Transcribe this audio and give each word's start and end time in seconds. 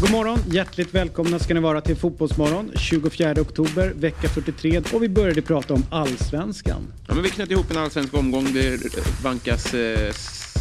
God 0.00 0.10
morgon, 0.10 0.38
hjärtligt 0.50 0.94
välkomna 0.94 1.38
ska 1.38 1.54
ni 1.54 1.60
vara 1.60 1.80
till 1.80 1.96
Fotbollsmorgon 1.96 2.72
24 2.74 3.32
oktober, 3.40 3.92
vecka 3.96 4.28
43 4.28 4.82
och 4.92 5.02
vi 5.02 5.08
började 5.08 5.42
prata 5.42 5.74
om 5.74 5.84
allsvenskan. 5.90 6.92
Ja, 7.08 7.14
men 7.14 7.22
vi 7.22 7.30
knöt 7.30 7.50
ihop 7.50 7.70
en 7.70 7.76
allsvensk 7.76 8.14
omgång. 8.14 8.52
Det 8.52 8.80
vankas 9.24 9.74
eh, 9.74 10.12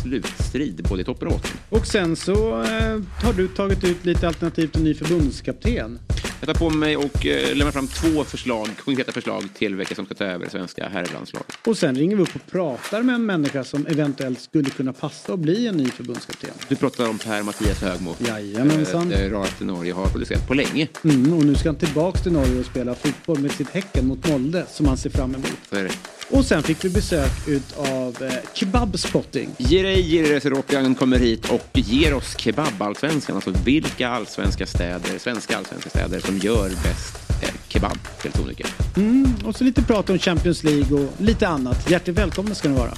slutstrid 0.04 0.86
både 0.90 1.02
i 1.02 1.06
toppen 1.06 1.28
och 1.28 1.34
botten. 1.34 1.52
Och 1.70 1.88
sen 1.88 2.16
så 2.16 2.64
eh, 2.64 3.00
har 3.24 3.34
du 3.38 3.48
tagit 3.48 3.84
ut 3.84 4.06
lite 4.06 4.28
alternativ 4.28 4.68
till 4.68 4.84
ny 4.84 4.94
förbundskapten. 4.94 6.00
Jag 6.40 6.48
tar 6.48 6.70
på 6.70 6.70
mig 6.70 6.98
och 6.98 7.26
eh, 7.26 7.56
lämnar 7.56 7.72
fram 7.72 7.88
två 7.88 8.24
förslag, 8.24 8.70
konkreta 8.86 9.12
förslag 9.12 9.44
till 9.54 9.76
vilka 9.76 9.96
som 9.96 10.06
ska 10.06 10.16
ta 10.16 10.24
över 10.24 10.46
det 10.46 10.52
svenska 10.52 10.90
herrlandslaget. 10.90 11.54
Och 11.66 11.78
sen 11.78 11.96
ringer 11.96 12.16
vi 12.16 12.24
upp 12.24 12.36
och 12.36 12.52
pratar 12.52 13.04
med 13.04 13.16
en 13.16 13.26
människa 13.26 13.64
som 13.64 13.88
eventuellt 13.88 14.42
skulle 14.42 14.70
kunna 14.70 14.94
passa 14.94 15.34
och 15.34 15.40
bli 15.40 15.68
en 15.68 15.78
ny 15.78 15.86
förbundskapten. 15.86 16.50
Du 16.68 16.76
pratar 16.76 17.10
om 17.10 17.18
Per-Mattias 17.18 17.82
Högmo. 17.82 18.16
Jajamensan. 18.28 19.12
Eh, 19.12 19.32
Rart 19.32 19.60
Norge 19.60 19.94
har 19.94 20.06
producerat 20.06 20.48
på 20.48 20.54
länge. 20.54 20.88
Mm, 21.04 21.34
och 21.34 21.46
nu 21.46 21.56
ska 21.56 21.70
han 21.70 21.76
tillbaks 21.76 22.24
till 22.24 22.32
Norge 22.32 22.60
och 22.60 22.66
spela 22.66 22.96
fotboll 22.96 23.40
med 23.40 23.52
sitt 23.52 23.70
Häcken 23.70 24.08
mot 24.08 24.30
Molde 24.30 24.66
som 24.72 24.86
han 24.86 24.98
ser 24.98 25.10
fram 25.10 25.36
emot. 25.36 25.58
Det. 25.70 25.90
Och 26.32 26.46
sen 26.46 26.64
fick 26.64 26.86
vi 26.86 26.90
besök 26.90 27.48
utav 27.48 28.18
eh, 28.24 28.34
Kebabspotting. 28.54 29.50
Jirej 29.58 30.02
Jire 30.02 30.42
Seropian 30.42 30.96
kommer 30.96 31.20
hit 31.20 31.50
och 31.52 31.68
ger 31.74 32.14
oss 32.14 32.36
kebab-allsvenskan. 32.38 33.36
Alltså 33.36 33.52
vilka 33.66 34.10
allsvenska 34.10 34.66
städer, 34.66 35.20
svenska 35.20 35.58
allsvenska 35.58 35.90
städer 35.90 36.20
som 36.20 36.38
gör 36.38 36.70
bäst 36.70 37.44
eh, 37.44 37.50
kebab 37.68 37.98
helt 38.24 38.40
olika. 38.40 38.68
Mm, 38.98 39.34
och 39.46 39.56
så 39.56 39.64
lite 39.64 39.84
prat 39.84 40.10
om 40.10 40.20
Champions 40.20 40.64
League 40.64 41.00
och 41.00 41.22
lite 41.22 41.48
annat. 41.48 41.92
Hjärtligt 41.92 42.18
välkomna 42.18 42.56
ska 42.56 42.70
ni 42.70 42.76
vara. 42.76 42.94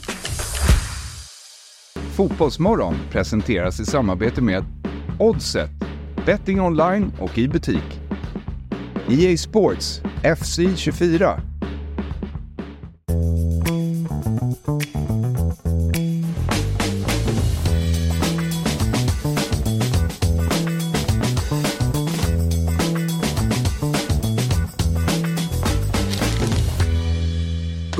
Fotbollsmorgon 2.15 2.95
presenteras 3.11 3.79
i 3.79 3.85
samarbete 3.85 4.41
med 4.41 4.65
Oddset, 5.19 5.69
betting 6.25 6.61
online 6.61 7.11
och 7.19 7.37
i 7.37 7.47
butik. 7.47 7.99
EA 9.09 9.37
Sports, 9.37 10.01
FC 10.37 10.59
24. 10.75 11.50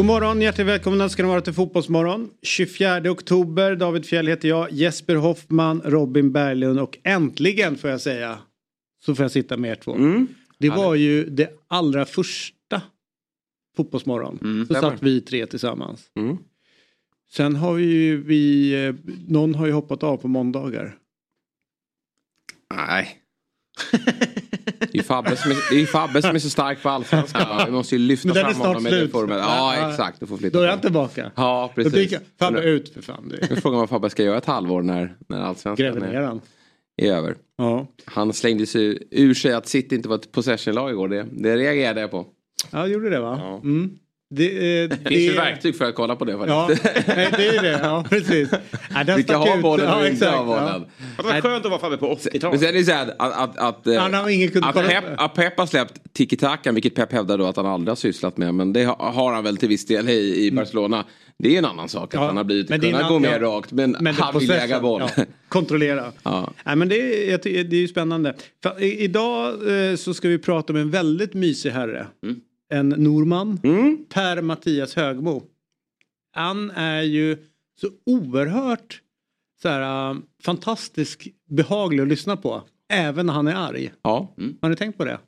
God 0.01 0.05
morgon, 0.05 0.41
hjärtligt 0.41 0.67
välkomna 0.67 1.09
ska 1.09 1.23
ni 1.23 1.29
vara 1.29 1.41
till 1.41 1.53
Fotbollsmorgon. 1.53 2.29
24 2.41 3.11
oktober, 3.11 3.75
David 3.75 4.05
Fjell 4.05 4.27
heter 4.27 4.49
jag, 4.49 4.71
Jesper 4.71 5.15
Hoffman, 5.15 5.81
Robin 5.85 6.31
Berglund 6.31 6.79
och 6.79 6.97
äntligen 7.03 7.77
får 7.77 7.89
jag 7.89 8.01
säga 8.01 8.37
så 9.05 9.15
får 9.15 9.23
jag 9.23 9.31
sitta 9.31 9.57
med 9.57 9.71
er 9.71 9.75
två. 9.75 9.95
Mm. 9.95 10.27
Det 10.59 10.69
var 10.69 10.95
ju 10.95 11.25
det 11.25 11.49
allra 11.67 12.05
första 12.05 12.57
Fotbollsmorgon. 13.77 14.39
Mm, 14.41 14.67
så 14.67 14.73
satt 14.73 15.03
vi 15.03 15.22
tre 15.22 15.45
tillsammans. 15.45 16.11
Mm. 16.16 16.38
Sen 17.31 17.55
har 17.55 17.73
vi 17.73 17.83
ju, 17.83 18.23
vi, 18.23 18.73
eh, 18.86 18.95
någon 19.28 19.55
har 19.55 19.66
ju 19.66 19.72
hoppat 19.72 20.03
av 20.03 20.17
på 20.17 20.28
måndagar. 20.28 20.97
Nej. 22.73 23.17
Det 24.80 24.94
är 24.94 24.97
ju 24.97 25.03
Fabbe 25.03 25.36
som 25.36 25.52
är, 25.52 25.55
det 25.69 25.75
är, 25.75 25.80
ju 25.80 25.86
Fabbe 25.86 26.22
som 26.22 26.36
är 26.36 26.39
så 26.39 26.50
stark 26.50 26.83
på 26.83 26.89
allsvenskan. 26.89 27.66
Vi 27.66 27.72
måste 27.72 27.95
ju 27.95 28.00
lyfta 28.00 28.33
fram 28.33 28.53
honom 28.53 28.88
i 28.88 28.89
den 28.89 29.09
formen. 29.09 29.38
Ja, 29.38 29.89
exakt. 29.89 30.19
Du 30.19 30.25
får 30.25 30.38
flytta 30.38 30.58
Då 30.58 30.63
är 30.63 30.69
han 30.69 30.80
tillbaka. 30.80 31.31
Ja, 31.35 31.72
precis. 31.75 31.94
dyker 31.94 32.19
Fabbe 32.39 32.61
ut 32.61 32.94
för 32.94 33.02
fan. 33.02 33.23
Nu 33.25 33.35
är 33.35 33.61
frågan 33.61 33.80
vad 33.80 33.89
Fabbe 33.89 34.09
ska 34.09 34.23
göra 34.23 34.38
ett 34.38 34.45
halvår 34.45 34.81
när, 34.81 35.16
när 35.30 35.41
allsvenskan 35.41 36.03
är, 36.03 36.41
är 36.97 37.11
över. 37.11 37.35
Ja. 37.58 37.88
Han 38.06 38.33
slängde 38.33 38.66
sig 38.66 39.08
ur 39.11 39.33
sig 39.33 39.53
att 39.53 39.67
City 39.67 39.95
inte 39.95 40.09
var 40.09 40.16
ett 40.16 40.31
possession-lag 40.31 40.91
igår. 40.91 41.08
Det, 41.08 41.28
det 41.31 41.58
reagerade 41.58 42.02
jag 42.02 42.11
på. 42.11 42.28
Ja, 42.71 42.87
gjorde 42.87 43.09
det 43.09 43.19
va? 43.19 43.39
Ja. 43.41 43.57
Mm. 43.63 43.91
Det, 44.33 44.81
eh, 44.83 44.89
Det 44.89 44.97
finns 45.09 45.22
ju 45.22 45.33
verktyg 45.33 45.75
för 45.75 45.85
att 45.85 45.95
kolla 45.95 46.16
på 46.16 46.25
det 46.25 46.31
Ja, 46.31 46.67
faktiskt. 46.67 47.07
nej, 47.07 47.29
det 47.38 47.47
är 47.47 47.61
det. 47.61 47.79
Ja, 47.83 48.05
precis. 48.09 48.49
Ja, 49.07 49.16
Vilka 49.16 49.38
har 49.38 49.61
bollen 49.61 49.89
och 49.94 50.01
ja, 50.01 50.07
inte 50.07 50.27
har 50.27 50.45
bollen. 50.45 50.85
Det 51.17 51.23
var 51.23 51.41
skönt 51.41 51.66
att 51.66 51.71
vara 51.71 51.81
Fabbe 51.81 51.97
på 51.97 52.13
80-talet. 52.16 52.44
Men 52.44 52.59
sen 52.59 52.69
är 52.69 52.73
det 52.73 52.83
så 52.83 52.91
här 52.91 53.13
att, 53.19 53.57
att, 53.57 53.57
att, 53.57 53.88
eh, 53.88 54.33
ingen 54.33 54.51
kunnat 54.51 54.77
att, 54.77 54.88
Pep, 54.88 55.03
att 55.17 55.35
Pep 55.35 55.57
har 55.57 55.66
släppt 55.66 56.13
tiki-takan, 56.13 56.73
vilket 56.75 56.95
Pep 56.95 57.11
hävdar 57.11 57.38
då 57.38 57.45
att 57.45 57.55
han 57.55 57.66
aldrig 57.66 57.89
har 57.89 57.95
sysslat 57.95 58.38
med. 58.38 58.53
Men 58.55 58.73
det 58.73 58.83
har, 58.83 59.33
han 59.33 59.44
väl 59.44 59.57
till 59.57 59.69
viss 59.69 59.85
del 59.85 60.09
i, 60.09 60.45
i 60.45 60.51
Barcelona. 60.51 61.05
Det 61.39 61.53
är 61.53 61.57
en 61.57 61.66
annan 61.66 61.89
sak 61.89 62.03
att 62.03 62.13
Mm. 62.13 62.23
Ja, 62.23 62.27
han 62.27 62.38
har 62.38 62.44
blivit 62.44 62.69
men 62.69 62.79
kunnat 62.81 63.09
gå 63.09 63.19
mer 63.19 63.39
rakt. 63.39 63.71
Men, 63.71 63.97
Men 64.00 64.16
han 64.16 64.39
vill 64.39 64.51
äga 64.51 64.79
boll. 64.79 65.03
ja, 65.16 65.23
kontrollera. 65.50 66.11
Ja. 66.23 66.53
Nej, 66.66 66.75
men 66.75 66.89
det, 66.89 67.31
är, 67.31 67.38
det 67.44 67.75
är 67.75 67.81
ju 67.81 67.88
spännande. 67.88 68.33
För, 68.63 68.83
i, 68.83 69.00
idag 69.00 69.47
eh, 69.89 69.95
så 69.95 70.13
ska 70.13 70.27
vi 70.27 70.38
prata 70.38 70.73
om 70.73 70.79
en 70.79 70.89
väldigt 70.91 71.33
mysig 71.33 71.69
herre. 71.69 72.07
En 72.71 72.89
norman. 72.89 73.59
Mm. 73.63 74.05
Per 74.13 74.41
Mattias 74.41 74.95
Högmo. 74.95 75.43
Han 76.33 76.71
är 76.71 77.01
ju 77.01 77.37
så 77.81 77.87
oerhört 78.05 79.01
så 79.61 79.69
här, 79.69 80.11
äh, 80.11 80.17
fantastisk 80.43 81.27
behaglig 81.49 82.01
att 82.03 82.07
lyssna 82.09 82.37
på. 82.37 82.61
Även 82.93 83.25
när 83.25 83.33
han 83.33 83.47
är 83.47 83.55
arg. 83.55 83.91
Ja. 84.03 84.33
Har 84.61 84.69
ni 84.69 84.75
tänkt 84.75 84.97
på 84.97 85.05
det? 85.05 85.19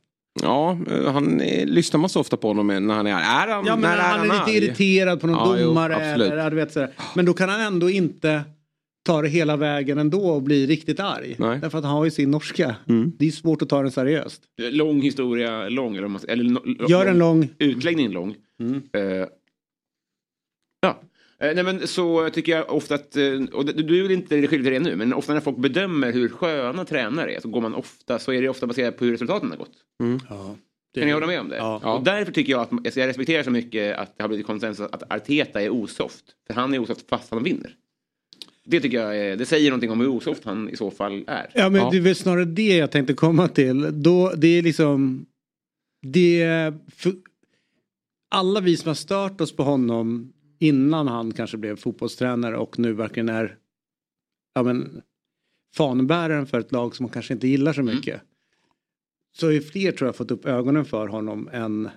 Ja, 0.41 0.77
eh, 0.91 1.11
han 1.13 1.41
är, 1.41 1.65
lyssnar 1.65 1.99
man 1.99 2.09
så 2.09 2.19
ofta 2.19 2.37
på 2.37 2.47
honom 2.47 2.67
när 2.67 2.93
han 2.95 3.07
är 3.07 3.13
arg? 3.13 3.23
Är 3.23 3.53
han, 3.53 3.65
Ja, 3.65 3.75
men 3.75 3.81
när 3.81 3.97
han, 3.97 4.19
är 4.19 4.23
lite 4.23 4.35
arg? 4.43 4.55
irriterad 4.57 5.21
på 5.21 5.27
någon 5.27 5.35
Ja, 5.49 5.59
jo, 5.59 5.67
domare. 5.67 5.95
absolut. 5.95 6.31
eller, 6.31 6.51
vet, 6.51 6.73
så. 6.73 6.87
Men 7.15 7.25
då 7.25 7.33
kan 7.33 7.49
han 7.49 7.61
ändå 7.61 7.89
inte 7.89 8.41
ta 9.03 9.21
det 9.21 9.27
hela 9.29 9.57
vägen 9.57 9.97
ändå 9.97 10.25
och 10.29 10.41
bli 10.43 10.67
riktigt 10.67 10.99
arg. 10.99 11.35
Nej. 11.39 11.59
Därför 11.59 11.77
att 11.77 11.83
han 11.83 11.93
har 11.97 12.05
ju 12.05 12.11
sin 12.11 12.31
norska. 12.31 12.75
Det 13.17 13.27
är 13.27 13.31
svårt 13.31 13.61
att 13.61 13.69
ta 13.69 13.81
den 13.81 13.91
seriöst. 13.91 14.41
Lång 14.61 15.01
historia, 15.01 15.69
lång. 15.69 15.95
Eller, 15.95 16.17
ska- 16.17 16.31
eller, 16.31 16.43
no- 16.43 16.89
Gör 16.89 17.05
en 17.05 17.17
lång... 17.17 17.49
Utläggning 17.59 18.11
lång. 18.11 18.35
Eh, 18.93 19.27
ja. 20.81 20.99
Eh, 21.39 21.55
nej 21.55 21.63
men 21.63 21.87
så 21.87 22.29
tycker 22.29 22.51
jag 22.51 22.71
ofta 22.73 22.95
att, 22.95 23.15
eh, 23.15 23.23
och 23.53 23.65
du- 23.65 23.73
du 23.83 23.99
är 23.99 24.03
väl 24.03 24.11
inte 24.11 24.47
skyldig 24.47 24.73
till 24.73 24.73
det 24.83 24.89
nu, 24.89 24.95
men 24.95 25.13
ofta 25.13 25.33
när 25.33 25.41
folk 25.41 25.57
bedömer 25.57 26.11
hur 26.13 26.29
sköna 26.29 26.85
tränare 26.85 27.35
är 27.35 27.39
så 27.39 27.47
går 27.49 27.61
man 27.61 27.73
ofta, 27.75 28.19
så 28.19 28.33
är 28.33 28.41
det 28.41 28.49
ofta 28.49 28.67
baserat 28.67 28.97
på 28.97 29.05
hur 29.05 29.11
resultaten 29.11 29.49
har 29.49 29.57
gått. 29.57 29.71
Ja, 30.29 30.55
Kan 30.95 31.05
ni 31.07 31.11
hålla 31.13 31.27
med 31.27 31.39
om 31.39 31.49
det? 31.49 31.57
Ja. 31.57 31.93
Och 31.97 32.03
därför 32.03 32.31
tycker 32.31 32.51
jag 32.51 32.61
att, 32.61 32.71
alltså 32.71 32.99
jag 32.99 33.07
respekterar 33.07 33.43
så 33.43 33.51
mycket 33.51 33.97
att 33.97 34.17
det 34.17 34.23
har 34.23 34.27
blivit 34.27 34.45
konsensus 34.45 34.85
att 34.91 35.11
Arteta 35.13 35.61
är 35.61 35.69
osoft. 35.69 36.23
För 36.47 36.53
han 36.53 36.73
är 36.73 36.79
osoft 36.79 37.09
fast 37.09 37.31
han 37.31 37.43
vinner. 37.43 37.75
Det 38.65 38.79
tycker 38.81 38.99
jag 39.01 39.17
är, 39.17 39.37
det 39.37 39.45
säger 39.45 39.69
någonting 39.69 39.91
om 39.91 39.99
hur 39.99 40.07
osoft 40.07 40.43
han 40.43 40.69
i 40.69 40.75
så 40.75 40.91
fall 40.91 41.23
är. 41.27 41.51
Ja 41.55 41.69
men 41.69 41.81
Ja. 41.81 41.89
det 41.91 41.97
är 41.97 42.01
väl 42.01 42.15
snarare 42.15 42.45
det 42.45 42.77
jag 42.77 42.91
tänkte 42.91 43.13
komma 43.13 43.47
till. 43.47 44.03
Då, 44.03 44.33
det 44.37 44.47
är 44.47 44.61
liksom... 44.61 45.25
Det 46.01 46.41
är 46.41 46.73
för, 46.87 47.13
alla 48.29 48.59
vi 48.61 48.77
som 48.77 48.87
har 48.87 48.95
stört 48.95 49.41
oss 49.41 49.55
på 49.55 49.63
honom 49.63 50.33
innan 50.59 51.07
han 51.07 51.31
kanske 51.31 51.57
blev 51.57 51.75
fotbollstränare 51.75 52.57
och 52.57 52.79
nu 52.79 52.93
verkligen 52.93 53.29
är 53.29 53.57
ja, 54.55 54.63
men, 54.63 55.01
fanbäraren 55.75 56.45
för 56.47 56.59
ett 56.59 56.71
lag 56.71 56.95
som 56.95 57.03
man 57.03 57.11
kanske 57.13 57.33
inte 57.33 57.47
gillar 57.47 57.73
så 57.73 57.81
Mm. 57.81 57.95
mycket. 57.95 58.21
Så 59.35 59.47
är 59.51 59.59
fler 59.61 59.91
tror 59.91 60.07
jag 60.07 60.15
fått 60.15 60.31
upp 60.31 60.45
ögonen 60.45 60.85
för 60.85 61.07
honom 61.07 61.49
än, 61.53 61.89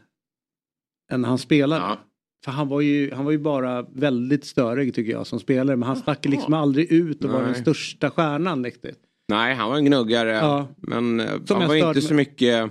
än 1.12 1.25
han 1.25 1.38
spelade. 1.38 1.81
Ja. 1.82 1.99
För 2.44 2.52
han 2.52 2.69
var, 2.69 2.80
ju, 2.80 3.14
han 3.14 3.24
var 3.24 3.32
ju 3.32 3.38
bara 3.38 3.82
väldigt 3.82 4.44
störig 4.44 4.94
tycker 4.94 5.12
jag 5.12 5.26
som 5.26 5.41
spelare. 5.41 5.76
Men 5.76 5.86
han 5.86 5.97
stack 5.97 6.24
liksom 6.24 6.54
aldrig 6.54 6.92
ut 6.92 7.24
och 7.24 7.30
var 7.30 7.42
Nej. 7.42 7.52
den 7.52 7.62
största 7.62 8.10
stjärnan 8.10 8.64
riktigt. 8.64 8.98
Nej, 9.28 9.54
han 9.54 9.70
var 9.70 9.76
en 9.76 9.84
gnuggare. 9.84 10.30
Ja. 10.30 10.69
Men 10.76 11.20
eh, 11.20 11.26
Som 11.44 11.60
han 11.60 11.69
var 11.69 11.88
inte 11.88 12.02
så 12.02 12.14
mycket... 12.14 12.70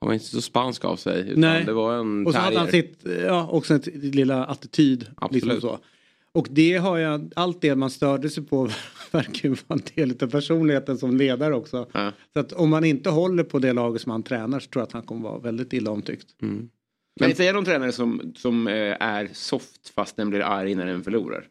Han 0.00 0.06
var 0.06 0.14
inte 0.14 0.26
så 0.26 0.40
spansk 0.40 0.84
av 0.84 0.96
sig. 0.96 1.20
Utan 1.28 1.40
Nej. 1.40 1.64
det 1.64 1.72
var 1.72 1.94
en 1.94 2.26
Och 2.26 2.32
så 2.32 2.38
hade 2.38 2.58
han 2.58 2.68
sitt, 2.68 3.06
ja, 3.26 3.48
också 3.50 3.74
en 3.74 3.80
lilla 3.94 4.44
attityd. 4.44 5.06
Absolut. 5.16 5.44
Liksom 5.44 5.60
så. 5.60 5.78
Och 6.32 6.48
det 6.50 6.76
har 6.76 6.98
jag, 6.98 7.32
allt 7.36 7.60
det 7.60 7.76
man 7.76 7.90
störde 7.90 8.30
sig 8.30 8.42
på 8.44 8.68
verkar 9.10 9.48
ju 9.48 9.56
vara 9.66 9.80
en 9.80 9.82
del 9.94 10.16
av 10.22 10.30
personligheten 10.30 10.98
som 10.98 11.16
ledare 11.16 11.54
också. 11.54 11.88
Ja. 11.92 12.12
Så 12.32 12.40
att 12.40 12.52
om 12.52 12.70
man 12.70 12.84
inte 12.84 13.10
håller 13.10 13.44
på 13.44 13.58
det 13.58 13.72
laget 13.72 14.02
som 14.02 14.12
han 14.12 14.22
tränar 14.22 14.60
så 14.60 14.70
tror 14.70 14.80
jag 14.80 14.86
att 14.86 14.92
han 14.92 15.02
kommer 15.02 15.28
vara 15.28 15.38
väldigt 15.38 15.72
illa 15.72 15.90
omtyckt. 15.90 16.26
Kan 17.20 17.28
ni 17.28 17.34
säga 17.34 17.52
någon 17.52 17.64
tränare 17.64 17.92
som, 17.92 18.32
som 18.36 18.68
eh, 18.68 18.96
är 19.00 19.28
soft 19.32 19.88
fast 19.88 20.16
den 20.16 20.30
blir 20.30 20.40
arg 20.40 20.74
när 20.74 20.86
den 20.86 21.04
förlorar? 21.04 21.46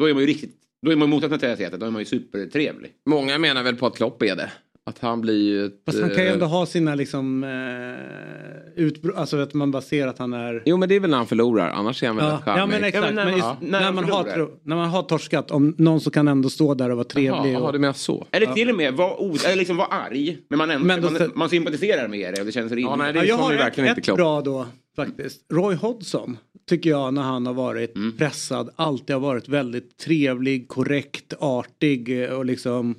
Då 0.00 0.04
är 0.04 0.14
man 0.14 0.20
ju 0.20 0.26
riktigt, 0.26 0.56
då 0.86 0.92
är 0.92 0.96
man 0.96 1.10
motsatsen 1.10 1.38
till 1.38 1.48
Arteta, 1.48 1.76
då 1.76 1.86
är 1.86 1.90
man 1.90 2.00
ju 2.00 2.06
supertrevlig. 2.06 2.92
Många 3.06 3.38
menar 3.38 3.62
väl 3.62 3.76
på 3.76 3.86
att 3.86 3.96
Klopp 3.96 4.22
är 4.22 4.36
det. 4.36 4.52
Att 4.86 4.98
han 4.98 5.20
blir 5.20 5.42
ju 5.42 5.66
ett... 5.66 5.72
Fast 5.86 6.00
han 6.00 6.10
kan 6.10 6.18
ju 6.22 6.26
eh, 6.26 6.32
ändå 6.32 6.46
ha 6.46 6.66
sina 6.66 6.94
liksom 6.94 7.44
eh, 7.44 8.82
utbrott, 8.84 9.16
alltså 9.16 9.36
att 9.36 9.54
man 9.54 9.70
bara 9.70 9.82
ser 9.82 10.06
att 10.06 10.18
han 10.18 10.32
är 10.32 10.62
Jo 10.66 10.76
men 10.76 10.88
det 10.88 10.94
är 10.94 11.00
väl 11.00 11.10
när 11.10 11.16
han 11.16 11.26
förlorar, 11.26 11.70
annars 11.70 12.02
är 12.02 12.06
han 12.06 12.16
väl 12.16 12.24
Ja, 12.26 12.38
charmig. 12.44 12.60
ja 12.62 12.66
men 12.66 12.84
exakt. 12.84 12.94
Ja, 12.94 13.00
men 13.12 13.14
när 13.14 13.24
man- 13.24 13.34
just, 13.34 13.70
när 13.72 13.92
man 13.92 14.04
har, 14.04 14.48
när 14.68 14.76
man 14.76 14.88
har 14.88 15.02
torskat, 15.02 15.50
om 15.50 15.74
någon 15.78 16.00
som 16.00 16.12
kan 16.12 16.28
ändå 16.28 16.50
stå 16.50 16.74
där 16.74 16.90
och 16.90 16.96
vara 16.96 17.04
trevlig. 17.08 17.52
Jaha, 17.52 17.60
och, 17.62 17.72
du 17.72 17.78
menar 17.78 17.92
så? 17.94 18.26
Eller 18.30 18.46
till 18.54 18.70
och 18.70 18.76
med 18.76 18.94
vara 18.94 19.14
os- 19.18 19.44
eller 19.44 19.56
liksom 19.56 19.76
vara 19.76 19.88
arg, 19.88 20.38
men 20.48 20.58
man, 20.58 20.70
ändå, 20.70 20.86
Men 20.86 21.02
då 21.02 21.10
man, 21.10 21.30
man 21.34 21.48
sympatiserar 21.48 22.08
med 22.08 22.34
det 22.34 22.40
och 22.40 22.46
det 22.46 22.52
känns 22.52 22.72
rimligt. 22.72 22.86
Ja, 22.90 22.96
nej, 22.96 23.12
det 23.12 23.18
Ja, 23.18 23.24
är 23.24 23.28
jag 23.28 23.36
har 23.36 23.50
ju 23.52 23.58
ett, 23.58 23.64
verkligen 23.64 23.88
inte 23.88 24.00
ett 24.00 24.04
Klopp. 24.04 24.16
bra 24.16 24.40
då 24.40 24.66
faktiskt. 24.96 25.40
Roy 25.52 25.74
Hodgson 25.74 26.36
tycker 26.68 26.90
jag 26.90 27.14
när 27.14 27.22
han 27.22 27.46
har 27.46 27.54
varit 27.54 27.96
Mm. 27.96 28.16
pressad 28.16 28.70
alltid 28.76 29.16
har 29.16 29.20
varit 29.20 29.48
väldigt 29.48 29.96
trevlig, 29.98 30.68
korrekt, 30.68 31.32
artig 31.38 32.28
och 32.32 32.44
liksom, 32.44 32.94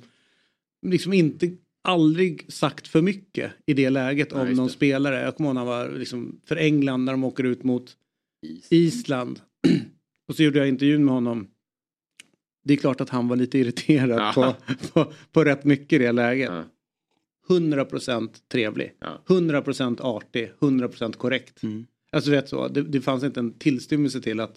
liksom 0.86 1.12
inte 1.12 1.50
aldrig 1.84 2.52
sagt 2.52 2.88
för 2.88 3.02
mycket 3.02 3.52
i 3.66 3.74
det 3.74 3.90
läget 3.90 4.32
om 4.32 4.38
Nej, 4.38 4.48
just 4.48 4.56
någon 4.56 4.66
det. 4.66 4.72
spelare. 4.72 5.20
Jag 5.22 5.36
kommer 5.36 5.48
ihåg 5.48 5.54
när 5.54 5.60
han 5.60 5.68
var 5.68 5.98
liksom 5.98 6.40
för 6.44 6.56
England 6.56 7.04
när 7.04 7.12
de 7.12 7.24
åker 7.24 7.44
ut 7.44 7.64
mot 7.64 7.96
Is. 8.42 8.72
Island. 8.72 9.40
Och 10.28 10.36
så 10.36 10.42
gjorde 10.42 10.58
jag 10.58 10.68
intervjun 10.68 11.04
med 11.04 11.14
honom. 11.14 11.46
Det 12.64 12.72
är 12.74 12.76
klart 12.78 13.00
att 13.00 13.10
han 13.10 13.28
var 13.28 13.36
lite 13.36 13.58
irriterad 13.58 14.20
Ja. 14.20 14.32
på, 14.34 14.74
på, 15.04 15.12
på 15.32 15.44
rätt 15.44 15.64
mycket 15.64 15.92
i 15.92 15.98
det 15.98 16.12
läget. 16.12 16.50
Ja. 16.52 16.64
100% 17.48 18.28
trevlig. 18.48 18.92
Ja. 19.00 19.22
100% 19.26 20.00
artig. 20.00 20.50
100% 20.60 21.12
korrekt. 21.12 21.62
Mm. 21.62 21.86
Alltså 22.12 22.30
vet 22.30 22.48
så. 22.48 22.68
Det, 22.68 22.82
det 22.82 23.00
fanns 23.00 23.24
inte 23.24 23.40
en 23.40 23.52
tillstymmelse 23.52 24.20
till 24.20 24.40
att, 24.40 24.54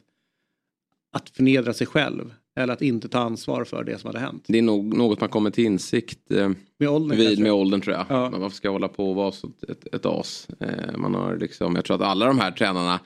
att 1.11 1.29
förnedra 1.29 1.73
sig 1.73 1.87
själv. 1.87 2.33
Eller 2.57 2.73
att 2.73 2.81
inte 2.81 3.09
ta 3.09 3.19
ansvar 3.19 3.63
för 3.63 3.83
det 3.83 3.97
som 3.97 4.07
hade 4.07 4.19
hänt. 4.19 4.43
Det 4.47 4.57
är 4.57 4.61
nog 4.61 4.97
något 4.97 5.19
man 5.19 5.29
kommer 5.29 5.49
till 5.49 5.65
insikt 5.65 6.31
eh, 6.31 6.49
Med 6.79 6.89
åldern 6.89 7.17
vid 7.17 7.39
med 7.39 7.51
åldern 7.51 7.81
tror 7.81 7.95
jag. 7.95 8.05
Ja. 8.09 8.29
Men 8.29 8.41
varför 8.41 8.55
ska 8.55 8.67
jag 8.67 8.73
hålla 8.73 8.87
på 8.87 9.09
och 9.09 9.15
vara 9.15 9.31
så 9.31 9.49
ett, 9.69 9.95
ett 9.95 10.05
as? 10.05 10.47
Eh, 10.59 10.97
man 10.97 11.15
har 11.15 11.37
liksom, 11.37 11.75
jag 11.75 11.85
tror 11.85 11.95
att 11.95 12.01
alla 12.01 12.25
de 12.25 12.39
här 12.39 12.51
tränarna 12.51 12.99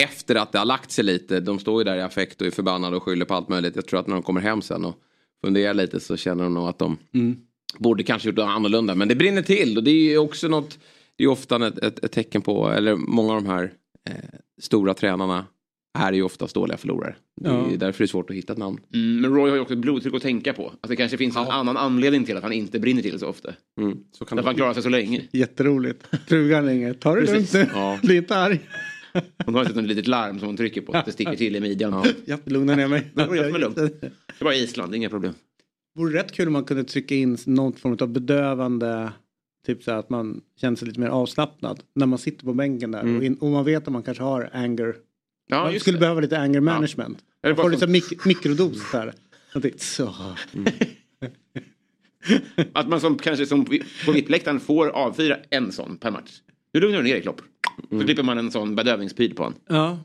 efter 0.00 0.34
att 0.34 0.52
det 0.52 0.58
har 0.58 0.66
lagt 0.66 0.90
sig 0.90 1.04
lite, 1.04 1.40
de 1.40 1.58
står 1.58 1.80
ju 1.80 1.84
där 1.84 1.96
i 1.96 2.00
affekt 2.00 2.40
och 2.40 2.46
är 2.46 2.50
förbannade 2.50 2.96
och 2.96 3.02
skyller 3.02 3.24
på 3.24 3.34
allt 3.34 3.48
möjligt. 3.48 3.76
Jag 3.76 3.86
tror 3.86 4.00
att 4.00 4.06
när 4.06 4.14
de 4.14 4.22
kommer 4.22 4.40
hem 4.40 4.62
sen 4.62 4.84
och 4.84 4.94
funderar 5.44 5.74
lite 5.74 6.00
så 6.00 6.16
känner 6.16 6.44
de 6.44 6.54
nog 6.54 6.68
att 6.68 6.78
de 6.78 6.98
Mm. 7.14 7.36
borde 7.78 8.02
kanske 8.02 8.28
gjort 8.28 8.36
något 8.36 8.46
annorlunda. 8.48 8.94
Men 8.94 9.08
det 9.08 9.14
brinner 9.14 9.42
till 9.42 9.76
och 9.76 9.84
det 9.84 9.90
är 9.90 10.10
ju 10.10 10.18
också 10.18 10.48
något, 10.48 10.78
det 11.16 11.24
är 11.24 11.28
ofta 11.28 11.66
ett, 11.66 11.78
ett, 11.78 12.04
ett 12.04 12.12
tecken 12.12 12.42
på, 12.42 12.70
eller 12.70 12.96
många 12.96 13.32
av 13.34 13.42
de 13.42 13.48
här 13.50 13.72
eh, 14.10 14.14
stora 14.60 14.94
tränarna 14.94 15.46
är 15.98 16.12
ju 16.12 16.22
oftast 16.22 16.54
dåliga 16.54 16.76
förlorare. 16.76 17.14
Det 17.40 17.48
är 17.48 17.52
Ja. 17.54 17.76
därför 17.78 17.98
det 17.98 18.04
är 18.04 18.06
svårt 18.06 18.30
att 18.30 18.36
hitta 18.36 18.52
ett 18.52 18.58
namn. 18.58 18.78
Mm, 18.94 19.20
men 19.20 19.34
Roy 19.34 19.48
har 19.50 19.56
ju 19.56 19.62
också 19.62 19.74
ett 19.74 19.80
blodtryck 19.80 20.14
att 20.14 20.22
tänka 20.22 20.52
på. 20.52 20.72
Att 20.80 20.88
det 20.88 20.96
kanske 20.96 21.16
finns 21.16 21.36
en 21.36 21.42
annan 21.42 21.76
anledning 21.76 22.24
till 22.24 22.36
att 22.36 22.42
han 22.42 22.52
inte 22.52 22.78
brinner 22.80 23.02
till 23.02 23.18
så 23.18 23.26
ofta. 23.26 23.52
Mm, 23.80 23.98
så 24.12 24.24
kan 24.24 24.36
Därför 24.36 24.46
han 24.48 24.54
det 24.54 24.58
klarar 24.58 24.74
sig 24.74 24.82
så 24.82 24.88
länge. 24.88 25.22
Jätteroligt. 25.32 26.06
Frugan 26.28 26.66
ringer. 26.66 26.94
Ta 26.94 27.14
det 27.14 27.32
lugnt 27.32 27.52
nu. 27.52 27.66
Ja. 27.74 27.98
Bli 28.02 28.16
inte 28.16 28.36
arg. 28.36 28.60
Hon 29.46 29.54
har 29.54 29.62
ett 29.64 29.76
litet 29.76 30.06
larm 30.06 30.38
som 30.38 30.46
hon 30.48 30.56
trycker 30.56 30.80
på. 30.80 30.92
Att 30.92 31.06
det 31.06 31.12
sticker 31.12 31.36
till 31.36 31.56
i 31.56 31.60
midjan. 31.60 31.92
Ja. 31.92 32.04
Ja, 32.24 32.38
lugna 32.44 32.76
ner 32.76 32.88
mig. 32.88 33.10
Det 33.14 33.26
var 33.26 33.34
jag 33.34 33.46
som 33.46 33.54
är 33.54 33.58
lugn. 33.58 33.74
Det 33.74 33.82
är 34.40 34.44
bara 34.44 34.54
Island, 34.54 34.92
det 34.92 34.96
inga 34.96 35.08
problem. 35.08 35.32
vore 35.98 36.18
rätt 36.18 36.32
kul 36.32 36.46
om 36.46 36.52
man 36.52 36.64
kunde 36.64 36.84
trycka 36.84 37.14
in 37.14 37.38
någon 37.46 37.72
form 37.72 37.96
av 38.00 38.08
bedövande 38.08 39.12
Typ 39.66 39.82
så 39.82 39.90
att 39.92 40.10
man 40.10 40.40
känner 40.60 40.76
sig 40.76 40.88
lite 40.88 41.00
mer 41.00 41.08
avslappnad 41.08 41.80
när 41.94 42.06
man 42.06 42.18
sitter 42.18 42.44
på 42.44 42.54
bänken 42.54 42.90
där 42.90 43.00
Mm. 43.00 43.16
och, 43.16 43.24
in, 43.24 43.34
och 43.34 43.50
man 43.50 43.64
vet 43.64 43.86
att 43.86 43.92
man 43.92 44.02
kanske 44.02 44.22
har 44.22 44.50
anger. 44.52 44.94
Ja, 45.56 45.64
man 45.70 45.80
skulle 45.80 45.96
det. 45.96 46.00
behöva 46.00 46.20
lite 46.20 46.38
anger 46.38 46.60
management. 46.60 47.18
Eller 47.42 47.54
Man 47.54 47.56
bara 47.56 47.62
får 47.62 47.70
lite 47.70 47.86
mik- 47.86 48.26
mikrodos 48.26 48.82
här. 48.92 49.12
Så. 49.76 50.14
Att 52.72 52.88
man 52.88 53.00
som, 53.00 53.18
kanske 53.18 53.46
som 53.46 53.64
på 54.06 54.12
VIP-läktaren 54.12 54.60
får 54.60 54.88
avfyra 54.88 55.36
en 55.50 55.72
sån 55.72 55.96
per 55.96 56.10
match. 56.10 56.40
Nu 56.72 56.80
lugnar 56.80 56.98
du 56.98 57.04
ner 57.04 57.12
dig 57.12 57.22
Klopp. 57.22 57.40
Så 57.88 57.94
Mm. 57.94 58.06
klipper 58.06 58.22
man 58.22 58.38
en 58.38 58.50
sån 58.50 58.74
bedövningspyl 58.74 59.34
på 59.34 59.42
honom. 59.42 59.58
Ja. 59.68 59.98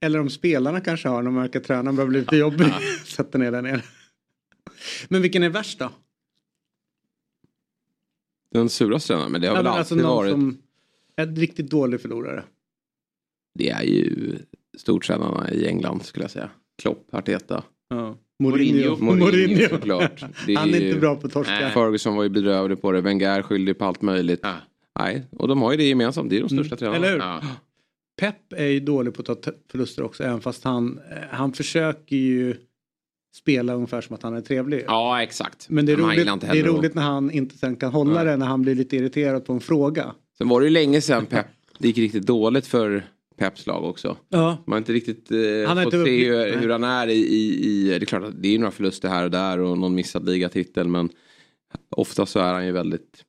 Eller 0.00 0.20
om 0.20 0.30
spelarna 0.30 0.80
kanske 0.80 1.08
har 1.08 1.22
när 1.22 1.30
man 1.30 1.42
märker 1.42 1.60
att 1.60 1.66
tränaren 1.66 1.96
börjar 1.96 2.08
bli 2.08 2.20
lite 2.20 2.36
jobbig. 2.36 2.66
Sätter 3.06 3.38
ner 3.38 3.52
där 3.52 3.62
nere. 3.62 3.82
Men 5.08 5.22
vilken 5.22 5.42
är 5.42 5.48
värst 5.48 5.78
då? 5.78 5.92
Den 8.52 8.68
suraste 8.68 9.06
tränaren, 9.08 9.32
men 9.32 9.40
det 9.40 9.46
har 9.46 9.54
Ja, 9.54 9.62
väl 9.62 9.64
men 9.64 9.72
alltid 9.72 9.80
alltså 9.80 9.94
någon 9.94 10.16
varit. 10.16 10.30
som 10.30 10.58
är 11.16 11.26
en 11.26 11.36
riktigt 11.36 11.70
dålig 11.70 12.00
förlorare. 12.00 12.44
Det 13.54 13.70
är 13.70 13.82
ju 13.82 14.36
stortränarna 14.78 15.50
i 15.50 15.66
England 15.66 16.02
skulle 16.04 16.24
jag 16.24 16.30
säga. 16.30 16.50
Klopp, 16.82 17.06
Arteta. 17.12 17.62
Ja. 17.88 18.16
Mourinho. 18.38 18.96
Mourinho. 18.96 19.24
Mourinho, 19.26 19.68
såklart. 19.68 20.24
Det 20.46 20.54
Han 20.54 20.74
är 20.74 20.78
ju- 20.78 20.86
inte 20.88 21.00
bra 21.00 21.16
på 21.16 21.28
torska. 21.28 21.52
Nej. 21.52 21.70
Ferguson 21.72 22.16
var 22.16 22.22
ju 22.22 22.28
bedrövlig 22.28 22.82
på 22.82 22.92
det. 22.92 23.00
Wenger 23.00 23.42
skyldig 23.42 23.78
på 23.78 23.84
allt 23.84 24.02
möjligt. 24.02 24.40
Ja. 24.42 24.54
Nej, 24.98 25.26
och 25.30 25.48
de 25.48 25.62
har 25.62 25.70
ju 25.70 25.76
det 25.76 25.84
gemensamt. 25.84 26.30
Det 26.30 26.36
är 26.36 26.40
de 26.40 26.48
största 26.48 26.76
tränarna. 26.76 26.96
Eller 26.96 27.10
hur? 27.12 27.18
Ja. 27.18 27.40
Pep 28.20 28.52
är 28.52 28.66
ju 28.66 28.80
dålig 28.80 29.14
på 29.14 29.32
att 29.32 29.42
ta 29.42 29.52
förluster 29.70 30.02
också 30.02 30.22
även 30.24 30.40
fast 30.40 30.64
han, 30.64 30.98
eh, 31.10 31.16
han 31.30 31.52
försöker 31.52 32.16
ju 32.16 32.56
spela 33.36 33.74
ungefär 33.74 34.00
som 34.00 34.14
att 34.14 34.22
han 34.22 34.34
är 34.36 34.40
trevlig. 34.40 34.84
Ja, 34.86 35.22
exakt. 35.22 35.66
Men 35.68 35.86
det 35.86 35.92
är, 35.92 35.96
roligt, 35.96 36.40
det 36.40 36.46
är 36.58 36.62
roligt 36.64 36.94
när 36.94 37.02
han 37.02 37.30
inte 37.30 37.58
sen 37.58 37.76
kan 37.76 37.92
hålla 37.92 38.14
Nej. 38.14 38.24
det 38.24 38.36
när 38.36 38.46
han 38.46 38.62
blir 38.62 38.74
lite 38.74 38.96
irriterad 38.96 39.44
på 39.44 39.52
en 39.52 39.60
fråga. 39.60 40.14
Sen 40.38 40.48
var 40.48 40.60
det 40.60 40.66
ju 40.66 40.70
länge 40.70 41.00
sedan 41.00 41.26
Pep, 41.26 41.46
det 41.78 41.86
gick 41.88 41.98
riktigt 41.98 42.26
dåligt 42.26 42.66
för 42.66 43.04
Peps 43.36 43.66
lag 43.66 43.84
också. 43.84 44.16
Ja. 44.28 44.64
Man 44.66 44.72
har 44.72 44.78
inte 44.78 44.92
riktigt 44.92 45.30
eh, 45.30 45.38
Han 45.66 45.76
har 45.76 45.84
fått 45.84 45.94
inte 45.94 46.04
se 46.04 46.28
hur, 46.28 46.56
hur 46.56 46.68
han 46.68 46.84
är 46.84 47.06
i, 47.06 47.12
i, 47.12 47.64
i... 47.64 47.88
Det 47.88 47.94
är 47.94 48.06
klart 48.06 48.22
att 48.22 48.42
det 48.42 48.54
är 48.54 48.58
några 48.58 48.70
förluster 48.70 49.08
här 49.08 49.24
och 49.24 49.30
där 49.30 49.58
och 49.58 49.78
någon 49.78 49.94
missad 49.94 50.28
ligatitel 50.28 50.88
men 50.88 51.10
ofta 51.90 52.26
så 52.26 52.38
är 52.38 52.52
han 52.52 52.66
ju 52.66 52.72
väldigt... 52.72 53.24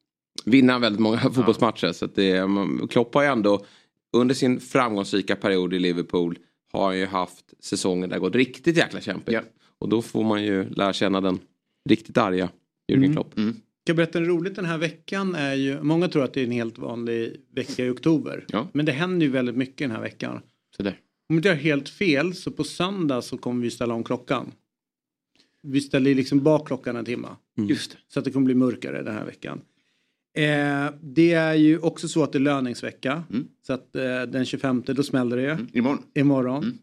Vinner 0.46 0.74
han 0.74 0.82
väldigt 0.82 1.02
många 1.02 1.18
fotbollsmatcher. 1.34 1.92
Så 1.92 2.06
att 2.06 2.16
det, 2.16 2.48
man, 2.48 2.88
Klopp 2.88 3.14
har 3.14 3.22
ju 3.22 3.30
ändå 3.30 3.66
under 4.14 4.36
sin 4.36 4.60
framgångsrika 4.60 5.36
period 5.36 5.74
i 5.74 5.80
Liverpool 5.80 6.38
har 6.72 6.86
han 6.86 6.98
ju 6.98 7.06
haft 7.06 7.54
säsonger 7.60 8.08
där 8.08 8.16
det 8.16 8.20
gått 8.20 8.36
riktigt 8.36 8.78
jäkla 8.78 9.02
kämpigt. 9.02 9.34
Ja. 9.34 9.42
Och 9.80 9.90
då 9.90 10.02
får 10.02 10.24
man 10.24 10.44
ju 10.44 10.70
lära 10.70 10.94
känna 10.94 11.22
den 11.22 11.40
riktigt 11.90 12.18
arga 12.18 12.50
Jürgen 12.92 12.98
Mm. 12.98 13.14
Klopp. 13.14 13.32
Ska 13.32 13.42
jag 13.90 13.96
berätta 13.96 14.20
en 14.20 14.26
roligt 14.26 14.56
den 14.56 14.66
här 14.66 14.78
veckan 14.78 15.36
är 15.36 15.54
ju, 15.54 15.82
många 15.82 16.08
tror 16.08 16.24
att 16.24 16.34
det 16.34 16.42
är 16.42 16.46
en 16.46 16.52
helt 16.52 16.78
vanlig 16.78 17.36
vecka 17.56 17.86
i 17.86 17.90
oktober. 17.90 18.46
Ja. 18.48 18.68
Men 18.74 18.86
det 18.86 18.92
händer 18.92 19.26
ju 19.26 19.32
väldigt 19.32 19.56
mycket 19.56 19.78
den 19.78 19.92
här 19.92 20.02
veckan. 20.02 20.42
Så 20.78 20.84
där. 20.84 21.00
Om 21.30 21.36
inte 21.36 21.48
jag 21.48 21.56
har 21.56 21.62
helt 21.62 21.90
fel 21.90 22.34
så 22.34 22.52
på 22.52 22.64
söndag 22.64 23.22
så 23.22 23.38
kommer 23.38 23.62
vi 23.64 23.72
ställa 23.72 23.94
om 23.94 24.04
klockan. 24.04 24.52
Vi 25.62 25.82
ställer 25.82 26.16
liksom 26.16 26.44
bak 26.44 26.68
klockan 26.68 26.96
en 26.96 27.06
timme. 27.06 27.28
Just 27.70 27.92
det. 27.92 27.98
Så 28.08 28.20
att 28.20 28.26
det 28.26 28.32
kommer 28.32 28.46
bli 28.46 28.56
mörkare 28.56 29.04
den 29.04 29.14
här 29.14 29.26
veckan. 29.26 29.62
Eh, 30.38 30.94
det 31.02 31.34
är 31.34 31.54
ju 31.54 31.80
också 31.80 32.08
så 32.08 32.24
att 32.24 32.32
det 32.32 32.38
är 32.38 32.40
löningsvecka. 32.42 33.24
Mm. 33.30 33.48
Så 33.68 33.74
att 33.74 33.96
eh, 33.96 34.22
den 34.22 34.46
25 34.46 34.84
då 34.88 35.04
smäller 35.04 35.38
det 35.38 35.44
ju. 35.44 35.50
Mm. 35.50 35.68
Imorgon. 35.74 36.04
Imorgon. 36.14 36.64
Mm. 36.64 36.78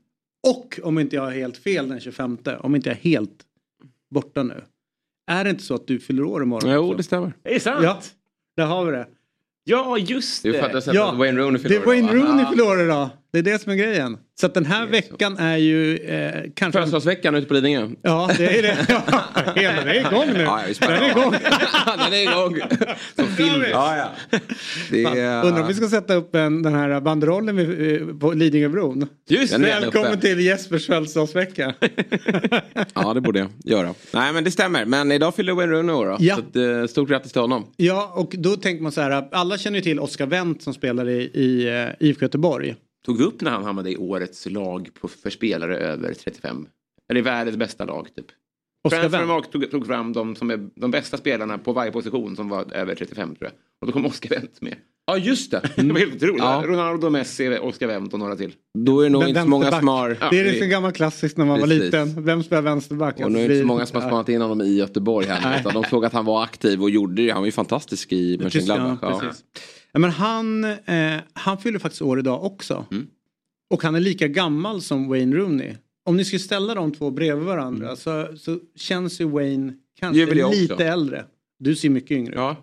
Och 0.49 0.81
om 0.82 0.99
inte 0.99 1.16
jag 1.16 1.22
har 1.22 1.31
helt 1.31 1.56
fel 1.56 1.88
den 1.88 2.00
25. 2.00 2.38
Om 2.60 2.75
inte 2.75 2.88
jag 2.88 2.96
är 2.96 3.02
helt 3.02 3.44
borta 4.10 4.43
nu. 4.43 4.64
Är 5.26 5.44
det 5.44 5.50
inte 5.50 5.62
så 5.62 5.74
att 5.74 5.86
du 5.86 5.98
fyller 6.00 6.22
år 6.24 6.42
imorgon? 6.42 6.70
Jo, 6.70 6.80
också? 6.84 6.96
det 6.96 7.02
stämmer. 7.02 7.32
Det 7.42 7.54
är 7.54 7.58
sant. 7.60 7.80
Ja, 7.84 8.00
där 8.56 8.66
har 8.66 8.84
vi 8.84 8.92
det. 8.92 9.06
Ja, 9.64 9.98
just 9.98 10.42
Det 10.42 10.48
är 10.48 10.52
för 10.69 10.76
att 10.76 10.84
det. 10.84 10.92
Ja, 10.94 11.14
Wayne 11.19 11.40
Rooney 11.40 11.62
Det 11.62 11.69
fyller 11.69 11.80
är 11.82 11.86
Wayne 11.86 12.08
år, 12.10 12.14
va? 12.16 12.22
Rooney 12.28 12.42
Ja. 12.44 12.50
fyller 12.50 12.66
år 12.66 12.80
idag. 12.80 13.08
Det 13.32 13.38
är 13.38 13.43
det 13.43 13.62
som 13.62 13.73
är 13.73 13.76
grejen. 13.76 14.19
Så 14.40 14.46
att 14.46 14.55
den 14.55 14.67
här 14.67 14.82
är 14.82 14.87
så. 14.87 14.90
veckan 14.93 15.37
är 15.38 15.56
ju 15.56 15.96
eh, 15.96 16.50
kanske... 16.55 16.79
Födelsedagsveckan 16.79 17.34
ute 17.34 17.46
på 17.49 17.55
Lidingö. 17.55 17.88
Ja, 18.02 18.31
det 18.38 18.58
är 18.58 18.62
det. 18.62 18.87
Ja, 19.34 19.52
hela, 19.56 19.84
det 19.84 19.90
är 19.90 20.12
igång 20.12 20.26
nu. 20.34 20.43
Ja. 20.43 20.61
Den 20.81 20.93
är 20.93 21.11
igång. 21.11 21.32
Den 21.99 22.12
är 22.12 22.23
igång. 22.23 22.61
Som 23.16 23.26
film. 23.26 23.64
Ja, 23.71 23.97
ja. 23.97 24.38
Är... 24.97 25.45
Undrar 25.45 25.62
om 25.62 25.68
vi 25.68 25.75
ska 25.75 25.88
sätta 25.88 26.14
upp 26.14 26.35
en, 26.35 26.62
den 26.62 26.75
här 26.75 27.00
banderollen 27.00 27.56
vid, 27.56 28.02
eh, 28.02 28.18
på 28.18 28.33
Lidingöbron. 28.33 29.09
Just 29.28 29.59
Välkommen 29.59 30.21
till 30.21 30.40
Jespers 30.40 30.87
födelsedagsvecka. 30.87 31.75
Ja, 32.95 33.14
det 33.14 33.21
borde 33.21 33.38
jag 33.38 33.49
göra. 33.64 33.95
Nej, 34.12 34.33
men 34.33 34.45
det 34.45 34.50
stämmer. 34.50 34.85
Men 34.85 35.12
idag 35.12 35.35
fyller 35.35 35.52
Wayne 35.52 35.73
Rooney 35.73 35.95
år. 35.95 36.16
Ja. 36.18 36.38
Så 36.52 36.80
eh, 36.80 36.87
stort 36.87 37.09
grattis 37.09 37.33
till 37.33 37.40
honom. 37.40 37.66
Ja, 37.76 38.12
och 38.14 38.35
då 38.38 38.56
tänker 38.56 38.83
man 38.83 38.92
så 38.92 39.00
här. 39.00 39.28
Alla 39.33 39.59
känner 39.59 39.78
ju 39.78 39.83
till 39.83 40.00
Oscar 40.00 40.26
Wendt 40.26 40.62
som 40.62 40.75
spelar 40.75 41.09
i, 41.09 41.30
i 41.35 41.71
uh, 41.71 42.09
IFK 42.09 42.23
Göteborg. 42.25 42.76
Tog 43.06 43.21
upp 43.21 43.40
när 43.40 43.50
han 43.50 43.64
hamnade 43.64 43.90
i 43.92 43.97
årets 43.97 44.47
lag 44.47 44.90
på, 45.00 45.09
för 45.09 45.30
spelare 45.30 45.76
över 45.78 46.14
35. 46.14 46.66
Eller 47.11 47.23
världens 47.23 47.56
bästa 47.56 47.85
lag 47.85 48.09
typ. 48.16 48.26
Transfermarkt 48.90 49.52
tog, 49.52 49.71
tog 49.71 49.87
fram 49.87 50.12
de, 50.12 50.37
som 50.37 50.50
är 50.50 50.68
de 50.75 50.90
bästa 50.90 51.16
spelarna 51.16 51.59
på 51.59 51.73
varje 51.73 51.92
position 51.92 52.37
som 52.37 52.49
var 52.49 52.73
över 52.73 52.94
35 52.94 53.35
tror 53.35 53.50
jag. 53.50 53.52
Och 53.80 53.87
då 53.87 53.92
kom 53.92 54.06
Oscar 54.06 54.30
Wendt 54.30 54.61
med. 54.61 54.76
Ja, 55.06 55.16
just 55.16 55.50
det. 55.50 55.61
Det 55.76 55.92
var 55.92 55.99
helt 55.99 56.14
otroligt. 56.14 56.38
Ja. 56.38 56.62
Ronaldo, 56.66 57.11
Messi, 57.11 57.59
Oscar 57.59 57.87
Wendt 57.87 58.12
och 58.12 58.18
några 58.18 58.37
till. 58.37 58.54
Då 58.78 59.00
är 59.00 59.04
det 59.04 59.11
nog 59.11 59.21
Men 59.23 59.28
inte 59.28 59.42
så 59.42 59.49
många 59.49 59.71
som 59.71 59.88
har... 59.88 60.16
Ja, 60.21 60.30
Det 60.30 60.40
är 60.40 60.44
liksom 60.44 60.68
gammal 60.68 60.92
klassiskt 60.92 61.37
när 61.37 61.44
man 61.44 61.61
var 61.61 61.66
Precis. 61.66 61.82
liten. 61.82 62.25
Vem 62.25 62.42
spelar 62.42 62.62
vänsterback? 62.62 63.21
Och 63.21 63.32
nu 63.32 63.38
är 63.38 63.49
det 63.49 63.54
inte 63.54 63.62
så 63.62 63.66
många 63.66 63.87
som 63.87 64.00
har 64.00 64.09
spanat 64.09 64.28
in 64.28 64.40
honom 64.40 64.61
i 64.61 64.75
Göteborg 64.76 65.26
heller. 65.26 65.73
De 65.73 65.85
såg 65.85 66.04
att 66.04 66.12
han 66.12 66.25
var 66.25 66.42
aktiv 66.42 66.82
och 66.82 66.90
gjorde 66.90 67.14
det. 67.14 67.30
Han 67.30 67.40
var 67.42 67.47
ju 67.47 67.52
fantastisk 67.52 68.12
i 68.12 68.38
Mönchengladbach. 68.38 68.99
Ja, 69.02 69.32
Ja. 69.92 69.99
Ja, 69.99 69.99
men 69.99 70.11
han, 70.11 70.64
eh, 70.64 71.20
han 71.32 71.58
fyller 71.58 71.78
faktiskt 71.78 72.02
år 72.02 72.18
idag 72.18 72.44
också. 72.44 72.87
Mm. 72.90 73.06
Och 73.75 73.82
han 73.82 73.94
är 73.94 74.00
lika 74.00 74.28
gammal 74.28 74.82
som 74.82 75.08
Wayne 75.08 75.37
Rooney. 75.37 75.72
Om 76.04 76.16
ni 76.16 76.25
skulle 76.25 76.40
ställa 76.40 76.75
de 76.75 76.92
två 76.92 77.11
bredvid 77.11 77.44
varandra 77.46 77.84
Mm. 77.87 77.96
så, 77.96 78.37
så 78.37 78.58
känns 78.76 79.20
ju 79.20 79.25
Wayne 79.28 79.72
kanske 80.00 80.20
jag 80.34 80.49
också. 80.49 80.61
lite 80.61 80.84
äldre. 80.87 81.25
Du 81.58 81.76
ser 81.76 81.90
mycket 81.90 82.11
yngre 82.11 82.32
ut. 82.32 82.37
Ja. 82.38 82.56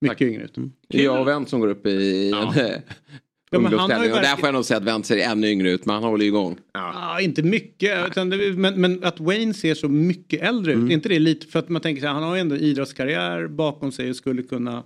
mycket 0.00 0.18
tack. 0.18 0.26
yngre 0.28 0.42
ut. 0.44 0.54
Det 0.88 1.00
är 1.00 1.04
jag 1.04 1.20
och 1.20 1.28
Wendt 1.28 1.50
som 1.50 1.60
går 1.60 1.68
upp 1.68 1.86
i 1.86 2.30
Ja. 2.30 2.54
en 3.52 3.62
men 3.62 3.64
han 3.78 3.78
har 3.80 3.88
ju. 3.88 3.94
Och 3.96 4.02
där 4.02 4.10
verkligen- 4.12 4.36
får 4.38 4.46
jag 4.46 4.54
nog 4.54 4.64
säga 4.64 4.78
att 4.78 4.84
Wendt 4.84 5.06
ser 5.06 5.16
ännu 5.16 5.48
yngre 5.50 5.70
ut. 5.70 5.86
Men 5.86 5.94
han 5.94 6.02
håller 6.04 6.22
ju 6.24 6.28
igång. 6.28 6.58
Ah, 6.74 7.20
inte 7.20 7.42
mycket, 7.42 8.14
det, 8.14 8.52
men, 8.56 8.80
men 8.80 9.04
att 9.04 9.20
Wayne 9.20 9.54
ser 9.54 9.74
så 9.74 9.88
mycket 9.88 10.40
äldre 10.42 10.72
ut. 10.72 10.76
Mm. 10.76 10.90
Är 10.90 10.94
inte 10.94 11.08
det 11.08 11.18
lite 11.18 11.46
för 11.46 11.58
att 11.58 11.68
man 11.68 11.82
tänker 11.82 12.02
här, 12.02 12.08
han 12.14 12.22
har 12.22 12.34
ju 12.34 12.40
ändå 12.40 12.56
idrottskarriär 12.56 13.46
bakom 13.48 13.92
sig 13.92 14.10
och 14.10 14.16
skulle 14.16 14.42
kunna. 14.42 14.84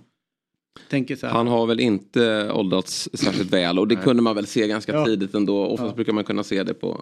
Han 1.21 1.47
har 1.47 1.65
väl 1.67 1.79
inte 1.79 2.51
åldrats 2.51 3.09
särskilt 3.13 3.53
väl 3.53 3.79
och 3.79 3.87
det 3.87 3.95
kunde 3.95 4.21
man 4.21 4.35
väl 4.35 4.47
se 4.47 4.67
ganska 4.67 4.93
Ja. 4.93 5.05
tidigt 5.05 5.33
ändå. 5.33 5.65
Oftast 5.65 5.89
Ja. 5.89 5.95
brukar 5.95 6.13
man 6.13 6.23
kunna 6.23 6.43
se 6.43 6.63
det 6.63 6.73
på 6.73 7.01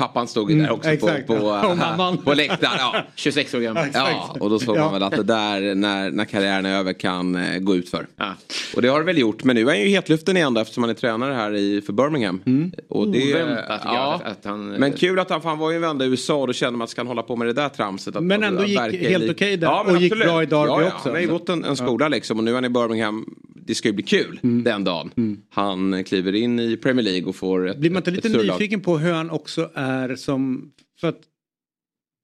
Pappan 0.00 0.28
stod 0.28 0.50
ju 0.50 0.56
där 0.56 0.64
Mm, 0.64 0.74
också 0.74 0.90
exakt, 0.90 1.26
på, 1.26 1.36
på, 1.38 1.42
ja. 1.62 1.74
Mamman. 1.74 2.18
på 2.18 2.34
läktaren. 2.34 2.72
Ja. 2.78 2.96
26 3.14 3.54
år 3.54 3.60
gammal. 3.60 3.86
Ja, 3.94 4.36
och 4.40 4.50
då 4.50 4.58
såg 4.58 4.78
man 4.78 4.92
väl 4.92 5.02
att 5.02 5.10
det 5.10 5.22
där 5.22 5.74
när, 5.74 6.10
när 6.10 6.24
karriären 6.24 6.66
är 6.66 6.78
över 6.78 6.92
kan 6.92 7.36
eh, 7.36 7.58
gå 7.58 7.76
ut 7.76 7.88
för. 7.88 8.06
Ja. 8.16 8.34
Och 8.76 8.82
det 8.82 8.88
har 8.88 8.98
det 8.98 9.04
väl 9.06 9.18
gjort. 9.18 9.44
Men 9.44 9.56
nu 9.56 9.62
är 9.62 9.66
han 9.66 9.78
ju 9.80 9.86
i 9.86 9.90
hetluften 9.90 10.36
igen 10.36 10.54
då, 10.54 10.60
eftersom 10.60 10.82
han 10.82 10.90
är 10.90 10.94
tränare 10.94 11.34
här 11.34 11.54
i, 11.54 11.82
för 11.86 11.92
Birmingham. 11.92 12.40
Och 12.88 13.08
det, 13.08 13.34
Oväntat, 13.34 13.80
ja, 13.84 14.14
att- 14.24 14.32
att 14.32 14.44
han- 14.44 14.68
Men 14.70 14.92
kul 14.92 15.18
att 15.18 15.30
han, 15.30 15.42
för 15.42 15.48
han 15.48 15.58
var 15.58 15.70
ju 15.70 15.76
en 15.76 15.82
vända 15.82 16.04
i 16.04 16.08
USA 16.08 16.34
och 16.34 16.46
då 16.46 16.52
kände 16.52 16.78
man 16.78 16.84
att 16.84 16.90
ska 16.90 17.00
han 17.00 17.06
hålla 17.08 17.22
på 17.22 17.36
med 17.36 17.46
det 17.48 17.52
där 17.52 17.68
tramset. 17.68 18.16
Att, 18.16 18.22
Men 18.24 18.42
ändå 18.42 18.62
att 18.62 18.68
gick 18.68 19.08
helt 19.08 19.30
okej 19.30 19.56
där 19.56 19.66
Ja, 19.66 19.84
och 19.88 19.96
gick 20.00 20.12
absolut. 20.12 20.26
bra 20.28 20.42
i 20.42 20.46
Derby 20.46 20.68
ja, 20.70 20.82
ja, 20.82 20.86
också. 20.86 20.98
Han 21.08 21.12
har 21.12 21.20
ju 21.20 21.28
gått 21.28 21.48
en, 21.48 21.64
en 21.64 21.76
skola 21.76 22.08
liksom 22.08 22.38
och 22.38 22.44
nu 22.44 22.50
är 22.50 22.54
han 22.54 22.64
i 22.64 22.68
Birmingham. 22.68 23.34
Det 23.66 23.74
ska 23.74 23.88
ju 23.88 23.94
bli 23.94 24.04
kul 24.04 24.40
Mm. 24.42 24.64
den 24.64 24.84
dagen. 24.84 25.10
Han 25.50 26.04
kliver 26.04 26.34
in 26.34 26.60
i 26.60 26.76
Premier 26.76 27.04
League 27.04 27.24
och 27.28 27.36
får 27.36 27.68
ett 27.68 27.76
Blir 27.78 27.90
man 27.90 28.00
inte 28.00 28.10
lite 28.10 28.28
nyfiken 28.28 28.80
på 28.80 28.98
hur 28.98 29.12
han 29.12 29.30
också 29.30 29.70
är 29.74 29.89
som... 30.16 30.72
För 31.00 31.08
att 31.08 31.20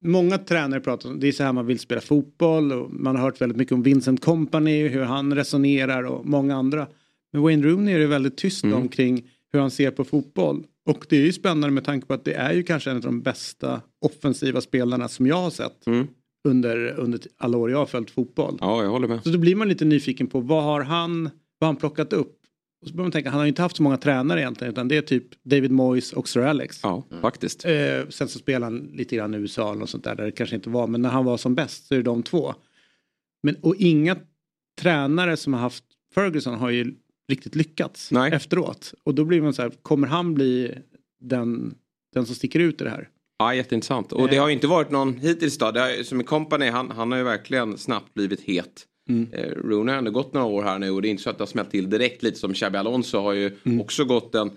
många 0.05 0.39
tränare 0.39 0.81
pratar 0.81 1.11
om 1.11 1.21
det 1.21 1.29
är 1.29 1.33
så 1.33 1.43
här 1.43 1.53
man 1.53 1.67
vill 1.67 1.79
spela 1.79 2.01
fotboll 2.01 2.73
och 2.73 2.93
man 2.95 3.17
har 3.17 3.23
hört 3.23 3.41
väldigt 3.41 3.59
mycket 3.59 3.73
om 3.73 3.83
Vincent 3.83 4.25
Company, 4.25 4.89
hur 4.89 5.03
han 5.03 5.35
resonerar 5.35 6.03
och 6.03 6.27
många 6.27 6.57
andra. 6.57 6.87
Men 7.33 7.43
Wayne 7.43 7.67
Rooney 7.67 7.95
är 7.95 7.99
det 7.99 8.07
väldigt 8.07 8.37
tyst 8.37 8.65
Mm. 8.65 8.79
omkring 8.79 9.29
hur 9.53 9.61
han 9.61 9.71
ser 9.71 9.91
på 9.91 10.05
fotboll. 10.05 10.65
Och 10.89 11.07
det 11.09 11.17
är 11.17 11.21
ju 11.25 11.33
spännande 11.33 11.71
med 11.71 11.85
tanke 11.85 12.07
på 12.07 12.15
att 12.15 12.25
det 12.25 12.35
är 12.35 12.53
ju 12.53 12.63
kanske 12.63 12.91
en 12.91 12.97
av 12.97 13.03
de 13.03 13.23
bästa 13.23 13.81
offensiva 14.01 14.61
spelarna 14.61 15.09
som 15.09 15.27
jag 15.27 15.37
har 15.37 15.51
sett 15.51 15.87
Mm. 15.87 16.07
under, 16.49 16.95
under 17.01 17.21
alla 17.37 17.59
år 17.59 17.71
jag 17.71 17.79
har 17.79 17.87
följt 17.87 18.11
fotboll. 18.11 18.59
Ja, 18.61 18.83
jag 18.83 18.91
håller 18.91 19.09
med. 19.09 19.23
Så 19.23 19.29
då 19.31 19.39
blir 19.39 19.57
man 19.57 19.69
lite 19.69 19.85
nyfiken 19.85 20.27
på 20.27 20.41
vad 20.41 20.63
har 20.65 20.81
han, 20.81 21.23
vad 21.59 21.67
har 21.67 21.67
han 21.67 21.77
plockat 21.77 22.13
upp? 22.13 22.36
Och 22.83 22.89
så 22.89 22.95
börjar 22.95 23.05
man 23.05 23.13
tänka, 23.13 23.31
han 23.31 23.39
har 23.39 23.45
ju 23.45 23.49
inte 23.49 23.63
haft 23.63 23.77
så 23.77 23.83
många 23.83 23.97
tränare 23.97 24.41
egentligen 24.41 24.73
utan 24.73 24.89
det 24.89 24.97
är 24.97 25.03
typ 25.03 25.43
David 25.43 25.71
Moyes 25.71 26.13
och 26.13 26.29
Sir 26.29 26.41
Alex. 26.41 26.81
Ja, 26.83 27.07
faktiskt. 27.21 27.65
Eh, 27.65 28.09
sen 28.09 28.29
så 28.29 28.39
spelar 28.39 28.67
han 28.67 28.79
lite 28.79 29.17
grann 29.17 29.35
i 29.35 29.39
USA 29.39 29.75
något 29.75 29.91
sånt 29.91 30.05
där, 30.05 30.15
där 30.15 30.25
det 30.25 30.33
kanske 30.33 30.57
inte 30.57 30.71
var, 30.71 30.87
men 30.87 31.03
när 31.03 31.09
han 31.09 31.25
var 31.25 31.37
som 31.37 31.55
bäst 31.55 31.87
så 31.87 31.95
är 31.95 31.99
det 31.99 32.05
de 32.05 32.23
två. 32.23 32.55
Men, 33.43 33.57
och 33.63 33.75
inga 33.77 34.17
tränare 34.81 35.37
som 35.37 35.55
har 35.55 35.61
haft 35.61 35.85
Ferguson 36.15 36.55
har 36.55 36.71
ju 36.71 36.95
riktigt 37.29 37.55
lyckats 37.55 38.13
Nej. 38.13 38.33
efteråt. 38.33 38.95
Och 39.05 39.15
då 39.15 39.25
blir 39.25 39.43
man 39.43 39.55
så 39.55 39.63
här, 39.63 39.71
kommer 39.83 40.07
han 40.07 40.35
bli 40.35 40.79
den, 41.21 41.75
den 42.15 42.27
som 42.27 42.35
sticker 42.35 42.61
ut 42.61 42.81
i 42.81 42.85
det 42.85 42.91
här? 42.91 43.09
Ja, 43.39 43.55
jätteintressant. 43.55 44.13
Och 44.13 44.29
det 44.29 44.37
har 44.37 44.49
ju 44.49 44.55
inte 44.55 44.67
varit 44.67 44.91
någon 44.91 45.19
hittills 45.19 45.59
då. 45.59 45.71
Det 45.71 45.81
har, 45.81 46.03
som 46.03 46.21
i 46.21 46.25
Company, 46.25 46.67
han, 46.67 46.91
han 46.91 47.11
har 47.11 47.19
ju 47.19 47.25
verkligen 47.25 47.79
snabbt 47.79 48.15
blivit 48.15 48.41
het. 48.41 48.87
Mm. 49.09 49.29
Eh, 49.33 49.51
Rooney 49.65 49.93
har 49.93 49.99
ändå 49.99 50.11
gått 50.11 50.35
några 50.35 50.47
år 50.47 50.63
här 50.63 50.79
nu 50.79 50.91
och 50.91 51.03
det 51.03 51.09
är 51.09 51.11
inte 51.11 51.23
så 51.23 51.31
att 51.31 51.39
det 51.39 51.43
har 51.43 51.47
smält 51.47 51.71
till 51.71 51.91
direkt 51.91 52.23
lite 52.23 52.39
som 52.39 52.55
Xabi 52.55 52.79
Alonso 52.79 53.19
har 53.19 53.33
ju 53.33 53.51
Mm. 53.65 53.81
också 53.81 54.05
gått 54.05 54.35
en, 54.35 54.51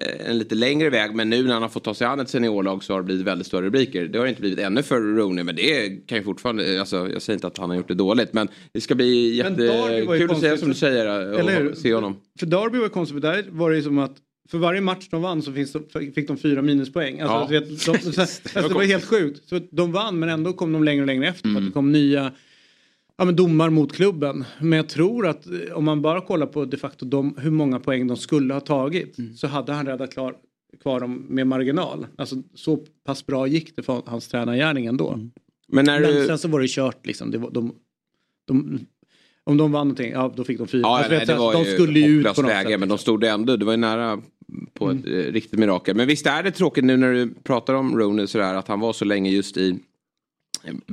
eh, 0.00 0.30
en 0.30 0.38
lite 0.38 0.54
längre 0.54 0.90
väg. 0.90 1.14
Men 1.14 1.30
nu 1.30 1.42
när 1.42 1.52
han 1.52 1.62
har 1.62 1.68
fått 1.68 1.84
ta 1.84 1.94
sig 1.94 2.06
an 2.06 2.20
ett 2.20 2.28
seniorlag 2.28 2.84
så 2.84 2.92
har 2.92 3.00
det 3.00 3.04
blivit 3.04 3.26
väldigt 3.26 3.46
stora 3.46 3.62
rubriker. 3.62 4.04
Det 4.04 4.18
har 4.18 4.26
inte 4.26 4.40
blivit 4.40 4.58
ännu 4.58 4.82
för 4.82 5.00
Rooney 5.00 5.44
men 5.44 5.56
det 5.56 6.06
kan 6.06 6.18
ju 6.18 6.24
fortfarande, 6.24 6.80
alltså, 6.80 6.96
jag 7.12 7.22
säger 7.22 7.36
inte 7.36 7.46
att 7.46 7.58
han 7.58 7.70
har 7.70 7.76
gjort 7.76 7.88
det 7.88 7.94
dåligt 7.94 8.32
men 8.32 8.48
det 8.72 8.80
ska 8.80 8.94
bli 8.94 9.34
jättekul 9.34 10.22
att 10.22 10.28
konstigt, 10.28 10.58
som 10.60 10.68
du 10.68 10.74
för- 10.74 10.80
säger 10.80 11.32
och 11.32 11.40
Eller 11.40 11.60
hur? 11.62 11.74
se 11.74 11.94
honom. 11.94 12.16
För 12.40 12.46
Derby 12.46 12.78
var 12.78 12.88
konstigt, 12.88 13.14
för 13.22 13.32
där 13.32 13.44
var 13.50 13.70
det 13.70 13.76
ju 13.76 13.82
som 13.82 13.98
att 13.98 14.16
för 14.50 14.58
varje 14.58 14.80
match 14.80 15.08
de 15.10 15.22
vann 15.22 15.42
så 15.42 15.50
de, 15.50 15.66
fick 16.14 16.28
de 16.28 16.36
fyra 16.36 16.62
minuspoäng. 16.62 17.20
Alltså, 17.20 17.54
Ja. 17.54 17.60
vet, 17.60 17.68
de, 17.70 17.76
så, 17.76 17.92
alltså, 18.20 18.68
det 18.68 18.74
var 18.74 18.82
helt 18.84 19.04
sjukt. 19.04 19.48
Så 19.48 19.60
de 19.70 19.92
vann 19.92 20.18
men 20.18 20.28
ändå 20.28 20.52
kom 20.52 20.72
de 20.72 20.84
längre 20.84 21.00
och 21.02 21.06
längre 21.06 21.28
efter. 21.28 21.42
för 21.42 21.48
Mm. 21.48 21.62
Att 21.62 21.68
det 21.68 21.72
kom 21.72 21.92
nya 21.92 22.32
ja, 23.18 23.24
men 23.24 23.36
domar 23.36 23.70
mot 23.70 23.92
klubben. 23.92 24.44
Men 24.60 24.76
jag 24.76 24.88
tror 24.88 25.26
att 25.26 25.46
eh, 25.46 25.52
om 25.76 25.84
man 25.84 26.02
bara 26.02 26.20
kollar 26.20 26.46
på 26.46 26.64
de 26.64 26.76
facto 26.76 27.04
de, 27.06 27.36
hur 27.38 27.50
många 27.50 27.80
poäng 27.80 28.06
de 28.06 28.16
skulle 28.16 28.54
ha 28.54 28.60
tagit 28.60 29.18
Mm. 29.18 29.34
så 29.36 29.46
hade 29.46 29.72
han 29.72 29.86
redan 29.86 30.08
klar, 30.08 30.34
kvar 30.82 31.00
dem 31.00 31.26
med 31.28 31.46
marginal. 31.46 32.06
Alltså 32.18 32.36
så 32.54 32.76
pass 33.06 33.26
bra 33.26 33.46
gick 33.46 33.76
det 33.76 33.82
för 33.82 34.02
hans 34.06 34.28
tränargärning 34.28 34.86
ändå. 34.86 35.12
Mm. 35.12 35.30
Men 35.68 35.84
när 35.84 36.00
Men 36.00 36.14
du... 36.14 36.26
sen 36.26 36.38
så 36.38 36.48
var 36.48 36.60
det 36.60 36.68
kört 36.70 37.06
liksom. 37.06 37.30
Det 37.30 37.38
var, 37.38 37.50
de, 37.50 37.74
de, 38.48 38.78
om 39.44 39.56
de 39.56 39.72
vann 39.72 39.86
någonting, 39.88 40.12
ja 40.12 40.32
då 40.36 40.44
fick 40.44 40.58
de 40.58 40.66
fyra. 40.66 40.80
Ja, 40.84 40.96
Alltså, 40.98 41.12
nej, 41.12 41.26
det 41.26 41.34
var 41.34 41.52
de 41.52 41.64
skulle 41.64 42.00
ju 42.00 42.20
ut 42.20 42.34
på 42.34 42.42
något 42.42 42.48
läge 42.50 42.60
sätt. 42.60 42.66
liksom. 42.68 42.80
men 42.80 42.88
de 42.88 42.98
stod 42.98 43.24
ändå, 43.24 43.56
det 43.56 43.64
var 43.64 43.72
ju 43.72 43.76
nära 43.76 44.22
på 44.74 44.90
ett 44.90 45.06
eh, 45.06 45.10
riktigt 45.10 45.58
mirakel. 45.58 45.96
Men 45.96 46.06
visst 46.06 46.26
är 46.26 46.42
det 46.42 46.50
tråkigt 46.50 46.84
nu 46.84 46.96
när 46.96 47.12
du 47.12 47.34
pratar 47.44 47.74
om 47.74 47.98
Rooney 47.98 48.26
sådär 48.26 48.54
att 48.54 48.68
han 48.68 48.80
var 48.80 48.92
så 48.92 49.04
länge 49.04 49.30
just 49.30 49.56
i 49.56 49.78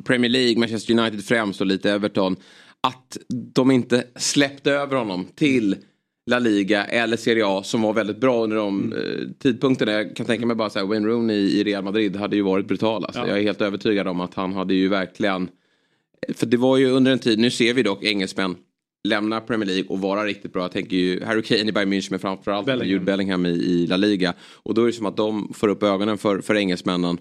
Premier 0.04 0.32
League, 0.32 0.60
Manchester 0.60 1.00
United 1.00 1.26
främst 1.26 1.62
och 1.62 1.68
lite 1.68 1.92
Everton. 1.92 2.36
Att 2.82 3.18
de 3.30 3.72
inte 3.72 4.04
släppte 4.16 4.72
över 4.72 4.96
honom 4.96 5.26
till 5.36 5.76
La 6.26 6.40
Liga 6.40 6.86
eller 6.86 7.18
Serie 7.18 7.46
A 7.48 7.64
som 7.64 7.82
var 7.82 7.94
väldigt 7.94 8.18
bra 8.18 8.44
under 8.44 8.58
de 8.58 8.94
eh, 8.94 9.00
tidpunkterna. 9.40 9.92
Jag 9.92 10.16
kan 10.16 10.26
tänka 10.26 10.46
mig 10.46 10.56
bara 10.56 10.70
såhär, 10.70 10.86
Wayne 10.86 11.08
Rooney 11.08 11.38
i 11.38 11.64
Real 11.64 11.84
Madrid 11.84 12.16
hade 12.16 12.36
ju 12.36 12.42
varit 12.42 12.68
brutal. 12.68 13.06
Alltså. 13.06 13.22
Ja. 13.22 13.28
Jag 13.28 13.38
är 13.38 13.44
helt 13.44 13.62
övertygad 13.62 14.08
om 14.08 14.22
att 14.22 14.34
han 14.34 14.54
hade 14.54 14.74
ju 14.74 14.88
verkligen 14.88 15.50
för 16.34 16.46
det 16.46 16.58
var 16.58 16.78
ju 16.78 16.90
under 16.90 17.12
en 17.12 17.20
tid, 17.20 17.40
nu 17.40 17.52
ser 17.52 17.74
vi 17.74 17.84
dock 17.84 18.04
engelsmän 18.04 18.56
lämna 19.04 19.42
Premier 19.42 19.68
League 19.68 19.86
och 19.90 20.00
vara 20.00 20.26
riktigt 20.26 20.54
bra. 20.54 20.62
Jag 20.62 20.72
tänker 20.72 20.98
ju 20.98 21.24
Harry 21.24 21.42
Kane 21.42 21.70
i 21.70 21.72
Bayern 21.72 21.94
München 21.94 22.08
men 22.10 22.20
framförallt 22.20 22.66
Bellingham. 22.66 22.90
Jude 22.90 23.06
Bellingham 23.06 23.46
i, 23.46 23.50
i 23.50 23.88
La 23.88 23.98
Liga. 23.98 24.34
Och 24.54 24.74
då 24.74 24.82
är 24.82 24.86
det 24.86 24.94
som 24.94 25.06
att 25.06 25.18
de 25.18 25.54
får 25.54 25.68
upp 25.68 25.84
ögonen 25.84 26.18
för, 26.18 26.42
för 26.42 26.56
engelsmännen. 26.56 27.18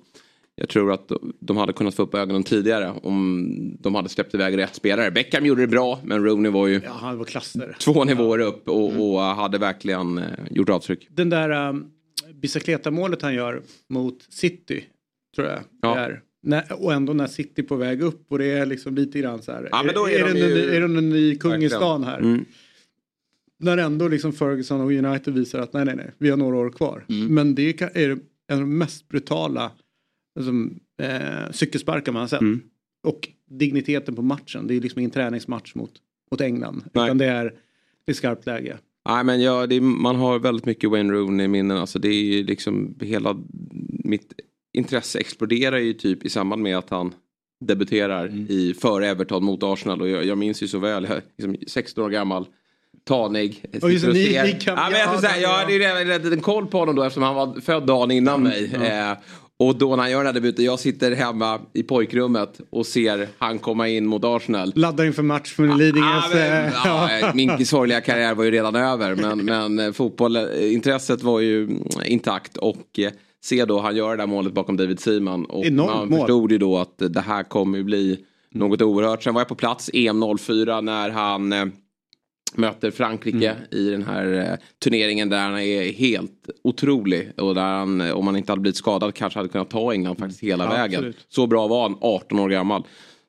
Jag 0.63 0.69
tror 0.69 0.93
att 0.93 1.13
de 1.41 1.57
hade 1.57 1.73
kunnat 1.73 1.95
få 1.95 2.03
upp 2.03 2.15
ögonen 2.15 2.43
tidigare 2.43 2.93
om 3.03 3.77
de 3.81 3.95
hade 3.95 4.09
släppt 4.09 4.35
iväg 4.35 4.59
rätt 4.59 4.75
spelare. 4.75 5.11
Beckham 5.11 5.47
gjorde 5.47 5.61
det 5.61 5.67
bra 5.67 6.01
men 6.05 6.25
Rooney 6.25 6.53
var 6.53 6.67
ju 6.67 6.81
Ja, 6.85 6.93
han 7.01 7.19
var 7.19 7.25
klasser. 7.25 7.77
två 7.81 8.05
nivåer 8.05 8.39
upp 8.39 8.69
och, 8.69 9.13
och 9.15 9.21
hade 9.21 9.59
verkligen 9.59 10.19
eh, 10.19 10.25
gjort 10.51 10.69
avtryck. 10.69 11.07
Den 11.11 11.31
där 11.31 11.69
um, 11.69 11.91
Bicicleta-målet 12.35 13.23
han 13.23 13.35
gör 13.35 13.63
mot 13.89 14.23
City, 14.29 14.85
tror 15.37 15.47
jag 15.49 15.59
Ja. 15.83 15.95
det 15.95 16.01
är. 16.01 16.83
Och 16.83 16.93
ändå 16.93 17.13
när 17.13 17.27
City 17.27 17.63
är 17.63 17.67
på 17.67 17.77
väg 17.77 18.03
upp 18.03 18.27
och 18.33 18.39
det 18.39 18.47
är 18.53 18.67
liksom 18.67 18.95
lite 18.95 19.19
grann 19.19 19.43
så 19.43 19.53
här. 19.53 19.69
Ja, 19.73 19.85
då 19.95 20.09
är 20.09 20.25
är, 20.25 20.35
de 20.35 20.39
ju- 20.39 20.63
en, 20.69 20.75
är 20.75 20.81
det 20.89 20.99
en 20.99 21.11
ny 21.11 21.37
kung 21.39 21.63
i 21.63 21.69
stan 21.71 22.05
här? 22.05 22.19
Mm. 22.19 22.45
När 23.63 23.77
ändå 23.79 24.09
liksom 24.09 24.33
Ferguson 24.33 24.81
och 24.81 24.91
United 24.93 25.35
visar 25.35 25.59
att 25.59 25.73
nej, 25.73 25.85
nej, 25.85 25.97
nej, 25.97 26.11
vi 26.19 26.31
har 26.31 26.37
några 26.37 26.57
år 26.57 26.71
kvar. 26.71 27.05
Mm. 27.09 27.35
Men 27.35 27.55
det 27.55 27.83
är 27.83 28.11
en 28.11 28.21
av 28.53 28.61
de 28.61 28.79
mest 28.79 29.09
brutala 29.09 29.71
alltså, 30.37 30.53
eh, 31.05 31.51
cykelsparkar 31.53 32.13
man 32.13 32.21
har 32.21 32.29
sett. 32.29 32.41
Mm. 32.41 32.61
Och 33.07 33.29
digniteten 33.51 34.15
på 34.15 34.23
matchen, 34.23 34.67
det 34.67 34.75
är 34.77 34.81
liksom 34.81 34.99
ingen 34.99 35.11
träningsmatch 35.11 35.75
mot, 35.75 35.93
mot 36.31 36.41
England. 36.41 36.85
Nej. 36.93 37.05
Utan 37.05 37.19
det 37.19 37.27
är, 37.27 37.45
det 38.07 38.13
är 38.13 38.15
skarpt 38.15 38.47
läge. 38.47 38.79
Nej 39.09 39.25
men 39.25 39.43
ja, 39.43 39.67
det 39.67 39.75
är, 39.75 39.81
man 39.81 40.17
har 40.17 40.39
väldigt 40.39 40.65
mycket 40.67 40.91
Wayne 40.91 41.13
Rooney 41.13 41.45
i 41.45 41.49
minnen. 41.49 41.77
Alltså 41.77 41.99
det 41.99 42.09
är 42.09 42.23
ju 42.23 42.45
liksom 42.45 42.95
hela 43.01 43.37
mitt 44.05 44.33
intresse 44.73 45.19
exploderar 45.19 45.79
ju 45.79 45.93
typ 45.93 46.25
i 46.25 46.29
samband 46.31 46.63
med 46.63 46.79
att 46.79 46.91
han 46.91 47.15
debuterar 47.65 48.51
i 48.51 48.75
före 48.75 49.07
Everton 49.09 49.45
mot 49.45 49.63
Arsenal. 49.63 50.01
Och 50.03 50.09
jag, 50.09 50.25
jag 50.25 50.39
minns 50.39 50.63
ju 50.63 50.69
så 50.69 50.79
väl, 50.79 51.05
jag 51.05 51.13
är 51.17 51.23
liksom 51.39 51.57
16 51.69 52.05
år 52.05 52.11
gammal. 52.11 52.47
Tanig. 53.05 53.65
Och 53.83 53.93
just 53.93 54.01
sitter 54.05 54.09
och 54.09 54.15
ni- 54.15 54.25
ser- 54.33 54.45
ni 54.45 54.53
kan- 54.53 54.77
ja, 54.77 54.89
men 54.91 55.01
jag, 55.01 55.09
ja, 55.09 55.15
ja, 55.15 55.21
säga, 55.21 55.41
jag 55.43 55.51
ja. 55.51 55.57
hade 55.57 55.73
ju 55.73 55.79
redan 55.79 56.33
en 56.33 56.41
koll 56.41 56.67
på 56.67 56.79
honom 56.79 56.95
då 56.97 57.03
eftersom 57.03 57.23
han 57.23 57.35
var 57.35 57.61
född 57.61 57.87
dagen 57.87 58.11
innan 58.11 58.43
mig. 58.43 58.71
Eh, 58.75 59.13
och 59.61 59.77
då 59.77 59.97
när 59.97 60.03
han 60.03 60.11
gör 60.11 60.19
den 60.19 60.27
här 60.27 60.33
debuten, 60.33 60.65
jag 60.65 60.79
sitter 60.79 61.13
hemma 61.13 61.61
i 61.73 61.83
pojkrummet 61.83 62.61
och 62.71 62.87
ser 62.87 63.29
han 63.39 63.59
komma 63.59 63.89
in 63.89 64.07
mot 64.07 64.25
Arsenal. 64.25 64.73
Laddar 64.75 65.05
inför 65.05 65.23
match 65.23 65.55
för 65.55 65.77
Lidingös... 65.79 66.25
Ah, 66.25 66.29
men, 66.35 66.65
eh, 66.65 66.73
ja, 66.85 67.33
min 67.35 67.67
sorgliga 67.67 68.01
karriär 68.01 68.35
var 68.35 68.45
ju 68.45 68.51
redan 68.51 68.77
över 68.77 69.15
men, 69.15 69.45
men 69.45 69.79
eh, 69.79 69.93
fotbollintresset 69.93 71.23
var 71.23 71.41
ju 71.41 71.63
mm, 71.63 71.83
intakt 72.05 72.57
och 72.57 72.99
eh, 72.99 73.11
se 73.45 73.65
då 73.65 73.81
han 73.81 73.97
gör 73.97 74.11
det 74.11 74.17
där 74.17 74.27
målet 74.27 74.53
bakom 74.53 74.77
David 74.77 75.01
Seaman 75.01 75.45
och 75.45 75.67
Enormt 75.67 75.91
man 75.91 76.09
mål. 76.09 76.19
förstod 76.19 76.53
ju 76.53 76.59
då 76.59 76.79
att 76.79 76.95
det 76.99 77.21
här 77.21 77.43
kommer 77.43 77.79
ju 77.79 77.85
bli 77.85 78.19
något 78.51 78.83
oerhört. 78.83 79.23
Sen 79.23 79.35
var 79.35 79.41
jag 79.41 79.49
på 79.49 79.55
plats 79.55 79.91
EM 79.93 80.25
04 80.39 80.81
när 80.81 81.11
han 81.11 81.53
eh, 81.53 81.65
möter 82.55 82.91
Frankrike 82.91 83.57
i 83.71 83.91
den 83.91 84.03
här 84.03 84.33
eh, 84.53 84.59
turneringen 84.85 85.29
där 85.29 85.39
han 85.43 85.59
är 85.61 85.93
helt 85.93 86.51
otrolig 86.65 87.33
och 87.37 87.55
där 87.55 87.63
han, 87.79 88.01
eh, 88.01 88.11
om 88.13 88.27
han 88.27 88.37
inte 88.37 88.53
hade 88.53 88.61
blivit 88.63 88.77
skadad 88.77 89.15
kanske 89.15 89.39
hade 89.39 89.49
kunnat 89.49 89.71
ta 89.71 89.93
England 89.93 90.17
faktiskt 90.17 90.43
hela 90.43 90.65
Ja, 90.65 90.71
vägen. 90.71 90.99
absolut. 90.99 91.27
Så 91.29 91.47
bra 91.47 91.69
var 91.69 91.83
han, 91.83 91.97
18 92.01 92.39
år 92.39 92.49
gammal. 92.49 92.85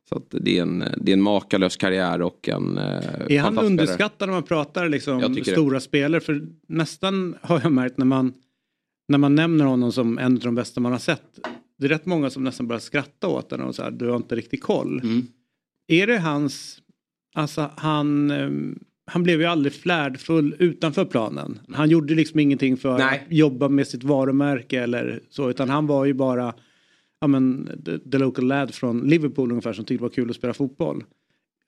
Så 0.10 0.22
det, 0.30 0.58
är 0.58 0.62
en, 0.62 0.84
det 0.98 1.12
är 1.12 1.14
en 1.14 1.22
makalös 1.22 1.78
karriär 1.78 2.22
och 2.22 2.50
en 2.50 2.78
eh, 2.78 2.84
Är 2.84 3.00
han 3.00 3.00
fantastisk 3.30 3.42
spelare. 3.42 3.66
underskattad 3.66 4.28
när 4.30 4.34
man 4.34 4.44
pratar 4.44 4.90
liksom 4.90 5.22
tycker 5.22 5.52
det. 5.52 5.52
stora 5.58 5.80
spelare? 5.80 6.22
För 6.22 6.42
nästan 6.68 7.36
har 7.42 7.60
jag 7.64 7.72
märkt 7.72 7.98
när 7.98 8.06
man, 8.06 8.34
när 9.08 9.18
man 9.18 9.36
nämner 9.36 9.66
honom 9.66 9.92
som 9.92 10.18
en 10.18 10.34
av 10.34 10.40
de 10.40 10.56
bästa 10.56 10.82
man 10.82 10.92
har 10.92 11.00
sett. 11.00 11.24
Det 11.80 11.86
är 11.86 11.90
rätt 11.90 12.06
många 12.06 12.30
som 12.30 12.44
nästan 12.44 12.68
börjar 12.68 12.80
skratta 12.80 13.28
åt 13.28 13.50
den 13.50 13.62
och 13.62 13.76
så 13.76 13.84
här, 13.84 13.92
du 13.92 14.10
har 14.10 14.16
inte 14.16 14.36
riktigt 14.36 14.62
koll. 14.64 15.00
Mm. 15.04 15.28
Är 15.88 16.08
det 16.08 16.18
hans, 16.20 16.78
alltså 17.36 17.70
han, 17.78 18.32
ehm, 18.32 18.80
han 19.12 19.24
blev 19.24 19.42
ju 19.42 19.46
aldrig 19.46 19.74
flärdfull 19.74 20.56
utanför 20.60 21.06
planen. 21.06 21.60
Han 21.70 21.90
gjorde 21.90 22.16
liksom 22.16 22.40
ingenting 22.40 22.78
för 22.78 22.98
Nej. 22.98 23.26
att 23.26 23.34
jobba 23.34 23.70
med 23.70 23.88
sitt 23.88 24.04
varumärke 24.04 24.82
eller 24.82 25.20
så, 25.30 25.50
utan 25.50 25.70
han 25.70 25.88
var 25.88 26.06
ju 26.06 26.14
bara 26.14 26.54
ja, 27.22 27.28
men, 27.28 27.70
the, 27.86 28.00
the 28.00 28.18
local 28.18 28.48
lad 28.48 28.74
från 28.74 29.00
Liverpool 29.00 29.52
ungefär 29.52 29.74
som 29.74 29.86
tyckte 29.86 30.02
det 30.02 30.08
var 30.08 30.10
kul 30.10 30.30
att 30.30 30.36
spela 30.36 30.54
fotboll. 30.54 31.04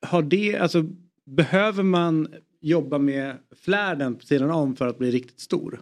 Har 0.05 0.21
det, 0.21 0.57
alltså, 0.57 0.85
behöver 1.25 1.83
man 1.83 2.27
jobba 2.61 2.97
med 2.97 3.35
flärden 3.63 4.15
på 4.15 4.25
sidan 4.25 4.51
om 4.51 4.75
för 4.75 4.87
att 4.87 4.97
bli 4.97 5.11
riktigt 5.11 5.39
stor? 5.39 5.81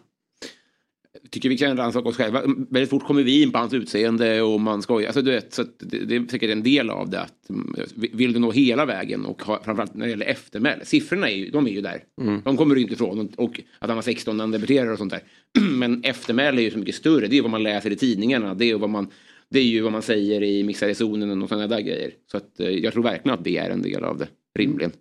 Tycker 1.31 1.49
vi 1.49 1.57
kan 1.57 1.77
rannsaka 1.77 2.09
oss 2.09 2.17
själva. 2.17 2.41
Väldigt 2.69 2.89
fort 2.89 3.03
kommer 3.03 3.23
vi 3.23 3.41
in 3.41 3.51
på 3.51 3.57
hans 3.57 3.73
utseende 3.73 4.41
och 4.41 4.61
man 4.61 4.81
skojar. 4.81 5.07
Alltså, 5.07 5.21
du 5.21 5.31
vet, 5.31 5.53
så 5.53 5.63
det, 5.79 6.05
det, 6.05 6.15
är 6.15 6.27
säkert 6.31 6.49
en 6.49 6.63
del 6.63 6.89
av 6.89 7.09
det. 7.09 7.21
Att, 7.21 7.49
mm, 7.49 7.75
vill 7.95 8.33
du 8.33 8.39
nå 8.39 8.51
hela 8.51 8.85
vägen 8.85 9.25
och 9.25 9.41
ha, 9.41 9.63
framförallt 9.63 9.93
när 9.93 10.05
det 10.05 10.09
gäller 10.09 10.25
eftermäle. 10.25 10.85
Siffrorna 10.85 11.29
är 11.29 11.35
ju, 11.35 11.49
de 11.49 11.67
är 11.67 11.71
ju 11.71 11.81
där. 11.81 12.03
Mm. 12.21 12.41
De 12.45 12.57
kommer 12.57 12.75
du 12.75 12.81
inte 12.81 12.93
ifrån. 12.93 13.29
Och 13.37 13.61
att 13.79 13.89
han 13.89 13.97
var 13.97 14.01
16 14.01 14.37
när 14.37 14.43
han 14.43 14.51
debuterar 14.51 14.91
och 14.91 14.97
sånt 14.97 15.13
där. 15.13 15.23
Men 15.71 16.03
eftermäle 16.03 16.61
är 16.61 16.63
ju 16.63 16.71
så 16.71 16.77
mycket 16.77 16.95
större. 16.95 17.27
Det 17.27 17.37
är 17.37 17.41
vad 17.41 17.51
man 17.51 17.63
läser 17.63 17.91
i 17.91 17.95
tidningarna. 17.95 18.53
Det 18.53 18.71
är 18.71 18.75
vad 18.75 18.89
man, 18.89 19.09
det 19.49 19.59
är 19.59 19.63
ju 19.63 19.81
vad 19.81 19.91
man 19.91 20.01
säger 20.01 20.43
i 20.43 20.63
mixade 20.63 20.95
zonen 20.95 21.41
och 21.41 21.49
sådana 21.49 21.67
där 21.67 21.81
grejer. 21.81 22.11
Så 22.31 22.37
att, 22.37 22.59
eh, 22.59 22.69
jag 22.69 22.93
tror 22.93 23.03
verkligen 23.03 23.37
att 23.37 23.43
det 23.43 23.57
är 23.57 23.69
en 23.69 23.81
del 23.81 24.03
av 24.03 24.17
det. 24.17 24.27
Rimligen. 24.59 24.91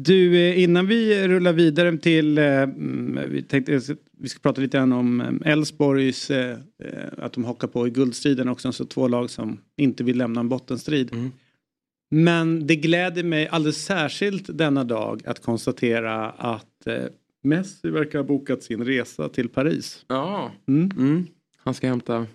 Du, 0.00 0.36
eh, 0.36 0.62
innan 0.62 0.86
vi 0.86 1.28
rullar 1.28 1.52
vidare 1.52 1.98
till, 1.98 2.38
eh, 2.38 2.62
mm, 2.62 3.30
vi 3.30 3.42
tänkte 3.42 3.80
vi 4.18 4.28
ska 4.28 4.40
prata 4.40 4.60
lite 4.60 4.76
grann 4.76 4.92
om 4.92 5.20
eh, 5.20 5.52
Elfsborgs, 5.52 6.30
att 7.18 7.32
de 7.32 7.44
hockar 7.44 7.68
på 7.68 7.86
i 7.86 7.90
guldstriden 7.90 8.48
också, 8.48 8.72
så 8.72 8.84
två 8.84 9.08
lag 9.08 9.30
som 9.30 9.60
inte 9.76 10.04
vill 10.04 10.18
lämna 10.18 10.40
en 10.40 10.48
bottenstrid. 10.48 11.12
Mm. 11.12 11.32
Men 12.10 12.66
det 12.66 12.76
gläder 12.76 13.22
mig 13.22 13.48
alldeles 13.48 13.84
särskilt 13.84 14.58
denna 14.58 14.84
dag 14.84 15.22
att 15.26 15.42
konstatera 15.42 16.30
att 16.30 16.86
Messi 17.42 17.90
verkar 17.90 18.18
ha 18.18 18.26
bokat 18.26 18.62
sin 18.62 18.84
resa 18.84 19.28
till 19.28 19.48
Paris. 19.48 20.04
Ja, 20.08 20.52
mm. 20.68 20.90
Mm. 20.96 21.26
han 21.56 21.74
ska 21.74 21.88
hämta 21.88 22.26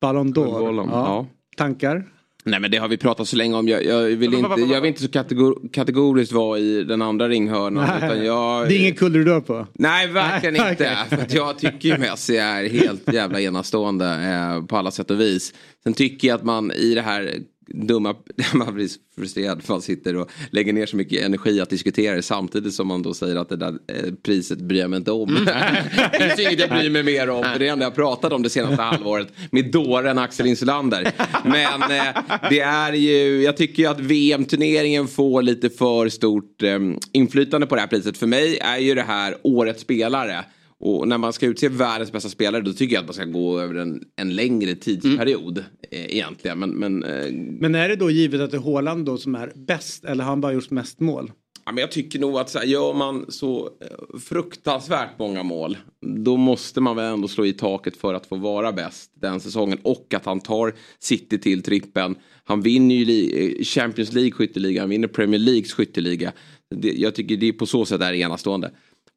Ballon 0.00 0.34
d'Or. 0.34 0.76
Ja. 0.76 0.86
ja. 0.90 1.26
Tankar? 1.56 2.13
Nej 2.46 2.60
men 2.60 2.70
det 2.70 2.76
har 2.76 2.88
vi 2.88 2.96
pratat 2.96 3.28
så 3.28 3.36
länge 3.36 3.54
om. 3.54 3.68
Jag, 3.68 3.84
jag 3.84 4.02
vill, 4.02 4.34
inte, 4.34 4.60
jag 4.60 4.80
vill 4.80 4.88
inte 4.88 5.02
så 5.02 5.08
kategor, 5.08 5.68
kategoriskt 5.72 6.32
vara 6.32 6.58
i 6.58 6.84
den 6.84 7.02
andra 7.02 7.28
ringhörnan. 7.28 7.96
Utan 7.96 8.24
jag, 8.24 8.68
det 8.68 8.74
är 8.74 8.78
ingen 8.80 8.94
kulle 8.94 9.18
du 9.18 9.24
dör 9.24 9.40
på? 9.40 9.66
Nej 9.72 10.06
verkligen 10.08 10.54
nej, 10.54 10.70
inte. 10.70 10.98
Okay. 11.06 11.26
För 11.28 11.36
jag 11.36 11.58
tycker 11.58 11.88
ju 11.88 11.98
Messi 11.98 12.36
är 12.36 12.68
helt 12.68 13.12
jävla 13.12 13.40
enastående 13.40 14.06
eh, 14.06 14.66
på 14.66 14.76
alla 14.76 14.90
sätt 14.90 15.10
och 15.10 15.20
vis. 15.20 15.54
Sen 15.82 15.92
tycker 15.94 16.28
jag 16.28 16.34
att 16.34 16.44
man 16.44 16.72
i 16.72 16.94
det 16.94 17.02
här 17.02 17.34
dumma, 17.66 18.14
man 18.54 18.74
blir 18.74 18.88
frustrerad 19.16 19.62
för 19.62 19.72
man 19.72 19.82
sitter 19.82 20.16
och 20.16 20.30
lägger 20.50 20.72
ner 20.72 20.86
så 20.86 20.96
mycket 20.96 21.24
energi 21.24 21.60
att 21.60 21.70
diskutera 21.70 22.16
det 22.16 22.22
samtidigt 22.22 22.74
som 22.74 22.88
man 22.88 23.02
då 23.02 23.14
säger 23.14 23.36
att 23.36 23.48
det 23.48 23.56
där 23.56 23.78
eh, 23.86 24.14
priset 24.22 24.58
bryr 24.58 24.80
jag 24.80 24.90
mig 24.90 24.96
inte 24.96 25.12
om. 25.12 25.36
Mm. 25.36 25.44
det 26.12 26.18
finns 26.18 26.38
inget 26.38 26.58
jag 26.60 26.70
bryr 26.70 26.90
mig 26.90 27.02
mer 27.02 27.30
om. 27.30 27.42
Det 27.42 27.48
är 27.48 27.58
det 27.58 27.68
enda 27.68 27.84
jag 27.84 27.94
pratat 27.94 28.32
om 28.32 28.42
det 28.42 28.50
senaste 28.50 28.82
halvåret 28.82 29.28
med 29.50 29.70
dåren 29.70 30.18
Axel 30.18 30.46
Insulander. 30.46 31.12
Men 31.44 31.82
eh, 31.82 32.22
det 32.50 32.60
är 32.60 32.92
ju, 32.92 33.42
jag 33.42 33.56
tycker 33.56 33.82
ju 33.82 33.88
att 33.88 34.00
VM-turneringen 34.00 35.08
får 35.08 35.42
lite 35.42 35.70
för 35.70 36.08
stort 36.08 36.62
eh, 36.62 36.78
inflytande 37.12 37.66
på 37.66 37.74
det 37.74 37.80
här 37.80 37.88
priset. 37.88 38.18
För 38.18 38.26
mig 38.26 38.58
är 38.58 38.78
ju 38.78 38.94
det 38.94 39.02
här 39.02 39.36
årets 39.42 39.82
spelare. 39.82 40.44
Och 40.84 41.08
när 41.08 41.18
man 41.18 41.32
ska 41.32 41.46
utse 41.46 41.68
världens 41.68 42.12
bästa 42.12 42.28
spelare 42.28 42.62
då 42.62 42.72
tycker 42.72 42.94
jag 42.94 43.00
att 43.00 43.06
man 43.06 43.14
ska 43.14 43.24
gå 43.24 43.60
över 43.60 43.74
en, 43.74 44.04
en 44.16 44.34
längre 44.34 44.74
tidsperiod. 44.74 45.58
Mm. 45.58 45.70
Eh, 45.90 46.14
egentligen. 46.14 46.58
Men, 46.58 46.70
men, 46.70 47.04
eh, 47.04 47.32
men 47.32 47.74
är 47.74 47.88
det 47.88 47.96
då 47.96 48.10
givet 48.10 48.40
att 48.40 48.50
det 48.50 48.56
är 48.56 48.60
Håland 48.60 49.06
då 49.06 49.18
som 49.18 49.34
är 49.34 49.52
bäst 49.54 50.04
eller 50.04 50.24
har 50.24 50.30
han 50.30 50.40
bara 50.40 50.52
gjort 50.52 50.70
mest 50.70 51.00
mål? 51.00 51.32
Ja, 51.66 51.72
men 51.72 51.80
jag 51.80 51.92
tycker 51.92 52.18
nog 52.18 52.38
att 52.38 52.50
så 52.50 52.58
här, 52.58 52.66
gör 52.66 52.94
man 52.94 53.24
så 53.28 53.66
eh, 53.66 54.18
fruktansvärt 54.20 55.18
många 55.18 55.42
mål 55.42 55.76
då 56.06 56.36
måste 56.36 56.80
man 56.80 56.96
väl 56.96 57.12
ändå 57.12 57.28
slå 57.28 57.46
i 57.46 57.52
taket 57.52 57.96
för 57.96 58.14
att 58.14 58.26
få 58.26 58.36
vara 58.36 58.72
bäst 58.72 59.10
den 59.14 59.40
säsongen. 59.40 59.78
Och 59.82 60.14
att 60.14 60.24
han 60.24 60.40
tar 60.40 60.74
City 60.98 61.38
till 61.38 61.62
trippen. 61.62 62.16
Han 62.44 62.62
vinner 62.62 62.94
ju 62.94 63.64
Champions 63.64 64.12
League 64.12 64.32
skytteliga, 64.32 64.82
han 64.82 64.90
vinner 64.90 65.08
Premier 65.08 65.40
Leagues 65.40 65.72
skytteliga. 65.72 66.32
Det, 66.74 66.92
jag 66.92 67.14
tycker 67.14 67.36
det 67.36 67.48
är 67.48 67.52
på 67.52 67.66
så 67.66 67.84
sätt 67.84 68.00
är 68.00 68.12
enastående. 68.12 68.70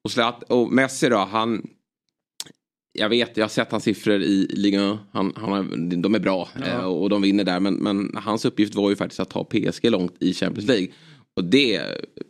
Och, 0.07 0.11
Slat, 0.11 0.43
och 0.43 0.71
Messi 0.71 1.09
då, 1.09 1.17
han... 1.17 1.67
Jag 2.91 3.09
vet, 3.09 3.37
jag 3.37 3.43
har 3.43 3.49
sett 3.49 3.71
hans 3.71 3.83
siffror 3.83 4.21
i 4.21 4.47
ligan. 4.49 4.97
Han, 5.11 5.33
han, 5.35 6.01
de 6.01 6.15
är 6.15 6.19
bra 6.19 6.49
ja. 6.59 6.65
Eh, 6.65 6.85
och 6.85 7.09
de 7.09 7.21
vinner 7.21 7.43
där. 7.43 7.59
Men, 7.59 7.73
men 7.73 8.11
hans 8.15 8.45
uppgift 8.45 8.75
var 8.75 8.89
ju 8.89 8.95
faktiskt 8.95 9.19
att 9.19 9.29
ta 9.29 9.43
PSG 9.43 9.91
långt 9.91 10.15
i 10.19 10.33
Champions 10.33 10.67
League. 10.67 10.87
Och 11.35 11.43
det 11.43 11.81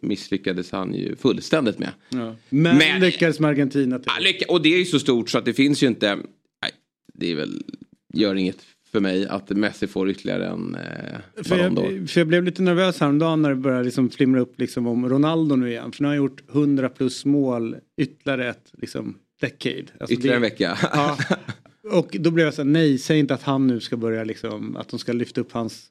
misslyckades 0.01 0.71
han 0.71 0.93
ju 0.93 1.15
fullständigt 1.15 1.79
med. 1.79 1.89
Ja. 2.09 2.35
Men, 2.49 2.77
men 2.77 3.01
lyckades 3.01 3.39
med 3.39 3.49
Argentina. 3.49 3.99
Lycka, 4.19 4.45
och 4.49 4.61
det 4.61 4.73
är 4.73 4.77
ju 4.77 4.85
så 4.85 4.99
stort 4.99 5.29
så 5.29 5.37
att 5.37 5.45
det 5.45 5.53
finns 5.53 5.83
ju 5.83 5.87
inte... 5.87 6.15
Nej, 6.15 6.71
det 7.13 7.31
är 7.31 7.35
väl, 7.35 7.63
gör 8.13 8.35
inget 8.35 8.59
för 8.97 9.01
mig 9.01 9.27
att 9.27 9.49
Messi 9.49 9.87
får 9.87 10.09
ytterligare 10.09 10.47
en 10.47 10.75
eh, 10.75 11.43
för 11.43 11.57
jag, 11.57 12.09
för 12.09 12.19
jag 12.19 12.27
blev 12.27 12.43
lite 12.43 12.61
nervös 12.61 12.99
häromdagen 12.99 13.41
när 13.41 13.49
det 13.49 13.55
började 13.55 13.83
liksom 13.83 14.09
flimra 14.09 14.41
upp 14.41 14.59
liksom 14.59 14.87
om 14.87 15.09
Ronaldo 15.09 15.55
nu 15.55 15.69
igen. 15.69 15.91
För 15.91 16.03
nu 16.03 16.07
har 16.07 16.15
han 16.15 16.23
gjort 16.23 16.43
100 16.51 16.89
plus 16.89 17.25
mål 17.25 17.75
ytterligare 17.97 18.49
ett 18.49 18.71
liksom, 18.77 19.17
decade. 19.41 19.85
Alltså 19.99 20.13
ytterligare 20.13 20.35
en 20.35 20.41
vecka. 20.41 20.77
ja, 20.81 21.17
och 21.91 22.17
då 22.19 22.31
blev 22.31 22.45
jag 22.45 22.53
så 22.53 22.61
här, 22.61 22.69
nej, 22.69 22.97
säg 22.97 23.19
inte 23.19 23.33
att 23.33 23.43
han 23.43 23.67
nu 23.67 23.79
ska 23.79 23.97
börja 23.97 24.23
liksom, 24.23 24.77
att 24.77 24.89
de 24.89 24.99
ska 24.99 25.13
lyfta 25.13 25.41
upp 25.41 25.51
hans 25.51 25.87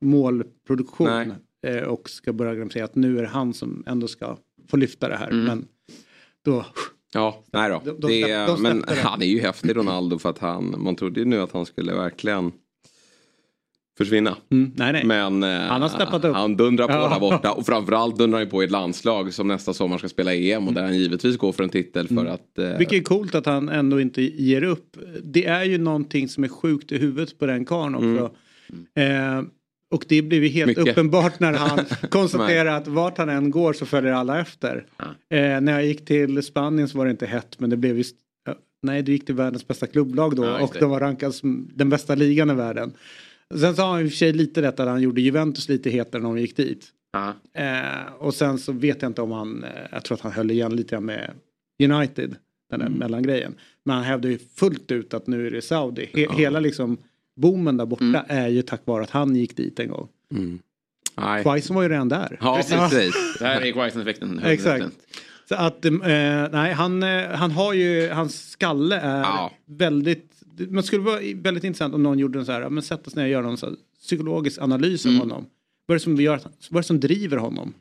målproduktion. 0.00 1.32
Eh, 1.66 1.82
och 1.82 2.10
ska 2.10 2.32
börja 2.32 2.68
säga 2.68 2.84
att 2.84 2.94
nu 2.94 3.18
är 3.18 3.22
det 3.22 3.28
han 3.28 3.54
som 3.54 3.84
ändå 3.86 4.08
ska 4.08 4.36
få 4.68 4.76
lyfta 4.76 5.08
det 5.08 5.16
här. 5.16 5.30
Mm. 5.30 5.44
Men 5.44 5.66
då 6.44 6.66
Ja, 7.14 7.44
nej 7.52 7.70
då. 7.70 7.82
De, 7.84 8.00
de 8.00 8.22
det, 8.22 8.46
de 8.46 8.62
men 8.62 8.80
det. 8.80 8.94
han 8.94 9.22
är 9.22 9.26
ju 9.26 9.40
häftig 9.40 9.76
Ronaldo 9.76 10.18
för 10.18 10.30
att 10.30 10.38
han, 10.38 10.74
man 10.78 10.96
trodde 10.96 11.20
ju 11.20 11.26
nu 11.26 11.40
att 11.40 11.52
han 11.52 11.66
skulle 11.66 11.94
verkligen 11.94 12.52
försvinna. 13.98 14.36
Mm, 14.50 14.72
nej, 14.76 14.92
nej. 14.92 15.04
Men 15.04 15.42
eh, 15.42 15.60
han 15.60 15.82
har 15.82 15.88
steppat 15.88 16.24
upp. 16.24 16.36
Han 16.36 16.56
dundrar 16.56 16.86
på 16.86 16.92
ja. 16.92 17.08
där 17.08 17.20
borta 17.20 17.52
och 17.52 17.66
framförallt 17.66 18.18
dundrar 18.18 18.38
han 18.38 18.48
på 18.48 18.62
i 18.62 18.64
ett 18.64 18.70
landslag 18.70 19.34
som 19.34 19.48
nästa 19.48 19.74
sommar 19.74 19.98
ska 19.98 20.08
spela 20.08 20.34
EM 20.34 20.68
och 20.68 20.74
där 20.74 20.82
han 20.82 20.98
givetvis 20.98 21.36
går 21.36 21.52
för 21.52 21.62
en 21.62 21.68
titel 21.68 22.08
för 22.08 22.14
mm. 22.14 22.32
att... 22.32 22.58
Eh... 22.58 22.78
Vilket 22.78 22.98
är 22.98 23.02
coolt 23.02 23.34
att 23.34 23.46
han 23.46 23.68
ändå 23.68 24.00
inte 24.00 24.22
ger 24.22 24.64
upp. 24.64 24.96
Det 25.22 25.46
är 25.46 25.64
ju 25.64 25.78
någonting 25.78 26.28
som 26.28 26.44
är 26.44 26.48
sjukt 26.48 26.92
i 26.92 26.98
huvudet 26.98 27.38
på 27.38 27.46
den 27.46 27.64
karln 27.64 27.94
också. 27.94 28.36
Mm. 28.94 29.38
Eh, 29.38 29.44
och 29.92 30.04
det 30.08 30.22
blev 30.22 30.44
ju 30.44 30.48
helt 30.48 30.66
Mycket. 30.66 30.88
uppenbart 30.88 31.40
när 31.40 31.52
han 31.52 31.84
konstaterade 32.10 32.76
att 32.76 32.86
vart 32.86 33.18
han 33.18 33.28
än 33.28 33.50
går 33.50 33.72
så 33.72 33.86
följer 33.86 34.12
alla 34.12 34.40
efter. 34.40 34.86
Ja. 34.96 35.36
Eh, 35.36 35.60
när 35.60 35.72
jag 35.72 35.86
gick 35.86 36.04
till 36.04 36.42
Spanien 36.42 36.88
så 36.88 36.98
var 36.98 37.04
det 37.04 37.10
inte 37.10 37.26
hett 37.26 37.60
men 37.60 37.70
det 37.70 37.76
blev 37.76 37.98
ju 37.98 38.04
Nej, 38.82 39.02
du 39.02 39.12
gick 39.12 39.26
till 39.26 39.34
världens 39.34 39.68
bästa 39.68 39.86
klubblag 39.86 40.36
då 40.36 40.44
ja, 40.44 40.62
och 40.62 40.76
de 40.80 40.90
var 40.90 41.00
rankade 41.00 41.32
som 41.32 41.70
den 41.74 41.88
bästa 41.88 42.14
ligan 42.14 42.50
i 42.50 42.54
världen. 42.54 42.92
Sen 43.60 43.76
sa 43.76 43.92
han 43.92 44.00
i 44.00 44.06
och 44.06 44.10
för 44.10 44.16
sig 44.16 44.32
lite 44.32 44.60
detta 44.60 44.82
att 44.82 44.88
han 44.88 45.02
gjorde 45.02 45.20
Juventus 45.20 45.68
lite 45.68 45.90
hetare 45.90 46.22
när 46.22 46.28
de 46.28 46.38
gick 46.38 46.56
dit. 46.56 46.88
Eh, 47.54 48.12
och 48.18 48.34
sen 48.34 48.58
så 48.58 48.72
vet 48.72 49.02
jag 49.02 49.10
inte 49.10 49.22
om 49.22 49.32
han, 49.32 49.64
eh, 49.64 49.70
jag 49.92 50.04
tror 50.04 50.16
att 50.16 50.20
han 50.20 50.32
höll 50.32 50.50
igen 50.50 50.76
lite 50.76 51.00
med 51.00 51.30
United, 51.82 52.36
den 52.70 52.80
där 52.80 52.86
mm. 52.86 52.98
mellangrejen. 52.98 53.54
Men 53.84 53.96
han 53.96 54.04
hävdade 54.04 54.32
ju 54.32 54.38
fullt 54.38 54.90
ut 54.90 55.14
att 55.14 55.26
nu 55.26 55.46
är 55.46 55.50
det 55.50 55.62
Saudi. 55.62 56.10
He 56.14 56.20
ja. 56.20 56.32
Hela 56.32 56.60
liksom 56.60 56.98
boomen 57.36 57.76
där 57.76 57.86
borta 57.86 58.04
mm. 58.04 58.24
är 58.28 58.48
ju 58.48 58.62
tack 58.62 58.80
vare 58.84 59.02
att 59.02 59.10
han 59.10 59.36
gick 59.36 59.56
dit 59.56 59.80
en 59.80 59.88
gång. 59.88 60.08
Mm. 60.34 60.58
Quaison 61.42 61.76
var 61.76 61.82
ju 61.82 61.88
redan 61.88 62.08
där. 62.08 62.38
Ja, 62.40 62.56
precis. 62.56 63.14
det 63.38 63.46
här 63.46 63.60
är 63.60 63.72
Quaison-effekten. 63.72 64.40
Exakt. 64.44 64.86
Så 65.48 65.54
att, 65.54 65.84
eh, 65.84 65.92
nej, 66.52 66.72
han, 66.72 67.02
eh, 67.02 67.28
han 67.28 67.50
har 67.50 67.72
ju, 67.72 68.08
hans 68.08 68.50
skalle 68.50 68.96
är 68.96 69.20
ja. 69.20 69.52
väldigt, 69.66 70.42
man 70.68 70.82
skulle 70.82 71.02
vara 71.02 71.20
väldigt 71.34 71.64
intressant 71.64 71.94
om 71.94 72.02
någon 72.02 72.18
gjorde 72.18 72.38
en 72.38 72.46
så 72.46 72.52
här, 72.52 72.68
men 72.68 72.82
sätta 72.82 73.10
sig 73.10 73.18
ner 73.18 73.24
och 73.24 73.32
göra 73.32 73.42
någon 73.42 73.56
så 73.56 73.76
psykologisk 74.00 74.62
analys 74.62 75.04
mm. 75.04 75.16
av 75.16 75.28
honom. 75.28 75.46
Vad 75.86 75.94
är, 75.94 75.98
det 75.98 76.02
som 76.02 76.16
gör, 76.16 76.40
vad 76.70 76.78
är 76.78 76.82
det 76.82 76.86
som 76.86 77.00
driver 77.00 77.36
honom? 77.36 77.74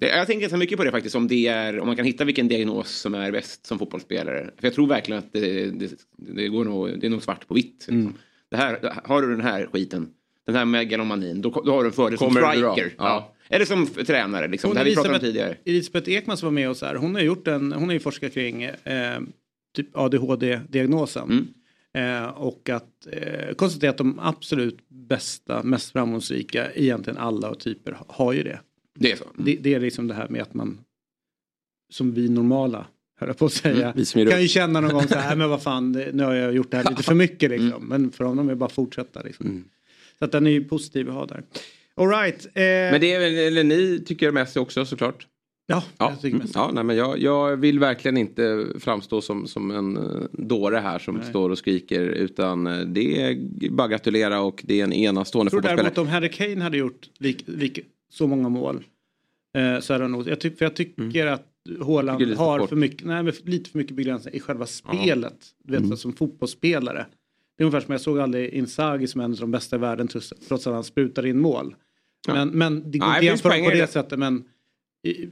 Jag 0.00 0.26
tänker 0.26 0.40
ganska 0.40 0.56
mycket 0.56 0.78
på 0.78 0.84
det 0.84 0.90
faktiskt, 0.90 1.14
om, 1.14 1.28
det 1.28 1.46
är, 1.46 1.80
om 1.80 1.86
man 1.86 1.96
kan 1.96 2.04
hitta 2.04 2.24
vilken 2.24 2.48
diagnos 2.48 2.90
som 2.90 3.14
är 3.14 3.32
bäst 3.32 3.66
som 3.66 3.78
fotbollsspelare. 3.78 4.50
För 4.56 4.66
jag 4.66 4.74
tror 4.74 4.86
verkligen 4.86 5.18
att 5.18 5.32
det, 5.32 5.70
det, 5.70 5.90
det 6.16 6.48
går 6.48 6.64
nog, 6.64 7.00
det 7.00 7.06
är 7.06 7.10
nog 7.10 7.22
svart 7.22 7.48
på 7.48 7.54
vitt. 7.54 7.74
Liksom. 7.78 8.00
Mm 8.00 8.14
det 8.50 8.56
här, 8.56 9.00
har 9.04 9.22
du 9.22 9.30
den 9.30 9.40
här 9.40 9.68
skiten, 9.72 10.10
den 10.46 10.54
här 10.54 10.64
megalomanin, 10.64 11.40
då, 11.40 11.50
då 11.50 11.72
har 11.72 11.82
du 11.82 11.86
en 11.86 11.92
fördel 11.92 12.18
som 12.18 12.30
striker. 12.30 12.94
Ja. 12.98 13.34
Eller 13.48 13.64
som 13.64 13.86
tränare, 13.86 14.48
liksom. 14.48 14.72
det 14.72 14.78
här 14.78 14.84
vi 14.84 14.94
pratade 14.94 15.14
om 15.14 15.20
tidigare. 15.20 15.56
Elisabeth 15.64 16.10
Ekman 16.10 16.36
som 16.36 16.46
var 16.46 16.52
med 16.52 16.70
oss 16.70 16.82
här, 16.82 16.94
hon 16.94 17.14
har 17.14 17.22
gjort 17.22 17.48
en, 17.48 17.72
hon 17.72 17.84
har 17.84 17.92
ju 17.92 18.00
forskat 18.00 18.34
kring 18.34 18.62
eh, 18.62 19.20
typ 19.76 19.96
ADHD-diagnosen. 19.96 21.30
Mm. 21.30 21.46
Eh, 21.92 22.28
och 22.28 22.68
att 22.68 23.06
eh, 23.12 23.54
konstatera 23.54 23.90
att 23.90 23.98
de 23.98 24.18
absolut 24.18 24.88
bästa, 24.88 25.62
mest 25.62 25.92
framgångsrika, 25.92 26.72
egentligen 26.72 27.18
alla 27.18 27.54
typer 27.54 27.98
har 28.06 28.32
ju 28.32 28.42
det. 28.42 28.60
Det 28.94 29.12
är 29.12 29.16
så? 29.16 29.24
Mm. 29.24 29.44
Det, 29.44 29.56
det, 29.56 29.74
är 29.74 29.80
liksom 29.80 30.08
det 30.08 30.14
här 30.14 30.28
med 30.28 30.42
att 30.42 30.54
man, 30.54 30.78
som 31.90 32.12
vi 32.14 32.28
normala 32.28 32.86
höll 33.18 33.28
jag 33.28 33.38
på 33.38 33.46
att 33.46 33.52
säga. 33.52 33.94
Mm, 34.14 34.30
kan 34.30 34.42
ju 34.42 34.48
känna 34.48 34.80
någon 34.80 34.92
gång 34.92 35.08
så 35.08 35.18
här, 35.18 35.36
men 35.36 35.50
vad 35.50 35.62
fan, 35.62 35.92
nu 36.12 36.24
har 36.24 36.34
jag 36.34 36.54
gjort 36.54 36.70
det 36.70 36.76
här 36.76 36.90
lite 36.90 37.02
för 37.02 37.14
mycket 37.14 37.50
liksom. 37.50 37.68
Mm. 37.68 37.88
Men 37.88 38.10
för 38.10 38.24
honom 38.24 38.46
är 38.46 38.52
det 38.52 38.56
bara 38.56 38.66
att 38.66 38.72
fortsätta 38.72 39.22
liksom. 39.22 39.46
Mm. 39.46 39.64
Så 40.18 40.24
att 40.24 40.32
den 40.32 40.46
är 40.46 40.50
ju 40.50 40.64
positiv 40.64 41.08
att 41.08 41.14
ha 41.14 41.26
där. 41.26 41.42
Alright. 41.94 42.46
Eh... 42.46 42.62
Men 42.62 43.00
det 43.00 43.12
är 43.12 43.20
väl, 43.20 43.34
eller 43.34 43.64
ni 43.64 44.04
tycker 44.06 44.30
Messi 44.30 44.58
också 44.58 44.84
såklart? 44.84 45.26
Ja, 45.66 45.84
ja. 45.98 46.10
jag 46.10 46.20
tycker 46.20 46.38
Messi. 46.38 46.52
Ja, 46.54 46.70
nej, 46.74 46.84
men 46.84 46.96
jag, 46.96 47.18
jag 47.18 47.56
vill 47.56 47.78
verkligen 47.78 48.16
inte 48.16 48.66
framstå 48.80 49.20
som, 49.20 49.46
som 49.46 49.70
en 49.70 49.96
uh, 49.96 50.26
dåre 50.32 50.76
här 50.76 50.98
som 50.98 51.14
nej. 51.14 51.26
står 51.26 51.50
och 51.50 51.58
skriker. 51.58 52.00
Utan 52.00 52.66
uh, 52.66 52.86
det 52.86 53.22
är 53.22 53.38
bara 53.70 53.84
att 53.84 53.90
gratulera 53.90 54.40
och 54.40 54.62
det 54.64 54.80
är 54.80 54.84
en 54.84 54.92
enastående 54.92 55.50
fotbollsspelare. 55.50 55.86
Jag 55.86 55.94
tror 55.94 56.04
däremot 56.04 56.08
om 56.08 56.38
Harry 56.38 56.54
Kane 56.54 56.64
hade 56.64 56.76
gjort 56.76 57.10
lik, 57.18 57.44
lik, 57.46 57.80
så 58.10 58.26
många 58.26 58.48
mål. 58.48 58.84
Uh, 59.58 59.80
så 59.80 59.94
är 59.94 59.98
det 59.98 60.08
nog, 60.08 60.28
jag, 60.28 60.40
ty, 60.40 60.50
för 60.50 60.64
jag 60.64 60.76
tycker 60.76 61.22
mm. 61.22 61.34
att 61.34 61.47
Haaland 61.86 62.22
har 62.34 62.66
för 62.66 62.76
mycket, 62.76 63.06
nej, 63.06 63.32
lite 63.44 63.70
för 63.70 63.78
mycket 63.78 63.96
begränsningar 63.96 64.36
i 64.36 64.40
själva 64.40 64.66
spelet. 64.66 65.36
Du 65.64 65.76
Mm. 65.76 65.90
vet, 65.90 65.98
som 65.98 66.12
fotbollsspelare. 66.12 67.06
Det 67.56 67.62
är 67.62 67.66
ungefär 67.66 67.86
som 67.86 67.92
jag 67.92 68.00
såg 68.00 68.18
aldrig 68.18 68.50
Inzaghi 68.54 69.06
som 69.06 69.20
en 69.20 69.30
av 69.32 69.38
de 69.38 69.50
bästa 69.50 69.76
i 69.76 69.78
världen 69.78 70.08
trots 70.48 70.66
att 70.66 70.74
han 70.74 70.84
sprutar 70.84 71.26
in 71.26 71.38
mål. 71.40 71.74
Men, 72.28 72.48
men 72.48 72.90
det 72.90 72.98
går 72.98 73.08
inte 73.14 73.26
jämföra 73.26 73.52
på 73.64 73.70
det 73.70 73.80
det. 73.80 73.86
sättet. 73.86 74.18
Men 74.18 74.44
i, 75.06 75.28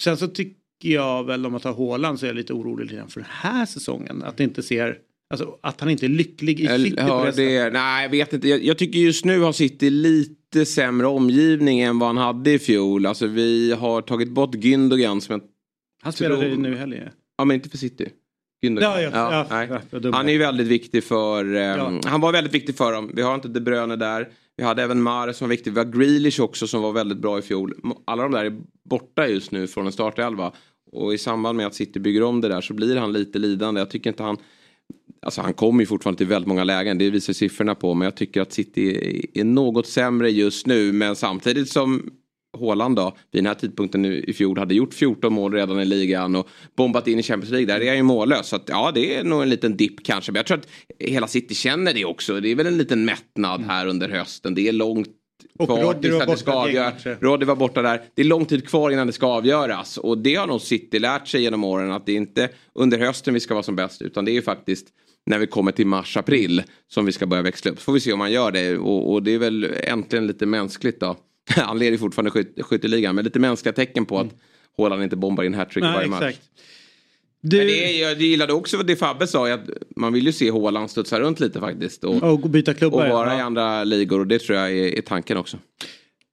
sen 0.00 0.16
så 0.16 0.28
tycker 0.28 0.56
jag 0.88 1.24
väl 1.24 1.46
om 1.46 1.54
att 1.54 1.62
ta 1.62 1.72
Haaland 1.72 2.18
så 2.20 2.26
är 2.26 2.28
jag 2.28 2.36
lite 2.36 2.52
orolig 2.52 2.90
lite 2.92 3.04
för 3.08 3.20
den 3.20 3.28
här 3.30 3.66
säsongen. 3.66 4.22
Att 4.22 4.36
det 4.36 4.44
inte 4.44 4.62
ser, 4.62 4.98
alltså 5.30 5.58
att 5.60 5.80
han 5.80 5.90
inte 5.90 6.06
är 6.06 6.08
lycklig 6.08 6.60
i 6.60 6.66
City 6.68 6.94
ja, 6.96 7.32
det 7.36 7.70
nej, 7.70 8.02
jag 8.02 8.10
vet 8.10 8.32
inte. 8.32 8.48
Jag, 8.48 8.64
jag 8.64 8.78
tycker 8.78 8.98
just 8.98 9.24
nu 9.24 9.40
har 9.40 9.52
City 9.52 9.90
lite 9.90 10.66
sämre 10.66 11.06
omgivning 11.06 11.80
än 11.80 11.98
vad 11.98 12.06
han 12.08 12.16
hade 12.16 12.50
i 12.52 12.58
fjol. 12.58 13.06
Alltså 13.06 13.26
vi 13.26 13.72
har 13.72 14.02
tagit 14.02 14.30
bort 14.30 14.54
Gündogan 14.54 15.20
som 15.20 15.32
jag... 15.32 15.40
Han 16.02 16.12
spelade 16.12 16.46
ju 16.46 16.56
nu 16.56 16.72
i 16.72 16.76
helgen. 16.76 17.08
Ja 17.38 17.44
men 17.44 17.54
inte 17.54 17.68
för 17.68 17.78
City. 17.78 18.08
Ja, 18.60 19.00
ja, 19.00 19.46
ja. 19.50 20.10
Han 20.12 20.28
är 20.28 20.32
ju 20.32 20.38
väldigt 20.38 20.66
viktig 20.66 21.04
för... 21.04 21.44
Ja. 21.44 22.00
Han 22.04 22.20
var 22.20 22.32
väldigt 22.32 22.54
viktig 22.54 22.76
för 22.76 22.92
dem. 22.92 23.10
Vi 23.14 23.22
har 23.22 23.34
inte 23.34 23.48
De 23.48 23.60
Bruyne 23.60 23.96
där. 23.96 24.28
Vi 24.56 24.64
hade 24.64 24.82
även 24.82 25.02
Mahrez 25.02 25.36
som 25.36 25.48
var 25.48 25.50
viktig. 25.50 25.72
Vi 25.72 25.78
har 25.78 25.86
Grealish 25.86 26.40
också 26.40 26.66
som 26.66 26.82
var 26.82 26.92
väldigt 26.92 27.18
bra 27.18 27.38
i 27.38 27.42
fjol. 27.42 27.74
Alla 28.04 28.22
de 28.22 28.32
där 28.32 28.44
är 28.44 28.60
borta 28.90 29.28
just 29.28 29.50
nu 29.50 29.66
från 29.66 29.86
en 29.86 29.92
startelva. 29.92 30.52
Och 30.92 31.14
i 31.14 31.18
samband 31.18 31.56
med 31.56 31.66
att 31.66 31.74
City 31.74 32.00
bygger 32.00 32.22
om 32.22 32.40
det 32.40 32.48
där 32.48 32.60
så 32.60 32.74
blir 32.74 32.96
han 32.96 33.12
lite 33.12 33.38
lidande. 33.38 33.80
Jag 33.80 33.90
tycker 33.90 34.10
inte 34.10 34.22
han... 34.22 34.36
Alltså 35.22 35.40
han 35.40 35.54
kommer 35.54 35.80
ju 35.80 35.86
fortfarande 35.86 36.18
till 36.18 36.26
väldigt 36.26 36.48
många 36.48 36.64
lägen, 36.64 36.98
det 36.98 37.10
visar 37.10 37.32
siffrorna 37.32 37.74
på. 37.74 37.94
Men 37.94 38.04
jag 38.04 38.14
tycker 38.14 38.40
att 38.40 38.52
City 38.52 39.26
är 39.34 39.44
något 39.44 39.86
sämre 39.86 40.30
just 40.30 40.66
nu. 40.66 40.92
Men 40.92 41.16
samtidigt 41.16 41.68
som 41.68 42.10
Haaland 42.58 42.96
då, 42.96 43.16
vid 43.30 43.42
den 43.42 43.46
här 43.46 43.54
tidpunkten 43.54 44.04
i 44.04 44.32
fjol 44.32 44.58
hade 44.58 44.74
gjort 44.74 44.94
14 44.94 45.32
mål 45.32 45.52
redan 45.52 45.80
i 45.80 45.84
ligan 45.84 46.36
och 46.36 46.48
bombat 46.76 47.08
in 47.08 47.18
i 47.18 47.22
Champions 47.22 47.50
League. 47.50 47.66
Där 47.66 47.80
är 47.80 47.88
han 47.88 47.96
ju 47.96 48.02
mållös. 48.02 48.48
Så 48.48 48.56
att, 48.56 48.68
ja, 48.68 48.90
det 48.94 49.16
är 49.16 49.24
nog 49.24 49.42
en 49.42 49.48
liten 49.48 49.76
dipp 49.76 50.04
kanske. 50.04 50.32
Men 50.32 50.36
jag 50.36 50.46
tror 50.46 50.58
att 50.58 50.68
hela 50.98 51.26
City 51.26 51.54
känner 51.54 51.94
det 51.94 52.04
också. 52.04 52.40
Det 52.40 52.48
är 52.48 52.54
väl 52.54 52.66
en 52.66 52.78
liten 52.78 53.04
mättnad 53.04 53.62
här 53.66 53.86
under 53.86 54.08
hösten. 54.08 54.54
Det 54.54 54.68
är 54.68 54.72
långt 54.72 55.08
kvar 55.66 55.94
tills 55.94 56.20
att 56.20 56.28
det 56.28 56.36
ska 56.36 56.52
avgöras. 56.52 57.06
Rodri 57.20 57.46
var 57.46 57.56
borta 57.56 57.82
där. 57.82 58.02
Det 58.14 58.22
är 58.22 58.26
lång 58.26 58.44
tid 58.46 58.68
kvar 58.68 58.90
innan 58.90 59.06
det 59.06 59.12
ska 59.12 59.26
avgöras. 59.26 59.98
Och 59.98 60.18
det 60.18 60.34
har 60.34 60.46
nog 60.46 60.60
City 60.60 60.98
lärt 60.98 61.28
sig 61.28 61.42
genom 61.42 61.64
åren. 61.64 61.92
Att 61.92 62.06
det 62.06 62.12
är 62.12 62.16
inte 62.16 62.48
under 62.74 62.98
hösten 62.98 63.34
vi 63.34 63.40
ska 63.40 63.54
vara 63.54 63.62
som 63.62 63.76
bäst. 63.76 64.02
Utan 64.02 64.24
det 64.24 64.30
är 64.30 64.34
ju 64.34 64.42
faktiskt 64.42 64.86
när 65.26 65.38
vi 65.38 65.46
kommer 65.46 65.72
till 65.72 65.86
mars-april 65.86 66.62
som 66.88 67.06
vi 67.06 67.12
ska 67.12 67.26
börja 67.26 67.42
växla 67.42 67.70
upp. 67.70 67.78
Så 67.78 67.84
får 67.84 67.92
vi 67.92 68.00
se 68.00 68.12
om 68.12 68.18
man 68.18 68.32
gör 68.32 68.50
det. 68.50 68.78
Och, 68.78 69.12
och 69.12 69.22
det 69.22 69.34
är 69.34 69.38
väl 69.38 69.74
äntligen 69.82 70.26
lite 70.26 70.46
mänskligt 70.46 71.00
då. 71.00 71.16
Han 71.56 71.78
leder 71.78 71.98
fortfarande 71.98 72.30
skyt, 72.30 72.62
skytteligan. 72.62 73.14
Men 73.14 73.24
lite 73.24 73.38
mänskliga 73.38 73.72
tecken 73.72 74.06
på 74.06 74.18
att 74.18 74.34
Haaland 74.78 75.02
inte 75.02 75.16
bombar 75.16 75.44
in 75.44 75.54
hattrick 75.54 75.84
varje 75.84 76.08
match. 76.08 76.22
exakt. 76.22 76.50
Du, 77.42 77.56
Men 77.56 77.66
det, 77.66 77.92
jag 77.92 78.20
gillade 78.20 78.52
också 78.52 78.76
det 78.76 78.96
Fabbe 78.96 79.26
sa. 79.26 79.52
Att 79.52 79.70
man 79.96 80.12
vill 80.12 80.26
ju 80.26 80.32
se 80.32 80.50
Haaland 80.50 80.90
studsa 80.90 81.20
runt 81.20 81.40
lite 81.40 81.60
faktiskt. 81.60 82.04
Och, 82.04 82.22
och 82.22 82.50
byta 82.50 82.70
och 82.70 82.76
klubbar. 82.76 83.06
ja. 83.06 83.14
vara 83.14 83.38
i 83.38 83.40
andra 83.40 83.84
ligor. 83.84 84.20
Och 84.20 84.26
det 84.26 84.38
tror 84.38 84.58
jag 84.58 84.70
är, 84.72 84.98
är 84.98 85.02
tanken 85.02 85.36
också. 85.36 85.58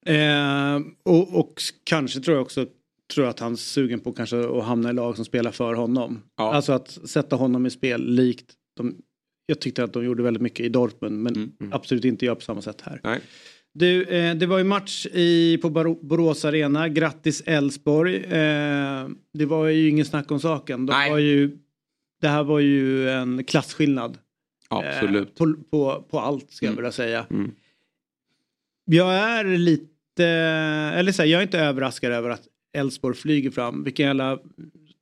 Eh, 0.05 0.79
och, 1.05 1.39
och 1.39 1.61
kanske 1.83 2.19
tror 2.19 2.37
jag 2.37 2.41
också 2.41 2.65
tror 3.13 3.27
att 3.27 3.39
han 3.39 3.51
är 3.51 3.55
sugen 3.55 3.99
på 3.99 4.13
kanske 4.13 4.39
att 4.39 4.63
hamna 4.63 4.89
i 4.89 4.93
lag 4.93 5.15
som 5.15 5.25
spelar 5.25 5.51
för 5.51 5.73
honom. 5.73 6.21
Ja. 6.37 6.53
Alltså 6.53 6.73
att 6.73 6.89
sätta 6.89 7.35
honom 7.35 7.65
i 7.65 7.69
spel 7.69 8.05
likt 8.05 8.53
de, 8.77 8.95
jag 9.45 9.59
tyckte 9.59 9.83
att 9.83 9.93
de 9.93 10.05
gjorde 10.05 10.23
väldigt 10.23 10.43
mycket 10.43 10.65
i 10.65 10.69
Dortmund 10.69 11.23
men 11.23 11.51
absolut 11.71 12.05
inte 12.05 12.25
gör 12.25 12.35
på 12.35 12.41
samma 12.41 12.61
sätt 12.61 12.81
här. 12.81 12.99
Nej. 13.03 13.19
Du, 13.77 14.03
eh, 14.03 14.35
det 14.35 14.45
var 14.45 14.57
ju 14.57 14.63
match 14.63 15.05
i, 15.13 15.57
på 15.61 15.69
Borås 16.01 16.45
Arena. 16.45 16.89
Grattis 16.89 17.41
Elfsborg. 17.45 18.15
Eh, 18.15 19.07
det 19.33 19.45
var 19.45 19.67
ju 19.67 19.89
ingen 19.89 20.05
snack 20.05 20.31
om 20.31 20.39
saken. 20.39 20.85
De 20.85 20.93
Nej. 20.93 21.11
var 21.11 21.17
ju, 21.17 21.57
det 22.21 22.27
här 22.27 22.43
var 22.43 22.59
ju 22.59 23.09
en 23.09 23.43
klasskillnad. 23.43 24.17
Absolut. 24.69 25.27
Eh, 25.29 25.33
på, 25.45 25.53
på, 25.69 26.05
på 26.09 26.19
allt 26.19 26.51
ska 26.51 26.65
jag 26.65 26.71
Mm. 26.71 26.75
vilja 26.83 26.91
säga. 26.91 27.25
Mm. 27.29 27.51
Jag 28.85 29.13
är 29.15 29.43
lite, 29.57 30.25
eller 30.95 31.11
så 31.11 31.21
här, 31.21 31.29
jag 31.29 31.39
är 31.39 31.43
inte 31.43 31.59
överraskad 31.59 32.11
över 32.11 32.29
att 32.29 32.47
Elfsborg 32.73 33.15
flyger 33.15 33.51
fram. 33.51 33.83
Vilken 33.83 34.05
jävla, 34.05 34.39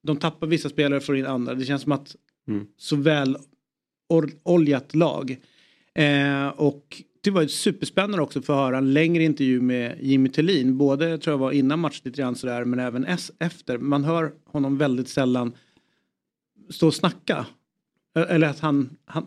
de 0.03 0.17
tappar 0.17 0.47
vissa 0.47 0.69
spelare 0.69 0.97
och 0.97 1.03
får 1.03 1.17
in 1.17 1.25
andra. 1.25 1.53
Det 1.53 1.65
känns 1.65 1.81
som 1.81 1.91
att 1.91 2.15
Mm. 2.47 2.67
så 2.77 2.95
väl 2.95 3.38
oljat 4.43 4.95
lag. 4.95 5.38
Eh, 5.95 6.47
och 6.47 7.01
det 7.25 7.31
var 7.31 7.41
ju 7.41 7.47
superspännande 7.47 8.21
också 8.21 8.41
för 8.41 8.53
att 8.53 8.59
höra 8.59 8.77
en 8.77 8.93
längre 8.93 9.23
intervju 9.23 9.61
med 9.61 9.97
Jimmy 10.01 10.29
Tillin. 10.29 10.77
Både 10.77 11.17
tror 11.17 11.33
jag 11.33 11.38
var 11.38 11.51
innan 11.51 11.79
matchen 11.79 12.01
lite 12.03 12.21
grann 12.21 12.35
sådär 12.35 12.65
men 12.65 12.79
även 12.79 13.05
efter. 13.39 13.77
Man 13.77 14.03
hör 14.03 14.31
honom 14.45 14.77
väldigt 14.77 15.09
sällan 15.09 15.53
stå 16.69 16.88
och 16.88 16.93
snacka. 16.93 17.45
Eller 18.29 18.47
att 18.47 18.59
han, 18.59 18.89
han 19.05 19.25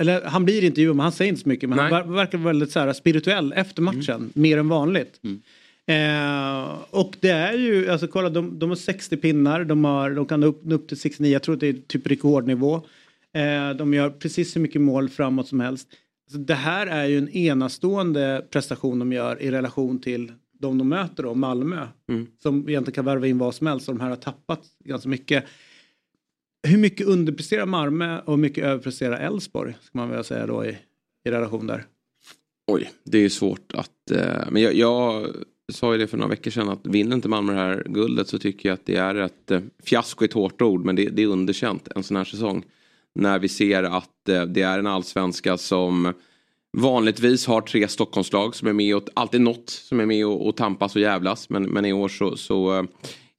eller 0.00 0.24
han 0.24 0.44
blir 0.44 0.64
intervjuad 0.64 0.96
men 0.96 1.02
han 1.02 1.12
säger 1.12 1.28
inte 1.28 1.42
så 1.42 1.48
mycket. 1.48 1.68
Men 1.68 1.78
Nej. 1.78 1.92
han 1.92 2.02
ver- 2.02 2.14
verkar 2.14 2.38
väldigt 2.38 2.70
så 2.70 2.80
här, 2.80 2.92
spirituell 2.92 3.52
efter 3.52 3.82
matchen. 3.82 4.30
Mer 4.34 4.58
än 4.58 4.68
vanligt. 4.68 5.20
Eh, 5.86 6.78
och 6.90 7.16
det 7.20 7.30
är 7.30 7.52
ju, 7.58 7.90
alltså 7.90 8.06
kolla 8.06 8.28
de, 8.30 8.58
de 8.58 8.68
har 8.68 8.76
60 8.76 9.16
pinnar. 9.16 9.64
De, 9.64 9.84
har, 9.84 10.10
de 10.10 10.26
kan 10.26 10.42
upp, 10.42 10.64
nå 10.64 10.74
upp 10.74 10.88
till 10.88 10.98
69. 11.00 11.32
Jag 11.32 11.42
tror 11.42 11.54
att 11.54 11.60
det 11.60 11.68
är 11.68 11.76
typ 11.86 12.06
rekordnivå. 12.06 12.74
Eh, 13.34 13.70
de 13.76 13.94
gör 13.94 14.10
precis 14.10 14.52
så 14.52 14.60
mycket 14.60 14.80
mål 14.80 15.08
framåt 15.08 15.48
som 15.48 15.60
helst. 15.60 15.88
Så 16.28 16.38
det 16.38 16.54
här 16.54 16.86
är 16.86 17.04
ju 17.04 17.18
en 17.18 17.28
enastående 17.28 18.46
prestation 18.50 18.98
de 18.98 19.12
gör 19.12 19.42
i 19.42 19.50
relation 19.50 20.00
till 20.00 20.32
de 20.52 20.78
de 20.78 20.88
möter 20.88 21.22
då, 21.22 21.34
Malmö. 21.34 21.86
Mm. 22.08 22.26
Som 22.38 22.68
egentligen 22.68 22.94
kan 22.94 23.04
värva 23.04 23.26
in 23.26 23.38
vad 23.38 23.54
som 23.54 23.66
helst 23.66 23.88
och 23.88 23.94
de 23.94 24.00
här 24.00 24.08
har 24.08 24.16
tappat 24.16 24.62
ganska 24.84 25.08
mycket. 25.08 25.44
Hur 26.68 26.78
mycket 26.78 27.06
underpresterar 27.06 27.66
Malmö 27.66 28.20
och 28.20 28.32
hur 28.32 28.40
mycket 28.40 28.64
överpresterar 28.64 29.18
Elfsborg? 29.18 29.76
Ska 29.80 29.98
man 29.98 30.10
väl 30.10 30.24
säga 30.24 30.46
då 30.46 30.64
i, 30.64 30.76
i 31.28 31.30
relation 31.30 31.66
där. 31.66 31.84
Oj, 32.66 32.90
det 33.04 33.18
är 33.18 33.28
svårt 33.28 33.72
att... 33.74 34.10
Eh, 34.10 34.50
men 34.50 34.62
jag, 34.62 34.74
jag 34.74 35.26
sa 35.72 35.92
ju 35.92 35.98
det 35.98 36.06
för 36.06 36.16
några 36.16 36.30
veckor 36.30 36.50
sedan 36.50 36.68
att 36.68 36.86
vinner 36.86 37.16
inte 37.16 37.28
Malmö 37.28 37.52
det 37.52 37.58
här 37.58 37.86
guldet 37.86 38.28
så 38.28 38.38
tycker 38.38 38.68
jag 38.68 38.74
att 38.74 38.86
det 38.86 38.96
är 38.96 39.14
ett 39.14 39.50
eh, 39.50 39.60
fiasko 39.82 40.24
är 40.24 40.28
ett 40.28 40.34
hårt 40.34 40.62
ord 40.62 40.84
men 40.84 40.96
det, 40.96 41.08
det 41.08 41.22
är 41.22 41.26
underkänt 41.26 41.88
en 41.96 42.02
sån 42.02 42.16
här 42.16 42.24
säsong. 42.24 42.64
När 43.18 43.38
vi 43.38 43.48
ser 43.48 43.82
att 43.82 44.28
eh, 44.28 44.42
det 44.42 44.62
är 44.62 44.78
en 44.78 44.86
allsvenska 44.86 45.58
som 45.58 46.12
vanligtvis 46.76 47.46
har 47.46 47.60
tre 47.60 47.88
Stockholmslag 47.88 48.54
som 48.54 48.68
är 48.68 48.72
med 48.72 48.96
och 48.96 49.08
alltid 49.14 49.40
något 49.40 49.70
som 49.70 50.00
är 50.00 50.06
med 50.06 50.26
och, 50.26 50.46
och 50.48 50.56
tampas 50.56 50.96
och 50.96 51.02
jävlas 51.02 51.50
men, 51.50 51.62
men 51.62 51.84
i 51.84 51.92
år 51.92 52.08
så, 52.08 52.36
så 52.36 52.78
eh, 52.78 52.84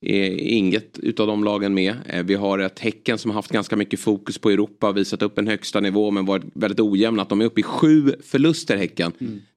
är 0.01 0.31
inget 0.31 0.99
utav 0.99 1.27
de 1.27 1.43
lagen 1.43 1.73
med. 1.73 1.95
Eh, 2.05 2.23
Vi 2.23 2.35
har 2.35 2.59
ett 2.59 2.79
Häcken 2.79 3.17
som 3.17 3.31
har 3.31 3.35
haft 3.35 3.51
ganska 3.51 3.75
mycket 3.75 3.99
fokus 3.99 4.37
på 4.37 4.49
Europa, 4.49 4.91
visat 4.91 5.21
upp 5.21 5.37
en 5.37 5.47
högsta 5.47 5.79
nivå 5.79 6.11
men 6.11 6.25
varit 6.25 6.45
väldigt 6.53 6.79
ojämna. 6.79 7.21
Att 7.21 7.29
de 7.29 7.41
är 7.41 7.45
uppe 7.45 7.59
i 7.59 7.63
sju 7.63 8.13
förluster 8.23 8.77
Häcken. 8.77 9.11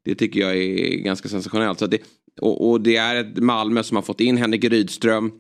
Det 0.04 0.14
tycker 0.14 0.40
jag 0.40 0.56
är 0.56 0.96
ganska 0.96 1.28
sensationellt. 1.28 1.78
Så 1.78 1.87
det, 1.87 1.98
och, 2.40 2.70
och 2.70 2.80
det 2.80 2.96
är 2.96 3.16
ett 3.16 3.37
Malmö 3.37 3.82
som 3.82 3.96
har 3.96 4.02
fått 4.02 4.20
in 4.20 4.37
Henrik 4.37 4.64
Rydström. 4.64 5.32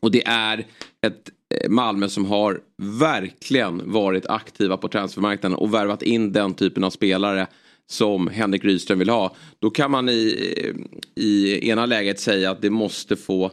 Och 0.00 0.10
det 0.10 0.26
är 0.26 0.66
ett 1.06 1.30
Malmö 1.68 2.08
som 2.08 2.24
har 2.24 2.60
verkligen 3.00 3.92
varit 3.92 4.26
aktiva 4.26 4.76
på 4.76 4.88
transfermarknaden 4.88 5.58
och 5.58 5.74
värvat 5.74 6.02
in 6.02 6.32
den 6.32 6.54
typen 6.54 6.84
av 6.84 6.90
spelare 6.90 7.46
som 7.86 8.28
Henrik 8.28 8.64
Rydström 8.64 8.98
vill 8.98 9.08
ha. 9.08 9.36
Då 9.58 9.70
kan 9.70 9.90
man 9.90 10.08
i, 10.08 10.74
i 11.14 11.68
ena 11.68 11.86
läget 11.86 12.20
säga 12.20 12.50
att 12.50 12.62
det 12.62 12.70
måste 12.70 13.16
få 13.16 13.52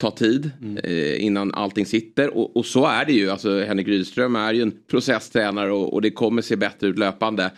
ta 0.00 0.10
tid 0.10 0.50
eh, 0.84 1.24
innan 1.24 1.54
allting 1.54 1.86
sitter. 1.86 2.36
Och, 2.36 2.56
och 2.56 2.66
så 2.66 2.86
är 2.86 3.04
det 3.04 3.12
ju. 3.12 3.30
Alltså, 3.30 3.60
Henrik 3.60 3.88
Rydström 3.88 4.36
är 4.36 4.54
ju 4.54 4.62
en 4.62 4.72
processtränare 4.90 5.72
och, 5.72 5.94
och 5.94 6.02
det 6.02 6.10
kommer 6.10 6.42
se 6.42 6.56
bättre 6.56 6.86
ut 6.86 6.98
löpande. 6.98 7.50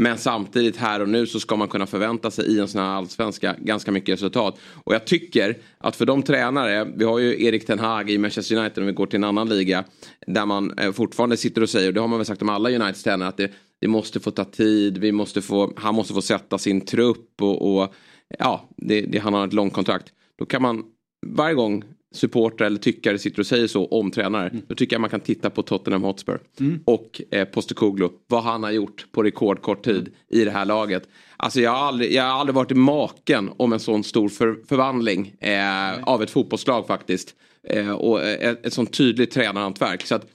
Men 0.00 0.18
samtidigt 0.18 0.76
här 0.76 1.02
och 1.02 1.08
nu 1.08 1.26
så 1.26 1.40
ska 1.40 1.56
man 1.56 1.68
kunna 1.68 1.86
förvänta 1.86 2.30
sig 2.30 2.46
i 2.46 2.60
en 2.60 2.68
sån 2.68 2.80
här 2.80 2.88
allsvenska 2.88 3.56
ganska 3.58 3.92
mycket 3.92 4.12
resultat. 4.12 4.58
Och 4.84 4.94
jag 4.94 5.04
tycker 5.04 5.58
att 5.78 5.96
för 5.96 6.06
de 6.06 6.22
tränare, 6.22 6.92
vi 6.96 7.04
har 7.04 7.18
ju 7.18 7.44
Erik 7.44 7.66
Ten 7.66 7.78
Hag 7.78 8.10
i 8.10 8.18
Manchester 8.18 8.56
United 8.56 8.78
om 8.78 8.86
vi 8.86 8.92
går 8.92 9.06
till 9.06 9.16
en 9.16 9.24
annan 9.24 9.48
liga. 9.48 9.84
Där 10.26 10.46
man 10.46 10.78
eh, 10.78 10.92
fortfarande 10.92 11.36
sitter 11.36 11.62
och 11.62 11.70
säger, 11.70 11.88
och 11.88 11.94
det 11.94 12.00
har 12.00 12.08
man 12.08 12.18
väl 12.18 12.26
sagt 12.26 12.42
om 12.42 12.48
alla 12.48 12.70
Uniteds 12.70 13.02
tränare, 13.02 13.28
att 13.28 13.36
det, 13.36 13.50
det 13.80 13.88
måste 13.88 14.20
få 14.20 14.30
ta 14.30 14.44
tid, 14.44 14.98
vi 14.98 15.12
måste 15.12 15.42
få, 15.42 15.72
han 15.76 15.94
måste 15.94 16.14
få 16.14 16.22
sätta 16.22 16.58
sin 16.58 16.80
trupp 16.80 17.42
och, 17.42 17.76
och 17.76 17.94
ja, 18.38 18.68
det, 18.76 19.00
det, 19.00 19.18
han 19.18 19.34
har 19.34 19.46
ett 19.46 19.52
långt 19.52 19.72
kontrakt. 19.72 20.12
Då 20.38 20.46
kan 20.46 20.62
man 20.62 20.84
varje 21.26 21.54
gång 21.54 21.84
supportrar 22.14 22.66
eller 22.66 22.78
tyckare 22.78 23.18
sitter 23.18 23.40
och 23.40 23.46
säger 23.46 23.66
så 23.66 23.86
om 23.86 24.10
tränare. 24.10 24.50
Då 24.68 24.74
tycker 24.74 24.94
jag 24.96 25.00
man 25.00 25.10
kan 25.10 25.20
titta 25.20 25.50
på 25.50 25.62
Tottenham 25.62 26.02
Hotspur. 26.02 26.38
Och 26.84 27.20
eh, 27.30 27.44
Postecoglou. 27.44 28.10
Vad 28.26 28.42
han 28.42 28.62
har 28.62 28.70
gjort 28.70 29.06
på 29.12 29.22
rekordkort 29.22 29.84
tid 29.84 30.08
i 30.30 30.44
det 30.44 30.50
här 30.50 30.64
laget. 30.64 31.08
Alltså 31.36 31.60
jag 31.60 31.70
har 31.70 31.78
aldrig, 31.86 32.12
jag 32.12 32.22
har 32.22 32.40
aldrig 32.40 32.54
varit 32.54 32.70
i 32.70 32.74
maken 32.74 33.50
om 33.56 33.72
en 33.72 33.80
sån 33.80 34.04
stor 34.04 34.28
för, 34.28 34.56
förvandling 34.68 35.34
eh, 35.40 36.02
av 36.04 36.22
ett 36.22 36.30
fotbollslag 36.30 36.86
faktiskt. 36.86 37.34
Eh, 37.68 37.90
och 37.90 38.22
eh, 38.22 38.50
ett, 38.50 38.66
ett 38.66 38.72
sånt 38.72 38.92
tydligt 38.92 39.30
tränarhantverk. 39.30 40.06
Så 40.06 40.14
att, 40.14 40.24
eh, 40.24 40.28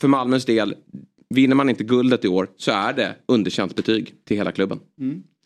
för 0.00 0.08
Malmös 0.08 0.44
del, 0.44 0.74
vinner 1.34 1.54
man 1.54 1.70
inte 1.70 1.84
guldet 1.84 2.24
i 2.24 2.28
år 2.28 2.48
så 2.56 2.70
är 2.70 2.92
det 2.92 3.14
underkänt 3.28 3.76
betyg 3.76 4.14
till 4.24 4.36
hela 4.36 4.52
klubben. 4.52 4.80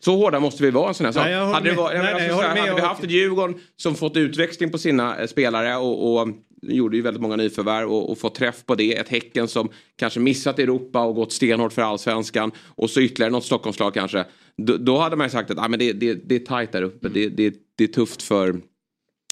Så 0.01 0.17
hårda 0.17 0.41
måste 0.41 0.63
vi 0.63 0.71
vara 0.71 0.89
en 0.89 0.95
sån 0.95 1.07
här 1.07 1.13
sak. 1.13 1.25
Nej, 1.25 1.35
hade 1.35 1.69
jag 1.69 1.77
Nej, 1.77 2.03
nej, 2.03 2.31
alltså, 2.31 2.41
här, 2.41 2.55
med. 2.55 2.63
hade 2.63 2.75
vi 2.75 2.81
haft 2.81 3.05
ett 3.05 3.11
Djurgården 3.11 3.57
som 3.77 3.95
fått 3.95 4.17
utväxling 4.17 4.71
på 4.71 4.79
sina 4.79 5.19
eh, 5.19 5.27
spelare 5.27 5.77
och, 5.77 6.21
och 6.21 6.29
gjorde 6.63 6.97
ju 6.97 7.03
väldigt 7.03 7.23
många 7.23 7.37
nyförvärv 7.37 7.93
och, 7.93 8.11
och 8.11 8.19
fått 8.19 8.35
träff 8.35 8.67
på 8.67 8.75
det. 8.75 8.99
Ett 8.99 9.09
Häcken 9.09 9.49
som 9.49 9.69
kanske 9.97 10.21
missat 10.21 10.59
Europa 10.59 11.05
och 11.05 11.15
gått 11.15 11.33
stenhårt 11.33 11.73
för 11.73 11.83
allsvenskan. 11.83 12.51
Och 12.67 12.91
så 12.91 13.01
ytterligare 13.01 13.33
något 13.33 13.45
Stockholmslag 13.45 13.95
kanske. 13.95 14.25
Då, 14.57 14.77
då 14.77 14.99
hade 14.99 15.17
man 15.17 15.27
ju 15.27 15.31
sagt 15.31 15.51
att 15.51 15.59
ah, 15.59 15.69
men 15.69 15.79
det, 15.79 15.93
det, 15.93 16.15
det 16.15 16.35
är 16.35 16.39
tajt 16.39 16.73
där 16.73 16.83
uppe. 16.83 17.09
Det, 17.09 17.29
det, 17.29 17.55
det 17.77 17.85
är 17.85 17.89
tufft 17.89 18.23
för... 18.23 18.61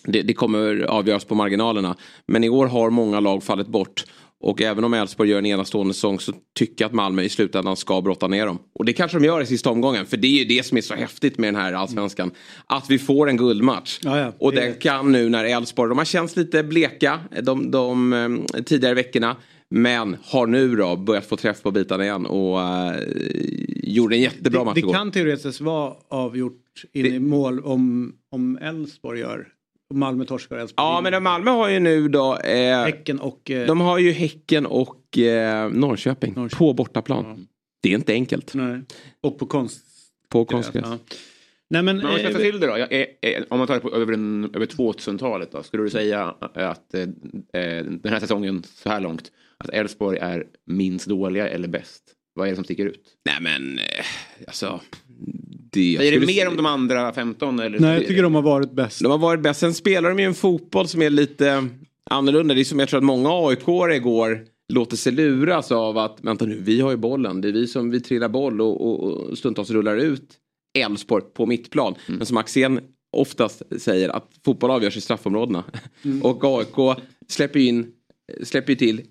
Det, 0.09 0.23
det 0.23 0.35
kommer 0.35 0.81
avgöras 0.83 1.25
på 1.25 1.35
marginalerna. 1.35 1.97
Men 2.27 2.45
i 2.45 2.49
år 2.49 2.67
har 2.67 2.91
många 2.91 3.21
lag 3.21 3.43
fallit 3.43 3.67
bort. 3.67 4.05
Och 4.47 4.63
även 4.63 4.85
om 4.85 4.95
Elfsborg 4.95 5.31
gör 5.31 5.39
en 5.39 5.47
enastående 5.47 5.95
säsong 5.95 6.21
så 6.21 6.33
tycker 6.59 6.85
jag 6.85 6.89
att 6.89 6.95
Malmö 6.95 7.23
i 7.23 7.29
slutändan 7.29 7.77
ska 7.77 8.03
brotta 8.03 8.29
ner 8.29 8.47
dem. 8.47 8.59
Och 8.75 8.85
det 8.85 8.93
kanske 8.93 9.19
de 9.19 9.25
gör 9.27 9.41
i 9.41 9.47
sista 9.47 9.71
omgången. 9.71 10.07
För 10.07 10.17
det 10.17 10.27
är 10.27 10.39
ju 10.39 10.45
det 10.45 10.67
som 10.67 10.77
är 10.79 10.83
så 10.83 10.95
häftigt 10.95 11.39
med 11.39 11.49
den 11.55 11.61
här 11.63 11.73
allsvenskan. 11.73 12.31
Att 12.67 12.91
vi 12.91 12.99
får 12.99 13.29
en 13.29 13.37
guldmatch. 13.37 13.99
Ja, 14.03 14.19
ja. 14.19 14.33
Och 14.39 14.53
Det- 14.53 14.61
den 14.61 14.75
kan 14.75 15.13
nu 15.13 15.29
när 15.29 15.45
Elfsborg, 15.45 15.89
de 15.89 15.99
har 15.99 16.05
känts 16.05 16.37
lite 16.37 16.63
bleka 16.63 17.21
de, 17.43 17.71
de 17.71 18.13
eh, 18.13 18.63
tidigare 18.63 18.95
veckorna. 18.95 19.37
Men 19.71 20.17
har 20.23 20.47
nu 20.47 20.77
då 20.77 20.97
börjat 20.97 21.27
få 21.27 21.37
träff 21.37 21.63
på 21.63 21.71
bitarna 21.71 22.05
igen 22.05 22.27
och 22.27 22.61
eh, 22.61 22.97
gjorde 23.83 24.17
en 24.17 24.21
jättebra 24.21 24.65
match 24.65 24.75
det, 24.75 24.81
det 24.81 24.85
igår. 24.85 24.93
kan 24.93 25.11
teoretiskt 25.13 25.61
vara 25.61 25.95
avgjort 26.11 26.63
in 26.93 27.07
i 27.07 27.19
mål 27.19 27.61
om, 27.61 28.13
om 28.33 28.59
Elfsborg 28.63 29.21
gör. 29.21 29.47
Malmö 29.95 30.25
torskar 30.25 30.57
Elfsborg 30.57 30.87
Ja 30.87 30.97
vinner. 31.01 31.11
men 31.11 31.23
Malmö 31.23 31.51
har 31.51 31.69
ju 31.69 31.81
nu 31.81 32.09
då 32.09 32.37
eh, 32.37 32.85
Häcken 32.85 33.21
och... 33.21 33.51
Eh, 33.51 33.67
De 33.67 33.81
har 33.81 33.99
ju 33.99 34.11
Häcken 34.13 34.67
och 34.67 35.19
eh, 35.19 35.71
Norrköping, 35.71 36.35
Norrköping. 36.35 36.59
på 36.59 36.73
bortaplan. 36.73 37.47
Det 37.83 37.89
är 37.91 37.95
inte 37.95 38.13
enkelt 38.13 38.55
nej. 38.55 38.81
och 39.21 39.39
på 39.39 39.47
konst. 39.47 39.85
på 40.29 40.45
konstgräs. 40.45 40.85
Ja. 40.87 40.99
Nej 41.71 41.83
men... 41.83 41.97
Men 41.97 42.07
om 42.07 42.11
man 42.11 42.19
ska 42.19 42.29
eh, 42.29 42.33
ta 42.35 42.39
till 42.41 42.61
det 42.61 42.67
då. 42.67 42.79
Jag, 42.79 42.89
om 43.49 43.59
man 43.59 43.67
tar 43.67 43.75
det 43.75 43.81
på, 43.81 43.95
över, 43.95 44.13
en, 44.13 44.45
över 44.55 44.67
2000-talet 44.67 45.53
då. 45.53 45.63
Skulle 45.63 45.83
du 45.83 45.91
säga 45.91 46.35
att 46.55 46.95
eh, 46.95 47.03
eh, 47.63 47.85
den 47.85 48.13
här 48.13 48.21
säsongen 48.21 48.63
så 48.75 48.89
här 48.89 49.01
långt. 49.01 49.33
Att 49.59 49.71
Elfsborg 49.71 50.19
är 50.19 50.45
minst 50.67 51.07
dåliga 51.07 51.49
eller 51.49 51.69
bäst? 51.69 52.03
Vad 52.35 52.47
är 52.47 52.51
det 52.51 52.57
som 52.57 52.65
sticker 52.65 52.87
ut? 52.87 53.05
Nej 53.25 53.37
men 53.41 53.79
eh, 53.79 54.05
alltså. 54.47 54.81
Det, 55.73 55.97
Är 55.97 56.21
det 56.21 56.27
mer 56.27 56.49
om 56.49 56.57
de 56.57 56.67
andra 56.67 57.13
15? 57.13 57.61
Eller? 57.61 57.79
nej 57.79 57.95
jag 57.95 58.07
tycker 58.07 58.23
de 58.23 58.35
har 58.35 58.43
varit 58.43 58.73
bäst. 58.73 59.03
De 59.03 59.11
har 59.11 59.19
varit 59.19 59.43
bäst. 59.43 59.61
Sen 59.61 59.75
spelar 59.75 60.09
de 60.09 60.19
ju 60.19 60.25
en 60.25 60.35
fotboll 60.35 60.89
som 60.89 61.03
är 61.03 61.11
lite 61.11 61.69
annorlunda. 62.11 62.55
Det 62.55 62.61
är 62.61 62.65
som 62.65 62.79
jag 62.79 62.89
tror 62.89 62.99
att 62.99 63.05
många 63.05 63.49
aik 63.49 63.69
igår 63.97 64.45
låter 64.73 64.97
sig 64.97 65.13
luras 65.13 65.73
av 65.73 65.99
att 65.99 66.19
vänta 66.23 66.45
nu, 66.45 66.61
vi 66.61 66.81
har 66.81 66.91
ju 66.91 66.97
bollen. 66.97 67.41
Det 67.41 67.49
är 67.49 67.53
vi 67.53 67.67
som 67.67 67.91
vi 67.91 68.01
trillar 68.01 68.29
boll 68.29 68.61
och, 68.61 68.87
och, 68.87 69.05
och 69.05 69.39
stundtals 69.39 69.71
rullar 69.71 69.97
ut 69.97 70.31
Elfsborg 70.79 71.25
på 71.35 71.47
mittplan. 71.47 71.95
Men 72.07 72.27
som 72.27 72.37
Axén 72.37 72.81
oftast 73.13 73.63
säger 73.79 74.09
att 74.09 74.31
fotboll 74.45 74.71
avgörs 74.71 74.97
i 74.97 75.01
straffområdena. 75.01 75.65
och 76.23 76.45
AIK 76.45 76.99
släpper 77.29 77.61
ju 77.61 77.67
in, 77.67 77.87
släpper 78.43 78.73
ju 78.73 78.77
till 78.77 79.03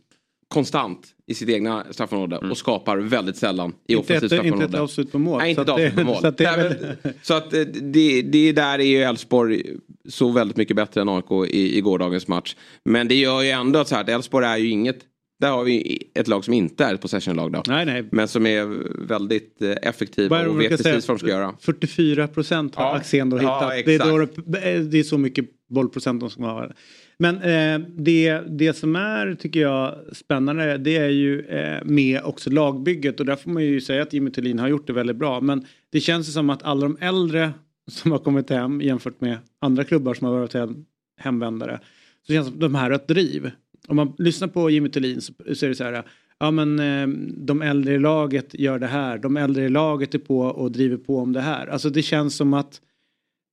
konstant 0.55 1.07
i 1.27 1.33
sitt 1.33 1.49
egna 1.49 1.85
straffområde 1.91 2.37
och 2.37 2.57
skapar 2.57 2.97
väldigt 2.97 3.37
sällan 3.37 3.73
i 3.87 3.95
offensivt 3.95 4.17
ett, 4.17 4.23
inte 4.23 4.35
straffområde. 4.35 4.65
ett 4.77 4.81
avslut 4.83 5.11
på 5.11 5.19
mål. 5.19 5.37
Nej, 5.37 5.49
inte 5.49 5.61
ett 5.61 5.69
avslut 5.69 5.95
på 5.95 6.03
mål. 6.03 6.17
Så 6.21 6.27
att 6.27 6.37
det 6.37 6.45
är 6.45 6.57
Nej, 6.57 6.67
väl- 6.69 6.95
men- 7.03 7.13
Så 7.21 7.33
att 7.33 7.53
eh, 7.53 7.61
det, 7.61 8.21
det 8.21 8.51
där 8.51 8.79
är 8.79 8.83
ju 8.83 9.01
Elfsborg 9.03 9.63
så 10.09 10.31
väldigt 10.31 10.57
mycket 10.57 10.75
bättre 10.75 11.01
än 11.01 11.09
AIK 11.09 11.31
i, 11.53 11.77
i 11.77 11.81
gårdagens 11.81 12.27
match. 12.27 12.55
Men 12.85 13.07
det 13.07 13.15
gör 13.15 13.41
ju 13.41 13.49
ändå 13.49 13.79
att 13.79 13.87
så 13.87 13.95
här, 13.95 14.01
att 14.01 14.09
Elfsborg 14.09 14.45
är 14.45 14.57
ju 14.57 14.69
inget, 14.69 14.97
där 15.39 15.51
har 15.51 15.63
vi 15.63 16.03
ett 16.13 16.27
lag 16.27 16.45
som 16.45 16.53
inte 16.53 16.85
är 16.85 16.93
ett 16.93 17.01
possession-lag 17.01 17.51
då. 17.51 17.63
Nej, 17.67 17.85
nej. 17.85 18.07
Men 18.11 18.27
som 18.27 18.45
är 18.45 18.65
väldigt 19.07 19.61
eh, 19.61 19.71
effektiva 19.81 20.41
det 20.43 20.47
och 20.49 20.61
vet 20.61 20.69
precis 20.69 21.07
vad 21.07 21.17
de 21.17 21.19
ska 21.19 21.29
göra. 21.29 21.55
44 21.59 22.27
procent 22.27 22.75
har 22.75 22.85
Ja. 22.85 22.95
Axén 22.95 23.29
då 23.29 23.37
Ja, 23.37 23.41
hittat. 23.41 23.69
det, 23.69 23.93
är 23.95 24.21
exakt. 24.21 24.91
det, 24.91 24.99
är 24.99 25.03
så 25.03 25.17
mycket 25.17 25.45
bollprocent 25.69 26.19
de 26.19 26.29
ska 26.29 26.43
ha. 26.43 26.69
Men 27.17 27.35
eh, 27.35 27.87
det, 27.97 28.41
det 28.49 28.73
som 28.73 28.95
är, 28.95 29.35
tycker 29.35 29.59
jag, 29.59 29.95
spännande 30.13 30.77
det 30.77 30.97
är 30.97 31.09
ju 31.09 31.41
eh, 31.41 31.83
med 31.85 32.21
också 32.23 32.49
lagbygget 32.49 33.19
och 33.19 33.25
där 33.25 33.35
får 33.35 33.49
man 33.51 33.63
ju 33.63 33.81
säga 33.81 34.01
att 34.01 34.13
Jimmy 34.13 34.31
Thulin 34.31 34.59
har 34.59 34.67
gjort 34.67 34.87
det 34.87 34.93
väldigt 34.93 35.15
bra. 35.15 35.41
Men 35.41 35.65
det 35.91 35.99
känns 35.99 36.27
ju 36.27 36.31
som 36.31 36.49
att 36.49 36.63
alla 36.63 36.81
de 36.81 36.97
äldre 37.01 37.51
som 37.91 38.11
har 38.11 38.19
kommit 38.19 38.49
hem 38.49 38.81
jämfört 38.81 39.21
med 39.21 39.37
andra 39.61 39.83
klubbar 39.83 40.13
som 40.13 40.27
har 40.27 40.39
varit 40.39 40.53
hem, 40.53 40.85
hemvändare 41.17 41.79
så 42.27 42.33
känns 42.33 42.47
det 42.47 42.51
som 42.51 42.57
att 42.57 42.71
de 42.71 42.75
här 42.75 42.89
har 42.89 42.95
ett 42.95 43.07
driv. 43.07 43.51
Om 43.87 43.95
man 43.95 44.13
lyssnar 44.17 44.47
på 44.47 44.69
Jimmy 44.69 44.89
Thulin 44.89 45.21
så, 45.21 45.33
så 45.55 45.65
är 45.65 45.69
det 45.69 45.75
så 45.75 45.83
här 45.83 46.03
Ja 46.39 46.51
men 46.51 46.79
eh, 46.79 47.07
de 47.37 47.61
äldre 47.61 47.93
i 47.93 47.99
laget 47.99 48.59
gör 48.59 48.79
det 48.79 48.87
här. 48.87 49.17
De 49.17 49.37
äldre 49.37 49.65
i 49.65 49.69
laget 49.69 50.15
är 50.15 50.19
på 50.19 50.39
och 50.39 50.71
driver 50.71 50.97
på 50.97 51.17
om 51.19 51.33
det 51.33 51.41
här. 51.41 51.67
Alltså 51.67 51.89
det 51.89 52.01
känns 52.01 52.35
som 52.35 52.53
att 52.53 52.81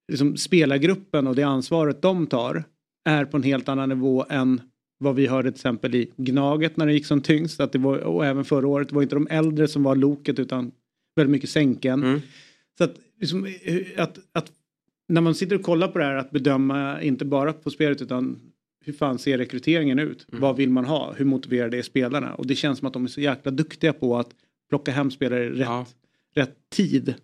liksom, 0.09 0.37
spelargruppen 0.37 1.27
och 1.27 1.35
det 1.35 1.42
ansvaret 1.42 2.03
de 2.03 2.27
tar 2.27 2.64
är 3.05 3.25
på 3.25 3.37
en 3.37 3.42
helt 3.42 3.68
annan 3.68 3.88
nivå 3.88 4.27
än 4.29 4.61
vad 4.99 5.14
vi 5.14 5.27
hörde 5.27 5.51
till 5.51 5.57
exempel 5.59 5.95
i 5.95 6.11
Gnaget 6.16 6.77
när 6.77 6.87
det 6.87 6.92
gick 6.92 7.07
som 7.07 7.21
tyngst. 7.21 7.61
Att 7.61 7.73
det 7.73 7.79
var, 7.79 7.99
och 7.99 8.27
även 8.27 8.45
förra 8.45 8.68
året 8.68 8.88
det 8.88 8.95
var 8.95 9.03
inte 9.03 9.16
de 9.16 9.27
äldre 9.31 9.68
som 9.68 9.83
var 9.83 9.97
loket 9.97 10.38
utan 10.38 10.73
väldigt 11.16 11.31
mycket 11.31 11.51
sänken. 11.51 12.03
Mm. 12.03 12.21
Så 12.79 12.85
att, 12.85 12.95
liksom, 13.21 13.47
eh, 13.47 13.87
att, 13.97 14.18
att 14.33 14.53
när 15.09 15.21
man 15.21 15.35
sitter 15.35 15.57
och 15.57 15.62
kollar 15.62 15.88
på 15.88 15.99
det 15.99 16.05
här 16.05 16.14
att 16.14 16.31
bedöma 16.31 17.03
inte 17.03 17.25
bara 17.25 17.53
på 17.53 17.71
spelet 17.71 18.03
utan 18.03 18.40
hur 18.85 18.92
fan 18.92 19.18
ser 19.18 19.38
rekryteringen 19.38 19.99
ut? 19.99 20.27
Mm. 20.33 20.40
Vad 20.40 20.57
vill 20.57 20.71
man 20.71 20.85
ha? 20.85 21.12
Hur 21.16 21.25
motiverade 21.25 21.79
är 21.79 21.83
spelarna? 21.83 22.35
Och 22.35 22.47
det 22.47 22.55
känns 22.57 22.79
som 22.79 22.88
att 22.88 22.92
de 22.95 23.05
är 23.05 23.09
så 23.09 23.21
jäkla 23.21 23.51
duktiga 23.51 23.92
på 23.92 24.16
att 24.18 24.29
plocka 24.68 24.92
hem 24.92 25.11
spelare 25.11 25.51
rätt, 25.51 25.59
Ja. 25.59 25.87
rätt 26.35 26.55
tid. 26.71 27.14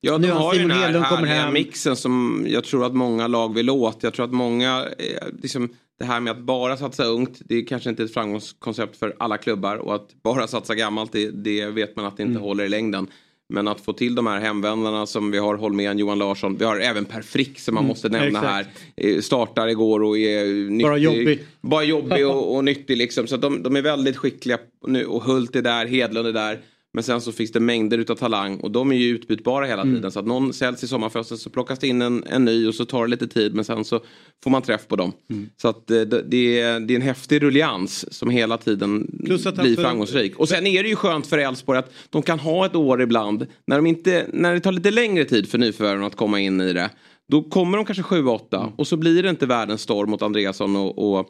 Ja, 0.00 0.12
de 0.12 0.26
Nu 0.26 0.32
har 0.32 0.54
ju 0.54 0.60
den 0.60 0.70
här 0.70 0.92
härliga 1.00 1.34
hem. 1.34 1.52
mixen 1.52 1.96
som 1.96 2.44
jag 2.48 2.64
tror 2.64 2.86
att 2.86 2.94
många 2.94 3.26
lag 3.26 3.54
vill 3.54 3.70
åt. 3.70 4.02
Jag 4.02 4.14
tror 4.14 4.24
att 4.26 4.32
många, 4.32 4.86
eh, 4.98 5.26
liksom, 5.42 5.68
det 5.98 6.04
här 6.04 6.20
med 6.20 6.30
att 6.30 6.38
bara 6.42 6.76
satsa 6.76 7.04
ungt, 7.04 7.40
det 7.44 7.54
är 7.54 7.66
kanske 7.66 7.90
inte 7.90 8.02
ett 8.02 8.14
framgångskoncept 8.14 8.96
för 8.96 9.16
alla 9.18 9.38
klubbar. 9.38 9.76
Och 9.76 9.94
att 9.94 10.22
bara 10.22 10.46
satsa 10.46 10.74
gammalt, 10.74 11.12
det, 11.12 11.30
det 11.30 11.66
vet 11.66 11.96
man 11.96 12.04
att 12.04 12.16
det 12.16 12.22
inte 12.22 12.30
Mm. 12.30 12.42
håller 12.42 12.64
i 12.64 12.68
längden. 12.68 13.06
Men 13.50 13.68
att 13.68 13.80
få 13.80 13.92
till 13.92 14.14
de 14.14 14.26
här 14.26 14.40
hemvändarna 14.40 15.06
som 15.06 15.30
vi 15.30 15.38
har 15.38 15.54
Holmén, 15.54 15.98
Johan 15.98 16.18
Larsson. 16.18 16.56
Vi 16.56 16.64
har 16.64 16.80
även 16.80 17.04
Per 17.04 17.22
Frick 17.22 17.60
som 17.60 17.74
man 17.74 17.84
måste 17.84 18.08
nämna 18.08 18.38
exakt. 18.38 18.46
här. 18.46 18.66
Eh, 18.96 19.20
Startar 19.20 19.68
igår 19.68 20.02
och 20.02 20.18
är 20.18 20.70
nyttig. 20.70 20.86
Bara 20.86 20.98
jobbig. 20.98 21.40
Bara 21.60 21.84
jobbig 21.84 22.26
och, 22.26 22.56
och 22.56 22.64
nyttig 22.70 22.96
liksom. 22.96 23.26
Så 23.26 23.36
de, 23.36 23.62
de 23.62 23.76
är 23.76 23.82
väldigt 23.82 24.16
skickliga 24.16 24.58
nu. 24.86 25.06
Och 25.06 25.22
Hult 25.22 25.56
är 25.56 25.62
där, 25.62 25.86
Hedlund 25.86 26.28
är 26.28 26.32
där. 26.32 26.60
Men 26.92 27.04
sen 27.04 27.20
så 27.20 27.32
finns 27.32 27.52
det 27.52 27.60
mängder 27.60 27.98
utav 27.98 28.14
talang 28.14 28.56
och 28.60 28.70
de 28.70 28.92
är 28.92 28.96
ju 28.96 29.08
utbytbara 29.08 29.66
hela 29.66 29.82
Mm. 29.82 29.94
tiden. 29.94 30.10
Så 30.12 30.18
att 30.20 30.26
någon 30.26 30.52
säljs 30.52 30.84
i 30.84 30.88
sommarfönstret 30.88 31.40
så 31.40 31.50
plockas 31.50 31.78
det 31.78 31.88
in 31.88 32.02
en, 32.02 32.24
en 32.24 32.44
ny 32.44 32.66
och 32.68 32.74
så 32.74 32.84
tar 32.84 33.04
det 33.04 33.10
lite 33.10 33.28
tid 33.28 33.54
men 33.54 33.64
sen 33.64 33.84
så 33.84 34.00
får 34.44 34.50
man 34.50 34.62
träff 34.62 34.88
på 34.88 34.96
dem. 34.96 35.12
Mm. 35.30 35.48
Så 35.62 35.68
att 35.68 35.90
eh, 35.90 36.00
det, 36.00 36.22
det, 36.22 36.60
är, 36.60 36.80
det 36.80 36.94
är 36.94 36.96
en 36.96 37.02
häftig 37.02 37.42
rullians 37.42 38.12
som 38.14 38.30
hela 38.30 38.56
tiden 38.58 39.20
Plus 39.24 39.46
att 39.46 39.54
blir 39.62 39.76
för- 39.76 39.82
framgångsrik. 39.82 40.36
Och 40.38 40.48
sen 40.48 40.66
är 40.66 40.82
det 40.82 40.88
ju 40.88 40.96
skönt 40.96 41.26
för 41.26 41.38
Elfsborg 41.38 41.78
att 41.78 41.92
de 42.10 42.22
kan 42.22 42.38
ha 42.38 42.66
ett 42.66 42.76
år 42.76 43.02
ibland 43.02 43.46
när, 43.66 43.76
de 43.76 43.86
inte, 43.86 44.26
när 44.32 44.54
det 44.54 44.60
tar 44.60 44.72
lite 44.72 44.90
längre 44.90 45.24
tid 45.24 45.48
för 45.48 45.58
nyförvärven 45.58 46.04
att 46.04 46.16
komma 46.16 46.40
in 46.40 46.60
i 46.60 46.72
det. 46.72 46.90
Då 47.28 47.42
kommer 47.42 47.76
de 47.76 47.86
kanske 47.86 48.02
7-8 48.02 48.56
Mm. 48.62 48.72
och 48.76 48.86
så 48.86 48.96
blir 48.96 49.22
det 49.22 49.30
inte 49.30 49.46
världens 49.46 49.80
storm 49.80 50.10
mot 50.10 50.22
Andreasson 50.22 50.76
och, 50.76 51.18
och 51.18 51.26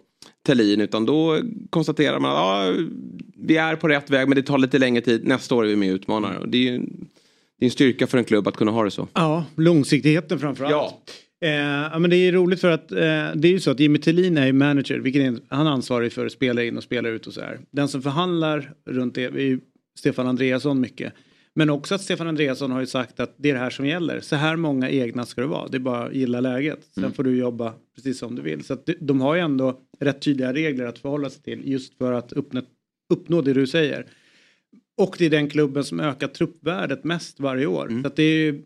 Thelin 0.47 0.81
utan 0.81 1.07
då 1.07 1.39
konstaterar 1.71 2.21
man 2.21 2.31
att 2.31 2.37
ja, 2.77 2.85
vi 3.37 3.57
är 3.57 3.77
på 3.77 3.89
rätt 3.89 4.11
väg 4.11 4.29
men 4.29 4.37
det 4.37 4.43
tar 4.43 4.59
lite 4.59 4.79
längre 4.79 5.01
tid. 5.03 5.25
Nästa 5.25 5.55
år 5.55 5.65
är 5.65 5.69
vi 5.69 5.77
med 5.77 5.91
och 5.91 5.95
utmanar. 5.95 6.37
Och 6.37 6.49
det 6.49 6.59
är 6.59 6.73
ju 6.73 6.79
det 7.59 7.65
är 7.65 7.67
en 7.67 7.71
styrka 7.71 8.07
för 8.07 8.19
en 8.19 8.25
klubb 8.25 8.49
att 8.49 8.57
kunna 8.57 8.71
ha 8.71 8.85
det 8.85 8.91
så. 8.91 9.09
Ja, 9.15 9.45
långsiktigheten 9.57 10.39
framförallt. 10.39 10.73
Ja. 10.73 11.49
Eh, 11.49 11.89
ja, 11.93 11.99
men 11.99 12.11
det 12.11 12.17
är 12.17 12.33
roligt 12.33 12.61
för 12.61 12.71
att 12.71 12.93
eh, 12.93 12.99
det 13.35 13.49
är 13.49 13.53
ju 13.53 13.61
så 13.61 13.71
att 13.71 13.81
Jimmy 13.81 13.99
Tillin 13.99 14.39
är 14.39 14.47
ju 14.47 14.53
manager, 14.53 14.99
vilket 14.99 15.23
är, 15.23 15.37
han 15.49 15.67
är 15.67 15.71
ansvarig 15.71 16.13
för 16.13 16.27
att 16.27 16.33
spela 16.33 16.65
in 16.65 16.77
och 16.77 16.83
spela 16.83 17.09
ut 17.09 17.27
och 17.27 17.33
så 17.33 17.41
här. 17.41 17.59
Den 17.71 17.89
som 17.89 18.03
förhandlar 18.03 18.73
runt 18.91 19.15
det 19.15 19.25
är 19.25 19.39
ju 19.39 19.61
Stefan 19.99 20.27
Andreasson 20.27 20.81
mycket. 20.81 21.13
Men 21.55 21.71
också 21.71 21.95
att 21.95 22.01
Stefan 22.01 22.27
Andreasson 22.29 22.71
har 22.71 22.81
ju 22.81 22.87
sagt 22.87 23.21
att 23.21 23.35
det 23.37 23.51
är 23.51 23.55
det 23.55 23.61
här 23.61 23.71
som 23.71 23.87
gäller. 23.87 24.21
Så 24.21 24.37
här 24.37 24.57
många 24.57 24.91
egna 24.91 25.27
ska 25.27 25.41
det 25.41 25.47
vara. 25.47 25.69
Det 25.69 25.77
är 25.77 25.81
bara 25.81 26.05
att 26.07 26.15
gilla 26.15 26.41
läget. 26.41 26.79
Sen 26.95 27.13
får 27.13 27.25
du 27.25 27.37
jobba 27.39 27.73
precis 27.95 28.19
som 28.19 28.35
du 28.37 28.43
vill. 28.43 28.65
Så 28.65 28.73
att 28.73 28.87
de- 28.87 28.97
de 29.01 29.21
har 29.21 29.35
ju 29.35 29.41
ändå 29.41 29.81
rätt 30.01 30.23
tydliga 30.23 30.53
regler 30.53 30.85
att 30.87 30.99
förhålla 30.99 31.31
sig 31.31 31.43
till 31.43 31.63
just 31.73 31.99
för 31.99 32.13
att 32.13 32.33
uppnå, 32.33 32.61
uppnå 33.13 33.41
det 33.43 33.53
du 33.53 33.67
säger. 33.67 34.07
Och 34.99 35.15
det 35.19 35.27
är 35.27 35.31
den 35.31 35.51
klubben 35.51 35.85
som 35.85 36.01
ökar 36.01 36.29
truppvärdet 36.29 37.05
mest 37.05 37.41
varje 37.41 37.67
år. 37.67 38.01
Så 38.03 38.07
att 38.07 38.17
det 38.17 38.23
är 38.23 38.37
ju 38.45 38.63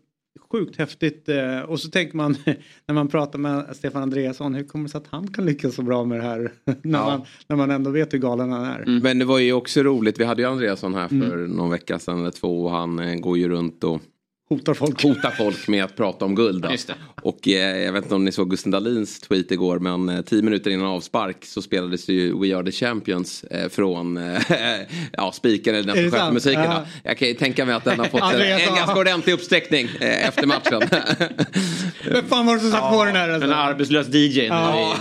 sjukt 0.51 0.75
häftigt. 0.75 1.29
eh, 1.29 1.59
Och 1.59 1.79
så 1.79 1.89
tänker 1.89 2.17
man 2.17 2.35
när 2.87 2.93
man 2.93 3.07
pratar 3.07 3.39
med 3.39 3.75
Stefan 3.75 4.01
Andreasson, 4.03 4.55
hur 4.55 4.63
kommer 4.63 4.83
det 4.85 4.89
sig 4.91 4.97
att 4.97 5.07
han 5.07 5.27
kan 5.27 5.45
lyckas 5.45 5.75
så 5.75 5.81
bra 5.81 6.05
med 6.05 6.19
det 6.19 6.23
här? 6.23 6.51
när, 6.81 6.99
man, 7.05 7.21
när 7.47 7.55
man 7.55 7.71
ändå 7.71 7.91
vet 7.91 8.13
hur 8.13 8.19
galen 8.19 8.51
han 8.51 8.65
är. 8.65 8.99
Men 9.01 9.19
det 9.19 9.25
var 9.25 9.39
ju 9.39 9.53
också 9.53 9.83
roligt, 9.83 10.19
vi 10.19 10.23
hade 10.23 10.41
ju 10.41 10.47
Andreasson 10.47 10.93
här 10.93 11.07
för 11.07 11.15
Mm. 11.15 11.51
någon 11.51 11.69
vecka 11.69 11.99
sedan 11.99 12.19
eller 12.19 12.31
två 12.31 12.63
och 12.65 12.71
han 12.71 12.99
eh, 12.99 13.15
går 13.15 13.37
ju 13.37 13.49
runt 13.49 13.83
och 13.83 14.01
Hotar 14.49 14.73
folk. 14.73 15.03
Hotar 15.03 15.31
folk 15.31 15.67
med 15.67 15.83
att 15.83 15.95
prata 15.95 16.25
om 16.25 16.35
guld. 16.35 16.63
Då. 16.63 16.71
Just 16.71 16.87
det. 16.87 16.93
Och 17.21 17.47
eh, 17.47 17.77
jag 17.83 17.93
vet 17.93 18.03
inte 18.03 18.15
om 18.15 18.25
ni 18.25 18.31
såg 18.31 18.49
Gusten 18.49 18.71
Dahlins 18.71 19.19
tweet 19.19 19.51
igår 19.51 19.79
men 19.79 20.09
eh, 20.09 20.21
tio 20.21 20.41
minuter 20.41 20.71
innan 20.71 20.85
avspark 20.87 21.45
så 21.45 21.61
spelades 21.61 22.09
ju 22.09 22.39
We 22.39 22.55
Are 22.57 22.65
The 22.65 22.71
Champions 22.71 23.43
eh, 23.43 23.69
från 23.69 24.17
eh, 24.17 24.41
ja, 25.11 25.31
spiken 25.31 25.75
eller 25.75 25.93
den 25.93 26.03
som 26.03 26.11
sköter 26.19 26.31
musiken. 26.31 26.63
Ja. 26.63 26.85
Jag 27.03 27.17
kan 27.17 27.27
ju 27.27 27.33
tänka 27.33 27.65
mig 27.65 27.75
att 27.75 27.83
den 27.83 27.99
har 27.99 28.05
fått 28.05 28.21
en, 28.33 28.41
en 28.41 28.49
ja. 28.49 28.75
ganska 28.75 28.99
ordentlig 28.99 29.33
uppsträckning 29.33 29.87
eh, 29.99 30.27
efter 30.27 30.47
matchen. 30.47 30.81
Vem 32.11 32.25
fan 32.25 32.45
var 32.45 32.53
det 32.55 32.59
som 32.61 32.71
satt 32.71 32.91
på 32.93 33.05
den 33.05 33.15
här? 33.15 33.29
En 33.29 33.35
Alltså? 33.35 33.51
arbetslös 33.53 34.07
DJ. 34.07 34.39
Ja. 34.45 34.95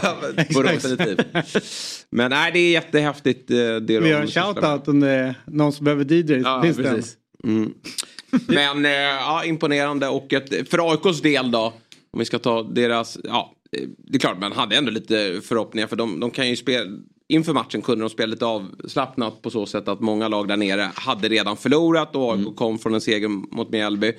Men 2.10 2.30
nej 2.30 2.50
det 2.52 2.58
är 2.58 2.70
jättehäftigt. 2.70 3.50
eh, 3.50 3.56
Det 3.56 3.80
de 3.80 3.98
Vi 3.98 4.08
gör 4.08 4.20
en 4.20 4.26
shout-out 4.26 4.88
om 4.88 5.00
det 5.00 5.08
är 5.10 5.34
någon 5.46 5.72
som 5.72 5.84
behöver 5.84 6.04
DJs. 6.12 6.42
Ja, 6.44 6.62
Finns 6.62 6.76
det 6.76 6.88
en? 6.88 7.02
Precis. 7.44 8.48
Men 8.48 8.84
eh, 8.84 8.90
ja, 8.92 9.44
imponerande 9.44 10.08
och 10.08 10.32
ett, 10.32 10.68
för 10.68 10.92
AIKs 10.92 11.22
del 11.22 11.50
då. 11.50 11.72
Om 12.10 12.18
vi 12.18 12.24
ska 12.24 12.38
ta 12.38 12.62
deras, 12.62 13.18
ja 13.24 13.54
eh, 13.72 13.88
det 13.98 14.16
är 14.16 14.20
klart 14.20 14.40
man 14.40 14.52
hade 14.52 14.76
ändå 14.76 14.90
lite 14.90 15.40
förhoppningar 15.42 15.86
för 15.86 15.96
de, 15.96 16.20
de 16.20 16.30
kan 16.30 16.48
ju 16.48 16.56
spela 16.56 16.90
Inför 17.28 17.52
matchen 17.52 17.82
kunde 17.82 18.04
de 18.04 18.10
spela 18.10 18.30
lite 18.30 18.46
avslappnat 18.46 19.42
på 19.42 19.50
så 19.50 19.66
sätt 19.66 19.88
att 19.88 20.00
många 20.00 20.28
lag 20.28 20.48
där 20.48 20.56
nere 20.56 20.90
hade 20.94 21.28
redan 21.28 21.56
förlorat 21.56 22.16
och 22.16 22.32
AIK 22.32 22.56
kom 22.56 22.78
från 22.78 22.94
en 22.94 23.00
seger 23.00 23.28
mot 23.28 23.70
Mjällby. 23.70 24.12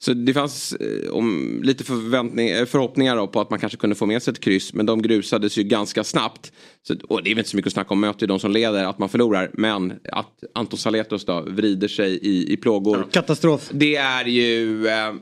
Så 0.00 0.12
det 0.12 0.34
fanns 0.34 0.72
eh, 0.72 1.10
om, 1.10 1.60
lite 1.62 1.92
eh, 1.92 2.66
förhoppningar 2.66 3.26
på 3.26 3.40
att 3.40 3.50
man 3.50 3.58
kanske 3.58 3.78
kunde 3.78 3.96
få 3.96 4.06
med 4.06 4.22
sig 4.22 4.32
ett 4.32 4.40
kryss. 4.40 4.74
Men 4.74 4.86
de 4.86 5.02
grusades 5.02 5.58
ju 5.58 5.62
ganska 5.62 6.04
snabbt. 6.04 6.52
Så, 6.82 6.94
och 7.08 7.22
det 7.22 7.30
är 7.30 7.34
väl 7.34 7.38
inte 7.38 7.50
så 7.50 7.56
mycket 7.56 7.66
att 7.66 7.72
snacka 7.72 7.94
om, 7.94 8.00
möter 8.00 8.20
ju 8.20 8.26
de 8.26 8.40
som 8.40 8.50
leder 8.50 8.84
att 8.84 8.98
man 8.98 9.08
förlorar. 9.08 9.50
Men 9.54 9.92
att 10.12 10.44
Anton 10.54 10.78
Saletros 10.78 11.24
då 11.24 11.40
vrider 11.40 11.88
sig 11.88 12.12
i, 12.12 12.52
i 12.52 12.56
plågor. 12.56 13.06
Katastrof. 13.10 13.68
Det 13.72 13.96
är 13.96 14.24
ju... 14.24 14.86
Eh, 14.86 15.14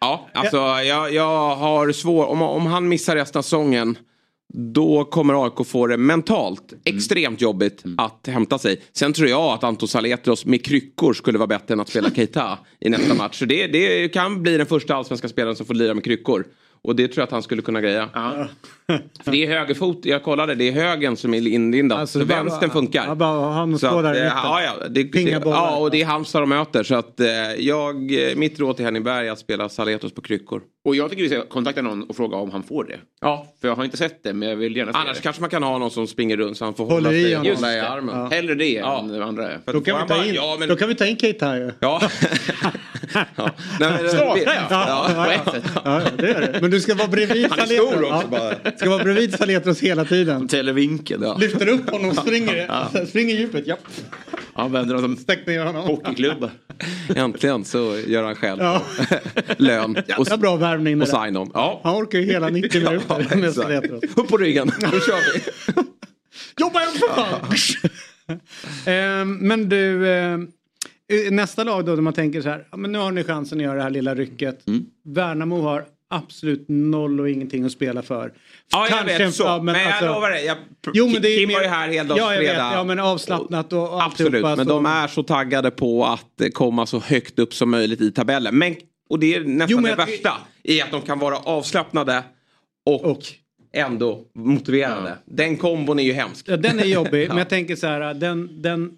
ja, 0.00 0.28
alltså 0.34 0.56
jag, 0.56 1.14
jag 1.14 1.56
har 1.56 1.92
svår... 1.92 2.26
Om, 2.26 2.42
om 2.42 2.66
han 2.66 2.88
missar 2.88 3.16
resten 3.16 3.38
av 3.38 3.42
säsongen 3.42 3.98
då 4.52 5.04
kommer 5.04 5.44
AIK 5.44 5.66
få 5.66 5.86
det 5.86 5.96
mentalt 5.96 6.72
extremt 6.84 7.40
jobbigt 7.40 7.82
att 7.98 8.26
hämta 8.26 8.58
sig. 8.58 8.80
Sen 8.92 9.12
tror 9.12 9.28
jag 9.28 9.42
att 9.42 9.64
Anton 9.64 9.88
Saletros 9.88 10.44
med 10.46 10.64
kryckor 10.64 11.12
skulle 11.12 11.38
vara 11.38 11.46
bättre 11.46 11.72
än 11.74 11.80
att 11.80 11.88
spela 11.88 12.10
Keita 12.14 12.58
i 12.80 12.88
nästa 12.88 13.14
match. 13.14 13.38
Så 13.38 13.44
det, 13.44 13.66
det 13.66 14.08
kan 14.08 14.42
bli 14.42 14.56
den 14.56 14.66
första 14.66 14.94
allsvenska 14.94 15.28
spelaren 15.28 15.56
som 15.56 15.66
får 15.66 15.74
lira 15.74 15.94
med 15.94 16.04
kryckor. 16.04 16.44
Och 16.82 16.96
det 16.96 17.08
tror 17.08 17.18
jag 17.18 17.24
att 17.24 17.30
han 17.30 17.42
skulle 17.42 17.62
kunna 17.62 17.80
greja. 17.80 18.08
Ja. 18.14 18.46
För 19.24 19.30
det 19.32 19.46
är 19.46 19.58
högerfot, 19.58 20.00
jag 20.02 20.22
kollade, 20.22 20.54
det 20.54 20.68
är 20.68 20.72
högen 20.72 21.16
som 21.16 21.34
är 21.34 21.48
inlindad. 21.48 22.00
Alltså, 22.00 22.20
så 22.20 22.26
bara- 22.26 22.42
vänstern 22.42 22.70
funkar. 22.70 23.04
ja, 23.06 23.14
bara 23.14 23.52
han 23.52 23.72
Så 23.72 23.86
står 23.86 24.02
där 24.02 24.10
att, 24.10 24.16
eh, 24.16 24.22
ja, 24.24 24.62
ja, 24.62 24.88
det, 24.88 25.02
det, 25.02 25.20
ja, 25.44 25.76
och 25.76 25.90
det 25.90 26.00
är 26.02 26.06
Halmstad 26.06 26.42
de 26.42 26.48
möter. 26.48 26.82
Så 26.82 26.94
att 26.94 27.20
eh, 27.20 27.26
jag, 27.58 28.12
eh, 28.30 28.36
mitt 28.36 28.60
råd 28.60 28.76
till 28.76 28.84
Henningsberg 28.84 29.28
är 29.28 29.32
att 29.32 29.38
spela 29.38 29.68
Saletros 29.68 30.12
på 30.12 30.20
kryckor. 30.22 30.62
Och 30.84 30.96
jag 30.96 31.10
tycker 31.10 31.22
vi 31.22 31.28
ska 31.28 31.46
kontakta 31.46 31.82
någon 31.82 32.02
och 32.02 32.16
fråga 32.16 32.36
om 32.36 32.50
han 32.50 32.62
får 32.62 32.84
det. 32.84 32.98
Ja. 33.20 33.46
För 33.60 33.68
jag 33.68 33.76
har 33.76 33.84
inte 33.84 33.96
sett 33.96 34.22
det 34.22 34.32
men 34.32 34.48
jag 34.48 34.56
vill 34.56 34.76
gärna 34.76 34.92
se 34.92 34.98
Annars 34.98 35.16
det. 35.16 35.22
kanske 35.22 35.40
man 35.40 35.50
kan 35.50 35.62
ha 35.62 35.78
någon 35.78 35.90
som 35.90 36.06
springer 36.06 36.36
runt 36.36 36.56
så 36.56 36.64
han 36.64 36.74
får 36.74 36.86
hålla 36.86 37.12
i 37.12 37.22
sig 37.24 37.34
honom. 37.34 37.54
hålla 37.54 37.74
i 37.74 37.80
armen. 37.80 38.18
Ja. 38.18 38.28
Hellre 38.32 38.54
det 38.54 38.70
Ja. 38.72 38.98
än 39.00 39.08
det 39.08 39.24
andra. 39.24 39.48
För 39.64 39.72
Då 39.72 39.78
att 39.78 39.84
kan, 39.84 40.02
vi 40.02 40.08
ta 40.08 40.14
han 40.14 40.26
in, 40.28 40.34
bara- 40.34 40.44
ja, 40.44 40.56
men, 40.58 40.68
då 40.68 40.76
kan 40.76 40.88
vi 40.88 40.94
ta 40.94 41.06
in 41.06 41.16
Kate 41.16 41.46
här 41.46 41.56
ju. 41.56 41.72
Ja. 41.80 42.02
ja. 42.52 42.70
Nej, 43.80 43.90
men, 44.02 44.08
Starta, 44.10 44.38
ja. 44.44 44.52
Ja, 44.70 45.10
ja, 45.16 45.42
ja. 45.44 45.60
ja, 45.84 46.02
det 46.18 46.28
är 46.30 46.40
det. 46.52 46.58
Men 46.62 46.70
du 46.70 46.80
ska 46.80 46.94
vara 46.94 47.08
bredvid 47.08 47.46
Han 47.50 47.58
är 47.58 47.64
Saletros. 47.66 47.90
stor 47.92 48.04
också, 48.14 48.28
Ja. 48.32 48.54
bara. 48.64 48.76
Ska 48.76 48.90
vara 48.90 49.04
bredvid 49.04 49.34
Saletros 49.38 49.80
hela 49.80 50.04
tiden. 50.04 50.48
Televinkeln. 50.48 51.22
Ja. 51.22 51.36
Lyfter 51.40 51.68
upp 51.68 51.90
honom 51.90 52.10
och 52.10 52.16
springer, 52.16 53.06
springer 53.06 53.34
djupet. 53.36 53.66
Japp. 53.66 53.78
Använder 54.52 54.94
dem 54.94 55.02
som 55.02 55.16
Stäck 55.16 55.46
ner 55.46 55.64
honom. 55.64 55.82
hockeyklubba. 55.86 56.50
Äntligen 57.16 57.64
så 57.64 57.96
gör 58.06 58.22
han 58.24 58.34
själv 58.36 58.60
Ja. 58.62 58.82
lön 59.56 59.96
och, 59.96 60.02
Jävla 60.08 60.36
bra 60.36 60.56
det 60.78 61.02
och 61.02 61.08
sign-on. 61.08 61.50
Ja. 61.54 61.80
Han 61.84 61.94
orkar 62.02 62.18
ju 62.18 62.24
hela 62.24 62.48
90 62.48 62.80
minuter 63.36 63.70
Ja. 63.70 64.22
Upp 64.22 64.28
på 64.28 64.36
ryggen, 64.36 64.66
nu 64.80 64.88
kör 65.00 65.32
vi. 65.34 65.40
Jobba 66.60 66.80
igen 66.80 66.92
för 66.92 67.08
fan! 67.14 67.40
Ehm, 68.86 69.34
men 69.34 69.68
du, 69.68 70.12
ehm, 70.12 70.48
nästa 71.30 71.64
lag 71.64 71.84
då, 71.86 71.94
där 71.94 72.02
man 72.02 72.12
tänker 72.12 72.40
så 72.42 72.48
här, 72.48 72.64
men 72.76 72.92
nu 72.92 72.98
har 72.98 73.10
ni 73.10 73.24
chansen 73.24 73.58
att 73.58 73.64
göra 73.64 73.76
det 73.76 73.82
här 73.82 73.90
lilla 73.90 74.14
rycket. 74.14 74.68
Mm. 74.68 74.84
Värnamo 75.04 75.60
har 75.60 75.84
absolut 76.10 76.64
noll 76.68 77.20
och 77.20 77.30
ingenting 77.30 77.64
att 77.64 77.72
spela 77.72 78.02
för. 78.02 78.32
Ja, 78.72 78.80
jag 78.80 78.88
Kanske- 78.98 79.18
vet 79.24 79.34
så. 79.34 79.42
ja, 79.42 79.62
men 79.62 79.74
alltså- 79.76 80.04
jag 80.04 80.14
lovar 80.14 80.30
dig. 80.30 80.44
Jag, 80.46 80.56
Jo, 80.92 81.08
men 81.08 81.22
det 81.22 81.28
är 81.28 81.38
Kim 81.38 81.48
mer- 81.48 81.54
var 81.54 81.62
ju 81.62 81.68
här 81.68 81.88
heldags 81.88 82.18
Ja, 82.20 82.28
vet. 82.28 82.56
Ja, 82.56 82.84
men 82.84 82.98
avslappnat 82.98 83.72
och, 83.72 83.92
och 83.94 84.02
Absolut, 84.02 84.42
men 84.56 84.66
de 84.66 84.86
är 84.86 85.06
så 85.08 85.22
taggade 85.22 85.70
på 85.70 86.04
att 86.04 86.52
komma 86.54 86.86
så 86.86 86.98
högt 87.00 87.38
upp 87.38 87.54
som 87.54 87.70
möjligt 87.70 88.00
i 88.00 88.12
tabellen. 88.12 88.58
Men, 88.58 88.76
och 89.10 89.18
det 89.18 89.34
är 89.34 89.44
nästan 89.44 89.82
Jo, 89.82 89.88
det 89.88 89.94
värsta. 89.94 90.32
I 90.62 90.80
att 90.82 90.90
de 90.90 91.02
kan 91.02 91.18
vara 91.18 91.36
avslappnade 91.36 92.22
och, 92.86 93.04
Och- 93.04 93.22
ändå 93.72 94.24
motiverade. 94.34 95.18
Den 95.24 95.56
kombon 95.56 95.98
är 95.98 96.02
ju 96.02 96.12
hemsk. 96.12 96.48
Ja, 96.48 96.56
den 96.56 96.78
är 96.80 96.84
jobbig, 96.84 97.28
men 97.28 97.38
jag 97.38 97.48
tänker 97.48 97.76
så 97.76 97.86
här, 97.86 98.14
den, 98.14 98.62
den 98.62 98.92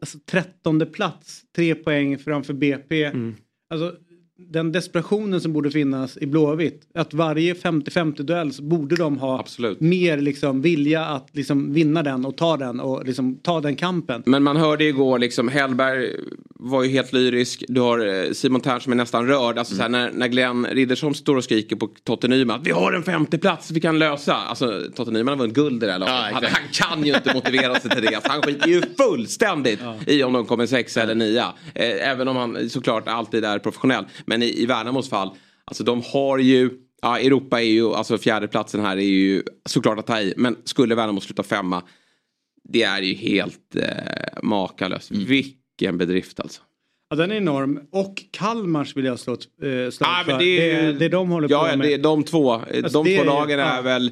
alltså, 0.00 0.18
trettonde 0.18 0.86
plats, 0.86 1.42
tre 1.56 1.74
poäng 1.74 2.18
framför 2.18 2.52
BP. 2.52 3.04
Mm. 3.04 3.36
Alltså, 3.70 3.96
den 4.40 4.72
desperationen 4.72 5.40
som 5.40 5.52
borde 5.52 5.70
finnas 5.70 6.16
i 6.16 6.26
Blåvitt, 6.26 6.82
att 6.94 7.14
varje 7.14 7.54
50-50 7.54 8.22
duell 8.22 8.52
så 8.52 8.62
borde 8.62 8.96
de 8.96 9.18
ha 9.18 9.40
Absolut. 9.40 9.80
mer 9.80 10.18
liksom, 10.18 10.62
vilja 10.62 11.04
att 11.04 11.28
liksom, 11.32 11.72
vinna 11.72 12.02
den 12.02 12.24
och 12.24 12.36
ta 12.36 12.56
den 12.56 12.80
och 12.80 13.04
liksom, 13.04 13.36
ta 13.36 13.60
den 13.60 13.76
kampen. 13.76 14.22
Men 14.26 14.42
man 14.42 14.56
hörde 14.56 14.84
igår 14.84 15.18
liksom 15.18 15.48
Hellberg 15.48 16.16
var 16.60 16.82
ju 16.82 16.90
helt 16.90 17.12
lyrisk. 17.12 17.64
Du 17.68 17.80
har 17.80 18.06
eh, 18.06 18.32
Simon 18.32 18.60
Tern 18.60 18.80
som 18.80 18.92
är 18.92 18.96
nästan 18.96 19.26
rörd. 19.26 19.58
Alltså 19.58 19.74
så 19.74 19.82
här, 19.82 19.88
när, 19.88 20.10
när 20.12 20.28
Glenn 20.28 20.66
Riddersholm 20.66 21.14
står 21.14 21.36
och 21.36 21.44
skriker 21.44 21.76
på 21.76 21.88
Totte 22.04 22.28
Nyman 22.28 22.60
att 22.60 22.66
vi 22.66 22.70
har 22.70 22.92
en 22.92 23.02
femte 23.02 23.38
plats 23.38 23.70
vi 23.70 23.80
kan 23.80 23.98
lösa. 23.98 24.34
Alltså 24.34 24.82
Totte 24.94 25.10
Nyman 25.10 25.28
har 25.28 25.36
vunnit 25.36 25.54
guld 25.54 25.82
i 25.82 25.86
det 25.86 25.92
här 25.92 25.98
laget. 25.98 26.14
Ja, 26.14 26.30
han, 26.32 26.44
han 26.44 26.62
kan 26.72 27.04
ju 27.04 27.14
inte 27.14 27.34
motivera 27.34 27.80
sig 27.80 27.90
till 27.90 28.02
det. 28.02 28.14
Alltså, 28.14 28.30
han 28.30 28.42
skiter 28.42 28.68
ju 28.68 28.82
fullständigt 28.98 29.80
i 30.06 30.22
om 30.22 30.32
de 30.32 30.46
kommer 30.46 30.66
sexa 30.66 31.02
eller 31.02 31.14
nia. 31.14 31.52
Eh, 31.74 32.10
även 32.10 32.28
om 32.28 32.36
han 32.36 32.70
såklart 32.70 33.08
alltid 33.08 33.44
är 33.44 33.58
professionell. 33.58 34.04
Men 34.28 34.42
i, 34.42 34.62
i 34.62 34.66
Värnamos 34.66 35.08
fall, 35.10 35.30
alltså 35.64 35.84
de 35.84 36.02
har 36.12 36.38
ju 36.38 36.70
Ja, 37.02 37.18
Europa 37.18 37.60
är 37.60 37.64
ju, 37.66 37.94
alltså 37.94 38.18
fjärdeplatsen 38.18 38.80
här 38.80 38.96
är 38.96 39.00
ju 39.02 39.42
såklart 39.66 39.98
att 39.98 40.06
ta 40.06 40.20
i. 40.20 40.34
Men 40.36 40.56
skulle 40.64 40.94
Värnamo 40.94 41.20
sluta 41.20 41.42
femma, 41.42 41.82
det 42.68 42.82
är 42.82 43.02
ju 43.02 43.14
helt 43.14 43.76
eh, 43.76 44.42
makalöst. 44.42 45.10
Mm. 45.10 45.24
Vilken 45.24 45.98
bedrift 45.98 46.40
alltså. 46.40 46.60
Ja, 47.10 47.16
den 47.16 47.30
är 47.30 47.36
enorm. 47.36 47.80
Och 47.92 48.22
Kalmars 48.30 48.96
vill 48.96 49.04
jag 49.04 49.18
slå 49.18 49.32
ett 49.34 49.40
eh, 49.62 49.90
slag 49.90 50.08
Ah, 50.10 50.24
för. 50.24 50.38
det, 50.38 50.70
är, 50.70 50.82
det, 50.82 50.92
det 50.92 51.08
de 51.08 51.28
håller 51.30 51.48
ja, 51.50 51.60
på 51.62 51.68
ja, 51.68 51.76
med. 51.76 51.86
det, 51.88 51.94
är 51.94 51.98
de 51.98 52.22
två, 52.24 52.52
Alltså, 52.52 52.80
de 52.80 52.90
två 53.16 53.22
är- 53.22 53.24
lagen 53.24 53.58
ja. 53.58 53.64
är 53.66 53.82
väl 53.82 54.10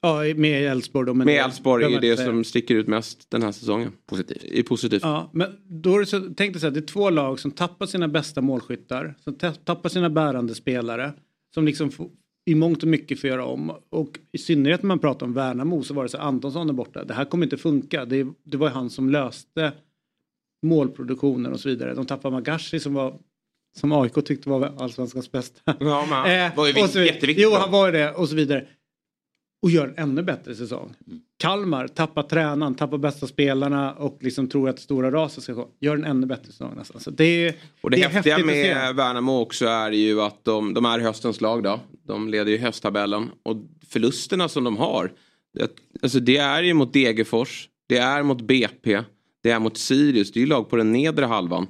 Ja, 0.00 0.22
med 0.36 0.62
Elfsborg 0.72 1.06
då. 1.06 1.14
men 1.14 1.24
med 1.24 1.34
det- 1.34 1.38
Elfsborg 1.38 1.94
är 1.94 2.00
det 2.00 2.16
som 2.16 2.44
sticker 2.44 2.74
ut 2.74 2.86
mest 2.88 3.30
den 3.30 3.42
här 3.42 3.52
säsongen. 3.52 3.92
Positivt. 4.06 4.44
I 4.44 4.62
positivt. 4.62 5.02
Ja, 5.02 5.30
men 5.32 5.48
då 5.68 5.94
är 5.96 6.00
det 6.00 6.06
så, 6.06 6.20
tänk 6.36 6.52
dig 6.52 6.60
så 6.60 6.66
här, 6.66 6.70
det 6.74 6.80
är 6.80 6.86
två 6.86 7.10
lag 7.10 7.40
som 7.40 7.50
tappar 7.50 7.86
sina 7.86 8.08
bästa 8.08 8.40
målskyttar, 8.40 9.14
som 9.24 9.34
ta- 9.34 9.52
tappar 9.52 9.88
sina 9.88 10.10
bärande 10.10 10.54
spelare, 10.54 11.12
som 11.54 11.64
liksom 11.64 11.90
får, 11.90 12.08
i 12.46 12.54
mångt 12.54 12.82
och 12.82 12.88
mycket 12.88 13.20
får 13.20 13.30
göra 13.30 13.44
om. 13.44 13.72
Och 13.90 14.18
i 14.32 14.38
synnerhet 14.38 14.82
när 14.82 14.88
man 14.88 14.98
pratar 14.98 15.26
om 15.26 15.32
Värnamo 15.34 15.82
så 15.82 15.94
var 15.94 16.02
det 16.02 16.08
så 16.08 16.18
Antonsson 16.18 16.68
är 16.68 16.72
borta, 16.72 17.04
det 17.04 17.14
här 17.14 17.24
kommer 17.24 17.46
inte 17.46 17.56
funka. 17.56 18.04
Det, 18.04 18.26
det 18.44 18.56
var 18.56 18.68
ju 18.68 18.74
han 18.74 18.90
som 18.90 19.10
löste 19.10 19.72
målproduktionen 20.62 21.52
och 21.52 21.60
så 21.60 21.68
vidare. 21.68 21.94
De 21.94 22.06
tappar 22.06 22.30
Magashi 22.30 22.80
som 22.80 22.94
var 22.94 23.18
som 23.78 23.92
AIK 23.92 24.14
tyckte 24.24 24.48
var 24.48 24.74
allsvenskans 24.78 25.32
bästa. 25.32 25.60
Ja, 25.80 26.06
men 26.10 26.46
Eh, 26.46 26.56
var 26.56 26.66
ju 26.66 26.72
och 26.72 26.78
så 26.78 26.82
viktig, 26.82 27.00
vidare. 27.00 27.06
jätteviktig. 27.14 27.42
Jo, 27.44 27.50
han 27.52 27.70
var 27.70 27.86
ju 27.86 27.92
det 27.92 28.12
och 28.12 28.28
så 28.28 28.34
vidare. 28.36 28.66
Och 29.62 29.70
gör 29.70 29.88
en 29.88 29.94
ännu 29.96 30.22
bättre 30.22 30.54
säsong. 30.54 30.94
Kalmar 31.36 31.88
tappar 31.88 32.22
tränaren, 32.22 32.74
tappar 32.74 32.98
bästa 32.98 33.26
spelarna 33.26 33.92
och 33.92 34.18
liksom 34.20 34.48
tror 34.48 34.68
att 34.68 34.76
det 34.76 34.82
stora 34.82 35.10
raset 35.10 35.44
ska 35.44 35.52
gå. 35.52 35.68
Gör 35.80 35.94
en 35.94 36.04
ännu 36.04 36.26
bättre 36.26 36.46
säsong 36.46 36.74
nästan. 36.76 37.00
Så 37.00 37.10
det, 37.10 37.24
är, 37.24 37.54
Och 37.80 37.90
det, 37.90 38.02
är 38.02 38.08
häftiga 38.08 38.38
med 38.38 38.96
Värnamo 38.96 39.40
också 39.40 39.66
är 39.66 39.90
ju 39.90 40.20
att 40.20 40.44
de, 40.44 40.74
de 40.74 40.84
är 40.84 40.98
höstens 40.98 41.40
lag 41.40 41.62
då. 41.62 41.80
De 42.06 42.28
leder 42.28 42.52
ju 42.52 42.58
hösttabellen. 42.58 43.30
Och 43.42 43.56
förlusterna 43.88 44.48
som 44.48 44.64
de 44.64 44.76
har. 44.76 45.12
Det, 45.54 45.70
alltså 46.02 46.20
det 46.20 46.36
är 46.36 46.62
ju 46.62 46.74
mot 46.74 46.92
Degerfors. 46.92 47.68
Det 47.86 47.98
är 47.98 48.22
mot 48.22 48.40
BP. 48.40 49.02
Det 49.42 49.50
är 49.50 49.58
mot 49.58 49.76
Sirius. 49.76 50.32
Det 50.32 50.38
är 50.38 50.42
ju 50.42 50.46
lag 50.46 50.70
på 50.70 50.76
den 50.76 50.92
nedre 50.92 51.24
halvan. 51.24 51.66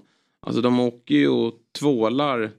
Alltså 0.47 0.63
de 0.63 0.81
åker 0.81 1.15
ju 1.15 1.29
och 1.29 1.55
tvålar 1.79 2.51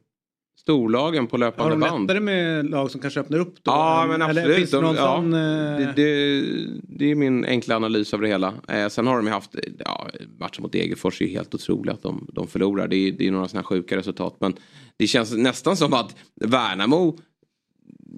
storlagen 0.62 1.28
på 1.28 1.34
Har 1.34 1.40
löpande 1.40 1.74
de 1.74 1.80
band. 1.80 2.02
lättare 2.08 2.20
med 2.20 2.70
lag 2.70 2.92
som 2.92 3.02
kanske 3.02 3.20
öppnar 3.20 3.40
upp 3.40 3.56
då? 3.64 3.72
Ja 3.72 4.06
men 4.10 4.22
Eller 4.22 4.30
absolut. 4.42 4.58
finns 4.58 4.72
det 4.72 4.82
någon 4.82 4.96
De, 4.96 5.02
ja, 5.02 5.16
sån, 5.16 5.34
eh, 5.34 5.40
det, 5.78 5.94
det, 5.96 6.42
det 6.84 7.12
är 7.12 7.16
min 7.16 7.46
enkla 7.46 7.76
analys 7.76 8.14
av 8.14 8.22
det 8.22 8.28
hela. 8.28 8.54
Eh, 8.68 8.88
sen 8.88 9.08
har 9.08 9.16
de 9.16 9.26
ju 9.26 9.32
haft, 9.32 9.56
ja, 9.86 10.08
matchen 10.40 10.62
mot 10.64 10.72
Degerfors 10.72 11.22
är 11.22 11.26
ju 11.26 11.32
helt 11.32 11.56
otroligt 11.56 11.94
att 11.94 12.04
de, 12.04 12.28
de 12.34 12.48
förlorar. 12.48 12.88
Det 12.88 12.96
är, 12.96 13.12
det 13.12 13.28
är 13.28 13.32
några 13.32 13.48
sådana 13.48 13.64
sjuka 13.64 13.98
resultat. 13.98 14.36
Men 14.40 14.54
det 14.98 15.08
känns 15.08 15.34
nästan 15.38 15.78
som 15.78 15.94
att 15.94 16.16
Värnamo 16.46 17.18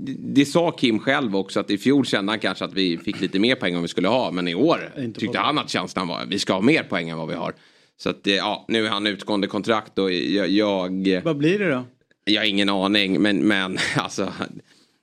det- 0.05 0.17
det 0.19 0.45
sa 0.45 0.71
Kim 0.71 0.99
själv 0.99 1.35
också 1.35 1.59
att 1.59 1.71
i 1.71 1.77
fjol 1.77 2.05
kände 2.05 2.31
han 2.31 2.39
kanske 2.39 2.65
att 2.65 2.73
vi 2.73 2.97
fick 2.97 3.21
lite 3.21 3.39
mer 3.39 3.55
poäng 3.55 3.73
än 3.75 3.81
vi 3.81 3.87
skulle 3.87 4.07
ha. 4.07 4.31
Men 4.31 4.47
i 4.47 4.55
år 4.55 4.77
tyckte 5.17 5.39
han 5.39 5.57
att 5.57 5.69
känslan 5.69 6.07
var 6.07 6.19
att 6.21 6.27
vi 6.29 6.39
ska 6.39 6.53
ha 6.53 6.61
mer 6.61 6.83
poäng 6.83 7.09
än 7.09 7.17
vad 7.17 7.27
vi 7.27 7.33
har. 7.35 7.53
Så 7.97 8.09
att 8.09 8.19
ja, 8.27 8.65
nu 8.67 8.85
är 8.85 8.89
han 8.89 9.07
utgående 9.07 9.47
kontrakt 9.47 9.99
och 9.99 10.11
jag... 10.11 11.21
Vad 11.23 11.37
blir 11.37 11.59
det 11.59 11.69
då? 11.69 11.83
Jag 12.25 12.41
har 12.41 12.47
ingen 12.47 12.69
aning 12.69 13.21
men, 13.21 13.47
men 13.47 13.77
alltså 13.95 14.33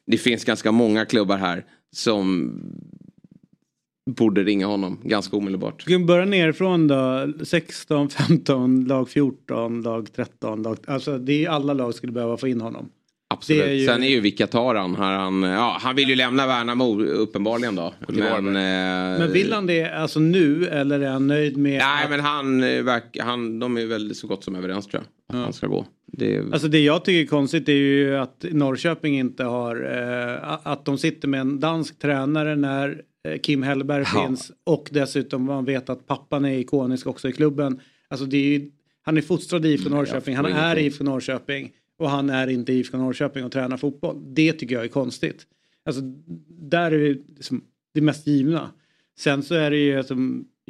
det 0.07 0.19
finns 0.19 0.45
ganska 0.45 0.73
många 0.73 1.05
klubbar 1.05 1.37
här 1.37 1.65
som 1.93 2.53
borde 4.11 4.43
ringa 4.45 4.67
honom 4.67 5.01
ganska 5.05 5.37
omedelbart. 5.37 5.83
Ska 5.83 5.99
vi 5.99 6.05
börja 6.05 6.25
nerifrån 6.25 6.89
då? 6.89 7.33
16, 7.45 8.09
15, 8.11 8.85
lag 8.85 9.09
14, 9.09 9.83
lag 9.83 10.13
13. 10.13 10.63
Lag, 10.63 10.79
alltså 10.87 11.19
det 11.19 11.45
är 11.45 11.51
alla 11.51 11.73
lag 11.73 11.95
skulle 11.95 12.13
behöva 12.13 12.37
få 12.37 12.49
in 12.49 12.61
honom. 12.61 12.91
Absolut. 13.35 13.63
Är 13.63 13.73
ju... 13.73 13.87
Sen 13.87 14.03
är 14.03 14.09
ju 14.09 14.21
Vikataran 14.21 14.97
här. 14.97 15.19
Han, 15.19 15.43
ja, 15.43 15.79
han 15.81 15.97
vill 15.97 16.09
ju 16.09 16.17
lämna 16.17 16.47
Värnamo 16.47 17.03
uppenbarligen 17.03 17.75
då. 17.75 17.95
Men, 18.09 18.47
eh, 18.47 19.19
men 19.19 19.33
vill 19.33 19.53
han 19.53 19.67
det 19.67 19.85
alltså 19.85 20.21
nu 20.21 20.67
eller 20.67 21.01
är 21.01 21.11
han 21.11 21.27
nöjd 21.27 21.57
med? 21.57 21.79
Nej 21.79 22.05
att... 22.05 22.11
men 22.11 22.21
han, 22.21 22.63
eh, 22.63 23.01
han, 23.19 23.59
de 23.59 23.77
är 23.77 23.87
väl 23.87 24.15
så 24.15 24.27
gott 24.27 24.45
som 24.45 24.55
överens 24.55 24.87
tror 24.87 25.03
jag. 25.03 25.20
Ja. 25.33 25.39
han 25.39 25.53
ska 25.53 25.67
gå. 25.67 25.87
Det... 26.07 26.39
Alltså 26.53 26.69
det 26.69 26.81
jag 26.81 27.05
tycker 27.05 27.23
är 27.23 27.27
konstigt 27.27 27.69
är 27.69 27.73
ju 27.73 28.17
att 28.17 28.45
Norrköping 28.51 29.19
inte 29.19 29.45
har, 29.45 29.77
eh, 29.77 30.67
att 30.67 30.85
de 30.85 30.99
sitter 30.99 31.29
med 31.29 31.41
en 31.41 31.61
dansk 31.61 31.99
tränare 31.99 32.57
när 32.57 33.03
eh, 33.29 33.39
Kim 33.39 33.63
Hellberg 33.63 34.05
ja. 34.15 34.27
finns 34.27 34.53
och 34.65 34.89
dessutom 34.93 35.45
man 35.45 35.65
vet 35.65 35.91
att 35.91 36.07
pappan 36.07 36.45
är 36.45 36.59
ikonisk 36.59 37.07
också 37.07 37.29
i 37.29 37.33
klubben. 37.33 37.81
Alltså 38.09 38.27
det 38.27 38.37
är 38.37 38.59
ju, 38.59 38.71
han 39.03 39.17
är 39.17 39.23
fostrad 39.23 39.67
i 39.67 39.69
IFK 39.69 39.87
mm, 39.87 39.99
Norrköping, 39.99 40.37
han 40.37 40.47
är 40.47 40.77
i 40.77 40.87
IFK 40.87 41.05
Norrköping 41.05 41.73
och 41.99 42.11
han 42.11 42.31
är 42.31 42.47
inte 42.47 42.73
i 42.73 42.79
IFK 42.79 42.99
Norrköping 42.99 43.45
och 43.45 43.53
tränar 43.53 43.77
fotboll. 43.77 44.17
Det 44.35 44.53
tycker 44.53 44.75
jag 44.75 44.85
är 44.85 44.89
konstigt. 44.89 45.47
Alltså 45.85 46.03
där 46.49 46.93
är 46.93 46.99
det 46.99 47.21
liksom 47.37 47.65
det 47.95 48.01
mest 48.01 48.27
givna. 48.27 48.71
Sen 49.19 49.43
så 49.43 49.55
är 49.55 49.71
det 49.71 49.77
ju 49.77 49.99
alltså, 49.99 50.15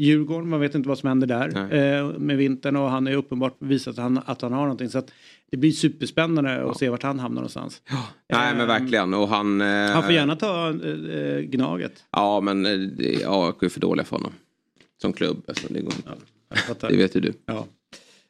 Djurgården, 0.00 0.48
man 0.48 0.60
vet 0.60 0.74
inte 0.74 0.88
vad 0.88 0.98
som 0.98 1.08
händer 1.08 1.26
där 1.26 1.74
eh, 1.74 2.18
med 2.18 2.36
vintern 2.36 2.76
och 2.76 2.90
han 2.90 3.06
är 3.06 3.14
uppenbart 3.14 3.56
visat 3.58 3.92
att 3.92 4.02
han, 4.02 4.20
att 4.26 4.42
han 4.42 4.52
har 4.52 4.62
någonting. 4.62 4.88
Så 4.88 4.98
att 4.98 5.10
det 5.50 5.56
blir 5.56 5.72
superspännande 5.72 6.50
ja. 6.50 6.70
att 6.70 6.78
se 6.78 6.88
vart 6.88 7.02
han 7.02 7.18
hamnar 7.18 7.40
någonstans. 7.40 7.82
Ja, 7.90 8.08
Nej 8.28 8.54
men 8.56 8.66
verkligen 8.66 9.14
och 9.14 9.28
han... 9.28 9.60
Eh, 9.60 9.66
han 9.66 10.02
får 10.02 10.12
gärna 10.12 10.36
ta 10.36 10.68
eh, 10.68 11.40
Gnaget. 11.40 12.04
Ja 12.10 12.40
men 12.40 12.66
eh, 12.66 12.72
AIK 13.26 13.62
är 13.62 13.68
för 13.68 13.80
dåliga 13.80 14.04
för 14.04 14.16
honom. 14.16 14.32
Som 15.00 15.12
klubb. 15.12 15.44
Alltså, 15.48 15.66
det, 15.70 15.80
går 15.80 15.92
inte. 15.94 16.10
Ja, 16.48 16.88
det 16.88 16.96
vet 16.96 17.16
ju 17.16 17.20
du. 17.20 17.32
Ja. 17.46 17.66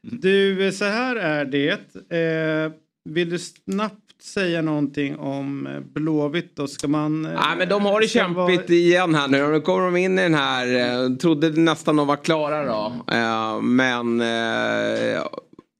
Du, 0.00 0.72
så 0.72 0.84
här 0.84 1.16
är 1.16 1.44
det. 1.44 1.96
Eh, 2.16 2.72
vill 3.04 3.30
du 3.30 3.38
snabbt 3.38 4.09
säga 4.22 4.62
någonting 4.62 5.16
om 5.16 5.66
eh, 5.66 5.80
Blåvitt 5.80 6.56
då? 6.56 6.66
Ska 6.66 6.88
man... 6.88 7.22
Nej 7.22 7.56
men 7.58 7.68
de 7.68 7.84
har 7.84 8.00
det 8.00 8.08
kämpigt 8.08 8.36
vara... 8.36 8.64
igen 8.66 9.14
här 9.14 9.28
nu. 9.28 9.46
Nu 9.46 9.60
kommer 9.60 9.84
de 9.84 9.96
in 9.96 10.18
i 10.18 10.22
den 10.22 10.34
här, 10.34 10.66
eh, 10.76 11.16
trodde 11.16 11.50
nästan 11.50 11.96
de 11.96 12.06
var 12.06 12.16
klara 12.16 12.64
då. 12.64 12.92
Eh, 13.14 13.60
men 13.62 14.20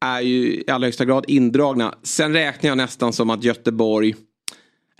är 0.04 0.20
ju 0.20 0.54
i 0.54 0.64
allra 0.70 0.86
högsta 0.86 1.04
grad 1.04 1.24
indragna. 1.28 1.94
Sen 2.02 2.32
räknar 2.32 2.68
jag 2.68 2.76
nästan 2.76 3.12
som 3.12 3.30
att 3.30 3.44
Göteborg 3.44 4.14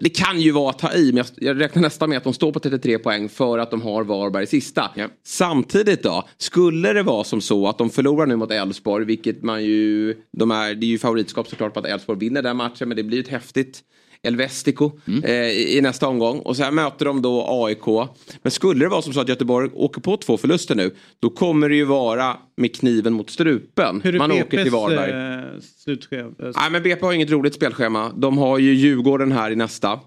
det 0.00 0.08
kan 0.08 0.40
ju 0.40 0.50
vara 0.50 0.70
att 0.70 0.78
ta 0.78 0.92
i, 0.92 1.12
men 1.12 1.24
jag 1.36 1.60
räknar 1.60 1.82
nästan 1.82 2.08
med 2.08 2.18
att 2.18 2.24
de 2.24 2.34
står 2.34 2.52
på 2.52 2.60
33 2.60 2.98
poäng 2.98 3.28
för 3.28 3.58
att 3.58 3.70
de 3.70 3.82
har 3.82 4.04
Varberg 4.04 4.46
sista. 4.46 4.90
Ja. 4.94 5.08
Samtidigt 5.24 6.02
då, 6.02 6.28
skulle 6.38 6.92
det 6.92 7.02
vara 7.02 7.24
som 7.24 7.40
så 7.40 7.68
att 7.68 7.78
de 7.78 7.90
förlorar 7.90 8.26
nu 8.26 8.36
mot 8.36 8.50
Elfsborg, 8.50 9.04
vilket 9.04 9.42
man 9.42 9.64
ju, 9.64 10.16
de 10.32 10.50
är, 10.50 10.74
det 10.74 10.86
är 10.86 10.88
ju 10.88 10.98
favoritskap 10.98 11.48
såklart 11.48 11.74
på 11.74 11.80
att 11.80 11.86
Elfsborg 11.86 12.18
vinner 12.18 12.42
den 12.42 12.56
matchen, 12.56 12.88
men 12.88 12.96
det 12.96 13.02
blir 13.02 13.20
ett 13.20 13.28
häftigt 13.28 13.82
Elvestico 14.22 14.90
mm. 15.06 15.24
eh, 15.24 15.76
i 15.76 15.80
nästa 15.80 16.08
omgång. 16.08 16.38
Och 16.38 16.56
sen 16.56 16.74
möter 16.74 17.04
de 17.04 17.22
då 17.22 17.46
AIK. 17.48 18.08
Men 18.42 18.50
skulle 18.50 18.84
det 18.84 18.88
vara 18.88 19.02
som 19.02 19.12
så 19.12 19.20
att 19.20 19.28
Göteborg 19.28 19.70
åker 19.74 20.00
på 20.00 20.16
två 20.16 20.36
förluster 20.36 20.74
nu. 20.74 20.94
Då 21.20 21.30
kommer 21.30 21.68
det 21.68 21.74
ju 21.74 21.84
vara 21.84 22.36
med 22.56 22.76
kniven 22.76 23.12
mot 23.12 23.30
strupen. 23.30 24.00
Hur 24.04 24.14
är 24.14 24.18
Man 24.18 24.30
BP's 24.30 24.42
åker 24.42 24.62
till 24.62 24.72
Varberg. 24.72 25.10
Eh, 25.10 25.60
slutschema? 25.76 26.30
Nej 26.38 26.70
men 26.70 26.82
BP 26.82 27.06
har 27.06 27.12
inget 27.12 27.30
roligt 27.30 27.54
spelschema. 27.54 28.12
De 28.16 28.38
har 28.38 28.58
ju 28.58 28.74
Djurgården 28.74 29.32
här 29.32 29.50
i 29.50 29.56
nästa 29.56 30.00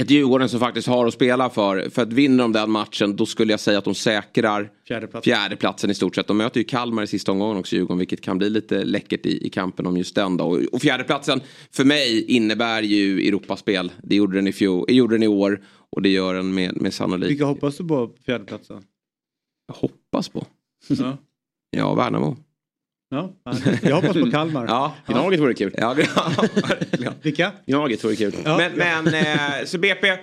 ett 0.00 0.10
Djurgården 0.10 0.48
som 0.48 0.60
faktiskt 0.60 0.88
har 0.88 1.06
att 1.06 1.14
spela 1.14 1.50
för. 1.50 1.90
För 1.90 2.02
att 2.02 2.12
vinner 2.12 2.44
de 2.44 2.52
den 2.52 2.70
matchen 2.70 3.16
då 3.16 3.26
skulle 3.26 3.52
jag 3.52 3.60
säga 3.60 3.78
att 3.78 3.84
de 3.84 3.94
säkrar 3.94 4.70
fjärdeplatsen, 4.88 5.22
fjärdeplatsen 5.22 5.90
i 5.90 5.94
stort 5.94 6.14
sett. 6.14 6.26
De 6.26 6.36
möter 6.36 6.60
ju 6.60 6.64
Kalmar 6.64 7.02
i 7.02 7.06
sista 7.06 7.32
omgången 7.32 7.56
också 7.56 7.76
Djurgården 7.76 7.98
vilket 7.98 8.20
kan 8.20 8.38
bli 8.38 8.50
lite 8.50 8.84
läckert 8.84 9.26
i, 9.26 9.46
i 9.46 9.50
kampen 9.50 9.86
om 9.86 9.96
just 9.96 10.14
den 10.14 10.36
då. 10.36 10.44
Och, 10.44 10.58
och 10.72 10.80
fjärdeplatsen 10.80 11.40
för 11.70 11.84
mig 11.84 12.24
innebär 12.24 12.82
ju 12.82 13.28
Europaspel. 13.28 13.92
Det 14.02 14.14
gjorde 14.14 14.36
den 14.36 14.46
i, 14.46 14.52
fjol, 14.52 14.84
gjorde 14.88 15.14
den 15.14 15.22
i 15.22 15.28
år 15.28 15.62
och 15.90 16.02
det 16.02 16.08
gör 16.08 16.34
den 16.34 16.54
med, 16.54 16.82
med 16.82 16.94
sannolikhet. 16.94 17.30
Vilka 17.30 17.44
hoppas 17.44 17.76
du 17.76 17.88
på 17.88 18.10
fjärdeplatsen? 18.26 18.82
Jag 19.66 19.74
hoppas 19.74 20.28
på? 20.28 20.46
Ja, 20.88 21.16
ja 21.70 21.94
Värnamo. 21.94 22.36
Ja, 23.10 23.34
jag 23.82 23.94
hoppas 23.94 24.16
på 24.16 24.30
Kalmar. 24.30 24.66
ja, 24.66 24.94
Gnaget 25.06 25.40
vore 25.40 25.54
kul. 25.54 25.74
Ja, 25.78 25.96
Vilka? 27.22 27.52
Gnaget 27.66 28.04
vore 28.04 28.16
kul. 28.16 28.34
Ja. 28.44 28.56
Men, 28.56 28.72
men 28.72 29.14
eh, 29.14 29.64
så 29.64 29.78
BP 29.78 30.16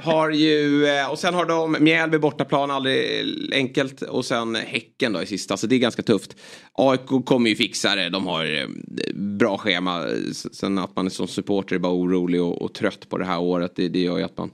har 0.00 0.30
ju, 0.30 0.86
eh, 0.86 1.10
och 1.10 1.18
sen 1.18 1.34
har 1.34 1.44
de 1.46 1.76
Mjällby 1.80 2.18
bortaplan, 2.18 2.70
aldrig 2.70 3.24
enkelt. 3.52 4.02
Och 4.02 4.24
sen 4.24 4.54
Häcken 4.54 5.12
då 5.12 5.22
i 5.22 5.26
sista, 5.26 5.56
så 5.56 5.66
det 5.66 5.74
är 5.74 5.78
ganska 5.78 6.02
tufft. 6.02 6.36
AIK 6.72 7.24
kommer 7.24 7.50
ju 7.50 7.56
fixa 7.56 7.94
det, 7.94 8.08
de 8.08 8.26
har 8.26 8.44
eh, 8.44 8.66
bra 9.14 9.58
schema. 9.58 10.04
Sen 10.32 10.78
att 10.78 10.96
man 10.96 11.10
som 11.10 11.28
supporter 11.28 11.76
är 11.76 11.80
bara 11.80 11.92
orolig 11.92 12.42
och, 12.42 12.62
och 12.62 12.74
trött 12.74 13.08
på 13.08 13.18
det 13.18 13.24
här 13.24 13.40
året, 13.40 13.72
det, 13.76 13.88
det 13.88 14.00
gör 14.00 14.18
ju 14.18 14.24
att 14.24 14.38
man 14.38 14.50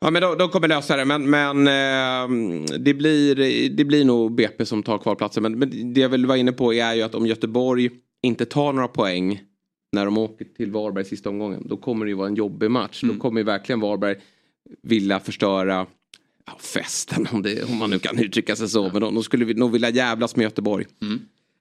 Ja 0.00 0.10
men 0.10 0.22
de, 0.22 0.38
de 0.38 0.48
kommer 0.48 0.68
lösa 0.68 0.96
det 0.96 1.04
men, 1.04 1.30
men 1.30 1.66
eh, 1.66 2.78
det, 2.78 2.94
blir, 2.94 3.34
det 3.68 3.84
blir 3.84 4.04
nog 4.04 4.34
BP 4.34 4.66
som 4.66 4.82
tar 4.82 4.98
kvalplatsen. 4.98 5.42
Men, 5.42 5.58
men 5.58 5.94
det 5.94 6.00
jag 6.00 6.08
vill 6.08 6.26
vara 6.26 6.38
inne 6.38 6.52
på 6.52 6.74
är 6.74 6.94
ju 6.94 7.02
att 7.02 7.14
om 7.14 7.26
Göteborg 7.26 7.90
inte 8.22 8.44
tar 8.44 8.72
några 8.72 8.88
poäng 8.88 9.40
när 9.92 10.04
de 10.04 10.18
åker 10.18 10.44
till 10.44 10.70
Varberg 10.70 11.04
sista 11.04 11.28
omgången. 11.28 11.68
Då 11.68 11.76
kommer 11.76 12.06
det 12.06 12.08
ju 12.08 12.16
vara 12.16 12.28
en 12.28 12.34
jobbig 12.34 12.70
match. 12.70 13.02
Mm. 13.02 13.14
Då 13.14 13.22
kommer 13.22 13.40
ju 13.40 13.44
verkligen 13.44 13.80
Varberg 13.80 14.16
vilja 14.82 15.20
förstöra 15.20 15.86
ja, 16.46 16.58
festen 16.60 17.26
om, 17.32 17.42
det, 17.42 17.62
om 17.64 17.76
man 17.76 17.90
nu 17.90 17.98
kan 17.98 18.18
uttrycka 18.18 18.56
sig 18.56 18.68
så. 18.68 18.90
Men 18.92 19.00
de, 19.00 19.14
de 19.14 19.22
skulle 19.22 19.54
nog 19.54 19.72
vilja 19.72 19.90
jävlas 19.90 20.36
med 20.36 20.44
Göteborg. 20.44 20.86
Mm. 21.02 21.20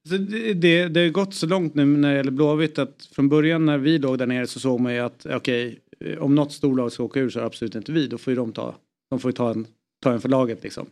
Så 0.09 0.17
det, 0.17 0.53
det, 0.53 0.87
det 0.87 0.99
har 0.99 1.09
gått 1.09 1.33
så 1.33 1.47
långt 1.47 1.75
nu 1.75 1.85
när 1.85 2.09
det 2.09 2.17
gäller 2.17 2.31
Blåvitt 2.31 2.79
att 2.79 3.09
från 3.15 3.29
början 3.29 3.65
när 3.65 3.77
vi 3.77 3.97
låg 3.97 4.17
där 4.17 4.25
nere 4.25 4.47
så 4.47 4.59
såg 4.59 4.79
man 4.79 4.93
ju 4.93 4.99
att 4.99 5.25
okej 5.25 5.35
okay, 5.67 5.75
om 6.19 6.35
något 6.35 6.51
storlag 6.51 6.91
ska 6.91 7.03
åka 7.03 7.19
ur 7.19 7.29
så 7.29 7.39
är 7.39 7.41
det 7.41 7.47
absolut 7.47 7.75
inte 7.75 7.91
vi. 7.91 8.07
Då 8.07 8.17
får 8.17 8.31
ju 8.31 8.37
de 8.37 8.51
ta, 8.53 8.75
de 9.09 9.19
får 9.19 9.31
ta, 9.31 9.51
en, 9.51 9.67
ta 10.01 10.13
en 10.13 10.21
för 10.21 10.29
laget 10.29 10.63
liksom. 10.63 10.87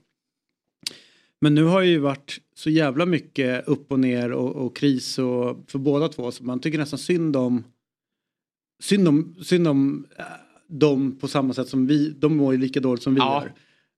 Men 1.41 1.55
nu 1.55 1.63
har 1.63 1.81
ju 1.81 1.99
varit 1.99 2.37
så 2.55 2.69
jävla 2.69 3.05
mycket 3.05 3.67
upp 3.67 3.91
och 3.91 3.99
ner 3.99 4.31
och, 4.31 4.55
och 4.55 4.75
kris 4.75 5.19
och, 5.19 5.59
för 5.67 5.79
båda 5.79 6.07
två 6.07 6.31
så 6.31 6.43
man 6.43 6.59
tycker 6.59 6.77
nästan 6.77 6.99
synd 6.99 7.35
om 7.35 7.63
synd 8.79 9.07
om, 9.07 9.35
synd 9.41 9.67
om 9.67 10.05
äh, 10.17 10.23
dem 10.67 11.17
på 11.21 11.27
samma 11.27 11.53
sätt 11.53 11.67
som 11.67 11.87
vi. 11.87 12.09
De 12.09 12.37
mår 12.37 12.53
ju 12.53 12.59
lika 12.59 12.79
dåligt 12.79 13.03
som 13.03 13.13
vi 13.13 13.19
ja. 13.19 13.41
gör. 13.43 13.53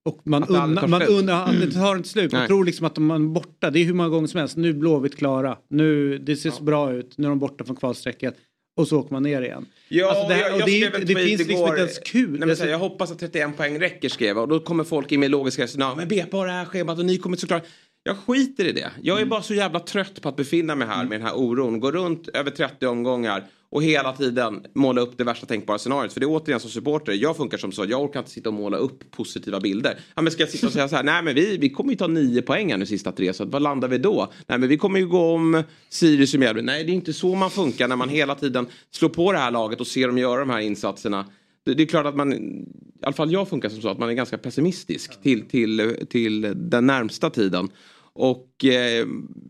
Och 0.05 0.21
man 0.23 0.43
undrar, 0.43 0.87
man 0.87 1.01
undrar, 1.01 1.53
det 1.53 1.71
tar 1.71 1.95
inte 1.95 2.09
slut. 2.09 2.31
Man 2.31 2.41
Nej. 2.41 2.47
tror 2.47 2.65
liksom 2.65 2.85
att 2.85 2.95
de 2.95 3.11
är 3.11 3.19
borta. 3.19 3.71
Det 3.71 3.79
är 3.79 3.85
hur 3.85 3.93
många 3.93 4.09
gånger 4.09 4.27
som 4.27 4.39
helst. 4.39 4.57
Nu 4.57 4.69
är 4.69 4.73
Blåvitt 4.73 5.15
klara. 5.15 5.57
Nu, 5.67 6.17
det 6.17 6.35
ser 6.35 6.49
ja. 6.49 6.55
så 6.55 6.63
bra 6.63 6.93
ut. 6.93 7.17
Nu 7.17 7.27
är 7.27 7.29
de 7.29 7.39
borta 7.39 7.63
från 7.63 7.75
kvalstrecket. 7.75 8.35
Och 8.77 8.87
så 8.87 8.99
åker 8.99 9.13
man 9.13 9.23
ner 9.23 9.41
igen. 9.41 9.65
Ja, 9.87 10.09
alltså 10.09 10.27
det, 10.27 10.39
jag, 10.39 10.59
jag 10.59 10.65
det, 10.65 10.89
det, 10.89 11.13
det 11.13 11.15
finns 11.15 11.47
liksom 11.47 11.67
inte 11.67 11.79
ens 11.79 11.99
kul. 11.99 12.39
Nej, 12.39 12.55
här, 12.55 12.67
jag 12.67 12.79
hoppas 12.79 13.11
att 13.11 13.19
31 13.19 13.57
poäng 13.57 13.79
räcker 13.79 14.09
skrev 14.09 14.27
jag. 14.27 14.37
Och 14.37 14.47
då 14.47 14.59
kommer 14.59 14.83
folk 14.83 15.11
in 15.11 15.19
med 15.19 15.31
logiska 15.31 15.63
resonemang. 15.63 15.97
Men 15.97 16.07
BP 16.07 16.37
har 16.37 16.47
det 16.47 16.51
här 16.51 16.65
schemat 16.65 16.99
och 16.99 17.05
ni 17.05 17.17
kommer 17.17 17.37
såklart. 17.37 17.63
Jag 18.07 18.17
skiter 18.17 18.65
i 18.65 18.71
det. 18.71 18.91
Jag 19.01 19.17
är 19.17 19.21
mm. 19.21 19.29
bara 19.29 19.41
så 19.41 19.53
jävla 19.53 19.79
trött 19.79 20.21
på 20.21 20.29
att 20.29 20.35
befinna 20.35 20.75
mig 20.75 20.87
här 20.87 20.95
mm. 20.95 21.09
med 21.09 21.19
den 21.19 21.27
här 21.27 21.37
oron. 21.37 21.79
Gå 21.79 21.91
runt 21.91 22.27
över 22.27 22.51
30 22.51 22.85
omgångar 22.87 23.43
och 23.69 23.83
hela 23.83 24.13
tiden 24.13 24.65
måla 24.73 25.01
upp 25.01 25.17
det 25.17 25.23
värsta 25.23 25.45
tänkbara 25.45 25.77
scenariot. 25.77 26.13
För 26.13 26.19
det 26.19 26.23
är 26.25 26.29
återigen 26.29 26.59
som 26.59 26.69
supporter, 26.69 27.13
jag 27.13 27.37
funkar 27.37 27.57
som 27.57 27.71
så, 27.71 27.85
jag 27.85 28.01
orkar 28.01 28.19
inte 28.19 28.31
sitta 28.31 28.49
och 28.49 28.55
måla 28.55 28.77
upp 28.77 29.11
positiva 29.11 29.59
bilder. 29.59 29.99
Ja, 30.15 30.21
men 30.21 30.31
ska 30.31 30.43
jag 30.43 30.49
sitta 30.49 30.67
och 30.67 30.73
säga 30.73 30.89
så 30.89 30.95
här, 30.95 31.03
nej 31.03 31.23
men 31.23 31.35
vi, 31.35 31.57
vi 31.57 31.69
kommer 31.69 31.91
ju 31.91 31.97
ta 31.97 32.07
nio 32.07 32.41
poäng 32.41 32.71
här 32.71 32.77
nu 32.77 32.85
sista 32.85 33.11
tre, 33.11 33.33
så 33.33 33.45
vad 33.45 33.61
landar 33.61 33.87
vi 33.87 33.97
då? 33.97 34.31
Nej 34.47 34.59
men 34.59 34.69
vi 34.69 34.77
kommer 34.77 34.99
ju 34.99 35.07
gå 35.07 35.33
om 35.33 35.63
Sirius 35.89 36.33
och 36.33 36.39
Mjällby. 36.39 36.61
Nej 36.61 36.83
det 36.83 36.91
är 36.91 36.95
inte 36.95 37.13
så 37.13 37.35
man 37.35 37.51
funkar 37.51 37.87
när 37.87 37.95
man 37.95 38.09
hela 38.09 38.35
tiden 38.35 38.67
slår 38.91 39.09
på 39.09 39.31
det 39.31 39.37
här 39.37 39.51
laget 39.51 39.81
och 39.81 39.87
ser 39.87 40.07
dem 40.07 40.17
göra 40.17 40.39
de 40.39 40.49
här 40.49 40.59
insatserna. 40.59 41.25
Det, 41.65 41.73
det 41.73 41.83
är 41.83 41.87
klart 41.87 42.05
att 42.05 42.15
man, 42.15 42.33
i 42.33 42.65
alla 43.01 43.13
fall 43.13 43.31
jag 43.31 43.49
funkar 43.49 43.69
som 43.69 43.81
så, 43.81 43.89
att 43.89 43.99
man 43.99 44.09
är 44.09 44.13
ganska 44.13 44.37
pessimistisk 44.37 45.21
till, 45.21 45.47
till, 45.47 46.05
till 46.09 46.53
den 46.55 46.87
närmsta 46.87 47.29
tiden. 47.29 47.69
Och 48.17 48.65
eh, 48.65 49.05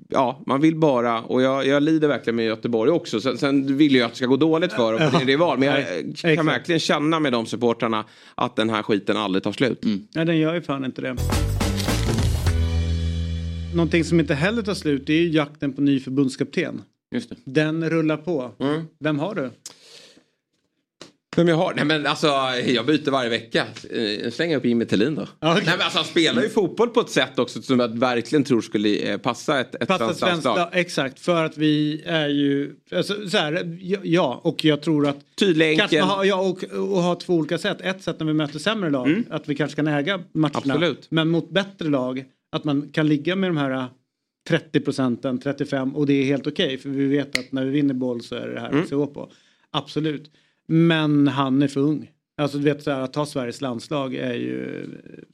ja, 0.09 0.43
man 0.45 0.61
vill 0.61 0.76
bara, 0.76 1.22
och 1.22 1.41
jag, 1.41 1.68
jag 1.68 1.84
lider 1.84 2.07
verkligen 2.07 2.36
med 2.36 2.45
Göteborg 2.45 2.91
också. 2.91 3.22
Sen, 3.22 3.38
sen 3.38 3.78
vill 3.78 3.95
jag 3.95 4.05
att 4.05 4.11
det 4.11 4.18
ska 4.18 4.26
gå 4.26 4.38
dåligt 4.38 4.74
för 4.74 4.93
dem, 4.93 5.09
det 5.11 5.22
är 5.22 5.26
det 5.26 5.36
val. 5.36 5.59
Men 5.59 5.84
jag 6.24 6.36
kan 6.36 6.45
verkligen 6.45 6.80
känna 6.80 7.20
med 7.20 7.32
de 7.32 7.45
supportrarna 7.45 8.05
att 8.36 8.55
den 8.55 8.70
här 8.70 8.84
skiten 8.84 9.18
aldrig 9.18 9.43
tar 9.43 9.51
slut. 9.51 9.86
Mm. 9.86 10.07
Nej, 10.15 10.26
den 10.26 10.38
gör 10.38 10.53
ju 10.53 10.61
fan 10.61 10.86
inte 10.86 11.01
det. 11.01 11.15
Någonting 13.76 14.03
som 14.03 14.20
inte 14.20 14.34
heller 14.34 14.61
tar 14.61 14.74
slut 14.74 15.07
det 15.07 15.13
är 15.13 15.22
ju 15.22 15.30
jakten 15.30 15.74
på 15.74 15.82
ny 15.82 15.99
förbundskapten. 15.99 16.82
Den 17.45 17.89
rullar 17.89 18.18
på. 18.18 18.51
Mm. 18.59 18.82
Vem 18.99 19.20
har 19.20 19.36
du? 19.36 19.51
Vem 21.38 21.47
jag 21.47 21.55
har? 21.55 21.73
Nej 21.73 21.85
men 21.85 22.05
alltså 22.05 22.27
jag 22.65 22.85
byter 22.85 23.11
varje 23.11 23.29
vecka. 23.29 23.65
Eh, 23.89 24.31
slänger 24.31 24.57
upp 24.57 24.65
Jimmy 24.65 24.85
Tillin 24.85 25.15
då. 25.15 25.21
Okay. 25.21 25.53
Nej, 25.53 25.63
men 25.65 25.81
alltså, 25.81 25.97
han 25.97 26.05
spelar 26.05 26.41
ju 26.41 26.49
fotboll 26.49 26.89
på 26.89 26.99
ett 26.99 27.09
sätt 27.09 27.39
också 27.39 27.61
som 27.61 27.79
jag 27.79 27.99
verkligen 27.99 28.43
tror 28.43 28.61
skulle 28.61 28.95
eh, 28.95 29.17
passa 29.17 29.59
ett, 29.59 29.75
ett 29.75 29.88
Passa 29.88 30.13
svenskt 30.13 30.43
lag, 30.43 30.69
exakt. 30.71 31.19
För 31.19 31.43
att 31.43 31.57
vi 31.57 32.03
är 32.05 32.27
ju, 32.27 32.75
alltså, 32.91 33.29
så 33.29 33.38
här, 33.38 33.77
ja, 34.03 34.41
och 34.43 34.65
jag 34.65 34.81
tror 34.81 35.07
att 35.07 35.17
Tydlig, 35.39 35.79
enkel. 35.79 36.01
har, 36.03 36.25
ja, 36.25 36.35
och, 36.35 36.63
och 36.63 37.01
ha 37.03 37.15
två 37.15 37.33
olika 37.33 37.57
sätt. 37.57 37.77
Ett 37.81 38.03
sätt 38.03 38.19
när 38.19 38.27
vi 38.27 38.33
möter 38.33 38.59
sämre 38.59 38.89
lag, 38.89 39.23
att 39.29 39.49
vi 39.49 39.55
kanske 39.55 39.75
kan 39.75 39.88
äga 39.88 40.19
matcherna. 40.31 40.57
Absolut. 40.57 41.07
Men 41.09 41.29
mot 41.29 41.49
bättre 41.49 41.89
lag, 41.89 42.25
att 42.51 42.63
man 42.63 42.89
kan 42.91 43.07
ligga 43.07 43.35
med 43.35 43.49
de 43.49 43.57
här 43.57 43.88
30 44.47 44.79
procenten, 44.79 45.39
35 45.39 45.95
och 45.95 46.05
det 46.05 46.13
är 46.13 46.23
helt 46.23 46.47
okej. 46.47 46.77
för 46.77 46.89
vi 46.89 47.05
vet 47.05 47.39
att 47.39 47.51
när 47.51 47.65
vi 47.65 47.71
vinner 47.71 47.93
boll 47.93 48.23
så 48.23 48.35
är 48.35 48.47
det 48.47 48.59
här 48.59 48.71
vi 48.71 48.88
ska 48.88 48.95
gå 48.95 49.07
på. 49.07 49.31
Absolut. 49.71 50.31
Men 50.68 51.28
han 51.28 51.61
är 51.61 51.68
för 51.68 51.82
ung. 51.82 52.11
Alltså 52.38 52.57
du 52.57 52.63
vet 52.63 52.84
så 52.84 52.91
här, 52.91 53.01
att 53.01 53.13
ta 53.13 53.26
Sveriges 53.26 53.61
landslag 53.61 54.15
är 54.15 54.34
ju, 54.34 54.86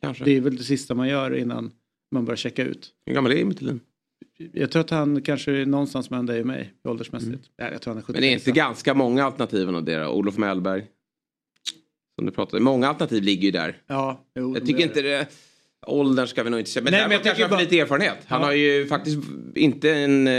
Kanske. 0.02 0.24
det 0.26 0.32
är 0.38 0.42
väl 0.42 0.58
det 0.58 0.64
sista 0.64 0.96
man 0.96 1.08
gör 1.08 1.36
innan 1.36 1.72
man 2.12 2.26
börjar 2.26 2.38
checka 2.38 2.64
ut. 2.64 2.92
Hur 3.06 3.14
gammal 3.14 3.32
är 3.32 3.52
Tillin? 3.52 3.80
Jag 4.54 4.72
tror 4.72 4.80
att 4.82 4.90
han 4.90 5.22
kanske 5.22 5.52
är 5.52 5.66
någonstans 5.66 6.10
mellan 6.10 6.26
dig 6.26 6.42
och 6.42 6.48
mig 6.48 6.74
åldersmässigt. 6.84 7.50
Ja, 7.58 7.72
jag 7.72 7.82
tror 7.82 7.92
han 7.94 7.98
är 7.98 8.02
70 8.02 8.14
Men 8.14 8.22
det 8.22 8.28
är 8.28 8.34
inte 8.34 8.52
ganska 8.52 8.94
många 8.94 9.24
alternativ 9.26 9.70
av 9.70 9.84
det 9.84 10.04
då? 10.04 10.10
Olof 10.10 10.38
Mellberg. 10.38 10.86
Som 12.16 12.26
du 12.26 12.32
pratade 12.32 12.64
Många 12.64 12.88
alternativ 12.88 13.24
ligger 13.24 13.44
ju 13.44 13.52
där. 13.52 13.82
Ja, 13.88 14.26
jo, 14.36 14.54
Jag 14.54 14.66
tycker 14.66 14.84
inte 14.84 15.02
det... 15.02 15.28
Åldern 15.88 16.28
ska 16.28 16.44
vi 16.44 16.50
nog 16.50 16.60
inte 16.60 16.72
säga. 16.72 16.84
Men 16.84 16.92
Nej, 16.92 17.02
men 17.04 17.12
jag 17.12 17.24
kanske 17.24 17.44
han 17.44 17.50
bara- 17.50 17.60
lite 17.60 17.80
erfarenhet. 17.80 18.18
Han 18.28 18.42
Ja. 18.42 18.48
har 18.48 18.54
ju 18.54 18.88
faktiskt 18.88 19.18
inte 19.56 19.92
en... 19.94 20.28
eh, 20.28 20.34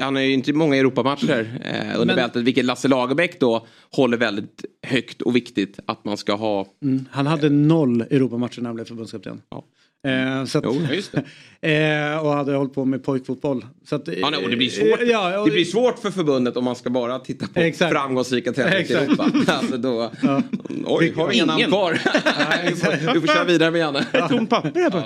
Han 0.00 0.14
har 0.14 0.22
ju 0.22 0.32
inte 0.32 0.52
många 0.52 0.76
Europamatcher 0.76 1.60
eh, 1.64 2.00
under 2.00 2.06
Men- 2.06 2.16
bältet. 2.16 2.42
Vilket 2.42 2.64
Lasse 2.64 2.88
Lagerbäck 2.88 3.40
då 3.40 3.66
håller 3.90 4.16
väldigt 4.16 4.64
högt 4.82 5.22
och 5.22 5.36
viktigt 5.36 5.78
att 5.86 6.04
man 6.04 6.16
ska 6.16 6.34
ha. 6.34 6.66
Mm, 6.82 7.04
han 7.10 7.26
hade 7.26 7.48
noll 7.50 8.00
Europamatcher 8.00 8.60
när 8.60 8.66
han 8.68 8.74
blev 8.74 8.84
förbundskapten. 8.84 9.42
Ja. 9.50 9.64
Eh, 10.04 10.44
så 10.44 10.58
att, 10.58 10.64
Jo, 10.66 10.82
just 10.92 11.14
eh, 11.60 12.18
och 12.24 12.32
hade 12.32 12.54
hållit 12.54 12.74
på 12.74 12.84
med 12.84 13.04
pojkfotboll. 13.04 13.64
Så 13.88 13.96
att, 13.96 14.08
Ja, 14.08 14.30
nej, 14.30 14.44
och 14.44 14.50
det 14.50 14.56
blir 14.56 14.70
svårt. 14.70 15.00
eh, 15.02 15.06
Ja, 15.08 15.38
och, 15.40 15.46
Det 15.46 15.52
blir 15.54 15.64
svårt 15.64 15.98
för 15.98 16.10
förbundet 16.10 16.56
om 16.56 16.64
man 16.64 16.76
ska 16.76 16.90
bara 16.90 17.18
titta 17.18 17.46
på 17.46 17.60
Exakt. 17.60 17.92
framgångsrika 17.92 18.52
tränare 18.52 18.80
i. 18.82 18.92
Europa. 18.92 19.30
Alltså 19.52 19.76
då... 19.76 20.10
Ja. 20.22 20.42
Oj, 20.86 21.12
har 21.16 21.28
vi 21.28 21.36
Ingen. 21.36 21.68
kvar? 21.70 21.92
du, 22.68 22.76
får, 22.76 23.14
du 23.14 23.20
får 23.20 23.28
köra 23.28 23.44
vidare 23.44 23.70
med 23.70 23.80
Janne. 23.80 24.06
Ett 24.12 24.28
tomt 24.28 24.50
papper 24.50 24.80
här 24.80 24.90
bara. 24.90 25.04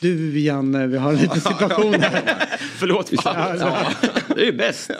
Du 0.00 0.38
Janne, 0.38 0.86
vi 0.86 0.98
har 0.98 1.12
en 1.12 1.18
liten 1.18 1.40
situation 1.52 1.94
här. 1.94 2.46
Förlåt. 2.78 3.10
Ja. 3.24 3.92
Det 4.34 4.40
är 4.40 4.44
ju 4.44 4.52
bäst. 4.52 4.90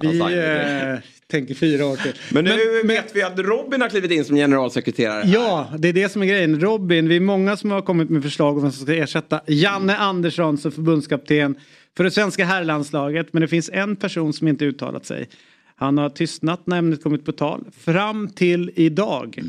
Vi 0.00 0.18
eh, 0.18 0.98
tänker 1.30 1.54
fyra 1.54 1.86
år 1.86 1.96
till. 1.96 2.12
Men 2.30 2.44
nu 2.44 2.82
vet 2.84 3.16
vi 3.16 3.22
att 3.22 3.38
Robin 3.38 3.80
har 3.80 3.88
klivit 3.88 4.10
in 4.10 4.24
som 4.24 4.36
generalsekreterare. 4.36 5.22
här. 5.24 5.34
Ja, 5.34 5.72
det 5.78 5.88
är 5.88 5.92
det 5.92 6.08
som 6.08 6.22
är 6.22 6.26
grejen. 6.26 6.60
Robin, 6.60 7.08
vi 7.08 7.16
är 7.16 7.20
många 7.20 7.56
som 7.56 7.70
har 7.70 7.82
kommit 7.82 8.10
med 8.10 8.22
förslag 8.22 8.56
om 8.56 8.62
vem 8.62 8.72
som 8.72 8.86
ska 8.86 8.94
ersätta 8.94 9.40
Janne 9.46 9.96
Andersson 9.96 10.58
som 10.58 10.72
förbundskapten 10.72 11.56
för 11.96 12.04
det 12.04 12.10
svenska 12.10 12.44
herrlandslaget. 12.44 13.32
Men 13.32 13.40
det 13.40 13.48
finns 13.48 13.70
en 13.72 13.96
person 13.96 14.32
som 14.32 14.48
inte 14.48 14.64
uttalat 14.64 15.06
sig. 15.06 15.28
Han 15.76 15.98
har 15.98 16.10
tystnat 16.10 16.66
när 16.66 16.78
ämnet 16.78 17.02
kommit 17.02 17.24
på 17.24 17.32
tal. 17.32 17.64
Fram 17.84 18.28
till 18.28 18.70
idag. 18.74 19.42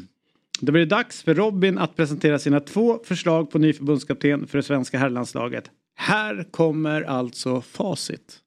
Då 0.60 0.72
blir 0.72 0.80
det 0.80 0.96
dags 0.96 1.24
för 1.24 1.34
Robin 1.36 1.78
att 1.78 1.96
presentera 1.96 2.40
sina 2.40 2.60
två 2.60 3.00
förslag 3.04 3.52
på 3.52 3.60
ny 3.60 3.74
förbundskapten 3.74 4.48
för 4.48 4.58
det 4.58 4.64
svenska 4.64 4.98
herrlandslaget. 4.98 5.72
Här 5.96 6.48
kommer 6.52 7.02
alltså 7.02 7.62
facit. 7.62 8.40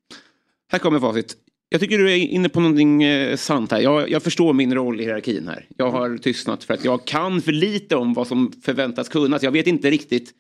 Här 0.73 0.79
kommer 0.79 1.01
facit. 1.01 1.37
Jag 1.69 1.81
tycker 1.81 1.99
du 1.99 2.13
är 2.13 2.17
inne 2.17 2.49
på 2.49 2.61
någonting 2.61 3.03
eh, 3.03 3.37
sant 3.37 3.71
här. 3.71 3.81
Jag, 3.81 4.11
jag 4.11 4.23
förstår 4.23 4.53
min 4.53 4.75
roll 4.75 5.01
i 5.01 5.05
hierarkin 5.05 5.49
här. 5.49 5.67
Jag 5.77 5.91
har 5.91 6.19
tystnat 6.19 6.65
för 6.65 6.75
att 6.75 6.85
jag 6.85 7.05
kan 7.05 7.43
för 7.43 7.53
lite 7.53 7.97
om 7.97 8.15
vad 8.15 8.27
som 8.27 8.53
förväntas 8.65 9.09
kunnas. 9.09 9.43
Jag 9.43 9.51
vet 9.51 9.67
inte 9.67 9.91
riktigt 9.91 10.35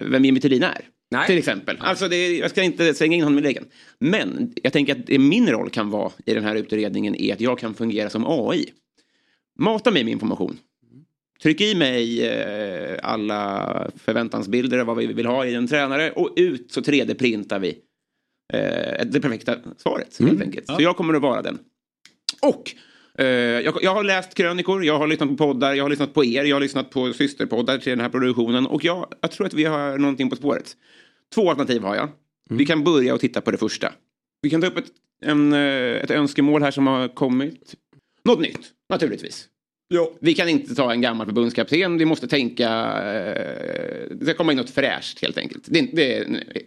vem 0.00 0.24
Jimmy 0.24 0.40
Tillin 0.40 0.62
är. 0.62 0.88
Nej. 1.10 1.26
Till 1.26 1.38
exempel. 1.38 1.76
Alltså 1.80 2.08
det, 2.08 2.36
jag 2.36 2.50
ska 2.50 2.62
inte 2.62 2.94
slänga 2.94 3.16
in 3.16 3.22
honom 3.22 3.38
i 3.38 3.42
leken. 3.42 3.64
Men 3.98 4.52
jag 4.62 4.72
tänker 4.72 4.92
att 4.92 5.06
det 5.06 5.18
min 5.18 5.48
roll 5.48 5.70
kan 5.70 5.90
vara 5.90 6.12
i 6.26 6.34
den 6.34 6.44
här 6.44 6.54
utredningen 6.54 7.14
är 7.14 7.32
att 7.32 7.40
jag 7.40 7.58
kan 7.58 7.74
fungera 7.74 8.10
som 8.10 8.24
AI. 8.26 8.66
Mata 9.58 9.90
mig 9.90 10.04
med 10.04 10.12
information. 10.12 10.58
Tryck 11.42 11.60
i 11.60 11.74
mig 11.74 12.26
eh, 12.26 12.98
alla 13.02 13.90
förväntansbilder 13.96 14.78
av 14.78 14.86
vad 14.86 14.96
vi 14.96 15.06
vill 15.06 15.26
ha 15.26 15.46
i 15.46 15.54
en 15.54 15.66
tränare 15.66 16.10
och 16.10 16.32
ut 16.36 16.72
så 16.72 16.80
3D-printar 16.80 17.58
vi 17.58 17.78
eh, 18.52 19.06
det 19.06 19.20
perfekta 19.20 19.56
svaret 19.76 20.18
helt 20.20 20.42
enkelt. 20.42 20.66
Så 20.66 20.82
jag 20.82 20.96
kommer 20.96 21.14
att 21.14 21.22
vara 21.22 21.42
den. 21.42 21.58
Och 22.42 22.74
eh, 23.18 23.26
jag, 23.82 23.94
har 23.94 24.04
läst 24.04 24.34
krönikor, 24.34 24.84
jag 24.84 24.98
har 24.98 25.06
lyssnat 25.06 25.28
på 25.28 25.36
poddar, 25.36 25.74
jag 25.74 25.84
har 25.84 25.90
lyssnat 25.90 26.14
på 26.14 26.24
er, 26.24 26.44
jag 26.44 26.56
har 26.56 26.60
lyssat 26.60 26.90
på 26.90 27.12
systerpoddar 27.12 27.78
till 27.78 27.90
den 27.90 28.00
här 28.00 28.08
produktionen 28.08 28.66
och 28.66 28.84
jag, 28.84 29.12
jag 29.20 29.30
tror 29.30 29.46
att 29.46 29.54
vi 29.54 29.64
har 29.64 29.98
någonting 29.98 30.30
på 30.30 30.36
spåret. 30.36 30.76
Två 31.34 31.50
alternativ 31.50 31.82
har 31.82 31.96
jag. 31.96 32.08
Vi 32.50 32.66
kan 32.66 32.84
börja 32.84 33.14
och 33.14 33.20
titta 33.20 33.40
på 33.40 33.50
det 33.50 33.58
första. 33.58 33.92
Vi 34.42 34.50
kan 34.50 34.60
ta 34.60 34.66
upp 34.66 34.76
ett, 34.76 34.90
en, 35.24 35.52
ett 35.52 36.10
önskemål 36.10 36.62
här 36.62 36.70
som 36.70 36.86
har 36.86 37.08
kommit. 37.08 37.74
Något 38.24 38.40
nytt, 38.40 38.60
naturligtvis. 38.88 39.48
Vi 40.20 40.34
kan 40.34 40.48
inte 40.48 40.74
ta 40.74 40.92
en 40.92 41.00
gammal 41.00 41.26
förbundskapten, 41.26 41.98
vi 41.98 42.04
måste 42.04 42.28
tänka... 42.28 42.68
Eh, 42.68 44.16
det 44.16 44.24
ska 44.24 44.34
komma 44.34 44.52
in 44.52 44.58
något 44.58 44.70
fräscht 44.70 45.22
helt 45.22 45.38
enkelt. 45.38 45.62
Det, 45.66 45.80
det, 45.92 46.26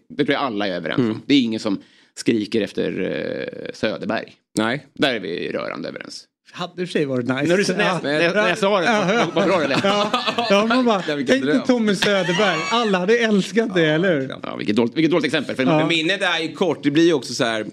det 0.10 0.26
tror 0.26 0.34
jag 0.34 0.42
alla 0.42 0.68
är 0.68 0.72
överens 0.72 1.00
om. 1.00 1.22
Det 1.26 1.34
är 1.36 1.42
ingen 1.42 1.60
som 1.60 1.82
skriker 2.16 2.62
efter 2.62 3.02
eh, 3.02 3.72
Söderberg. 3.74 4.34
Nej. 4.58 4.86
Där 4.94 5.14
är 5.16 5.20
vi 5.20 5.52
rörande 5.52 5.90
överens. 5.90 6.26
Hade 6.54 6.82
i 6.82 6.86
och 6.86 6.90
för 6.90 6.92
sig 6.94 7.06
varit 7.06 7.28
nice. 7.28 7.44
När, 7.44 7.58
du, 7.58 7.74
när, 7.74 7.86
jag, 7.86 8.04
när, 8.04 8.22
jag, 8.22 8.36
när 8.36 8.50
jag 8.50 8.58
sa 8.58 8.80
det, 8.80 8.86
Ja, 8.86 9.14
ja. 9.14 9.28
vad- 9.34 9.46
bra 9.48 9.60
det 9.60 9.68
lät. 9.68 9.84
Ja, 9.84 10.12
ja 10.50 10.66
man 10.66 10.86
bara, 10.86 11.02
tänk 11.08 11.28
dig. 11.28 11.62
Tommy 11.68 11.96
Söderberg. 11.96 12.60
Alla 12.72 12.98
hade 12.98 13.18
älskat 13.18 13.76
det, 13.76 13.86
eller 13.86 14.20
hur? 14.22 14.36
Ja, 14.44 14.56
vilket, 14.56 14.76
dåligt, 14.76 14.98
vilket 14.98 15.12
dåligt 15.12 15.26
exempel. 15.26 15.56
För 15.56 15.64
Ja. 15.64 15.88
Minnet 15.88 16.22
är 16.22 16.40
ju 16.40 16.52
kort. 16.54 16.84
Det 16.84 16.92
blir 16.92 17.06
ju 17.06 17.14
också 17.14 17.34
så 17.34 17.44
här. 17.44 17.66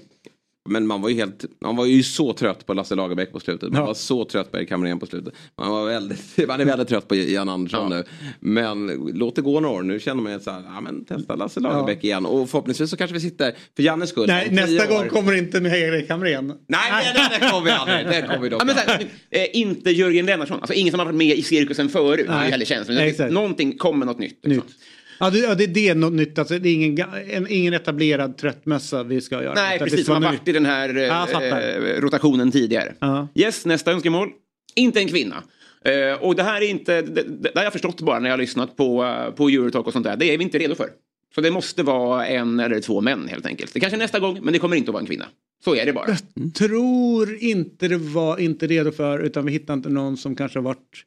Men 0.68 0.86
man 0.86 1.00
var 1.02 1.08
ju 1.08 1.14
helt, 1.14 1.44
man 1.60 1.76
var 1.76 1.84
ju 1.86 2.02
så 2.02 2.32
trött 2.32 2.66
på 2.66 2.74
Lasse 2.74 2.94
Lagerbäck 2.94 3.32
på 3.32 3.40
slutet. 3.40 3.72
Man 3.72 3.80
Ja. 3.80 3.86
var 3.86 3.94
så 3.94 4.24
trött 4.24 4.52
på 4.52 4.58
Erik 4.58 4.70
Hamrén 4.70 4.98
på 4.98 5.06
slutet. 5.06 5.34
Man 5.58 5.70
var 5.70 5.86
väldigt, 5.86 6.38
man 6.48 6.60
är 6.60 6.64
väldigt 6.64 6.88
trött 6.88 7.08
på 7.08 7.14
Jan 7.14 7.48
Andersson 7.48 7.90
nu. 7.90 8.04
Men 8.40 8.86
låt 9.14 9.36
det 9.36 9.42
gå 9.42 9.60
några 9.60 9.74
år. 9.76 9.82
Nu 9.82 10.00
känner 10.00 10.22
man 10.22 10.32
ju 10.32 10.40
så 10.40 10.50
här, 10.50 10.62
ja 10.74 10.80
men 10.80 11.04
testa 11.04 11.34
Lasse 11.36 11.60
Lagerbäck 11.60 12.04
igen. 12.04 12.26
Och 12.26 12.50
förhoppningsvis 12.50 12.90
så 12.90 12.96
kanske 12.96 13.14
vi 13.14 13.20
sitter, 13.20 13.54
för 13.76 13.82
Jannes 13.82 14.10
skull. 14.10 14.26
Nej, 14.28 14.48
nästa 14.50 14.84
år- 14.84 14.88
gång 14.98 15.08
kommer 15.08 15.32
det 15.32 15.38
inte 15.38 15.60
med 15.60 15.72
Erik 15.78 16.10
Hamrén. 16.10 16.46
Nej, 16.46 16.56
nej, 16.90 17.12
nej, 17.14 17.38
det 17.40 17.50
kommer 17.50 17.64
vi 17.64 17.70
aldrig. 17.70 18.06
Det 18.06 18.22
kommer 18.26 18.38
vi 18.38 18.48
dock 18.48 18.62
Ja, 18.62 18.64
men 18.64 18.76
här, 18.76 19.06
eh, 19.30 19.46
inte 19.52 19.90
Jörgen 19.90 20.26
Lennartsson, 20.26 20.58
alltså 20.60 20.74
ingen 20.74 20.90
som 20.90 20.98
har 20.98 21.04
varit 21.06 21.16
med 21.16 21.38
i 21.38 21.42
cirkusen 21.42 21.88
förut. 21.88 22.26
Nej. 22.28 22.36
Nej. 22.38 22.50
Heller 22.50 22.64
känns, 22.64 22.88
men 22.88 22.98
Exakt. 22.98 23.32
någonting 23.32 23.78
kommer 23.78 24.06
något 24.06 24.18
nytt. 24.18 24.38
Liksom. 24.42 24.66
Nytt. 24.66 24.76
Ja, 25.20 25.30
det, 25.30 25.38
ja, 25.38 25.54
det, 25.54 25.66
det 25.66 25.88
är 25.88 25.94
något 25.94 26.12
nytt. 26.12 26.38
Alltså, 26.38 26.58
det 26.58 26.68
är 26.68 26.74
ingen, 26.74 27.08
en, 27.30 27.46
ingen 27.50 27.74
etablerad 27.74 28.36
tröttmössa 28.36 29.02
vi 29.02 29.20
ska 29.20 29.42
göra. 29.42 29.54
Nej, 29.54 29.78
precis. 29.78 30.06
Som 30.06 30.14
har 30.14 30.30
varit 30.30 30.48
i 30.48 30.52
den 30.52 30.66
här 30.66 30.94
jag 30.94 31.30
fattar. 31.30 31.60
eh, 31.60 32.00
rotationen 32.00 32.50
tidigare. 32.52 32.94
Ja. 32.98 33.28
Yes, 33.34 33.66
nästa 33.66 33.92
önskemål. 33.92 34.28
Inte 34.74 35.00
en 35.00 35.08
kvinna. 35.08 35.42
Eh, 35.84 36.22
och 36.22 36.34
det 36.34 36.42
här 36.42 36.60
är 36.62 36.68
inte, 36.68 37.02
det, 37.02 37.22
det 37.22 37.52
har 37.54 37.62
jag 37.64 37.72
förstått 37.72 38.00
bara 38.00 38.18
när 38.18 38.28
jag 38.28 38.32
har 38.32 38.38
lyssnat 38.38 38.76
på, 38.76 39.04
eh, 39.04 39.30
på 39.34 39.48
Eurotalk 39.48 39.86
och 39.86 39.92
sånt 39.92 40.04
där. 40.04 40.16
Det 40.16 40.34
är 40.34 40.38
vi 40.38 40.44
inte 40.44 40.58
redo 40.58 40.74
för. 40.74 40.88
Så 41.34 41.40
det 41.40 41.50
måste 41.50 41.82
vara 41.82 42.26
en 42.26 42.60
eller 42.60 42.80
två 42.80 43.00
män 43.00 43.28
helt 43.28 43.46
enkelt. 43.46 43.74
Det 43.74 43.80
kanske 43.80 43.96
är 43.96 43.98
nästa 43.98 44.18
gång, 44.18 44.38
men 44.42 44.52
det 44.52 44.58
kommer 44.58 44.76
inte 44.76 44.90
att 44.90 44.92
vara 44.92 45.00
en 45.00 45.06
kvinna. 45.06 45.26
Så 45.64 45.74
är 45.74 45.86
det 45.86 45.92
bara. 45.92 46.16
tror 46.54 47.36
inte 47.40 47.88
det 47.88 47.96
var 47.96 48.38
inte 48.38 48.66
redo 48.66 48.92
för 48.92 49.18
utan 49.18 49.46
vi 49.46 49.52
hittar 49.52 49.74
inte 49.74 49.88
någon 49.88 50.16
som 50.16 50.36
kanske 50.36 50.58
har 50.58 50.64
varit 50.64 51.04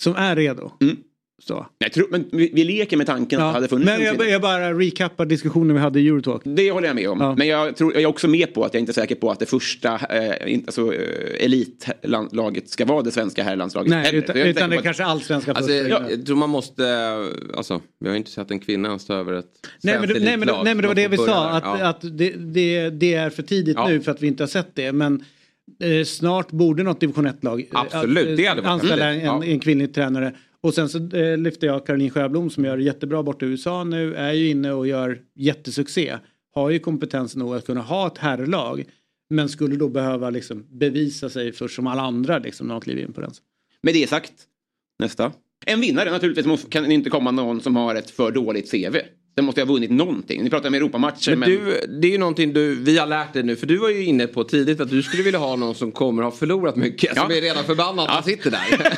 som 0.00 0.14
är 0.16 0.36
redo. 0.36 0.72
Mm. 0.80 0.96
Så. 1.46 1.66
Jag 1.78 1.92
tror, 1.92 2.06
men 2.10 2.24
vi, 2.32 2.50
vi 2.54 2.64
leker 2.64 2.96
med 2.96 3.06
tanken 3.06 3.40
att 3.40 3.48
det 3.48 3.52
hade 3.52 3.68
funnits 3.68 3.86
Men 3.86 4.00
en 4.00 4.06
jag, 4.18 4.30
jag 4.30 4.40
bara 4.42 4.72
recappar 4.72 5.26
diskussionen 5.26 5.76
vi 5.76 5.82
hade 5.82 6.00
i 6.00 6.08
Eurotalk. 6.08 6.42
Det 6.44 6.70
håller 6.70 6.86
jag 6.86 6.94
med 6.96 7.08
om. 7.08 7.20
Ja. 7.20 7.34
Men 7.38 7.48
jag, 7.48 7.76
tror, 7.76 7.92
jag 7.94 8.02
är 8.02 8.06
också 8.06 8.28
med 8.28 8.54
på 8.54 8.64
att 8.64 8.74
jag 8.74 8.80
inte 8.80 8.90
är 8.90 8.94
säker 8.94 9.14
på 9.14 9.30
att 9.30 9.38
det 9.38 9.46
första 9.46 9.94
eh, 10.10 10.52
inte, 10.52 10.66
alltså, 10.68 10.94
eh, 10.94 11.44
elitlaget 11.44 12.68
ska 12.68 12.84
vara 12.84 13.02
det 13.02 13.10
svenska 13.10 13.42
herrlandslaget 13.42 13.90
Nej, 13.90 14.04
heller. 14.04 14.18
utan, 14.18 14.36
utan 14.36 14.54
det 14.54 14.68
på 14.68 14.74
är 14.74 14.78
att- 14.78 14.84
kanske 14.84 15.04
allsvenska 15.04 15.52
Alltså, 15.52 15.72
först. 15.72 15.90
jag, 15.90 16.12
jag 16.12 16.26
tror 16.26 16.36
man 16.36 16.50
måste, 16.50 16.84
alltså 17.56 17.80
vi 18.00 18.06
har 18.08 18.14
ju 18.14 18.18
inte 18.18 18.30
sett 18.30 18.50
en 18.50 18.58
kvinna 18.60 18.88
ens 18.88 19.06
ta 19.06 19.14
över 19.14 19.32
ett 19.32 19.46
Nej 19.82 19.98
men, 20.00 20.08
nej, 20.08 20.36
men, 20.36 20.48
nej 20.48 20.74
men 20.74 20.76
det 20.82 20.88
var 20.88 20.94
det 20.94 21.08
vi 21.08 21.16
sa, 21.16 21.24
där. 21.26 21.56
att, 21.56 21.80
Ja. 21.80 21.86
att 21.88 22.00
det, 22.18 22.30
det, 22.30 22.90
det 22.90 23.14
är 23.14 23.30
för 23.30 23.42
tidigt 23.42 23.76
Ja. 23.76 23.88
nu 23.88 24.00
för 24.00 24.12
att 24.12 24.22
vi 24.22 24.26
inte 24.26 24.42
har 24.42 24.48
sett 24.48 24.74
det. 24.74 24.92
Men 24.92 25.24
eh, 25.82 26.04
snart 26.04 26.50
borde 26.50 26.82
något 26.82 27.00
division 27.00 27.26
1-lag 27.28 27.60
eh, 27.74 27.80
anställa 27.80 29.04
en, 29.06 29.12
rimligt. 29.14 29.24
Ja. 29.24 29.44
en 29.44 29.60
kvinnlig 29.60 29.94
tränare. 29.94 30.32
Och 30.62 30.74
sen 30.74 30.88
så 30.88 31.16
eh, 31.16 31.38
lyfter 31.38 31.66
jag 31.66 31.86
Caroline 31.86 32.10
Sjöblom 32.10 32.50
som 32.50 32.64
gör 32.64 32.76
det 32.76 32.82
jättebra 32.82 33.22
borta 33.22 33.46
i 33.46 33.48
USA 33.48 33.84
nu, 33.84 34.14
är 34.14 34.32
ju 34.32 34.48
inne 34.48 34.72
och 34.72 34.86
gör 34.86 35.20
jättesuccé. 35.34 36.18
Har 36.54 36.70
ju 36.70 36.78
kompetens 36.78 37.36
nog 37.36 37.54
att 37.54 37.66
kunna 37.66 37.80
ha 37.80 38.06
ett 38.06 38.18
herrlag. 38.18 38.84
Men 39.30 39.48
skulle 39.48 39.76
då 39.76 39.88
behöva 39.88 40.30
liksom 40.30 40.66
bevisa 40.70 41.30
sig 41.30 41.52
först 41.52 41.76
som 41.76 41.86
alla 41.86 42.02
andra 42.02 42.38
liksom, 42.38 42.66
när 42.66 42.74
de 42.74 42.80
kliver 42.80 43.02
in 43.02 43.12
på 43.12 43.20
den. 43.20 43.32
Med 43.82 43.94
det 43.94 44.08
sagt, 44.08 44.32
nästa. 44.98 45.32
En 45.66 45.80
vinnare 45.80 46.10
naturligtvis 46.10 46.64
kan 46.64 46.92
inte 46.92 47.10
komma 47.10 47.30
någon 47.30 47.60
som 47.60 47.76
har 47.76 47.94
ett 47.94 48.10
för 48.10 48.30
dåligt 48.30 48.70
CV. 48.70 48.96
Den 49.34 49.44
måste 49.44 49.60
ju 49.60 49.66
ha 49.66 49.72
vunnit 49.72 49.90
någonting. 49.90 50.42
Ni 50.42 50.50
pratar 50.50 50.68
om 50.68 50.74
Europamatcher. 50.74 51.30
Men, 51.30 51.38
men... 51.38 51.50
Du, 51.50 51.86
det 52.00 52.08
är 52.08 52.12
ju 52.12 52.18
någonting 52.18 52.52
du, 52.52 52.74
vi 52.74 52.98
har 52.98 53.06
lärt 53.06 53.32
dig 53.32 53.42
nu. 53.42 53.56
För 53.56 53.66
du 53.66 53.76
var 53.76 53.88
ju 53.88 54.04
inne 54.04 54.26
på 54.26 54.44
tidigt 54.44 54.80
att 54.80 54.90
du 54.90 55.02
skulle 55.02 55.22
vilja 55.22 55.38
ha 55.38 55.56
någon 55.56 55.74
som 55.74 55.92
kommer 55.92 56.22
ha 56.22 56.30
förlorat 56.30 56.76
mycket. 56.76 57.12
Ja. 57.16 57.22
Som 57.22 57.30
är 57.30 57.40
redan 57.40 57.64
förbannad 57.64 58.04
att 58.08 58.14
ja. 58.14 58.22
sitter 58.22 58.50
där. 58.50 58.92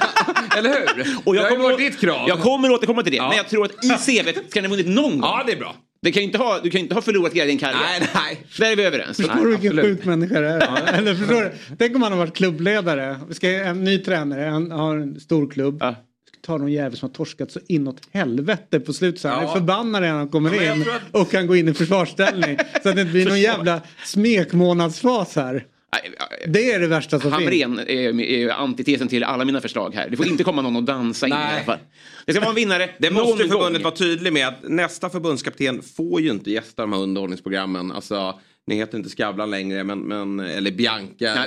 Eller 0.58 0.70
hur? 0.70 1.06
Och 1.24 1.36
jag 1.36 1.44
det 1.44 1.48
har 1.48 1.56
ju 1.56 1.62
varit 1.62 1.78
ditt 1.78 2.00
krav. 2.00 2.28
Jag 2.28 2.40
kommer 2.40 2.70
återkomma 2.72 3.02
till 3.02 3.12
det. 3.12 3.16
Ja. 3.16 3.28
Men 3.28 3.36
jag 3.36 3.48
tror 3.48 3.64
att 3.64 3.84
i 3.84 3.88
CV 3.88 4.28
ska 4.48 4.60
den 4.60 4.70
ha 4.70 4.76
vunnit 4.76 4.94
någon 4.94 5.10
gång. 5.10 5.20
Ja, 5.20 5.42
det 5.46 5.52
är 5.52 5.56
bra. 5.56 5.76
Det 6.02 6.12
kan 6.12 6.22
inte 6.22 6.38
ha, 6.38 6.60
du 6.62 6.70
kan 6.70 6.80
inte 6.80 6.94
ha 6.94 7.02
förlorat 7.02 7.32
hela 7.32 7.46
din 7.46 7.58
karriär. 7.58 7.78
Nej, 8.00 8.08
nej. 8.14 8.46
Där 8.58 8.72
är 8.72 8.76
vi 8.76 8.84
överens. 8.84 9.16
Förstår 9.16 9.46
du 9.46 9.56
vilken 9.56 9.82
sjuk 9.82 10.04
människa 10.04 10.40
det 10.40 10.48
är? 10.48 10.92
Eller 10.98 11.14
förstår 11.14 11.42
du? 11.42 11.52
Tänk 11.78 11.96
om 11.96 12.02
han 12.02 12.12
har 12.12 12.18
varit 12.18 12.36
klubbledare. 12.36 13.20
Vi 13.28 13.34
ska 13.34 13.50
en 13.50 13.84
ny 13.84 13.98
tränare, 13.98 14.50
han 14.50 14.70
har 14.70 14.96
en 14.96 15.20
stor 15.20 15.50
klubb. 15.50 15.78
Ja 15.80 15.94
tar 16.44 16.58
någon 16.58 16.72
jävel 16.72 16.98
som 16.98 17.08
har 17.08 17.14
torskat 17.14 17.50
så 17.50 17.60
inåt 17.68 18.00
helvete 18.12 18.80
på 18.80 18.92
slutet. 18.92 19.20
Så 19.20 19.28
han 19.28 19.42
ja. 19.42 19.50
är 19.50 19.54
förbannad 19.54 20.02
när 20.02 20.10
han 20.10 20.28
kommer 20.28 20.54
ja, 20.54 20.74
in 20.74 20.82
att... 20.82 21.20
och 21.20 21.30
kan 21.30 21.46
gå 21.46 21.56
in 21.56 21.68
i 21.68 21.74
försvarsställning. 21.74 22.58
så 22.82 22.88
att 22.88 22.94
det 22.94 23.00
inte 23.00 23.12
blir 23.12 23.28
någon 23.28 23.40
jävla 23.40 23.80
smekmånadsfas 24.04 25.36
här. 25.36 25.66
Det 26.46 26.72
är 26.72 26.80
det 26.80 26.86
värsta 26.86 27.20
som 27.20 27.32
Hamrén 27.32 27.76
finns. 27.76 27.88
Hamrén 27.88 28.20
är, 28.20 28.24
är 28.24 28.50
antitesen 28.50 29.08
till 29.08 29.24
alla 29.24 29.44
mina 29.44 29.60
förslag 29.60 29.94
här. 29.94 30.08
Det 30.08 30.16
får 30.16 30.26
inte 30.26 30.44
komma 30.44 30.62
någon 30.62 30.76
och 30.76 30.82
dansa 30.82 31.26
in 31.26 31.32
i 31.32 31.36
alla 31.36 31.64
fall. 31.64 31.78
Det 32.26 32.32
ska 32.32 32.40
vara 32.40 32.50
en 32.50 32.56
vinnare. 32.56 32.90
Det 32.98 33.10
måste 33.10 33.42
ju 33.42 33.48
förbundet 33.48 33.82
vara 33.82 33.94
tydlig 33.94 34.32
med 34.32 34.48
att 34.48 34.62
nästa 34.62 35.10
förbundskapten 35.10 35.82
får 35.82 36.20
ju 36.20 36.30
inte 36.30 36.50
gästa 36.50 36.82
de 36.82 36.92
här 36.92 37.00
underhållningsprogrammen. 37.00 37.92
Alltså, 37.92 38.38
ni 38.66 38.74
heter 38.74 38.98
inte 38.98 39.10
Skavlan 39.10 39.50
längre, 39.50 39.84
men, 39.84 39.98
men, 40.00 40.40
eller 40.40 40.70
Bianca. 40.70 41.46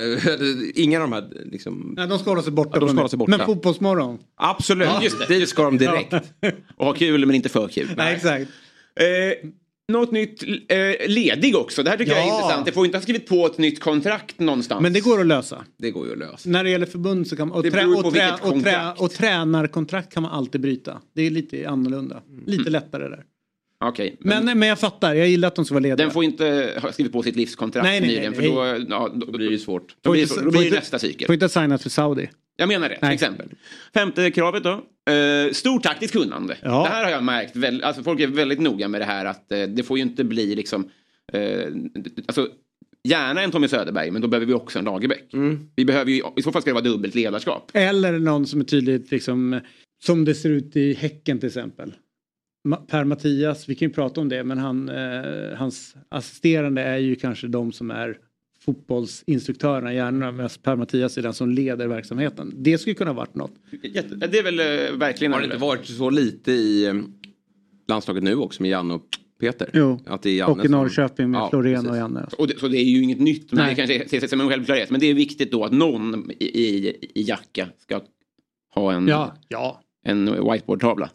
Inga 0.76 0.98
av 0.98 1.10
de 1.10 1.14
här. 1.14 1.52
Liksom... 1.52 1.94
Nej, 1.98 2.08
de 2.08 2.20
ska 2.20 2.30
hålla 2.30 2.42
sig 2.42 2.52
borta. 2.52 2.70
Ja, 2.74 2.80
de 2.80 2.90
ska 2.90 2.98
hålla 2.98 3.10
sig 3.10 3.18
borta. 3.18 3.38
Men 3.38 3.46
Fotbollsmorgon. 3.46 4.20
Absolut, 4.36 4.88
ja. 4.88 5.04
just 5.04 5.20
det. 5.20 5.38
dit 5.40 5.50
ska 5.50 5.64
de 5.64 5.78
direkt. 5.78 6.14
och 6.78 6.86
ha 6.86 6.94
kul 6.94 7.26
men 7.26 7.36
inte 7.36 7.50
för 7.50 7.68
kul. 7.68 7.94
Nej, 7.98 8.16
exakt. 8.16 8.52
Eh, 9.00 9.50
något 9.92 10.12
nytt 10.12 10.44
eh, 10.44 11.08
ledig 11.08 11.56
också. 11.56 11.84
Det 11.84 11.90
här 11.90 11.98
tycker 11.98 12.12
ja. 12.12 12.18
jag 12.18 12.28
är 12.28 12.34
intressant. 12.34 12.66
Det 12.66 12.72
får 12.72 12.86
inte 12.86 12.98
ha 12.98 13.02
skrivit 13.02 13.28
på 13.28 13.46
ett 13.46 13.58
nytt 13.58 13.80
kontrakt 13.80 14.40
någonstans. 14.40 14.82
Men 14.82 14.94
det 14.94 15.00
går 15.00 15.20
att 15.20 15.28
lösa. 15.28 15.66
Det 15.78 15.92
går 15.92 16.06
ju 16.06 16.12
att 16.12 16.20
lösa. 16.20 16.50
När 16.50 16.64
det 16.64 16.70
gäller 16.70 16.86
förbund 16.86 17.28
så 17.28 17.36
kan 17.36 17.48
man, 17.48 17.58
och, 17.58 17.72
trä, 17.72 17.86
och, 17.86 18.14
trä, 18.14 18.34
och, 18.42 18.64
trä, 18.64 18.94
och 18.98 19.12
tränarkontrakt 19.12 20.14
kan 20.14 20.24
man 20.24 20.32
alltid 20.32 20.62
bryta. 20.62 21.02
Det 21.16 21.22
är 21.22 21.30
lite 21.30 21.70
annorlunda. 21.70 22.22
Lite 22.46 22.62
mm. 22.62 22.74
lättare 22.74 23.10
där. 23.10 23.24
Okay, 23.86 24.16
men, 24.20 24.46
men, 24.46 24.60
men 24.60 24.70
jag 24.70 24.80
fattar, 24.80 25.14
jag 25.14 25.28
gillar 25.28 25.48
att 25.48 25.56
de 25.56 25.66
ska 25.66 25.74
vara 25.74 25.82
lediga. 25.82 25.96
Den 25.96 26.12
får 26.12 26.24
inte 26.24 26.80
ha 26.82 26.92
skrivit 26.92 27.14
på 27.14 27.24
sitt 27.24 27.36
livskontrakt 27.36 27.84
nej, 27.84 28.02
nej, 28.02 28.10
nyligen 28.10 28.34
för 28.34 28.42
då, 28.42 28.86
ja, 28.90 29.12
då, 29.14 29.32
blir 29.32 29.52
det 29.52 29.58
svårt. 29.58 29.96
Då 30.02 30.12
blir, 30.12 30.44
då 30.44 30.52
blir 30.52 30.72
det 30.72 30.76
nästa 30.76 31.00
cykel. 31.00 31.26
Får 31.26 31.34
inte 31.34 31.50
signat 31.50 31.84
för 31.84 31.90
Saudi. 31.90 32.30
Jag 32.56 32.68
menar 32.68 32.90
det, 32.90 33.00
till 33.00 33.10
exempel. 33.10 33.50
Femte 33.94 34.32
kravet 34.32 34.64
då. 34.64 34.84
Uh, 35.12 35.52
stort 35.52 35.84
taktiskt 35.84 36.14
kunnande. 36.14 36.58
Ja. 36.62 36.84
Det 36.84 36.90
här 36.90 37.04
har 37.04 37.12
jag 37.12 37.24
märkt, 37.24 37.56
väl, 37.56 37.84
alltså 37.84 38.04
folk 38.04 38.20
är 38.20 38.28
väldigt 38.28 38.60
noga 38.60 38.88
med 38.88 39.02
det 39.02 39.06
här 39.06 39.26
att 39.26 39.52
uh, 39.54 39.64
det 39.64 39.84
får 39.84 39.98
ju 39.98 40.04
inte 40.04 40.24
bli 40.24 40.56
liksom 40.56 40.90
uh, 41.36 41.68
alltså, 42.28 42.48
Gärna 43.04 43.42
en 43.42 43.52
Tommy 43.52 43.68
Söderberg, 43.68 44.12
men 44.12 44.22
då 44.22 44.28
behöver 44.28 44.46
vi 44.46 44.54
också 44.54 44.80
en 44.80 44.86
Lagerbäck. 44.86 45.34
Mm. 45.34 45.70
Vi 45.76 45.86
behöver 45.86 46.12
ju, 46.12 46.22
I 46.36 46.42
så 46.42 46.52
fall 46.52 46.62
ska 46.62 46.70
det 46.70 46.74
vara 46.74 46.84
dubbelt 46.84 47.16
ledarskap. 47.16 47.72
Eller 47.74 48.20
någon 48.20 48.48
som 48.48 48.60
är 48.60 48.64
tydligt, 48.66 49.12
liksom, 49.12 49.60
som 50.04 50.26
det 50.26 50.36
ser 50.36 50.50
ut 50.50 50.76
i 50.76 50.94
Häcken 50.94 51.40
till 51.40 51.48
exempel. 51.48 51.94
Per 52.88 53.04
Mattias, 53.04 53.70
vi 53.70 53.76
kan 53.76 53.88
ju 53.88 53.94
prata 53.94 54.22
om 54.22 54.30
det, 54.30 54.44
men 54.44 54.58
han, 54.58 54.90
eh, 54.90 55.58
hans 55.58 55.96
assisterande 56.10 56.82
är 56.82 56.98
ju 56.98 57.16
kanske 57.16 57.48
de 57.48 57.72
som 57.72 57.92
är 57.92 58.18
fotbollsinstruktörerna, 58.68 59.94
gärna 59.94 60.32
med 60.32 60.64
Per 60.64 60.76
Mattias 60.76 61.18
är 61.18 61.22
den 61.22 61.34
som 61.34 61.50
leder 61.50 61.88
verksamheten. 61.88 62.54
Det 62.56 62.78
skulle 62.78 62.94
kunna 62.94 63.14
varit 63.14 63.36
något. 63.36 63.52
det 63.82 64.40
är 64.40 64.44
väl 64.44 64.60
eh, 64.60 64.98
verkligen... 64.98 65.34
Har 65.34 65.40
det 65.40 65.46
inte 65.46 65.58
varit 65.58 65.86
så 65.86 66.10
lite 66.10 66.52
i 66.52 66.86
eh, 66.86 66.94
landslaget 67.88 68.24
nu 68.24 68.36
också 68.36 68.62
med 68.62 68.72
Janne 68.72 68.94
och 68.94 69.06
Peter? 69.40 69.70
Jo, 69.74 70.00
att 70.06 70.22
det 70.22 70.30
är 70.30 70.36
Janne 70.36 70.52
och 70.52 70.66
i 70.66 70.68
Norrköping 70.68 71.32
med 71.32 71.40
ja, 71.40 71.50
Florén 71.50 71.76
precis. 71.76 71.90
och 71.90 71.98
Janne. 71.98 72.26
Och 72.38 72.48
det, 72.48 72.60
så 72.60 72.68
det 72.68 72.78
är 72.78 72.90
ju 72.90 73.04
inget 73.04 73.20
nytt, 73.20 73.52
men 73.52 73.64
Nej. 73.64 73.70
det 73.70 73.76
kanske 73.76 74.18
ses 74.18 74.30
som 74.30 74.42
en 74.42 74.50
självklarhet. 74.50 74.90
Men 74.90 75.00
det 75.00 75.06
är 75.06 75.14
viktigt 75.14 75.52
då 75.52 75.64
att 75.64 75.72
någon 75.72 76.32
i, 76.32 76.46
i, 76.46 76.96
i 77.16 77.22
jacka 77.22 77.68
ska 77.78 78.02
ha 78.76 78.94
en, 78.94 79.08
ja, 79.08 79.36
ja. 79.48 79.82
en 80.04 80.52
whiteboardtavla. 80.52 81.10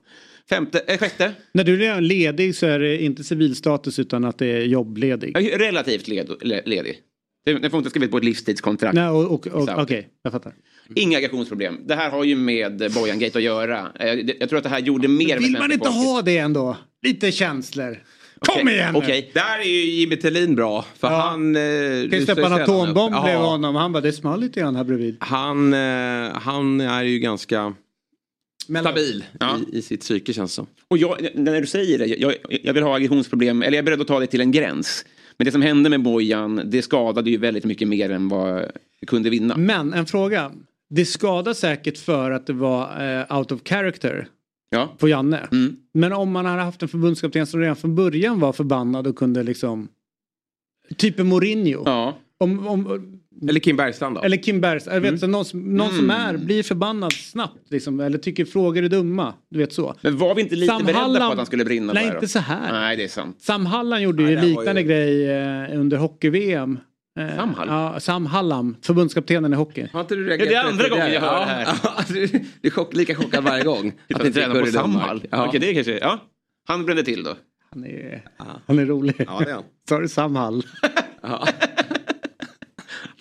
Femte, 0.49 0.79
äh, 0.79 0.99
sjätte. 0.99 1.33
När 1.53 1.65
du 1.65 1.75
är 1.75 1.79
redan 1.79 2.07
ledig 2.07 2.55
så 2.55 2.67
är 2.67 2.79
det 2.79 3.03
inte 3.03 3.25
civilstatus 3.25 3.99
utan 3.99 4.25
att 4.25 4.39
det 4.39 4.47
är 4.47 4.65
jobbledig. 4.65 5.37
Relativt 5.61 6.09
led, 6.09 6.31
ledig. 6.65 6.99
Det 7.45 7.71
får 7.71 7.79
inte 7.79 7.91
skrivit 7.91 8.11
på 8.11 8.17
ett 8.17 8.25
livstidskontrakt. 8.25 8.95
Nej, 8.95 9.09
och, 9.09 9.25
och, 9.25 9.47
och, 9.47 9.63
Okej, 9.63 9.83
okay, 9.83 10.05
jag 10.23 10.33
fattar. 10.33 10.55
Inga 10.95 11.19
aggressionsproblem. 11.19 11.79
Det 11.87 11.95
här 11.95 12.11
har 12.11 12.25
ju 12.25 12.37
med 12.37 12.93
Bojan-gate 12.95 13.39
att 13.39 13.45
göra. 13.45 13.93
Eh, 14.01 14.15
jag 14.39 14.49
tror 14.49 14.57
att 14.57 14.63
det 14.63 14.69
här 14.69 14.79
gjorde 14.79 15.09
mer 15.09 15.39
Vill 15.39 15.53
man 15.53 15.73
inte 15.73 15.89
folket. 15.89 16.05
ha 16.05 16.23
det 16.23 16.39
ändå? 16.39 16.77
Lite 17.03 17.33
känslor. 17.33 18.03
Kom 18.39 18.63
okay, 18.63 18.75
igen 18.75 18.93
nu! 18.93 18.99
Okay. 18.99 19.25
Där 19.35 19.59
är 19.59 19.69
ju 19.69 19.91
Jimmy 19.91 20.17
Tillin 20.17 20.55
bra. 20.55 20.85
För 20.99 21.11
ja. 21.11 21.17
han... 21.17 21.57
Eh, 21.57 21.63
kan 22.11 22.19
ju 22.19 22.25
släppa 22.25 22.47
en 22.47 22.53
atombomb 22.53 23.23
blev 23.25 23.39
honom. 23.39 23.75
Han 23.75 23.93
bara, 23.93 24.01
det 24.01 24.13
small 24.13 24.41
lite 24.41 24.61
grann 24.61 24.77
här 24.77 24.85
bredvid. 24.85 25.17
Han, 25.21 25.73
eh, 25.73 26.33
han 26.35 26.81
är 26.81 27.03
ju 27.03 27.19
ganska 27.19 27.75
stabil 28.65 29.25
ja. 29.41 29.59
i, 29.73 29.79
i, 29.79 29.83
sitt 29.83 30.01
psyke 30.01 30.33
känns 30.33 30.53
som. 30.53 30.67
Och 30.89 30.99
jag, 30.99 31.29
när 31.35 31.61
du 31.61 31.67
säger 31.67 31.99
det, 31.99 32.07
jag, 32.07 32.35
jag 32.49 32.75
vill 32.75 32.83
ha 32.83 32.97
aggressionsproblem, 32.97 33.63
eller 33.63 33.77
jag 33.77 33.83
är 33.83 33.87
beredd 33.87 34.01
att 34.01 34.07
ta 34.07 34.21
det 34.21 34.27
till 34.27 34.41
en 34.41 34.53
gräns. 34.53 35.05
Men 35.37 35.45
det 35.45 35.53
som 35.53 35.63
hände 35.63 35.91
med 35.91 36.03
Bojan, 36.03 36.63
det 36.65 36.83
skadade 36.83 37.31
ju 37.31 37.37
väldigt 37.37 37.65
mycket 37.65 37.89
mer 37.89 38.11
än 38.11 38.29
vad 38.29 38.71
det 39.01 39.07
kunde 39.07 39.31
vinna. 39.31 39.57
Men 39.57 39.93
en 39.93 40.07
fråga. 40.07 40.53
Det 40.91 41.05
skadade 41.05 41.55
säkert 41.55 41.99
för 41.99 42.31
att 42.31 42.47
det 42.47 42.53
var 42.53 42.83
uh, 43.31 43.39
out 43.39 43.53
of 43.53 43.61
character 43.65 44.29
ja. 44.71 44.97
på 44.99 45.09
Janne. 45.09 45.49
Mm. 45.53 45.77
Men 45.95 46.13
om 46.13 46.33
man 46.33 46.47
hade 46.47 46.63
haft 46.63 46.83
en 46.83 46.89
förbundskapten 46.89 47.47
som 47.47 47.61
redan 47.61 47.77
från 47.77 47.95
början 47.95 48.41
var 48.41 48.53
förbannad 48.53 49.07
och 49.07 49.17
kunde 49.17 49.43
liksom... 49.43 49.89
Typ 50.97 51.19
Mourinho. 51.19 51.83
Ja. 51.85 52.19
Om, 52.39 52.67
om, 52.69 53.21
eller 53.49 53.61
Kim 53.61 53.77
Bergstrand 53.77 54.17
då? 54.17 54.23
Eller 54.23 54.37
Kim 54.37 54.61
Bergstrand. 54.61 54.97
Jag 54.97 55.01
vet, 55.01 55.23
mm. 55.23 55.31
någon, 55.31 55.45
någon 55.53 55.87
mm. 55.87 55.97
som 55.97 56.11
är, 56.11 56.37
blir 56.37 56.63
förbannad 56.63 57.13
snabbt 57.13 57.71
liksom, 57.71 58.01
eller 58.01 58.19
tycker 58.19 58.45
frågor 58.45 58.83
är 58.83 58.89
dumma. 58.89 59.35
Du 59.51 59.59
vet 59.59 59.73
så. 59.73 59.95
Men 60.03 60.19
var 60.19 60.35
vi 60.35 60.43
inte 60.43 60.55
lite 60.55 60.73
Sam 60.73 60.83
beredda 60.85 61.01
Hallam, 61.01 61.29
på 61.29 61.33
att 61.33 61.37
han 61.37 61.47
skulle 61.47 61.65
brinna? 61.65 61.93
Nej, 61.93 62.07
inte 62.07 62.29
så 62.29 62.39
här. 62.39 62.73
Nej, 62.73 62.97
det 62.97 63.05
är 63.05 63.09
sant. 63.09 63.37
Sam 63.41 63.67
Hallam 63.67 64.03
gjorde 64.03 64.23
ju 64.23 64.41
liknande 64.41 64.81
ju... 64.81 64.87
grej 64.87 65.31
eh, 65.31 65.81
under 65.81 65.97
hockey-VM. 65.97 66.79
Eh, 67.19 67.37
Sam 67.37 67.55
Hallam? 67.55 67.75
Ja, 67.75 68.01
Sam 68.01 68.27
Hallam, 68.27 68.77
förbundskaptenen 68.83 69.53
i 69.53 69.57
hockey. 69.57 69.89
Har 69.93 70.01
inte 70.01 70.15
du 70.15 70.27
reagerat 70.27 70.53
ja, 70.53 70.63
det 70.63 70.67
är 70.67 70.71
andra 70.71 70.89
gången 70.89 71.13
jag 71.13 71.21
hör 71.21 71.41
det 71.41 71.47
här. 71.47 71.77
du 72.63 72.69
är 72.69 72.71
chock, 72.71 72.95
lika 72.95 73.15
chockad 73.15 73.45
varje 73.45 73.65
gång. 73.65 73.93
att 74.15 74.25
ni 74.25 74.33
tränar 74.33 74.61
på 74.61 74.67
Samhall? 74.67 75.23
Ja. 75.31 75.47
Okej, 75.47 75.61
det 75.61 75.75
kanske, 75.75 75.99
ja. 75.99 76.19
Han 76.69 76.85
brände 76.85 77.03
till 77.03 77.23
då. 77.23 77.37
Han 77.71 77.85
är, 77.85 78.23
han 78.67 78.79
är 78.79 78.87
rolig. 78.87 79.15
Ja, 79.19 79.39
det 79.45 79.51
är 79.51 79.55
han. 79.55 79.65
Sa 79.89 80.01
du 80.01 80.09
Sam 80.09 80.37
Hall? 80.37 80.65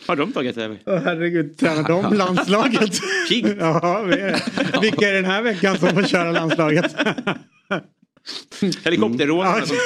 Har 0.08 0.16
de 0.16 0.32
tagit 0.32 0.58
över? 0.58 0.80
Åh 0.86 1.00
herregud, 1.04 1.58
tränar 1.58 1.84
de 1.84 2.14
landslaget? 2.18 3.00
ja, 3.60 4.02
vilka 4.82 5.10
är 5.10 5.14
den 5.14 5.26
här 5.26 5.42
veckan 5.42 5.78
som 5.78 5.90
får 5.90 6.04
köra 6.04 6.32
landslaget? 6.32 6.96
Helikopterrånarna 8.84 9.56
mm. 9.56 9.68
som 9.68 9.78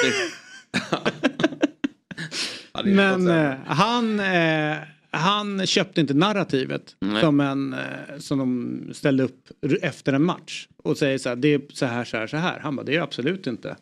Men 2.84 3.28
eh, 3.28 3.54
han, 3.66 4.20
eh, 4.20 4.76
han 5.10 5.66
köpte 5.66 6.00
inte 6.00 6.14
narrativet 6.14 6.96
som, 7.20 7.40
en, 7.40 7.72
eh, 7.72 8.18
som 8.18 8.38
de 8.38 8.94
ställde 8.94 9.22
upp 9.22 9.48
efter 9.82 10.12
en 10.12 10.22
match. 10.22 10.68
Och 10.84 10.98
säger 10.98 11.18
så 11.18 11.28
här, 11.28 11.36
det 11.36 11.54
är 11.54 11.60
så 11.72 11.86
här, 11.86 12.04
så 12.04 12.16
här, 12.16 12.26
så 12.26 12.36
här. 12.36 12.60
Han 12.60 12.76
bara, 12.76 12.82
det 12.82 12.96
är 12.96 13.00
absolut 13.00 13.46
inte. 13.46 13.76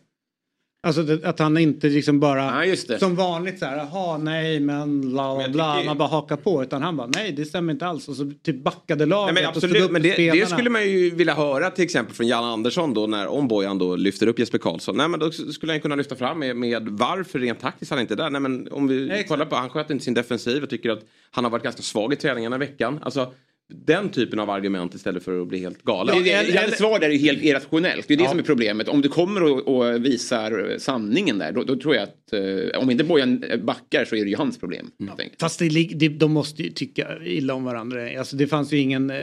Alltså 0.85 1.03
det, 1.03 1.25
att 1.25 1.39
han 1.39 1.57
inte 1.57 1.87
liksom 1.87 2.19
bara 2.19 2.65
ja, 2.65 2.97
som 2.99 3.15
vanligt 3.15 3.59
så 3.59 3.65
här, 3.65 3.77
jaha 3.77 4.17
nej 4.17 4.59
men 4.59 5.01
bla 5.01 5.35
bla 5.35 5.49
bla, 5.49 5.83
man 5.83 5.97
bara 5.97 6.07
hakar 6.07 6.35
på. 6.35 6.63
Utan 6.63 6.81
han 6.81 6.97
bara, 6.97 7.07
nej 7.15 7.31
det 7.31 7.45
stämmer 7.45 7.73
inte 7.73 7.87
alls. 7.87 8.07
Och 8.07 8.15
så 8.15 8.31
typ 8.43 8.63
backade 8.63 9.05
laget 9.05 9.33
nej, 9.33 9.43
men 9.43 9.49
absolut, 9.49 9.91
men 9.91 10.01
det, 10.01 10.31
det, 10.31 10.49
skulle 10.49 10.69
man 10.69 10.89
ju 10.89 11.09
vilja 11.09 11.33
höra 11.33 11.69
till 11.69 11.83
exempel 11.83 12.15
från 12.15 12.27
Jan 12.27 12.43
Andersson 12.43 12.93
då 12.93 13.07
när 13.07 13.27
om 13.27 13.47
Bojan 13.47 13.77
då 13.77 13.95
lyfter 13.95 14.27
upp 14.27 14.39
Jesper 14.39 14.57
Karlsson. 14.57 14.97
Nej 14.97 15.07
men 15.07 15.19
då 15.19 15.31
skulle 15.31 15.73
han 15.73 15.81
kunna 15.81 15.95
lyfta 15.95 16.15
fram 16.15 16.39
med, 16.39 16.55
med 16.55 16.87
varför 16.89 17.39
rent 17.39 17.59
taktiskt 17.59 17.91
han 17.91 17.99
inte 17.99 18.13
är 18.13 18.17
där. 18.17 18.29
Nej 18.29 18.41
men 18.41 18.67
om 18.71 18.87
vi 18.87 19.07
nej, 19.07 19.23
kollar 19.23 19.45
på, 19.45 19.55
han 19.55 19.69
sköter 19.69 19.93
inte 19.93 20.05
sin 20.05 20.13
defensiv 20.13 20.63
och 20.63 20.69
tycker 20.69 20.89
att 20.89 21.01
han 21.31 21.43
har 21.43 21.51
varit 21.51 21.63
ganska 21.63 21.81
svag 21.81 22.13
i 22.13 22.15
träningarna 22.15 22.55
i 22.55 22.59
veckan. 22.59 22.99
Alltså 23.03 23.33
den 23.73 24.09
typen 24.09 24.39
av 24.39 24.49
argument 24.49 24.95
istället 24.95 25.23
för 25.23 25.41
att 25.41 25.47
bli 25.47 25.59
helt 25.59 25.83
galen. 25.83 26.25
Ja, 26.25 26.43
Jannes 26.43 26.77
svar 26.77 26.99
där 26.99 27.09
är 27.09 27.17
helt 27.17 27.43
irrationellt. 27.43 28.07
Det 28.07 28.13
är 28.13 28.17
det 28.17 28.23
ja. 28.23 28.29
som 28.29 28.39
är 28.39 28.43
problemet. 28.43 28.87
Om 28.87 29.01
du 29.01 29.09
kommer 29.09 29.43
och, 29.43 29.67
och 29.67 30.05
visar 30.05 30.75
sanningen 30.77 31.37
där 31.37 31.51
då, 31.51 31.63
då, 31.63 31.75
tror 31.75 31.95
jag 31.95 32.03
att 32.03 32.33
eh, 32.33 32.79
om 32.81 32.91
inte 32.91 33.03
Bojan 33.03 33.43
backar 33.63 34.05
så 34.05 34.15
är 34.15 34.23
det 34.23 34.29
ju 34.29 34.35
hans 34.35 34.59
problem. 34.59 34.91
Ja. 34.97 35.17
Fast 35.39 35.59
det, 35.59 35.69
det, 35.95 36.07
de 36.07 36.31
måste 36.31 36.63
ju 36.63 36.69
tycka 36.69 37.07
illa 37.25 37.53
om 37.53 37.63
varandra. 37.63 38.19
Alltså, 38.19 38.35
det 38.35 38.47
fanns 38.47 38.73
ju 38.73 38.77
ingen... 38.77 39.09
Eh... 39.09 39.17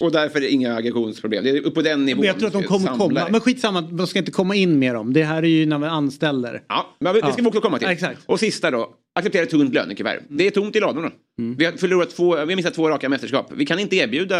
Och 0.00 0.12
därför 0.12 0.36
är 0.36 0.40
det 0.40 0.50
inga 0.50 0.76
aggressionsproblem. 0.76 1.44
Det 1.44 1.50
är 1.50 1.70
på 1.70 1.82
den 1.82 2.04
nivån. 2.04 2.20
Men 2.20 2.26
jag 2.26 2.38
tror 2.38 2.46
att 2.46 2.52
de 2.52 2.62
kommer 2.62 2.88
komma. 2.88 3.28
Men 3.30 3.40
skitsamma, 3.40 3.80
de 3.80 4.06
ska 4.06 4.18
inte 4.18 4.30
komma 4.30 4.54
in 4.54 4.78
med 4.78 4.94
dem. 4.94 5.12
Det 5.12 5.24
här 5.24 5.42
är 5.42 5.46
ju 5.46 5.66
när 5.66 5.78
man 5.78 5.90
anställer. 5.90 6.62
Ja, 6.68 6.96
men 6.98 7.14
det 7.14 7.32
ska 7.32 7.42
vi 7.42 7.48
också 7.48 7.60
komma 7.60 7.78
till. 7.78 7.88
exakt. 7.88 8.20
Och 8.26 8.40
sista 8.40 8.70
då. 8.70 8.94
Acceptera 9.14 9.42
ett 9.42 9.50
tunt 9.50 9.74
lönekuvert. 9.74 10.20
Det 10.28 10.46
är 10.46 10.50
tomt 10.50 10.76
i 10.76 10.80
ladorna. 10.80 11.10
Vi 11.56 11.64
har 11.64 11.72
förlorat 11.72 12.10
två, 12.10 12.32
vi 12.34 12.38
har 12.40 12.56
missat 12.56 12.74
två 12.74 12.88
raka 12.88 13.08
mästerskap. 13.08 13.52
Vi 13.56 13.66
kan 13.66 13.78
inte 13.78 13.96
erbjuda... 13.96 14.36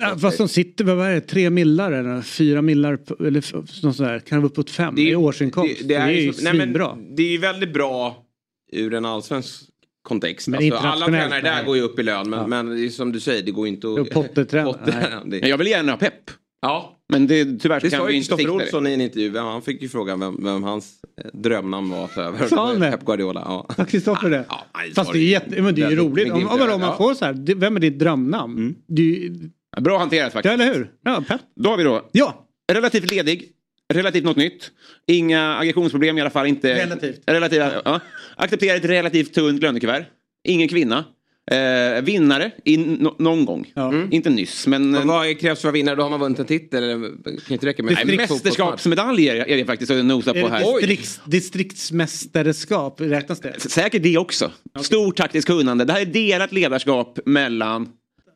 Ja, 0.00 0.18
fast 0.18 0.38
de 0.38 0.48
sitter, 0.48 0.84
vad 0.84 1.06
är 1.06 1.14
det, 1.14 1.20
tre 1.20 1.50
millar 1.50 1.92
eller 1.92 2.22
fyra 2.22 2.62
millar 2.62 2.98
eller 3.20 3.54
något 3.56 3.70
sånt 3.70 3.98
där. 3.98 4.18
Kan 4.18 4.38
det 4.38 4.42
vara 4.42 4.50
uppåt 4.52 4.70
fem 4.70 4.94
Det 4.94 5.02
är- 5.02 5.10
i 5.12 5.16
årsinkomst? 5.16 5.74
Det, 5.88 5.94
är 5.94 6.10
ju 6.10 6.32
så- 6.32 6.42
nej, 6.44 6.52
men 6.52 6.62
svinbra. 6.62 6.96
Det 7.16 7.22
är 7.22 7.30
ju 7.30 7.38
väldigt 7.38 7.72
bra 7.72 8.24
ur 8.72 8.94
en 8.94 9.04
allsvensk 9.04 9.62
kontext. 10.02 10.48
Men 10.48 10.72
Alltså, 10.72 10.88
alla 10.88 11.06
tränare 11.06 11.40
där 11.40 11.54
nej. 11.54 11.64
går 11.64 11.76
ju 11.76 11.82
upp 11.82 11.98
i 11.98 12.02
lön 12.02 12.30
men, 12.30 12.50
men 12.50 12.70
det 12.76 12.84
är 12.86 12.88
som 12.88 13.12
du 13.12 13.20
säger 13.20 13.42
det 13.42 13.50
går 13.50 13.66
inte 13.68 13.86
att... 14.00 14.10
Potter-tränare, 14.10 14.72
Potter- 14.72 15.20
det- 15.26 15.48
Jag 15.48 15.58
vill 15.58 15.66
gärna 15.66 15.92
ha 15.92 15.96
pepp. 15.98 16.30
Ja, 16.62 16.96
Men 17.10 17.26
det, 17.26 17.44
tyvärr 17.60 17.80
det 17.80 17.90
kan 17.90 18.06
vi 18.06 18.12
inte 18.14 18.18
Kristoffer 18.28 18.42
sikta 18.42 18.58
det. 18.58 18.64
Olsson 18.64 18.86
i 18.86 18.92
en 18.94 19.00
intervju. 19.00 19.36
Han 19.38 19.62
fick 19.62 19.82
ju 19.82 19.88
frågan 19.88 20.20
vem, 20.20 20.44
vem 20.44 20.62
hans 20.62 20.94
eh, 21.24 21.40
drömnamn 21.40 21.90
var 21.90 22.18
över. 22.18 22.46
Sa 22.46 22.66
han 22.66 22.80
det? 22.80 22.90
Pep 22.90 23.04
Guardiola. 23.04 23.64
Ja. 23.78 23.84
Kristoffer 23.84 24.30
det? 24.30 24.44
Ja, 24.48 24.66
nej, 24.76 24.94
Fast 24.94 25.12
det 25.12 25.18
är, 25.18 25.22
jätte, 25.22 25.62
men 25.62 25.74
det 25.74 25.82
är 25.82 25.90
ju 25.90 25.96
roligt. 25.96 26.32
Om, 26.32 26.46
om, 26.48 26.60
om 26.60 26.68
man 26.68 26.80
ja. 26.80 26.96
får 26.96 27.14
så 27.14 27.24
här, 27.24 27.32
det- 27.32 27.54
vem 27.54 27.76
är 27.76 27.80
ditt 27.80 27.98
drömnamn? 27.98 28.74
Det 28.88 29.02
är 29.02 29.06
ju, 29.06 29.50
Ja, 29.76 29.80
Bra 29.80 29.98
hanterat 29.98 30.24
ja, 30.26 30.30
faktiskt. 30.30 30.52
eller 30.52 30.74
hur? 30.74 30.90
Ja, 31.04 31.24
pepp. 31.28 31.40
Då 31.56 31.70
har 31.70 31.76
vi 31.76 31.84
då 31.84 32.08
Ja, 32.12 32.46
relativt 32.72 33.10
ledig. 33.10 33.48
Relativt 33.92 34.24
något 34.24 34.36
nytt. 34.36 34.70
Inga 35.06 35.56
aggressionsproblem 35.58 36.18
i 36.18 36.20
alla 36.20 36.30
fall. 36.30 36.46
Inte, 36.46 36.74
Relativt. 36.74 37.20
Relativt, 37.26 37.62
ja. 37.84 38.00
Acceptera 38.36 38.76
ett 38.76 38.84
relativt 38.84 39.34
tunt 39.34 39.62
lönekuvert. 39.62 40.04
Ingen 40.48 40.68
kvinna. 40.68 41.04
Eh, 41.50 42.02
vinnare 42.02 42.50
i 42.64 42.76
no, 42.76 43.16
någon 43.18 43.44
gång. 43.44 43.72
Ja. 43.74 43.88
Mm. 43.88 44.12
Inte 44.12 44.30
nyss 44.30 44.66
men... 44.66 44.90
Men 44.90 45.08
vad 45.08 45.26
är- 45.26 45.34
krävs 45.34 45.60
för 45.60 45.68
att 45.68 45.74
vinna? 45.74 45.94
Då 45.94 46.02
har 46.02 46.10
man 46.10 46.20
vunnit 46.20 46.38
en 46.38 46.46
titel. 46.46 46.84
Eller, 46.84 46.98
kan 47.24 47.52
inte 47.52 47.66
räcka 47.66 47.82
med 47.82 47.94
Nej, 48.06 48.16
mästerskapsmedaljer 48.16 49.36
är 49.36 49.56
det 49.56 49.64
faktiskt 49.64 49.90
att 49.90 50.04
nosa 50.04 50.34
på 50.34 50.48
här. 50.48 50.80
distrikts, 50.80 51.20
distriktsmästerskap? 51.24 53.00
Räknas 53.00 53.40
det? 53.40 53.60
Säkert 53.60 54.02
det 54.02 54.18
också. 54.18 54.50
Stort 54.80 55.16
taktiskt 55.16 55.46
kunnande. 55.46 55.84
Det 55.84 55.92
här 55.92 56.00
är 56.00 56.06
delat 56.06 56.52
ledarskap 56.52 57.18
mellan 57.24 57.88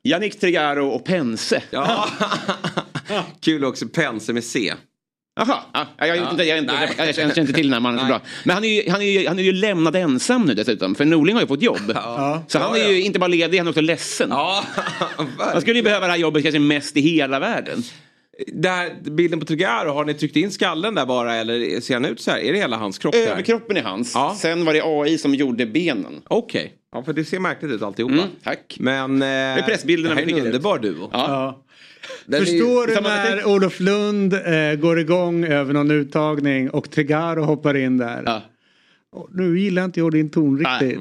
Yannick 0.04 0.40
Trigaro 0.40 0.88
och 0.88 1.04
Pense. 1.04 1.62
Ja. 1.70 2.08
Kul 3.40 3.64
också, 3.64 3.86
Pense 3.88 4.32
med 4.32 4.44
C. 4.44 4.74
Jaha, 5.36 5.58
ja, 5.72 5.86
jag, 5.98 6.16
jag, 6.16 6.16
jag, 6.16 6.46
jag, 6.46 6.64
jag, 6.98 7.08
jag 7.08 7.14
känner 7.14 7.38
inte 7.38 7.52
till 7.52 7.66
den 7.66 7.72
här 7.72 7.80
mannen 7.80 8.00
så 8.00 8.06
bra. 8.06 8.20
Men 8.44 8.54
han 8.54 8.64
är, 8.64 8.68
ju, 8.68 8.90
han, 8.90 9.02
är 9.02 9.20
ju, 9.20 9.28
han 9.28 9.38
är 9.38 9.42
ju 9.42 9.52
lämnad 9.52 9.96
ensam 9.96 10.44
nu 10.44 10.54
dessutom. 10.54 10.94
För 10.94 11.04
Norling 11.04 11.34
har 11.34 11.42
ju 11.42 11.48
fått 11.48 11.62
jobb. 11.62 11.92
Ja. 11.94 12.42
Så 12.48 12.58
han 12.58 12.76
är 12.76 12.88
ju 12.88 13.02
inte 13.02 13.18
bara 13.18 13.28
ledig, 13.28 13.58
han 13.58 13.66
är 13.66 13.70
också 13.70 13.80
ledsen. 13.80 14.28
Ja, 14.30 14.64
Han 15.38 15.60
skulle 15.60 15.76
ju 15.76 15.82
behöva 15.82 16.06
det 16.06 16.12
här 16.12 16.18
jobbet 16.18 16.42
kanske 16.42 16.58
mest 16.58 16.96
i 16.96 17.00
hela 17.00 17.38
världen. 17.38 17.82
Där, 18.46 19.10
bilden 19.10 19.40
på 19.40 19.46
Trigaro, 19.46 19.92
har 19.92 20.04
ni 20.04 20.14
tryckt 20.14 20.36
in 20.36 20.50
skallen 20.50 20.94
där 20.94 21.06
bara 21.06 21.34
eller 21.34 21.80
ser 21.80 21.94
han 21.94 22.04
ut 22.04 22.20
så 22.20 22.30
här? 22.30 22.38
Är 22.38 22.52
det 22.52 22.58
hela 22.58 22.76
hans 22.76 22.98
kropp 22.98 23.12
där? 23.12 23.28
Överkroppen 23.28 23.76
är 23.76 23.82
hans. 23.82 24.14
Ja. 24.14 24.36
Sen 24.38 24.64
var 24.64 24.74
det 24.74 24.82
AI 24.84 25.18
som 25.18 25.34
gjorde 25.34 25.66
benen. 25.66 26.22
Okej, 26.28 26.72
ja, 26.92 27.02
för 27.02 27.12
det 27.12 27.24
ser 27.24 27.38
märkligt 27.38 27.72
ut 27.72 27.82
alltihopa. 27.82 28.14
Mm, 28.14 28.26
tack. 28.44 28.76
Men 28.80 29.14
eh, 29.14 29.18
det 29.28 29.32
är 29.34 29.62
pressbilderna 29.62 30.14
det 30.14 30.20
här 30.20 30.26
vi 30.26 30.32
är 30.32 30.38
en 30.38 30.46
underbar 30.46 30.78
duo. 30.78 31.10
Ja. 31.12 31.18
Ja. 31.28 31.63
Den 32.26 32.40
är- 32.42 32.44
Förstår 32.44 32.86
du 32.86 32.94
samma 32.94 33.08
när 33.08 33.30
tänk- 33.36 33.46
Olof 33.46 33.80
Lund 33.80 34.34
eh, 34.34 34.74
går 34.80 34.98
igång 34.98 35.44
över 35.44 35.72
någon 35.74 35.90
uttagning 35.90 36.70
och 36.70 36.90
Trigaro 36.90 37.42
hoppar 37.42 37.76
in 37.76 37.98
där? 37.98 38.22
Ja. 38.26 38.42
Nu 39.32 39.60
gillar 39.60 39.84
inte 39.84 40.00
jag 40.00 40.12
din 40.12 40.30
ton 40.30 40.58
riktigt. 40.58 40.98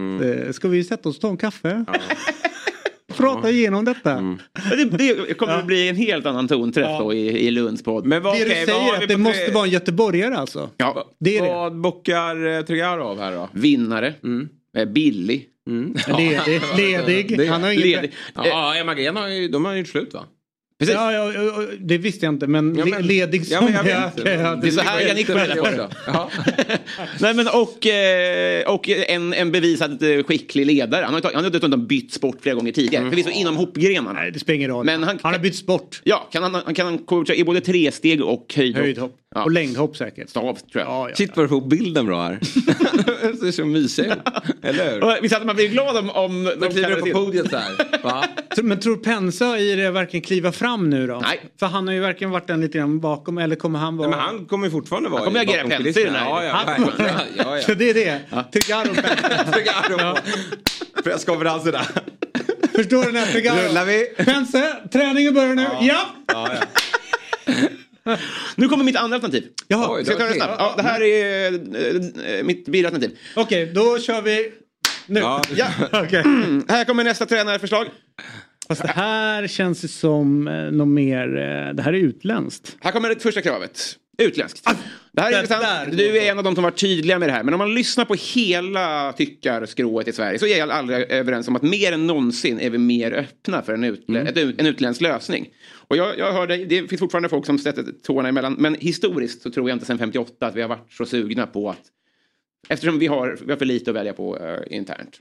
Eh, 0.48 0.52
Ska 0.52 0.68
vi 0.68 0.84
sätta 0.84 1.10
oss 1.10 1.16
och 1.16 1.22
ta 1.22 1.30
en 1.30 1.38
kaffe? 1.38 1.86
Prata 3.18 3.50
igenom 3.50 3.86
detta. 3.86 4.22
Men 4.22 4.40
Det, 4.78 4.98
det 5.28 5.34
kommer 5.34 5.54
att 5.54 5.66
bli 5.66 5.90
en 5.90 5.96
helt 5.96 6.26
annan 6.26 6.48
tonträff 6.48 6.86
Ja. 6.90 7.00
då 7.00 7.14
i, 7.14 7.48
i 7.48 7.52
Lunds 7.52 7.84
podd. 7.84 8.06
Men 8.06 8.22
vad, 8.24 8.36
Det 8.38 8.44
okej, 8.46 8.60
du 8.66 8.72
säger 8.72 8.98
vi 8.98 9.04
att 9.04 9.10
det 9.10 9.18
måste 9.18 9.52
vara 9.52 9.66
en 9.66 9.72
göteborgare 9.72 10.36
alltså? 10.38 10.70
ja. 10.78 11.12
Det 11.20 11.38
är 11.38 11.42
det. 11.44 11.48
Vad 11.50 11.76
bockar 11.82 12.48
eh, 12.58 12.62
Trigaro 12.62 13.04
av 13.04 13.20
här 13.20 13.32
då? 13.32 13.50
Vinnare. 13.54 14.14
Eh, 14.78 14.86
Billig. 14.86 15.48
Ledig. 16.18 16.62
Ledig. 16.78 17.48
Han 17.48 17.64
har 17.64 17.72
ingen... 17.72 17.82
Ledig. 17.88 18.12
Ja, 18.36 18.76
Emma 18.76 18.94
Gren 18.96 19.16
har 19.16 19.28
ju, 19.28 19.48
de 19.48 19.66
har 19.66 19.72
ju 19.74 19.80
gjort 19.80 19.88
slut 19.88 20.14
va? 20.14 20.24
Precis. 20.86 20.96
Ja, 20.96 21.12
ja, 21.14 21.34
ja, 21.34 21.64
det 21.80 21.98
visste 21.98 22.26
jag 22.26 22.34
inte 22.34 22.48
men, 22.48 22.76
Ja, 22.78 22.86
men- 22.86 23.08
ledig 23.08 23.44
ja, 23.50 23.58
som 23.58 23.66
men 23.66 23.74
jag 23.74 23.88
jag, 23.88 24.12
jag, 24.16 24.62
Det 24.62 24.68
är 24.68 24.72
så 24.72 24.82
här 24.82 25.26
får 25.26 25.34
reda 25.34 25.56
på 25.56 25.70
det. 25.70 25.90
Ja. 26.08 26.30
Nej 27.20 27.34
men 27.34 27.48
och, 27.48 27.88
eh, 27.88 28.74
och 28.74 28.90
en, 28.90 29.34
en 29.34 29.52
bevisad 29.52 30.04
eh, 30.04 30.24
skicklig 30.24 30.66
ledare. 30.66 31.06
Han 31.06 31.14
har, 31.14 31.22
han 31.34 31.44
har 31.44 31.52
dessutom 31.52 31.88
bytt 31.88 32.14
sport 32.14 32.38
flera 32.42 32.56
gånger 32.56 32.72
tidigare. 32.72 33.10
Förvisso 33.10 33.30
inom 33.30 33.56
hoppgrenarna. 33.58 34.20
Nej, 34.20 34.32
det 34.32 34.40
spelar 34.40 34.56
ingen 34.56 34.70
roll. 34.70 34.86
Men 34.86 35.04
han- 35.04 35.20
han 35.24 35.34
har 35.34 35.40
bytt 35.40 35.56
sport. 35.56 36.02
Ja, 36.04 36.30
kan 36.32 36.44
han, 36.44 36.56
han 36.66 36.74
kan 36.74 36.98
coacha 36.98 37.34
i 37.34 37.44
både 37.44 37.62
tresteg 37.62 38.22
och 38.24 38.54
höjdhopp. 38.56 38.84
Höjdhopp. 38.84 39.16
Ja. 39.36 39.44
Och 39.44 39.52
längdhopp 39.52 39.98
säkert. 39.98 40.30
Stav 40.30 40.54
tror 40.54 40.62
jag. 40.74 40.88
Ja, 40.88 41.10
ja. 41.10 41.16
Shit 41.16 41.32
vad 41.36 41.46
du 41.46 41.50
får 41.50 41.62
bilden 41.62 42.06
bra 42.06 42.22
här. 42.24 42.40
det 43.32 43.38
ser 43.38 43.52
så 43.52 43.66
mysigt 43.66 44.08
ut. 44.08 44.18
Eller 44.62 44.92
hur? 44.94 45.22
Visst 45.22 45.34
hade 45.34 45.46
man 45.46 45.56
blivit 45.56 45.74
glad 45.74 45.98
om, 45.98 46.10
om 46.10 46.44
De 46.60 46.70
kliver 46.70 46.92
upp 46.92 47.00
på 47.14 47.26
podiet 47.26 47.50
så 47.50 47.58
här. 47.58 47.72
Va? 48.04 48.26
Men 48.64 48.80
tror 48.80 48.96
Pensa 48.98 49.58
i 49.60 49.76
det 49.76 49.92
verkligen 49.92 50.22
kliva 50.24 50.52
fram 50.52 50.90
nu 50.90 51.08
då? 51.08 51.20
Nej. 51.20 51.42
För 51.60 51.66
han 51.68 51.88
har 51.88 51.94
ju 51.94 52.00
verkligen 52.00 52.32
varit 52.32 52.48
den 52.48 52.62
lite 52.62 52.78
grann 52.78 53.00
bakom 53.00 53.38
eller 53.38 53.56
kommer 53.56 53.80
han 53.80 53.98
vara... 53.98 54.10
Nej, 54.10 54.18
men 54.20 54.26
han 54.26 54.46
kommer 54.46 54.66
ju 54.68 54.72
fortfarande 54.72 55.10
vara 55.10 55.22
Han 55.22 55.28
kommer 55.34 55.40
i- 55.40 55.50
agera 55.50 55.64
bakom 55.64 55.84
Pence 55.84 56.02
i 56.02 56.04
den 56.04 56.14
kulisserna. 56.14 56.36
här. 56.36 56.44
Ja, 56.46 56.64
ja, 56.68 56.74
Han- 56.78 56.92
ja, 57.56 57.62
Så 57.62 57.72
ja. 57.72 57.76
det 57.76 57.90
är 57.90 57.94
det? 57.94 58.20
Trigaro 58.60 58.94
Pensa. 58.94 59.52
Trigaro 59.52 60.16
på 60.96 61.02
presskonferenserna. 61.04 61.82
Förstår 62.76 63.04
du 63.06 63.12
när 63.12 63.26
Trigaro... 63.26 63.58
Rullar 63.70 63.86
vi? 63.86 64.06
Pensa, 64.18 64.64
träningen 64.92 65.34
börjar 65.34 65.56
nu. 65.56 65.68
Ja! 65.82 66.02
Ja, 66.28 66.50
ja. 67.48 67.54
Nu 68.56 68.68
kommer 68.70 68.84
mitt 68.84 68.96
andra 68.98 69.16
alternativ. 69.16 69.48
Jaha, 69.68 69.96
Oj, 69.96 70.06
Ska 70.06 70.14
jag 70.14 70.20
ta 70.22 70.28
det 70.28 70.34
snabbt? 70.34 70.56
Ja, 70.60 70.74
det 70.78 70.84
här 70.84 71.02
är 71.02 71.54
eh, 72.38 72.44
mitt 72.44 72.66
bilalternativ. 72.68 73.18
okej 73.36 73.66
då 73.76 74.00
kör 74.00 74.22
vi 74.22 74.52
nu. 75.08 75.20
Ja. 75.20 75.42
Ja, 75.56 75.68
Okej. 75.92 76.24
här 76.68 76.86
kommer 76.86 77.04
nästa 77.04 77.26
tränarförslag. 77.26 77.88
Fast 78.68 78.82
det 78.82 78.88
här 78.88 79.48
känns 79.48 79.82
det 79.82 79.88
som 79.88 80.48
eh, 80.48 80.54
något 80.72 80.88
mer... 80.88 81.28
Det 81.74 81.84
här 81.84 81.94
är 81.94 81.98
utländskt. 81.98 82.76
Här 82.82 82.92
kommer 82.92 83.10
det 83.10 83.20
första 83.20 83.42
kravet. 83.42 83.96
Utländskt. 84.18 84.70
Det 85.14 85.22
här 85.22 85.30
är 85.30 85.34
det 85.34 85.40
intressant. 85.42 85.92
där- 85.92 85.98
Du 85.98 86.18
är 86.18 86.32
en 86.32 86.38
av 86.38 86.44
de 86.44 86.56
som 86.56 86.64
varit 86.64 86.78
tydliga 86.80 87.20
med 87.20 87.30
det 87.30 87.34
här. 87.34 87.44
Men 87.44 87.54
om 87.54 87.58
man 87.58 87.74
lyssnar 87.74 88.06
på 88.06 88.14
hela 88.36 89.14
tyckarskrået 89.14 90.08
i 90.08 90.12
Sverige 90.14 90.40
så 90.40 90.48
är 90.48 90.68
alla 90.68 91.00
överens 91.00 91.48
om 91.48 91.56
att 91.56 91.62
mer 91.62 91.92
än 91.92 92.08
någonsin 92.08 92.60
är 92.60 92.70
vi 92.70 92.78
mer 92.78 93.12
öppna 93.14 93.62
för 93.62 93.74
en, 93.74 93.84
utlä- 93.84 94.20
Mm. 94.22 94.28
ett, 94.28 94.60
en 94.60 94.66
utländsk 94.66 95.02
lösning. 95.02 95.50
Och 95.88 95.98
jag, 95.98 96.18
jag 96.18 96.34
hör 96.34 96.48
dig, 96.48 96.66
det 96.66 96.88
finns 96.88 97.00
fortfarande 97.00 97.30
folk 97.30 97.46
som 97.46 97.60
sätter 97.60 97.86
tårna 98.04 98.30
emellan. 98.30 98.56
Men 98.60 98.76
historiskt 98.76 99.42
så 99.42 99.52
tror 99.52 99.70
jag 99.70 99.76
inte 99.76 99.86
sedan 99.86 99.98
58 99.98 100.48
att 100.48 100.56
vi 100.56 100.62
har 100.62 100.70
varit 100.70 100.92
så 100.94 101.06
sugna 101.06 101.48
på 101.48 101.70
att 101.70 101.82
Eftersom 102.70 103.00
vi 103.00 103.08
har, 103.08 103.38
vi 103.46 103.52
har 103.52 103.58
för 103.60 103.66
lite 103.66 103.92
att 103.92 103.96
välja 103.96 104.14
på 104.14 104.38
eh, 104.38 104.78
internt. 104.78 105.20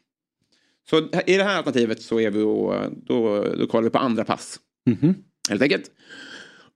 Så 0.90 0.98
i 1.26 1.36
det 1.36 1.44
här 1.44 1.56
alternativet 1.56 2.02
så 2.02 2.20
är 2.20 2.30
vi 2.30 2.40
och, 2.42 2.74
då, 3.06 3.44
då 3.58 3.66
kollar 3.66 3.82
vi 3.84 3.90
på 3.90 3.98
andra 3.98 4.24
pass. 4.24 4.60
Mhm. 4.90 5.14
Helt 5.50 5.62
enkelt. 5.62 5.90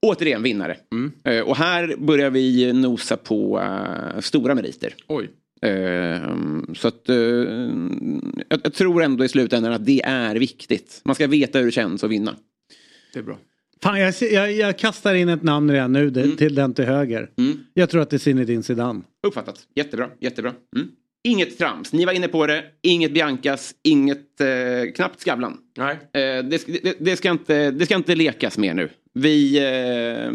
Återigen 0.06 0.42
vinnare. 0.42 0.76
Eh, 1.24 1.40
och 1.40 1.56
här 1.56 1.96
börjar 1.98 2.30
vi 2.30 2.72
nosa 2.72 3.16
på 3.16 3.60
eh, 3.60 4.20
stora 4.20 4.54
meriter. 4.54 4.94
Oj. 5.06 5.30
Eh, 5.62 6.20
så 6.74 6.88
att 6.88 7.08
eh, 7.08 7.16
jag, 7.16 8.60
jag 8.62 8.74
tror 8.74 9.02
ändå 9.02 9.24
i 9.24 9.28
slutändan 9.28 9.72
att 9.72 9.86
det 9.86 10.02
är 10.04 10.34
viktigt. 10.36 11.00
Man 11.04 11.14
ska 11.14 11.26
veta 11.26 11.58
hur 11.58 11.66
det 11.66 11.72
känns 11.72 12.04
att 12.04 12.10
vinna. 12.10 12.36
Det 13.12 13.18
är 13.18 13.22
bra. 13.22 13.38
Fan, 13.82 14.00
jag, 14.00 14.14
jag, 14.20 14.52
jag 14.52 14.78
kastar 14.78 15.14
in 15.14 15.28
ett 15.28 15.42
namn 15.42 15.70
redan 15.70 15.92
nu 15.92 16.10
det, 16.10 16.36
till 16.36 16.54
den 16.54 16.74
till 16.74 16.84
höger. 16.84 17.30
Mm. 17.38 17.58
Jag 17.74 17.90
tror 17.90 18.02
att 18.02 18.10
det 18.10 18.16
är 18.16 18.18
Zinedine 18.18 18.62
Zidane. 18.62 19.02
Uppfattat. 19.26 19.60
Jättebra. 19.74 20.10
Jättebra. 20.20 20.52
Mm. 20.76 20.88
Inget 21.24 21.58
trams. 21.58 21.92
Ni 21.92 22.04
var 22.04 22.12
inne 22.12 22.28
på 22.28 22.46
det. 22.46 22.64
Inget 22.82 23.14
Biancas. 23.14 23.74
Inget, 23.82 24.40
eh, 24.40 24.92
knappt 24.94 25.20
Skavlan. 25.20 25.58
Nej. 25.76 25.94
Eh, 25.94 26.44
det, 26.44 26.66
det, 26.82 26.96
det, 26.98 27.16
ska 27.16 27.30
inte, 27.30 27.70
det 27.70 27.84
ska 27.84 27.94
inte 27.94 28.14
lekas 28.14 28.58
mer 28.58 28.74
nu. 28.74 28.88
Vi, 29.18 29.58
eh, 29.58 30.30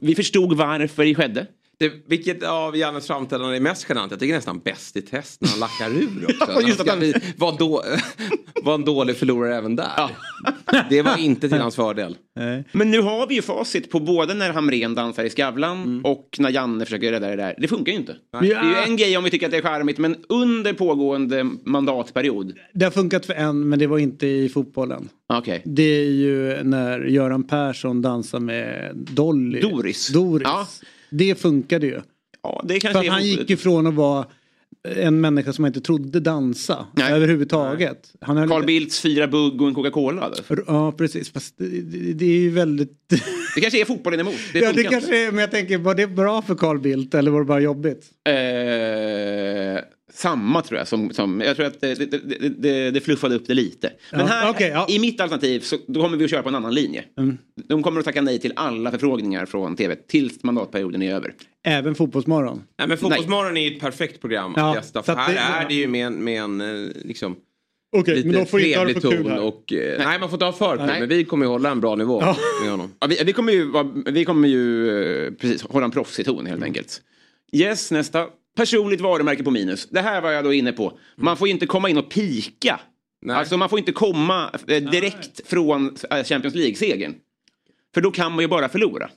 vi 0.00 0.14
förstod 0.14 0.56
varför 0.56 1.04
det 1.04 1.14
skedde. 1.14 1.46
Det, 1.78 1.92
vilket 2.06 2.42
av 2.42 2.76
Jannes 2.76 3.06
framträdande 3.06 3.56
är 3.56 3.60
mest 3.60 3.86
genant? 3.88 4.10
Jag 4.10 4.20
tycker 4.20 4.34
nästan 4.34 4.58
bäst 4.58 4.96
i 4.96 5.02
test 5.02 5.40
när 5.40 5.48
han 5.48 5.58
lackar 5.60 5.90
ur 5.90 6.24
också. 6.40 6.52
Ja, 6.52 6.60
just 6.60 6.66
han 6.66 6.72
ska 6.72 6.82
att 6.82 6.88
han- 6.88 6.98
bli, 6.98 7.14
var, 7.36 7.56
då, 7.58 7.82
var 8.64 8.74
en 8.74 8.84
dålig 8.84 9.16
förlorare 9.16 9.56
även 9.56 9.76
där. 9.76 9.90
Det 10.90 11.02
var 11.02 11.16
inte 11.18 11.48
till 11.48 11.58
hans 11.60 11.76
fördel. 11.76 12.16
Nej. 12.36 12.64
Men 12.72 12.90
nu 12.90 13.00
har 13.00 13.26
vi 13.26 13.34
ju 13.34 13.42
facit 13.42 13.90
på 13.90 14.00
både 14.00 14.34
när 14.34 14.52
Hamrén 14.52 14.94
dansar 14.94 15.24
i 15.24 15.30
Skavlan 15.30 15.82
Mm. 15.82 16.04
och 16.04 16.28
när 16.38 16.50
Janne 16.50 16.84
försöker 16.84 17.10
rädda 17.12 17.28
det 17.28 17.36
där. 17.36 17.54
Det 17.58 17.68
funkar 17.68 17.92
ju 17.92 17.98
inte. 17.98 18.16
Ja. 18.32 18.40
Det 18.40 18.52
är 18.52 18.64
ju 18.64 18.74
en 18.90 18.96
grej 18.96 19.16
om 19.16 19.24
vi 19.24 19.30
tycker 19.30 19.46
att 19.46 19.52
det 19.52 19.58
är 19.58 19.62
charmigt 19.62 19.98
men 19.98 20.16
under 20.28 20.72
pågående 20.72 21.50
mandatperiod. 21.64 22.52
Det 22.74 22.84
har 22.84 22.92
funkat 22.92 23.26
för 23.26 23.34
en 23.34 23.68
men 23.68 23.78
det 23.78 23.86
var 23.86 23.98
inte 23.98 24.26
i 24.26 24.48
fotbollen. 24.48 25.08
Okej. 25.32 25.62
Det 25.64 25.82
är 25.82 26.10
ju 26.10 26.62
när 26.62 27.00
Göran 27.00 27.44
Persson 27.44 28.02
dansar 28.02 28.40
med 28.40 28.92
Dolly. 28.96 29.60
Doris. 29.60 30.08
Doris. 30.08 30.42
Ja. 30.44 30.66
Det 31.10 31.40
funkade 31.40 31.86
ju. 31.86 32.00
Ja, 32.42 32.62
det 32.64 32.74
För 32.74 32.80
kanske 32.80 33.06
är 33.06 33.10
han 33.10 33.24
gick 33.24 33.50
ifrån 33.50 33.86
att 33.86 33.94
vara 33.94 34.26
en 34.96 35.20
människa 35.20 35.52
som 35.52 35.66
inte 35.66 35.80
trodde 35.80 36.20
dansa 36.20 36.86
Nej. 36.96 37.12
överhuvudtaget. 37.12 38.12
Han 38.20 38.36
Carl 38.36 38.56
inte- 38.58 38.66
Bildts 38.66 39.00
fyra 39.00 39.28
bugg 39.28 39.62
och 39.62 39.68
en 39.68 39.74
Coca-Cola. 39.74 40.32
Ja 40.66 40.92
precis, 40.92 41.32
fast 41.32 41.54
det, 41.58 41.66
det, 42.12 42.24
är 42.24 42.38
ju 42.38 42.50
väldigt... 42.50 42.90
Det 43.54 43.60
kanske 43.60 43.80
är 43.80 43.84
fotbollen 43.84 44.20
emot. 44.20 44.34
Det 44.52 44.58
ja 44.58 44.72
det 44.72 44.84
kanske 44.84 45.26
är, 45.26 45.32
men 45.32 45.40
jag 45.40 45.50
tänker 45.50 45.78
var 45.78 45.94
det 45.94 46.06
bra 46.06 46.42
för 46.42 46.54
Carl 46.54 46.78
Bildt 46.78 47.14
eller 47.14 47.30
var 47.30 47.38
det 47.38 47.44
bara 47.44 47.60
jobbigt? 47.60 48.04
Eh, 48.28 48.34
samma 50.12 50.62
tror 50.62 50.78
jag. 50.78 50.88
Som, 50.88 51.10
som, 51.10 51.40
jag 51.40 51.56
tror 51.56 51.66
att 51.66 51.80
det, 51.80 51.94
det, 51.94 52.06
det, 52.06 52.48
det, 52.48 52.90
det 52.90 53.00
fluffade 53.00 53.34
upp 53.34 53.46
det 53.46 53.54
lite. 53.54 53.92
Men 54.12 54.20
Ja, 54.20 54.26
här, 54.26 54.50
okej, 54.50 54.68
ja. 54.68 54.86
i 54.88 54.98
mitt 54.98 55.20
alternativ, 55.20 55.60
så, 55.60 55.76
då 55.86 56.02
kommer 56.02 56.16
vi 56.16 56.24
att 56.24 56.30
köra 56.30 56.42
på 56.42 56.48
en 56.48 56.54
annan 56.54 56.74
linje. 56.74 57.04
Mm. 57.18 57.38
De 57.68 57.82
kommer 57.82 57.98
att 58.00 58.04
tacka 58.06 58.22
nej 58.22 58.38
till 58.38 58.52
alla 58.56 58.90
förfrågningar 58.90 59.46
från 59.46 59.76
tv 59.76 59.96
tills 59.96 60.42
mandatperioden 60.42 61.02
är 61.02 61.14
över. 61.14 61.34
Även 61.66 61.94
Fotbollsmorgon. 61.94 62.62
Nej 62.78 62.88
men 62.88 62.98
Fotbollsmorgon 62.98 63.56
är 63.56 63.60
ju 63.68 63.74
ett 63.76 63.80
perfekt 63.80 64.20
program 64.20 64.50
att 64.50 64.56
Ja, 64.56 64.74
gästa. 64.74 65.02
För 65.02 65.14
här 65.16 65.32
det- 65.34 65.38
är 65.38 65.68
det 65.68 65.74
ju 65.74 65.86
med 65.86 66.06
en, 66.06 66.14
med 66.24 66.42
en 66.42 66.60
eh, 66.60 66.90
liksom, 67.04 67.36
Okej, 67.96 68.14
lite 68.16 68.28
men 68.28 68.36
de 68.38 68.46
får 68.46 68.60
inte 68.60 68.78
ha 68.78 68.84
det 68.86 68.94
för 68.94 69.00
kul 69.10 69.22
ton 69.22 69.32
här. 69.32 69.40
och... 69.40 69.72
eh, 69.72 69.98
Nej 70.06 70.18
man 70.18 70.28
får 70.28 70.36
inte 70.36 70.44
ha 70.44 70.52
för 70.52 70.76
kul 70.76 70.86
Nej. 70.86 71.00
men 71.00 71.08
vi 71.08 71.24
kommer 71.24 71.46
ju 71.46 71.50
hålla 71.50 71.70
en 71.70 71.80
bra 71.80 71.94
nivå 71.94 72.20
Ja. 72.22 72.36
med 72.62 72.70
honom. 72.70 72.90
Ja, 73.00 73.06
vi, 73.06 73.22
vi 73.24 73.32
kommer 73.32 73.52
ju, 73.52 73.72
vi 74.06 74.24
kommer 74.24 74.48
ju 74.48 74.90
eh, 75.26 75.32
precis, 75.32 75.62
hålla 75.62 75.84
en 75.84 75.90
proffsig 75.90 76.26
ton 76.26 76.46
helt 76.46 76.62
enkelt. 76.62 77.02
Yes, 77.52 77.90
nästa. 77.90 78.26
Personligt 78.56 79.00
varumärke 79.00 79.42
på 79.42 79.50
minus. 79.50 79.88
Det 79.90 80.00
här 80.00 80.20
var 80.20 80.30
jag 80.32 80.44
då 80.44 80.52
inne 80.52 80.72
på. 80.72 80.98
Man 81.16 81.36
får 81.36 81.48
inte 81.48 81.66
komma 81.66 81.90
in 81.90 81.96
och 81.98 82.10
pika. 82.10 82.80
Nej. 83.22 83.36
Alltså 83.36 83.56
man 83.56 83.68
får 83.68 83.78
inte 83.78 83.92
komma 83.92 84.50
eh, 84.68 84.82
direkt 84.90 85.48
från 85.48 85.96
eh, 86.10 86.24
Champions 86.24 86.54
League-segern. 86.54 87.14
För 87.94 88.00
då 88.00 88.10
kan 88.10 88.32
man 88.32 88.40
ju 88.40 88.48
bara 88.48 88.68
förlora. 88.68 89.10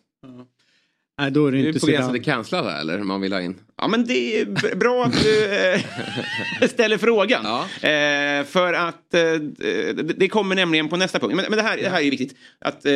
Nej, 1.20 1.32
då 1.32 1.48
är 1.48 1.52
det 1.52 1.58
Du 1.58 1.64
är 1.64 1.68
inte 1.68 1.80
på 1.80 1.86
gränsen 1.88 2.14
till 2.14 2.24
cancellad 2.24 2.66
här 2.66 2.82
eller? 2.82 2.98
Man 3.00 3.22
vill 3.22 3.34
ha 3.34 3.42
in. 3.42 3.56
Ja 3.78 3.88
men 3.88 4.06
det 4.06 4.40
är 4.42 4.76
bra 4.76 5.04
att 5.06 5.24
du 5.24 5.46
eh, 5.56 5.82
ställer 6.70 6.98
frågan. 6.98 7.42
Ja. 7.44 7.90
Eh, 7.90 8.46
för 8.46 8.74
att 8.74 9.14
eh, 9.14 9.22
det- 9.22 10.16
det 10.18 10.28
kommer 10.28 10.56
nämligen 10.56 10.90
på 10.90 10.98
nästa 10.98 11.20
punkt. 11.20 11.36
Men, 11.36 11.46
men 11.50 11.58
det, 11.58 11.64
här, 11.64 11.78
det 11.78 11.90
här 11.90 11.98
är 12.00 12.04
ju 12.04 12.10
viktigt. 12.10 12.36
Att, 12.60 12.86
eh, 12.86 12.92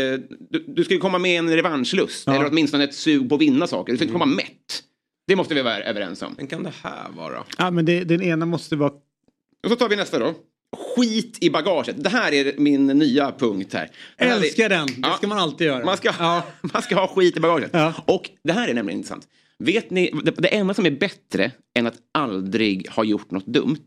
du, 0.50 0.64
du 0.68 0.84
ska 0.84 0.94
ju 0.94 1.00
komma 1.00 1.18
med 1.18 1.40
en 1.40 1.56
revanschlust. 1.56 2.24
Ja. 2.28 2.36
Eller 2.36 2.50
åtminstone 2.50 2.84
ett 2.84 2.96
sug 2.96 3.30
på 3.30 3.36
att 3.36 3.42
vinna 3.42 3.68
saker. 3.68 3.94
Du 3.94 3.98
ska 3.98 4.04
inte 4.04 4.14
komma 4.14 4.26
mätt. 4.26 4.84
Det 5.28 5.36
måste 5.36 5.54
vi 5.54 5.62
vara 5.62 5.80
överens 5.84 6.22
om. 6.22 6.34
Men 6.38 6.48
kan 6.48 6.64
det 6.64 6.74
här 6.84 7.10
vara? 7.18 7.44
Ja, 7.58 7.72
men 7.72 7.86
det, 7.86 8.04
den 8.04 8.22
ena 8.22 8.46
måste 8.46 8.76
vara... 8.76 8.92
Och 9.64 9.70
så 9.70 9.76
tar 9.76 9.90
vi 9.90 9.96
nästa 9.96 10.20
då. 10.20 10.34
Skit 10.96 11.38
i 11.42 11.50
bagaget. 11.50 12.04
Det 12.04 12.10
här 12.10 12.32
är 12.34 12.54
min 12.58 12.88
nya 12.88 13.32
punkt 13.32 13.74
här. 13.74 13.92
Är- 14.18 14.28
Älskar 14.28 14.70
den! 14.70 14.86
Det 14.88 14.94
Ja. 15.02 15.14
ska 15.18 15.28
man 15.28 15.38
alltid 15.38 15.68
göra. 15.68 15.86
Man 15.86 15.98
ska, 15.98 16.14
Ja. 16.20 16.44
man 16.74 16.82
ska 16.82 16.96
ha 16.96 17.08
skit 17.08 17.38
i 17.38 17.40
bagaget. 17.40 17.70
Ja. 17.74 17.94
Och 18.06 18.30
det 18.44 18.54
här 18.54 18.68
är 18.68 18.74
nämligen 18.74 18.98
intressant. 19.00 19.28
Vet 19.60 19.90
ni, 19.90 20.12
det, 20.24 20.32
det 20.32 20.48
enda 20.56 20.74
som 20.74 20.86
är 20.86 20.92
bättre 20.92 21.52
än 21.76 21.88
att 21.88 21.96
aldrig 22.12 22.90
ha 22.90 23.04
gjort 23.04 23.32
något 23.32 23.46
dumt, 23.46 23.86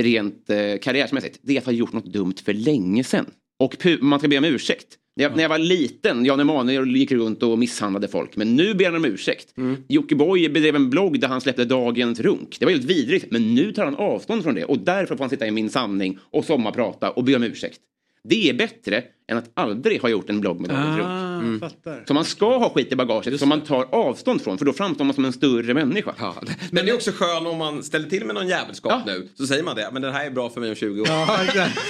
rent 0.00 0.50
eh, 0.50 0.56
karriärsmässigt, 0.82 1.38
det 1.42 1.54
är 1.56 1.58
att 1.58 1.64
ha 1.66 1.72
gjort 1.72 1.92
något 1.92 2.04
dumt 2.12 2.34
för 2.44 2.52
länge 2.52 3.04
sedan. 3.04 3.26
Och 3.58 3.76
man 4.00 4.18
ska 4.18 4.28
be 4.28 4.38
om 4.38 4.44
ursäkt. 4.44 4.86
När 5.16 5.24
jag, 5.24 5.36
när 5.36 5.42
jag 5.42 5.48
var 5.48 5.58
liten, 5.58 6.24
Jan 6.24 6.40
Emanuel 6.40 6.96
gick 6.96 7.12
runt 7.12 7.42
och 7.42 7.58
misshandlade 7.58 8.08
folk. 8.08 8.36
Men 8.36 8.56
nu 8.56 8.74
ber 8.74 8.84
han 8.84 8.96
om 8.96 9.04
ursäkt. 9.04 9.56
Mm. 9.56 9.76
Jockiboi 9.88 10.48
bedrev 10.48 10.76
en 10.76 10.90
blogg 10.90 11.20
där 11.20 11.28
han 11.28 11.40
släppte 11.40 11.64
dagens 11.64 12.20
runk. 12.20 12.56
Det 12.58 12.64
var 12.64 12.72
helt 12.72 12.84
vidrigt. 12.84 13.26
Men 13.30 13.54
nu 13.54 13.72
tar 13.72 13.84
han 13.84 13.96
avstånd 13.96 14.42
från 14.42 14.54
det. 14.54 14.64
Och 14.64 14.78
därför 14.78 15.16
får 15.16 15.24
han 15.24 15.30
sitta 15.30 15.46
i 15.46 15.50
Min 15.50 15.70
sanning 15.70 16.18
och 16.30 16.44
sommarprata 16.44 17.10
och 17.10 17.24
be 17.24 17.36
om 17.36 17.42
ursäkt. 17.42 17.80
Det 18.28 18.48
är 18.50 18.54
bättre 18.54 19.02
än 19.30 19.38
att 19.38 19.50
aldrig 19.54 20.02
ha 20.02 20.08
gjort 20.08 20.30
en 20.30 20.40
blogg 20.40 20.60
med 20.60 20.70
runk. 20.70 21.62
Ah, 21.62 21.68
fattar. 21.68 22.04
Så 22.08 22.14
man 22.14 22.24
ska 22.24 22.58
ha 22.58 22.70
skit 22.70 22.92
i 22.92 22.96
bagaget 22.96 23.40
som 23.40 23.48
man 23.48 23.60
tar 23.60 23.84
avstånd 23.94 24.42
från 24.42 24.58
för 24.58 24.64
då 24.64 24.72
framstår 24.72 25.04
man 25.04 25.14
som 25.14 25.24
en 25.24 25.32
större 25.32 25.74
människa. 25.74 26.14
Ja. 26.18 26.34
Men 26.70 26.84
det 26.84 26.90
är 26.90 26.94
också 26.94 27.10
skön 27.14 27.46
om 27.46 27.58
man 27.58 27.82
ställer 27.82 28.08
till 28.08 28.24
med 28.24 28.34
någon 28.34 28.48
jävelskap 28.48 28.92
Ja. 28.92 29.02
nu. 29.06 29.28
Så 29.34 29.46
säger 29.46 29.62
man 29.62 29.76
det. 29.76 29.88
Men 29.92 30.02
den 30.02 30.12
här 30.12 30.26
är 30.26 30.30
bra 30.30 30.50
för 30.50 30.60
mig 30.60 30.70
om 30.70 30.76
20 30.76 31.00
år. 31.00 31.06
Ja, 31.10 31.38
exakt. 31.44 31.78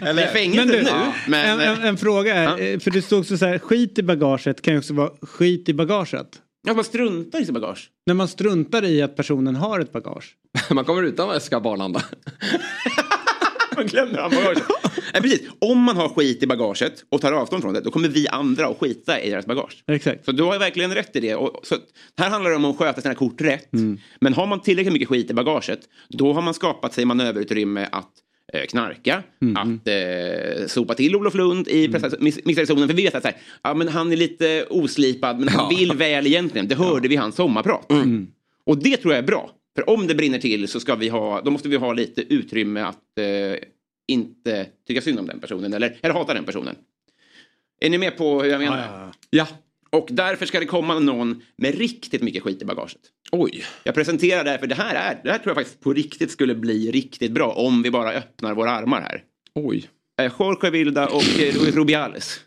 Det 0.00 0.08
är 0.22 0.26
fängelse 0.32 0.64
Men 0.64 0.68
du, 0.68 0.82
nu. 0.82 0.88
en, 0.90 1.12
Men, 1.28 1.60
en, 1.60 1.82
en 1.82 1.96
fråga 1.96 2.34
är, 2.34 2.72
eh, 2.72 2.78
för 2.78 2.90
det 2.90 3.02
står 3.02 3.18
också 3.18 3.38
så 3.38 3.46
här, 3.46 3.58
skit 3.58 3.98
i 3.98 4.02
bagaget 4.02 4.62
kan 4.62 4.74
ju 4.74 4.78
också 4.78 4.94
vara 4.94 5.10
skit 5.22 5.68
i 5.68 5.74
bagaget. 5.74 6.26
ja, 6.66 6.74
man 6.74 6.84
struntar 6.84 7.40
i 7.40 7.44
sitt 7.44 7.54
bagage. 7.54 7.90
När 8.06 8.14
man 8.14 8.28
struntar 8.28 8.84
i 8.84 9.02
att 9.02 9.16
personen 9.16 9.56
har 9.56 9.80
ett 9.80 9.92
bagage. 9.92 10.34
Man 10.70 10.84
kommer 10.84 11.02
utan 11.02 11.28
väska 11.28 11.60
på 11.60 11.70
Arlanda. 11.70 12.02
Man 13.76 13.86
glömmer 13.86 14.18
han 14.18 14.30
bagaget. 14.30 14.62
Nej, 15.12 15.22
precis. 15.22 15.48
Om 15.58 15.82
man 15.82 15.96
har 15.96 16.08
skit 16.08 16.42
i 16.42 16.46
bagaget 16.46 17.04
och 17.08 17.20
tar 17.20 17.32
avstånd 17.32 17.62
från 17.62 17.74
det 17.74 17.80
då 17.80 17.90
kommer 17.90 18.08
vi 18.08 18.28
andra 18.28 18.66
att 18.66 18.78
skita 18.78 19.20
i 19.20 19.30
deras 19.30 19.46
bagage. 19.46 19.84
Exakt. 19.86 20.24
Så 20.24 20.32
du 20.32 20.42
har 20.42 20.58
verkligen 20.58 20.94
rätt 20.94 21.16
i 21.16 21.20
det. 21.20 21.34
Och, 21.34 21.66
så, 21.66 21.76
här 22.18 22.30
handlar 22.30 22.50
det 22.50 22.56
om 22.56 22.64
att 22.64 22.76
sköta 22.76 23.00
sina 23.00 23.14
kort 23.14 23.40
rätt. 23.40 23.68
Men 24.20 24.34
har 24.34 24.46
man 24.46 24.60
tillräckligt 24.60 24.92
mycket 24.92 25.08
skit 25.08 25.30
i 25.30 25.34
bagaget 25.34 25.80
då 26.08 26.32
har 26.32 26.42
man 26.42 26.54
skapat 26.54 26.94
sig 26.94 27.04
manöverutrymme 27.04 27.88
att 27.92 28.10
eh, 28.52 28.66
knarka, 28.66 29.22
att 29.56 29.88
eh, 29.88 30.66
sopa 30.66 30.94
till 30.94 31.16
Olof 31.16 31.34
Lund 31.34 31.68
i 31.68 31.84
mm. 31.84 32.00
zonen. 32.66 32.88
För 32.88 32.94
vi 32.94 33.02
vet 33.02 33.14
att 33.14 33.22
så 33.22 33.28
här, 33.28 33.36
ja, 33.62 33.74
men 33.74 33.88
han 33.88 34.12
är 34.12 34.16
lite 34.16 34.66
oslipad 34.70 35.38
men 35.38 35.48
han 35.48 35.68
Ja. 35.70 35.78
vill 35.78 35.92
väl 35.92 36.26
egentligen. 36.26 36.68
Det 36.68 36.74
hörde 36.74 37.08
vi 37.08 37.14
i 37.14 37.18
hans 37.18 37.34
sommarprat. 37.34 37.92
Och 38.66 38.78
det 38.78 38.96
tror 38.96 39.14
jag 39.14 39.22
är 39.22 39.26
bra. 39.26 39.50
För 39.76 39.90
om 39.90 40.06
det 40.06 40.14
brinner 40.14 40.38
till 40.38 40.68
så 40.68 40.80
ska 40.80 40.94
vi 40.94 41.08
ha, 41.08 41.40
då 41.40 41.50
måste 41.50 41.68
vi 41.68 41.76
ha 41.76 41.92
lite 41.92 42.34
utrymme 42.34 42.80
att 42.80 43.18
eh, 43.18 43.58
inte 44.08 44.66
tycka 44.86 45.00
synd 45.00 45.18
om 45.18 45.26
den 45.26 45.40
personen 45.40 45.72
eller, 45.74 45.96
eller 46.02 46.14
hata 46.14 46.34
den 46.34 46.44
personen. 46.44 46.76
Är 47.80 47.90
ni 47.90 47.98
med 47.98 48.16
på 48.16 48.42
hur 48.42 48.50
jag 48.50 48.58
menar? 48.58 48.78
Ja, 48.78 48.84
ja, 48.92 49.00
ja. 49.00 49.12
Ja. 49.30 49.46
Och 49.90 50.08
därför 50.10 50.46
ska 50.46 50.60
det 50.60 50.66
komma 50.66 50.98
någon 50.98 51.42
med 51.56 51.78
riktigt 51.78 52.22
mycket 52.22 52.42
skit 52.42 52.62
i 52.62 52.64
bagaget. 52.64 53.00
Oj. 53.32 53.64
Jag 53.82 53.94
presenterar 53.94 54.44
därför 54.44 54.66
det 54.66 54.74
här 54.74 54.94
är, 54.94 55.20
det 55.24 55.30
här 55.30 55.38
tror 55.38 55.50
jag 55.50 55.56
faktiskt 55.56 55.80
på 55.80 55.92
riktigt 55.92 56.30
skulle 56.30 56.54
bli 56.54 56.90
riktigt 56.90 57.32
bra 57.32 57.52
om 57.52 57.82
vi 57.82 57.90
bara 57.90 58.12
öppnar 58.12 58.54
våra 58.54 58.70
armar 58.70 59.00
här. 59.00 59.22
Oj. 59.54 59.88
Eh, 60.20 60.32
Jorge 60.38 60.70
Vilda 60.70 61.06
och 61.08 61.40
eh, 61.40 61.72
Rubiales. 61.72 62.40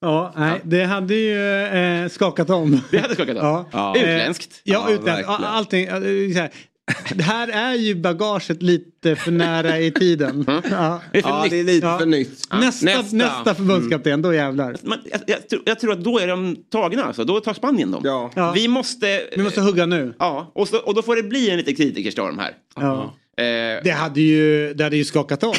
Ja, 0.00 0.32
nej, 0.36 0.60
det 0.64 0.84
hade 0.84 1.14
ju 1.14 1.38
eh, 1.62 2.08
skakat 2.08 2.50
om. 2.50 2.80
Det 2.90 2.98
hade 2.98 3.14
skakat 3.14 3.36
om. 3.36 3.42
Ja. 3.42 3.68
Ja. 3.72 3.94
Utländskt. 3.96 4.60
Ja, 4.64 4.86
Ja, 4.88 4.94
utländskt. 4.94 5.28
Allting. 5.28 5.84
det 5.86 5.92
är 5.92 6.32
så 6.32 6.38
här. 6.40 6.50
Det 7.14 7.22
här 7.22 7.48
är 7.48 7.74
ju 7.74 7.94
bagaget 7.94 8.62
lite 8.62 9.16
för 9.16 9.30
nära 9.30 9.78
i 9.80 9.90
tiden. 9.90 10.44
Ja. 10.70 11.00
Det 11.12 11.18
är 11.18 11.22
Ja, 11.22 11.46
det 11.50 11.60
är 11.60 11.64
lite 11.64 11.86
Ja. 11.86 11.98
för 11.98 12.06
nytt. 12.06 12.30
Nästa, 12.52 12.86
nästa. 12.86 13.16
nästa. 13.16 13.54
förbundskapten, 13.54 14.22
då 14.22 14.34
jävlar. 14.34 14.76
Man, 14.82 14.98
jag, 15.04 15.20
jag, 15.26 15.48
tror- 15.48 15.62
jag 15.66 15.80
tror 15.80 15.92
att 15.92 16.04
då 16.04 16.18
är 16.18 16.26
de 16.26 16.56
tagna 16.72 17.04
alltså. 17.04 17.24
Då 17.24 17.40
tar 17.40 17.54
Spanien 17.54 17.90
dem. 17.90 18.02
Ja. 18.04 18.30
Ja. 18.36 18.52
Vi 18.54 18.68
måste... 18.68 19.22
Vi 19.36 19.42
måste 19.42 19.60
hugga 19.60 19.86
nu. 19.86 20.14
Ja, 20.18 20.52
och, 20.54 20.68
så, 20.68 20.78
och 20.78 20.94
då 20.94 21.02
får 21.02 21.16
det 21.16 21.22
bli 21.22 21.50
en 21.50 21.56
liten 21.56 21.74
kritikerstorm 21.74 22.38
här. 22.38 22.50
Ja. 22.76 23.14
Eh, 23.36 23.44
Det 23.84 23.90
hade 23.96 24.20
ju, 24.20 24.74
det 24.74 24.84
hade 24.84 24.96
ju 24.96 25.04
skakat 25.04 25.42
om. 25.44 25.54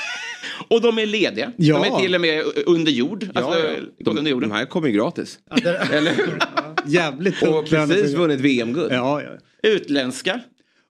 och 0.68 0.80
de 0.80 0.98
är 0.98 1.06
lediga. 1.06 1.52
Ja. 1.56 1.78
De 1.84 1.92
är 1.94 2.00
till 2.00 2.14
och 2.14 2.20
med 2.20 2.44
under 2.66 2.92
jord. 2.92 3.28
Alltså, 3.34 3.58
Ja, 3.58 3.58
ja. 3.58 4.10
under 4.10 4.22
De, 4.22 4.30
jorden. 4.30 4.48
de 4.48 4.54
här 4.54 4.64
kommer 4.66 4.88
ju 4.88 4.94
gratis. 4.94 5.38
Eller 5.92 6.12
hur? 6.14 6.38
Jävligt 6.86 7.42
Och 7.42 7.68
precis 7.68 8.14
vunnit 8.14 8.40
VM-guld. 8.40 8.92
Ja, 8.92 9.22
ja. 9.22 9.28
Utländska. 9.70 10.40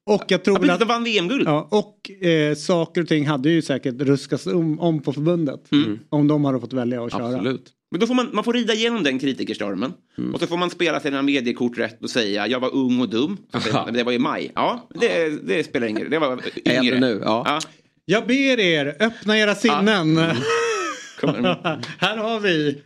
Och 0.07 0.25
jag 0.29 0.45
tror 0.45 0.67
Ja, 0.67 0.73
att... 0.73 0.79
de 0.81 0.85
vann 0.89 1.05
VM-guld. 1.05 1.49
Ja, 1.49 1.69
och 1.71 2.27
eh, 2.27 2.55
saker 2.55 3.01
och 3.01 3.09
ting 3.09 3.27
hade 3.27 3.51
ju 3.51 3.63
säkert 3.63 3.95
ruskats 4.01 4.47
om, 4.47 4.81
om 4.81 5.03
på 5.03 5.13
förbundet. 5.13 5.73
Mm. 5.73 5.99
Om 6.09 6.29
de 6.29 6.45
hade 6.45 6.61
fått 6.61 6.73
välja 6.73 7.05
att 7.05 7.13
köra. 7.13 7.27
Absolut. 7.27 7.71
Men 7.91 8.01
då 8.01 8.07
får 8.07 8.15
man, 8.15 8.29
man 8.33 8.45
får 8.45 8.53
rida 8.53 8.75
igenom 8.75 9.03
den 9.03 9.19
kritikerstormen. 9.19 9.93
Mm. 10.19 10.35
Och 10.35 10.41
så 10.41 10.47
får 10.47 10.57
man 10.57 10.71
spela 10.71 11.01
sina 11.01 11.23
mediekort 11.23 11.79
rätt 11.79 12.03
och 12.03 12.11
säga 12.11 12.47
jag 12.47 12.61
var 12.61 12.75
ung 12.75 13.01
och 13.01 13.09
dum. 13.09 13.37
Säger 13.63 13.93
Det 13.93 14.03
var 14.03 14.13
i 14.13 14.19
maj. 14.19 14.51
Ja, 14.55 14.89
det, 15.01 15.29
det 15.47 15.65
spelar 15.65 15.87
ingen 15.87 16.03
roll. 16.03 16.11
Det 16.11 16.19
var 16.19 16.41
yngre. 16.85 17.01
Nu, 17.01 17.21
ja. 17.25 17.59
Jag 18.05 18.27
ber 18.27 18.61
er, 18.61 18.97
öppna 19.01 19.39
era 19.39 19.55
sinnen. 19.55 20.17
Kommer- 21.21 21.81
Här 21.99 22.17
har 22.17 22.41
vi. 22.41 22.83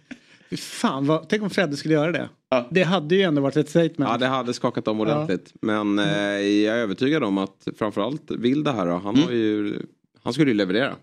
Fan, 0.57 1.07
vad, 1.07 1.29
tänk 1.29 1.43
om 1.43 1.51
Fredde 1.51 1.77
skulle 1.77 1.95
göra 1.95 2.13
det. 2.13 2.29
Ja. 2.51 2.69
Det 2.71 2.83
hade 2.83 3.15
ju 3.15 3.23
ändå 3.23 3.43
varit 3.43 3.57
ett 3.57 3.69
statement. 3.69 3.99
Ja, 3.99 4.19
det 4.19 4.27
hade 4.27 4.55
skakat 4.55 4.89
om 4.89 5.01
ordentligt. 5.01 5.53
Men 5.63 5.99
eh, 5.99 6.07
jag 6.41 6.77
är 6.77 6.83
övertygad 6.83 7.25
om 7.25 7.39
att 7.39 7.69
framförallt 7.79 8.31
Vilda 8.31 8.73
här 8.73 8.87
då, 8.87 8.97
han 8.97 9.17
har 9.17 9.31
ju... 9.31 9.83
Han 10.23 10.33
skulle 10.33 10.51
ju 10.51 10.57
leverera. 10.57 10.95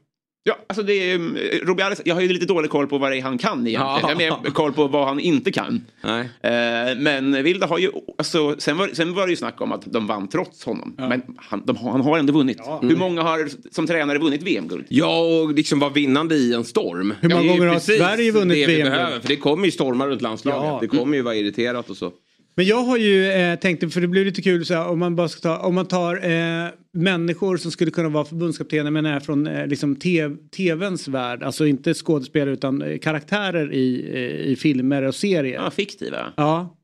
Ja, 0.47 0.57
alltså 0.67 0.83
det 0.83 0.93
är, 1.11 1.15
eh, 1.15 1.19
Rubiales, 1.67 2.01
jag 2.05 2.15
har 2.15 2.21
ju 2.21 2.27
lite 2.27 2.45
dålig 2.45 2.71
koll 2.71 2.87
på 2.87 2.97
vad 2.97 3.11
det 3.11 3.17
är 3.17 3.21
han 3.21 3.37
kan 3.37 3.67
egentligen. 3.67 3.81
Ja. 3.81 3.99
Jag 4.01 4.07
har 4.07 4.15
mer 4.43 4.51
koll 4.51 4.73
på 4.73 4.87
vad 4.87 5.07
han 5.07 5.19
inte 5.19 5.51
kan. 5.51 5.85
Nej. 6.03 6.19
Eh, 6.43 6.97
men 6.97 7.43
Vilda 7.43 7.67
har 7.67 7.77
ju, 7.77 7.91
alltså, 8.17 8.55
sen, 8.57 8.77
var, 8.77 8.87
sen 8.93 9.13
var 9.13 9.25
det 9.27 9.29
ju 9.29 9.35
snack 9.35 9.61
om 9.61 9.71
att 9.71 9.81
de 9.85 10.07
vann 10.07 10.27
trots 10.27 10.65
honom. 10.65 10.95
Men 10.97 11.21
han, 11.37 11.63
de, 11.65 11.77
har- 11.77 11.91
han 11.91 12.01
har 12.01 12.17
ändå 12.17 12.33
vunnit. 12.33 12.57
Hur 12.81 12.95
många 12.97 13.21
har 13.21 13.49
som 13.71 13.87
tränare 13.87 14.17
vunnit 14.17 14.43
VM-guld? 14.43 14.85
Ja, 14.89 15.19
och 15.19 15.53
liksom 15.53 15.79
vara 15.79 15.91
vinnande 15.91 16.35
i 16.35 16.53
en 16.53 16.63
storm. 16.63 17.13
Hur 17.21 17.29
många 17.29 17.47
gånger 17.47 17.67
har 17.67 17.79
Sverige 17.79 18.31
vunnit 18.31 18.55
det 18.55 18.65
vi 18.67 18.73
VM-guld? 18.75 18.95
behöver, 18.95 19.19
För 19.19 19.27
det 19.27 19.35
kommer 19.35 19.65
ju 19.65 19.71
stormar 19.71 20.07
runt 20.07 20.21
landslaget. 20.21 20.63
Ja. 20.63 20.77
Det 20.81 20.87
kommer 20.97 21.17
ju 21.17 21.21
vara 21.23 21.35
irriterat 21.35 21.89
och 21.89 21.97
så. 21.97 22.11
Men 22.57 22.65
jag 22.65 22.83
har 22.83 22.97
ju 22.97 23.27
eh, 23.31 23.59
tänkt, 23.59 23.93
för 23.93 24.01
det 24.01 24.07
blir 24.07 24.25
lite 24.25 24.41
kul 24.41 24.65
så 24.65 24.73
här, 24.73 24.87
om 24.87 24.99
man 24.99 25.15
bara 25.15 25.29
ska 25.29 25.41
ta, 25.41 25.57
om 25.57 25.75
man 25.75 25.85
tar 25.85 26.29
eh, 26.29 26.69
människor 26.93 27.57
som 27.57 27.71
skulle 27.71 27.91
kunna 27.91 28.09
vara 28.09 28.25
förbundskaptener 28.25 28.91
men 28.91 29.05
är 29.05 29.19
från 29.19 29.47
eh, 29.47 29.67
liksom 29.67 29.95
TV, 29.95 30.35
tvns 30.55 31.07
värld, 31.07 31.43
alltså 31.43 31.65
inte 31.65 31.93
skådespelare 31.93 32.53
utan 32.53 32.81
eh, 32.81 32.97
karaktärer 32.97 33.73
i, 33.73 34.09
eh, 34.13 34.51
i 34.51 34.55
filmer 34.55 35.01
och 35.01 35.15
serier. 35.15 35.53
Ja, 35.63 35.71
fiktiva. 35.71 36.33
Ja. 36.37 36.77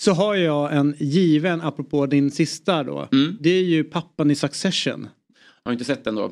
Så 0.00 0.12
har 0.12 0.34
jag 0.34 0.76
en 0.76 0.94
given, 0.98 1.60
apropå 1.60 2.06
din 2.06 2.30
sista 2.30 2.82
då. 2.82 3.08
Mm. 3.12 3.36
Det 3.40 3.50
är 3.50 3.62
ju 3.62 3.84
pappan 3.84 4.30
i 4.30 4.34
Succession. 4.34 5.08
Har 5.64 5.72
inte 5.72 5.84
sett 5.84 6.04
den 6.04 6.14
då. 6.14 6.24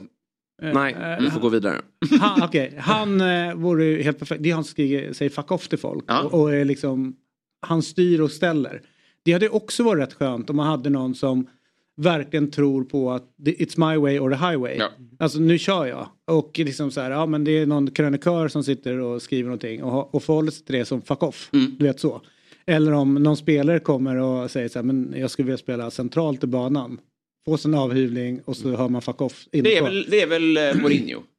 Eh, 0.62 0.72
Nej, 0.74 1.18
vi 1.20 1.30
får 1.30 1.40
gå 1.40 1.48
vidare. 1.48 1.80
Han, 2.20 2.42
okej, 2.42 2.74
han 2.78 3.20
eh, 3.20 3.54
vore 3.54 3.84
ju 3.84 4.02
helt 4.02 4.18
perfekt. 4.18 4.42
Det 4.42 4.50
är 4.50 4.54
han 4.54 4.64
som 4.64 4.70
skriver, 4.70 5.12
säger 5.12 5.30
fuck 5.30 5.50
off 5.50 5.68
till 5.68 5.78
folk. 5.78 6.04
Ja. 6.06 6.22
Och, 6.22 6.40
och 6.40 6.54
är 6.54 6.64
liksom, 6.64 7.16
han 7.62 7.82
styr 7.82 8.20
och 8.20 8.30
ställer. 8.30 8.82
Det 9.22 9.32
hade 9.32 9.48
också 9.48 9.82
varit 9.82 10.02
rätt 10.02 10.14
skönt 10.14 10.50
om 10.50 10.56
man 10.56 10.66
hade 10.66 10.90
någon 10.90 11.14
som 11.14 11.46
verkligen 11.96 12.50
tror 12.50 12.84
på 12.84 13.10
att 13.12 13.24
it's 13.38 13.90
my 13.90 13.96
way 14.00 14.18
or 14.18 14.30
the 14.30 14.36
highway. 14.36 14.76
Ja. 14.78 14.90
Alltså 15.18 15.38
nu 15.38 15.58
kör 15.58 15.86
jag. 15.86 16.08
Och 16.26 16.58
liksom 16.58 16.90
så 16.90 17.00
här, 17.00 17.10
ja 17.10 17.26
men 17.26 17.44
det 17.44 17.50
är 17.58 17.66
någon 17.66 17.90
krönikör 17.90 18.48
som 18.48 18.64
sitter 18.64 18.98
och 18.98 19.22
skriver 19.22 19.44
någonting 19.48 19.82
och, 19.82 20.14
och 20.14 20.22
förhåller 20.22 20.50
sig 20.50 20.64
till 20.64 20.74
det 20.74 20.84
som 20.84 21.02
fuck 21.02 21.22
off. 21.22 21.50
Mm. 21.52 21.74
Du 21.78 21.84
vet 21.84 22.00
så. 22.00 22.20
Eller 22.66 22.92
om 22.92 23.14
någon 23.14 23.36
spelare 23.36 23.78
kommer 23.78 24.16
och 24.16 24.50
säger 24.50 24.68
så 24.68 24.78
här, 24.78 24.84
men 24.84 25.14
jag 25.16 25.30
skulle 25.30 25.46
vilja 25.46 25.58
spela 25.58 25.90
centralt 25.90 26.44
i 26.44 26.46
banan. 26.46 26.98
Få 27.44 27.56
sin 27.56 27.74
avhyvling 27.74 28.40
och 28.44 28.56
så 28.56 28.76
hör 28.76 28.88
man 28.88 29.02
fuck 29.02 29.20
off. 29.20 29.46
Det 29.50 29.76
är 29.76 29.82
väl, 29.82 30.06
det 30.10 30.20
är 30.20 30.26
väl 30.26 30.56
eh, 30.56 30.74
Mourinho. 30.82 31.20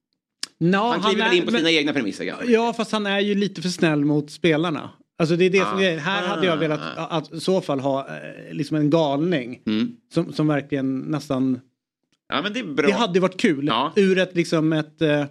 Ja, 0.58 0.98
Han 1.02 1.02
kliver 1.12 1.26
väl 1.26 1.34
är- 1.34 1.38
in 1.38 1.46
på 1.46 1.52
men- 1.52 1.60
sina 1.60 1.72
egna 1.72 1.94
premisser. 1.94 2.36
Ja 2.48 2.74
fast 2.78 2.92
han 2.92 3.06
är 3.06 3.20
ju 3.20 3.36
lite 3.36 3.62
för 3.62 3.70
snäll 3.70 4.06
mot 4.06 4.32
spelarna. 4.32 4.90
Alltså 5.18 5.36
det 5.36 5.46
är 5.46 5.50
det 5.50 5.58
som 5.66 5.78
Ah. 5.78 5.84
är 5.84 5.98
Här 5.98 6.28
hade 6.28 6.46
jag 6.46 6.58
velat 6.58 6.80
Ah. 6.98 7.06
att, 7.06 7.34
i 7.34 7.40
så 7.40 7.62
fall 7.62 7.80
ha 7.80 8.08
eh, 8.18 8.54
liksom 8.54 8.78
en 8.78 8.90
galning. 8.90 9.62
Mm. 9.66 9.96
Som, 10.14 10.34
som 10.34 10.48
verkligen 10.48 11.00
nästan 11.00 11.60
Ja 12.28 12.42
men 12.42 12.54
det 12.54 12.60
är 12.60 12.64
bra. 12.64 12.88
Det 12.88 12.94
hade 12.94 13.20
varit 13.20 13.40
kul. 13.42 13.66
Ja. 13.68 13.94
Ur 13.96 14.18
ett 14.18 14.36
liksom 14.36 14.74
ett 14.74 15.02
eh, 15.02 15.26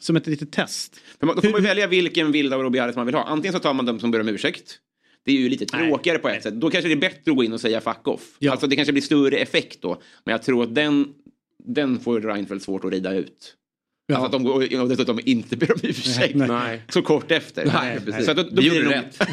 som 0.00 0.16
ett 0.16 0.26
litet 0.26 0.52
test. 0.52 0.96
För 1.20 1.26
man, 1.26 1.36
då 1.36 1.42
får 1.42 1.50
man 1.50 1.62
välja 1.62 1.86
vilken 1.86 2.32
bild 2.32 2.54
av 2.54 2.62
Robbie 2.62 2.78
Harris 2.78 2.96
man 2.96 3.06
vill 3.06 3.14
ha. 3.14 3.24
Antingen 3.24 3.52
så 3.52 3.58
tar 3.58 3.74
man 3.74 3.86
dem 3.86 4.00
som 4.00 4.10
ber 4.10 4.20
om 4.20 4.28
ursäkt. 4.28 4.78
Det 5.24 5.32
är 5.32 5.36
ju 5.36 5.48
lite 5.48 5.66
Nej. 5.76 5.88
tråkigare 5.88 6.18
på 6.18 6.28
ett 6.28 6.42
sätt. 6.42 6.54
Då 6.54 6.70
kanske 6.70 6.88
det 6.88 6.94
är 6.94 7.00
bättre 7.00 7.30
att 7.30 7.36
gå 7.36 7.44
in 7.44 7.52
och 7.52 7.60
säga 7.60 7.80
fuck 7.80 8.08
off. 8.08 8.36
Ja. 8.38 8.50
Alltså 8.52 8.66
det 8.66 8.76
kanske 8.76 8.92
blir 8.92 9.02
större 9.02 9.36
effekt 9.36 9.82
då. 9.82 10.02
Men 10.24 10.32
jag 10.32 10.42
tror 10.42 10.62
att 10.62 10.74
den, 10.74 11.08
den 11.64 12.00
får 12.00 12.20
Reinfeldt 12.20 12.64
svårt 12.64 12.84
att 12.84 12.92
rida 12.92 13.14
ut. 13.14 13.54
Ja. 14.10 14.16
Alltså 14.16 14.26
att 14.26 14.32
de 14.32 14.44
går 14.44 14.80
och 14.82 14.88
dessutom 14.88 15.20
inte 15.24 15.56
ber 15.56 15.72
om 15.72 15.78
ursäkt. 15.82 16.34
Nej. 16.34 16.48
Nej. 16.48 16.82
Så 16.88 17.02
kort 17.02 17.30
efter. 17.30 17.64
Nej, 17.66 18.00
precis. 18.04 18.24
Så 18.24 18.30
att 18.30 18.36
då, 18.36 18.42
då 18.42 18.48
Vi 18.62 18.70
blir 18.70 18.82
det 18.84 18.90
rätt. 18.90 19.18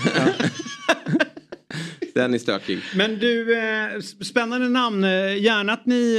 Den 2.16 2.34
är 2.34 2.38
stökig. 2.38 2.80
Men 2.96 3.20
du, 3.20 3.58
eh, 3.58 4.00
spännande 4.24 4.70
namn. 4.70 5.04
Gärna 5.38 5.74
att 5.74 5.86
ni, 5.86 6.18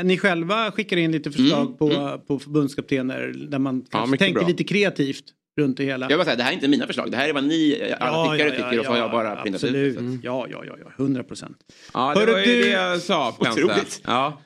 eh, 0.00 0.06
ni 0.06 0.18
själva 0.18 0.70
skickar 0.72 0.96
in 0.96 1.12
lite 1.12 1.30
förslag 1.30 1.66
Mm, 1.66 1.76
på, 1.76 2.18
på 2.26 2.38
förbundskaptener 2.38 3.34
där 3.50 3.58
man 3.58 3.84
kanske 3.90 4.10
mycket 4.10 4.24
tänker 4.26 4.40
bra. 4.40 4.48
lite 4.48 4.64
kreativt 4.64 5.24
runt 5.60 5.76
det 5.76 5.84
hela. 5.84 6.04
Jag 6.04 6.08
vill 6.08 6.16
bara 6.16 6.24
säga, 6.24 6.36
det 6.36 6.42
här 6.42 6.50
är 6.50 6.54
inte 6.54 6.68
mina 6.68 6.86
förslag. 6.86 7.10
Det 7.10 7.16
här 7.16 7.28
är 7.28 7.32
vad 7.32 7.44
ni 7.44 7.92
alla 8.00 8.32
tyckare 8.32 8.50
tycker 8.50 8.78
och 8.78 8.84
så 8.84 8.90
har 8.90 8.98
jag 8.98 9.10
bara 9.10 9.36
printat 9.36 9.64
ut. 9.64 9.96
det. 9.98 10.18
Ja, 10.22 10.46
ja, 10.50 10.64
ja, 10.66 10.76
ja, 10.84 10.92
hundra 10.96 11.22
procent. 11.24 11.56
Ja, 11.94 12.12
det 12.14 12.20
Hörru, 12.20 12.32
var 12.32 12.38
ju 12.38 12.44
du- 12.46 12.62
det 12.62 12.68
jag 12.70 13.00
sa. 13.00 13.36
Otroligt. 13.38 14.00
Ja, 14.04 14.40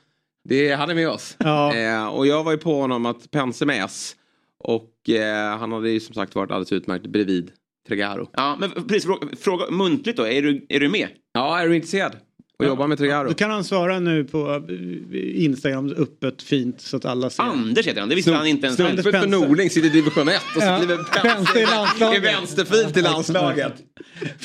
det 0.49 0.73
hade 0.73 0.95
med 0.95 1.09
oss. 1.09 1.35
Ja. 1.39 1.75
Eh, 1.75 2.07
och 2.07 2.27
jag 2.27 2.43
var 2.43 2.51
ju 2.51 2.57
på 2.57 2.81
honom 2.81 3.05
att 3.05 3.31
Pense 3.31 3.65
med 3.65 3.85
S. 3.85 4.15
Och 4.59 5.09
eh, 5.09 5.57
han 5.57 5.71
hade 5.71 5.89
ju 5.89 5.99
som 5.99 6.15
sagt 6.15 6.35
varit 6.35 6.51
alldeles 6.51 6.71
utmärkt 6.71 7.07
bredvid 7.07 7.51
Tregaro. 7.87 8.29
Ja, 8.33 8.57
men 8.59 8.71
precis, 8.71 9.05
fråga, 9.05 9.27
fråga 9.39 9.71
muntligt 9.71 10.17
då, 10.17 10.27
är 10.27 10.41
du, 10.41 10.65
är 10.69 10.79
du 10.79 10.89
med? 10.89 11.07
Ja, 11.33 11.59
är 11.59 11.67
du 11.67 11.75
intresserad? 11.75 12.15
Och 12.59 12.65
jobba 12.65 12.87
med 12.87 12.97
Tregaro? 12.97 13.27
Då 13.27 13.33
kan 13.33 13.51
han 13.51 13.63
svara 13.63 13.99
nu 13.99 14.23
på 14.23 14.63
eh, 15.11 15.43
Instagram 15.43 15.93
öppet 15.97 16.41
fint 16.41 16.81
så 16.81 16.97
att 16.97 17.05
alla 17.05 17.29
ser. 17.29 17.43
Anders 17.43 17.87
heter 17.87 17.99
han, 17.99 18.09
det 18.09 18.15
visste 18.15 18.33
han 18.33 18.47
inte 18.47 18.65
ens. 18.65 18.77
Snubben 18.77 19.03
för. 19.03 19.27
Norling 19.27 19.69
sitter 19.69 19.87
i 19.87 19.91
division 19.91 20.29
1 20.29 20.41
och 20.55 20.61
så 20.61 20.67
Ja, 20.67 20.77
skriver 20.77 20.97
Pense 21.21 22.15
i 22.15 22.19
vänsterfil 22.19 22.93
till 22.93 23.03
landslaget. 23.03 23.73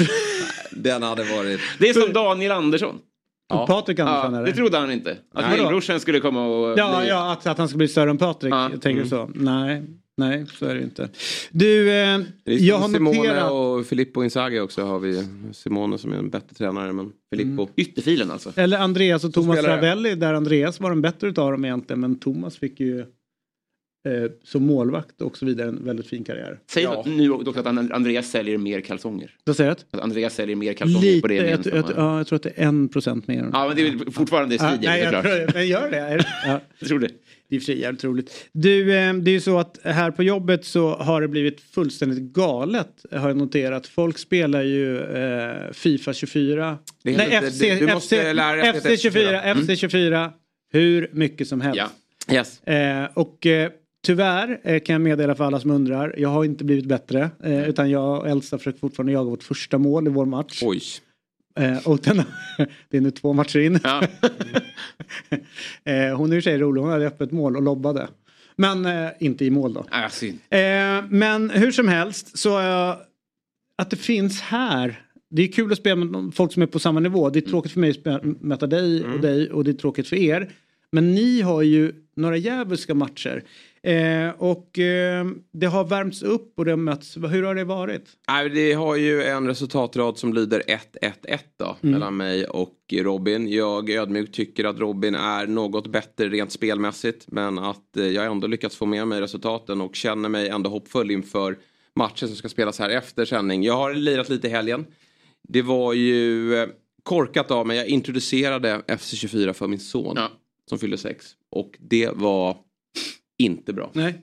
Den 0.71 1.03
hade 1.03 1.25
varit... 1.25 1.61
Det 1.79 1.89
är 1.89 1.93
som 1.93 2.13
Daniel 2.13 2.53
Andersson. 2.53 2.99
Och 3.61 3.67
Patrik 3.69 3.99
Andersson 3.99 4.35
Ja, 4.35 4.41
det 4.41 4.53
trodde 4.53 4.79
han 4.79 4.93
inte. 4.93 5.11
Att 5.35 5.45
Nej. 5.49 5.59
lillbrorsan 5.59 6.01
skulle 6.01 6.21
komma 6.21 6.47
och 6.47 6.79
Ja, 6.79 6.99
bli... 7.01 7.09
ja 7.09 7.33
att, 7.33 7.47
att 7.47 7.59
han 7.59 7.69
ska 7.69 7.79
bli 7.79 7.89
större 7.89 8.11
än 8.11 8.19
Patrik. 8.19 8.55
Ja. 8.55 8.71
Jag 8.71 8.83
tänker 8.83 9.05
så. 9.05 9.31
Nej, 9.35 9.83
nej, 10.17 10.47
så 10.59 10.67
är 10.67 10.75
det 10.75 10.83
inte. 10.83 11.09
Du, 11.51 11.91
eh, 11.93 12.21
jag 12.45 12.79
har 12.79 12.89
Simone 12.89 13.19
noterat... 13.19 13.53
och 13.53 13.87
Filippo 13.87 14.23
Inzaghi 14.25 14.61
också 14.61 14.85
har 14.85 14.99
vi. 14.99 15.27
Simone 15.53 15.99
som 15.99 16.13
är 16.13 16.17
en 16.17 16.31
bättre 16.31 16.55
tränare 16.55 16.93
men 16.93 17.13
Filippo. 17.31 17.63
Mm. 17.63 17.75
Ytterfilen 17.77 18.31
alltså. 18.31 18.53
Eller 18.57 18.79
Andreas 18.79 19.25
och 19.25 19.33
Thomas. 19.33 19.63
Ravelli 19.63 20.15
där 20.15 20.35
Andreas 20.35 20.81
var 20.81 20.91
den 20.91 21.03
bättre 21.03 21.29
utav 21.29 21.53
dem 21.53 21.65
egentligen 21.65 22.01
men 22.01 22.19
Thomas 22.19 22.57
fick 22.57 22.81
ju 22.81 23.07
eh, 24.05 24.31
som 24.45 24.67
målvakt 24.67 25.23
och 25.23 25.37
så 25.39 25.47
vidare 25.47 25.69
en 25.69 25.85
väldigt 25.85 26.07
fin 26.07 26.25
karriär. 26.25 26.59
Säg 26.71 26.83
Ja. 26.83 27.05
nu 27.07 27.31
också 27.31 27.61
att 27.61 27.67
And- 27.67 27.93
Andreas 27.93 28.31
säljer 28.31 28.59
mer 28.59 28.81
kalsonger. 28.81 29.31
Vad 29.45 29.57
säger 29.57 29.71
du? 29.91 29.97
Att 29.99 30.05
Andreas 30.05 30.35
säljer 30.35 30.57
mer 30.57 30.73
kalsonger 30.73 31.21
på 31.21 31.27
Lite, 31.27 31.29
det 31.29 31.35
jag, 31.35 31.45
gemensamma. 31.51 31.77
jag, 31.77 31.93
ja, 31.97 32.17
jag 32.19 32.27
tror 32.27 32.37
att 32.37 32.43
det 32.43 32.53
är 32.57 32.67
en 32.67 32.89
procent 32.89 33.27
mer. 33.29 33.49
Ja, 33.53 33.67
men 33.69 33.77
det 33.77 33.83
är 33.89 34.11
fortfarande 34.11 34.59
strider 34.59 34.79
nej, 34.83 35.01
jag 35.01 35.15
såklart. 35.15 35.25
tror, 35.25 35.51
men 35.55 35.67
gör 35.69 35.91
det. 35.91 36.25
Ja. 36.47 36.61
Jag 36.79 36.89
tror 36.89 36.99
det. 36.99 37.09
Det 37.49 37.57
är 37.57 37.61
för 37.61 37.65
sig 37.65 37.81
jävligt 37.81 38.05
roligt. 38.05 38.49
Du, 38.53 38.95
eh, 38.97 39.15
det 39.15 39.31
är 39.31 39.33
ju 39.33 39.41
så 39.41 39.59
att 39.59 39.79
här 39.85 40.11
på 40.11 40.23
jobbet 40.23 40.65
så 40.65 40.95
har 40.95 41.21
det 41.21 41.29
blivit 41.29 41.61
fullständigt 41.61 42.19
galet 42.35 42.89
har 43.13 43.29
jag 43.29 43.37
noterat. 43.37 43.87
Folk 43.87 44.19
spelar 44.19 44.63
ju 44.63 44.99
eh, 45.01 45.73
Fifa 45.73 46.13
24. 46.13 46.79
Det 47.03 47.15
är 47.15 47.17
Nej, 47.17 47.35
inte- 47.35 47.51
FC, 47.51 47.59
du- 47.61 47.87
du 47.87 47.93
måste 47.95 48.17
FC, 48.17 48.81
FC 48.81 48.85
heta 48.89 48.97
24, 48.97 49.43
Mm. 49.43 49.63
FC 49.67 49.77
24. 49.81 50.33
Hur 50.73 51.09
mycket 51.13 51.49
som 51.49 51.61
helst. 51.61 51.81
Ja. 52.29 52.35
Yes. 52.35 52.63
Eh, 52.63 53.05
och 53.15 53.47
eh, 53.47 53.71
tyvärr 54.05 54.61
eh, 54.63 54.81
kan 54.81 54.93
jag 54.93 55.01
meddela 55.01 55.35
för 55.35 55.45
alla 55.45 55.61
som 55.61 55.71
undrar. 55.71 56.15
Jag 56.19 56.29
har 56.29 56.45
inte 56.45 56.65
blivit 56.65 56.87
bättre. 56.87 57.31
Eh, 57.43 57.69
utan 57.69 57.91
jag 57.91 58.19
och 58.19 58.29
Elsa 58.29 58.59
försöker 58.59 58.79
fortfarande 58.79 59.13
jaga 59.13 59.31
vårt 59.31 59.43
första 59.43 59.79
mål 59.79 60.07
i 60.07 60.11
vår 60.11 60.27
match. 60.27 60.63
Oj. 60.63 60.83
Eh, 61.61 61.89
och 61.89 61.99
den, 61.99 62.17
det 62.89 62.97
är 62.97 63.01
nu 63.01 63.11
två 63.11 63.33
matcher 63.33 63.59
in. 63.59 63.79
Ja. 63.83 64.03
hon 66.17 66.33
är 66.33 66.37
i 66.37 66.39
och 66.39 66.43
för 66.45 66.51
sig 66.51 66.59
rolig. 66.59 66.83
Hon 66.83 66.91
hade 66.91 67.07
öppet 67.07 67.33
mål 67.33 67.57
och 67.57 67.63
lobbade. 67.63 68.09
Men 68.57 69.11
inte 69.21 69.45
i 69.45 69.51
mål 69.51 69.73
då. 69.73 69.87
Ah, 69.91 70.11
men 71.09 71.51
hur 71.51 71.73
som 71.73 71.89
helst 71.89 72.39
så 72.39 72.59
att 73.79 73.91
det 73.91 73.97
finns 73.97 74.41
här. 74.41 75.01
Det 75.31 75.43
är 75.43 75.53
kul 75.53 75.73
att 75.73 75.79
spela 75.79 76.05
med 76.05 76.35
folk 76.35 76.53
som 76.53 76.63
är 76.63 76.67
på 76.67 76.79
samma 76.79 77.01
nivå. 77.01 77.31
Det 77.31 77.39
är 77.39 77.41
tråkigt 77.41 77.73
för 77.73 77.81
mig 77.81 78.03
att 78.05 78.25
möta 78.25 78.67
dig 78.67 79.05
och 79.05 79.21
dig 79.21 79.51
och 79.51 79.65
det 79.65 79.71
är 79.71 79.73
tråkigt 79.73 80.09
för 80.09 80.17
er. 80.17 80.53
Men 80.93 81.15
ni 81.15 81.41
har 81.41 81.63
ju 81.63 81.93
några 82.17 82.37
djävulska 82.37 82.95
matcher. 82.95 83.45
Eh, 83.85 84.31
och 84.39 84.79
eh, 84.79 85.27
det 85.53 85.67
har 85.67 85.85
värmts 85.85 86.23
upp 86.23 86.59
och 86.59 86.65
det 86.65 86.71
har 86.73 86.77
mötts. 86.77 87.17
Hur 87.17 87.43
har 87.43 87.55
det 87.55 87.65
varit? 87.65 88.09
Nej, 88.29 88.49
det 88.49 88.73
har 88.73 88.97
ju 88.97 89.23
en 89.23 89.47
resultatrad 89.47 90.19
som 90.19 90.35
lyder 90.35 90.63
1-1-1 91.01 91.39
då. 91.57 91.77
Mellan 91.81 92.17
mig 92.17 92.47
och 92.47 92.77
Robin. 92.93 93.53
Jag 93.53 93.91
ödmjukt 93.91 94.35
tycker 94.35 94.65
att 94.65 94.79
Robin 94.79 95.15
är 95.15 95.47
något 95.47 95.87
bättre 95.87 96.29
rent 96.29 96.53
spelmässigt. 96.53 97.25
Men 97.29 97.59
att 97.59 97.97
eh, 97.97 98.07
jag 98.07 98.27
ändå 98.27 98.47
lyckats 98.47 98.77
få 98.77 98.87
med 98.87 99.09
mig 99.09 99.21
resultaten 99.21 99.81
och 99.81 99.95
känner 99.95 100.29
mig 100.29 100.49
ändå 100.49 100.71
hoppfull 100.71 101.11
inför 101.11 101.59
matchen 101.95 102.29
som 102.29 102.37
ska 102.37 102.49
spelas 102.49 102.79
här 102.79 102.91
efter 102.91 103.25
sändning. 103.25 103.63
Jag 103.63 103.77
har 103.77 103.95
lirat 103.95 104.29
lite 104.29 104.47
i 104.47 104.51
helgen. 104.51 104.87
Det 105.49 105.63
var 105.63 105.93
ju 105.93 106.55
eh, 106.55 106.69
korkat 107.03 107.51
av 107.51 107.67
mig. 107.67 107.77
Jag 107.77 107.87
introducerade 107.87 108.83
FC24 108.87 109.53
för 109.53 109.69
min 109.69 109.81
son. 109.81 110.15
Ja. 110.17 110.31
Som 110.69 110.79
fyllde 110.79 110.99
sex. 110.99 111.27
Och 111.51 111.77
det 111.79 112.11
var 112.15 112.57
inte 113.39 113.73
bra. 113.73 113.91
Nej. 113.93 114.21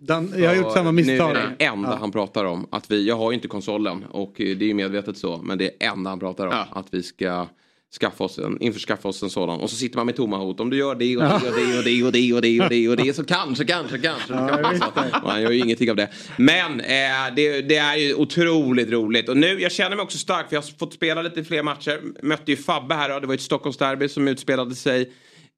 Dan, 0.00 0.32
jag 0.36 0.48
har 0.48 0.56
gjort 0.56 0.72
samma 0.72 0.92
misstag. 0.92 1.32
Nu 1.32 1.38
är 1.38 1.54
det 1.58 1.64
enda 1.64 1.90
Ja. 1.90 1.96
han 2.00 2.12
pratar 2.12 2.44
om. 2.44 2.66
Att 2.70 2.90
vi, 2.90 3.06
jag 3.08 3.16
har 3.16 3.30
ju 3.30 3.34
inte 3.34 3.48
konsolen 3.48 4.04
och 4.10 4.40
eh, 4.40 4.56
det 4.56 4.64
är 4.64 4.66
ju 4.66 4.74
medvetet 4.74 5.18
så. 5.18 5.36
Men 5.42 5.58
det 5.58 5.64
är 5.84 5.92
enda 5.92 6.10
han 6.10 6.20
pratar 6.20 6.46
om. 6.46 6.52
Ja. 6.52 6.66
Att 6.70 6.86
vi 6.90 7.02
ska 7.02 7.46
skaffa 8.00 8.24
oss 8.24 8.38
en, 8.38 8.60
införskaffa 8.60 9.08
oss 9.08 9.22
en 9.22 9.30
sådan. 9.30 9.60
Och 9.60 9.70
så 9.70 9.76
sitter 9.76 9.96
man 9.96 10.06
med 10.06 10.16
tomma 10.16 10.36
hot. 10.38 10.60
Om 10.60 10.70
du 10.70 10.76
gör 10.76 10.94
det 10.94 11.16
och 11.16 11.22
det 11.22 11.34
och 11.48 11.54
det 11.54 11.78
och 11.78 11.84
det 11.84 12.02
och 12.04 12.12
det 12.12 12.32
och 12.34 12.42
det 12.42 12.60
och 12.60 12.68
det 12.70 12.88
och 12.88 12.96
det 12.96 13.14
så 13.16 13.24
kanske, 13.24 13.64
kanske, 13.64 13.98
kanske. 13.98 14.34
Ja, 14.34 15.20
och 15.22 15.30
han 15.30 15.42
gör 15.42 15.50
ju 15.50 15.58
ingenting 15.58 15.90
av 15.90 15.96
det. 15.96 16.08
Men 16.36 16.80
eh, 16.80 17.34
det, 17.36 17.62
det 17.62 17.76
är 17.76 17.96
ju 17.96 18.14
otroligt 18.14 18.90
roligt. 18.90 19.28
Och 19.28 19.36
nu, 19.36 19.60
jag 19.60 19.72
känner 19.72 19.96
mig 19.96 20.02
också 20.02 20.18
stark 20.18 20.48
för 20.48 20.56
jag 20.56 20.62
har 20.62 20.78
fått 20.78 20.94
spela 20.94 21.22
lite 21.22 21.44
fler 21.44 21.62
matcher. 21.62 22.00
Mötte 22.22 22.50
ju 22.50 22.56
Fabbe 22.56 22.94
här 22.94 23.14
och 23.14 23.20
det 23.20 23.26
var 23.26 23.34
ett 23.34 23.40
Stockholmsderby 23.40 24.08
som 24.08 24.28
utspelade 24.28 24.74
sig 24.74 25.12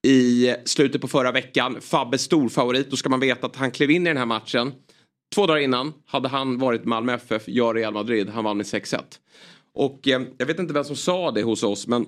i 0.07 0.55
slutet 0.65 1.01
på 1.01 1.09
förra 1.09 1.33
veckan. 1.33 1.81
Fabbes 1.81 2.23
storfavorit. 2.23 2.91
Då 2.91 2.97
ska 2.97 3.09
man 3.09 3.21
veta 3.21 3.47
att 3.47 3.57
han 3.57 3.71
klev 3.71 3.91
in 3.91 4.03
i 4.07 4.11
den 4.11 4.17
här 4.17 4.27
matchen. 4.27 4.73
Två 5.35 5.47
dagar 5.47 5.61
innan 5.61 5.93
hade 6.07 6.29
han 6.29 6.59
varit 6.59 6.85
Malmö 6.85 7.15
FF, 7.15 7.43
jag 7.47 7.77
Real 7.77 7.93
Madrid. 7.93 8.29
Han 8.29 8.45
vann 8.45 8.57
med 8.57 8.67
6-1. 8.67 9.01
Och 9.75 10.09
eh, 10.09 10.23
jag 10.39 10.47
vet 10.47 10.59
inte 10.59 10.75
vem 10.75 10.85
som 10.85 10.97
sa 10.97 11.31
det 11.31 11.43
hos 11.43 11.63
oss 11.63 11.87
men 11.87 12.07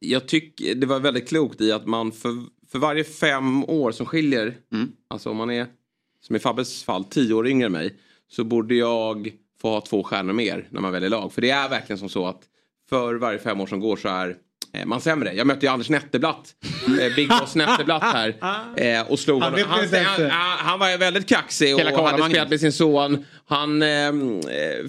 jag 0.00 0.28
tycker 0.28 0.74
det 0.74 0.86
var 0.86 1.00
väldigt 1.00 1.28
klokt 1.28 1.60
i 1.60 1.72
att 1.72 1.86
man 1.86 2.12
för, 2.12 2.30
för 2.72 2.78
varje 2.78 3.04
fem 3.04 3.64
år 3.64 3.92
som 3.92 4.06
skiljer, 4.06 4.56
Mm. 4.72 4.92
alltså 5.08 5.30
om 5.30 5.36
man 5.36 5.50
är 5.50 5.66
som 6.20 6.36
i 6.36 6.38
Fabbes 6.38 6.84
fall 6.84 7.04
tio 7.04 7.34
år 7.34 7.48
yngre 7.48 7.66
än 7.66 7.72
mig, 7.72 7.96
så 8.28 8.44
borde 8.44 8.74
jag 8.74 9.30
få 9.60 9.68
ha 9.68 9.80
två 9.80 10.02
stjärnor 10.02 10.32
mer 10.32 10.68
när 10.70 10.80
man 10.80 10.92
väljer 10.92 11.10
lag. 11.10 11.32
För 11.32 11.40
det 11.40 11.50
är 11.50 11.68
verkligen 11.68 11.98
som 11.98 12.08
så 12.08 12.26
att 12.26 12.42
för 12.88 13.14
varje 13.14 13.38
fem 13.38 13.60
år 13.60 13.66
som 13.66 13.80
går 13.80 13.96
så 13.96 14.08
är 14.08 14.36
man 14.84 15.00
sämre. 15.00 15.32
Jag 15.34 15.46
mötte 15.46 15.66
ju 15.66 15.72
Anders 15.72 15.88
Netterblatt, 15.90 16.54
eh, 17.00 17.14
Big 17.16 17.28
Boss 17.28 17.54
Netterblatt 17.54 18.02
här. 18.02 18.34
Eh, 18.76 19.10
och 19.10 19.18
slog 19.18 19.42
Han 19.42 19.52
honom. 19.52 19.66
Han, 19.68 20.04
han, 20.04 20.30
han, 20.58 20.78
var 20.78 20.98
väldigt 20.98 21.28
kaxig 21.28 21.66
Hela 21.66 22.00
och 22.00 22.08
hade 22.08 22.24
spelat 22.30 22.50
med 22.50 22.60
sin 22.60 22.72
son. 22.72 23.24
Han 23.46 23.82
eh, 23.82 23.88
eh, 23.88 24.12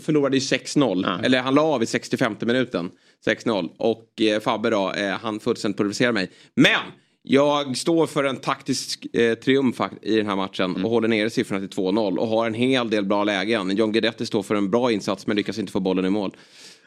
förlorade 0.03 0.37
ju 0.37 0.41
6-0. 0.41 1.03
Ja. 1.05 1.25
Eller 1.25 1.41
han 1.41 1.55
la 1.55 1.61
av 1.61 1.83
i 1.83 1.85
65 1.85 2.35
minuten. 2.41 2.91
6-0. 3.25 3.69
Och 3.77 4.21
eh, 4.21 4.39
Fabbe 4.39 4.69
då, 4.69 4.93
eh, 4.93 5.17
han 5.21 5.39
fullständigt 5.39 5.77
pulveriserade 5.77 6.13
mig. 6.13 6.31
Men! 6.55 6.79
Jag 7.21 7.77
står 7.77 8.07
för 8.07 8.23
en 8.23 8.37
taktisk 8.37 9.15
eh, 9.15 9.33
triumf 9.33 9.81
i 10.01 10.15
den 10.15 10.27
här 10.27 10.35
matchen 10.35 10.65
Mm. 10.65 10.85
och 10.85 10.91
håller 10.91 11.07
nere 11.07 11.29
siffrorna 11.29 11.67
till 11.67 11.77
2-0 11.79 12.17
och 12.17 12.27
har 12.27 12.47
en 12.47 12.53
hel 12.53 12.89
del 12.89 13.05
bra 13.05 13.23
lägen. 13.23 13.77
John 13.77 13.91
Guidetti 13.91 14.25
står 14.25 14.43
för 14.43 14.55
en 14.55 14.69
bra 14.71 14.91
insats 14.91 15.27
men 15.27 15.37
lyckas 15.37 15.57
inte 15.57 15.71
få 15.71 15.79
bollen 15.79 16.05
i 16.05 16.09
mål. 16.09 16.31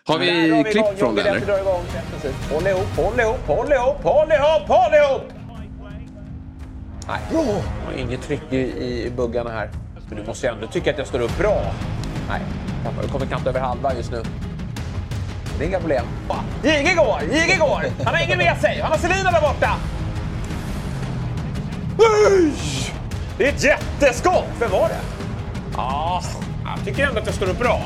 Har 0.09 0.19
vi 0.19 0.27
Där 0.51 0.65
vi 0.65 0.71
klipp 0.71 0.77
igång. 0.77 0.97
från 0.97 1.15
det 1.15 1.23
eller? 1.23 1.41
Håll 2.53 2.67
ihop, 2.67 2.87
håll 2.97 3.21
ihop, 3.21 3.39
håll 3.47 3.73
ihop, 3.73 4.03
håll 4.03 4.33
ihop, 4.33 4.69
håll 4.69 4.95
ihop! 4.95 5.23
Nej, 7.09 7.19
bra! 7.31 7.45
Inget 7.97 8.23
tryck 8.23 8.43
i, 8.51 8.57
i 8.57 9.13
buggarna 9.17 9.51
här. 9.51 9.71
Men 10.09 10.19
du 10.19 10.27
måste 10.27 10.47
ju 10.47 10.53
ändå 10.53 10.67
tycka 10.67 10.91
att 10.91 10.99
jag 10.99 11.07
står 11.07 11.21
upp 11.21 11.39
bra. 11.39 11.63
Nej. 12.29 12.41
Du 13.03 13.09
kommer 13.09 13.27
knappt 13.27 13.47
över 13.47 13.61
halva 13.61 13.95
just 13.95 14.11
nu. 14.13 14.23
Det 15.59 15.65
är 15.65 15.69
inga 15.69 15.81
problem. 15.81 16.05
Jige 16.65 16.95
går, 16.95 17.21
Jige 17.33 17.57
går! 17.59 17.85
Han 18.05 18.15
har 18.15 18.25
ingen 18.25 18.39
med 18.39 18.59
sig. 18.61 18.81
Han 18.81 18.91
har 18.91 18.99
Selina 18.99 19.31
där 19.31 19.41
borta. 19.41 19.71
Usch! 21.99 22.93
Det 23.39 23.45
är 23.45 23.53
ett 23.53 23.65
jätteskott! 23.65 24.45
Vem 24.61 24.71
var 24.71 24.89
det? 24.89 25.01
Ja, 25.77 26.23
jag 26.77 26.85
tycker 26.85 27.07
ändå 27.07 27.21
att 27.21 27.27
jag 27.27 27.35
står 27.35 27.47
upp 27.49 27.59
bra. 27.59 27.81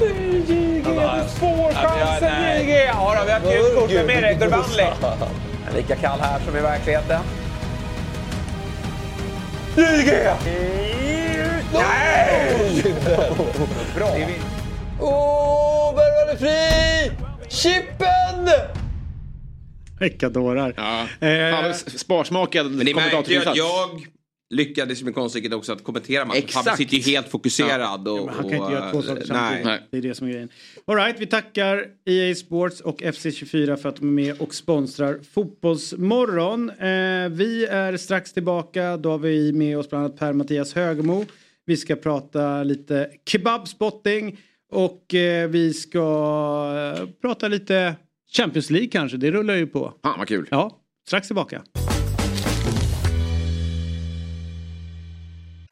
JG! 0.00 0.82
Du 0.84 0.94
får 1.38 1.72
chansen, 1.72 2.60
JG! 2.60 2.84
Ja, 2.86 3.14
då, 3.18 3.24
vi 3.26 3.32
har 3.32 3.38
ett 3.38 3.44
gult 3.44 3.74
kort 3.74 4.06
med 4.06 4.22
dig, 4.22 4.34
Gurbanli. 4.40 4.86
Lika 5.76 5.96
kall 5.96 6.20
här 6.20 6.40
som 6.40 6.56
i 6.56 6.60
verkligheten. 6.60 7.20
JG! 9.76 10.12
Nej! 11.72 12.84
Bra. 13.96 14.08
Åh, 15.00 15.94
värvad 15.94 16.34
är 16.34 16.36
fri! 16.36 17.12
Chippen! 17.48 18.48
Vilka 20.00 20.28
dårar. 20.28 20.74
Ja. 20.76 21.26
Eh, 21.28 21.72
sparsmakad 21.72 22.66
kommentatoриnsats. 22.94 23.58
jag 23.58 23.90
lyckades 24.52 25.02
med 25.02 25.14
konststycket 25.14 25.52
också 25.52 25.72
att 25.72 25.84
kommentera 25.84 26.24
matchen. 26.24 26.42
Exakt. 26.44 26.68
Han 26.68 26.76
sitter 26.76 26.96
ju 26.96 27.02
helt 27.02 27.28
fokuserad. 27.28 28.08
Och, 28.08 28.30
Han 28.30 28.48
kan 28.48 28.58
inte 28.58 28.72
göra 28.72 28.90
två 28.90 29.02
saker 29.02 29.20
och, 29.20 29.26
samtidigt. 29.26 29.64
nej. 29.66 29.88
Det 29.90 29.98
är 29.98 30.02
det 30.02 30.14
som 30.14 30.26
är 30.26 30.32
grejen. 30.32 30.48
All 30.84 30.96
right, 30.96 31.20
vi 31.20 31.26
tackar 31.26 31.86
EA 32.04 32.34
Sports 32.34 32.80
och 32.80 33.00
FC24 33.02 33.76
för 33.76 33.88
att 33.88 33.96
de 33.96 34.08
är 34.08 34.12
med 34.12 34.40
och 34.40 34.54
sponsrar 34.54 35.18
Fotbollsmorgon. 35.34 36.70
Eh, 36.70 37.28
vi 37.30 37.66
är 37.70 37.96
strax 37.96 38.32
tillbaka. 38.32 38.96
Då 38.96 39.10
har 39.10 39.18
vi 39.18 39.52
med 39.52 39.78
oss 39.78 39.90
bland 39.90 40.04
annat 40.04 40.18
Per-Mattias 40.18 40.74
Högmo. 40.74 41.24
Vi 41.64 41.76
ska 41.76 41.96
prata 41.96 42.62
lite 42.62 43.10
kebabspotting 43.26 44.38
och 44.72 45.14
eh, 45.14 45.48
vi 45.48 45.74
ska 45.74 45.98
eh, 46.98 47.06
prata 47.20 47.48
lite 47.48 47.94
Champions 48.36 48.70
League 48.70 48.88
kanske. 48.88 49.16
Det 49.16 49.30
rullar 49.30 49.54
ju 49.54 49.66
på. 49.66 49.92
Fan 50.02 50.18
vad 50.18 50.28
kul. 50.28 50.46
Ja, 50.50 50.78
strax 51.06 51.26
tillbaka. 51.26 51.62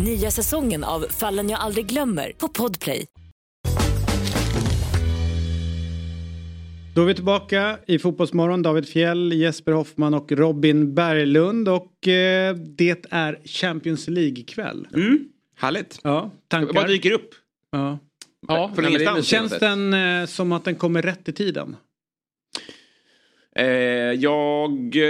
Nya 0.00 0.30
säsongen 0.30 0.84
av 0.84 1.00
Fallen 1.10 1.50
jag 1.50 1.60
aldrig 1.60 1.86
glömmer 1.86 2.32
på 2.38 2.48
Podplay. 2.48 3.04
Då 6.94 7.02
är 7.02 7.06
vi 7.06 7.14
tillbaka 7.14 7.78
i 7.86 7.98
Fotbollsmorgon. 7.98 8.62
David 8.62 8.88
Fjell, 8.88 9.32
Jesper 9.32 9.72
Hoffman 9.72 10.14
och 10.14 10.32
Robin 10.32 10.94
Berglund. 10.94 11.68
Och 11.68 12.08
eh, 12.08 12.54
det 12.56 13.04
är 13.10 13.38
Champions 13.44 14.08
League-kväll. 14.08 14.88
Mm. 14.94 15.18
Härligt. 15.56 16.00
Ja, 16.02 16.30
Det 16.48 16.56
bara 16.58 16.66
tankar? 16.66 16.88
dyker 16.88 17.10
upp. 17.12 17.30
Ja. 17.70 17.98
Ja, 18.48 18.72
från 18.74 18.86
ingenstans. 18.88 19.26
Känns 19.26 19.58
den 19.58 19.94
eh, 19.94 20.26
som 20.26 20.52
att 20.52 20.64
den 20.64 20.74
kommer 20.74 21.02
rätt 21.02 21.28
i 21.28 21.32
tiden? 21.32 21.76
Eh, 23.56 23.66
jag, 23.66 24.96
eh, 24.96 25.02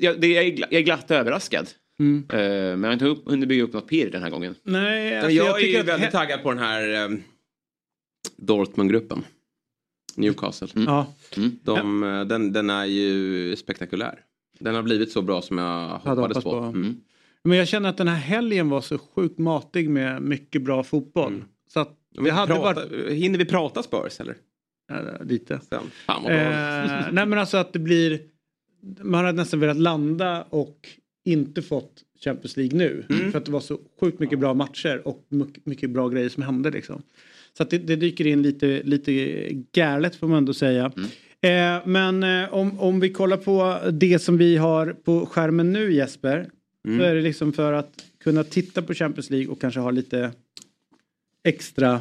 jag, 0.00 0.20
det 0.20 0.36
är, 0.36 0.42
gla- 0.44 0.66
jag 0.70 0.78
är 0.80 0.84
glatt 0.84 1.10
överraskad. 1.10 1.66
Mm. 2.00 2.26
Eh, 2.28 2.38
men 2.38 2.82
jag 2.82 2.88
har 2.88 2.92
inte 2.92 3.04
upp, 3.04 3.28
hunnit 3.30 3.48
bygga 3.48 3.62
upp 3.62 3.72
något 3.72 3.88
pirr 3.88 4.10
den 4.10 4.22
här 4.22 4.30
gången. 4.30 4.54
Nej, 4.62 5.16
alltså, 5.16 5.30
jag, 5.30 5.48
är 5.48 5.54
tycker 5.54 5.72
ju 5.72 5.80
att 5.80 5.88
väldigt 5.88 6.10
taggad 6.10 6.42
på 6.42 6.50
den 6.50 6.58
här 6.58 7.04
eh, 7.04 7.18
Dortmund-gruppen. 8.36 9.24
Newcastle. 10.16 10.68
Ja. 10.74 11.06
De, 11.62 12.02
eh, 12.02 12.24
den, 12.24 12.52
den 12.52 12.70
är 12.70 12.84
ju 12.84 13.56
spektakulär. 13.56 14.20
Den 14.58 14.74
har 14.74 14.82
blivit 14.82 15.12
så 15.12 15.22
bra 15.22 15.42
som 15.42 15.58
jag 15.58 15.88
hoppades 15.88 16.18
hoppats 16.18 16.44
på. 16.44 16.50
på. 16.50 16.56
Mm. 16.58 17.00
Men 17.44 17.58
jag 17.58 17.68
känner 17.68 17.88
att 17.88 17.96
den 17.96 18.08
här 18.08 18.16
helgen 18.16 18.68
var 18.68 18.80
så 18.80 18.98
sjukt 18.98 19.38
matig 19.38 19.90
med 19.90 20.22
mycket 20.22 20.62
bra 20.62 20.82
fotboll. 20.82 21.32
Mm. 21.32 21.44
Så 21.68 21.80
att 21.80 21.96
det 22.10 22.30
hade 22.30 22.54
prata, 22.54 22.74
varit... 22.74 23.12
Hinner 23.12 23.38
vi 23.38 23.44
prata 23.44 23.82
Spurs 23.82 24.20
eller? 24.20 24.36
Ja, 24.88 25.24
lite. 25.24 25.60
Sen. 25.68 25.82
Fan 26.06 26.22
vad 26.22 26.32
bra. 26.32 26.40
Eh, 26.40 27.12
nej 27.12 27.26
men 27.26 27.38
alltså 27.38 27.56
att 27.56 27.72
det 27.72 27.78
blir... 27.78 28.20
Man 29.02 29.24
hade 29.24 29.36
nästan 29.36 29.60
velat 29.60 29.76
landa 29.76 30.42
och 30.42 30.88
inte 31.24 31.62
fått 31.62 32.04
Champions 32.24 32.56
League 32.56 32.78
nu. 32.78 33.04
Mm. 33.10 33.32
För 33.32 33.38
att 33.38 33.44
det 33.44 33.52
var 33.52 33.60
så 33.60 33.78
sjukt 34.00 34.20
mycket 34.20 34.38
bra 34.38 34.54
matcher 34.54 35.02
och 35.04 35.26
mycket, 35.28 35.66
mycket 35.66 35.90
bra 35.90 36.08
grejer 36.08 36.28
som 36.28 36.42
hände 36.42 36.70
liksom. 36.70 37.02
Så 37.56 37.62
att 37.62 37.70
det, 37.70 37.78
det 37.78 37.96
dyker 37.96 38.26
in 38.26 38.42
lite, 38.42 38.82
lite 38.82 39.12
galet 39.72 40.16
får 40.16 40.28
man 40.28 40.38
ändå 40.38 40.54
säga. 40.54 40.92
Mm. 40.96 41.10
Eh, 41.40 41.86
men 41.86 42.22
eh, 42.22 42.54
om, 42.54 42.80
om 42.80 43.00
vi 43.00 43.12
kollar 43.12 43.36
på 43.36 43.78
det 43.92 44.18
som 44.18 44.38
vi 44.38 44.56
har 44.56 44.92
på 44.92 45.26
skärmen 45.26 45.72
nu 45.72 45.92
Jesper. 45.92 46.50
Mm. 46.86 46.98
Så 46.98 47.04
är 47.04 47.14
det 47.14 47.20
liksom 47.20 47.52
för 47.52 47.72
att 47.72 48.04
kunna 48.24 48.44
titta 48.44 48.82
på 48.82 48.94
Champions 48.94 49.30
League 49.30 49.48
och 49.48 49.60
kanske 49.60 49.80
ha 49.80 49.90
lite 49.90 50.32
extra, 51.44 52.00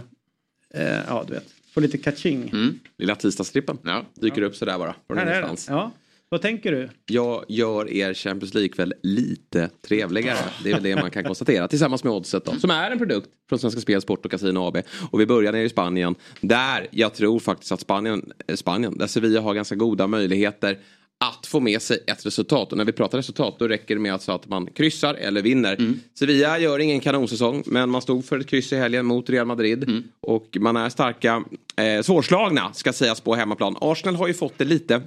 eh, 0.73 0.99
ja 1.07 1.25
du 1.27 1.33
vet, 1.33 1.53
få 1.73 1.79
lite 1.79 1.97
catching. 1.97 2.49
Mm. 2.49 2.79
Lilla 2.97 3.15
tisdagstrippen. 3.15 3.77
Ja. 3.83 4.05
Dyker 4.15 4.41
upp 4.41 4.55
sådär 4.55 4.77
bara. 4.77 4.95
Från 5.07 5.17
Här 5.17 5.27
är 5.27 5.41
det. 5.41 5.55
Ja. 5.67 5.91
Vad 6.31 6.41
tänker 6.41 6.71
du? 6.71 6.89
Jag 7.05 7.45
gör 7.47 7.89
er 7.89 8.13
Champions 8.13 8.53
League-kväll 8.53 8.93
lite 9.03 9.69
trevligare. 9.87 10.37
Det 10.63 10.69
är 10.69 10.73
väl 10.73 10.83
det 10.83 10.95
man 10.95 11.11
kan 11.11 11.23
konstatera. 11.23 11.67
Tillsammans 11.67 12.03
med 12.03 12.13
Oddset 12.13 12.45
då. 12.45 12.51
Som 12.51 12.71
är 12.71 12.91
en 12.91 12.97
produkt 12.97 13.29
från 13.49 13.59
Svenska 13.59 13.81
Spel, 13.81 14.01
Sport 14.01 14.25
och 14.25 14.31
Casino 14.31 14.59
AB. 14.59 14.77
Och 15.11 15.19
vi 15.19 15.25
börjar 15.25 15.51
nere 15.51 15.63
i 15.63 15.69
Spanien. 15.69 16.15
Där 16.41 16.87
jag 16.91 17.13
tror 17.13 17.39
faktiskt 17.39 17.71
att 17.71 17.79
Spanien, 17.79 18.31
eh, 18.47 18.55
Spanien 18.55 18.97
där 18.97 19.07
Sevilla 19.07 19.41
har 19.41 19.53
ganska 19.53 19.75
goda 19.75 20.07
möjligheter 20.07 20.79
att 21.19 21.45
få 21.45 21.59
med 21.59 21.81
sig 21.81 22.03
ett 22.07 22.25
resultat. 22.25 22.71
Och 22.71 22.77
när 22.77 22.85
vi 22.85 22.91
pratar 22.91 23.17
resultat 23.17 23.55
då 23.59 23.67
räcker 23.67 23.95
det 23.95 24.01
med 24.01 24.13
alltså 24.13 24.31
att 24.31 24.47
man 24.47 24.67
kryssar 24.67 25.13
eller 25.13 25.41
vinner. 25.41 25.93
Sevilla 26.19 26.59
gör 26.59 26.79
ingen 26.79 26.99
kanonsäsong 26.99 27.63
men 27.65 27.89
man 27.89 28.01
stod 28.01 28.25
för 28.25 28.39
ett 28.39 28.47
kryss 28.47 28.73
i 28.73 28.75
helgen 28.75 29.05
mot 29.05 29.29
Real 29.29 29.47
Madrid. 29.47 30.03
Och 30.21 30.57
man 30.59 30.77
är 30.77 30.89
starka, 30.89 31.43
eh, 31.77 32.01
svårslagna 32.01 32.73
ska 32.73 32.93
sägas 32.93 33.21
på 33.21 33.35
hemmaplan. 33.35 33.75
Arsenal 33.81 34.15
har 34.15 34.27
ju 34.27 34.33
fått 34.33 34.57
det 34.57 34.65
lite 34.65 35.01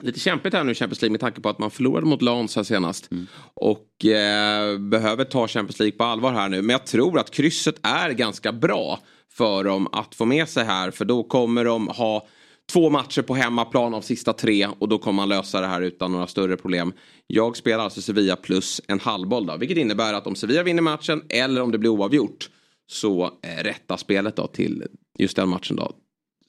lite 0.00 0.20
kämpigt 0.20 0.54
här 0.54 0.64
nu 0.64 0.74
Champions 0.74 1.02
League 1.02 1.12
med 1.12 1.20
tanke 1.20 1.40
på 1.40 1.48
att 1.48 1.58
man 1.58 1.70
förlorade 1.70 2.06
mot 2.06 2.22
Lans 2.22 2.56
här 2.56 2.62
senast. 2.62 3.10
Och 3.54 4.04
eh, 4.04 4.78
behöver 4.78 5.24
ta 5.24 5.48
Champions 5.48 5.78
League 5.78 5.98
på 5.98 6.04
allvar 6.04 6.32
här 6.32 6.48
nu. 6.48 6.62
Men 6.62 6.70
jag 6.70 6.86
tror 6.86 7.18
att 7.18 7.30
krysset 7.30 7.74
är 7.82 8.10
ganska 8.10 8.52
bra 8.52 8.98
för 9.32 9.64
dem 9.64 9.88
att 9.92 10.14
få 10.14 10.24
med 10.24 10.48
sig 10.48 10.64
här. 10.64 10.90
För 10.90 11.04
då 11.04 11.22
kommer 11.22 11.64
de 11.64 11.88
ha 11.88 12.26
två 12.72 12.90
matcher 12.90 13.22
på 13.22 13.34
hemmaplan 13.34 13.94
av 13.94 14.00
sista 14.00 14.32
tre 14.32 14.68
och 14.78 14.88
då 14.88 14.98
kommer 14.98 15.16
man 15.16 15.28
lösa 15.28 15.60
det 15.60 15.66
här 15.66 15.82
utan 15.82 16.12
några 16.12 16.26
större 16.26 16.56
problem. 16.56 16.92
Jag 17.26 17.56
spelar 17.56 17.84
alltså 17.84 18.02
Sevilla 18.02 18.36
plus 18.36 18.80
en 18.88 19.00
halvboll 19.00 19.46
då. 19.46 19.56
Vilket 19.56 19.78
innebär 19.78 20.14
att 20.14 20.26
om 20.26 20.34
Sevilla 20.34 20.62
vinner 20.62 20.82
matchen 20.82 21.22
eller 21.28 21.60
om 21.60 21.72
det 21.72 21.78
blir 21.78 21.90
oavgjort 21.90 22.50
så 22.86 23.24
eh, 23.24 23.62
rätta 23.64 23.96
spelet 23.96 24.36
då 24.36 24.46
till 24.46 24.84
just 25.18 25.36
den 25.36 25.48
matchen 25.48 25.76
då 25.76 25.92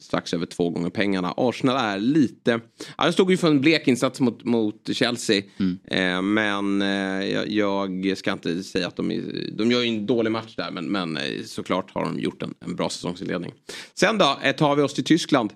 strax 0.06 0.34
över 0.34 0.46
två 0.46 0.70
gånger 0.70 0.90
pengarna. 0.90 1.34
Arsenal 1.38 1.76
är 1.78 2.00
lite... 2.00 2.60
Ja, 2.98 3.06
de 3.06 3.14
stod 3.14 3.32
ju 3.32 3.38
för 3.38 3.48
en 3.48 3.62
blek 3.62 3.88
insats 3.88 4.20
mot, 4.20 4.44
mot 4.44 4.90
Chelsea. 4.94 5.42
Eh, 5.88 6.22
men 6.22 6.82
eh, 6.82 7.44
jag, 7.56 8.14
ska 8.18 8.32
inte 8.32 8.64
säga 8.64 8.88
att 8.88 8.96
de... 8.96 9.12
är- 9.12 9.52
De 9.52 9.72
gör 9.72 9.82
ju 9.82 9.88
en 9.88 10.06
dålig 10.06 10.32
match 10.32 10.56
där 10.56 10.72
men, 10.72 10.92
men 10.92 11.18
eh, 11.18 11.24
såklart 11.46 11.92
har 11.92 12.06
de 12.06 12.20
gjort 12.20 12.44
en, 12.44 12.54
en 12.60 12.76
bra 12.76 12.90
säsongsinledning. 12.90 13.52
Sen 13.94 14.18
då 14.18 14.38
eh, 14.44 14.56
tar 14.56 14.76
vi 14.76 14.82
oss 14.82 14.94
till 14.94 15.04
Tyskland. 15.04 15.54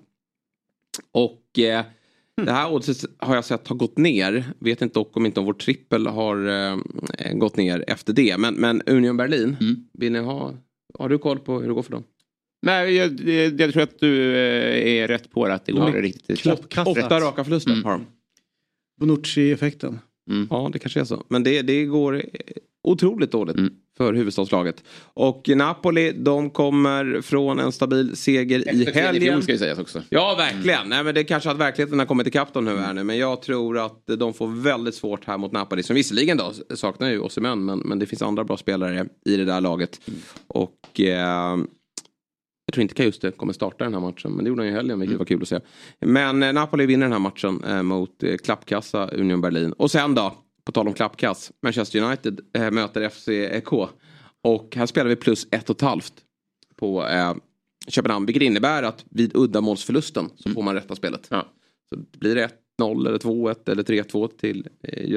Och 1.11 1.59
eh, 1.59 1.85
det 2.45 2.51
här 2.51 2.71
oddset 2.73 2.97
har 3.17 3.35
jag 3.35 3.45
sett 3.45 3.67
har 3.67 3.75
gått 3.75 3.97
ner. 3.97 4.43
Vet 4.59 4.81
inte 4.81 4.99
dock 4.99 5.17
om 5.17 5.25
inte 5.25 5.39
om 5.39 5.45
vår 5.45 5.53
trippel 5.53 6.07
har 6.07 6.47
eh, 6.47 7.33
gått 7.33 7.57
ner 7.57 7.83
efter 7.87 8.13
det. 8.13 8.37
Men, 8.37 8.53
men 8.53 8.81
Union 8.85 9.17
Berlin, 9.17 9.55
vill 9.93 10.11
ni 10.11 10.19
ha... 10.19 10.53
Har 10.99 11.09
du 11.09 11.17
koll 11.17 11.39
på 11.39 11.59
hur 11.59 11.67
det 11.67 11.73
går 11.73 11.83
för 11.83 11.91
dem? 11.91 12.03
Nej, 12.61 12.95
jag, 12.95 13.19
jag, 13.19 13.61
jag 13.61 13.73
tror 13.73 13.83
att 13.83 13.99
du 13.99 14.35
eh, 14.35 14.87
är 15.03 15.07
rätt 15.07 15.31
på 15.31 15.47
det, 15.47 15.53
att 15.53 15.65
det 15.65 15.71
går 15.71 15.95
Ja. 15.95 16.01
riktigt. 16.01 16.45
Åtta 16.85 17.19
raka 17.19 17.43
förluster 17.43 17.71
har 17.83 17.91
de. 17.91 18.05
Bonucci-effekten. 18.99 19.99
Ja, 20.49 20.69
det 20.73 20.79
kanske 20.79 20.99
är 20.99 21.03
så. 21.03 21.23
Men 21.27 21.43
det, 21.43 21.61
det 21.61 21.85
går 21.85 22.23
otroligt 22.83 23.31
dåligt 23.31 23.55
för 23.97 24.13
huvudstadslaget. 24.13 24.83
Och 25.01 25.49
Napoli, 25.55 26.11
de 26.11 26.49
kommer 26.49 27.21
från 27.21 27.59
en 27.59 27.71
stabil 27.71 28.15
seger 28.17 28.59
i 28.59 28.61
Efter 28.61 28.71
tredje 28.91 29.01
helgen. 29.01 29.21
fjol 29.33 29.43
ska 29.43 29.51
ju 29.51 29.57
sägas 29.57 29.79
också. 29.79 30.01
Ja, 30.09 30.35
verkligen. 30.37 30.89
Nej, 30.89 31.03
men 31.03 31.13
det 31.15 31.21
är 31.21 31.23
kanske 31.23 31.51
att 31.51 31.57
verkligheten 31.57 31.99
har 31.99 32.05
kommit 32.05 32.27
ikapp 32.27 32.53
dem 32.53 32.65
nu 32.65 32.77
här 32.77 32.93
nu. 32.93 33.03
Men 33.03 33.17
jag 33.17 33.41
tror 33.41 33.77
att 33.85 34.03
de 34.17 34.33
får 34.33 34.61
väldigt 34.61 34.95
svårt 34.95 35.25
här 35.25 35.37
mot 35.37 35.51
Napoli. 35.51 35.83
Som 35.83 35.95
visserligen 35.95 36.37
då 36.37 36.53
saknar 36.75 37.09
ju 37.09 37.19
Osimhen, 37.19 37.65
men, 37.65 37.79
men 37.79 37.99
det 37.99 38.05
finns 38.05 38.21
andra 38.21 38.43
bra 38.43 38.57
spelare 38.57 39.07
i 39.25 39.37
det 39.37 39.45
där 39.45 39.61
laget. 39.61 40.01
Och 40.47 40.99
eh, 41.01 41.57
jag 42.69 42.73
tror 42.73 42.81
inte 42.81 42.93
Kajuste 42.93 43.31
kommer 43.31 43.53
starta 43.53 43.83
den 43.83 43.93
här 43.93 44.01
matchen. 44.01 44.31
Men 44.31 44.43
det 44.43 44.49
gjorde 44.49 44.61
han 44.61 44.67
ju 44.67 44.73
i 44.73 44.75
helgen, 44.75 44.99
vilket 44.99 45.17
var 45.17 45.25
kul 45.25 45.41
att 45.41 45.47
se. 45.47 45.59
Men 45.99 46.43
eh, 46.43 46.53
Napoli 46.53 46.85
vinner 46.85 47.05
den 47.05 47.11
här 47.11 47.19
matchen 47.19 47.63
eh, 47.63 47.83
mot 47.83 48.23
eh, 48.23 48.37
klappkassa 48.37 49.07
Union 49.07 49.41
Berlin. 49.41 49.73
Och 49.73 49.91
sen 49.91 50.15
då, 50.15 50.35
på 50.65 50.71
tal 50.71 50.87
om 50.87 50.93
klappkass. 50.93 51.51
Manchester 51.63 52.01
United 52.01 52.39
eh, 52.53 52.71
möter 52.71 53.09
FCK. 53.09 53.73
Och 54.43 54.75
här 54.75 54.85
spelar 54.85 55.09
vi 55.09 55.15
plus 55.15 55.47
ett 55.51 55.69
och 55.69 55.75
ett 55.75 55.81
halvt 55.81 56.13
på 56.75 57.07
eh, 57.07 57.33
Köpenhamn. 57.87 58.25
Vilket 58.25 58.43
innebär 58.43 58.83
att 58.83 59.05
vid 59.09 59.35
uddamålsförlusten 59.35 60.29
så 60.35 60.49
får 60.49 60.63
man 60.63 60.75
rätta 60.75 60.95
spelet. 60.95 61.27
Ja. 61.29 61.45
Så 61.89 62.19
blir 62.19 62.35
det 62.35 62.49
1-0 62.81 63.07
eller 63.07 63.19
2-1 63.19 63.71
eller 63.71 63.83
3-2 63.83 64.27
till 64.37 64.67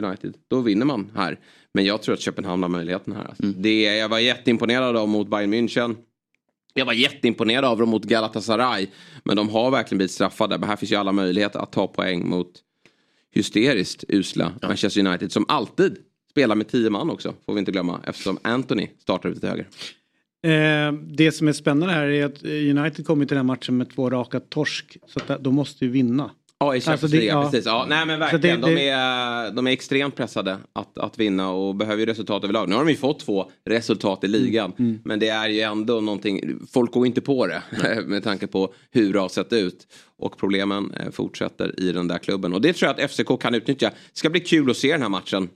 United. 0.05 0.35
Då 0.49 0.61
vinner 0.61 0.87
man 0.87 1.11
här. 1.15 1.39
Men 1.75 1.85
jag 1.85 2.03
tror 2.03 2.15
att 2.15 2.21
Köpenhamn 2.21 2.63
har 2.63 2.71
möjligheten 2.71 3.13
här. 3.13 3.25
Alltså. 3.25 3.43
Det 3.43 3.83
jag 3.83 4.09
var 4.09 4.19
jätteimponerad 4.19 4.97
av 4.97 5.09
mot 5.09 5.29
Bayern 5.29 5.55
München. 5.55 5.97
Jag 6.75 6.87
var 6.87 6.93
jätteimponerad 6.93 7.65
av 7.65 7.79
dem 7.79 7.89
mot 7.89 8.05
Galatasaray. 8.05 8.87
Men 9.25 9.37
de 9.37 9.49
har 9.49 9.71
verkligen 9.71 9.99
blivit 9.99 10.13
straffade. 10.13 10.59
Men 10.59 10.69
här 10.69 10.77
finns 10.77 10.93
ju 10.93 10.97
alla 10.97 11.13
möjligheter 11.13 11.59
att 11.59 11.73
ta 11.73 11.87
poäng 11.87 12.29
mot 12.29 12.53
hysteriskt 13.35 14.05
usla 14.09 14.53
Manchester 14.63 15.07
United. 15.07 15.33
Som 15.33 15.45
alltid 15.49 15.97
spelar 16.31 16.55
med 16.55 16.69
tio 16.69 16.91
man 16.91 17.11
också. 17.11 17.35
Får 17.47 17.55
vi 17.55 17.59
inte 17.59 17.73
glömma. 17.73 18.01
Eftersom 18.07 18.39
Anthony 18.43 18.89
startar 18.99 19.29
ute 19.29 19.41
till 19.41 19.49
höger. 19.49 19.67
Eh, 20.45 20.93
det 20.93 21.33
som 21.33 21.49
är 21.49 21.53
spännande 21.53 21.95
här 21.95 22.07
är 22.07 22.25
att 22.25 22.45
United 22.45 23.07
kommer 23.07 23.27
till 23.27 23.37
den 23.37 23.47
här 23.47 23.55
matchen 23.55 23.77
med 23.77 23.95
två 23.95 24.11
raka 24.11 24.41
torsk. 24.41 24.97
Så 25.07 25.21
att 25.27 25.45
de 25.45 25.55
måste 25.55 25.85
ju 25.85 25.91
vinna. 25.91 26.31
Ja, 26.63 26.77
i 26.77 26.81
Champions 26.81 27.03
Alltså 27.03 27.17
League, 27.17 27.29
ja. 27.43 27.51
precis. 27.51 27.67
Ja, 27.67 27.87
nej 27.89 28.07
men 28.07 28.19
verkligen. 28.21 28.61
det- 28.61 28.67
De, 28.69 28.75
det- 28.75 28.89
är, 28.89 29.51
de 29.51 29.67
är 29.67 29.71
extremt 29.71 30.17
pressade 30.17 30.59
att, 30.73 30.99
att 30.99 31.19
vinna 31.19 31.51
och 31.51 31.75
behöver 31.75 32.01
ju 32.01 32.07
resultat 32.07 32.45
överlag. 32.45 32.69
Nu 32.69 32.75
har 32.75 32.85
de 32.85 32.91
ju 32.91 32.97
fått 32.97 33.21
två 33.21 33.51
resultat 33.65 34.25
i 34.25 34.29
ligan. 34.29 34.73
Mm, 34.79 34.99
Men 35.05 35.19
det 35.19 35.29
är 35.29 35.49
ju 35.49 35.61
ändå 35.61 36.01
någonting, 36.01 36.59
folk 36.73 36.93
går 36.93 37.07
inte 37.07 37.21
på 37.21 37.47
det 37.47 37.63
med 38.07 38.25
tanke 38.25 38.47
på 38.47 38.75
hur 38.91 39.13
det 39.13 39.21
har 39.21 39.29
sett 39.29 39.53
ut. 39.53 39.87
Och 40.19 40.39
problemen 40.39 40.95
eh, 40.95 41.11
fortsätter 41.11 41.81
i 41.81 41.93
den 41.93 42.09
där 42.09 42.19
klubben. 42.19 42.53
Och 42.55 42.61
det 42.61 42.73
tror 42.73 42.87
jag 42.97 43.01
att 43.05 43.11
FCK 43.11 43.41
kan 43.41 43.55
utnyttja. 43.55 43.89
Det 43.89 43.95
ska 44.19 44.31
bli 44.31 44.41
kul 44.41 44.71
att 44.71 44.77
se 44.77 44.93
den 44.93 45.03
här 45.03 45.09
matchen. 45.09 45.49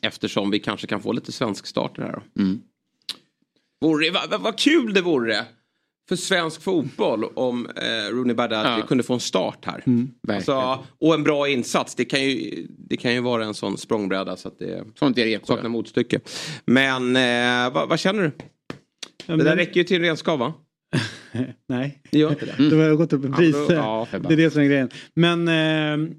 Eftersom 0.00 0.50
vi 0.50 0.58
kanske 0.58 0.86
kan 0.86 1.02
få 1.02 1.12
lite 1.12 1.32
svensk 1.32 1.66
start 1.66 1.98
här 1.98 2.12
då. 2.34 2.42
Mm. 2.42 2.60
Vore, 3.80 4.10
vad, 4.10 4.30
vad, 4.30 4.40
vad 4.40 4.58
kul 4.58 4.94
det 4.94 5.00
vore 5.02 5.44
för 6.10 6.16
svensk 6.16 6.62
fotboll 6.62 7.24
om 7.24 7.66
eh, 7.66 8.14
Rooney 8.14 8.34
Badaji 8.34 8.80
Ja. 8.80 8.86
kunde 8.86 9.04
få 9.04 9.14
en 9.14 9.20
start 9.20 9.64
här. 9.64 9.82
Mm. 9.86 10.10
Alltså, 10.28 10.84
och 11.00 11.14
en 11.14 11.22
bra 11.22 11.48
insats. 11.48 11.94
Det 11.94 12.04
kan 12.04 12.24
ju, 12.24 12.66
det 12.78 12.96
kan 12.96 13.12
ju 13.14 13.20
vara 13.20 13.44
en 13.44 13.54
sån 13.54 13.78
språngbräda 13.78 14.36
så 14.36 14.48
att 14.48 14.58
det 14.58 14.84
Sånt 14.98 15.16
ger 15.18 15.26
Eksjö. 15.26 15.46
saknar 15.46 15.68
motstycke. 15.70 16.20
Men 16.64 17.16
eh, 17.16 17.72
vad, 17.74 17.88
vad 17.88 18.00
känner 18.00 18.22
du? 18.22 18.30
Ja, 19.26 19.36
Det 19.36 19.44
där 19.44 19.44
men- 19.44 19.56
räcker 19.56 19.80
ju 19.80 19.84
till 19.84 19.96
en 19.96 20.02
renskav 20.02 20.38
va? 20.38 20.54
Nej. 21.68 22.02
Det 22.10 22.18
gör 22.18 22.30
inte 22.30 22.46
det? 22.46 22.70
Då 22.70 22.76
har 22.76 22.82
jag 22.84 22.96
gått 22.96 23.12
upp 23.12 23.24
i 23.24 23.28
pris. 23.28 23.56
Ja, 23.68 24.06
då- 24.12 24.18
det 24.18 24.34
är 24.34 24.36
det 24.36 24.50
som 24.50 24.62
är 24.62 24.66
grejen. 24.66 24.90
Men 25.14 25.48
eh, 25.48 26.10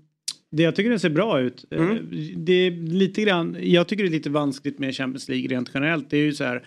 det 0.51 0.63
jag 0.63 0.75
tycker 0.75 0.89
den 0.89 0.99
ser 0.99 1.09
bra 1.09 1.39
ut. 1.39 1.65
eh, 1.71 1.81
Mm. 1.81 1.97
Det 2.45 2.53
är 2.53 2.71
lite 2.71 3.21
grann, 3.21 3.57
jag 3.61 3.87
tycker 3.87 4.03
det 4.03 4.09
är 4.09 4.11
lite 4.11 4.29
vanskligt 4.29 4.79
med 4.79 4.95
Champions 4.95 5.29
League 5.29 5.47
rent 5.47 5.71
generellt. 5.73 6.09
Det 6.09 6.17
är 6.17 6.21
ju 6.23 6.33
så 6.33 6.43
här. 6.43 6.63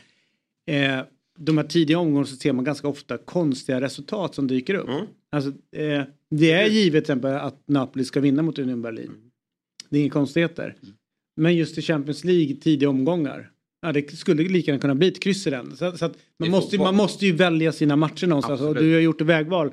Eh, 0.70 1.00
de 1.38 1.58
här 1.58 1.64
tidiga 1.64 1.98
omgångarna 1.98 2.26
så 2.26 2.36
ser 2.36 2.52
man 2.52 2.64
ganska 2.64 2.88
ofta 2.88 3.18
konstiga 3.18 3.80
resultat 3.80 4.34
som 4.34 4.46
dyker 4.46 4.74
upp. 4.74 4.88
Mm. 4.88 5.06
Alltså, 5.32 5.50
eh, 5.76 6.02
det 6.30 6.52
är 6.52 6.66
givet 6.66 7.04
till 7.04 7.12
exempel 7.12 7.34
att 7.34 7.62
Napoli 7.68 8.04
ska 8.04 8.20
vinna 8.20 8.42
mot 8.42 8.58
Union 8.58 8.82
Berlin. 8.82 9.10
Det 9.90 9.98
är 9.98 10.02
inga 10.02 10.10
konstigheter. 10.10 10.74
Men 11.36 11.56
just 11.56 11.78
i 11.78 11.82
Champions 11.82 12.24
League 12.24 12.56
tidiga 12.56 12.88
omgångar. 12.88 13.50
Ja, 13.82 13.92
det 13.92 14.16
skulle 14.16 14.42
lika 14.42 14.70
gärna 14.70 14.80
kunna 14.80 14.94
bli 14.94 15.08
ett 15.08 15.22
kryss 15.22 15.46
i 15.46 15.50
den. 15.50 15.76
Så, 15.76 15.96
så 15.96 16.10
man, 16.38 16.50
måste, 16.50 16.78
man 16.78 16.94
måste 16.94 17.26
ju 17.26 17.32
välja 17.32 17.72
sina 17.72 17.96
matcher 17.96 18.26
någonstans 18.26 18.60
och 18.60 18.66
Absolut. 18.68 18.88
du 18.90 18.94
har 18.94 19.00
gjort 19.00 19.20
ett 19.20 19.26
vägval. 19.26 19.72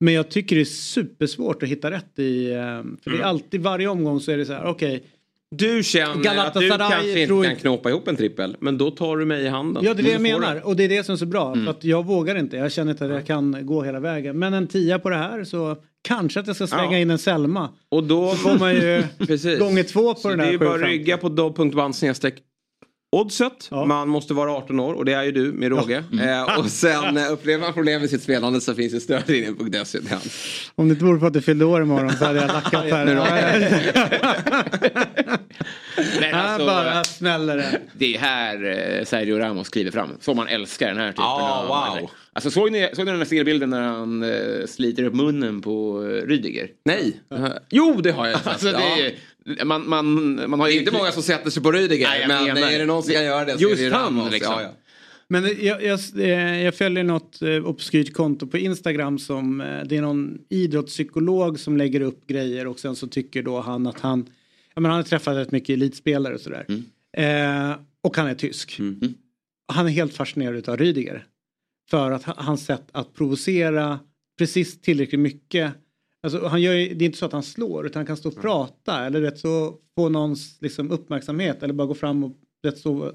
Men 0.00 0.14
jag 0.14 0.30
tycker 0.30 0.56
det 0.56 0.62
är 0.62 0.64
supersvårt 0.64 1.62
att 1.62 1.68
hitta 1.68 1.90
rätt 1.90 2.18
i. 2.18 2.50
eh, 2.50 2.56
För 3.02 3.10
det 3.10 3.16
är 3.18 3.22
alltid 3.22 3.60
varje 3.60 3.88
omgång 3.88 4.20
så 4.20 4.30
är 4.32 4.36
det 4.38 4.46
så 4.46 4.52
här, 4.52 4.64
okej. 4.66 5.04
Du 5.50 5.82
känner 5.82 6.10
att 6.10 6.16
du 6.16 6.22
Galatasaray 6.22 6.78
kanske 6.78 7.20
inte 7.22 7.48
kan 7.48 7.56
knåpa 7.56 7.90
ihop 7.90 8.08
en 8.08 8.16
trippel. 8.16 8.56
Men 8.60 8.78
då 8.78 8.90
tar 8.90 9.16
du 9.16 9.24
mig 9.24 9.44
i 9.44 9.48
handen. 9.48 9.84
Ja 9.84 9.94
det 9.94 10.00
är 10.00 10.04
det 10.04 10.10
jag 10.10 10.20
menar 10.22 10.66
och 10.66 10.76
det 10.76 10.84
är 10.84 10.88
det 10.88 11.04
som 11.04 11.12
är 11.12 11.16
så 11.16 11.26
bra. 11.26 11.54
För 11.54 11.70
att 11.70 11.84
jag 11.84 12.06
vågar 12.06 12.38
inte. 12.38 12.56
Jag 12.56 12.72
känner 12.72 12.92
inte 12.92 13.04
att 13.04 13.10
jag 13.10 13.26
kan 13.26 13.66
gå 13.66 13.82
hela 13.82 14.00
vägen. 14.00 14.38
Men 14.38 14.54
en 14.54 14.66
tia 14.66 14.98
på 14.98 15.10
det 15.10 15.16
här 15.16 15.44
så 15.44 15.76
kanske 16.02 16.40
att 16.40 16.46
jag 16.46 16.56
ska 16.56 16.66
slänga 16.66 16.92
Ja. 16.92 16.98
in 16.98 17.10
en 17.10 17.18
Selma. 17.18 17.68
Och 17.88 18.04
då 18.04 18.30
får 18.34 18.58
man 18.58 18.74
ju 18.74 19.02
gånger 19.58 19.82
två 19.82 20.14
på 20.14 20.20
Så 20.20 20.28
den 20.28 20.38
det 20.38 20.44
är 20.44 20.46
här 20.46 20.52
ju 20.52 20.58
bara 20.58 20.68
750. 20.68 20.92
rygga 20.98 21.16
på 21.16 21.28
dobb.band 21.28 21.96
snedstreck 21.96 22.34
oddset. 23.10 23.68
Ja. 23.70 23.84
Man 23.84 24.08
måste 24.08 24.34
vara 24.34 24.52
18 24.52 24.80
år 24.80 24.94
och 24.94 25.04
det 25.04 25.12
är 25.12 25.22
ju 25.22 25.32
du 25.32 25.52
med 25.52 25.70
råge. 25.70 26.04
Eh, 26.22 26.58
och 26.58 26.66
sen 26.70 27.16
eh, 27.16 27.32
upplever 27.32 27.64
man 27.64 27.72
problem 27.72 28.00
med 28.00 28.10
sitt 28.10 28.22
spelande 28.22 28.60
så 28.60 28.74
finns 28.74 28.92
det 28.92 29.00
stödlinjen.se 29.00 29.98
hands. 30.10 30.70
Om 30.74 30.88
det 30.88 30.92
inte 30.92 31.04
vore 31.04 31.20
för 31.20 31.26
att 31.26 31.32
du 31.32 31.40
fyllde 31.40 31.64
år 31.64 31.82
imorgon 31.82 32.12
så 32.16 32.24
hade 32.24 32.40
jag 32.40 32.48
lackat 32.48 32.84
här. 32.90 33.04
Men 36.20 36.22
Här 36.22 36.32
alltså, 36.32 36.66
bara 36.66 37.04
smäller 37.04 37.56
det. 37.56 37.80
Det 37.92 38.14
är 38.14 38.18
här 38.18 38.64
eh, 38.98 39.04
Sergio 39.04 39.38
Ramos 39.38 39.68
kliver 39.68 39.90
fram. 39.90 40.10
Så 40.20 40.34
man 40.34 40.48
älskar 40.48 40.88
den 40.88 40.96
här 40.96 41.08
typen 41.08 41.24
Ja, 41.24 41.50
av 41.50 41.66
wow. 41.98 42.10
Alltså 42.32 42.50
såg 42.50 42.72
ni, 42.72 42.90
såg 42.92 43.04
ni 43.04 43.10
den 43.10 43.20
här 43.20 43.26
seriebilden 43.26 43.70
när 43.70 43.82
han 43.82 44.22
eh, 44.22 44.66
sliter 44.66 45.04
upp 45.04 45.14
munnen 45.14 45.60
på 45.60 46.02
eh, 46.02 46.26
Rydiger? 46.26 46.68
Nej. 46.84 47.20
Jo, 47.70 48.00
det 48.02 48.10
har 48.10 48.26
jag. 48.26 48.40
Alltså, 48.44 48.66
det 48.66 48.72
ja. 48.72 48.98
är, 48.98 49.12
man, 49.64 49.88
man, 49.88 50.34
man 50.50 50.60
har 50.60 50.66
Det 50.66 50.72
ju 50.72 50.78
är 50.78 50.80
inte 50.82 50.92
många 50.92 51.12
som 51.12 51.22
sätter 51.22 51.50
sig 51.50 51.62
på 51.62 51.72
Rydiger. 51.72 52.08
Nej, 52.08 52.24
men 52.28 52.54
menar. 52.54 52.70
är 52.72 52.78
det 52.78 52.86
någon 52.86 53.02
som 53.02 53.12
kan 53.12 53.24
göra 53.24 53.44
det 53.44 53.58
så 53.58 53.62
Just 53.68 53.82
är 53.82 53.90
det 53.90 53.96
han, 53.96 54.04
Ramos. 54.16 54.32
liksom. 54.32 54.52
Ja, 54.52 54.62
ja. 54.62 54.70
Men 55.30 55.44
jag, 55.60 55.82
jag, 55.84 56.00
eh, 56.18 56.62
jag 56.64 56.74
följer 56.74 57.04
något 57.04 57.42
eh, 57.42 57.66
obskyrt 57.66 58.12
konto 58.12 58.46
på 58.46 58.58
Instagram 58.58 59.18
som 59.18 59.60
eh, 59.60 59.84
det 59.84 59.96
är 59.96 60.02
någon 60.02 60.38
idrottspsykolog 60.48 61.58
som 61.60 61.76
lägger 61.76 62.00
upp 62.00 62.26
grejer 62.26 62.66
och 62.66 62.80
sen 62.80 62.96
så 62.96 63.06
tycker 63.06 63.42
då 63.42 63.60
han 63.60 63.86
att 63.86 64.00
han, 64.00 64.26
ja 64.74 64.80
men 64.80 64.90
han 64.90 64.96
har 65.00 65.04
träffat 65.04 65.36
rätt 65.36 65.50
mycket 65.52 65.70
elitspelare 65.74 66.34
och 66.34 66.40
sådär. 66.40 66.66
Eh, 67.16 67.76
och 68.02 68.16
han 68.16 68.26
är 68.26 68.34
tysk. 68.34 68.78
Han 69.72 69.86
är 69.86 69.90
helt 69.90 70.14
fascinerad 70.14 70.68
av 70.68 70.76
Rydiger. 70.76 71.24
För 71.90 72.10
att 72.10 72.24
ha- 72.24 72.34
hans 72.36 72.64
sätt 72.66 72.84
att 72.92 73.14
provocera 73.14 73.98
precis 74.38 74.80
tillräckligt 74.80 75.20
mycket. 75.20 75.72
Alltså, 76.22 76.46
han 76.46 76.62
gör, 76.62 76.74
det 76.74 76.80
är 76.80 77.02
inte 77.02 77.18
så 77.18 77.26
att 77.26 77.32
han 77.32 77.42
slår 77.42 77.86
utan 77.86 78.00
han 78.00 78.06
kan 78.06 78.16
stå 78.16 78.28
och 78.28 78.40
prata 78.40 79.06
eller 79.06 79.20
rätt 79.20 79.38
så 79.38 79.74
få 79.94 80.08
någons 80.08 80.58
liksom, 80.60 80.90
uppmärksamhet 80.90 81.62
eller 81.62 81.74
bara 81.74 81.86
gå 81.86 81.94
fram 81.94 82.24
och 82.24 82.32
rätt 82.64 82.78
så 82.78 83.12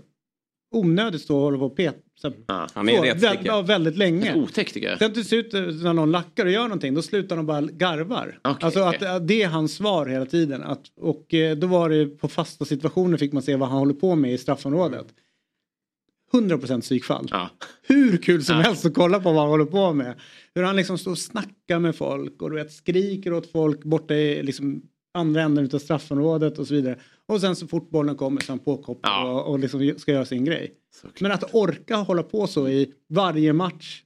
onödigt 0.75 1.21
stå 1.21 1.35
och 1.35 1.41
hålla 1.41 1.57
på 1.57 1.65
och 1.65 1.75
peta. 1.75 1.97
Så, 2.21 2.31
Ja, 2.47 2.67
Han 2.73 2.89
är 2.89 2.93
en 2.93 2.97
så, 2.99 3.03
rättstickare. 3.03 3.35
väl, 3.37 3.45
ja, 3.45 3.61
väldigt 3.61 3.97
länge. 3.97 4.35
otäckt 4.35 4.73
tycker 4.73 4.89
jag. 4.89 4.99
Sen 4.99 5.13
till 5.13 5.25
slut 5.25 5.53
eh, 5.53 5.61
när 5.61 5.93
någon 5.93 6.11
lackar 6.11 6.45
och 6.45 6.51
gör 6.51 6.63
någonting 6.63 6.93
då 6.93 7.01
slutar 7.01 7.35
de 7.35 7.45
bara 7.45 7.61
garvar. 7.61 8.39
Okej, 8.43 8.65
alltså 8.65 8.79
att, 8.79 8.95
okej. 8.95 9.07
att 9.07 9.27
det 9.27 9.41
är 9.43 9.47
hans 9.47 9.75
svar 9.75 10.05
hela 10.05 10.25
tiden. 10.25 10.63
Att, 10.63 10.81
och 11.01 11.33
eh, 11.33 11.57
då 11.57 11.67
var 11.67 11.89
det 11.89 12.05
på 12.05 12.27
fasta 12.27 12.65
situationer 12.65 13.17
fick 13.17 13.33
man 13.33 13.43
se 13.43 13.55
vad 13.55 13.69
han 13.69 13.77
håller 13.77 13.93
på 13.93 14.15
med 14.15 14.33
i 14.33 14.37
straffområdet. 14.37 15.05
100% 16.33 16.81
psykfall. 16.81 17.27
Ja. 17.31 17.49
Hur 17.87 18.17
kul 18.17 18.43
som 18.43 18.55
helst 18.55 18.85
att 18.85 18.93
kolla 18.93 19.19
på 19.19 19.31
vad 19.31 19.41
han 19.41 19.49
håller 19.49 19.65
på 19.65 19.93
med. 19.93 20.15
Hur 20.55 20.63
han 20.63 20.75
liksom 20.75 20.97
står 20.97 21.11
och 21.11 21.17
snackar 21.17 21.79
med 21.79 21.95
folk 21.95 22.41
och 22.41 22.49
du 22.49 22.55
vet, 22.55 22.71
skriker 22.71 23.33
åt 23.33 23.51
folk 23.51 23.83
borta 23.83 24.13
i 24.13 24.43
liksom 24.43 24.81
andra 25.13 25.41
änden 25.41 25.69
av 25.73 25.79
straffområdet 25.79 26.59
och 26.59 26.67
så 26.67 26.73
vidare. 26.73 26.99
Och 27.25 27.41
sen 27.41 27.55
så 27.55 27.67
fort 27.67 27.89
bollen 27.89 28.15
kommer 28.15 28.41
så 28.41 28.45
är 28.51 28.51
han 28.51 28.59
påkopplad 28.59 29.13
Ja. 29.13 29.31
och, 29.31 29.51
och 29.51 29.59
liksom 29.59 29.93
ska 29.97 30.11
göra 30.11 30.25
sin 30.25 30.45
grej. 30.45 30.71
Men 31.19 31.31
att 31.31 31.53
orka 31.55 31.95
hålla 31.95 32.23
på 32.23 32.47
så 32.47 32.67
i 32.69 32.93
varje 33.09 33.53
match 33.53 34.01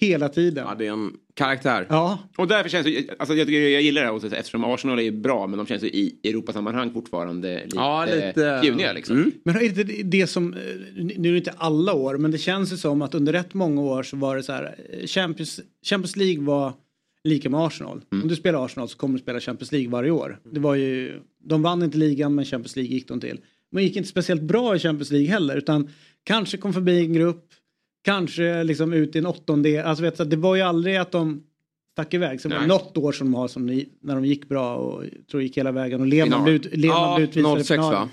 hela 0.00 0.28
tiden. 0.28 0.64
ja, 0.68 0.74
det 0.78 0.86
är 0.86 0.92
en 0.92 1.12
karaktär. 1.34 1.86
Ja, 1.88 2.18
Och 2.38 2.48
därför 2.48 2.68
känns 2.70 2.86
det, 2.86 3.06
alltså 3.18 3.34
jag, 3.34 3.50
jag 3.50 3.82
gillar 3.82 4.00
det 4.02 4.06
här 4.08 4.14
också, 4.14 4.36
eftersom 4.36 4.64
Arsenal 4.64 5.00
är 5.00 5.10
bra 5.12 5.46
men 5.46 5.56
de 5.58 5.66
känns 5.66 5.82
ju 5.82 5.86
i 5.88 6.18
Europasammanhang 6.24 6.92
fortfarande 6.92 7.54
lite, 7.64 7.76
Ja, 7.76 8.04
lite- 8.04 8.60
fjuniga 8.62 8.92
liksom. 8.92 9.16
Mm. 9.16 9.32
men 9.44 9.56
är 9.56 9.60
det 9.60 9.66
inte 9.66 10.02
det 10.02 10.26
som, 10.26 10.50
nu 10.96 11.28
är 11.28 11.32
det 11.32 11.38
inte 11.38 11.54
alla 11.56 11.92
år, 11.94 12.18
men 12.18 12.30
det 12.30 12.38
känns 12.38 12.72
ju 12.72 12.76
som 12.76 13.02
att 13.02 13.14
under 13.14 13.32
rätt 13.32 13.54
många 13.54 13.80
år 13.80 14.02
så 14.02 14.16
var 14.16 14.36
det 14.36 14.42
så 14.42 14.52
här, 14.52 14.76
Champions, 15.06 15.60
Champions 15.86 16.16
League 16.16 16.44
var 16.44 16.72
lika 17.24 17.50
med 17.50 17.60
Arsenal. 17.60 18.00
Om 18.22 18.28
du 18.28 18.36
spelar 18.36 18.64
Arsenal 18.64 18.88
så 18.88 18.96
kommer 18.96 19.18
du 19.18 19.22
spela 19.22 19.40
Champions 19.40 19.72
League 19.72 19.90
varje 19.90 20.10
år. 20.10 20.38
Det 20.52 20.60
var 20.60 20.74
ju, 20.74 21.20
de 21.44 21.62
vann 21.62 21.82
inte 21.82 21.98
ligan 21.98 22.34
men 22.34 22.44
Champions 22.44 22.76
League 22.76 22.94
gick 22.94 23.08
de 23.08 23.20
till. 23.20 23.40
Man 23.72 23.82
gick 23.82 23.96
inte 23.96 24.08
speciellt 24.08 24.42
bra 24.42 24.76
i 24.76 24.78
Champions 24.78 25.10
League 25.10 25.28
heller 25.28 25.56
utan 25.56 25.88
kanske 26.24 26.56
kom 26.56 26.72
förbi 26.72 26.98
en 26.98 27.12
grupp, 27.12 27.44
kanske 28.04 28.64
liksom 28.64 28.92
ut 28.92 29.16
i 29.16 29.18
en 29.18 29.26
åttondel. 29.26 29.84
Alltså 29.86 30.02
vet 30.04 30.16
du, 30.18 30.24
det 30.24 30.36
var 30.36 30.54
ju 30.56 30.62
aldrig 30.62 30.96
att 30.96 31.12
de 31.12 31.42
stack 31.92 32.14
iväg. 32.14 32.40
Sen 32.40 32.50
var 32.50 32.58
det 32.58 32.66
Nej. 32.66 32.78
något 32.78 32.96
år 32.96 33.12
som 33.12 33.26
de 33.26 33.34
har 33.34 33.48
som 33.48 33.66
ni, 33.66 33.88
när 34.00 34.14
de 34.14 34.24
gick 34.24 34.48
bra 34.48 34.76
och 34.76 35.04
tror 35.30 35.42
gick 35.42 35.58
hela 35.58 35.72
vägen. 35.72 36.00
Och 36.00 36.06
Lehmann 36.06 36.44
blev, 36.44 36.54
ut, 36.56 36.66
Ja, 36.72 37.14
blev 37.16 37.28
utvisad 37.28 37.58
i 37.58 37.64
06 37.64 37.68
finalen. 37.68 37.92
va? 38.00 38.08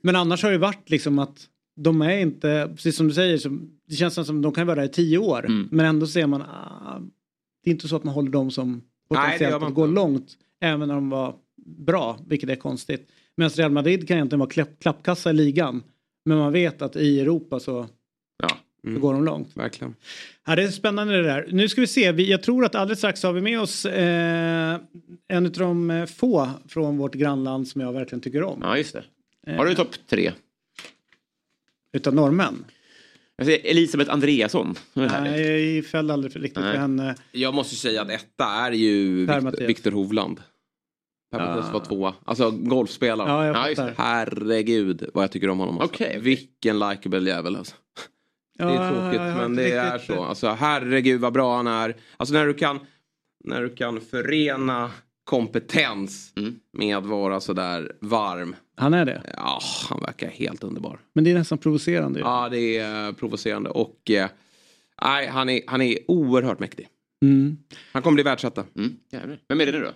Men 0.00 0.16
annars 0.16 0.42
har 0.42 0.50
det 0.50 0.58
varit 0.58 0.90
liksom 0.90 1.18
att 1.18 1.46
de 1.76 2.02
är 2.02 2.18
inte, 2.18 2.70
precis 2.74 2.96
som 2.96 3.08
du 3.08 3.14
säger, 3.14 3.38
som, 3.38 3.70
det 3.88 3.94
känns 3.94 4.26
som 4.26 4.42
de 4.42 4.52
kan 4.52 4.66
vara 4.66 4.76
där 4.76 4.84
i 4.84 4.88
tio 4.88 5.18
år. 5.18 5.46
Mm. 5.46 5.68
Men 5.72 5.86
ändå 5.86 6.06
ser 6.06 6.26
man, 6.26 6.42
ah, 6.42 7.00
det 7.64 7.70
är 7.70 7.72
inte 7.72 7.88
så 7.88 7.96
att 7.96 8.04
man 8.04 8.14
håller 8.14 8.30
dem 8.30 8.50
som 8.50 8.72
Nej, 8.72 8.80
potentiellt 9.08 9.60
man 9.60 9.68
att 9.68 9.74
gå 9.74 9.84
inte. 9.84 9.94
långt. 9.94 10.32
Även 10.60 10.88
när 10.88 10.94
de 10.94 11.10
var 11.10 11.34
bra, 11.66 12.18
vilket 12.26 12.50
är 12.50 12.56
konstigt. 12.56 13.08
Medan 13.36 13.50
Real 13.50 13.72
Madrid 13.72 14.08
kan 14.08 14.16
egentligen 14.16 14.40
vara 14.40 14.50
klapp, 14.50 14.68
klappkassa 14.80 15.30
i 15.30 15.32
ligan. 15.32 15.82
Men 16.24 16.38
man 16.38 16.52
vet 16.52 16.82
att 16.82 16.96
i 16.96 17.20
Europa 17.20 17.60
så, 17.60 17.86
Ja. 18.86 18.94
så 18.94 19.00
går 19.00 19.12
de 19.12 19.24
långt. 19.24 19.56
Verkligen. 19.56 19.94
Ja, 20.46 20.56
det 20.56 20.62
är 20.62 20.68
spännande 20.68 21.16
det 21.16 21.22
där. 21.22 21.48
Nu 21.52 21.68
ska 21.68 21.80
vi 21.80 21.86
se, 21.86 22.12
vi, 22.12 22.30
jag 22.30 22.42
tror 22.42 22.64
att 22.64 22.74
alldeles 22.74 22.98
strax 22.98 23.22
har 23.22 23.32
vi 23.32 23.40
med 23.40 23.60
oss 23.60 23.84
eh, 23.86 24.80
en 25.28 25.46
av 25.46 25.52
de 25.52 25.90
eh, 25.90 26.06
få 26.06 26.50
från 26.68 26.98
vårt 26.98 27.14
grannland 27.14 27.68
som 27.68 27.80
jag 27.80 27.92
verkligen 27.92 28.20
tycker 28.20 28.42
om. 28.42 28.58
ja, 28.62 28.78
just 28.78 28.96
det. 29.44 29.56
Har 29.56 29.66
du 29.66 29.74
topp 29.74 29.94
tre? 30.08 30.32
Utav 31.92 32.14
norrmän. 32.14 32.64
Jag 33.36 33.46
säger 33.46 33.70
Elisabeth 33.70 34.12
Andreasson. 34.12 34.74
Nej, 34.92 35.76
jag 35.76 35.86
föll 35.86 36.10
aldrig 36.10 36.32
för 36.32 36.40
riktigt 36.40 36.62
Nej. 36.62 36.72
för 36.72 36.80
henne. 36.80 37.14
Jag 37.32 37.54
måste 37.54 37.74
ju 37.74 37.78
säga 37.78 38.02
att 38.02 38.10
etta 38.10 38.44
är 38.44 38.72
ju 38.72 39.26
Mattias. 39.26 39.68
Viktor 39.68 39.90
Hovland. 39.90 40.40
Per 41.30 41.38
Mattias 41.38 41.72
var 41.72 41.80
tvåa. 41.80 42.14
Alltså 42.24 42.50
golfspelaren. 42.50 43.30
Ja, 43.30 43.46
jag 43.76 43.86
Ja. 43.88 43.92
Herregud 43.96 45.10
vad 45.14 45.24
jag 45.24 45.30
tycker 45.30 45.48
om 45.48 45.58
honom. 45.58 45.78
Alltså. 45.78 45.94
Okej. 45.94 46.18
Vilken 46.20 46.78
likeable 46.78 47.30
jävel 47.30 47.56
alltså. 47.56 47.74
Det 48.58 48.64
är 48.64 48.90
tråkigt 48.90 49.36
men 49.36 49.56
det 49.56 49.70
är 49.72 49.98
så. 49.98 50.24
Alltså 50.24 50.48
herregud 50.48 51.20
vad 51.20 51.32
bra 51.32 51.56
han 51.56 51.66
är. 51.66 51.96
Alltså 52.16 52.34
när 52.34 52.46
du 52.46 52.54
kan, 52.54 52.80
när 53.44 53.62
du 53.62 53.74
kan 53.74 54.00
förena 54.00 54.90
kompetens 55.24 56.32
Mm. 56.36 56.54
med 56.72 56.96
att 56.96 57.06
vara 57.06 57.40
sådär 57.40 57.92
varm. 58.00 58.56
Han 58.76 58.94
är 58.94 59.04
det. 59.04 59.22
Ja, 59.36 59.60
han 59.88 60.00
verkar 60.00 60.28
helt 60.28 60.64
underbar. 60.64 60.98
Men 61.12 61.24
det 61.24 61.30
är 61.30 61.34
nästan 61.34 61.58
provocerande. 61.58 62.20
Ja, 62.20 62.48
det 62.48 62.76
är 62.78 63.06
eh, 63.06 63.12
provocerande 63.12 63.70
och 63.70 64.10
eh, 64.10 64.28
nej, 65.02 65.26
han, 65.26 65.48
är, 65.48 65.60
han 65.66 65.82
är 65.82 65.98
oerhört 66.08 66.58
mäktig. 66.58 66.88
Mm. 67.22 67.56
Han 67.92 68.02
kommer 68.02 68.14
bli 68.14 68.22
världsetta. 68.22 68.64
Mm. 68.76 68.96
Jävlar. 69.12 69.38
Vem 69.48 69.60
är 69.60 69.66
det 69.66 69.72
nu 69.72 69.80
då? 69.80 69.92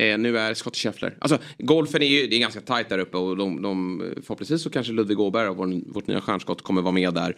Eh, 0.00 0.18
nu 0.18 0.38
är 0.38 0.54
Scott 0.54 0.76
Scheffler. 0.76 1.16
Alltså 1.18 1.38
golfen 1.58 2.02
är 2.02 2.06
ju 2.06 2.26
det 2.26 2.36
är 2.36 2.40
ganska 2.40 2.60
tajt 2.60 2.88
där 2.88 2.98
uppe 2.98 3.16
och 3.16 3.36
de, 3.36 3.62
de, 3.62 4.02
förhoppningsvis 4.22 4.62
så 4.62 4.70
kanske 4.70 4.92
Ludvig 4.92 5.20
Åberg, 5.20 5.48
vår, 5.48 5.92
vårt 5.92 6.06
nya 6.06 6.20
stjärnskott, 6.20 6.62
kommer 6.62 6.82
vara 6.82 6.92
med 6.92 7.14
där 7.14 7.36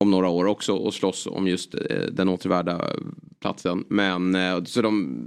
om 0.00 0.10
några 0.10 0.28
år 0.28 0.44
också 0.44 0.72
och 0.72 0.94
slåss 0.94 1.26
om 1.26 1.48
just 1.48 1.74
eh, 1.74 1.80
den 2.12 2.28
återvärda 2.28 2.90
platsen. 3.40 3.84
Men 3.88 4.34
eh, 4.34 4.64
så 4.64 4.82
de 4.82 5.18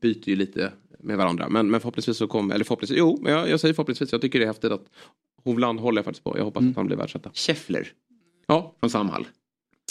byter 0.00 0.28
ju 0.28 0.36
lite 0.36 0.72
med 0.98 1.16
varandra. 1.16 1.48
Men, 1.48 1.70
men 1.70 1.80
förhoppningsvis 1.80 2.16
så 2.16 2.26
kommer, 2.26 2.54
eller 2.54 2.64
förhoppningsvis, 2.64 2.98
jo, 2.98 3.18
men 3.22 3.32
jag, 3.32 3.50
jag 3.50 3.60
säger 3.60 3.74
förhoppningsvis, 3.74 4.12
jag 4.12 4.20
tycker 4.20 4.38
det 4.38 4.44
är 4.44 4.46
häftigt 4.46 4.72
att 4.72 4.84
Hovland 5.44 5.80
håller 5.80 5.98
jag 5.98 6.04
faktiskt 6.04 6.24
på. 6.24 6.38
Jag 6.38 6.44
hoppas 6.44 6.64
att 6.64 6.76
han 6.76 6.86
blir 6.86 6.96
världsetta. 6.96 7.30
Scheffler. 7.34 7.88
Ja, 8.46 8.74
Från 8.80 8.90
Samhall. 8.90 9.26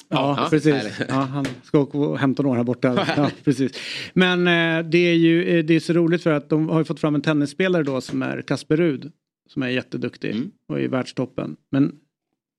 Ja, 0.09 0.35
Ja, 0.41 0.47
precis. 0.49 0.99
Ja, 1.09 1.13
han 1.15 1.45
ska 1.63 1.79
åka 1.79 1.97
och 1.97 2.19
hämta 2.19 2.43
några 2.43 2.57
här 2.57 2.63
borta. 2.63 3.07
Ja, 3.17 3.29
precis. 3.43 3.71
Men 4.13 4.39
eh, 4.47 4.89
det 4.89 4.97
är 4.97 5.13
ju 5.15 5.57
eh, 5.59 5.65
det 5.65 5.73
är 5.73 5.79
så 5.79 5.93
roligt 5.93 6.23
för 6.23 6.31
att 6.31 6.49
de 6.49 6.69
har 6.69 6.79
ju 6.79 6.85
fått 6.85 6.99
fram 6.99 7.15
en 7.15 7.21
tennisspelare 7.21 7.83
då 7.83 8.01
som 8.01 8.21
är 8.21 8.41
Kasper 8.41 8.77
Rud. 8.77 9.11
Som 9.49 9.63
är 9.63 9.69
jätteduktig 9.69 10.31
Mm. 10.31 10.51
och 10.67 10.79
är 10.79 10.83
i 10.83 10.87
världstoppen. 10.87 11.55
Men 11.71 11.95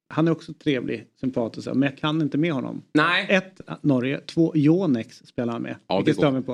han 0.08 0.28
är 0.28 0.32
också 0.32 0.52
trevlig, 0.52 1.06
sympatisk. 1.20 1.68
Men 1.74 1.82
jag 1.82 1.98
kan 1.98 2.22
inte 2.22 2.38
med 2.38 2.52
honom. 2.52 2.82
nej. 2.94 3.26
Ett, 3.30 3.60
Norge. 3.82 4.20
Två, 4.20 4.56
Yonex 4.56 5.22
spelar 5.26 5.52
han 5.52 5.62
med. 5.62 5.76
Ja, 5.88 5.94
det 5.94 5.98
vilket 6.00 6.16
stör 6.16 6.30
mig 6.30 6.42
på. 6.42 6.52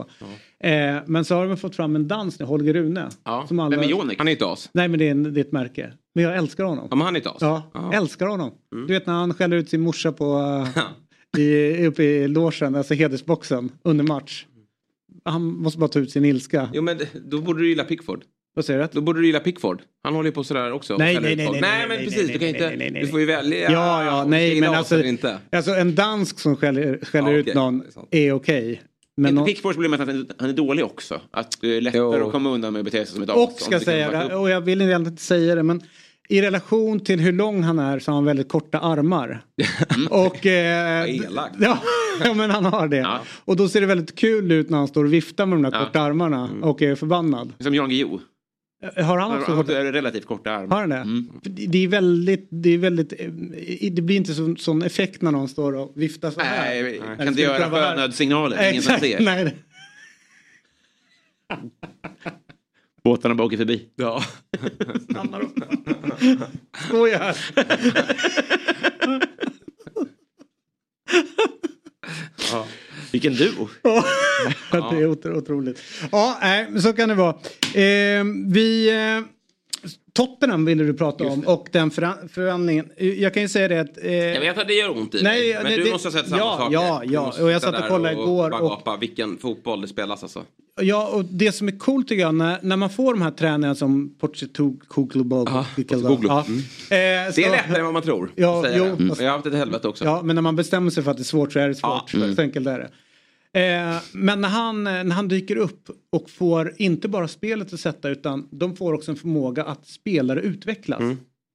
Eh, 0.60 0.96
men 1.06 1.24
så 1.24 1.34
har 1.34 1.46
de 1.46 1.56
fått 1.56 1.76
fram 1.76 1.96
en 1.96 2.08
dans 2.08 2.38
nu, 2.38 2.44
Holger 2.46 2.74
Rune. 2.74 3.08
Ja. 3.24 3.44
Som 3.48 3.58
alla... 3.60 3.70
Vem 3.76 3.80
är 3.80 3.84
Jonik? 3.88 4.18
Han 4.18 4.28
är 4.28 4.32
inte 4.32 4.46
as. 4.46 4.70
Nej 4.72 4.88
men 4.88 4.98
det 4.98 5.06
är, 5.06 5.10
en, 5.10 5.22
det 5.34 5.40
är 5.40 5.44
ett 5.44 5.52
märke. 5.52 5.92
Men 6.14 6.24
jag 6.24 6.36
älskar 6.36 6.64
honom. 6.64 6.86
Ja, 6.90 6.96
men 6.96 7.04
han 7.04 7.16
är 7.16 7.20
inte 7.20 7.30
as. 7.30 7.36
Ja, 7.40 7.62
Ja. 7.74 7.92
älskar 7.92 8.26
honom. 8.26 8.50
Mm. 8.74 8.86
Du 8.86 8.92
vet 8.94 9.06
när 9.06 9.14
han 9.14 9.34
skäller 9.34 9.56
ut 9.56 9.70
sin 9.70 9.80
morsa 9.80 10.12
på, 10.12 10.38
uh, 11.36 11.42
i, 11.42 11.86
uppe 11.86 12.02
i 12.02 12.28
logen, 12.28 12.74
alltså 12.74 12.94
hedersboxen, 12.94 13.70
under 13.82 14.04
match. 14.04 14.46
Han 15.24 15.42
måste 15.42 15.78
bara 15.78 15.88
ta 15.88 15.98
ut 15.98 16.10
sin 16.10 16.24
ilska. 16.24 16.68
Jo 16.74 16.82
men 16.82 16.98
då 17.26 17.40
borde 17.40 17.60
du 17.60 17.68
gilla 17.68 17.84
Pickford. 17.84 18.24
Vad 18.54 18.64
säger 18.64 18.80
du? 18.80 18.88
Då 18.92 19.00
borde 19.00 19.20
du 19.20 19.26
gilla 19.26 19.40
Pickford. 19.40 19.82
Han 20.04 20.14
håller 20.14 20.28
ju 20.28 20.34
på 20.34 20.44
sådär 20.44 20.72
också. 20.72 20.96
Nej, 20.96 21.20
nej, 21.20 21.36
nej, 21.36 21.48
nej, 21.50 21.60
nej, 21.60 21.88
men 21.88 21.98
precis. 21.98 22.28
du 22.28 22.38
kan 22.38 22.48
inte. 22.48 23.00
Du 23.00 23.06
får 23.06 23.20
ju 23.20 23.26
välja. 23.26 23.70
Ja, 23.70 24.04
ja, 24.04 24.24
nej, 24.24 24.60
men 24.60 24.74
alltså, 24.74 25.04
inte. 25.04 25.38
alltså 25.52 25.70
en 25.74 25.94
dansk 25.94 26.38
som 26.38 26.56
skäller, 26.56 26.98
skäller 27.02 27.32
ut 27.32 27.54
någon 27.54 27.82
är 28.10 28.32
okej. 28.32 28.82
Men 29.16 29.34
någon, 29.34 29.46
Pickfords 29.46 29.76
problem 29.76 29.92
är 29.92 29.98
att 29.98 30.08
han, 30.38 30.50
är 30.50 30.52
dålig 30.52 30.84
också. 30.84 31.20
Att 31.30 31.58
det 31.60 31.76
är 31.76 31.80
lättare 31.80 32.22
att 32.22 32.32
komma 32.32 32.50
undan 32.50 32.72
med 32.72 32.80
att 32.80 32.84
bete 32.84 33.06
sig 33.06 33.14
som 33.14 33.22
ett 33.22 33.30
as. 33.30 33.36
och 33.36 33.60
ska 33.60 33.80
säga 33.80 34.38
och 34.38 34.50
jag 34.50 34.60
vill 34.60 34.80
egentligen 34.80 35.12
inte 35.12 35.22
säga 35.22 35.54
det, 35.54 35.62
men 35.62 35.82
i 36.28 36.42
relation 36.42 37.00
till 37.00 37.20
hur 37.20 37.32
lång 37.32 37.62
han 37.62 37.78
är 37.78 37.98
så 37.98 38.10
har 38.10 38.16
han 38.16 38.24
väldigt 38.24 38.48
korta 38.48 38.78
armar. 38.78 39.42
och... 40.10 40.46
Eh, 40.46 41.06
ja, 41.58 41.78
ja, 42.24 42.34
men 42.34 42.50
han 42.50 42.64
har 42.64 42.88
det. 42.88 42.96
Ja. 42.96 43.20
Och 43.44 43.56
då 43.56 43.68
ser 43.68 43.80
det 43.80 43.86
väldigt 43.86 44.18
kul 44.18 44.52
ut 44.52 44.70
när 44.70 44.78
han 44.78 44.88
står 44.88 45.04
och 45.04 45.12
viftar 45.12 45.46
med 45.46 45.58
de 45.58 45.62
där 45.70 45.78
Ja. 45.78 45.84
korta 45.84 46.00
armarna 46.00 46.50
och 46.62 46.82
är 46.82 46.94
förbannad. 46.94 47.52
Som 47.58 47.74
Jan 47.74 47.88
Guillou. 47.88 48.20
Har 48.82 49.18
han 49.18 49.30
Han 49.30 49.38
också 49.40 49.52
har 49.52 49.62
korta 49.62 49.84
relativt 49.92 50.26
korta 50.26 50.50
armar. 50.50 50.74
Har 50.76 50.80
han 50.80 50.90
det? 50.90 50.96
Mm. 50.96 51.30
Det- 51.42 51.84
är 51.84 51.88
väldigt, 51.88 52.48
det 52.50 52.70
är 52.74 52.78
väldigt, 52.78 53.12
eh, 53.18 53.30
det 53.92 54.02
blir 54.02 54.16
inte 54.16 54.34
så, 54.34 54.56
sån 54.58 54.82
effekt 54.82 55.22
när 55.22 55.30
någon 55.32 55.48
står 55.48 55.72
och 55.76 55.92
viftar 55.96 56.30
så 56.30 56.40
här. 56.40 56.82
Nej, 56.82 56.82
det 57.08 57.16
kan 57.16 57.28
inte 57.28 57.40
göra 57.42 57.70
sjönödssignaler. 57.70 58.70
Ingen 58.70 58.82
som 58.82 58.98
ser. 58.98 59.20
nej. 59.20 59.56
Båtarna 63.04 63.34
bara 63.34 63.44
åker 63.46 63.56
förbi. 63.56 63.88
Ja. 63.96 64.22
Stanna 65.10 65.38
då. 65.38 65.48
Skoja 66.86 67.34
Vilken 73.12 73.34
duo. 73.34 73.68
Ja, 73.82 74.04
det 74.90 74.96
är 74.96 75.06
otro, 75.06 75.38
otroligt. 75.38 75.82
Ja, 76.12 76.38
så 76.82 76.92
kan 76.92 77.08
det 77.08 77.14
vara. 77.14 77.36
Eh, 77.74 78.24
vi... 78.46 78.90
Tottenham 80.12 80.64
ville 80.64 80.84
du 80.84 80.94
prata 80.94 81.24
om 81.26 81.40
och 81.40 81.68
den 81.72 81.90
förvandlingen. 81.90 82.90
Jag 82.96 83.34
kan 83.34 83.42
ju 83.42 83.48
säga 83.48 83.68
det 83.68 83.80
att... 83.80 83.98
Eh, 84.04 84.14
Jag 84.14 84.40
vet 84.40 84.58
att 84.58 84.68
det 84.68 84.74
gör 84.74 84.90
ont 84.98 85.14
i 85.14 85.22
Nej, 85.22 85.40
dig. 85.40 85.54
Men 85.54 85.64
nej, 85.64 85.76
du 85.76 85.84
det- 85.84 85.90
måste 85.90 86.08
ha 86.08 86.12
sett 86.12 86.28
samma 86.28 86.38
ja, 86.42 86.56
saker. 86.58 86.74
ja, 86.74 87.02
ja. 87.04 87.34
Och 87.44 87.50
jag 87.50 87.62
satt 87.62 87.80
och 87.82 87.88
kollade 87.88 88.12
igår 88.14 88.50
bara 88.50 88.60
och- 88.62 88.68
gapa 88.70 88.96
vilken 88.96 89.38
fotboll 89.38 89.80
det 89.80 89.88
spelas 89.88 90.22
alltså. 90.22 90.42
Ja, 90.80 91.08
och 91.08 91.24
det 91.24 91.52
som 91.52 91.68
är 91.68 91.78
coolt 91.78 92.08
tycker 92.08 92.22
jag 92.22 92.34
när, 92.34 92.58
när 92.62 92.76
man 92.76 92.90
får 92.90 93.14
de 93.14 93.22
här 93.22 93.30
tränarna 93.30 93.74
som 93.74 94.14
Ja, 94.20 94.28
ja, 94.30 94.44
Postecoglou. 94.96 95.46
ja. 96.28 96.44
Mm. 96.48 96.58
Eh, 96.58 97.34
Det 97.34 97.44
är 97.44 97.50
lättare 97.50 97.78
än 97.78 97.84
vad 97.84 97.92
man 97.94 98.02
tror. 98.02 98.30
Ja, 98.36 98.64
jo, 98.76 98.84
det. 98.84 99.08
fast- 99.08 99.20
Och 99.20 99.24
Jag 99.26 99.30
har 99.30 99.36
haft 99.36 99.46
ett 99.46 99.54
helvete 99.54 99.88
också. 99.88 100.04
Ja, 100.04 100.20
men 100.24 100.34
när 100.34 100.42
man 100.42 100.56
bestämmer 100.56 100.90
sig 100.90 101.02
för 101.02 101.10
att 101.10 101.16
det 101.16 101.22
är 101.22 101.24
svårt 101.24 101.52
så 101.52 101.58
är 101.58 101.68
det 101.68 101.74
svårt. 101.74 102.14
mm. 102.14 102.34
Så 102.36 102.42
enkelt 102.42 102.66
är 102.66 102.78
det. 102.78 102.90
Eh, 103.56 104.02
men 104.12 104.40
när 104.40 104.48
han, 104.48 104.84
när 104.84 105.10
han 105.10 105.28
dyker 105.28 105.56
upp 105.56 105.90
och 106.12 106.30
får 106.30 106.74
inte 106.76 107.08
bara 107.08 107.28
spelet 107.28 107.72
att 107.72 107.80
sätta 107.80 108.08
utan 108.08 108.48
de 108.50 108.76
får 108.76 108.92
också 108.92 109.10
en 109.10 109.16
förmåga 109.16 109.64
att 109.64 109.86
spelare 109.86 110.40
utvecklas. 110.40 111.00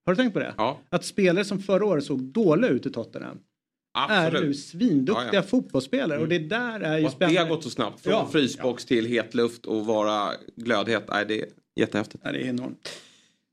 Har 0.05 0.13
du 0.13 0.15
tänkt 0.15 0.33
på 0.33 0.39
det? 0.39 0.45
Mm. 0.45 0.55
Ja. 0.57 0.79
Att 0.89 1.05
spelare 1.05 1.45
som 1.45 1.59
förra 1.59 1.85
året 1.85 2.03
såg 2.03 2.21
dåliga 2.21 2.71
ut 2.71 2.85
i 2.85 2.89
Tottenham 2.89 3.37
är 4.09 4.31
nu 4.31 4.37
Absolut. 4.37 4.59
svinduktiga 4.59 5.25
Ja, 5.25 5.29
ja. 5.33 5.41
fotbollsspelare 5.41 6.19
och 6.19 6.27
det 6.27 6.39
där 6.39 6.79
är 6.79 6.97
ju 6.97 7.03
Och 7.05 7.09
att 7.09 7.19
det 7.19 7.25
spännande. 7.25 7.39
har 7.41 7.47
gått 7.49 7.63
så 7.63 7.69
snabbt. 7.69 8.01
Från 8.03 8.31
frysbox 8.31 8.85
till 8.85 9.05
het 9.05 9.33
luft 9.33 9.65
och 9.65 9.85
vara 9.85 10.31
glödhet. 10.55 11.03
Nej, 11.09 11.25
det 11.27 11.41
är 11.41 11.47
jättehäftigt. 11.79 12.23
Ja, 12.25 12.31
det 12.31 12.39
är 12.39 12.47
enormt. 12.49 12.89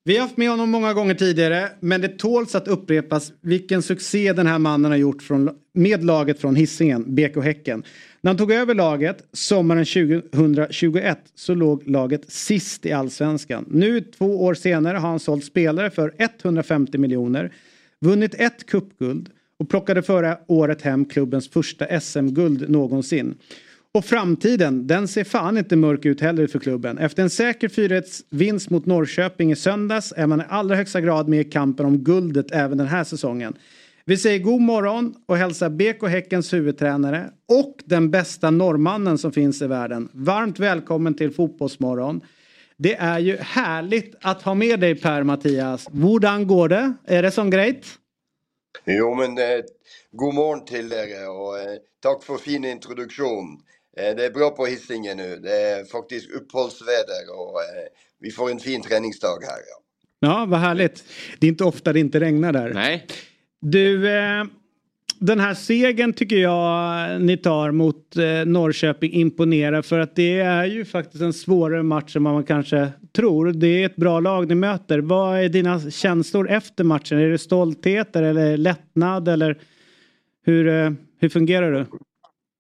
Vi 0.04 0.16
har 0.16 0.22
haft 0.22 0.36
med 0.36 0.50
honom 0.50 0.70
många 0.70 0.94
gånger 0.94 1.14
tidigare 1.14 1.68
men 1.80 2.00
det 2.00 2.18
tåls 2.18 2.54
att 2.54 2.68
upprepas 2.68 3.32
vilken 3.40 3.82
succé 3.82 4.32
den 4.32 4.46
här 4.46 4.58
mannen 4.58 4.90
har 4.90 4.98
gjort 4.98 5.22
från, 5.22 5.50
med 5.74 6.04
laget 6.04 6.40
från 6.40 6.56
Hisingen, 6.56 7.14
BK 7.14 7.36
Häcken. 7.44 7.82
När 8.20 8.30
han 8.30 8.38
tog 8.38 8.52
över 8.52 8.74
laget 8.74 9.24
sommaren 9.32 9.84
2021 9.84 11.18
så 11.34 11.54
låg 11.54 11.88
laget 11.88 12.30
sist 12.32 12.86
i 12.86 12.92
allsvenskan. 12.92 13.64
Nu 13.70 14.00
två 14.00 14.44
år 14.44 14.54
senare 14.54 14.98
har 14.98 15.08
han 15.08 15.20
sålt 15.20 15.44
spelare 15.44 15.90
för 15.90 16.14
150 16.18 16.98
miljoner, 16.98 17.52
vunnit 18.00 18.34
ett 18.34 18.66
cupguld 18.66 19.28
och 19.58 19.68
plockade 19.68 20.02
förra 20.02 20.38
året 20.46 20.82
hem 20.82 21.04
klubbens 21.04 21.48
första 21.48 22.00
SM-guld 22.00 22.70
någonsin. 22.70 23.34
Och 23.94 24.04
framtiden, 24.04 24.86
den 24.86 25.08
ser 25.08 25.24
fan 25.24 25.58
inte 25.58 25.76
mörk 25.76 26.04
ut 26.04 26.20
heller 26.20 26.46
för 26.46 26.58
klubben. 26.58 26.98
Efter 26.98 27.22
en 27.22 27.30
säker 27.30 27.68
4-1-vinst 27.68 28.70
mot 28.70 28.86
Norrköping 28.86 29.52
i 29.52 29.56
söndags 29.56 30.12
är 30.16 30.26
man 30.26 30.40
i 30.40 30.44
allra 30.48 30.76
högsta 30.76 31.00
grad 31.00 31.28
med 31.28 31.40
i 31.40 31.44
kampen 31.44 31.86
om 31.86 31.98
guldet 31.98 32.46
även 32.52 32.78
den 32.78 32.86
här 32.86 33.04
säsongen. 33.04 33.56
Vi 34.04 34.16
säger 34.16 34.38
god 34.38 34.60
morgon 34.60 35.14
och 35.26 35.36
hälsar 35.36 35.70
BK 35.70 36.08
Häckens 36.08 36.52
huvudtränare 36.52 37.30
och 37.48 37.76
den 37.84 38.10
bästa 38.10 38.50
norrmannen 38.50 39.18
som 39.18 39.32
finns 39.32 39.62
i 39.62 39.66
världen. 39.66 40.08
Varmt 40.12 40.58
välkommen 40.58 41.14
till 41.14 41.30
Fotbollsmorgon. 41.30 42.20
Det 42.76 42.94
är 42.94 43.18
ju 43.18 43.36
härligt 43.36 44.14
att 44.20 44.42
ha 44.42 44.54
med 44.54 44.80
dig 44.80 44.94
Per-Mattias. 44.94 45.88
Hurdan 45.92 46.46
går 46.46 46.68
det? 46.68 46.92
Är 47.06 47.22
det 47.22 47.30
som 47.30 47.50
grejt? 47.50 47.86
Jo, 48.84 49.14
men 49.14 49.38
eh, 49.38 49.64
god 50.12 50.34
morgon 50.34 50.64
till 50.64 50.92
er 50.92 51.30
och 51.30 51.58
eh, 51.58 51.78
tack 52.02 52.22
för 52.22 52.36
fin 52.36 52.64
introduktion. 52.64 53.62
Eh, 53.96 54.16
det 54.16 54.26
är 54.26 54.30
bra 54.30 54.50
på 54.50 54.66
Hisingen 54.66 55.16
nu. 55.16 55.36
Det 55.36 55.56
är 55.56 55.84
faktiskt 55.84 56.30
uppehållsväder 56.30 57.30
och 57.30 57.60
eh, 57.60 57.88
vi 58.20 58.30
får 58.30 58.50
en 58.50 58.58
fin 58.58 58.82
träningsdag 58.82 59.38
här. 59.42 59.58
Ja. 59.70 59.78
Ja, 60.24 60.46
vad 60.48 60.60
härligt. 60.60 61.04
Det 61.38 61.46
är 61.46 61.48
inte 61.48 61.64
ofta 61.64 61.92
det 61.92 62.00
inte 62.00 62.20
regnar 62.20 62.52
där. 62.52 62.74
Nej. 62.74 63.06
Du, 63.60 64.10
eh, 64.10 64.44
den 65.18 65.40
här 65.40 65.54
segern 65.54 66.12
tycker 66.12 66.36
jag 66.36 67.22
ni 67.22 67.36
tar 67.36 67.70
mot 67.70 68.16
Norrköping 68.46 69.12
imponerar 69.12 69.82
för 69.82 69.98
att 69.98 70.16
det 70.16 70.40
är 70.40 70.64
ju 70.64 70.84
faktiskt 70.84 71.22
en 71.22 71.32
svårare 71.32 71.82
match 71.82 72.16
än 72.16 72.24
vad 72.24 72.34
man 72.34 72.44
kanske 72.44 72.88
tror. 73.12 73.52
Det 73.52 73.66
är 73.66 73.86
ett 73.86 73.96
bra 73.96 74.20
lag 74.20 74.48
ni 74.48 74.54
möter. 74.54 74.98
Vad 74.98 75.38
är 75.38 75.48
dina 75.48 75.90
känslor 75.90 76.50
efter 76.50 76.84
matchen? 76.84 77.18
Är 77.18 77.28
det 77.28 77.38
stolthet 77.38 78.16
eller 78.16 78.56
lättnad 78.56 79.28
eller 79.28 79.60
hur, 80.44 80.96
hur 81.20 81.28
fungerar 81.28 81.72
du? 81.72 81.86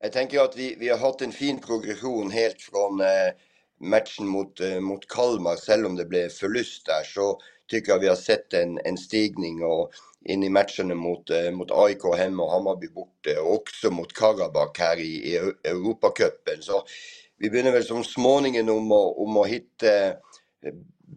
Jag 0.04 0.12
tänker 0.12 0.40
att 0.40 0.56
vi, 0.56 0.76
vi 0.78 0.88
har 0.88 0.98
haft 0.98 1.20
en 1.20 1.32
fin 1.32 1.60
progression 1.60 2.30
helt 2.30 2.62
från 2.62 3.00
eh, 3.00 3.32
matchen 3.80 4.26
mot, 4.26 4.60
eh, 4.60 4.80
mot 4.80 5.08
Kalmar, 5.08 5.70
även 5.70 5.86
om 5.86 5.96
det 5.96 6.04
blev 6.04 6.28
förlust 6.28 6.86
där, 6.86 7.04
så 7.04 7.40
tycker 7.70 7.92
jag 7.92 7.98
vi 7.98 8.08
har 8.08 8.16
sett 8.16 8.52
en, 8.52 8.78
en 8.84 8.96
stigning 8.96 9.64
och 9.64 9.90
in 10.24 10.42
i 10.42 10.48
matcherna 10.48 10.94
mot, 10.94 11.30
eh, 11.30 11.50
mot 11.50 11.70
AIK 11.70 12.16
hemma 12.18 12.42
och 12.42 12.52
Hammarby 12.52 12.88
borta 12.88 13.42
och 13.42 13.54
också 13.54 13.90
mot 13.90 14.12
Karabakh 14.12 14.80
här 14.80 15.00
i, 15.00 15.02
i 15.02 15.36
Europacupen. 15.64 16.56
Så 16.60 16.82
vi 17.38 17.50
börjar 17.50 17.72
väl 17.72 17.84
som 17.84 18.04
småningom 18.04 18.68
om 18.68 18.92
att, 18.92 19.16
om 19.16 19.36
att 19.36 19.48
hitta 19.48 19.86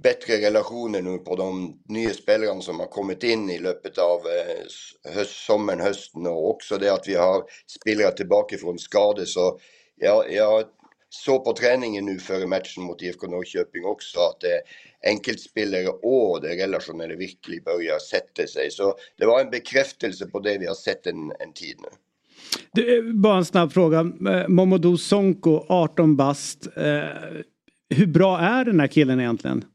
bättre 0.03 0.37
relationer 0.37 1.01
nu 1.01 1.17
på 1.17 1.35
de 1.35 1.79
nya 1.89 2.13
spelarna 2.13 2.61
som 2.61 2.79
har 2.79 2.87
kommit 2.87 3.23
in 3.23 3.49
i 3.49 3.59
löpet 3.59 3.97
av 3.97 4.19
eh, 4.19 5.13
höst, 5.13 5.45
sommaren, 5.45 5.79
hösten 5.79 6.27
och 6.27 6.49
också 6.49 6.77
det 6.77 6.93
att 6.93 7.07
vi 7.07 7.15
har 7.15 7.43
spelare 7.67 8.11
tillbaka 8.11 8.57
från 8.57 8.79
skador. 8.79 9.25
Så 9.25 9.59
jag, 9.95 10.33
jag 10.33 10.63
såg 11.09 11.45
på 11.45 11.53
träningen 11.53 12.05
nu 12.05 12.19
före 12.19 12.47
matchen 12.47 12.83
mot 12.83 13.01
IFK 13.01 13.27
Norrköping 13.27 13.85
också 13.85 14.19
att 14.19 14.39
det 14.39 14.61
enkeltspelare 15.09 15.87
och 15.87 16.41
det 16.41 16.63
relationella 16.63 17.15
verkligen 17.15 17.63
börjar 17.63 17.99
sätta 17.99 18.47
sig. 18.47 18.71
Så 18.71 18.95
det 19.17 19.25
var 19.25 19.41
en 19.41 19.49
bekräftelse 19.49 20.25
på 20.25 20.39
det 20.39 20.57
vi 20.57 20.65
har 20.65 20.75
sett 20.75 21.07
en, 21.07 21.31
en 21.39 21.53
tid 21.53 21.77
nu. 21.81 21.89
Du, 22.71 23.13
bara 23.13 23.37
en 23.37 23.45
snabb 23.45 23.73
fråga. 23.73 23.99
Eh, 23.99 24.47
Momodou 24.47 24.97
Sonko, 24.97 25.65
18 25.69 26.15
bast. 26.15 26.67
Eh, 26.77 27.03
hur 27.89 28.07
bra 28.07 28.39
är 28.39 28.65
den 28.65 28.79
här 28.79 28.87
killen 28.87 29.19
egentligen? 29.19 29.65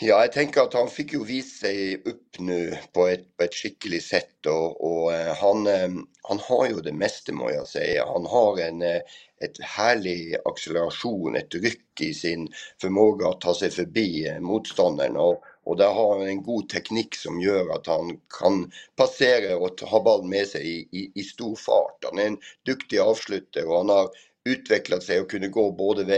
Ja, 0.00 0.20
jag 0.20 0.32
tänker 0.32 0.60
att 0.60 0.74
han 0.74 0.88
fick 0.88 1.12
ju 1.12 1.24
visa 1.24 1.66
sig 1.66 1.96
upp 1.96 2.38
nu 2.38 2.78
på 2.92 3.06
ett, 3.06 3.36
på 3.36 3.44
et 3.44 3.54
skickligt 3.54 4.04
sätt 4.04 4.46
och, 4.46 4.84
og 4.84 5.14
eh, 5.14 5.34
han, 5.34 5.66
eh, 5.66 5.88
han 6.22 6.38
har 6.38 6.66
ju 6.66 6.80
det 6.80 6.92
mesta 6.92 7.32
må 7.32 7.50
jag 7.50 7.68
säga. 7.68 8.06
Han 8.06 8.26
har 8.26 8.58
en 8.60 8.82
eh, 8.82 9.00
et 9.40 9.60
herlig 9.60 10.10
härlig 10.16 10.36
acceleration, 10.44 11.36
ett 11.36 11.54
ryck 11.54 12.00
i 12.00 12.14
sin 12.14 12.48
förmåga 12.80 13.28
att 13.28 13.40
ta 13.40 13.54
sig 13.54 13.70
förbi 13.70 14.38
motstanderen. 14.40 14.42
motståndaren 14.42 15.16
och, 15.64 15.76
der 15.76 15.92
har 15.94 16.18
han 16.18 16.28
en 16.28 16.42
god 16.42 16.68
teknik 16.68 17.14
som 17.14 17.40
gör 17.40 17.74
att 17.74 17.86
han 17.86 18.20
kan 18.40 18.70
passera 18.96 19.56
och 19.56 19.80
ha 19.80 20.02
ballen 20.02 20.28
med 20.28 20.46
sig 20.46 20.66
i, 20.66 20.88
i, 20.98 21.12
i 21.14 21.22
stor 21.22 21.56
fart. 21.56 22.04
Han 22.10 22.18
är 22.18 22.26
en 22.26 22.38
duktig 22.66 22.98
avslutter, 22.98 23.68
och 23.68 23.76
han 23.76 23.88
har 23.88 24.08
utvecklat 24.44 25.02
sig 25.02 25.20
och 25.20 25.30
kunne 25.30 25.48
gå 25.48 25.72
båda 25.72 26.16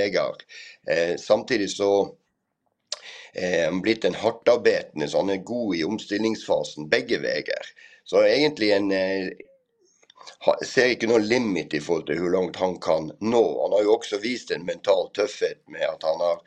Eh, 0.90 1.16
samtidigt 1.18 1.70
så 1.70 2.14
eh, 3.34 3.80
blivit 3.80 4.05
en 4.05 4.14
hardtarbeidende, 4.14 5.09
så 5.09 5.18
han 5.18 5.30
är 5.30 5.36
god 5.36 5.76
i 5.76 5.84
omstillingsfasen 5.84 6.88
begge 6.88 7.18
veier. 7.18 7.74
Så 8.05 8.22
egentlig 8.24 8.72
en 8.72 8.92
eh, 8.92 9.28
ser 10.64 10.94
ikke 10.94 11.09
noe 11.10 11.22
limit 11.24 11.74
i 11.74 11.80
forhold 11.82 12.06
til 12.09 12.20
hvor 12.22 12.34
langt 12.34 12.56
han 12.56 12.78
kan 12.80 13.10
nå. 13.20 13.44
Han 13.62 13.76
har 13.76 13.84
jo 13.84 13.94
også 13.96 14.20
vist 14.22 14.52
en 14.55 14.66
mental 14.66 15.09
tøffhet 15.16 15.60
med 15.72 15.84
at 15.88 16.05
han 16.06 16.20
har 16.22 16.42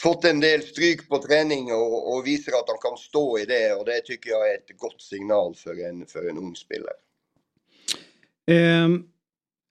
fått 0.00 0.24
en 0.24 0.40
del 0.40 0.62
stryk 0.62 1.08
på 1.08 1.18
träning 1.18 1.72
och, 1.72 2.14
og 2.14 2.24
visar 2.24 2.52
att 2.52 2.68
han 2.68 2.78
kan 2.90 2.98
stå 2.98 3.38
i 3.38 3.44
det 3.44 3.72
och 3.72 3.84
det 3.84 4.00
tycker 4.04 4.30
jag 4.30 4.50
är 4.50 4.54
ett 4.54 4.78
gott 4.78 5.02
signal 5.02 5.54
för 5.54 5.88
en, 5.88 6.06
för 6.06 6.30
en 6.30 6.38
ung 6.38 6.56
spelare. 6.56 6.98
Um, 8.84 9.08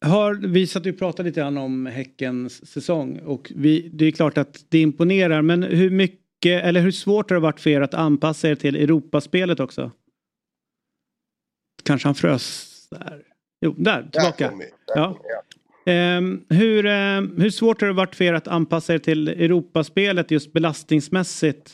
har, 0.01 0.47
vi 0.47 0.67
satt 0.67 0.85
och 0.85 0.99
pratade 0.99 1.29
lite 1.29 1.39
grann 1.39 1.57
om 1.57 1.85
Häckens 1.85 2.71
säsong 2.71 3.19
och 3.19 3.51
vi, 3.55 3.89
det 3.93 4.05
är 4.05 4.11
klart 4.11 4.37
att 4.37 4.65
det 4.69 4.79
imponerar 4.79 5.41
men 5.41 5.63
hur 5.63 5.89
mycket, 5.89 6.19
eller 6.45 6.81
hur 6.81 6.91
svårt 6.91 7.29
har 7.29 7.35
det 7.35 7.41
varit 7.41 7.59
för 7.59 7.69
er 7.69 7.81
att 7.81 7.93
anpassa 7.93 8.49
er 8.49 8.55
till 8.55 8.75
Europaspelet 8.75 9.59
också? 9.59 9.91
Kanske 11.83 12.07
han 12.07 12.15
frös 12.15 12.73
där? 12.91 13.23
Jo, 13.61 13.75
där, 13.77 14.09
tillbaka. 14.11 14.51
Där 14.51 14.71
ja. 14.95 15.15
Um, 16.17 16.45
hur, 16.49 16.85
um, 16.85 17.41
hur 17.41 17.49
svårt 17.49 17.81
har 17.81 17.87
det 17.87 17.93
varit 17.93 18.15
för 18.15 18.23
er 18.23 18.33
att 18.33 18.47
anpassa 18.47 18.93
er 18.93 18.99
till 18.99 19.27
Europaspelet 19.27 20.31
just 20.31 20.53
belastningsmässigt? 20.53 21.71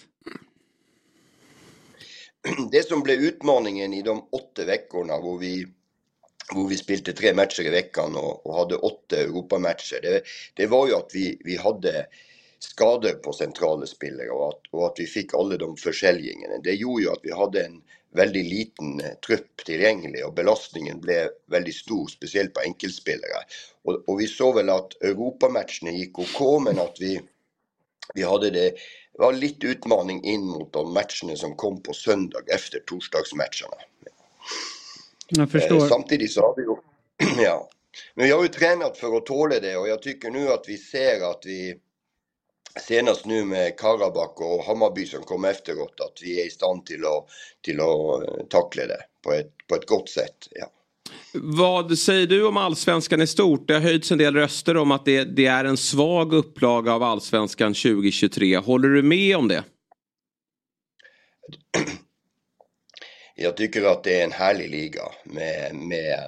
Det 2.71 2.87
som 2.87 3.03
blev 3.03 3.19
utmaningen 3.19 3.93
i 3.93 4.01
de 4.01 4.27
åtta 4.31 4.65
veckorna 4.65 5.17
hvor 5.17 5.39
vi, 5.39 5.67
hvor 6.53 6.67
vi 6.69 6.77
spilte 6.77 7.13
tre 7.13 7.33
matcher 7.33 7.61
i 7.61 7.69
veckan 7.69 8.15
och, 8.15 8.45
och 8.45 8.55
hade 8.55 8.75
åtta 8.75 9.17
Europamatcher, 9.17 10.01
det, 10.01 10.21
det 10.53 10.67
var 10.67 10.87
ju 10.87 10.93
att 10.93 11.11
vi, 11.13 11.41
vi 11.43 11.57
hade 11.57 12.05
skador 12.63 13.11
på 13.11 13.33
centrala 13.33 13.85
spelare 13.85 14.29
och 14.29 14.47
att, 14.47 14.61
och 14.71 14.85
att 14.85 14.95
vi 14.97 15.05
fick 15.05 15.33
alla 15.33 15.57
de 15.57 15.77
försäljningarna. 15.77 16.57
Det 16.63 16.71
gjorde 16.71 17.03
ju 17.03 17.09
att 17.09 17.19
vi 17.23 17.31
hade 17.31 17.65
en 17.65 17.81
väldigt 18.13 18.45
liten 18.45 19.01
trupp 19.27 19.65
tillgänglig 19.65 20.25
och 20.25 20.33
belastningen 20.33 21.01
blev 21.01 21.29
väldigt 21.45 21.75
stor, 21.75 22.07
speciellt 22.07 22.53
på 22.53 22.59
enkelspelare. 22.59 23.43
Och, 23.83 24.09
och 24.09 24.19
vi 24.19 24.27
såg 24.27 24.55
väl 24.55 24.69
att 24.69 25.03
Europamatcherna 25.03 25.91
gick 25.91 26.19
OK, 26.19 26.63
men 26.63 26.79
att 26.79 26.97
vi, 26.99 27.21
vi 28.13 28.23
hade 28.23 28.49
det, 28.49 28.69
det 29.13 29.19
var 29.19 29.33
lite 29.33 29.67
utmaning 29.67 30.23
in 30.23 30.45
mot 30.45 30.73
de 30.73 30.93
matcherna 30.93 31.35
som 31.35 31.55
kom 31.55 31.83
på 31.83 31.93
söndag 31.93 32.41
efter 32.47 32.79
torsdagsmatcherna. 32.79 33.77
Jag 35.27 35.51
förstår. 35.51 35.75
Eh, 35.75 35.87
samtidigt 35.87 36.31
så 36.31 36.41
har 36.41 36.55
vi 36.55 36.61
ju, 36.61 36.75
ja, 37.43 37.69
men 38.15 38.25
vi 38.25 38.31
har 38.31 38.41
ju 38.43 38.47
tränat 38.47 38.97
för 38.97 39.17
att 39.17 39.25
tåla 39.25 39.59
det 39.59 39.77
och 39.77 39.87
jag 39.87 40.01
tycker 40.01 40.29
nu 40.29 40.47
att 40.49 40.63
vi 40.67 40.77
ser 40.77 41.31
att 41.31 41.41
vi 41.45 41.79
senast 42.81 43.25
nu 43.25 43.45
med 43.45 43.79
Karabakh 43.79 44.41
och 44.41 44.63
Hammarby 44.63 45.05
som 45.05 45.23
kom 45.23 45.45
efteråt 45.45 45.99
att 45.99 46.19
vi 46.23 46.41
är 46.41 46.47
i 46.47 46.49
stand 46.49 46.85
till 46.85 47.05
att, 47.05 47.27
till 47.61 47.79
att 47.79 48.27
eh, 48.27 48.45
tackla 48.49 48.87
det 48.87 48.99
på 49.23 49.33
ett, 49.33 49.51
på 49.67 49.75
ett 49.75 49.87
gott 49.87 50.09
sätt. 50.09 50.47
Ja. 50.51 50.71
Vad 51.33 51.97
säger 51.97 52.27
du 52.27 52.47
om 52.47 52.57
allsvenskan 52.57 53.21
i 53.21 53.27
stort? 53.27 53.67
Det 53.67 53.73
har 53.73 53.81
höjts 53.81 54.11
en 54.11 54.17
del 54.17 54.35
röster 54.35 54.77
om 54.77 54.91
att 54.91 55.05
det, 55.05 55.23
det 55.23 55.45
är 55.45 55.65
en 55.65 55.77
svag 55.77 56.33
upplaga 56.33 56.93
av 56.93 57.03
allsvenskan 57.03 57.73
2023. 57.73 58.57
Håller 58.57 58.89
du 58.89 59.03
med 59.03 59.37
om 59.37 59.47
det? 59.47 59.63
Jag 63.35 63.57
tycker 63.57 63.83
att 63.83 64.03
det 64.03 64.19
är 64.19 64.23
en 64.23 64.31
härlig 64.31 64.69
liga 64.69 65.01
med, 65.23 65.75
med 65.75 66.19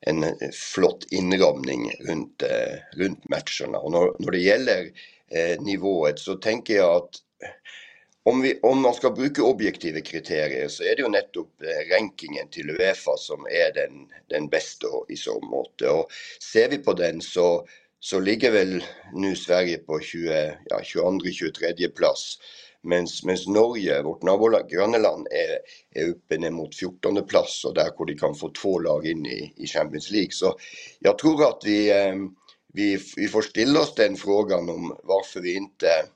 en 0.00 0.24
flott 0.74 1.06
inramning 1.10 1.92
runt, 2.08 2.42
eh, 2.42 2.98
runt 2.98 3.28
matcherna. 3.28 3.78
Och 3.78 3.92
när, 3.92 4.24
när 4.24 4.32
det 4.32 4.38
gäller 4.38 4.90
Eh, 5.34 5.60
nivået 5.60 6.18
så 6.18 6.34
tänker 6.34 6.74
jag 6.74 6.96
att 6.96 7.10
om, 8.24 8.40
vi, 8.40 8.58
om, 8.62 8.82
man 8.82 8.94
ska 8.94 9.10
bruka 9.10 9.42
objektiva 9.42 10.00
kriterier 10.00 10.68
så 10.68 10.82
är 10.82 10.96
det 10.96 11.02
ju 11.02 11.08
nettopp 11.08 11.62
eh, 11.62 11.94
rankingen 11.94 12.48
till 12.48 12.70
Uefa 12.70 13.16
som 13.16 13.46
är 13.46 13.74
den, 13.74 13.92
den 14.28 14.48
bästa 14.48 14.86
i 15.08 15.16
så 15.16 15.40
mått. 15.40 15.80
Och 15.80 16.06
ser 16.52 16.68
vi 16.70 16.78
på 16.78 16.92
den 16.92 17.20
så, 17.20 17.66
så 18.00 18.20
ligger 18.20 18.50
väl 18.50 18.84
nu 19.14 19.36
Sverige 19.36 19.78
på 19.78 20.00
20, 20.00 20.56
ja, 20.64 20.80
22-23 20.84 21.88
plats. 21.96 22.38
Medan 22.82 23.06
Norge, 23.46 24.02
vårt 24.02 24.70
grannland, 24.70 25.26
är, 25.30 25.58
är 26.02 26.08
uppe 26.08 26.38
ner 26.38 26.50
mot 26.50 26.74
14 26.74 27.26
plats 27.26 27.64
och 27.64 27.74
där 27.74 27.90
hvor 27.96 28.06
de 28.06 28.14
kan 28.14 28.34
få 28.34 28.48
två 28.48 28.78
lag 28.78 29.06
in 29.06 29.26
i, 29.26 29.54
i 29.56 29.66
Champions 29.66 30.10
League. 30.10 30.30
Så 30.30 30.56
jag 30.98 31.18
tror 31.18 31.48
att 31.48 31.62
vi 31.64 31.90
eh, 31.90 32.14
vi, 32.72 32.98
vi 33.16 33.28
får 33.28 33.42
ställa 33.42 33.80
oss 33.80 33.94
den 33.94 34.16
frågan 34.16 34.68
om 34.68 34.96
varför 35.02 35.40
vi 35.40 35.54
inte 35.54 36.06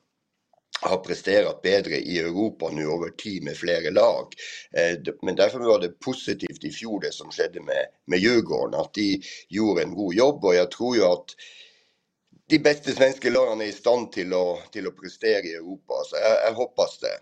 har 0.81 0.97
presterat 0.97 1.63
bättre 1.63 1.97
i 1.97 2.19
Europa 2.19 2.71
nu 2.71 2.83
över 2.83 3.11
tid 3.11 3.45
med 3.45 3.57
flera 3.57 3.91
lag. 3.91 4.33
Eh, 4.73 5.15
men 5.23 5.37
därför 5.37 5.59
var 5.59 5.81
det 5.81 5.89
positivt 5.89 6.65
i 6.65 6.71
fjol 6.71 7.01
det 7.01 7.13
som 7.13 7.31
skedde 7.31 7.61
med, 7.61 7.87
med 8.07 8.19
Djurgården, 8.19 8.81
att 8.81 8.95
de 8.95 9.23
gjorde 9.49 9.83
en 9.83 9.95
god 9.95 10.15
jobb 10.15 10.45
och 10.45 10.55
jag 10.55 10.71
tror 10.71 10.97
ju 10.97 11.03
att 11.05 11.27
de 12.49 12.59
bästa 12.59 12.91
svenska 12.91 13.31
lagen 13.31 13.61
är 13.61 13.65
i 13.65 13.73
stånd 13.73 14.13
till 14.13 14.33
att, 14.33 14.73
till 14.73 14.87
att 14.87 14.97
prestera 14.97 15.41
i 15.43 15.55
Europa, 15.55 15.95
så 16.05 16.17
jag, 16.17 16.51
jag 16.51 16.55
hoppas 16.55 16.99
det. 16.99 17.19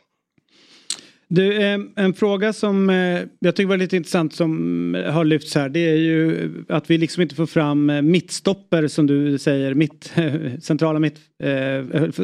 Du, 1.34 1.62
eh, 1.62 1.78
en 1.96 2.14
fråga 2.14 2.52
som 2.52 2.90
eh, 2.90 3.20
jag 3.38 3.56
tycker 3.56 3.68
var 3.68 3.76
lite 3.76 3.96
intressant 3.96 4.34
som 4.34 4.94
eh, 4.94 5.12
har 5.12 5.24
lyfts 5.24 5.54
här 5.54 5.68
det 5.68 5.90
är 5.90 5.96
ju 5.96 6.50
att 6.68 6.90
vi 6.90 6.98
liksom 6.98 7.22
inte 7.22 7.34
får 7.34 7.46
fram 7.46 7.86
mittstopper 8.02 8.88
som 8.88 9.06
du 9.06 9.38
säger, 9.38 9.74
mitt, 9.74 10.12
centrala, 10.62 10.98
mitt, 10.98 11.18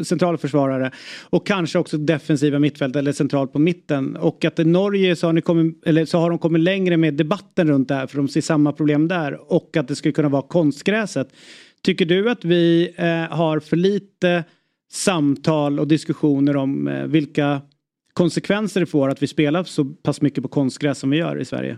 centrala 0.03 0.37
försvarare 0.37 0.91
och 1.29 1.47
kanske 1.47 1.79
också 1.79 1.97
defensiva 1.97 2.59
mittfält 2.59 2.95
eller 2.95 3.11
centralt 3.11 3.53
på 3.53 3.59
mitten 3.59 4.15
och 4.15 4.45
att 4.45 4.59
i 4.59 4.65
Norge 4.65 5.15
så 5.15 5.27
har, 5.27 5.33
ni 5.33 5.41
kommit, 5.41 5.83
eller 5.85 6.05
så 6.05 6.17
har 6.17 6.29
de 6.29 6.39
kommit 6.39 6.61
längre 6.61 6.97
med 6.97 7.13
debatten 7.13 7.67
runt 7.67 7.87
det 7.87 7.95
här 7.95 8.07
för 8.07 8.17
de 8.17 8.27
ser 8.27 8.41
samma 8.41 8.71
problem 8.71 9.07
där 9.07 9.53
och 9.53 9.77
att 9.77 9.87
det 9.87 9.95
skulle 9.95 10.11
kunna 10.11 10.29
vara 10.29 10.41
konstgräset. 10.41 11.27
Tycker 11.83 12.05
du 12.05 12.29
att 12.29 12.45
vi 12.45 12.91
har 13.29 13.59
för 13.59 13.77
lite 13.77 14.43
samtal 14.91 15.79
och 15.79 15.87
diskussioner 15.87 16.55
om 16.55 17.03
vilka 17.07 17.61
konsekvenser 18.13 18.79
det 18.79 18.85
får 18.85 19.09
att 19.09 19.23
vi 19.23 19.27
spelar 19.27 19.63
så 19.63 19.85
pass 19.85 20.21
mycket 20.21 20.43
på 20.43 20.49
konstgräs 20.49 20.99
som 20.99 21.09
vi 21.09 21.17
gör 21.17 21.41
i 21.41 21.45
Sverige? 21.45 21.77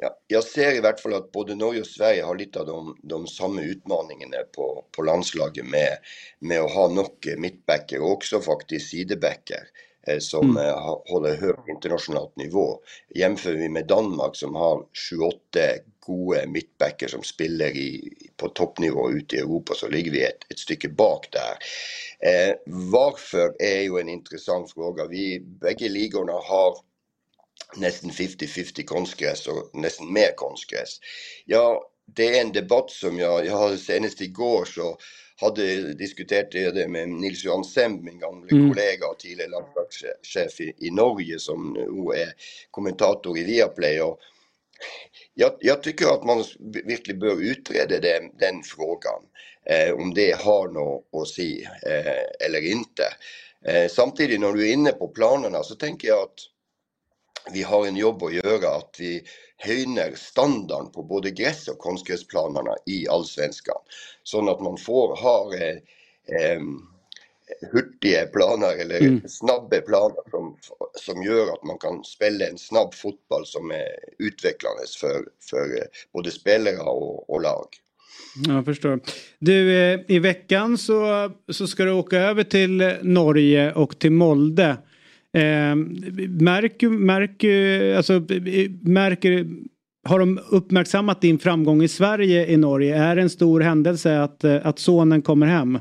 Ja, 0.00 0.18
jag 0.26 0.44
ser 0.44 0.76
i 0.76 0.80
hvert 0.80 1.00
fall 1.00 1.14
att 1.14 1.32
både 1.32 1.54
Norge 1.54 1.80
och 1.80 1.86
Sverige 1.86 2.22
har 2.22 2.36
lite 2.36 2.60
av 2.60 2.66
de, 2.66 2.96
de 3.02 3.26
samma 3.26 3.62
utmaningarna 3.62 4.36
på, 4.56 4.84
på 4.96 5.02
landslaget 5.02 5.64
med, 5.64 5.98
med 6.38 6.60
att 6.60 6.74
ha 6.74 6.88
nog 6.88 7.34
mittbackar 7.38 7.98
och 7.98 8.12
också 8.12 8.40
faktiskt 8.40 8.90
sidebackar 8.90 9.62
eh, 10.06 10.18
som 10.18 10.50
mm. 10.50 10.66
eh, 10.66 10.98
håller 11.10 11.36
hög 11.36 11.56
internationellt 11.68 12.36
nivå. 12.36 12.80
Jämför 13.14 13.52
vi 13.52 13.68
med 13.68 13.86
Danmark 13.86 14.36
som 14.36 14.54
har 14.54 14.84
28 14.92 15.60
goda 16.08 16.46
mittbackar 16.46 17.08
som 17.08 17.22
spelar 17.22 17.66
i, 17.66 18.12
på 18.36 18.48
toppnivå 18.48 19.10
ute 19.10 19.36
i 19.36 19.38
Europa 19.38 19.74
så 19.74 19.88
ligger 19.88 20.10
vi 20.10 20.24
ett, 20.24 20.50
ett 20.50 20.58
stycke 20.58 20.88
bak 20.88 21.28
där. 21.32 21.56
Eh, 22.30 22.54
varför 22.66 23.62
är 23.62 23.80
ju 23.80 23.98
en 24.00 24.08
intressant 24.08 24.72
fråga. 24.72 25.06
Vi, 25.06 25.40
bägge 25.40 25.88
ligorna 25.88 26.32
har 26.32 26.76
nästan 27.76 28.10
50-50 28.10 28.84
konstgräs 28.84 29.46
och 29.46 29.70
nästan 29.72 30.12
mer 30.12 30.32
konstgräs. 30.36 31.00
Ja, 31.44 31.90
det 32.14 32.38
är 32.38 32.40
en 32.40 32.52
debatt 32.52 32.90
som 32.90 33.18
jag, 33.18 33.46
jag 33.46 33.78
senast 33.78 34.20
igår 34.20 34.64
så 34.64 34.98
hade 35.40 35.94
diskuterat 35.94 36.50
det 36.50 36.88
med 36.88 37.08
Nils 37.08 37.44
Johan 37.44 37.64
Semb, 37.64 38.02
min 38.02 38.18
gamla 38.18 38.48
mm. 38.50 38.68
kollega 38.68 39.06
och 39.06 39.18
tidigare 39.18 39.50
landslagschef 39.50 40.60
i, 40.60 40.72
i 40.78 40.90
Norge 40.90 41.38
som 41.38 41.72
nu 41.72 42.20
är 42.20 42.32
kommentator 42.70 43.38
i 43.38 43.44
Viaplay. 43.44 44.00
Och 44.00 44.18
jag, 45.40 45.52
jag, 45.60 45.82
tycker 45.82 46.06
att 46.06 46.24
man 46.24 46.44
verkligen 46.86 47.20
bör 47.20 47.42
utreda 47.42 48.00
den, 48.00 48.30
den 48.38 48.62
frågan. 48.62 49.22
Eh, 49.64 49.94
om 49.94 50.14
det 50.14 50.40
har 50.40 50.68
något 50.68 51.04
att 51.12 51.28
säga 51.28 51.70
eh, 51.86 52.46
eller 52.46 52.70
inte. 52.70 53.02
Eh, 53.64 53.88
samtidigt 53.90 54.40
när 54.40 54.52
du 54.52 54.68
är 54.68 54.72
inne 54.72 54.92
på 54.92 55.08
planerna 55.08 55.62
så 55.62 55.74
tänker 55.74 56.08
jag 56.08 56.18
att 56.18 56.40
vi 57.52 57.62
har 57.62 57.86
en 57.86 57.96
jobb 57.96 58.22
att 58.22 58.34
göra 58.34 58.76
att 58.76 58.96
vi 58.98 59.22
höjer 59.56 60.14
standarden 60.14 60.92
på 60.92 61.02
både 61.02 61.30
gräs 61.30 61.68
och 61.68 61.78
konstgräsplanerna 61.78 62.76
i 62.86 63.08
allsvenskan. 63.08 63.78
Så 64.22 64.50
att 64.50 64.60
man 64.60 64.76
får 64.76 65.16
ha 65.16 65.54
eh, 65.54 65.76
eh, 66.36 66.60
eh, 67.48 67.68
eh, 67.68 67.72
hurtiga 67.72 68.26
planer 68.26 68.80
eller 68.80 69.00
mm. 69.00 69.20
snabba 69.28 69.80
planer 69.80 70.30
som, 70.30 70.56
som 70.94 71.22
gör 71.22 71.52
att 71.52 71.64
man 71.64 71.78
kan 71.78 72.04
spela 72.04 72.46
en 72.46 72.58
snabb 72.58 72.94
fotboll 72.94 73.46
som 73.46 73.70
är 73.70 73.88
utvecklande 74.18 74.82
för, 75.00 75.24
för 75.50 75.66
både 76.12 76.30
spelare 76.30 76.76
och, 76.76 77.30
och 77.30 77.42
lag. 77.42 77.66
Jag 78.46 78.64
förstår. 78.64 79.00
Du, 79.38 79.76
eh, 79.76 80.00
i 80.08 80.18
veckan 80.18 80.78
så, 80.78 81.30
så 81.48 81.66
ska 81.66 81.84
du 81.84 81.92
åka 81.92 82.18
över 82.18 82.44
till 82.44 82.94
Norge 83.02 83.72
och 83.72 83.98
till 83.98 84.12
Molde. 84.12 84.76
Eh, 85.32 85.74
märker, 86.40 86.88
märker, 86.88 87.94
alltså, 87.94 88.12
märker, 88.82 89.46
har 90.04 90.18
de 90.18 90.40
uppmärksammat 90.50 91.20
din 91.20 91.38
framgång 91.38 91.82
i 91.82 91.88
Sverige 91.88 92.46
i 92.46 92.56
Norge? 92.56 92.96
Är 92.96 93.16
det 93.16 93.22
en 93.22 93.30
stor 93.30 93.60
händelse 93.60 94.20
att, 94.20 94.44
att 94.44 94.78
sonen 94.78 95.22
kommer 95.22 95.46
hem? 95.46 95.78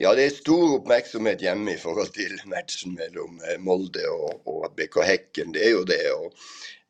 Ja, 0.00 0.14
det 0.14 0.24
är 0.24 0.30
stor 0.30 0.76
uppmärksamhet 0.76 1.42
hemma 1.42 1.70
i 1.70 1.76
förhållande 1.76 2.12
till 2.12 2.40
matchen 2.44 2.94
mellan 2.94 3.40
eh, 3.52 3.58
Molde 3.58 4.08
och, 4.08 4.48
och 4.48 4.74
BK 4.76 5.04
Häcken. 5.04 5.52
Det 5.52 5.64
är 5.64 5.68
ju 5.68 5.84
det. 5.84 6.12
Och 6.12 6.32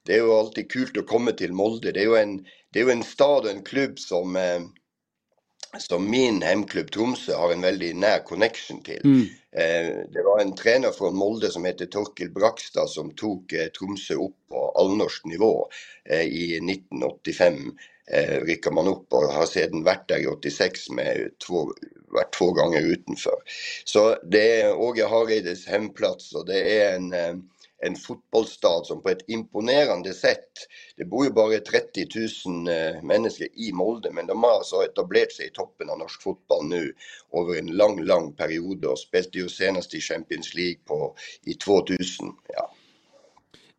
det 0.07 0.13
är 0.13 0.17
ju 0.17 0.33
alltid 0.33 0.73
kul 0.73 0.99
att 0.99 1.07
komma 1.07 1.33
till 1.33 1.53
Molde. 1.53 1.93
Det 1.93 2.01
är 2.01 2.05
ju 2.05 2.17
en, 2.17 2.47
det 2.73 2.81
är 2.81 2.85
ju 2.85 2.91
en 2.91 3.03
stad 3.03 3.45
och 3.45 3.51
en 3.51 3.63
klubb 3.63 3.99
som, 3.99 4.37
eh, 4.37 4.61
som 5.79 6.11
min 6.11 6.43
hemklubb 6.43 6.91
Tromsø 6.91 7.33
har 7.33 7.53
en 7.53 7.61
väldigt 7.61 7.97
nära 7.97 8.23
connection 8.23 8.83
till. 8.83 9.01
Mm. 9.05 9.21
Eh, 9.53 9.95
det 10.13 10.23
var 10.25 10.41
en 10.41 10.55
tränare 10.55 10.93
från 10.93 11.17
Molde 11.17 11.51
som 11.51 11.65
hette 11.65 11.87
Torkel 11.87 12.31
Brakstad 12.31 12.89
som 12.89 13.11
tog 13.11 13.55
eh, 13.55 13.67
Tromsø 13.67 14.15
upp 14.15 14.37
på 14.49 14.71
allnorsk 14.71 15.25
nivå 15.25 15.69
i 16.25 16.57
1985 16.57 17.55
eh, 18.13 18.41
rycker 18.45 18.71
man 18.71 18.87
upp 18.87 19.13
och 19.13 19.23
har 19.23 19.47
sedan 19.47 19.85
varit 19.85 20.09
där 20.09 20.19
i 20.19 20.27
86 20.27 20.91
med 20.91 21.31
två, 21.47 21.73
varit 22.11 22.33
två 22.33 22.53
gånger 22.53 22.81
utanför. 22.81 23.37
Så 23.85 24.17
det 24.31 24.61
är 24.61 24.75
Åge 24.75 25.07
Hareides 25.07 25.67
hemplats 25.67 26.35
och 26.35 26.47
det 26.47 26.83
är 26.83 26.97
en, 26.97 27.13
eh, 27.13 27.35
en 27.81 27.97
fotbollsstad 27.97 28.87
som 28.87 29.03
på 29.03 29.09
ett 29.09 29.29
imponerande 29.29 30.15
sätt, 30.15 30.53
det 30.97 31.05
bor 31.05 31.25
ju 31.25 31.33
bara 31.33 31.59
30 31.59 32.07
000 32.47 32.65
människor 33.03 33.47
i 33.55 33.73
Molde 33.73 34.11
men 34.13 34.27
de 34.27 34.43
har 34.43 34.51
alltså 34.51 34.77
etablerat 34.85 35.33
sig 35.33 35.47
i 35.47 35.51
toppen 35.51 35.91
av 35.91 35.99
norsk 35.99 36.23
fotboll 36.23 36.67
nu 36.69 36.95
över 37.33 37.59
en 37.59 37.67
lång, 37.67 38.01
lång 38.01 38.33
period 38.33 38.85
och 38.85 38.99
spelade 38.99 39.39
ju 39.39 39.49
senast 39.49 39.95
i 39.95 40.01
Champions 40.01 40.55
League 40.55 40.79
på, 40.85 41.15
i 41.45 41.55
2000. 41.55 42.27
Ja. 42.49 42.75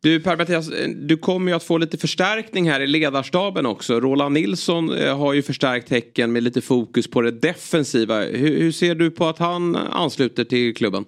Du 0.02 0.20
Per-Mattias, 0.20 0.70
eh, 0.70 0.88
du 0.88 1.16
kommer 1.16 1.50
ju 1.50 1.56
att 1.56 1.62
få 1.62 1.78
lite 1.78 1.98
förstärkning 1.98 2.70
här 2.70 2.80
i 2.80 2.86
ledarstaben 2.86 3.66
också. 3.66 4.00
Roland 4.00 4.34
Nilsson 4.34 4.92
eh, 4.92 5.18
har 5.18 5.32
ju 5.32 5.42
förstärkt 5.42 5.90
Häcken 5.90 6.32
med 6.32 6.42
lite 6.42 6.60
fokus 6.60 7.10
på 7.10 7.20
det 7.20 7.30
defensiva. 7.30 8.20
Hur, 8.20 8.60
hur 8.60 8.72
ser 8.72 8.94
du 8.94 9.10
på 9.10 9.26
att 9.26 9.38
han 9.38 9.76
ansluter 9.76 10.44
till 10.44 10.74
klubben? 10.74 11.04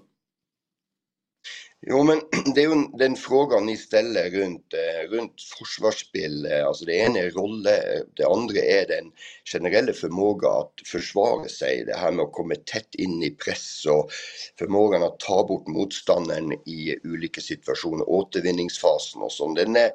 Jo 1.86 2.02
men 2.02 2.20
det 2.54 2.62
är 2.62 2.68
ju 2.68 2.88
den 2.98 3.16
frågan 3.16 3.66
ni 3.66 3.76
ställer 3.76 4.30
runt, 4.30 4.74
eh, 4.74 5.10
runt 5.10 5.32
försvarsspel. 5.58 6.46
Eh, 6.46 6.66
alltså 6.66 6.84
det 6.84 6.94
ena 6.94 7.18
är 7.18 7.30
roller, 7.30 7.94
eh, 7.94 8.00
det 8.16 8.24
andra 8.24 8.60
är 8.60 8.86
den 8.88 9.12
generella 9.44 9.92
förmågan 9.92 10.56
att 10.56 10.72
försvara 10.86 11.48
sig. 11.48 11.84
Det 11.84 11.96
här 11.96 12.12
med 12.12 12.22
att 12.22 12.32
komma 12.32 12.54
tätt 12.54 12.94
in 12.94 13.22
i 13.22 13.30
press 13.30 13.86
och 13.86 14.10
förmågan 14.58 15.02
att 15.02 15.20
ta 15.20 15.46
bort 15.46 15.66
motståndaren 15.66 16.52
i 16.52 16.98
olika 17.04 17.40
situationer, 17.40 18.08
återvinningsfasen 18.08 19.22
och 19.22 19.32
sånt. 19.32 19.56
Den 19.56 19.76
är, 19.76 19.90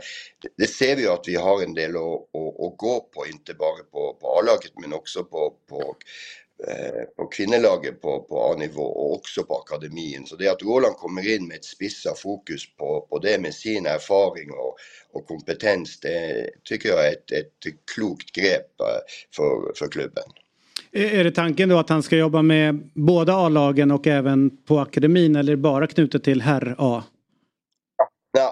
det 0.57 0.67
ser 0.67 0.95
vi 0.95 1.01
ju 1.01 1.09
att 1.09 1.27
vi 1.27 1.35
har 1.35 1.63
en 1.63 1.73
del 1.73 1.95
att, 1.95 2.03
att, 2.03 2.59
att 2.65 2.77
gå 2.77 3.09
på, 3.13 3.25
inte 3.27 3.53
bara 3.53 3.83
på, 3.91 4.17
på 4.21 4.27
A-laget 4.39 4.71
men 4.81 4.93
också 4.93 5.23
på, 5.23 5.53
på 5.69 5.95
på 7.15 7.25
kvinnelaget 7.27 8.01
på, 8.01 8.19
på 8.19 8.43
A-nivå 8.43 8.83
och 8.83 9.13
också 9.13 9.43
på 9.43 9.55
akademin. 9.55 10.25
Så 10.25 10.35
det 10.35 10.47
att 10.47 10.61
Roland 10.61 10.95
kommer 10.95 11.35
in 11.35 11.47
med 11.47 11.57
ett 11.57 11.65
spissa 11.65 12.13
fokus 12.15 12.75
på, 12.75 13.07
på 13.09 13.19
det 13.19 13.41
med 13.41 13.53
sin 13.53 13.85
erfaring 13.85 14.51
och, 14.51 14.75
och 15.11 15.27
kompetens, 15.27 15.99
det 15.99 16.49
tycker 16.63 16.89
jag 16.89 17.07
är 17.07 17.11
ett, 17.11 17.31
ett 17.31 17.63
klokt 17.95 18.31
grepp 18.31 18.81
eh, 18.81 18.85
för, 19.35 19.75
för 19.75 19.87
klubben. 19.87 20.23
Är 20.91 21.23
det 21.23 21.31
tanken 21.31 21.69
då 21.69 21.77
att 21.77 21.89
han 21.89 22.03
ska 22.03 22.15
jobba 22.17 22.41
med 22.41 22.89
båda 22.93 23.33
A-lagen 23.33 23.91
och 23.91 24.07
även 24.07 24.57
på 24.57 24.79
akademin 24.79 25.35
eller 25.35 25.55
bara 25.55 25.87
knutet 25.87 26.23
till 26.23 26.41
herr-A? 26.41 27.03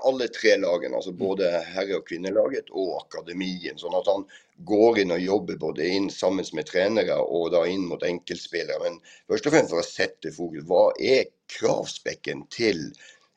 Alla 0.03 0.27
tre 0.27 0.57
lagen, 0.57 0.93
alltså 0.95 1.11
både 1.11 1.43
herre 1.51 1.95
och 1.95 2.07
kvinnelaget 2.07 2.69
och 2.69 2.97
akademin. 2.97 3.73
Så 3.75 3.99
att 3.99 4.07
han 4.07 4.25
går 4.57 4.99
in 4.99 5.11
och 5.11 5.19
jobbar 5.19 5.55
både 5.55 5.87
inn 5.87 6.09
tillsammans 6.09 6.53
med 6.53 6.65
tränare 6.65 7.15
och 7.15 7.51
då 7.51 7.65
in 7.65 7.87
mot 7.87 8.03
enkelspelare. 8.03 8.77
Men 8.83 8.99
först 9.27 9.45
och 9.45 9.51
främst 9.51 9.69
för 9.69 9.79
att 9.79 9.85
sätta 9.85 10.31
fokus, 10.31 10.63
vad 10.67 11.01
är 11.01 11.23
kravspekken 11.59 12.47
till 12.49 12.79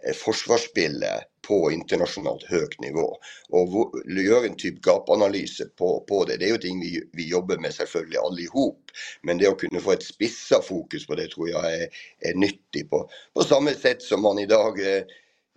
eh, 0.07 0.15
forsvarsspillet 0.15 0.15
försvarsspelet 0.17 1.25
på 1.49 1.73
internationellt 1.73 2.43
hög 2.43 2.81
nivå 2.81 3.17
och 3.49 3.93
gör 4.07 4.47
en 4.47 4.57
typ 4.57 4.81
gapanalys 4.81 5.63
på, 5.77 6.05
på 6.09 6.25
det. 6.25 6.37
Det 6.37 6.45
är 6.45 6.49
ju 6.49 6.59
ting 6.59 6.81
vi, 6.81 7.03
vi 7.13 7.29
jobbar 7.29 7.57
med 7.57 7.75
självklart 7.75 8.25
allihop. 8.25 8.81
Men 9.23 9.39
det 9.39 9.47
att 9.47 9.59
kunna 9.59 9.81
få 9.81 9.93
ett 9.93 10.03
spissa 10.03 10.63
fokus 10.63 11.07
på 11.07 11.15
det 11.15 11.31
tror 11.31 11.51
jag 11.51 11.75
är, 11.75 11.89
er 12.21 12.35
nyttigt 12.35 12.91
på, 12.91 13.11
på 13.35 13.43
samma 13.43 13.71
sätt 13.71 14.03
som 14.03 14.23
man 14.23 14.39
idag 14.39 14.79
dag 14.79 14.79
Eh, 14.87 15.03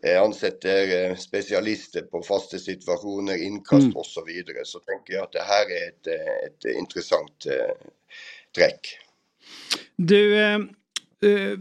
ansätter 0.04 1.10
eh, 1.10 1.16
specialister 1.16 2.02
på 2.02 2.22
fasta 2.22 2.58
situationer, 2.58 3.44
inkast 3.44 3.84
mm. 3.84 3.96
och 3.96 4.06
så 4.06 4.26
vidare. 4.26 4.58
Så 4.64 4.80
tänker 4.80 5.14
jag 5.14 5.24
att 5.24 5.32
det 5.32 5.40
här 5.40 5.66
är 5.66 5.90
ett, 5.90 6.08
eh, 6.08 6.46
ett 6.48 6.78
intressant 6.78 7.48
träck. 8.56 8.98
Du, 9.96 10.36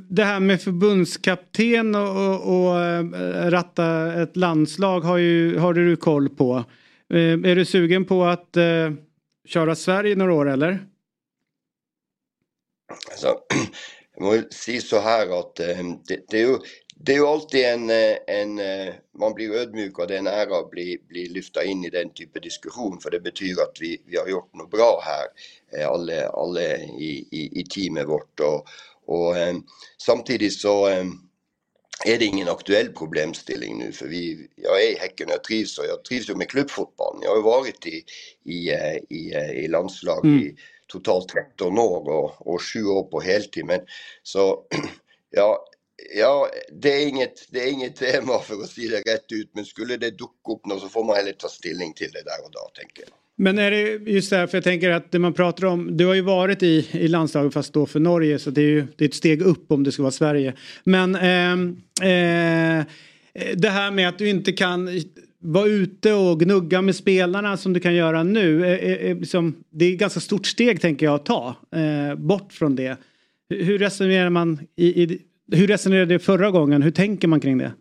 det 0.08 0.24
här 0.24 0.40
med 0.40 0.62
förbundskapten 0.62 1.94
och, 1.94 2.34
och, 2.34 2.74
ratta 3.52 4.22
ett 4.22 4.36
landslag 4.36 5.00
har, 5.00 5.18
ju, 5.18 5.58
har 5.58 5.74
du 5.74 5.96
koll 5.96 6.28
på. 6.28 6.64
Är 7.08 7.54
du 7.54 7.64
sugen 7.64 8.04
på 8.04 8.24
att 8.24 8.56
köra 9.46 9.74
Sverige 9.74 10.16
några 10.16 10.34
år 10.34 10.48
eller? 10.48 10.86
Alltså, 13.10 13.38
jag 14.20 14.22
må 14.22 14.42
si 14.50 14.80
så 14.80 15.00
här 15.00 15.40
att 15.40 15.60
eh, 15.60 15.78
det, 16.06 16.24
det, 16.28 16.40
är 16.40 16.46
ju, 16.46 16.58
det 17.04 17.12
är 17.12 17.16
ju 17.16 17.26
alltid 17.26 17.64
en, 17.64 17.90
eh, 17.90 18.16
en 18.26 18.58
eh, 18.58 18.94
man 19.18 19.34
blir 19.34 19.52
ödmjuk 19.52 19.98
och 19.98 20.06
det 20.06 20.14
är 20.14 20.18
en 20.18 20.26
ära 20.26 20.58
att 20.58 20.70
bli, 20.70 20.98
bli 21.08 21.28
lyfta 21.28 21.64
in 21.64 21.84
i 21.84 21.90
den 21.90 22.10
typen 22.10 22.40
av 22.40 22.42
diskussion 22.42 23.00
för 23.00 23.10
det 23.10 23.20
betyder 23.20 23.62
att 23.62 23.76
vi, 23.80 24.02
vi 24.06 24.16
har 24.16 24.28
gjort 24.28 24.54
något 24.54 24.70
bra 24.70 25.02
här, 25.04 25.26
eh, 25.80 25.88
alla, 25.88 26.28
alla 26.28 26.76
i, 26.76 27.28
i, 27.30 27.60
i 27.60 27.64
teamet 27.64 28.08
vårt. 28.08 28.40
Och, 28.40 28.66
och 29.06 29.34
samtidigt 29.98 30.52
så 30.52 30.86
är 32.06 32.18
det 32.18 32.24
ingen 32.24 32.48
aktuell 32.48 32.88
problemställning 32.88 33.78
nu 33.78 33.92
för 33.92 34.06
vi, 34.06 34.48
jag 34.56 34.82
är 34.82 34.92
i 34.92 34.98
Häcken 34.98 35.26
och 35.26 35.32
jag 35.32 35.44
trivs 35.44 35.78
och 35.78 35.84
jag 35.84 36.04
trivs 36.04 36.30
ju 36.30 36.34
med 36.34 36.48
klubbfotbollen. 36.48 37.22
Jag 37.22 37.30
har 37.30 37.36
ju 37.36 37.42
varit 37.42 37.86
i, 37.86 38.04
i, 38.44 38.70
i, 39.10 39.34
i 39.64 39.68
landslag 39.68 40.24
Mm. 40.24 40.38
i 40.38 40.56
totalt 40.86 41.28
13 41.28 41.78
år 41.78 42.08
och, 42.08 42.46
och 42.46 42.62
7 42.62 42.84
år 42.84 43.04
på 43.04 43.20
heltid. 43.20 43.64
Men 43.64 43.80
så 44.22 44.64
ja, 45.30 45.69
ja 46.16 46.48
det, 46.72 47.02
är 47.02 47.08
inget, 47.08 47.46
det 47.50 47.60
är 47.60 47.72
inget 47.72 47.96
tema 47.96 48.38
för 48.38 48.54
att 48.54 48.68
säga 48.68 48.90
det 48.90 49.12
rätt 49.12 49.32
ut 49.32 49.50
men 49.54 49.64
skulle 49.64 49.96
det 49.96 50.10
ducka 50.10 50.52
upp 50.52 50.66
något 50.66 50.80
så 50.80 50.88
får 50.88 51.04
man 51.04 51.16
heller 51.16 51.32
ta 51.32 51.48
ställning 51.48 51.92
till 51.92 52.10
det 52.12 52.22
där 52.22 52.44
och 52.44 52.50
då 52.52 52.70
tänker 52.74 53.02
jag. 53.02 53.12
Men 53.36 53.58
är 53.58 53.70
det 53.70 54.10
just 54.10 54.30
därför 54.30 54.56
jag 54.56 54.64
tänker 54.64 54.90
att 54.90 55.12
det 55.12 55.18
man 55.18 55.32
pratar 55.32 55.66
om, 55.66 55.96
du 55.96 56.06
har 56.06 56.14
ju 56.14 56.20
varit 56.20 56.62
i, 56.62 56.88
i 56.90 57.08
landslaget 57.08 57.52
fast 57.52 57.72
då 57.72 57.86
för 57.86 58.00
Norge 58.00 58.38
så 58.38 58.50
det 58.50 58.60
är 58.60 58.66
ju 58.66 58.86
det 58.96 59.04
är 59.04 59.08
ett 59.08 59.14
steg 59.14 59.42
upp 59.42 59.72
om 59.72 59.84
det 59.84 59.92
ska 59.92 60.02
vara 60.02 60.12
Sverige. 60.12 60.54
Men 60.84 61.14
eh, 61.14 61.52
eh, 62.10 62.84
det 63.54 63.68
här 63.68 63.90
med 63.90 64.08
att 64.08 64.18
du 64.18 64.28
inte 64.28 64.52
kan 64.52 64.88
vara 65.38 65.66
ute 65.66 66.12
och 66.12 66.40
gnugga 66.40 66.82
med 66.82 66.96
spelarna 66.96 67.56
som 67.56 67.72
du 67.72 67.80
kan 67.80 67.94
göra 67.94 68.22
nu. 68.22 68.66
Eh, 68.66 68.72
eh, 68.72 69.10
eh 69.10 69.18
liksom, 69.18 69.54
det 69.70 69.84
är 69.84 69.92
ett 69.92 69.98
ganska 69.98 70.20
stort 70.20 70.46
steg 70.46 70.80
tänker 70.80 71.06
jag 71.06 71.14
att 71.14 71.26
ta 71.26 71.56
eh, 71.76 72.14
bort 72.18 72.52
från 72.52 72.76
det. 72.76 72.96
Hur, 73.48 73.64
hur 73.64 73.78
resonerar 73.78 74.30
man 74.30 74.58
i, 74.76 75.02
i, 75.02 75.18
hur 75.52 75.66
resonerade 75.66 76.14
du 76.14 76.18
förra 76.18 76.50
gången? 76.50 76.82
Hur 76.82 76.90
tänker 76.90 77.28
man 77.28 77.40
kring 77.40 77.58
det? 77.58 77.72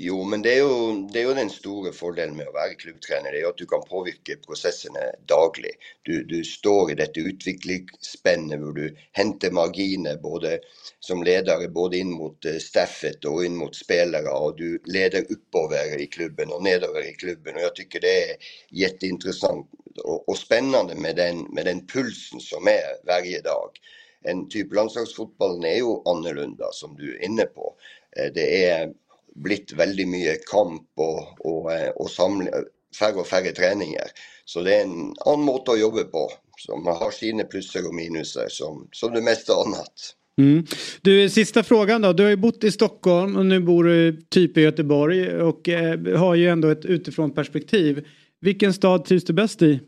Jo, 0.00 0.24
men 0.24 0.42
det 0.42 0.54
är 0.54 0.58
jo, 0.58 1.08
det 1.12 1.18
er 1.20 1.24
jo 1.24 1.34
den 1.34 1.48
store 1.50 1.90
fordelen 1.92 2.36
med 2.38 2.46
å 2.46 2.52
være 2.54 2.76
klubbtrener. 2.78 3.32
Det 3.34 3.40
er 3.40 3.42
jo 3.42 3.50
at 3.50 3.58
du 3.58 3.66
kan 3.66 3.82
påvirke 3.82 4.36
prosessene 4.44 5.08
daglig. 5.26 5.72
Du, 6.06 6.22
du 6.22 6.36
står 6.46 6.92
i 6.92 6.96
dette 7.00 7.24
utviklingsspennet 7.26 8.62
hvor 8.62 8.76
du 8.76 9.00
henter 9.18 9.50
marginer 9.58 10.20
både 10.22 10.60
som 11.02 11.24
ledare, 11.26 11.66
både 11.74 11.98
inn 11.98 12.14
mot 12.14 12.46
eh, 12.46 12.60
staffet 12.62 13.26
og 13.26 13.42
inn 13.48 13.58
mot 13.58 13.74
spelare. 13.74 14.30
Og 14.30 14.62
du 14.62 14.78
leder 14.86 15.26
oppover 15.34 15.98
i 15.98 16.06
klubben 16.06 16.54
og 16.54 16.62
nedover 16.68 17.02
i 17.02 17.16
klubben. 17.18 17.58
Og 17.58 17.66
jeg 17.66 17.76
tycker 17.80 18.06
det 18.06 18.16
er 18.20 18.50
jätteintressant 18.84 19.66
og, 20.04 20.18
og 20.30 20.36
spennende 20.38 20.94
med 20.94 21.18
den, 21.18 21.42
med 21.50 21.66
den 21.66 21.82
pulsen 21.90 22.38
som 22.38 22.70
er 22.70 23.00
hver 23.02 23.26
dag. 23.50 23.82
En 24.30 24.46
type 24.52 24.76
landslagsfotballen 24.76 25.64
er 25.68 25.78
jo 25.80 25.98
annorlunda, 26.10 26.72
som 26.72 26.96
du 26.98 27.06
er 27.10 27.22
inne 27.28 27.46
på. 27.52 27.72
Eh, 28.16 28.32
Det 28.34 28.48
er 28.64 28.90
blitt 29.38 29.72
veldig 29.78 30.06
mye 30.08 30.36
kamp 30.50 30.98
og, 30.98 31.72
eh, 31.72 31.90
og 31.96 32.10
samle, 32.10 32.64
færre 32.94 33.22
og 33.22 33.26
færre 33.26 33.52
treninger. 33.54 34.12
Så 34.44 34.64
det 34.64 34.74
er 34.74 34.86
en 34.86 35.14
annen 35.26 35.46
måte 35.46 35.74
å 35.74 35.80
jobbe 35.80 36.08
på, 36.12 36.28
som 36.58 36.86
har 36.86 37.10
sine 37.14 37.44
plusser 37.44 37.86
og 37.86 37.94
minuser, 37.94 38.48
som, 38.50 38.86
som 38.92 39.14
det 39.14 39.22
meste 39.22 39.54
annet. 39.54 40.14
Mm. 40.38 40.66
Du, 41.02 41.28
sista 41.28 41.62
frågan 41.62 42.02
då. 42.02 42.12
Du 42.12 42.22
har 42.22 42.30
ju 42.30 42.36
bott 42.36 42.64
i 42.64 42.72
Stockholm 42.72 43.36
och 43.36 43.46
nu 43.46 43.60
bor 43.60 43.84
du 43.84 44.22
typ 44.30 44.56
i 44.58 44.60
Göteborg 44.60 45.42
och 45.42 45.68
eh, 45.68 46.16
har 46.18 46.34
ju 46.34 46.48
ändå 46.48 46.68
ett 46.68 46.84
utifrån 46.84 47.34
perspektiv. 47.34 48.06
Vilken 48.40 48.74
stad 48.74 49.04
trivs 49.04 49.24
du 49.24 49.32
bäst 49.32 49.62
i? 49.62 49.80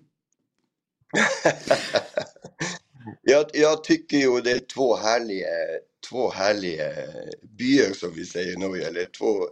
Jag, 3.31 3.47
jag 3.53 3.85
tycker 3.85 4.17
ju 4.17 4.41
det 4.41 4.51
är 4.51 4.59
två 4.75 4.97
härliga, 4.97 5.47
två 6.11 6.31
härliga 6.31 6.87
eh, 6.87 7.31
byar 7.59 7.95
som 7.95 8.15
vi 8.15 8.25
säger 8.27 8.57
nu, 8.57 8.83
eller 8.83 9.05
två, 9.05 9.49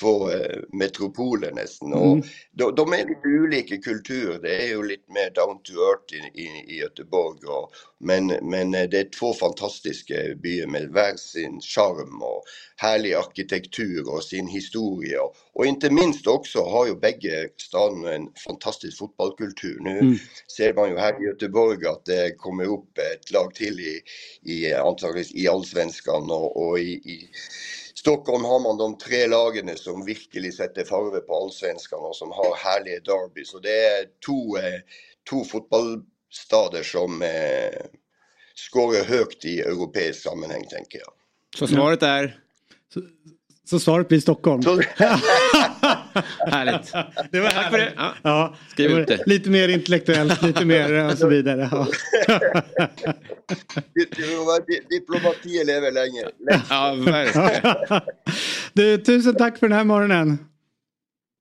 två 0.00 0.30
eh, 0.30 0.58
metropoler 0.72 1.52
nästan. 1.52 1.92
Och 1.92 2.06
Mm. 2.12 2.22
de, 2.52 2.74
de 2.74 2.92
är 2.92 2.98
lite 2.98 3.28
olika 3.44 3.76
kultur. 3.76 4.38
Det 4.42 4.56
är 4.64 4.68
ju 4.68 4.82
lite 4.82 5.12
mer 5.12 5.30
down 5.34 5.58
to 5.62 5.72
earth 5.72 6.14
i, 6.34 6.74
i, 6.74 6.78
Göteborg. 6.78 7.38
Och, 7.46 7.70
men, 8.00 8.26
men 8.26 8.74
eh, 8.74 8.88
det 8.88 8.98
är 9.00 9.10
två 9.20 9.34
fantastiska 9.34 10.14
byar 10.42 10.66
med 10.66 10.88
var 10.88 11.16
sin 11.16 11.60
charm 11.60 12.22
och 12.22 12.42
härlig 12.76 13.14
arkitektur 13.14 14.10
och 14.14 14.24
sin 14.24 14.48
historia. 14.48 15.22
Och, 15.22 15.36
och 15.54 15.66
inte 15.66 15.90
minst 15.90 16.26
också 16.26 16.58
har 16.60 16.86
ju 16.86 16.94
bägge 16.94 17.48
städerna 17.56 18.12
en 18.12 18.28
fantastisk 18.46 18.98
fotbollskultur. 18.98 19.78
Nu 19.80 19.98
Mm. 19.98 20.18
ser 20.56 20.74
man 20.74 20.90
ju 20.90 20.98
här 20.98 21.22
i 21.22 21.26
Göteborg 21.26 21.86
att 21.86 22.04
det 22.04 22.34
kommer 22.38 22.64
upp 22.64 22.98
ett 22.98 23.30
lag 23.32 23.54
till 23.54 23.80
i, 23.80 24.00
i 24.42 24.74
antagligen 24.74 25.36
i 25.36 25.48
allsvenskan 25.48 26.30
och, 26.30 26.66
och 26.68 26.78
i, 26.78 26.92
i 26.92 27.30
Stockholm 28.00 28.44
har 28.44 28.60
man 28.60 28.78
de 28.78 28.98
tre 28.98 29.26
lagene 29.26 29.76
som 29.76 30.04
virkelig 30.04 30.54
setter 30.54 30.84
farve 30.84 31.20
på 31.20 31.36
allsvenskan 31.42 32.00
och 32.00 32.16
som 32.16 32.30
har 32.30 32.56
härliga 32.56 33.00
derby. 33.00 33.44
Så 33.44 33.58
det 33.58 33.86
är 33.86 34.04
två, 34.26 34.56
eh, 34.58 34.80
två 35.30 35.44
fotbollsstader 35.44 36.82
som 36.82 37.22
eh, 37.22 37.80
skårar 38.54 39.04
högt 39.04 39.44
i 39.44 39.60
europeisk 39.60 40.22
sammanhang 40.22 40.64
tänker 40.70 40.98
jag. 40.98 41.12
Så 41.56 41.66
svaret 41.66 42.02
är? 42.02 42.40
Så 43.70 43.80
svaret 43.80 44.08
blir 44.08 44.20
Stockholm. 44.20 44.62
Härligt. 46.38 46.92
Det 47.30 47.40
var 47.40 47.50
Tack 47.50 47.70
för 47.70 47.78
det. 47.78 47.92
Ja. 47.96 48.14
Ja, 48.22 48.54
Skriv 48.68 48.90
ut 48.98 49.08
det. 49.08 49.26
Lite 49.26 49.50
mer 49.50 49.68
intellektuellt, 49.68 50.42
lite 50.42 50.64
mer 50.64 50.94
eh, 50.94 51.06
och 51.06 51.18
så 51.18 51.28
vidare. 51.28 51.68
Ja. 51.72 51.86
Di- 54.66 54.80
Diplomati 54.90 55.64
lever 55.64 55.90
länge. 55.92 56.24
Ja, 56.70 56.94
verkligen. 56.94 58.00
Du, 58.72 58.98
tusen 58.98 59.34
tack 59.34 59.58
för 59.58 59.68
den 59.68 59.76
här 59.78 59.84
morgonen. 59.84 60.38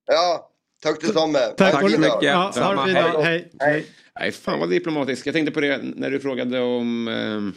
Ja, 0.07 0.49
tack 0.83 1.01
detsamma. 1.01 1.39
Tack, 1.57 1.79
så 1.79 1.87
mycket. 1.99 2.21
Ja, 2.21 2.51
ha 2.55 2.85
det 2.85 2.93
fint. 2.93 2.97
Hej. 2.97 3.23
Hej. 3.23 3.51
Hej. 3.59 3.85
Nej, 4.19 4.31
fan 4.31 4.59
vad 4.59 4.69
diplomatisk. 4.69 5.27
Jag 5.27 5.33
tänkte 5.33 5.51
på 5.51 5.61
det 5.61 5.79
när 5.83 6.11
du 6.11 6.19
frågade 6.19 6.59
om 6.59 7.07
ehm, 7.07 7.53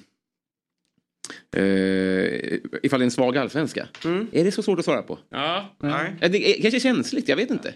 eh, 1.57 1.63
ifall 2.83 3.01
det 3.01 3.03
är 3.03 3.05
en 3.05 3.11
svag 3.11 3.37
allsvenska. 3.39 3.89
Är 4.33 4.45
det 4.45 4.53
så 4.53 4.63
svårt 4.63 4.79
att 4.79 4.85
svara 4.85 5.03
på? 5.03 5.19
Ja, 5.31 5.77
nej. 5.83 6.15
Eh, 6.21 6.31
Det 6.31 6.59
är 6.59 6.63
kanske 6.63 6.81
känsligt, 6.81 7.29
jag 7.29 7.37
vet 7.37 7.51
inte. 7.51 7.75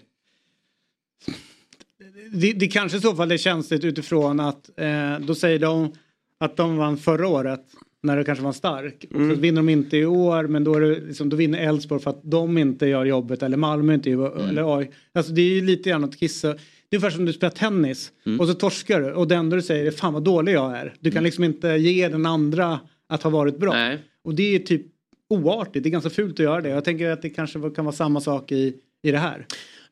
Det, 2.33 2.53
det 2.53 2.67
kanske 2.69 2.99
i 2.99 3.01
så 3.01 3.15
fall 3.15 3.33
är 3.33 3.37
känsligt 3.37 3.85
utifrån 3.85 4.41
att 4.41 4.71
eh, 4.81 5.19
då 5.21 5.35
säger 5.35 5.59
de 5.59 5.93
att 6.41 6.57
de 6.57 6.77
vann 6.77 6.97
förra 6.99 7.29
året 7.29 7.65
när 8.03 8.17
det 8.17 8.25
kanske 8.25 8.45
var 8.45 8.53
stark. 8.53 9.05
Och 9.11 9.17
Mm. 9.21 9.35
så 9.37 9.41
vinner 9.41 9.57
de 9.57 9.69
inte 9.69 9.97
i 9.97 10.05
år 10.07 10.47
men 10.47 10.65
då, 10.65 10.75
är 10.75 10.81
det 10.81 11.01
liksom, 11.01 11.29
då 11.29 11.37
vinner 11.37 11.59
Elfsborg 11.59 12.03
för 12.03 12.11
att 12.11 12.21
de 12.25 12.59
inte 12.59 12.87
gör 12.87 13.05
jobbet 13.05 13.43
eller 13.43 13.57
Malmö 13.57 13.95
inte 13.95 14.11
gör 14.11 14.37
Mm. 14.37 14.49
eller 14.51 14.79
AI. 14.79 14.91
Alltså 15.15 15.33
det 15.33 15.41
är 15.43 15.49
ju 15.55 15.61
lite 15.65 15.91
grann 15.91 16.05
att 16.05 16.17
kissa. 16.17 16.49
Det 16.49 16.97
är 16.97 16.99
ungefär 16.99 17.11
som 17.17 17.25
du 17.25 17.33
spelar 17.33 17.51
tennis 17.55 18.13
Mm. 18.27 18.41
och 18.41 18.47
så 18.47 18.55
torskar 18.55 19.01
du 19.01 19.13
och 19.13 19.29
det 19.29 19.35
enda 19.37 19.57
du 19.57 19.63
säger 19.63 19.87
är 19.87 19.91
fan 19.91 20.13
vad 20.15 20.25
dålig 20.25 20.53
jag 20.53 20.77
är. 20.79 20.95
Du 21.01 21.11
kan 21.11 21.25
liksom 21.25 21.45
inte 21.45 21.69
ge 21.69 22.09
den 22.09 22.27
andra 22.27 22.81
att 23.09 23.23
ha 23.23 23.31
varit 23.31 23.59
bra. 23.59 23.73
Nej. 23.73 23.99
Och 24.25 24.35
det 24.35 24.55
är 24.55 24.59
typ 24.59 24.83
oartigt, 25.31 25.83
det 25.83 25.89
är 25.89 25.91
ganska 25.91 26.11
fult 26.11 26.33
att 26.33 26.45
göra 26.45 26.61
det. 26.61 26.69
Jag 26.69 26.85
tänker 26.85 27.11
att 27.11 27.23
det 27.23 27.31
kanske 27.31 27.71
kan 27.71 27.85
vara 27.85 27.97
samma 27.97 28.21
sak 28.21 28.53
i, 28.53 28.77
i 29.03 29.11
det 29.11 29.19
här. 29.19 29.47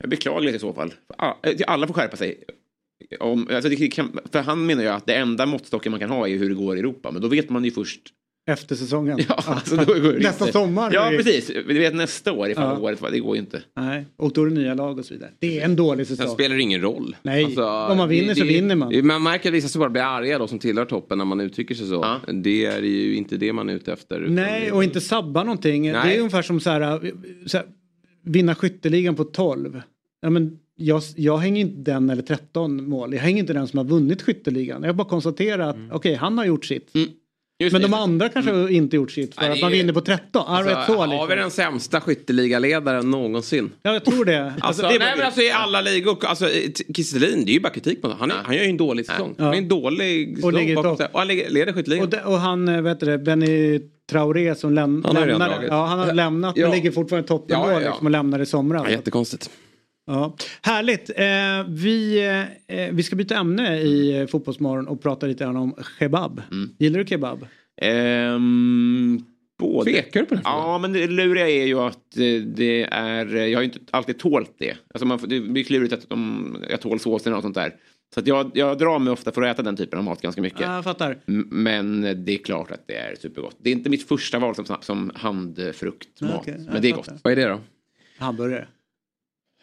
Beklagligt 0.05 0.57
i 0.57 0.59
så 0.59 0.73
fall. 0.73 0.95
Eh, 1.19 1.55
Alla 1.67 1.87
får 1.87 1.95
skärpa 1.95 2.17
sig. 2.17 2.45
Om, 3.21 3.49
alltså 3.53 3.89
kan, 3.91 4.19
för 4.33 4.43
han 4.43 4.67
menar 4.67 4.83
ju 4.83 4.89
att 4.89 5.07
det 5.07 5.15
enda 5.15 5.47
måttstocken 5.47 5.91
man 5.91 6.01
kan 6.01 6.11
ha 6.11 6.29
är 6.29 6.39
hur 6.39 6.49
det 6.49 6.55
går 6.55 6.77
i 6.77 6.79
Europa. 6.79 7.11
Men 7.11 7.23
då 7.23 7.29
vet 7.29 7.51
man 7.51 7.65
ju 7.65 7.71
först. 7.71 8.01
Efter 8.47 8.75
säsongen. 8.77 9.19
Ja, 9.29 9.35
alltså 9.47 9.77
då 9.77 9.85
går 9.85 10.13
det 10.13 10.19
Nästa 10.19 10.45
inte. 10.45 10.53
sommar. 10.53 10.91
Ja, 10.95 11.11
det- 11.11 11.17
precis. 11.17 11.51
Vi 11.67 11.79
vet 11.79 11.95
nästa 11.95 12.33
år 12.33 12.49
ifall 12.51 12.65
Ja. 12.65 12.79
året 12.79 13.01
var. 13.03 13.11
Det 13.11 13.19
går 13.19 13.37
ju 13.37 13.41
inte. 13.41 13.63
Nej, 13.77 14.07
och 14.17 14.33
då 14.33 14.43
är 14.43 14.47
det 14.47 14.55
nya 14.55 14.75
lag 14.75 14.99
och 14.99 15.05
så 15.05 15.15
vidare. 15.15 15.31
Det 15.39 15.61
är 15.61 15.65
en 15.65 15.77
dålig 15.77 16.07
Sen 16.07 16.17
säsong. 16.17 16.35
spelar 16.35 16.57
det 16.57 16.63
ingen 16.63 16.81
roll. 16.81 17.17
Nej, 17.23 17.45
Alltså, 17.45 17.65
om 17.67 17.97
man 17.97 18.09
vinner 18.09 18.29
det- 18.29 18.35
så 18.35 18.41
det- 18.41 18.47
vinner 18.49 18.77
man. 18.77 19.07
Man 19.07 19.23
märker 19.23 19.49
att 19.49 19.55
vissa 19.55 19.69
supportrar 19.69 19.91
blir 19.91 20.03
arga 20.03 20.39
då 20.39 20.47
som 20.49 20.59
tillhör 20.59 20.85
toppen 20.85 21.19
när 21.19 21.25
man 21.25 21.41
uttrycker 21.41 21.75
sig 21.75 21.87
så. 21.89 22.17
Det 22.33 22.67
är 22.67 22.81
ju 22.83 23.15
inte 23.17 23.37
det 23.37 23.53
man 23.53 23.69
är 23.69 23.75
ute 23.75 23.93
efter. 23.93 24.21
Nej, 24.29 24.65
det- 24.67 24.73
och 24.73 24.85
inte 24.85 25.01
sabba 25.01 25.43
någonting. 25.45 25.87
Det 25.87 25.93
Nej. 25.93 26.15
är 26.15 26.19
ungefär 26.19 26.43
som 26.43 26.61
så 26.61 26.71
här, 26.71 27.13
så 27.47 27.57
här 27.57 27.67
vinna 28.23 28.55
skytteligan 28.55 29.15
på 29.15 29.25
12. 29.25 29.83
Ja, 30.21 30.31
men 30.31 30.59
jag, 30.77 31.03
jag 31.17 31.39
hänger 31.39 31.61
inte 31.61 31.91
den 31.93 32.11
eller 32.11 32.23
13 32.23 32.89
mål. 32.89 33.13
Jag 33.15 33.21
hänger 33.21 33.39
inte 33.41 33.53
den 33.53 33.69
som 33.69 33.79
har 33.79 33.85
vunnit 33.85 34.23
skytteligan. 34.23 34.83
Jag 34.83 34.97
bara 34.97 35.09
konstaterar 35.09 35.69
att 35.71 35.77
okej, 35.93 36.15
han 36.15 36.39
har 36.39 36.45
gjort 36.45 36.65
sitt. 36.65 36.91
Just 37.65 37.73
men 37.73 37.83
det. 37.83 37.89
de 37.89 37.95
andra 37.95 38.29
kanske 38.29 38.71
inte 38.73 38.97
gjort 38.97 39.11
sitt 39.11 39.35
för 39.35 39.41
Nej, 39.43 39.51
det 39.51 39.55
att 39.55 39.61
man 39.63 39.73
vinner 39.73 39.93
på 39.93 40.01
13. 40.01 40.43
Alltså, 40.47 40.75
Alltså, 40.75 40.93
så, 40.93 40.99
har 40.99 41.07
liksom. 41.07 41.29
vi 41.29 41.35
den 41.35 41.51
sämsta 41.51 42.01
skytteligaledaren 42.01 43.11
någonsin? 43.11 43.71
Ja, 43.83 43.93
jag 43.93 44.05
tror 44.05 44.25
det. 44.25 44.55
Alltså, 44.61 44.83
det 44.83 44.95
är 44.95 44.99
nej, 44.99 45.13
men 45.17 45.27
alltså 45.27 45.41
i 45.41 45.51
alla 45.51 45.81
ligor, 45.81 46.25
alltså 46.27 46.49
Kistelin, 46.97 47.45
det 47.45 47.51
är 47.51 47.55
ju 47.55 47.61
bara 47.61 47.73
kritik 47.73 48.03
på 48.03 48.09
honom. 48.09 48.21
Han, 48.21 48.31
är, 48.31 48.45
han 48.45 48.57
gör 48.57 48.63
ju 48.63 48.71
en 48.71 48.77
dålig 48.77 49.07
säsong. 49.07 49.35
Ja. 49.39 49.45
Han 49.45 49.55
är 49.55 49.59
en 49.59 49.69
dålig 49.69 50.45
Och 50.45 50.53
ligger 50.53 50.75
bakom. 50.75 51.07
Och 51.13 51.19
han 51.19 51.29
leder 51.29 51.73
skytteligan. 51.73 52.05
Och, 52.05 52.11
det, 52.11 52.23
och 52.23 52.39
han, 52.41 52.69
eh, 52.69 52.83
vet 52.83 53.01
du 53.01 53.07
det, 53.07 53.19
Benny 53.19 53.81
Traoré 54.11 54.55
som 54.55 54.73
läm, 54.73 55.05
Han 55.07 55.15
dragit. 55.15 55.39
Ja, 55.69 55.85
han 55.87 55.99
har 55.99 56.13
lämnat 56.13 56.57
Ja. 56.57 56.67
men 56.67 56.77
ligger 56.77 56.91
fortfarande 56.91 57.29
toppen 57.29 57.61
Ja, 57.61 57.67
ja, 57.73 57.81
ja. 57.81 57.89
liksom, 57.89 58.07
och 58.07 58.11
lämnar 58.11 58.41
i 58.43 58.47
somras. 58.47 58.83
Ja, 58.87 58.91
jättekonstigt. 58.91 59.51
Ja. 60.07 60.37
Härligt. 60.63 61.11
Eh, 61.11 61.69
vi, 61.69 62.27
eh, 62.67 62.89
vi 62.93 63.03
ska 63.03 63.17
byta 63.17 63.37
ämne 63.37 63.81
i 63.81 64.21
eh, 64.21 64.27
Fotbollsmorgon 64.27 64.89
och 64.89 65.03
prata 65.03 65.27
lite 65.27 65.45
grann 65.45 65.57
om 65.57 65.75
kebab. 65.99 66.43
Gillar 66.79 66.99
du 66.99 67.07
kebab? 67.07 67.47
Ehm, 67.83 69.25
både. 69.59 69.91
Tvekar 69.91 70.21
du 70.21 70.27
på 70.27 70.35
det? 70.35 70.41
Ja, 70.45 70.79
men 70.79 70.93
det 70.93 71.07
luriga 71.07 71.49
är 71.49 71.67
ju 71.67 71.79
att 71.81 72.17
eh, 72.17 72.43
det 72.57 72.83
är... 72.91 73.27
Jag 73.37 73.59
har 73.59 73.63
ju 73.63 73.65
inte 73.65 73.79
alltid 73.91 74.19
tålt 74.19 74.55
det. 74.59 74.77
Alltså 74.95 75.07
man, 75.07 75.19
det 75.27 75.41
blir 75.41 75.65
klurigt 75.65 75.93
att 75.93 76.09
de, 76.09 76.57
jag 76.71 76.81
tål 76.81 77.01
såserna 77.01 77.37
och 77.37 77.43
sånt 77.43 77.55
där. 77.55 77.75
Så 78.15 78.21
att 78.21 78.27
jag, 78.27 78.51
jag 78.55 78.79
drar 78.79 78.99
mig 78.99 79.13
ofta 79.13 79.33
för 79.33 79.43
att 79.43 79.55
äta 79.55 79.63
den 79.63 79.77
typen 79.77 79.99
av 79.99 80.05
mat 80.05 80.23
ganska 80.23 80.43
mycket. 80.43 80.61
Ja, 80.61 80.75
jag 80.75 80.85
fattar. 80.85 81.19
Men 81.51 82.01
det 82.25 82.33
är 82.35 82.39
klart 82.45 82.71
att 82.71 82.87
det 82.87 82.97
är 82.97 83.15
supergott. 83.23 83.57
Det 83.59 83.71
är 83.71 83.73
inte 83.73 83.91
mitt 83.91 84.09
första 84.09 84.39
val 84.39 84.55
som, 84.55 84.65
som 84.81 85.13
handfruktmat. 85.15 86.35
Okej. 86.41 86.69
Men 86.73 86.83
det 86.83 86.89
är 86.89 86.91
Jag 86.91 86.97
gott. 86.97 87.07
fattar. 87.07 87.21
Vad 87.25 87.33
är 87.33 87.37
det 87.37 87.49
då? 87.49 87.61
Hamburgare. 88.19 88.67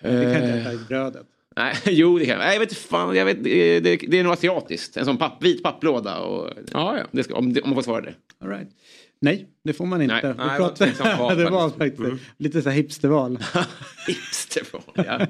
Det 0.01 0.09
kan 0.09 0.21
jag 0.21 0.35
inte 0.35 0.47
Eh, 0.47 0.59
äta 0.61 0.73
i 0.73 0.77
brödet. 0.77 1.25
Nej, 1.55 1.75
jo 1.85 2.17
det 2.19 2.25
kan 2.25 2.31
jag. 2.33 2.39
Nej, 2.39 2.53
jag 2.53 2.59
vet 2.59 2.69
inte 2.71 2.81
fan, 2.81 3.15
jag 3.15 3.25
vet, 3.25 3.43
det, 3.43 3.79
det, 3.79 3.95
det 3.97 4.19
är 4.19 4.23
nog 4.23 4.33
asiatiskt. 4.33 4.97
En 4.97 5.05
sån 5.05 5.17
papp, 5.17 5.43
vit 5.43 5.63
papplåda. 5.63 6.19
Och, 6.19 6.49
Ja, 6.73 6.97
ja. 6.97 7.03
det 7.11 7.23
ska, 7.23 7.35
om, 7.35 7.45
om 7.63 7.69
man 7.69 7.75
får 7.75 7.81
svara 7.81 8.01
det. 8.01 8.13
All 8.43 8.49
right. 8.49 8.67
Nej, 9.21 9.47
det 9.63 9.73
får 9.73 9.85
man 9.85 10.01
inte. 10.01 10.13
Nej, 10.13 10.21
Vi 10.23 10.37
nej, 10.37 10.49
det 10.77 11.17
var 11.19 11.35
det 11.45 11.49
var 11.49 11.69
faktiskt. 11.69 11.99
Mm. 11.99 12.19
lite 12.37 12.61
så 12.61 12.69
här 12.69 12.75
hipsterval. 12.77 13.39
Hipsterval, 14.07 14.81
ja. 14.95 15.21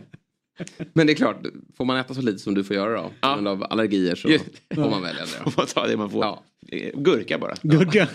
Men 0.94 1.08
det 1.08 1.14
är 1.14 1.16
klart, 1.16 1.38
får 1.78 1.86
man 1.86 1.98
äta 1.98 2.14
så 2.14 2.22
lite 2.22 2.40
som 2.40 2.54
du 2.54 2.64
får 2.64 2.76
göra 2.76 3.02
då? 3.02 3.12
På 3.22 3.34
grund 3.34 3.48
av 3.48 3.64
allergier 3.70 4.16
så 4.16 4.30
Just- 4.30 4.46
får 4.76 4.90
man 4.90 5.02
välja 5.02 5.22
det. 5.26 5.44
Om 5.46 5.52
man 5.58 5.66
tar 5.66 5.88
det 5.88 5.98
man 5.98 6.10
får. 6.10 6.24
Ja. 6.24 6.44
Eh, 6.68 6.90
Gurka 6.94 7.38
bara. 7.38 7.54
Gurka. 7.62 8.08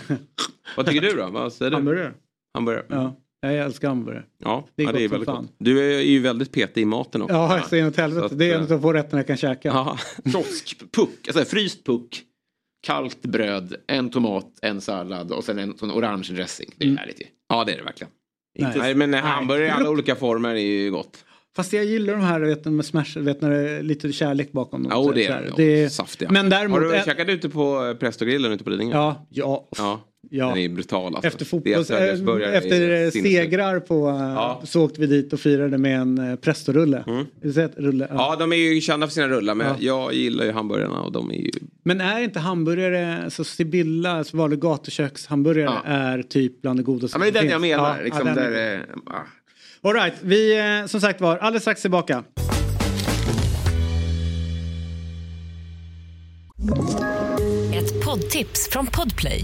Vad 0.77 0.85
tycker 0.85 1.01
du 1.01 1.13
då? 1.15 1.29
Vad 1.29 1.53
säger 1.53 1.71
du? 1.71 1.77
Hamburgare. 1.77 2.13
Hamburgare? 2.53 2.85
Ja, 2.89 3.15
jag 3.41 3.55
älskar 3.55 3.87
hamburgare. 3.87 4.23
Ja, 4.43 4.67
Det 4.75 4.83
är 4.83 4.87
ja, 4.87 4.91
det 4.91 5.03
är 5.03 5.07
väldigt 5.09 5.25
fan. 5.29 5.43
gott. 5.45 5.55
Du 5.57 5.93
är 5.95 6.01
ju 6.01 6.19
väldigt 6.19 6.51
petig 6.51 6.81
i 6.81 6.85
maten 6.85 7.21
också. 7.21 7.35
Ja, 7.35 7.57
jag 7.57 7.67
säger 7.69 7.87
åt 7.87 7.97
helvete. 7.97 8.27
Så 8.29 8.33
att, 8.33 8.39
det 8.39 8.45
är 8.45 8.53
en 8.53 8.55
eh, 8.55 8.61
av 8.63 8.69
de 8.69 8.81
få 8.81 8.93
rätterna 8.93 9.19
jag 9.19 9.27
kan 9.27 9.37
käka. 9.37 9.67
Ja. 9.67 9.97
Kioskpuck, 10.31 11.27
alltså 11.27 11.45
fryst 11.45 11.85
puck. 11.85 12.23
Kallt 12.87 13.21
bröd, 13.21 13.75
en 13.87 14.09
tomat, 14.09 14.45
en 14.61 14.81
sallad 14.81 15.31
och 15.31 15.43
sen 15.43 15.59
en 15.59 15.77
sån 15.77 15.91
orange 15.91 16.27
dressing. 16.33 16.69
Det 16.77 16.83
är 16.85 16.87
Mm. 16.87 16.97
härligt 16.97 17.21
ju. 17.21 17.25
ja, 17.49 17.63
det 17.63 17.73
är 17.73 17.77
det 17.77 17.83
verkligen. 17.83 18.11
Nej. 18.59 18.73
Nej, 18.77 18.95
men 18.95 19.13
hamburgare 19.13 19.65
i 19.67 19.69
alla 19.69 19.89
olika 19.89 20.15
former 20.15 20.49
är 20.55 20.59
ju 20.59 20.91
gott. 20.91 21.23
Fast 21.55 21.73
jag 21.73 21.85
gillar 21.85 22.13
de 22.13 22.21
här 22.21 22.39
vet, 22.39 22.63
du, 22.63 22.69
med 22.69 22.85
smash, 22.85 23.17
vet, 23.19 23.41
när 23.41 23.49
det 23.51 23.69
är 23.69 23.83
lite 23.83 24.11
kärlek 24.13 24.51
bakom 24.51 24.83
dem. 24.83 24.91
Ja, 24.91 24.97
och 24.97 25.05
Så- 25.05 25.11
det 25.11 25.25
så 25.27 25.33
är 25.33 25.53
det 25.57 25.81
Ja, 25.81 25.89
Saftiga. 25.89 26.29
Men 26.31 26.49
däremot... 26.49 26.79
Har 26.79 26.85
du 26.97 27.01
käkat 27.05 27.29
ute 27.29 27.49
på 27.49 27.85
eh, 27.85 27.93
Prestogrillen 27.93 28.51
ute 28.51 28.63
på 28.63 28.69
Lidingö? 28.69 28.93
Ja, 28.95 29.27
ja. 29.29 29.67
Ja. 29.77 30.01
Ja. 30.29 30.47
Den 30.47 30.57
är 30.57 30.69
brutal 30.69 31.15
alltså. 31.15 31.27
Efter 31.27 31.45
fotbolls... 31.45 31.91
Äh, 31.91 32.03
Efter 32.53 33.05
eh, 33.05 33.11
segrar 33.11 33.79
på... 33.79 34.09
eh, 34.09 34.15
Ja. 34.15 34.61
Så 34.65 34.83
åkte 34.85 35.01
vi 35.01 35.07
dit 35.07 35.33
och 35.33 35.39
firade 35.39 35.77
med 35.77 35.99
en 36.01 36.17
eh, 36.31 36.35
Presto-rulle. 36.35 37.03
Mm. 37.07 37.25
Rulle? 37.75 38.07
Ja, 38.11 38.35
de 38.39 38.53
är 38.53 38.57
ju 38.57 38.81
kända 38.81 39.07
för 39.07 39.13
sina 39.13 39.27
rullar 39.27 39.55
men 39.55 39.67
Ja. 39.67 39.75
jag 39.79 40.13
gillar 40.13 40.45
ju 40.45 40.51
hamburgarna 40.51 41.01
och 41.01 41.11
de 41.11 41.31
är 41.31 41.35
ju... 41.35 41.51
Men 41.83 42.01
är 42.01 42.19
inte 42.21 42.39
hamburgare, 42.39 43.29
så 43.29 43.43
Sibylla, 43.43 44.11
alltså 44.11 44.37
vanlig 44.37 44.59
gatukökshamburgare 44.59 45.65
Ja. 45.85 45.91
är 45.91 46.21
typ 46.23 46.61
bland 46.61 46.79
det 46.79 46.83
godaste 46.83 47.15
Ja, 47.15 47.19
men 47.19 47.33
det 47.33 47.39
är 47.39 47.43
den 47.43 47.51
som 47.51 47.63
jag 47.67 47.77
menar. 47.77 47.97
Ja, 47.97 48.03
liksom, 48.03 48.27
ja, 48.27 48.33
den 48.33 48.43
där, 48.53 48.59
är- 48.59 48.75
eh, 48.77 48.81
ah. 49.05 49.89
All 49.89 49.93
right, 49.93 50.13
vi 50.21 50.59
eh, 50.79 50.85
som 50.85 51.01
sagt 51.01 51.21
var 51.21 51.37
alldeles 51.37 51.63
strax 51.63 51.81
tillbaka. 51.81 52.23
Ett 57.73 58.05
poddtips 58.05 58.69
från 58.71 58.85
Podplay. 58.87 59.43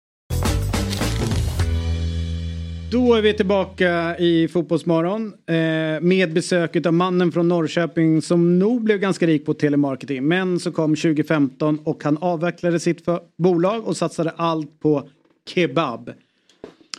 Då 2.91 3.13
är 3.13 3.21
vi 3.21 3.33
tillbaka 3.33 4.17
i 4.17 4.47
Fotbollsmorgon 4.47 5.33
eh, 5.45 5.55
med 6.01 6.33
besök 6.33 6.85
av 6.85 6.93
mannen 6.93 7.31
från 7.31 7.47
Norrköping 7.47 8.21
som 8.21 8.59
nog 8.59 8.83
blev 8.83 8.97
ganska 8.97 9.27
rik 9.27 9.45
på 9.45 9.53
telemarketing. 9.53 10.27
Men 10.27 10.59
så 10.59 10.71
kom 10.71 10.95
2015 10.95 11.79
och 11.83 12.03
han 12.03 12.17
avvecklade 12.17 12.79
sitt 12.79 13.05
för- 13.05 13.19
bolag 13.37 13.87
och 13.87 13.97
satsade 13.97 14.29
allt 14.35 14.79
på 14.79 15.09
kebab. 15.49 16.11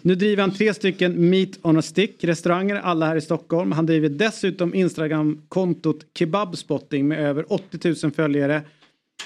Nu 0.02 0.14
driver 0.14 0.40
han 0.40 0.50
tre 0.54 0.74
stycken 0.74 1.30
Meat 1.30 1.50
on 1.62 1.76
a 1.76 1.82
Stick 1.82 2.24
restauranger, 2.24 2.76
alla 2.76 3.06
här 3.06 3.16
i 3.16 3.20
Stockholm. 3.20 3.72
Han 3.72 3.86
driver 3.86 4.08
dessutom 4.08 4.74
Instagram-kontot 4.74 6.06
Kebabspotting 6.18 7.08
med 7.08 7.20
över 7.20 7.52
80 7.52 7.94
000 8.02 8.12
följare. 8.12 8.62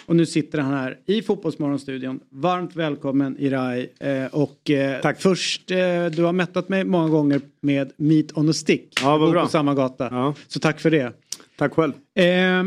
Och 0.07 0.17
nu 0.17 0.27
sitter 0.27 0.59
han 0.59 0.73
här 0.75 0.99
i 1.07 1.23
Fotbollsmorgonstudion. 1.23 2.21
Varmt 2.31 2.77
välkommen 2.77 3.37
Irai. 3.39 3.89
Eh, 4.01 4.27
och 4.27 4.71
eh, 4.71 5.01
Tack. 5.01 5.21
först, 5.21 5.71
eh, 5.71 5.77
du 6.07 6.23
har 6.23 6.33
mättat 6.33 6.69
mig 6.69 6.85
många 6.85 7.09
gånger 7.09 7.41
med 7.61 7.93
Meat 7.97 8.33
on 8.35 8.49
a 8.49 8.53
Stick. 8.53 8.99
Ja, 9.03 9.17
vad 9.19 9.31
bra. 9.31 9.43
på 9.43 9.49
samma 9.49 9.75
gata. 9.75 10.09
Ja. 10.11 10.35
Så 10.49 10.61
tack 10.61 10.81
för 10.81 10.91
det. 10.91 11.13
Tack 11.57 11.73
själv. 11.75 11.93
Eh, 12.15 12.65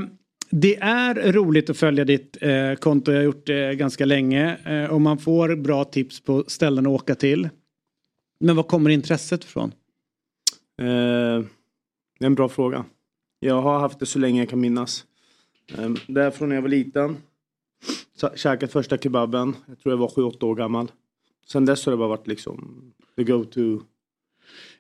det 0.52 0.76
är 0.78 1.32
roligt 1.32 1.70
att 1.70 1.78
följa 1.78 2.06
ditt 2.06 2.38
eh, 2.42 2.74
konto. 2.74 3.12
Jag 3.12 3.20
har 3.20 3.24
gjort 3.26 3.46
det 3.46 3.76
ganska 3.76 4.06
länge. 4.06 4.58
Eh, 4.66 4.92
och 4.92 5.02
man 5.02 5.18
får 5.18 5.56
bra 5.56 5.84
tips 5.84 6.20
på 6.24 6.44
ställen 6.48 6.86
att 6.86 6.92
åka 6.92 7.16
till. 7.16 7.50
Men 8.40 8.56
var 8.56 8.64
kommer 8.64 8.90
intresset 8.90 9.44
ifrån? 9.44 9.72
Det 10.78 10.86
är 10.86 12.26
en 12.26 12.36
bra 12.36 12.50
fråga. 12.50 12.86
Jag 13.40 13.62
har 13.62 13.80
haft 13.80 14.00
det 14.00 14.06
så 14.06 14.20
länge 14.20 14.42
jag 14.42 14.50
kan 14.50 14.60
minnas. 14.60 15.06
Eh, 15.78 15.92
därifrån 16.08 16.50
när 16.50 16.56
jag 16.56 16.62
var 16.62 16.70
liten. 16.70 17.18
Käkat 18.36 18.72
första 18.72 18.98
kebaben. 18.98 19.56
Jag 19.68 19.80
tror 19.80 19.94
jag 19.94 19.98
var 19.98 20.08
7-8 20.08 20.44
år 20.44 20.56
gammal. 20.56 20.92
Sen 21.48 21.66
dess 21.66 21.86
har 21.86 21.92
det 21.92 21.98
bara 21.98 22.08
varit 22.08 22.28
liksom 22.28 22.82
the 23.16 23.24
go-to. 23.24 23.82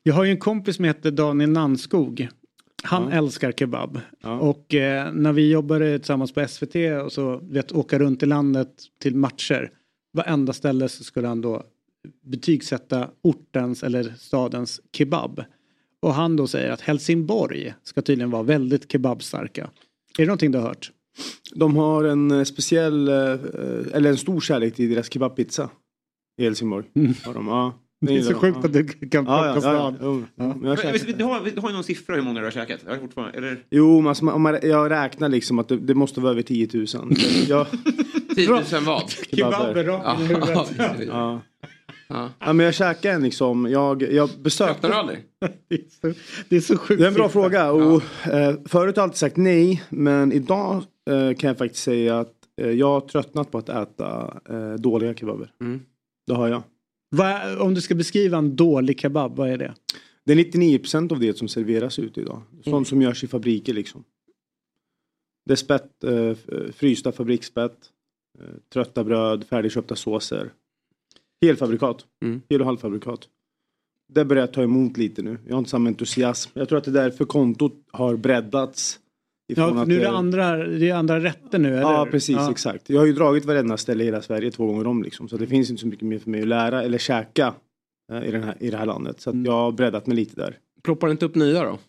Jag 0.03 0.13
har 0.13 0.23
ju 0.23 0.31
en 0.31 0.37
kompis 0.39 0.75
som 0.75 0.85
heter 0.85 1.11
Daniel 1.11 1.49
Nannskog. 1.49 2.27
Han 2.83 3.03
Ja. 3.03 3.11
älskar 3.11 3.51
kebab. 3.51 3.99
Ja. 4.21 4.39
Och 4.39 4.75
eh, 4.75 5.13
när 5.13 5.33
vi 5.33 5.51
jobbade 5.51 5.99
tillsammans 5.99 6.33
på 6.33 6.47
SVT 6.47 6.75
och 7.05 7.11
så 7.11 7.37
vet, 7.37 7.71
åka 7.71 7.99
runt 7.99 8.23
i 8.23 8.25
landet 8.25 8.69
till 9.01 9.15
matcher. 9.15 9.71
Varenda 10.13 10.53
ställe 10.53 10.89
så 10.89 11.03
skulle 11.03 11.27
han 11.27 11.41
då 11.41 11.63
betygsätta 12.23 13.09
ortens 13.21 13.83
eller 13.83 14.13
stadens 14.17 14.81
kebab. 14.93 15.43
Och 15.99 16.13
han 16.13 16.35
då 16.35 16.47
säger 16.47 16.71
att 16.71 16.81
Helsingborg 16.81 17.73
ska 17.83 18.01
tydligen 18.01 18.31
vara 18.31 18.43
väldigt 18.43 18.91
kebabstarka. 18.91 19.69
Är 20.17 20.21
det 20.23 20.25
någonting 20.25 20.51
du 20.51 20.57
har 20.57 20.67
hört? 20.67 20.91
De 21.55 21.75
har 21.75 22.03
en 22.03 22.31
eh, 22.31 22.43
speciell, 22.43 23.07
eh, 23.07 23.15
eller 23.93 24.09
en 24.09 24.17
stor 24.17 24.41
kärlek 24.41 24.75
till 24.75 24.89
deras 24.89 25.13
kebabpizza. 25.13 25.69
I 26.37 26.43
Helsingborg. 26.43 26.85
Har 27.25 27.33
de, 27.33 27.47
ja. 27.47 27.73
Det 28.01 28.17
är 28.17 28.21
så 28.21 28.31
de, 28.31 28.39
sjukt 28.39 28.57
ja. 28.61 28.65
att 28.65 28.73
du 28.73 28.83
kan 28.83 29.25
plocka 29.25 29.59
ja, 29.63 29.93
ja. 30.01 30.21
Ja. 30.35 30.53
Du, 30.61 31.23
har, 31.23 31.51
du 31.55 31.61
har 31.61 31.69
ju 31.69 31.75
någon 31.75 31.83
siffra 31.83 32.15
hur 32.15 32.21
många 32.21 32.39
du 32.39 32.45
har 32.45 32.51
käkat? 32.51 32.79
Jag 32.85 32.91
har 32.91 32.99
fortfarande, 32.99 33.37
eller? 33.37 33.63
Jo, 33.69 34.01
men 34.01 34.07
alltså, 34.07 34.29
om 34.29 34.41
man, 34.41 34.59
jag 34.63 34.91
räknar 34.91 35.29
liksom 35.29 35.59
att 35.59 35.67
det, 35.67 35.77
det 35.77 35.95
måste 35.95 36.21
vara 36.21 36.31
över 36.31 36.41
10 36.41 36.69
000. 36.73 36.85
Jag, 37.47 37.67
10 38.35 38.49
000 38.49 38.63
vad? 38.85 39.09
Kebaber 39.09 39.83
rakt 39.83 40.21
i 40.21 40.23
huvudet. 40.23 41.41
ja. 42.09 42.15
Ja. 42.15 42.29
ja, 42.39 42.53
men 42.53 42.65
jag 42.65 42.75
käkar 42.75 43.13
en 43.13 43.23
liksom. 43.23 43.65
Jag, 43.71 44.01
jag 44.01 44.29
besökte... 44.43 44.73
Öppnar 44.73 44.89
du 44.89 44.95
aldrig? 44.95 45.19
Det 45.69 45.75
är 45.75 45.89
så, 46.13 46.19
det 46.49 46.55
är 46.55 46.61
så 46.61 46.77
sjukt. 46.77 46.99
Det 46.99 47.05
är 47.05 47.07
en 47.07 47.13
bra 47.13 47.29
fråga. 47.29 47.71
Och, 47.71 48.03
eh, 48.27 48.55
förut 48.65 48.71
har 48.73 48.85
jag 48.85 48.97
alltid 48.99 49.17
sagt 49.17 49.37
nej. 49.37 49.83
Men 49.89 50.31
idag 50.31 50.83
eh, 51.09 51.33
kan 51.33 51.47
jag 51.47 51.57
faktiskt 51.57 51.83
säga 51.83 52.19
att 52.19 52.33
eh, 52.61 52.69
jag 52.71 52.87
har 52.87 53.01
tröttnat 53.01 53.51
på 53.51 53.57
att 53.57 53.69
äta 53.69 54.39
eh, 54.49 54.73
dåliga 54.73 55.13
kebaber. 55.13 55.51
Mm. 55.61 55.81
Det 56.27 56.33
har 56.33 56.47
jag. 56.47 56.61
Vad- 57.15 57.57
om 57.61 57.73
du 57.73 57.81
ska 57.81 57.95
beskriva 57.95 58.37
en 58.37 58.55
dålig 58.55 58.99
kebab, 58.99 59.35
vad 59.35 59.49
är 59.49 59.57
det? 59.57 59.73
Det 60.25 60.33
är 60.33 60.37
99% 60.37 61.11
av 61.11 61.19
det 61.19 61.37
som 61.37 61.47
serveras 61.47 61.99
ute 61.99 62.21
idag. 62.21 62.41
Sånt 62.63 62.87
som 62.87 63.01
görs 63.01 63.23
i 63.23 63.27
fabriker 63.27 63.73
liksom. 63.73 64.03
Det 65.45 65.51
är 65.53 65.55
spett, 65.55 66.03
eh, 66.03 66.33
frysta 66.73 67.11
fabriksspett. 67.11 67.77
Eh, 68.39 68.45
trötta 68.73 69.03
bröd, 69.03 69.43
färdigköpta 69.49 69.95
såser. 69.95 70.51
Helfabrikat. 71.41 72.05
Mm. 72.23 72.41
Hel 72.49 72.61
och 72.61 72.67
halvfabrikat. 72.67 73.19
Det 74.13 74.25
börjar 74.25 74.47
ta 74.47 74.63
emot 74.63 74.97
lite 74.97 75.21
nu. 75.21 75.37
Jag 75.47 75.53
har 75.53 75.59
inte 75.59 75.69
samma 75.69 75.89
entusiasm. 75.89 76.51
Jag 76.53 76.69
tror 76.69 76.77
att 76.77 76.83
det 76.83 76.91
är 76.91 77.03
därför 77.03 77.25
kontot 77.25 77.73
har 77.91 78.15
breddats. 78.15 78.99
Ja, 79.55 79.83
nu 79.87 79.95
är 79.95 79.99
det 79.99 80.09
andra, 80.09 80.57
det 80.57 80.89
är 80.89 80.95
andra 80.95 81.19
rätter 81.19 81.59
nu, 81.59 81.69
eller? 81.69 81.81
Ja, 81.81 82.07
precis. 82.11 82.35
Ja. 82.35 82.51
Exakt. 82.51 82.89
Jag 82.89 82.99
har 82.99 83.05
ju 83.05 83.13
dragit 83.13 83.45
varenda 83.45 83.77
ställe 83.77 84.03
i 84.03 84.05
hela 84.05 84.21
Sverige 84.21 84.51
två 84.51 84.65
gånger 84.65 84.87
om. 84.87 85.03
Liksom, 85.03 85.29
så 85.29 85.37
det 85.37 85.47
finns 85.47 85.69
inte 85.69 85.81
så 85.81 85.87
mycket 85.87 86.07
mer 86.07 86.19
för 86.19 86.29
mig 86.29 86.41
att 86.41 86.47
lära 86.47 86.83
eller 86.83 86.97
käka 86.97 87.53
eh, 88.11 88.23
i, 88.23 88.31
den 88.31 88.43
här, 88.43 88.55
i 88.59 88.69
det 88.69 88.77
här 88.77 88.85
landet. 88.85 89.21
Så 89.21 89.29
att 89.29 89.45
jag 89.45 89.51
har 89.51 89.71
breddat 89.71 90.07
mig 90.07 90.15
lite 90.15 90.35
där. 90.35 90.57
Ploppar 90.83 91.07
det 91.07 91.11
inte 91.11 91.25
upp 91.25 91.35
nya 91.35 91.63
då? 91.63 91.79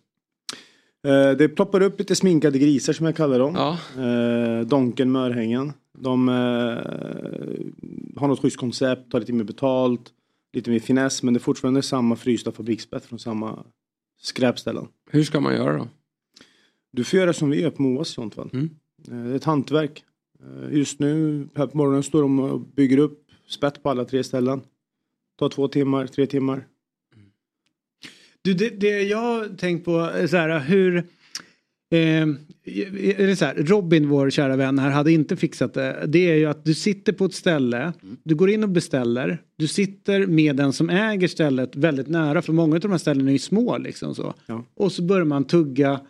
Eh, 1.11 1.37
det 1.37 1.49
ploppar 1.49 1.83
upp 1.83 1.99
lite 1.99 2.15
sminkade 2.17 2.59
grisar 2.59 2.93
som 2.93 3.07
jag 3.07 3.17
kallar 3.17 3.39
dem. 3.39 3.55
Ja. 3.57 3.79
Eh, 4.03 4.67
donken 4.67 5.13
med 5.13 5.23
örhängen. 5.23 5.73
De 6.03 6.29
eh, 6.29 6.35
har 8.21 8.29
något 8.29 8.41
schysst 8.43 8.57
koncept, 8.57 9.11
tar 9.11 9.21
lite 9.21 9.33
mer 9.33 9.45
betalt, 9.45 10.13
lite 10.53 10.71
mer 10.71 10.79
finess 10.79 11.23
men 11.23 11.35
det 11.35 11.39
är 11.39 11.43
fortfarande 11.43 11.83
samma 11.83 12.17
frysta 12.17 12.53
fabriksbett 12.53 13.05
från 13.05 13.19
samma 13.19 13.65
skräpställen. 14.21 14.89
Hur 15.11 15.25
ska 15.25 15.41
man 15.41 15.55
göra 15.55 15.79
då? 15.79 15.89
Du 16.93 17.05
får 17.05 17.19
göra 17.19 17.33
som 17.33 17.51
vi 17.51 17.61
gör 17.61 17.71
på 17.71 17.83
Moas 17.83 18.11
i 18.11 18.13
sånt 18.13 18.35
fall. 18.35 18.51
Mm. 18.53 18.71
Eh, 19.09 19.25
Det 19.25 19.31
är 19.31 19.35
ett 19.37 19.45
hantverk. 19.45 20.05
Eh, 20.43 20.77
Just 20.79 20.99
nu 21.01 21.49
här 21.55 21.67
på 21.67 21.77
morgonen 21.79 22.03
står 22.03 22.23
de 22.23 22.41
och 22.41 22.61
bygger 22.61 22.99
upp 22.99 23.27
spett 23.49 23.83
på 23.83 23.91
alla 23.91 24.05
tre 24.05 24.25
ställen. 24.25 24.61
Tar 25.39 25.49
två 25.49 25.69
timmar, 25.69 26.07
tre 26.07 26.27
timmar. 26.27 26.67
Du, 28.43 28.55
det, 28.55 28.69
det 28.81 29.03
jag 29.03 29.19
har 29.19 29.57
tänkt 29.57 29.85
på 29.85 29.99
är 29.99 30.27
så 30.27 30.37
här 30.37 30.59
hur... 30.61 31.07
Eh, 31.93 32.29
är 33.19 33.27
det 33.27 33.37
så 33.37 33.45
här, 33.45 33.55
Robin, 33.55 34.09
vår 34.09 34.31
kära 34.31 34.57
vän 34.57 34.79
här, 34.79 34.91
hade 34.91 35.13
inte 35.13 35.37
fixat 35.37 35.75
det. 35.75 36.05
Det 36.07 36.31
är 36.31 36.35
ju 36.35 36.47
att 36.47 36.65
du 36.65 36.75
sitter 36.75 37.13
på 37.13 37.25
ett 37.25 37.35
ställe, 37.35 37.93
du 38.25 38.35
går 38.35 38.51
in 38.51 38.63
och 38.63 38.69
beställer, 38.69 39.43
du 39.57 39.69
sitter 39.69 40.27
med 40.27 40.57
den 40.57 40.73
som 40.73 40.91
äger 40.91 41.29
stället 41.29 41.77
väldigt 41.77 42.09
nära, 42.09 42.43
för 42.43 42.53
många 42.53 42.75
av 42.75 42.81
de 42.81 42.91
här 42.91 42.99
ställena 42.99 43.31
är 43.31 43.33
ju 43.33 43.39
små 43.39 43.79
liksom 43.79 44.15
så. 44.15 44.35
Ja. 44.47 44.65
Och 44.75 44.93
så 44.93 45.03
börjar 45.03 45.25
man 45.25 45.45
tugga 45.45 46.01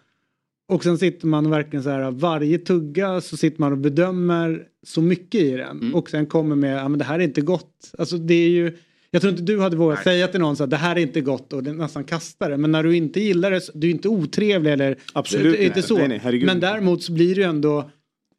och 0.70 0.84
sen 0.84 0.98
sitter 0.98 1.26
man 1.26 1.50
verkligen 1.50 1.82
så 1.82 1.90
här, 1.90 2.10
varje 2.10 2.58
tugga 2.58 3.20
så 3.20 3.36
sitter 3.36 3.60
man 3.60 3.72
och 3.72 3.78
bedömer 3.78 4.64
så 4.86 5.02
mycket 5.02 5.40
i 5.40 5.50
den. 5.50 5.94
Och 5.94 6.10
sen 6.10 6.26
kommer 6.26 6.56
med, 6.56 6.78
ja 6.78 6.88
men 6.88 6.98
det 6.98 7.04
här 7.04 7.18
är 7.18 7.24
inte 7.24 7.40
gott. 7.40 7.92
Alltså 7.98 8.16
det 8.16 8.34
är 8.34 8.48
ju, 8.48 8.76
jag 9.10 9.22
tror 9.22 9.30
inte 9.30 9.42
du 9.42 9.60
hade 9.60 9.76
vågat 9.76 10.02
säga 10.04 10.28
till 10.28 10.40
någon 10.40 10.56
så 10.56 10.64
att 10.64 10.70
det 10.70 10.76
här 10.76 10.96
är 10.96 11.00
inte 11.00 11.20
gott 11.20 11.52
och 11.52 11.62
det 11.62 11.72
nästan 11.72 12.04
kastar 12.04 12.50
det. 12.50 12.56
Men 12.56 12.72
när 12.72 12.82
du 12.82 12.96
inte 12.96 13.20
gillar 13.20 13.50
det, 13.50 13.60
du 13.74 13.86
är 13.86 13.90
inte 13.90 14.08
otrevlig 14.08 14.72
eller 14.72 14.96
Absolut 15.12 15.58
är 15.58 15.62
inte 15.64 15.74
nej. 15.74 15.82
så. 15.82 15.98
Nej, 15.98 16.20
nej, 16.24 16.44
men 16.44 16.60
däremot 16.60 17.02
så 17.02 17.12
blir 17.12 17.34
det 17.34 17.40
ju 17.40 17.46
ändå 17.46 17.90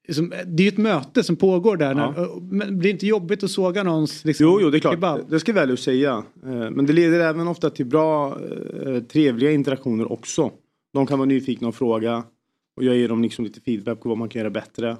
liksom, 0.07 0.29
det 0.29 0.63
är 0.63 0.65
ju 0.65 0.67
ett 0.67 0.77
möte 0.77 1.23
som 1.23 1.35
pågår 1.35 1.77
där. 1.77 1.93
När, 1.95 2.41
men 2.41 2.79
blir 2.79 2.89
det 2.89 2.93
inte 2.93 3.07
jobbigt 3.07 3.43
att 3.43 3.51
såga 3.51 3.83
någons 3.83 4.25
liksom, 4.25 4.45
Jo, 4.45 4.59
jo, 4.61 4.69
det 4.69 4.77
är 4.77 4.79
klart. 4.79 4.93
kebab? 4.93 5.29
Det 5.29 5.39
ska 5.39 5.51
jag 5.51 5.67
väl 5.67 5.77
säga. 5.77 6.23
Eh, 6.45 6.69
Men 6.71 6.85
det 6.85 6.93
leder 6.93 7.19
även 7.19 7.47
ofta 7.47 7.69
till 7.69 7.85
bra, 7.85 8.37
eh, 8.85 8.99
trevliga 9.03 9.51
interaktioner 9.51 10.11
också. 10.11 10.51
De 10.93 11.07
kan 11.07 11.19
vara 11.19 11.27
nyfikna 11.27 11.67
och 11.67 11.75
fråga. 11.75 12.23
Och 12.77 12.83
jag 12.83 12.95
ger 12.95 13.07
dem 13.09 13.21
liksom 13.23 13.45
lite 13.45 13.61
feedback 13.61 14.01
på 14.01 14.09
vad 14.09 14.17
man 14.17 14.29
kan 14.29 14.39
göra 14.39 14.49
bättre. 14.49 14.97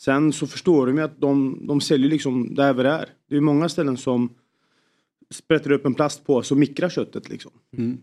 Sen 0.00 0.32
så 0.32 0.46
förstår 0.46 0.86
de 0.86 0.96
ju 0.96 1.02
att 1.02 1.20
de, 1.20 1.62
de 1.66 1.80
säljer 1.80 2.10
liksom 2.10 2.54
där 2.54 2.72
vad 2.72 2.84
det 2.84 2.90
är. 2.90 3.06
Det 3.30 3.36
är 3.36 3.40
många 3.40 3.68
ställen 3.68 3.96
som 3.96 4.28
sprätter 5.34 5.72
upp 5.72 5.86
en 5.86 5.94
plastpåse 5.94 6.54
och 6.54 6.58
mikrar 6.60 6.88
köttet 6.88 7.28
liksom. 7.28 7.50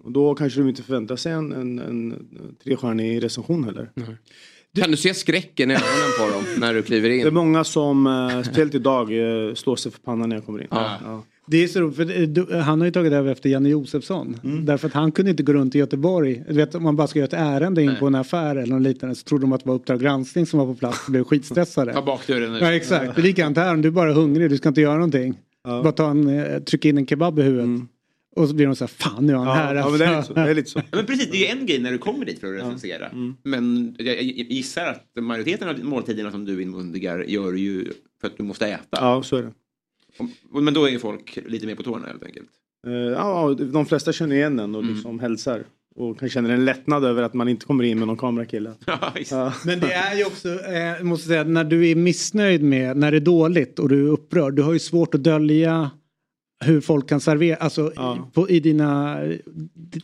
Och 0.04 0.12
då 0.12 0.36
kanske 0.36 0.60
de 0.60 0.70
inte 0.70 0.84
förväntar 0.84 1.16
sig 1.16 1.32
en, 1.32 1.52
en, 1.54 1.80
en 1.80 2.16
trestjärnig 2.64 3.24
recension 3.24 3.64
heller. 3.64 3.92
Kan 4.80 4.92
du 4.92 4.98
se 4.98 5.14
skräcken 5.14 5.72
i 5.72 5.74
ögonen 5.74 5.90
på 6.20 6.34
dem 6.34 6.44
när 6.60 6.74
du 6.74 6.82
kliver 6.82 7.10
in? 7.10 7.22
Det 7.22 7.28
är 7.28 7.32
många 7.32 7.64
som, 7.64 8.08
eh, 8.08 8.42
speciellt 8.44 8.76
idag, 8.76 9.02
eh, 9.48 9.54
slår 9.54 9.76
sig 9.76 9.92
för 9.92 10.00
pannan 10.00 10.30
när 10.30 10.36
jag 10.36 10.46
kommer 10.46 10.62
in. 10.62 10.68
Ja. 10.72 10.98
Ja. 11.04 11.24
Det 11.50 11.64
är 11.64 11.68
så 11.68 11.80
roligt, 11.80 11.96
för 11.96 12.06
du- 12.26 12.56
han 12.56 12.80
har 12.82 12.86
ju 12.86 12.92
tagit 12.92 13.14
över 13.14 13.32
efter 13.32 13.50
Janne 13.50 13.70
Josefsson. 13.70 14.40
Mm. 14.44 14.66
Därför 14.66 14.88
att 14.88 14.94
han 14.94 15.12
kunde 15.12 15.32
inte 15.32 15.44
gå 15.44 15.54
runt 15.54 15.76
i 15.76 15.78
Göteborg. 15.78 16.44
Du 16.48 16.54
vet 16.54 16.76
om 16.76 16.84
man 16.84 16.96
bara 16.96 17.08
ska 17.08 17.20
göra 17.20 17.28
ett 17.28 17.34
ärende 17.34 17.84
in 17.84 17.96
på 18.00 18.08
en 18.08 18.16
affär 18.16 18.56
eller 18.56 18.74
något 18.74 18.82
liknande 18.82 19.16
så 19.16 19.24
trodde 19.24 19.44
de 19.44 19.54
att 19.54 19.64
det 19.64 19.68
var 19.70 19.76
Uppdrag 19.76 20.00
granskning 20.02 20.46
som 20.46 20.60
var 20.60 20.66
på 20.66 20.76
plats 20.76 21.06
och 21.06 21.12
blev 21.12 21.24
skitstressade. 21.24 21.94
Ta 21.94 22.02
bakdörren 22.02 22.54
nu. 22.54 22.60
Ja 22.60 22.74
exakt, 22.74 23.16
det 23.16 23.22
är 23.22 23.24
likadant 23.24 23.58
här 23.58 23.74
om 23.74 23.82
du 23.82 23.88
är 23.88 23.92
bara 23.92 24.14
hungrig, 24.14 24.50
du 24.50 24.58
ska 24.58 24.70
inte 24.70 24.82
göra 24.82 24.94
någonting. 24.96 25.36
Bara 25.68 25.92
ta 25.92 26.10
en, 26.10 26.28
eh, 26.30 26.60
trycka 26.64 26.90
in 26.90 26.98
en 26.98 27.08
kebab 27.08 27.40
i 27.40 27.42
huvudet. 27.42 27.82
Och 28.36 28.50
så 28.50 28.56
blir 28.56 28.66
de 28.66 28.76
så 28.76 28.84
här, 28.84 28.88
fan 28.88 29.26
nu 29.26 29.34
är 29.34 29.38
han 29.38 29.48
Ja, 29.48 29.54
här. 29.54 29.76
ja, 29.76 29.90
men 29.90 30.00
det 30.00 30.06
är 30.06 30.14
alltså." 30.16 30.34
lite 30.34 30.34
så. 30.34 30.46
Det 30.46 30.50
är 30.52 30.56
lite 30.56 30.70
så. 30.70 30.80
Ja, 30.92 30.98
men 30.98 31.06
precis, 31.06 31.32
det 31.32 31.38
är 31.38 31.54
ju 31.56 31.60
en 31.60 31.66
grej 31.66 31.80
när 31.80 31.92
du 31.92 31.98
kommer 31.98 32.26
dit 32.26 32.40
för 32.40 32.48
att 32.56 32.62
recensera. 32.62 33.12
Men 33.44 33.96
jag 34.00 34.22
gissar 34.24 34.86
att 34.86 35.24
majoriteten 35.24 35.70
av 35.70 35.84
måltiderna 35.84 36.32
som 36.32 36.46
du 36.46 36.62
inmundigar 36.62 37.24
gör 37.28 37.54
ju 37.54 37.86
för 38.22 38.28
att 38.28 38.38
du 38.38 38.44
måste 38.44 38.68
äta. 38.68 38.88
Ja, 38.92 39.24
så 39.24 39.36
är 39.36 39.44
det. 39.44 39.52
Men 40.62 40.74
då 40.74 40.86
är 40.86 40.90
ju 40.90 41.00
folk 41.00 41.40
lite 41.48 41.66
mer 41.68 41.76
på 41.76 41.84
tårna 41.84 42.08
helt 42.08 42.24
enkelt. 42.24 42.50
Eh, 42.88 42.94
Ja, 42.94 43.54
de 43.54 43.86
flesta 43.86 44.14
känner 44.14 44.36
igen 44.36 44.58
den 44.58 44.76
och 44.76 44.84
liksom 44.84 45.20
hälsar. 45.20 45.64
Och 46.00 46.20
kan 46.20 46.30
känna 46.30 46.54
en 46.54 46.66
lättnad 46.66 47.06
över 47.06 47.24
att 47.24 47.34
man 47.34 47.48
inte 47.50 47.66
kommer 47.66 47.84
in 47.84 48.00
med 48.00 48.08
någon 48.08 48.18
kamerakille. 48.18 48.72
Ja. 49.32 49.54
Men 49.66 49.80
det 49.80 49.94
är 49.94 50.16
ju 50.18 50.26
också, 50.26 50.50
eh, 50.50 51.04
måste 51.04 51.28
säga, 51.28 51.44
när 51.44 51.64
du 51.64 51.90
är 51.90 51.96
missnöjd 51.96 52.64
med, 52.64 52.98
när 52.98 53.12
det 53.12 53.18
är 53.18 53.22
dåligt 53.22 53.80
och 53.80 53.90
du 53.90 54.08
är 54.08 54.12
upprörd, 54.12 54.56
du 54.56 54.62
har 54.62 54.74
ju 54.74 54.80
svårt 54.80 55.16
att 55.16 55.24
dölja 55.24 55.92
hur 56.66 56.82
folk 56.82 57.10
kan 57.10 57.20
servera, 57.20 57.56
alltså 57.58 57.92
i, 57.92 58.32
på, 58.34 58.50
i 58.50 58.60
dina, 58.60 59.20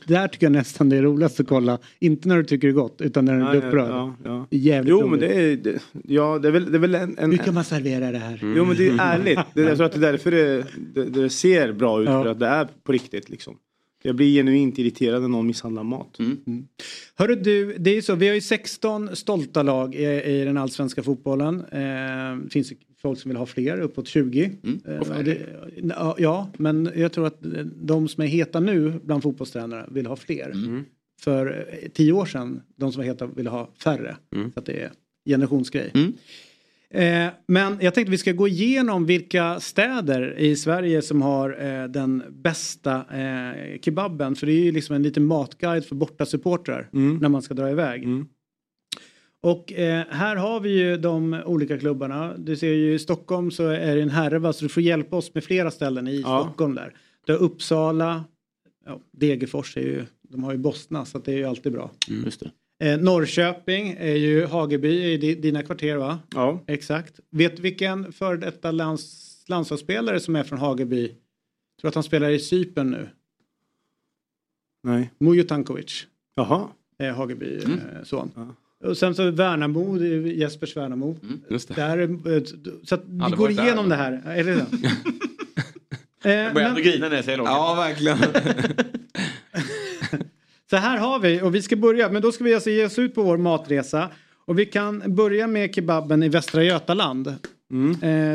där 0.05 0.27
tycker 0.27 0.45
jag 0.45 0.51
nästan 0.51 0.89
det 0.89 0.95
är 0.97 1.01
roligast 1.01 1.39
att 1.39 1.47
kolla, 1.47 1.79
inte 1.99 2.27
när 2.27 2.37
du 2.37 2.43
tycker 2.43 2.67
det 2.67 2.71
är 2.71 2.75
gott 2.75 3.01
utan 3.01 3.25
när 3.25 3.33
du 3.33 3.39
Ja, 3.39 3.49
är 3.49 3.55
ja, 3.55 3.67
upprörd. 3.67 3.89
ja, 3.89 4.15
ja. 4.23 4.47
Jävligt 4.49 4.89
Jo, 4.91 5.01
roligt. 5.01 5.11
men 5.11 5.19
det 5.19 5.35
är, 5.41 5.57
det, 5.57 5.79
ja, 6.03 6.39
det 6.39 6.47
är 6.47 6.51
väl, 6.51 6.71
det 6.71 6.77
är 6.77 6.79
väl 6.79 6.95
en, 6.95 7.17
en... 7.17 7.31
Hur 7.31 7.37
kan 7.37 7.53
man 7.53 7.63
servera 7.63 8.11
det 8.11 8.17
här? 8.17 8.39
Jo, 8.57 8.65
men 8.65 8.77
det 8.77 8.87
är 8.87 8.97
ärligt. 8.99 9.39
Det, 9.53 9.61
jag 9.61 9.75
tror 9.77 9.85
att 9.85 9.91
det 9.93 10.07
är 10.07 10.11
därför 10.11 10.31
det, 10.31 10.65
det, 10.93 11.03
det 11.03 11.29
ser 11.29 11.71
bra 11.73 12.01
ut, 12.01 12.09
Ja. 12.09 12.23
för 12.23 12.29
att 12.31 12.39
det 12.39 12.47
är 12.47 12.67
på 12.83 12.91
riktigt 12.91 13.29
liksom. 13.29 13.55
Jag 14.05 14.15
blir 14.15 14.33
genuint 14.33 14.79
irriterad 14.79 15.21
när 15.21 15.29
någon 15.29 15.47
misshandlar 15.47 15.83
mat. 15.83 16.17
Hörru 17.15 17.35
du, 17.35 17.77
det 17.77 17.97
är 17.97 18.01
så, 18.01 18.15
vi 18.15 18.27
har 18.27 18.35
ju 18.35 18.41
16 18.41 19.15
stolta 19.15 19.63
lag 19.63 19.95
i, 19.95 20.03
i 20.05 20.45
den 20.45 20.57
allsvenska 20.57 21.03
fotbollen. 21.03 21.59
Eh, 21.59 22.43
det 22.43 22.49
finns 22.49 22.71
ju 22.71 22.75
folk 23.01 23.19
som 23.19 23.29
vill 23.29 23.37
ha 23.37 23.45
fler, 23.45 23.79
uppåt 23.79 24.07
20. 24.07 24.51
Eh, 24.85 24.97
och 24.99 25.07
färre. 25.07 25.23
det, 25.23 25.95
ja, 26.17 26.49
men 26.57 26.89
jag 26.95 27.11
tror 27.11 27.27
att 27.27 27.37
de 27.75 28.07
som 28.07 28.23
är 28.23 28.27
heta 28.27 28.59
nu 28.59 28.99
bland 29.03 29.23
fotbollstränare 29.23 29.87
vill 29.91 30.05
ha 30.05 30.15
fler. 30.15 30.53
För 31.21 31.65
eh, 31.81 31.89
tio 31.89 32.11
år 32.11 32.25
sedan, 32.25 32.61
de 32.75 32.91
som 32.91 32.99
var 32.99 33.05
heta 33.05 33.25
ville 33.25 33.49
ha 33.49 33.69
färre. 33.83 34.17
Så 34.53 34.59
att 34.59 34.65
det 34.65 34.81
är 34.83 34.91
generationsgrej. 35.25 35.91
Eh, 36.93 37.27
men 37.47 37.77
jag 37.81 37.93
tänkte 37.93 38.11
vi 38.11 38.17
ska 38.17 38.31
gå 38.31 38.47
igenom 38.47 39.05
vilka 39.05 39.59
städer 39.59 40.37
i 40.39 40.55
Sverige 40.55 41.01
som 41.01 41.21
har 41.21 41.65
eh, 41.65 41.87
den 41.87 42.23
bästa 42.29 42.95
eh, 42.95 43.79
kebaben. 43.81 44.35
För 44.35 44.45
det 44.47 44.53
är 44.53 44.63
ju 44.63 44.71
liksom 44.71 44.95
en 44.95 45.03
liten 45.03 45.25
matguide 45.25 45.85
för 45.85 45.95
bortasupportrar 45.95 46.89
när 46.91 47.29
man 47.29 47.41
ska 47.41 47.53
dra 47.53 47.69
iväg. 47.71 48.07
Och 49.41 49.73
eh, 49.73 50.03
här 50.09 50.35
har 50.35 50.59
vi 50.59 50.69
ju 50.69 50.97
de 50.97 51.41
olika 51.45 51.77
klubbarna. 51.77 52.37
Du 52.37 52.55
ser 52.55 52.73
ju 52.73 52.93
i 52.93 52.99
Stockholm 52.99 53.51
så 53.51 53.67
är 53.67 53.95
det 53.95 54.01
en 54.01 54.09
härva 54.09 54.53
så 54.53 54.65
du 54.65 54.69
får 54.69 54.83
hjälpa 54.83 55.15
oss 55.15 55.33
med 55.33 55.43
flera 55.43 55.71
ställen 55.71 56.07
i 56.07 56.21
Ja. 56.21 56.41
Stockholm 56.43 56.75
där. 56.75 56.93
Du 57.25 57.33
har 57.33 57.39
Uppsala, 57.39 58.23
ja, 58.85 58.99
Degerfors 59.11 59.77
är 59.77 59.81
ju, 59.81 60.05
de 60.29 60.43
har 60.43 60.51
ju 60.51 60.57
Bosna 60.57 61.05
så 61.05 61.17
det 61.19 61.31
är 61.31 61.37
ju 61.37 61.45
alltid 61.45 61.71
bra. 61.71 61.91
Just 62.25 62.39
det. 62.39 62.51
Eh, 62.83 62.97
Norrköping 62.99 63.95
är 63.99 64.15
ju 64.15 64.45
Hageby 64.45 65.03
i 65.03 65.17
di- 65.17 65.35
dina 65.35 65.63
kvarter 65.63 65.95
va? 65.95 66.19
Ja. 66.35 66.59
Exakt. 66.67 67.19
Vet 67.29 67.59
vilken 67.59 68.11
före 68.13 68.37
detta 68.37 68.71
lands, 68.71 69.29
landslagsspelare 69.47 70.19
som 70.19 70.35
är 70.35 70.43
från 70.43 70.59
Hageby? 70.59 71.07
Tror 71.81 71.89
att 71.89 71.95
han 71.95 72.03
spelar 72.03 72.29
i 72.29 72.39
Cypern 72.39 72.91
nu. 72.91 73.09
Nej. 74.83 75.11
Mujo 75.17 75.43
Tankovic. 75.43 76.07
Jaha. 76.35 76.67
Är 76.97 77.11
Hageby 77.11 77.59
Mm. 77.65 77.79
eh, 77.79 78.03
son. 78.03 78.55
Och 78.83 78.97
sen 78.97 79.15
så 79.15 79.31
Värnamo, 79.31 79.97
det 79.97 80.07
är 80.07 80.19
Jespers 80.21 80.77
Värnamo. 80.77 81.15
Just 81.49 81.67
det. 81.67 81.73
Där, 81.73 81.99
eh, 81.99 82.43
så 82.83 82.95
att 82.95 83.01
vi 83.05 83.17
går 83.19 83.35
varit 83.37 83.57
där. 83.57 83.63
igenom 83.65 83.89
det 83.89 83.95
här. 83.95 84.21
Är 84.25 84.43
det 84.43 84.55
så? 84.55 84.65
Jag 86.23 86.47
eh, 86.47 86.53
börjar 86.53 86.53
men, 86.53 86.65
ändå 86.65 86.81
grina 86.81 87.09
när 87.09 87.15
jag 87.15 87.25
säger 87.25 87.37
långt. 87.37 87.49
Ja, 87.49 87.73
verkligen. 87.75 88.17
så 90.73 90.77
här 90.77 90.97
har 90.97 91.19
vi 91.19 91.41
och 91.41 91.55
vi 91.55 91.61
ska 91.61 91.75
börja. 91.75 92.09
Men 92.09 92.21
då 92.21 92.31
ska 92.31 92.43
vi 92.43 92.53
alltså 92.53 92.69
ge 92.69 92.85
oss 92.85 92.99
ut 92.99 93.15
på 93.15 93.23
vår 93.23 93.37
matresa. 93.37 94.09
Och 94.45 94.59
vi 94.59 94.65
kan 94.65 95.15
börja 95.15 95.47
med 95.47 95.75
kebaben 95.75 96.23
i 96.23 96.29
Västra 96.29 96.63
Götaland. 96.63 97.27
Eh, 97.27 97.33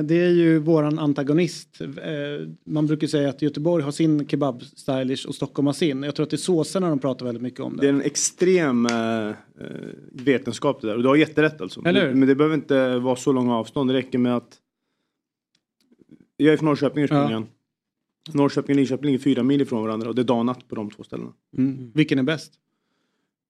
det 0.05 0.15
är 0.15 0.31
ju 0.31 0.59
våran 0.59 0.98
antagonist. 0.98 1.81
Eh, 1.81 1.89
man 2.66 2.86
brukar 2.86 3.06
säga 3.06 3.28
att 3.28 3.43
Göteborg 3.43 3.85
har 3.85 3.90
sin 3.90 4.27
kebab-stylish 4.27 5.27
och 5.27 5.35
Stockholm 5.35 5.66
har 5.66 5.73
sin. 5.73 6.02
Jag 6.02 6.15
tror 6.15 6.24
att 6.24 6.31
det 6.31 6.36
är 6.36 6.39
såserna 6.39 6.89
de 6.89 6.98
pratar 6.98 7.27
väldigt 7.27 7.43
mycket 7.43 7.60
om. 7.60 7.77
Det 7.77 7.89
är 7.89 7.93
Det. 7.93 7.98
en 7.98 8.02
extrem 8.02 8.86
eh, 8.86 9.28
eh, 9.28 9.35
vetenskap 10.12 10.81
det 10.81 10.86
där. 10.86 10.97
Och 10.97 11.02
du 11.02 11.09
har 11.09 11.16
jätterätt 11.16 11.60
alltså. 11.60 11.82
Eller 11.85 12.06
hur? 12.06 12.15
Men 12.15 12.28
det 12.28 12.35
behöver 12.35 12.55
inte 12.55 12.98
vara 12.98 13.16
så 13.16 13.32
långa 13.32 13.56
avstånd. 13.56 13.90
Det 13.90 13.94
räcker 13.94 14.19
med 14.19 14.36
att... 14.36 14.56
Jag 16.36 16.52
är 16.52 16.56
från 16.56 16.66
Norrköping 16.69 17.02
ursprungligen. 17.02 17.47
Norrköping 18.35 18.73
och 18.73 18.77
Linköping 18.77 19.07
ligger 19.07 19.19
fyra 19.19 19.43
mil 19.43 19.61
ifrån 19.61 19.83
varandra 19.83 20.09
och 20.09 20.15
det 20.15 20.23
är 20.23 20.25
dag 20.25 20.39
och 20.39 20.47
natt 20.47 20.69
på 20.69 20.75
de 20.75 20.91
två 20.91 21.03
ställena. 21.05 21.33
Mm. 21.59 21.91
Vilken 21.95 22.19
är 22.19 22.23
bäst? 22.23 22.53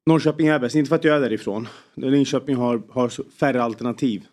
Norrköping 0.06 0.46
är 0.46 0.58
bäst, 0.58 0.74
inte 0.76 0.88
för 0.88 0.96
att 0.96 1.04
jag 1.04 1.16
är 1.16 1.20
därifrån. 1.20 1.68
Linköping 1.94 2.56
har, 2.56 2.82
har 2.90 3.30
färre 3.30 3.62
alternativ. 3.62 4.26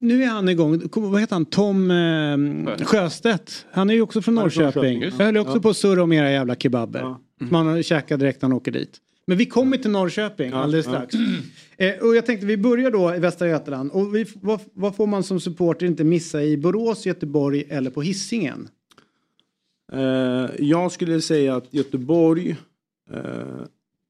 Nu 0.00 0.22
är 0.22 0.28
han 0.28 0.48
igång. 0.48 0.82
Vad 0.94 1.20
heter 1.20 1.36
han? 1.36 1.44
Tom 1.44 1.90
eh, 1.90 2.84
Sjöstedt. 2.86 3.66
Han 3.72 3.90
är 3.90 3.94
ju 3.94 4.02
också 4.02 4.22
från 4.22 4.36
Han 4.36 4.44
Norrköping. 4.44 4.64
Norrköping, 5.00 5.18
Jag 5.18 5.26
höll 5.26 5.36
också 5.36 5.56
Ja. 5.56 5.60
på 5.60 5.68
att 5.68 5.76
surra 5.76 6.02
om 6.02 6.12
era 6.12 6.30
jävla 6.32 6.56
kebaber. 6.56 7.00
Ja. 7.00 7.20
Man 7.38 7.82
käkar 7.82 8.16
direkt 8.16 8.42
när 8.42 8.48
man 8.48 8.56
åker 8.56 8.72
dit. 8.72 9.00
Men 9.26 9.38
vi 9.38 9.46
kommer 9.46 9.76
till 9.76 9.90
Norrköping 9.90 10.50
Ja, 10.50 10.56
alldeles 10.56 10.86
ja. 10.86 10.92
strax. 10.92 11.14
Eh, 11.76 12.06
och 12.06 12.16
jag 12.16 12.26
tänkte 12.26 12.46
vi 12.46 12.56
börjar 12.56 12.90
då 12.90 13.14
i 13.14 13.18
Västra 13.18 13.48
Götaland. 13.48 13.90
Och 13.90 14.14
vi, 14.14 14.26
vad, 14.34 14.60
vad 14.72 14.96
får 14.96 15.06
man 15.06 15.22
som 15.22 15.40
supporter 15.40 15.86
inte 15.86 16.04
missa 16.04 16.42
i 16.42 16.56
Borås, 16.56 17.06
Göteborg 17.06 17.64
eller 17.68 17.90
på 17.90 18.02
Hisingen? 18.02 18.68
Eh, 19.92 20.46
jag 20.58 20.92
skulle 20.92 21.20
säga 21.20 21.56
att 21.56 21.74
Göteborg, 21.74 22.56
eh, 23.12 23.64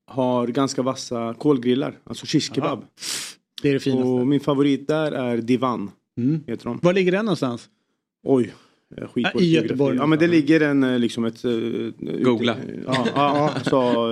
har 0.06 0.46
ganska 0.46 0.82
vassa 0.82 1.34
kolgrillar, 1.38 1.98
alltså 2.04 2.26
shish 2.26 2.54
kebab. 2.54 2.84
Det 3.62 3.68
är 3.68 3.72
det 3.72 3.80
finaste. 3.80 4.04
Och 4.04 4.26
min 4.26 4.40
favorit 4.40 4.88
där 4.88 5.12
är 5.12 5.36
Divan. 5.36 5.90
Mm. 6.18 6.44
Heter 6.46 6.64
de. 6.64 6.80
Var 6.82 6.92
ligger 6.92 7.12
den 7.12 7.24
någonstans? 7.24 7.68
Oj. 8.22 8.54
Eh, 8.96 9.08
Skit 9.08 9.32
på 9.32 9.40
i. 9.40 9.54
Göteborg 9.54 9.96
Ja 9.96 10.06
men 10.06 10.18
det 10.18 10.26
ligger 10.26 10.60
en 10.60 10.82
eh, 10.82 10.98
liksom 10.98 11.24
ett... 11.24 11.44
eh, 11.44 11.50
Googla. 12.22 12.56
Ute, 12.56 12.80
ja, 12.86 13.06
ja, 13.14 13.60
så, 13.70 14.10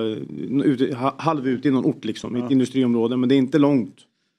ute, 0.64 0.94
ha- 0.94 1.14
halv 1.18 1.48
ut 1.48 1.66
i 1.66 1.70
någon 1.70 1.84
ort 1.84 2.04
liksom. 2.04 2.36
I 2.36 2.40
ett 2.40 2.50
industriområde. 2.50 3.16
Men 3.16 3.28
det 3.28 3.34
är 3.34 3.36
inte 3.36 3.58
långt 3.58 3.96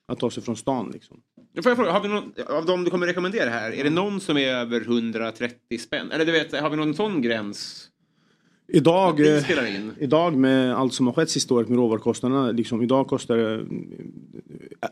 att 0.07 0.19
ta 0.19 0.31
sig 0.31 0.43
från 0.43 0.55
stan 0.55 0.89
liksom. 0.93 1.17
Får 1.63 1.69
jag 1.69 1.77
fråga, 1.77 1.91
har 1.91 2.01
vi 2.01 2.07
någon, 2.07 2.31
av 2.47 2.65
de 2.65 2.83
du 2.83 2.89
kommer 2.89 3.07
rekommendera 3.07 3.49
här, 3.49 3.71
är 3.71 3.83
det 3.83 3.89
någon 3.89 4.19
som 4.19 4.37
är 4.37 4.47
över 4.47 4.81
130 4.81 5.79
spänn? 5.79 6.11
Eller 6.11 6.25
du 6.25 6.31
vet, 6.31 6.61
har 6.61 6.69
vi 6.69 6.75
någon 6.77 6.93
sån 6.93 7.21
gräns? 7.21 7.89
Idag, 8.67 9.19
idag 9.99 10.35
med 10.37 10.75
allt 10.75 10.93
som 10.93 11.07
har 11.07 11.13
skett 11.13 11.29
sista 11.29 11.53
året 11.53 11.69
med 11.69 11.77
råvarukostnaderna. 11.77 12.51
Liksom, 12.51 12.81
idag 12.81 13.07
kostar 13.07 13.37
det, 13.37 13.65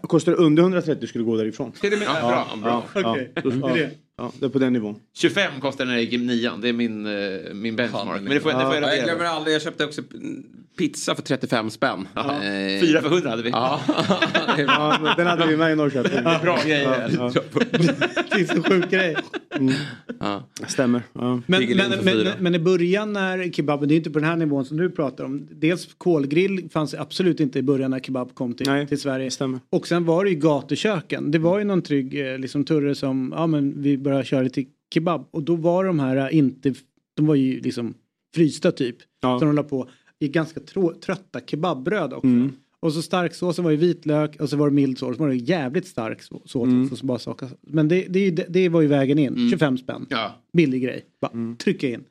kostar 0.08 0.32
det 0.32 0.38
under 0.38 0.64
130 0.64 1.08
skulle 1.08 1.24
gå 1.24 1.38
därifrån. 1.38 1.72
Är 1.84 1.90
det 1.90 1.98
med, 1.98 2.08
ja, 2.08 2.46
bra, 2.54 2.62
bra. 2.62 2.84
Ja, 2.94 3.12
Okej. 3.12 3.32
ja, 3.36 3.42
Det 3.42 3.50
är 3.50 3.76
det. 3.88 3.92
Ja, 4.18 4.32
det 4.40 4.46
är 4.46 4.50
på 4.50 4.60
den 4.60 4.74
nivån. 4.74 4.96
25 5.14 5.62
kostar 5.62 5.86
den 5.86 5.98
i 6.00 6.18
nian, 6.18 6.62
det 6.62 6.70
är 6.70 6.74
min, 6.74 7.06
eh, 7.06 7.54
min 7.54 7.76
benchmark. 7.76 8.22
Men 8.22 8.34
det 8.34 8.40
får, 8.40 8.50
det 8.50 8.66
får 8.66 8.76
jag 8.76 8.84
Ja, 8.84 8.96
jag 8.96 9.06
glömmer 9.06 9.26
aldrig, 9.26 9.56
jag 9.56 9.62
köpte 9.62 9.86
också 9.86 10.02
pizza 10.78 11.16
för 11.16 11.22
35 11.22 11.70
spänn. 11.70 12.08
Ja. 12.14 12.44
Eh, 12.44 12.82
Fyra 12.82 13.02
för 13.02 13.10
100 13.10 13.30
hade 13.30 13.44
vi. 13.44 13.50
Ja. 13.50 13.80
Ja, 14.58 15.14
den 15.18 15.28
hade 15.28 15.48
vi 15.48 15.58
med 15.58 15.72
i 15.72 15.76
Norrköping. 15.76 16.24
Bra 16.24 16.60
grejer. 16.66 17.10
Ja, 17.18 17.32
ja. 17.34 17.42
Det 18.32 18.42
är 18.42 18.56
så 18.56 18.64
sjuk 18.70 18.90
grej. 18.92 19.16
Ja. 20.20 20.44
Stämmer. 20.68 21.02
Ja. 21.14 21.42
Men, 21.46 21.78
men, 21.78 21.92
men, 22.04 22.28
men 22.40 22.56
i 22.56 22.60
början 22.60 23.14
när 23.14 23.52
kebaben, 23.52 23.88
det 23.90 23.94
är 23.94 23.98
inte 23.98 24.10
på 24.10 24.20
den 24.20 24.28
här 24.28 24.36
nivån 24.36 24.66
som 24.66 24.78
du 24.78 24.90
pratar 24.92 25.24
om. 25.24 25.48
Dels 25.52 25.88
kolgrill 25.98 26.70
fanns 26.74 26.94
absolut 26.94 27.40
inte 27.40 27.60
i 27.60 27.62
början 27.62 27.92
när 27.92 28.00
kebab 28.00 28.36
kom 28.36 28.54
till, 28.54 28.68
Nej, 28.68 28.88
till 28.88 29.00
Sverige. 29.02 29.32
stämmer. 29.32 29.60
Och 29.70 29.88
sen 29.88 30.06
var 30.06 30.24
det 30.24 30.30
ju 30.30 30.36
gatuköken. 30.36 31.32
Det 31.32 31.40
var 31.40 31.60
ju 31.60 31.66
någon 31.66 31.82
trygg 31.82 32.32
eh, 32.32 32.38
liksom, 32.40 32.66
turre 32.66 32.96
som, 32.96 33.34
ja 33.38 33.48
men 33.48 33.82
vi 33.82 33.98
börjar 34.02 34.24
köra 34.24 34.42
lite 34.42 34.66
kebab. 34.94 35.28
Och 35.32 35.44
då 35.44 35.56
var 35.56 35.86
de 35.86 36.00
här 36.00 36.16
eh, 36.18 36.38
inte, 36.38 36.74
de 37.14 37.26
var 37.26 37.36
ju 37.36 37.62
liksom 37.62 37.94
frysta 38.36 38.72
typ. 38.72 38.96
Ja. 39.22 39.40
Som 39.40 39.48
de 39.48 39.56
la 39.56 39.64
på 39.64 39.90
i 40.20 40.28
ganska 40.28 40.60
trå, 40.60 40.94
trötta 41.06 41.40
kebabbröd 41.48 42.14
också. 42.14 42.28
Mm. 42.28 42.52
Och 42.80 42.94
så 42.94 43.02
starksåsen 43.02 43.64
var 43.64 43.72
ju 43.72 43.78
vitlök 43.78 44.42
och 44.42 44.50
så 44.50 44.58
var 44.58 44.70
det 44.70 44.74
mild 44.76 44.98
sås. 44.98 45.18
Så 45.18 45.24
var 45.24 45.30
det 45.30 45.36
jävligt 45.36 45.88
stark 45.88 46.22
så- 46.24 46.42
sås. 46.46 46.64
Mm. 46.68 46.90
Så 46.96 47.06
bara. 47.06 47.20
Men 47.62 47.88
det, 47.88 48.06
det, 48.10 48.32
det, 48.32 48.70
var 48.70 48.82
ju 48.82 48.88
vägen 48.88 49.20
in. 49.20 49.50
25 49.52 49.78
spänn. 49.78 50.06
Ja. 50.10 50.36
Billig 50.54 50.84
grej. 50.84 51.06
Bara 51.22 51.32
Mm. 51.34 51.56
trycka 51.58 51.88
in. 51.90 52.04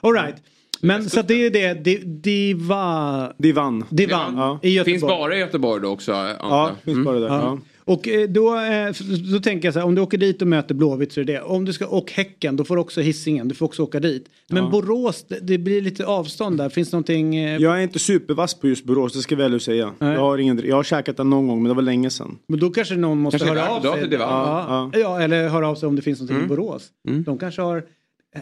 Alright. 0.00 0.34
Men 0.80 1.10
så 1.10 1.22
det 1.22 1.34
är 1.46 1.50
det. 1.50 1.74
Det, 1.84 1.96
det 2.04 2.54
var... 2.54 3.34
Divan. 3.38 3.84
Det 3.90 4.06
vann 4.06 4.36
Ja. 4.36 4.60
i 4.62 4.68
Göteborg. 4.70 4.92
Finns 4.94 5.02
bara 5.08 5.36
i 5.36 5.38
Göteborg 5.38 5.82
då 5.82 5.88
också 5.88 6.12
antar 6.12 6.36
Ja, 6.48 6.70
finns 6.84 6.94
Mm. 6.94 7.04
bara 7.04 7.20
där. 7.20 7.26
Ja. 7.28 7.58
Ja. 7.86 7.92
Och 7.92 8.08
eh, 8.08 8.28
då, 8.28 8.56
eh, 8.60 8.92
då 9.32 9.40
tänker 9.40 9.66
jag 9.68 9.72
så 9.74 9.80
här, 9.80 9.86
om 9.86 9.94
du 9.94 10.00
åker 10.02 10.18
dit 10.18 10.42
och 10.42 10.48
möter 10.48 10.74
Blåvitt 10.74 11.12
så 11.12 11.20
är 11.20 11.24
det 11.24 11.32
det. 11.32 11.40
Om 11.42 11.64
du 11.64 11.72
ska 11.72 11.86
och 11.86 12.12
Häcken, 12.12 12.56
då 12.56 12.64
får 12.64 12.74
du 12.76 12.80
också 12.80 13.00
Hisingen, 13.00 13.48
du 13.48 13.54
får 13.54 13.66
också 13.66 13.82
åka 13.82 14.00
dit. 14.00 14.28
Men 14.48 14.64
Ja. 14.64 14.70
Borås, 14.70 15.24
det, 15.28 15.38
det 15.42 15.58
blir 15.58 15.80
lite 15.82 16.06
avstånd 16.06 16.58
där. 16.58 16.68
Finns 16.68 16.90
det 16.90 16.94
någonting... 16.96 17.36
Eh, 17.36 17.56
Jag 17.56 17.78
är 17.78 17.82
inte 17.82 17.98
supervass 17.98 18.54
på 18.54 18.68
just 18.68 18.84
Borås, 18.84 19.12
det 19.12 19.18
ska 19.18 19.34
jag 19.34 19.50
väl 19.50 19.60
säga. 19.60 19.92
Nej. 19.98 20.12
Jag 20.12 20.20
har, 20.20 20.38
ingen, 20.38 20.60
jag 20.64 20.76
har 20.76 20.82
käkat 20.82 21.16
den 21.16 21.30
någon 21.30 21.46
gång 21.48 21.62
men 21.62 21.68
det 21.68 21.74
var 21.74 21.82
länge 21.82 22.10
sedan. 22.10 22.38
Men 22.48 22.60
då 22.60 22.70
kanske 22.70 22.96
någon 22.96 23.18
måste 23.18 23.38
Kanske 23.38 23.56
höra 23.60 23.68
av 23.70 23.82
det- 23.82 23.88
sig. 23.92 24.00
det- 24.00 24.06
det 24.08 24.16
var- 24.16 24.26
ja, 24.26 24.90
ja. 24.94 25.20
eller 25.20 25.48
höra 25.48 25.68
av 25.68 25.74
sig 25.74 25.86
om 25.86 25.96
det 25.96 26.02
finns 26.02 26.18
någonting 26.20 26.36
Mm. 26.36 26.46
i 26.46 26.56
Borås. 26.56 26.88
Mm. 27.08 27.22
De 27.22 27.38
kanske 27.38 27.62
har 27.62 27.76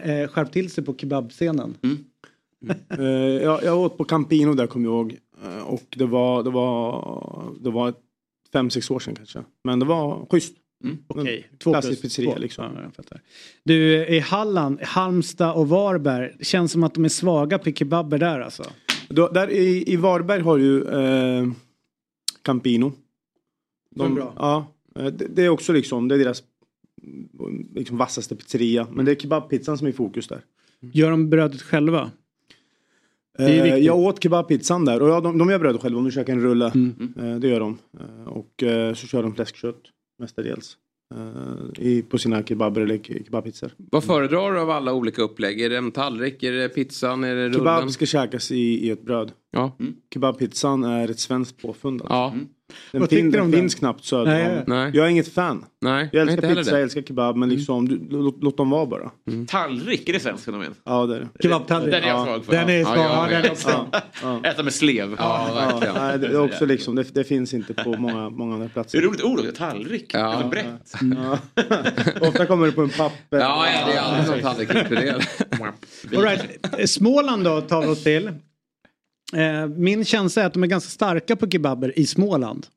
eh, 0.03 0.27
skärpt 0.27 0.53
till 0.53 0.69
sig 0.69 0.83
på 0.83 0.93
kebabscenen. 0.97 1.73
Eh, 2.99 3.05
jag, 3.43 3.63
jag 3.63 3.77
åt 3.79 3.97
på 3.97 4.03
Campino 4.03 4.53
där 4.53 4.67
kommer 4.67 4.85
jag 4.85 4.93
ihåg. 4.95 5.15
Eh, 5.45 5.63
och 5.67 5.83
det 5.97 6.05
var, 6.05 6.43
det 6.43 6.49
var, 6.49 7.43
det 7.61 7.69
var 7.69 7.89
ett 7.89 7.99
fem, 8.55 8.69
sex 8.69 8.91
år 8.91 8.99
sedan 8.99 9.15
kanske. 9.15 9.43
Men 9.63 9.79
det 9.79 9.85
var 9.85 10.25
schysst. 10.31 10.55
Okej, 11.07 11.49
två 11.59 11.71
Klassisk 11.71 12.01
pizzeria 12.01 12.37
liksom. 12.37 12.65
Ja, 12.75 12.81
jag 12.81 12.95
fattar. 12.95 13.21
Du, 13.63 14.05
i 14.07 14.19
Halland, 14.19 14.81
Halmstad 14.81 15.55
och 15.55 15.69
Varberg. 15.69 16.35
Det 16.39 16.45
känns 16.45 16.71
som 16.71 16.83
att 16.83 16.93
de 16.93 17.05
är 17.05 17.09
svaga 17.09 17.59
på 17.59 17.71
kebaber 17.71 18.17
där 18.17 18.39
alltså. 18.39 18.63
Då, 19.09 19.27
där 19.27 19.49
i, 19.49 19.93
I 19.93 19.95
Varberg 19.95 20.41
har 20.41 20.57
ju 20.57 20.83
eh, 20.83 21.47
Campino. 22.41 22.93
De 23.95 24.15
bra. 24.15 24.33
Ja, 24.37 24.73
eh, 24.95 25.05
det, 25.05 25.27
det 25.27 25.45
är 25.45 25.49
också 25.49 25.73
liksom, 25.73 26.07
det 26.07 26.15
är 26.15 26.19
deras 26.19 26.43
mm, 27.03 27.67
liksom, 27.75 27.97
vassaste 27.97 28.35
pizzeria. 28.35 28.87
Men 28.91 29.05
det 29.05 29.11
är 29.11 29.15
kebabpizzan 29.15 29.77
som 29.77 29.87
är 29.87 29.91
i 29.91 29.93
fokus 29.93 30.27
där. 30.27 30.41
Gör 30.93 31.11
de 31.11 31.29
brödet 31.29 31.61
själva? 31.61 31.99
Det 31.99 32.03
är 32.03 32.05
Eh, 32.05 32.11
viktigt. 32.11 33.24
Jag 33.77 33.97
åt 33.97 34.23
kebabpizzan 34.23 34.85
där 34.85 35.01
och 35.01 35.09
ja, 35.09 35.21
de, 35.21 35.37
de 35.37 35.49
gör 35.49 35.59
brödet 35.59 35.81
själva 35.81 35.99
om 35.99 36.05
du 36.05 36.11
käkar 36.11 36.33
en 36.33 36.41
rulle. 36.41 36.71
Mm. 36.75 37.13
Eh, 37.19 37.35
det 37.35 37.47
gör 37.47 37.59
de. 37.59 37.77
Eh, 37.99 38.27
och 38.27 38.63
eh, 38.63 38.93
så 38.93 39.07
kör 39.07 39.23
de 39.23 39.35
fläskkött 39.35 39.81
mestadels. 40.19 40.77
Eh, 41.15 41.83
i, 41.85 42.01
på 42.01 42.17
sina 42.17 42.43
kebaber 42.43 42.81
eller 42.81 42.97
ke- 42.97 43.23
kebabpizzor. 43.25 43.71
Vad 43.77 44.03
föredrar 44.03 44.51
du 44.53 44.59
av 44.59 44.69
alla 44.69 44.93
olika 44.93 45.21
upplägg? 45.21 45.61
Är 45.61 45.69
det 45.69 45.77
en 45.77 45.91
tallrik, 45.91 46.43
är 46.43 46.51
det 46.51 46.69
pizzan, 46.69 47.23
är 47.23 47.35
det 47.35 47.41
rullen? 47.41 47.53
Kebab 47.53 47.91
ska 47.91 48.05
käkas 48.05 48.51
i, 48.51 48.57
i 48.57 48.89
ett 48.89 49.01
bröd. 49.05 49.31
Ja. 49.51 49.77
Kebabpizzan 50.13 50.83
är 50.83 51.09
ett 51.09 51.19
svenskt 51.19 51.61
påfund. 51.61 52.01
Alltså. 52.01 52.13
Ja. 52.13 52.33
Den, 52.91 53.01
Vad 53.01 53.09
fin, 53.09 53.19
tycker 53.25 53.37
du 53.37 53.43
om 53.43 53.51
den? 53.51 53.59
finns 53.61 53.75
knappt 53.75 54.05
söder 54.05 54.25
Nej. 54.25 54.63
Nej. 54.67 54.91
Jag 54.93 55.05
är 55.05 55.09
inget 55.09 55.33
fan. 55.33 55.65
Nej, 55.81 56.09
Jag 56.13 56.21
inte 56.21 56.33
älskar 56.33 56.55
pizza, 56.55 56.71
det. 56.71 56.77
jag 56.77 56.83
älskar 56.83 57.01
kebab 57.01 57.35
men 57.35 57.49
liksom 57.49 57.87
du, 57.87 58.07
låt, 58.09 58.43
låt 58.43 58.57
dem 58.57 58.69
vara 58.69 58.85
bara. 58.85 59.11
Tallrik, 59.47 60.09
är 60.09 60.13
det 60.13 60.19
svenskt 60.19 60.45
fenomen? 60.45 60.73
Ja 60.83 61.05
det 61.05 61.15
är 61.15 61.19
det. 61.19 61.27
Kebabtallrik. 61.43 61.91
Den 61.93 62.03
är 62.03 62.07
jag 62.07 62.19
Ja. 62.19 62.25
svag 62.25 62.45
för. 62.45 62.51
Den 62.51 62.69
är 62.69 62.83
svag. 62.83 62.97
ja, 62.97 63.27
Ja, 63.31 63.39
den 63.41 63.45
är 63.45 64.41
ja. 64.43 64.49
Äta 64.51 64.63
med 64.63 64.73
slev. 64.73 65.15
Ja, 65.17 65.47
Ja, 65.49 65.55
verkligen. 65.71 65.95
nej, 65.95 66.19
det, 66.19 66.27
är 66.27 66.41
också 66.41 66.65
liksom, 66.65 66.95
det, 66.95 67.13
det 67.15 67.23
finns 67.23 67.53
inte 67.53 67.73
på 67.73 67.97
många, 67.97 68.29
många 68.29 68.53
andra 68.53 68.65
Det 68.67 68.71
är 68.71 68.73
platser. 68.73 69.01
roligt 69.01 69.23
ord 69.23 69.39
också, 69.39 69.51
tallrik. 69.57 70.05
Ja. 70.13 70.19
Alltså 70.19 70.47
brett. 70.49 70.93
Ja. 71.15 71.39
Ofta 72.27 72.45
kommer 72.45 72.65
det 72.65 72.71
på 72.71 72.81
en 72.81 72.89
papper. 72.89 73.37
Ja, 73.39 73.67
ja, 73.67 73.85
det 73.87 73.93
är 73.93 73.99
aldrig 74.01 74.29
någon 74.43 74.53
tallrik 74.53 74.75
inkluderad. 74.75 75.23
All 76.17 76.23
right. 76.23 76.89
Småland 76.89 77.43
då 77.43 77.61
tar 77.61 77.81
vi 77.81 77.87
oss 77.87 78.03
till. 78.03 78.31
Eh, 79.33 79.67
Min 79.67 80.05
känsla 80.05 80.41
är 80.41 80.45
att 80.47 80.53
de 80.53 80.63
är 80.63 80.67
ganska 80.67 80.89
starka 80.89 81.35
på 81.35 81.49
kebaber 81.49 81.99
i 81.99 82.05
Småland. 82.05 82.67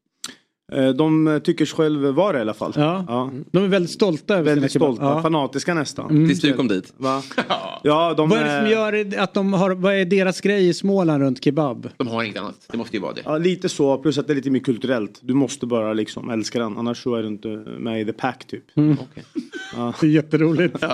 Eh, 0.72 0.88
De 0.88 1.40
tycker 1.44 1.66
själv 1.66 2.00
vara 2.14 2.32
det 2.32 2.38
i 2.38 2.40
alla 2.42 2.54
fall. 2.54 2.72
Ja. 2.76 3.04
Ja. 3.08 3.30
De 3.52 3.64
är 3.64 3.68
väldigt 3.68 3.90
stolta 3.92 4.34
över 4.34 4.44
Väldigt 4.44 4.72
sina 4.72 4.84
stolta, 4.84 5.02
Ja. 5.04 5.22
fanatiska 5.22 5.74
nästan. 5.74 6.08
Tills 6.28 6.40
du 6.40 6.52
kom 6.52 6.68
dit. 6.68 6.92
Va? 6.96 7.22
Ja, 7.82 8.14
de, 8.16 8.28
Vad 8.28 8.38
är 8.38 8.44
det 8.44 8.60
som 8.60 8.70
gör 8.70 9.18
att 9.22 9.34
de 9.34 9.52
har, 9.52 9.70
vad 9.70 9.94
är 9.94 10.04
deras 10.04 10.40
grej 10.40 10.68
i 10.68 10.74
Småland 10.74 11.22
runt 11.22 11.44
kebab? 11.44 11.88
De 11.96 12.08
har 12.08 12.22
inget 12.22 12.38
annat. 12.38 12.54
Det 12.72 12.78
måste 12.78 12.96
ju 12.96 13.02
vara 13.02 13.12
det. 13.12 13.20
Ja, 13.24 13.38
lite 13.38 13.68
så, 13.68 13.98
plus 13.98 14.18
att 14.18 14.26
det 14.26 14.32
är 14.32 14.34
lite 14.34 14.50
mer 14.50 14.60
kulturellt. 14.60 15.18
Du 15.22 15.34
måste 15.34 15.66
bara 15.66 15.92
liksom 15.92 16.30
älska 16.30 16.58
den, 16.58 16.76
annars 16.78 17.02
så 17.02 17.14
är 17.14 17.22
du 17.22 17.28
inte 17.28 17.48
med 17.78 18.00
i 18.00 18.04
the 18.04 18.12
pack 18.12 18.46
typ. 18.46 18.64
Det 18.74 20.06
är 20.06 20.06
jätteroligt. 20.06 20.84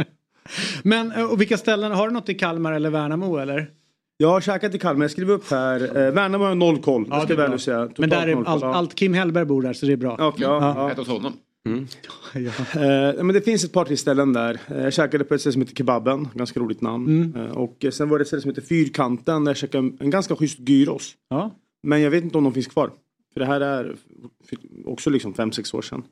Men 0.82 1.12
eh, 1.12 1.24
och 1.32 1.40
vilka 1.40 1.58
ställen, 1.58 1.92
har 1.92 2.08
du 2.08 2.14
något 2.14 2.28
i 2.28 2.34
Kalmar 2.34 2.72
eller 2.72 2.90
Värnamo 2.90 3.36
eller? 3.36 3.68
Jag 4.22 4.28
har 4.28 4.40
käkat 4.40 4.74
i 4.74 4.78
Kalmar, 4.78 5.04
jag 5.04 5.10
skriver 5.10 5.34
upp 5.34 5.50
här. 5.50 5.80
Eh, 5.82 6.12
Värnamo 6.12 6.44
har 6.44 6.54
noll 6.54 6.82
koll, 6.82 7.06
Ja, 7.10 7.16
det 7.16 7.22
ska 7.22 7.34
jag 7.42 7.50
väl 7.50 7.58
säga. 7.58 7.88
Men 7.96 8.10
där 8.10 8.28
är 8.28 8.44
allt, 8.44 8.62
ja. 8.62 8.74
allt 8.74 8.94
Kim 8.94 9.14
Hellberg 9.14 9.44
bor 9.44 9.62
där 9.62 9.72
så 9.72 9.86
det 9.86 9.92
är 9.92 9.96
bra. 9.96 10.16
Okej, 10.20 10.42
ja, 10.42 10.90
Ät 10.90 10.98
hos 10.98 11.08
honom. 11.08 11.32
Eh, 12.34 13.24
men 13.24 13.28
det 13.28 13.40
finns 13.40 13.64
ett 13.64 13.72
par 13.72 13.84
till 13.84 13.98
ställen 13.98 14.32
där. 14.32 14.60
Eh, 14.68 14.82
jag 14.82 14.92
käkade 14.92 15.24
på 15.24 15.34
ett 15.34 15.40
ställe 15.40 15.52
som 15.52 15.62
heter 15.62 15.74
Kebaben, 15.74 16.28
ganska 16.34 16.60
roligt 16.60 16.80
namn. 16.80 17.06
Mm. 17.06 17.46
Eh, 17.46 17.52
och 17.52 17.84
eh, 17.84 17.90
sen 17.90 18.08
var 18.08 18.18
det 18.18 18.22
ett 18.22 18.26
ställe 18.26 18.42
som 18.42 18.50
heter 18.50 18.62
Fyrkanten 18.62 19.44
där 19.44 19.50
jag 19.50 19.56
käkade 19.56 19.86
en, 19.86 19.96
en 20.00 20.10
ganska 20.10 20.36
schysst 20.36 20.68
gyros. 20.68 21.14
Ja. 21.30 21.50
Men 21.82 22.00
jag 22.00 22.10
vet 22.10 22.24
inte 22.24 22.38
om 22.38 22.44
de 22.44 22.52
finns 22.52 22.66
kvar. 22.66 22.90
För 23.32 23.40
det 23.40 23.46
här 23.46 23.60
är 23.60 23.96
också 24.86 25.10
liksom 25.10 25.34
5-6 25.34 25.76
år 25.76 25.82
sedan. 25.82 26.02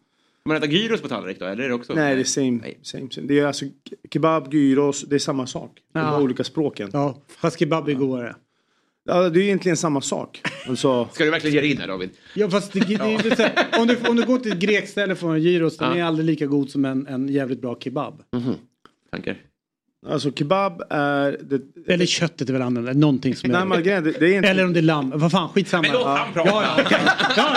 Man 0.51 0.57
äter 0.57 0.69
gyros 0.69 1.01
på 1.01 1.09
tallrik 1.09 1.39
då? 1.39 1.47
Eller 1.47 1.65
är 1.65 1.69
det 1.69 1.75
också? 1.75 1.95
Nej, 1.95 2.15
det 2.15 2.21
är 2.21 2.25
same, 2.25 2.51
Nej. 2.51 2.79
same, 2.83 3.11
same. 3.11 3.27
Det 3.27 3.39
är 3.39 3.47
alltså 3.47 3.65
kebab, 4.13 4.55
gyros, 4.55 5.03
det 5.03 5.15
är 5.15 5.19
samma 5.19 5.47
sak. 5.47 5.71
De 5.95 5.99
har 5.99 6.23
olika 6.23 6.45
språken. 6.45 6.91
Ja, 6.93 7.23
fast 7.29 7.59
kebab 7.59 7.89
är 7.89 7.95
godare. 7.95 8.37
Ja, 9.05 9.29
det 9.29 9.41
är 9.41 9.43
egentligen 9.43 9.77
samma 9.77 10.01
sak. 10.01 10.43
Alltså, 10.69 11.09
Ska 11.13 11.25
du 11.25 11.31
verkligen 11.31 11.55
ge 11.55 11.61
dig 11.61 11.71
in 11.71 11.79
här 11.79 11.89
David? 11.89 12.11
Ja 12.35 12.51
fast 12.51 12.73
det, 12.73 12.81
det 12.81 13.37
så 13.37 13.43
här, 13.43 13.67
om, 13.79 13.87
du, 13.87 13.97
om 14.09 14.17
du 14.17 14.27
går 14.27 14.39
till 14.39 14.53
ett 14.53 14.59
grekställe 14.59 15.15
får 15.15 15.35
en 15.35 15.43
gyros, 15.43 15.77
den 15.77 15.97
är 15.97 16.05
aldrig 16.05 16.27
lika 16.27 16.47
god 16.47 16.71
som 16.71 16.85
en, 16.85 17.07
en 17.07 17.29
jävligt 17.29 17.61
bra 17.61 17.77
kebab. 17.81 18.23
Tankar? 19.11 19.37
alltså 20.07 20.33
kebab 20.33 20.83
är... 20.91 21.39
Det, 21.43 21.93
Eller 21.93 22.07
köttet 22.07 22.49
är 22.49 22.53
väl 22.53 22.63
annorlunda, 22.63 22.93
någonting 23.01 23.37
som 23.37 23.51
nej, 23.51 23.61
är... 23.61 23.65
men 23.65 23.79
är- 23.79 24.01
det, 24.01 24.01
det 24.01 24.27
är 24.27 24.37
inte... 24.37 24.49
Eller 24.49 24.65
om 24.65 24.73
det 24.73 24.81
är 24.81 24.83
lamm, 24.83 25.13
vad 25.15 25.31
fan 25.31 25.49
skitsamma. 25.49 25.83
Men 25.83 25.93
låt 25.93 26.07
han 26.07 26.33
prata! 26.33 26.51
Ja, 26.51 26.63
ja, 26.77 26.83
okej. 26.85 26.99
ja, 27.37 27.57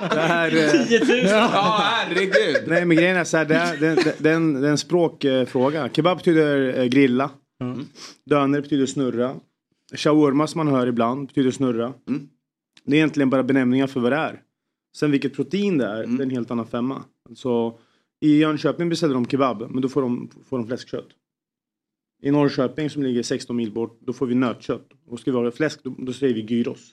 Det 0.00 0.20
här, 0.20 0.56
eh, 0.56 1.22
Ja, 1.24 1.78
herregud. 1.82 2.68
nej 2.68 2.84
men 2.84 2.96
grejen 2.96 3.16
är 3.16 3.24
så 3.24 3.36
här, 3.36 3.44
det 3.44 3.54
är, 3.54 3.76
det, 3.76 3.94
det, 3.94 4.14
det, 4.18 4.30
är 4.30 4.34
en, 4.34 4.60
det 4.60 4.66
är 4.66 4.70
en 4.70 4.78
språkfråga. 4.78 5.88
Kebab 5.92 6.18
betyder 6.18 6.78
eh, 6.78 6.84
grilla. 6.84 7.30
Döner 8.26 8.60
betyder 8.60 8.86
snurra. 8.86 9.34
Shawarma 9.94 10.46
som 10.46 10.58
man 10.58 10.74
hör 10.74 10.86
ibland 10.86 11.26
betyder 11.26 11.50
snurra. 11.50 11.92
Det 12.84 12.92
är 12.96 12.98
egentligen 12.98 13.30
bara 13.30 13.42
benämningar 13.42 13.86
för 13.86 14.00
vad 14.00 14.12
det 14.12 14.16
är. 14.16 14.40
Sen 14.96 15.10
vilket 15.10 15.34
protein 15.36 15.78
det 15.78 15.86
är, 15.86 16.06
det 16.06 16.22
är 16.22 16.26
en 16.26 16.30
helt 16.30 16.50
annan 16.50 16.66
femma. 16.66 17.04
Så 17.34 17.78
i 18.20 18.38
Jönköping 18.38 18.88
beställer 18.88 19.14
de 19.14 19.26
kebab, 19.26 19.66
men 19.70 19.82
då 19.82 19.88
får 19.88 20.02
de, 20.02 20.30
får 20.48 20.58
de 20.58 20.66
fläskkött. 20.66 21.08
I 22.22 22.30
Norrköping 22.30 22.90
som 22.90 23.02
ligger 23.02 23.22
16 23.22 23.56
mil 23.56 23.72
bort, 23.72 23.98
då 24.00 24.12
får 24.12 24.26
vi 24.26 24.34
nötkött. 24.34 24.88
Och 25.06 25.20
ska 25.20 25.30
vi 25.32 25.36
ha 25.36 25.50
fläsk, 25.50 25.80
då, 25.82 25.94
då 25.98 26.12
säger 26.12 26.34
vi 26.34 26.40
gyros. 26.40 26.90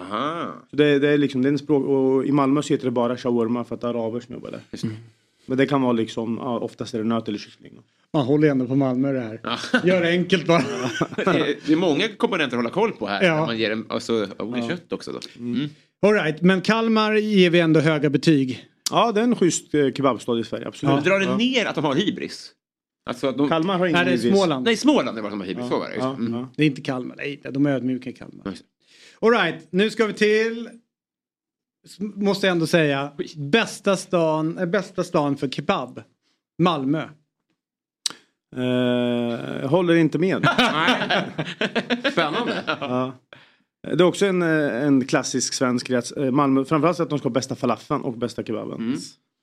Aha. 0.00 0.52
Så 0.70 0.76
det, 0.76 0.98
det 0.98 1.08
är 1.08 1.18
liksom, 1.18 1.42
det 1.42 1.48
är 1.48 1.52
en 1.52 1.58
språk, 1.58 1.84
och 1.86 2.24
i 2.26 2.32
Malmö 2.32 2.62
så 2.62 2.74
heter 2.74 2.84
det 2.84 2.90
bara 2.90 3.16
shawarma 3.16 3.64
för 3.64 3.74
att 3.74 3.80
det 3.80 3.86
är 3.86 3.90
araber 3.90 4.20
som 4.20 4.34
jobbar 4.34 4.50
där. 4.50 4.60
Men 5.46 5.58
det 5.58 5.66
kan 5.66 5.82
vara 5.82 5.92
liksom, 5.92 6.38
ja, 6.40 6.58
oftast 6.58 6.94
är 6.94 6.98
det 6.98 7.04
nöt 7.04 7.28
eller 7.28 7.38
kyckling. 7.38 7.72
Man 8.12 8.26
håller 8.26 8.48
ändå 8.48 8.66
på 8.66 8.74
Malmö 8.76 9.12
det 9.12 9.20
här. 9.20 9.40
Gör 9.84 10.00
det 10.00 10.08
enkelt 10.10 10.46
bara. 10.46 10.58
Det 11.16 11.22
är, 11.30 11.56
det 11.66 11.72
är 11.72 11.76
många 11.76 12.08
komponenter 12.08 12.56
att 12.56 12.62
hålla 12.62 12.70
koll 12.74 12.92
på 12.92 13.06
här. 13.06 13.22
Ja. 13.24 13.46
Man 13.46 13.58
ger 13.58 13.70
dem 13.70 13.86
alltså, 13.88 14.26
ja. 14.38 14.68
kött 14.68 14.92
också 14.92 15.12
då. 15.12 15.18
Mm. 15.38 15.68
All 16.02 16.12
right, 16.14 16.42
men 16.42 16.60
Kalmar 16.60 17.14
ger 17.14 17.50
vi 17.50 17.60
ändå 17.60 17.80
höga 17.80 18.10
betyg. 18.10 18.64
Ja, 18.90 19.12
det 19.12 19.20
är 19.20 19.24
en 19.24 19.36
schysst 19.36 19.74
eh, 19.74 19.92
kebabstad 19.92 20.38
i 20.40 20.44
Sverige, 20.44 20.68
absolut. 20.68 21.04
Drar 21.04 21.18
det 21.20 21.24
Ja. 21.26 21.36
ner 21.36 21.66
att 21.66 21.74
de 21.74 21.84
har 21.84 21.94
hybris? 21.94 22.52
Alltså 23.10 23.26
att 23.28 23.38
de... 23.38 23.48
Kalmar 23.48 23.78
har 23.78 23.86
ingen 23.86 24.04
Nej, 24.04 24.16
det 24.16 24.28
är. 24.28 24.30
Småland. 24.32 24.64
Nej, 24.64 24.76
Småland 24.76 25.18
är 25.18 25.22
vad 25.22 25.32
de 25.32 25.40
har 25.40 25.46
hybris. 25.46 25.64
Ja, 25.64 25.70
Så 25.70 25.78
var 25.78 25.88
det. 25.88 25.96
ja, 25.96 26.14
Mm. 26.14 26.34
ja. 26.34 26.48
Det 26.56 26.62
är 26.62 26.66
inte 26.66 26.80
Kalmar, 26.80 27.16
nej, 27.16 27.40
de 27.50 27.66
är 27.66 27.70
ödmjuka 27.70 28.10
i 28.10 28.12
Kalmar. 28.12 28.54
All 29.22 29.30
right, 29.30 29.68
nu 29.70 29.90
ska 29.90 30.06
vi 30.06 30.12
till, 30.12 30.68
måste 31.98 32.46
jag 32.46 32.52
ändå 32.52 32.66
säga, 32.66 33.12
bästa 33.36 33.96
stan, 33.96 34.58
äh, 34.58 34.66
bästa 34.66 35.04
stan 35.04 35.36
för 35.36 35.48
kebab. 35.48 36.02
Malmö. 36.62 37.02
Eh, 38.56 38.62
jag 39.62 39.68
håller 39.68 39.94
inte 39.94 40.18
med. 40.18 40.42
Spännande. 42.12 42.62
ja. 42.66 43.12
Det 43.82 43.90
är 43.92 44.02
också 44.02 44.26
en, 44.26 44.42
eh, 44.42 44.84
en 44.86 45.06
klassisk 45.06 45.54
svensk 45.54 45.90
rätt. 45.90 46.16
Eh, 46.16 46.30
Malmö, 46.30 46.64
framförallt 46.64 47.00
att 47.00 47.10
de 47.10 47.18
ska 47.18 47.28
ha 47.28 47.32
bästa 47.32 47.54
falafeln 47.54 48.02
och 48.02 48.18
bästa 48.18 48.42
kebaben. 48.44 48.96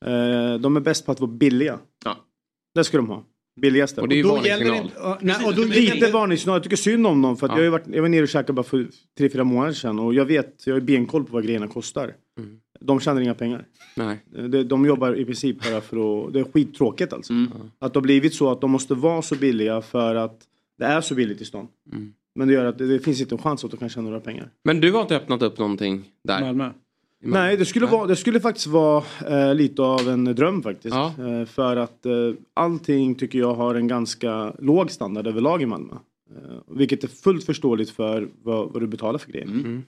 Eh, 0.06 0.54
De 0.60 0.76
är 0.76 0.80
bäst 0.82 1.06
på 1.06 1.12
att 1.12 1.20
vara 1.20 1.32
billiga. 1.32 1.80
Ja. 2.06 2.18
Det 2.76 2.84
ska 2.84 2.98
de 2.98 3.08
ha. 3.10 3.24
Billigaste. 3.62 4.02
Och 4.02 4.08
det 4.08 4.16
är 4.16 4.18
ju 4.18 4.24
varningssignal. 4.24 4.76
inte- 4.78 5.18
nej, 5.22 5.46
och 5.46 5.56
då 5.56 5.64
Lite 5.64 6.12
varningssignal. 6.12 6.56
Jag 6.56 6.64
tycker 6.64 6.76
synd 6.76 7.08
om 7.08 7.22
dem. 7.22 7.38
För 7.38 7.46
att 7.48 7.52
Ja. 7.52 7.56
jag, 7.56 7.60
har 7.60 7.64
ju 7.64 7.70
varit, 7.70 7.96
jag 7.96 8.02
var 8.02 8.10
nere 8.10 8.22
och 8.24 8.30
käkade 8.30 8.54
bara 8.54 8.64
för 8.64 8.88
tre 9.18 9.30
fyra 9.30 9.44
månader 9.44 9.74
sedan. 9.74 10.00
Och 10.00 10.14
jag 10.14 10.26
vet, 10.26 10.64
jag 10.66 10.74
har 10.74 10.80
ju 10.80 10.86
benkoll 10.86 11.24
på 11.24 11.34
vad 11.34 11.44
grejerna 11.44 11.68
kostar. 11.68 12.14
De 12.80 13.00
tjänar 13.00 13.22
inga 13.22 13.34
pengar. 13.34 13.66
Nej. 13.96 14.20
De, 14.50 14.64
de 14.64 14.86
jobbar 14.86 15.16
i 15.20 15.26
princip 15.26 15.72
bara 15.72 15.82
för 15.82 16.28
att... 16.28 16.34
Det 16.34 16.40
är 16.40 16.44
skittråkigt 16.44 17.14
alltså. 17.14 17.34
Mm. 17.34 17.52
Att 17.80 17.94
det 17.94 17.98
har 17.98 18.02
blivit 18.02 18.34
så 18.34 18.52
att 18.52 18.62
de 18.62 18.72
måste 18.72 18.94
vara 18.94 19.22
så 19.22 19.36
billiga 19.36 19.82
för 19.82 20.16
att 20.16 20.40
det 20.78 20.86
är 20.86 21.02
så 21.02 21.16
billigt 21.16 21.42
i 21.42 21.46
stan. 21.46 21.68
Mm. 21.92 22.14
Men 22.36 22.48
det 22.48 22.54
gör 22.54 22.66
att 22.66 22.78
det, 22.78 22.88
det 22.88 23.00
finns 23.00 23.22
inte 23.22 23.36
en 23.36 23.40
chans 23.42 23.64
att 23.66 23.72
de 23.72 23.78
kan 23.78 23.90
tjäna 23.90 24.06
några 24.10 24.20
pengar. 24.20 24.50
Men 24.64 24.80
du 24.82 24.92
har 24.92 25.02
inte 25.02 25.16
öppnat 25.16 25.42
upp 25.42 25.58
någonting 25.58 26.06
där? 26.24 26.42
Malmö. 26.42 26.70
Nej, 27.22 27.58
det 27.58 27.66
skulle, 27.66 27.86
Vara, 27.86 28.08
det 28.08 28.16
skulle 28.16 28.40
faktiskt 28.40 28.68
vara 28.68 29.04
eh, 29.28 29.56
lite 29.56 29.82
av 29.82 30.10
en 30.10 30.26
dröm 30.26 30.64
faktiskt. 30.64 30.96
Ja. 30.96 31.14
Eh, 31.28 31.46
för 31.46 31.76
att 31.76 32.06
eh, 32.06 32.14
allting 32.54 33.16
tycker 33.16 33.40
jag 33.40 33.54
har 33.54 33.76
en 33.76 33.88
ganska 33.88 34.54
låg 34.60 34.92
standard 34.92 35.28
överlag 35.28 35.62
i 35.62 35.66
Malmö. 35.66 35.94
Eh, 36.36 36.58
vilket 36.68 37.04
är 37.04 37.08
fullt 37.08 37.44
förståeligt 37.44 37.90
för 37.90 38.30
vad, 38.44 38.74
vad 38.74 38.82
du 38.82 38.88
betalar 38.88 39.20
för 39.20 39.32
grejer. 39.32 39.48
Mm. 39.48 39.84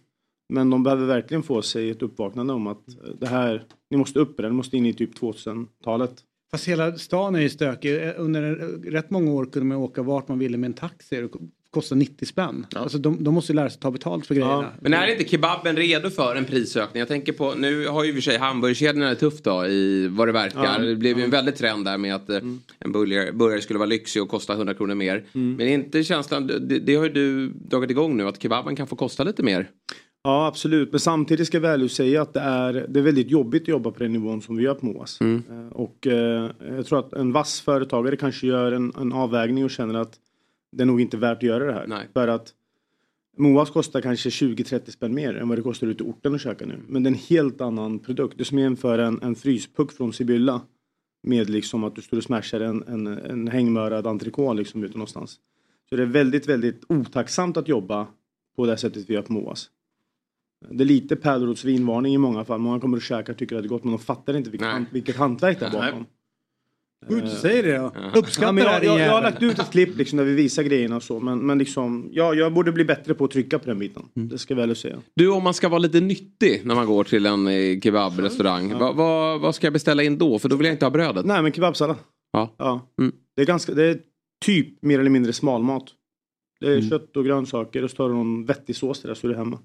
Men 0.50 0.70
de 0.70 0.84
behöver 0.84 1.06
verkligen 1.06 1.44
få 1.44 1.62
sig 1.62 1.90
ett 1.90 2.02
uppvaknande 2.02 2.54
om 2.54 2.68
att 2.68 2.88
eh, 2.90 2.94
det 3.20 3.28
här, 3.28 3.64
ni 3.90 3.98
måste 3.98 4.20
upp 4.20 4.38
det, 4.38 4.44
ni 4.44 4.56
måste 4.56 4.78
in 4.78 4.86
i 4.86 4.94
typ 4.94 5.20
2000-talet. 5.20 6.14
Fast 6.52 6.68
hela 6.68 6.98
stan 6.98 7.36
är 7.36 7.40
ju 7.40 7.50
stökig. 7.50 8.14
Under 8.18 8.44
en- 8.44 8.84
rätt 8.84 9.10
många 9.10 9.32
år 9.32 9.46
kunde 9.46 9.66
man 9.66 9.78
åka 9.78 10.02
vart 10.04 10.28
man 10.28 10.40
ville 10.40 10.58
med 10.58 10.68
en 10.68 10.74
taxi. 10.74 11.28
Kostar 11.72 11.96
90 11.96 12.26
spänn. 12.26 12.66
Alltså 12.76 12.98
de, 12.98 13.24
de 13.24 13.34
måste 13.34 13.52
ju 13.52 13.56
lära 13.56 13.70
sig 13.70 13.80
ta 13.80 13.92
betalt 13.92 14.26
för 14.26 14.36
grejerna. 14.36 14.72
Men 14.82 14.94
är 14.94 15.08
inte 15.08 15.28
kebaben 15.30 15.76
redo 15.76 16.10
för 16.10 16.36
en 16.36 16.46
prisökning? 16.46 17.00
Jag 17.00 17.08
tänker 17.08 17.34
på, 17.34 17.54
nu 17.54 17.88
har 17.88 18.04
ju 18.04 18.10
i 18.10 18.12
och 18.12 18.16
för 18.16 18.22
sig 18.22 18.38
hamburgerkedjorna 18.38 19.10
det 19.10 19.16
tufft 19.16 19.44
då 19.44 19.66
i 19.66 20.08
vad 20.08 20.28
det 20.28 20.32
verkar. 20.32 20.64
Ja. 20.64 20.78
Det 20.78 20.96
blev 20.96 21.18
ju 21.18 21.24
en 21.24 21.30
väldig 21.30 21.56
trend 21.56 21.86
där 21.86 21.98
med 21.98 22.16
att 22.16 22.30
eh, 22.30 22.38
en 22.80 22.92
burgare, 22.92 23.32
burgare 23.32 23.62
skulle 23.62 23.80
vara 23.80 23.90
lyxig 23.90 24.22
och 24.22 24.30
kosta 24.30 24.54
100 24.54 24.74
kronor 24.74 24.96
mer. 24.96 25.24
Men 25.32 25.62
är 25.62 25.74
inte 25.74 26.04
känslan, 26.04 26.48
det, 26.48 26.58
det 26.80 26.96
har 26.96 27.04
ju 27.04 27.10
du 27.14 27.48
dragit 27.50 27.92
igång 27.92 28.18
nu, 28.18 28.28
att 28.28 28.42
kebaben 28.42 28.76
kan 28.76 28.88
få 28.88 28.96
kosta 28.96 29.24
lite 29.24 29.44
mer. 29.44 29.70
Ja 30.24 30.48
absolut, 30.48 30.92
men 30.92 31.00
samtidigt 31.00 31.48
ska 31.48 31.58
jag 31.58 31.62
väl 31.62 31.90
säga 31.90 32.22
att 32.22 32.34
det 32.34 32.40
är, 32.40 32.86
det 32.90 33.00
är 33.00 33.04
väldigt 33.04 33.32
jobbigt 33.32 33.62
att 33.62 33.68
jobba 33.68 33.92
på 33.92 34.00
den 34.00 34.14
nivån 34.14 34.42
som 34.42 34.58
vi 34.58 34.64
gör 34.64 34.74
på 34.74 34.86
MOAS. 34.86 35.22
Mm. 35.22 35.44
Eh, 35.50 35.68
Och 35.72 36.08
eh, 36.08 36.50
jag 36.78 36.86
tror 36.86 37.00
att 37.00 37.14
en 37.14 37.32
vass 37.32 37.62
företagare 37.62 38.18
kanske 38.18 38.48
gör 38.48 38.72
en, 38.72 38.94
en 39.02 39.14
avvägning 39.14 39.64
och 39.66 39.72
känner 39.72 39.96
att 40.00 40.14
det 40.72 40.84
är 40.84 40.86
nog 40.86 41.02
inte 41.02 41.18
värt 41.18 41.38
att 41.38 41.44
göra 41.44 41.66
det 41.66 41.74
här. 41.74 41.88
Nej. 41.88 42.08
För 42.14 42.28
att 42.28 42.54
MOAS 43.38 43.70
kostar 43.70 44.02
kanske 44.02 44.30
20-30 44.30 44.92
spänn 44.92 45.14
mer 45.14 45.38
än 45.38 45.50
vad 45.50 45.58
det 45.58 45.62
kostar 45.62 45.88
ute 45.88 46.04
i 46.04 46.08
orten 46.08 46.36
att 46.36 46.42
käka 46.42 46.66
nu. 46.66 46.80
Men 46.88 47.04
det 47.04 47.08
är 47.08 47.12
en 47.12 47.20
helt 47.30 47.62
annan 47.62 48.00
produkt. 48.00 48.38
Det 48.38 48.44
är 48.44 48.46
som 48.46 48.58
att 48.58 48.62
jämföra 48.62 49.08
en, 49.08 49.22
en 49.22 49.36
fryspuck 49.36 49.92
från 49.92 50.14
Sibylla 50.14 50.62
med 51.24 51.50
liksom 51.50 51.84
att 51.84 51.96
du 51.96 52.02
står 52.02 52.18
och 52.18 52.24
smashar 52.24 52.60
en, 52.60 52.84
en, 52.88 53.08
en 53.08 53.48
hängmörad 53.48 54.08
entrecote 54.08 54.58
liksom 54.58 54.84
ute 54.84 54.94
någonstans. 54.94 55.40
Så 55.90 55.96
det 55.96 56.02
är 56.02 56.08
väldigt, 56.08 56.48
väldigt 56.48 56.84
otacksamt 56.90 57.58
att 57.58 57.68
jobba 57.68 58.08
på 58.56 58.66
det 58.66 58.78
sättet 58.78 59.10
vi 59.10 59.14
gör 59.14 59.22
på 59.22 59.34
MOAS. 59.34 59.70
Det 60.70 60.84
är 60.84 60.86
lite 60.86 61.16
pärlrotsvinvarning 61.16 62.14
i 62.14 62.18
många 62.18 62.46
fall. 62.46 62.60
Många 62.60 62.80
kommer 62.80 62.98
och 62.98 63.04
käkar 63.04 63.34
och 63.34 63.40
tycker 63.40 63.56
att 63.56 63.64
det 63.64 63.68
är 63.68 63.70
gott 63.70 63.84
men 63.84 63.92
de 63.92 64.00
fattar 64.00 64.38
inte 64.38 64.50
vilket, 64.50 64.66
Nej. 64.66 64.74
han, 64.74 64.86
vilket 64.92 65.16
hantverk 65.16 65.60
det 65.60 65.66
är 65.66 65.72
bakom. 65.72 66.06
Gud, 67.08 67.30
säg 67.30 67.62
det 67.62 67.78
då. 67.78 67.92
Uppskatta 68.16 68.48
Ja, 68.48 68.52
men 68.52 68.66
det 68.66 68.72
jag, 68.72 68.84
jag, 68.84 69.00
jag 69.00 69.12
har 69.12 69.22
lagt 69.22 69.44
ut 69.44 69.60
ett 69.60 69.72
klipp 69.72 69.98
liksom, 69.98 70.18
där 70.18 70.26
vi 70.26 70.34
visar 70.34 70.64
grejerna 70.64 70.96
och 70.96 71.04
så. 71.04 71.20
Men, 71.20 71.40
men 71.40 71.58
liksom, 71.58 72.10
ja, 72.12 72.34
jag 72.34 72.54
borde 72.54 72.72
bli 72.72 72.86
bättre 72.86 73.14
på 73.14 73.26
att 73.26 73.32
trycka 73.32 73.60
på 73.60 73.66
den 73.66 73.80
biten. 73.80 74.04
Det 74.14 74.38
ska 74.38 74.54
jag 74.54 74.68
väl 74.68 74.76
säga. 74.76 75.02
Du, 75.16 75.32
om 75.32 75.44
man 75.44 75.54
ska 75.54 75.70
vara 75.70 75.80
lite 75.80 76.00
nyttig 76.00 76.62
när 76.66 76.76
man 76.76 76.86
går 76.86 77.04
till 77.04 77.26
en 77.26 77.48
eh, 77.48 77.80
kebabrestaurang, 77.80 78.80
vad, 78.80 78.96
vad, 78.96 79.42
vad 79.42 79.56
ska 79.56 79.66
jag 79.68 79.74
beställa 79.74 80.04
in 80.04 80.18
då? 80.18 80.40
För 80.40 80.50
då 80.50 80.56
vill 80.56 80.66
jag 80.66 80.74
inte 80.74 80.86
ha 80.86 80.92
brödet. 80.92 81.26
Nej 81.26 81.42
men 81.42 81.52
kebabsallad. 81.52 81.98
Ja. 82.32 82.56
Ja. 82.58 82.88
Mm. 83.00 83.16
Det, 83.36 83.42
är 83.42 83.46
ganska, 83.46 83.74
det 83.74 83.84
är 83.84 84.00
typ 84.46 84.82
mer 84.82 85.00
eller 85.00 85.10
mindre 85.10 85.34
smalmat. 85.34 85.84
Det 86.60 86.74
är 86.74 86.90
kött 86.90 87.18
och 87.18 87.26
grönsaker 87.26 87.84
och 87.84 87.90
så 87.90 87.96
tar 87.96 88.10
du 88.10 88.16
någon 88.16 88.46
vettig 88.46 88.76
sås 88.76 89.00
till 89.00 89.10
det 89.10 89.16
så 89.16 89.28
är 89.28 89.32
det 89.32 89.38
hemma. 89.38 89.60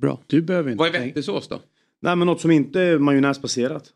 Bra. 0.00 0.20
Du 0.26 0.42
behöver 0.42 0.70
inte 0.70 0.78
Vad 0.78 0.94
är 0.94 1.00
vettig 1.00 1.24
sås 1.24 1.48
då? 1.48 1.60
Nej 2.02 2.16
men 2.16 2.26
något 2.26 2.40
som 2.40 2.50
inte 2.50 2.80
är 2.80 2.98
majonnäsbaserat. 2.98 3.92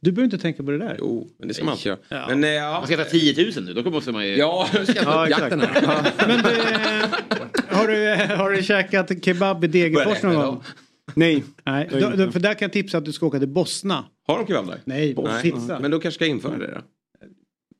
Du 0.00 0.12
behöver 0.12 0.24
inte 0.24 0.38
tänka 0.38 0.62
på 0.62 0.70
det 0.70 0.78
där. 0.78 0.96
Jo, 0.98 1.28
men 1.38 1.48
det 1.48 1.54
ska 1.54 1.64
man 1.64 1.74
inte 1.74 1.88
göra. 1.88 1.98
Ja. 2.08 2.26
Men, 2.28 2.44
eh, 2.44 2.50
ja. 2.50 2.72
Man 2.72 2.86
ska 2.86 2.96
ta 2.96 3.04
10 3.04 3.52
000 3.56 3.64
nu, 3.64 3.82
då 3.82 3.90
måste 3.90 4.12
man 4.12 4.26
ju... 4.26 4.36
Ja, 4.36 4.68
ska 4.84 5.02
Ja, 5.02 5.28
jakten 5.28 5.60
här. 5.60 6.12
Men 6.28 6.42
du, 6.42 6.50
eh, 6.50 7.76
har 7.76 7.88
du, 7.88 8.34
har 8.34 8.50
du 8.50 8.62
käkat 8.62 9.24
kebab 9.24 9.64
i 9.64 9.66
Degerfors 9.66 10.22
någon 10.22 10.34
gång? 10.34 10.62
Nej. 11.14 11.44
Nej, 11.64 11.88
då, 11.90 12.10
då, 12.10 12.32
för 12.32 12.40
där 12.40 12.54
kan 12.54 12.66
jag 12.66 12.72
tipsa 12.72 12.98
att 12.98 13.04
du 13.04 13.12
ska 13.12 13.26
åka 13.26 13.38
till 13.38 13.48
Bosna. 13.48 14.04
Har 14.26 14.38
de 14.38 14.46
kebab 14.46 14.66
där? 14.66 14.80
Nej, 14.84 15.14
Nej. 15.18 15.42
pizza. 15.42 15.78
Men 15.80 15.90
då 15.90 16.00
kanske 16.00 16.14
ska 16.16 16.24
jag 16.24 16.30
införa 16.30 16.58
det 16.58 16.66
då? 16.66 16.80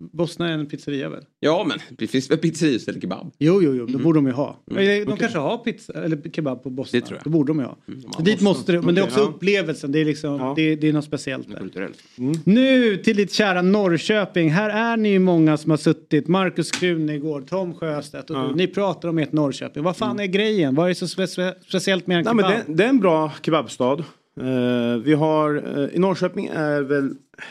Bosna 0.01 0.49
är 0.49 0.53
en 0.53 0.67
pizzeria 0.67 1.09
väl? 1.09 1.25
Ja, 1.41 1.65
men 1.69 1.79
det 1.99 2.07
finns 2.07 2.31
väl 2.31 2.39
pizzerior 2.39 2.79
som 2.79 2.85
säljer 2.85 3.01
kebab? 3.01 3.31
Jo, 3.39 3.63
jo, 3.63 3.75
jo, 3.75 3.87
det 3.87 3.99
borde 3.99 4.19
de 4.19 4.27
ju 4.27 4.33
ha. 4.33 4.61
Mm. 4.71 4.83
Eller, 4.83 4.95
De 4.97 5.03
Okej. 5.03 5.17
kanske 5.19 5.39
har 5.39 5.59
pizza 5.59 5.93
eller 6.05 6.31
kebab 6.31 6.63
på 6.63 6.71
Bosna. 6.71 7.01
Det 7.01 7.07
tror 7.07 7.17
jag. 7.19 7.25
Det 7.25 7.31
borde 7.31 7.51
de 7.51 7.59
ju 7.59 7.65
ha. 7.65 7.77
Mm, 7.89 8.01
Så 8.13 8.23
dit 8.23 8.41
måste 8.41 8.73
det, 8.73 8.83
men 8.83 8.95
det 8.95 9.01
är 9.01 9.05
också 9.05 9.21
upplevelsen. 9.21 9.93
Det 9.93 9.99
är, 9.99 10.05
liksom, 10.05 10.37
Ja. 10.41 10.53
det, 10.57 10.77
det 10.77 10.89
är 10.89 10.93
något 10.93 11.05
speciellt 11.05 11.51
där. 11.51 11.59
Kulturellt. 11.59 11.99
Nu 12.45 12.97
till 12.97 13.17
ditt 13.17 13.33
kära 13.33 13.63
Norrköping. 13.63 14.51
Här 14.51 14.71
är 14.71 14.97
ni 14.97 15.09
ju 15.09 15.19
många 15.19 15.57
som 15.57 15.71
har 15.71 15.79
suttit. 15.79 16.29
Markus 16.29 16.71
Krunegård, 16.71 17.49
Tom 17.49 17.75
Sjöstedt 17.75 18.31
och 18.31 18.37
Ja. 18.37 18.43
du. 18.49 18.55
Ni 18.55 18.67
pratar 18.67 19.09
om 19.09 19.19
ert 19.19 19.33
Norrköping. 19.33 19.83
Vad 19.83 19.97
fan 19.97 20.21
är 20.21 20.27
grejen? 20.27 20.75
Vad 20.75 20.91
är 20.91 20.95
så 20.95 21.09
spe 21.09 21.27
spe 21.27 21.55
speciellt 21.69 22.07
med 22.07 22.19
en 22.19 22.25
Nej, 22.25 22.45
kebab? 22.45 22.51
men 22.67 22.67
det, 22.77 22.83
det 22.83 22.85
är 22.85 22.89
en 22.89 23.01
bra 23.01 23.33
kebabstad. 23.43 24.05
Eh, 24.41 24.97
vi 25.05 25.13
har, 25.15 25.79
eh, 25.79 25.97
I 25.97 25.99
Norrköping 25.99 26.47
är 26.55 26.81
väl 26.83 27.07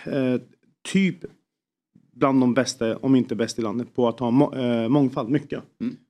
eh, 0.06 0.42
typ 0.94 1.18
bland 2.18 2.42
de 2.42 2.54
bästa, 2.54 2.98
om 2.98 3.16
inte 3.16 3.36
bäst 3.36 3.60
i 3.60 3.62
landet, 3.62 3.96
på 3.96 4.08
att 4.08 4.20
ha 4.20 4.32
må, 4.32 4.54
eh, 4.54 4.90
mångfald, 4.90 5.30
mycket. 5.30 5.64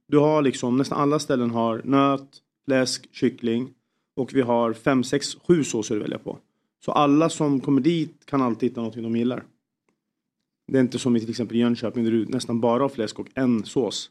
Du 0.08 0.18
har 0.18 0.42
liksom, 0.42 0.78
nästan 0.78 1.02
alla 1.02 1.20
ställen 1.20 1.52
har 1.52 1.82
nöt, 1.84 2.42
läsk, 2.68 3.10
kyckling 3.12 3.70
och 4.16 4.34
vi 4.34 4.42
har 4.42 4.74
fem, 4.74 5.04
sex, 5.04 5.38
sju 5.48 5.64
såser 5.64 5.96
att 5.96 6.02
välja 6.02 6.18
på. 6.18 6.38
Så 6.86 6.92
alla 6.92 7.30
som 7.30 7.60
kommer 7.60 7.82
dit 7.82 8.26
kan 8.26 8.42
alltid 8.42 8.70
hitta 8.70 8.82
någonting 8.82 9.04
de 9.04 9.16
gillar. 9.16 9.44
Det 10.68 10.78
är 10.78 10.82
inte 10.82 11.00
som 11.00 11.16
i 11.16 11.20
till 11.20 11.30
exempel 11.30 11.58
Jönköping 11.58 12.04
där 12.04 12.12
du 12.12 12.26
nästan 12.26 12.62
bara 12.62 12.84
har 12.84 12.90
fläsk 12.90 13.20
och 13.20 13.28
en 13.36 13.66
sås. 13.66 14.10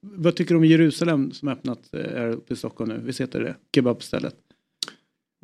Vad 0.00 0.36
tycker 0.36 0.54
du 0.54 0.58
om 0.58 0.64
Jerusalem 0.64 1.30
som 1.30 1.48
öppnat 1.48 1.94
eh, 1.94 2.00
här 2.00 2.28
uppe 2.28 2.52
i 2.52 2.56
Stockholm 2.56 2.90
nu? 2.90 3.00
Visst 3.04 3.20
heter 3.20 3.40
det? 3.40 3.56
Kebabstället. 3.74 4.34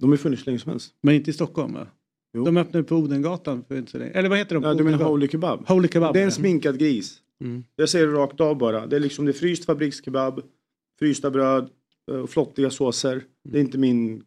De 0.00 0.10
har 0.10 0.16
funnits 0.16 0.46
länge 0.46 0.58
som 0.58 0.70
helst. 0.70 0.94
Men 1.00 1.14
inte 1.14 1.30
i 1.30 1.32
Stockholm 1.32 1.72
va? 1.72 1.86
Jo. 2.34 2.44
De 2.44 2.56
öppnade 2.56 2.84
på 2.84 2.96
Odengatan 2.96 3.64
för 3.68 3.76
inte 3.76 3.90
så 3.90 3.98
länge. 3.98 4.10
Eller 4.10 4.28
vad 4.28 4.38
heter 4.38 4.54
de? 4.54 4.64
Ja, 4.64 4.74
du 4.74 4.84
menar 4.84 5.04
Holy 5.04 5.28
Kebab? 5.28 5.68
Holy 5.68 5.88
Kebab. 5.88 6.14
Det 6.14 6.20
är 6.20 6.24
en 6.24 6.32
sminkad 6.32 6.78
gris. 6.78 7.16
Mm. 7.44 7.64
Jag 7.76 7.88
säger 7.88 8.06
det 8.06 8.12
rakt 8.12 8.40
av 8.40 8.58
bara. 8.58 8.86
Det 8.86 8.96
är 8.96 9.00
liksom 9.00 9.24
det 9.24 9.30
är 9.30 9.32
fryst 9.32 9.64
fabrikskebab, 9.64 10.40
frysta 10.98 11.30
bröd 11.30 11.68
eh, 12.10 12.16
och 12.16 12.30
flottiga 12.30 12.70
såser. 12.70 13.22
Det 13.48 13.58
är 13.58 13.60
inte 13.60 13.78
min 13.78 14.22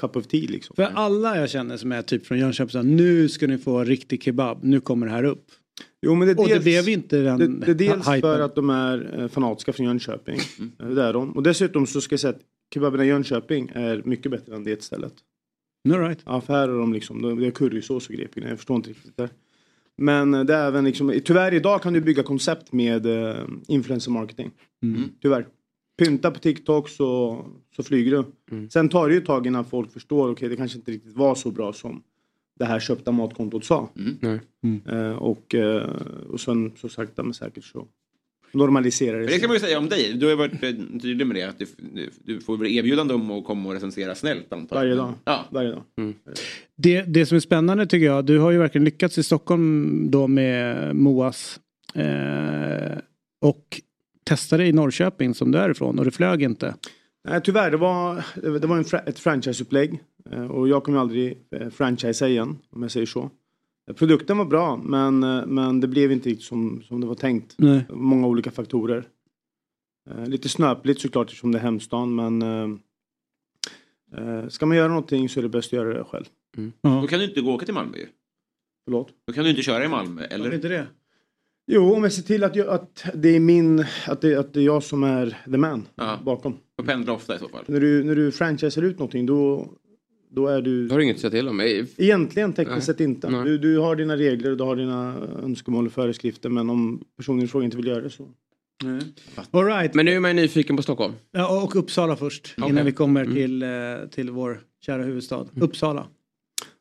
cup 0.00 0.16
of 0.16 0.26
tea 0.26 0.46
liksom. 0.48 0.76
För 0.76 0.82
alla 0.82 1.36
jag 1.36 1.50
känner 1.50 1.76
som 1.76 1.92
är 1.92 2.02
typ 2.02 2.26
från 2.26 2.38
Jönköping 2.38 2.96
nu 2.96 3.28
ska 3.28 3.46
ni 3.46 3.58
få 3.58 3.84
riktig 3.84 4.22
kebab. 4.22 4.58
Nu 4.62 4.80
kommer 4.80 5.06
det 5.06 5.12
här 5.12 5.24
upp. 5.24 5.44
Jo, 6.02 6.14
men 6.14 6.28
det 6.28 6.32
är 6.34 6.38
Och 6.40 6.48
det 6.48 6.54
dels, 6.54 6.64
blev 6.64 6.88
inte 6.88 7.16
den 7.22 7.38
det, 7.38 7.66
det 7.66 7.70
är 7.70 7.74
dels 7.74 8.08
hypen. 8.08 8.20
för 8.20 8.40
att 8.40 8.54
de 8.54 8.70
är 8.70 9.20
eh, 9.20 9.28
fanatiska 9.28 9.72
från 9.72 9.86
Jönköping. 9.86 10.38
Eh, 10.80 10.88
Det 10.88 11.02
är 11.02 11.12
de. 11.12 11.32
Och 11.36 11.42
dessutom 11.42 11.86
så 11.86 12.00
ska 12.00 12.12
jag 12.12 12.20
säga 12.20 12.30
att 12.30 12.40
kebaberna 12.74 13.04
i 13.04 13.08
Jönköping 13.08 13.70
är 13.74 14.02
mycket 14.04 14.30
bättre 14.30 14.54
än 14.56 14.64
det 14.64 14.82
stället. 14.82 15.12
All 15.88 16.00
right. 16.00 16.22
Ja, 16.24 16.40
för 16.40 16.52
här 16.52 16.68
har 16.68 16.78
de 16.78 16.92
liksom, 16.92 17.22
de- 17.22 17.40
det 17.40 17.46
är 17.46 17.50
currysås 17.50 18.08
och 18.08 18.14
grejer. 18.14 18.30
Jag 18.34 18.56
förstår 18.56 18.76
inte 18.76 18.90
riktigt 18.90 19.16
det. 19.16 19.28
Men 19.96 20.34
eh, 20.34 20.44
det 20.44 20.54
är 20.54 20.66
även 20.68 20.84
liksom, 20.84 21.20
tyvärr 21.24 21.54
idag 21.54 21.82
kan 21.82 21.92
du 21.92 22.00
bygga 22.00 22.22
koncept 22.22 22.72
med 22.72 23.06
eh, 23.06 23.36
influencer 23.68 24.10
marketing. 24.10 24.50
Mm. 24.82 25.02
Tyvärr. 25.22 25.46
Pynta 25.98 26.30
på 26.30 26.38
TikTok 26.38 26.88
så, 26.88 27.44
så 27.76 27.82
flyger 27.82 28.10
du. 28.10 28.24
Mm. 28.56 28.70
Sen 28.70 28.88
tar 28.88 29.08
det 29.08 29.14
ju 29.14 29.20
ett 29.20 29.26
tag 29.26 29.46
innan 29.46 29.64
folk 29.64 29.92
förstår, 29.92 30.30
okej 30.30 30.48
det 30.48 30.56
kanske 30.56 30.78
inte 30.78 30.90
riktigt 30.92 31.16
var 31.16 31.34
så 31.34 31.50
bra 31.50 31.72
som 31.72 32.02
det 32.58 32.64
här 32.64 32.80
köpta 32.80 33.12
matkontot 33.12 33.64
sa. 33.64 33.88
Nej. 34.20 34.40
Eh, 34.88 35.16
och, 35.16 35.54
eh, 35.54 35.90
och 36.30 36.40
sen 36.40 36.72
så 36.76 36.88
sakta 36.88 37.22
men 37.22 37.34
säkert 37.34 37.64
så 37.64 37.86
normaliserar 38.52 39.12
det 39.18 39.24
Men 39.24 39.26
det 39.32 39.38
kan 39.38 39.48
man 39.48 39.56
ju 39.56 39.60
säga 39.60 39.78
om 39.78 39.88
dig. 39.88 40.12
Du 40.12 40.26
har 40.26 40.30
ju 40.30 40.36
varit 40.36 40.52
eh, 40.62 40.70
tydlig 41.02 41.26
med 41.26 41.36
det. 41.36 41.42
Att 41.42 41.58
du, 41.58 41.66
du, 41.94 42.10
du 42.24 42.40
får 42.40 42.56
väl 42.56 42.66
erbjudande 42.68 43.14
om 43.14 43.30
att 43.30 43.44
komma 43.44 43.68
och 43.68 43.74
recensera 43.74 44.14
snällt 44.14 44.52
antar 44.52 44.76
jag. 44.76 44.82
Varje 44.82 44.94
dag. 44.94 45.14
Ja. 45.24 45.44
Varje 45.50 45.70
dag. 45.70 45.82
Det, 46.76 47.02
det 47.02 47.26
som 47.26 47.36
är 47.36 47.40
spännande 47.40 47.86
tycker 47.86 48.06
jag, 48.06 48.24
du 48.24 48.38
har 48.38 48.50
ju 48.50 48.58
verkligen 48.58 48.84
lyckats 48.84 49.18
i 49.18 49.22
Stockholm 49.22 50.04
då 50.10 50.26
med 50.26 50.96
Moas. 50.96 51.60
Eh, 51.94 52.98
och 53.40 53.80
testade 54.24 54.66
i 54.66 54.72
Norrköping 54.72 55.34
som 55.34 55.50
du 55.52 55.58
är 55.58 55.70
ifrån 55.70 55.98
och 55.98 56.04
det 56.04 56.10
flög 56.10 56.42
inte. 56.42 56.74
Nej, 57.28 57.40
tyvärr, 57.44 57.70
det 57.70 57.76
var, 57.76 58.24
det 58.60 58.66
var 58.66 58.76
en, 58.76 58.84
fra- 58.84 59.02
ett 59.06 59.18
franchiseupplägg. 59.18 60.00
Eh, 60.32 60.44
Och 60.46 60.68
jag 60.68 60.84
kommer 60.84 60.98
aldrig 60.98 61.38
eh, 61.56 61.68
franchisa 61.68 62.28
igen, 62.28 62.58
om 62.70 62.82
jag 62.82 62.90
säger 62.90 63.06
så. 63.06 63.30
Produkten 63.96 64.38
var 64.38 64.44
bra, 64.44 64.76
men, 64.76 65.22
eh, 65.22 65.46
men 65.46 65.80
det 65.80 65.88
blev 65.88 66.12
inte 66.12 66.28
riktigt 66.28 66.44
som, 66.46 66.82
som 66.82 67.00
det 67.00 67.06
var 67.06 67.14
tänkt. 67.14 67.54
Nej. 67.58 67.84
Många 67.90 68.26
olika 68.26 68.50
faktorer. 68.50 69.08
Eh, 70.10 70.26
Lite 70.26 70.48
snöpligt 70.48 71.00
såklart 71.00 71.26
eftersom 71.26 71.52
det 71.52 71.58
är 71.58 71.62
hemstan, 71.62 72.14
men 72.14 72.42
eh, 72.42 72.68
eh, 74.16 74.48
ska 74.48 74.66
man 74.66 74.76
göra 74.76 74.88
någonting 74.88 75.28
så 75.28 75.40
är 75.40 75.42
det 75.42 75.48
bäst 75.48 75.68
att 75.68 75.72
göra 75.72 75.98
det 75.98 76.04
själv. 76.04 76.24
Då 76.82 77.06
kan 77.06 77.18
du 77.18 77.24
inte 77.24 77.40
gå 77.40 77.54
åka 77.54 77.64
till 77.64 77.74
Malmö 77.74 77.96
ju. 77.98 78.06
Förlåt? 78.84 79.08
Då 79.26 79.32
kan 79.32 79.44
du 79.44 79.50
inte 79.50 79.62
köra 79.62 79.84
i 79.84 79.88
Malmö. 79.88 80.20
Varför 80.22 80.34
Eller? 80.34 80.54
inte 80.54 80.68
det? 80.68 80.86
Jo, 81.70 81.94
om 81.94 82.02
jag 82.02 82.12
ser 82.12 82.22
till 82.22 82.44
att, 82.44 82.56
jag, 82.56 82.68
att 82.68 83.04
det 83.14 83.28
är 83.28 83.40
min, 83.40 83.84
att 84.06 84.20
det, 84.20 84.36
att 84.36 84.52
det 84.54 84.60
är 84.60 84.64
jag 84.64 84.82
som 84.82 85.02
är 85.04 85.36
the 85.44 85.56
man 85.58 85.88
Ja. 85.94 86.18
bakom. 86.24 86.54
Och 86.78 86.86
pendla 86.86 87.12
ofta 87.12 87.36
i 87.36 87.38
så 87.38 87.48
fall. 87.48 87.64
När 87.68 87.80
du, 87.80 88.04
när 88.04 88.14
du 88.14 88.32
franchisar 88.32 88.82
ut 88.82 88.98
någonting 88.98 89.26
då, 89.26 89.68
då 90.30 90.46
är 90.46 90.62
du 90.62 90.88
Då 90.88 90.94
har 90.94 90.98
du 90.98 91.04
inget 91.04 91.16
att 91.16 91.20
säga 91.20 91.30
till 91.30 91.48
om. 91.48 91.60
Egentligen 91.96 92.52
tekniskt 92.52 92.76
Nej. 92.76 92.82
sett 92.82 93.00
inte. 93.00 93.30
Nej. 93.30 93.44
Du, 93.44 93.58
du 93.58 93.78
har 93.78 93.96
dina 93.96 94.16
regler 94.16 94.50
och 94.50 94.56
du 94.56 94.64
har 94.64 94.76
dina 94.76 95.14
önskemål 95.42 95.86
och 95.86 95.92
föreskrifter 95.92 96.48
men 96.48 96.70
om 96.70 97.00
personen 97.16 97.44
i 97.44 97.48
fråga 97.48 97.64
inte 97.64 97.76
vill 97.76 97.86
göra 97.86 98.00
det 98.00 98.10
så. 98.10 98.28
All 99.50 99.64
right. 99.64 99.94
Men 99.94 100.04
nu 100.06 100.12
är 100.12 100.20
man 100.20 100.36
nyfiken 100.36 100.76
på 100.76 100.82
Stockholm. 100.82 101.12
Ja, 101.32 101.62
och 101.62 101.76
Uppsala 101.76 102.16
först 102.16 102.54
Okej. 102.58 102.70
innan 102.70 102.84
vi 102.84 102.92
kommer 102.92 103.20
Mm. 103.20 103.34
till, 103.34 103.62
eh, 103.62 103.68
till 104.10 104.30
vår 104.30 104.60
kära 104.86 105.02
huvudstad. 105.02 105.46
Uppsala. 105.60 106.06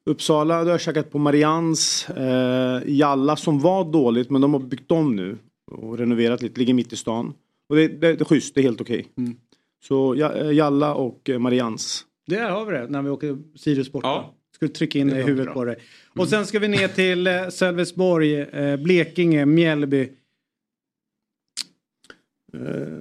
Uppsala, 0.05 0.63
du 0.63 0.71
har 0.71 0.77
käkat 0.77 1.11
på 1.11 1.17
Marians, 1.19 2.09
eh, 2.09 2.81
Jalla 2.85 3.35
som 3.35 3.59
var 3.59 3.91
dåligt 3.91 4.29
men 4.29 4.41
de 4.41 4.53
har 4.53 4.59
byggt 4.61 4.91
om 4.91 5.15
nu 5.15 5.37
och 5.71 5.97
renoverat 5.97 6.41
lite, 6.41 6.59
ligger 6.59 6.73
mitt 6.73 6.93
i 6.93 6.95
stan. 6.95 7.33
Och 7.69 7.75
det, 7.75 7.87
det, 7.87 7.97
det 7.97 8.21
är 8.21 8.25
schysst, 8.25 8.55
det 8.55 8.61
är 8.61 8.63
helt 8.63 8.81
okej. 8.81 9.07
Mm. 9.17 9.35
Så 9.83 10.13
eh, 10.13 10.51
Jalla 10.51 10.95
och 10.95 11.29
eh, 11.29 11.39
Marians. 11.39 12.05
Där 12.27 12.49
har 12.49 12.65
vi 12.65 12.73
det 12.77 12.87
när 12.87 13.01
vi 13.01 13.09
åker 13.09 13.37
Sirius 13.55 13.91
borta. 13.91 14.07
Ja. 14.07 14.33
Ska 14.55 14.65
du 14.67 14.73
trycka 14.73 14.99
in 14.99 15.07
det 15.07 15.19
i 15.19 15.23
huvudet 15.23 15.45
bra. 15.45 15.53
på 15.53 15.65
dig. 15.65 15.75
Och 16.15 16.29
sen 16.29 16.45
ska 16.45 16.59
vi 16.59 16.67
ner 16.67 16.87
till 16.87 17.27
eh, 17.27 17.49
Sölvesborg, 17.49 18.35
eh, 18.39 18.77
Blekinge, 18.77 19.45
Mjällby. 19.45 20.09
Eh, 22.53 22.99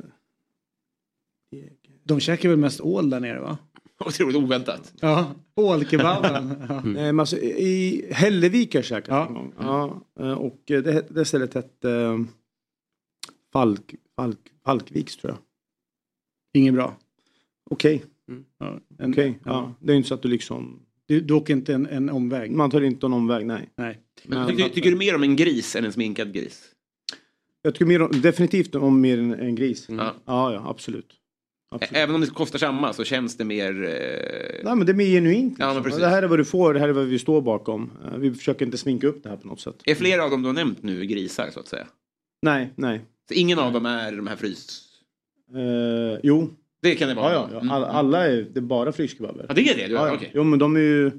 De 2.05 2.21
käkar 2.21 2.49
väl 2.49 2.59
mest 2.59 2.81
ål 2.81 3.11
där 3.11 3.21
nere 3.21 3.41
va? 3.41 3.59
Otroligt 4.05 4.37
oväntat. 4.37 4.93
Ja, 5.01 5.35
ålkebaben. 5.55 6.65
ja. 6.69 6.81
Nej, 6.85 6.93
men 7.13 7.21
alltså, 7.21 7.37
I 7.39 8.07
Hällevik 8.13 8.75
har 8.75 8.79
jag 8.79 8.85
käkat 8.85 9.09
Ja. 9.09 9.27
en 9.27 9.35
gång. 9.35 9.55
Ja, 9.59 10.01
eh, 10.21 10.33
och 10.33 10.71
eh, 10.71 10.83
det, 10.83 11.07
det 11.11 11.25
stället 11.25 11.55
hette 11.55 11.91
eh, 11.91 12.19
Falk, 13.53 13.95
Falk, 14.17 14.39
Falkviks 14.65 15.17
tror 15.17 15.33
jag. 15.33 15.39
Inget 16.61 16.75
bra. 16.75 16.97
Okej, 17.71 18.05
Ja, 18.59 18.81
en, 18.99 19.11
okej. 19.13 19.39
Ja. 19.45 19.75
Det 19.81 19.93
är 19.93 19.97
inte 19.97 20.09
så 20.09 20.15
att 20.15 20.23
du 20.23 20.29
liksom, 20.29 20.83
Du, 21.07 21.21
du 21.21 21.35
åker 21.35 21.53
inte 21.55 21.75
en, 21.75 21.87
en 21.87 22.11
omväg? 22.11 22.51
man 22.51 22.71
tar 22.71 22.81
inte 22.81 23.09
någon 23.09 23.13
omväg, 23.19 23.47
nej. 23.47 23.69
Nej. 23.77 23.99
Men, 24.25 24.49
tycker, 24.49 24.69
tycker 24.69 24.91
du 24.91 24.97
mer 24.97 25.15
om 25.15 25.23
en 25.23 25.37
gris 25.37 25.77
än 25.77 25.85
en 25.85 25.93
sminkad 25.93 26.33
gris? 26.35 26.63
Jag 27.63 27.75
tycker 27.75 27.87
mer 27.87 28.03
om, 28.03 28.21
definitivt 28.21 28.75
om 28.75 29.01
mer 29.01 29.19
än 29.19 29.35
en 29.35 29.55
gris. 29.55 29.87
Ja. 29.89 30.15
Ja, 30.25 30.53
ja, 30.53 30.71
absolut. 30.71 31.07
absolut. 31.71 31.97
Även 32.03 32.15
om 32.15 32.21
det 32.21 32.27
kostar 32.27 32.59
samma 32.59 32.93
så 32.93 33.05
känns 33.05 33.37
det 33.37 33.45
mer... 33.45 33.83
Eh... 33.85 34.65
Nej 34.65 34.77
men 34.77 34.87
det 34.87 34.93
är 34.93 34.95
mer 34.95 35.07
genuint. 35.07 35.57
Ja, 35.59 35.67
men 35.67 35.75
Liksom. 35.75 35.83
precis. 35.85 36.01
det 36.01 36.09
här 36.09 36.23
är 36.23 36.27
vad 36.27 36.39
du 36.39 36.45
får, 36.45 36.75
det 36.75 36.81
här 36.81 36.89
är 36.89 36.93
vad 36.93 37.07
vi 37.07 37.19
står 37.19 37.41
bakom. 37.43 37.91
Eh, 38.05 38.17
Vi 38.19 38.35
försöker 38.35 38.65
inte 38.67 38.79
sminka 38.79 39.07
upp 39.07 39.23
det 39.23 39.29
här 39.29 39.37
på 39.37 39.49
något 39.49 39.61
sätt. 39.61 39.77
Är 39.85 39.95
flera 39.95 40.25
av 40.25 40.31
dem 40.31 40.43
du 40.43 40.49
har 40.49 40.55
nämnt 40.55 40.83
nu 40.83 41.07
grisar 41.07 41.51
så 41.53 41.61
att 41.61 41.69
säga? 41.69 41.87
Nej, 42.43 42.73
nej. 42.77 43.01
Så 43.29 43.35
ingen 43.35 43.59
av 43.59 43.73
dem 43.73 43.87
är 43.87 44.13
de 44.17 44.27
här 44.27 44.37
frys... 44.37 44.83
Eh, 45.55 46.21
jo, 46.23 46.51
Det 46.87 46.95
kan 46.95 47.09
det 47.09 47.15
vara? 47.15 47.33
ja, 47.33 47.49
ja. 47.53 47.59
Mm. 47.61 47.71
Alla, 47.71 47.87
alla 47.87 48.27
är, 48.27 48.47
det 48.53 48.61
är 48.61 48.63
bara 48.63 48.93
fryskebabber. 48.93 49.47
Ja, 49.49 49.55
det 49.55 49.69
är 49.69 49.77
det? 49.77 49.87
Du, 49.87 49.95
Ja, 49.95 50.09
ja. 50.09 50.15
okej. 50.15 50.31
Jo 50.35 50.45
men 50.45 50.59
de 50.59 50.77
är 50.77 50.81
ju 50.81 51.11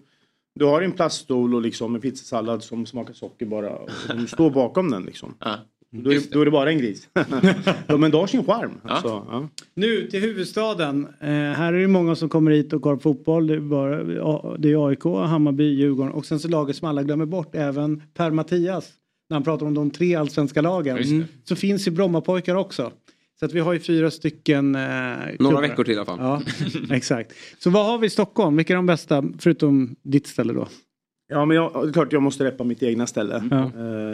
Du 0.56 0.66
har 0.66 0.82
en 0.82 0.92
plaststol 0.92 1.56
och 1.56 1.62
liksom 1.62 1.96
en 1.96 2.02
pizzasallad 2.02 2.64
som 2.64 2.86
smakar 2.86 3.14
socker 3.14 3.46
bara. 3.46 3.70
Och 3.76 3.90
du 4.18 4.28
står 4.28 4.50
bakom 4.50 4.92
den 4.92 5.04
liksom. 5.04 5.34
Ja. 5.40 5.56
Då 5.90 6.14
är, 6.14 6.22
då 6.32 6.42
är 6.42 6.46
det 6.46 6.52
bara 6.52 6.70
en 6.72 6.78
gris. 6.78 7.10
ja, 7.88 7.98
men 7.98 8.12
det 8.12 8.18
har 8.18 8.28
sin 8.28 8.44
charm. 8.46 8.72
Ja. 8.84 8.90
Alltså, 8.90 9.08
ja. 9.08 9.48
Nu 9.74 10.08
till 10.08 10.20
huvudstaden. 10.22 11.08
Eh, 11.22 11.28
här 11.30 11.74
är 11.74 11.80
det 11.80 11.88
många 11.88 12.16
som 12.16 12.30
kommer 12.30 12.52
hit 12.52 12.74
och 12.74 12.82
kollar 12.82 12.96
på 12.96 13.02
fotboll. 13.02 13.48
Det 13.48 13.54
är, 13.54 13.60
bara, 13.60 14.58
det 14.58 14.72
är 14.72 14.88
AIK, 14.88 15.04
Hammarby, 15.04 15.64
Djurgården 15.64 16.12
och 16.14 16.26
sen 16.26 16.40
så 16.40 16.48
laget 16.48 16.76
som 16.76 16.88
alla 16.88 17.04
glömmer 17.04 17.26
bort, 17.26 17.56
även 17.56 18.02
Per-Mattias. 18.14 18.90
När 19.30 19.36
han 19.36 19.44
pratar 19.44 19.66
om 19.66 19.74
de 19.74 19.92
tre 19.92 20.16
allsvenska 20.16 20.62
lagen. 20.62 20.96
Det. 20.98 21.26
Så 21.44 21.56
finns 21.56 21.88
ju 21.88 21.92
Brommapojkar 21.92 22.56
också. 22.56 22.92
Så 23.40 23.46
att 23.46 23.54
vi 23.54 23.60
har 23.60 23.74
ju 23.74 23.80
fyra 23.80 24.12
stycken 24.12 24.76
eh, 24.76 24.82
Några 25.40 25.62
veckor 25.62 25.84
till 25.84 25.94
i 25.94 25.98
alla 25.98 26.06
fall. 26.06 26.20
Ja, 26.22 26.42
exakt. 26.96 27.34
Så 27.60 27.70
vad 27.70 27.86
har 27.86 27.98
vi 27.98 28.08
i 28.08 28.10
Stockholm? 28.10 28.58
Vilka 28.58 28.74
är 28.74 28.76
de 28.76 28.86
bästa? 28.86 29.24
Förutom 29.40 29.96
ditt 30.04 30.28
ställe 30.28 30.54
då. 30.54 30.68
ja 31.30 31.46
men 31.46 31.58
jag, 31.58 31.74
det 31.84 31.90
är 31.90 31.94
klart 31.94 32.14
jag 32.14 32.22
måste 32.24 32.44
reppa 32.44 32.64
mitt 32.64 32.84
egna 32.84 33.08
ställe. 33.08 33.44
Ja. 33.52 33.58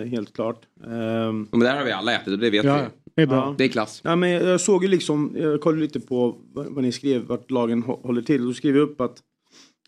Eh, 0.02 0.06
helt 0.08 0.34
klart. 0.36 0.62
Ehm, 0.86 1.48
Men 1.52 1.60
där 1.60 1.78
har 1.78 1.86
vi 1.86 1.92
alla 1.92 2.14
ätit 2.16 2.28
och 2.34 2.40
det 2.40 2.50
vet 2.50 2.66
Ja, 2.66 2.76
vi. 2.78 2.84
det 3.16 3.22
är 3.22 3.28
bra. 3.28 3.36
Ja. 3.38 3.56
Det 3.58 3.64
är 3.64 3.68
klass. 3.68 4.02
Ja, 4.04 4.16
men 4.16 4.30
jag 4.32 4.62
såg 4.62 4.84
ju 4.84 4.90
liksom, 4.90 5.36
jag 5.38 5.62
kollade 5.62 5.82
lite 5.82 6.00
på 6.00 6.36
vad, 6.54 6.84
ni 6.84 6.92
skrev, 6.92 7.22
vart 7.26 7.52
lagen 7.52 7.84
hå- 7.84 8.02
håller 8.08 8.22
till. 8.22 8.46
Då 8.46 8.54
skrev 8.54 8.76
jag 8.76 8.84
upp 8.84 9.02
att 9.02 9.18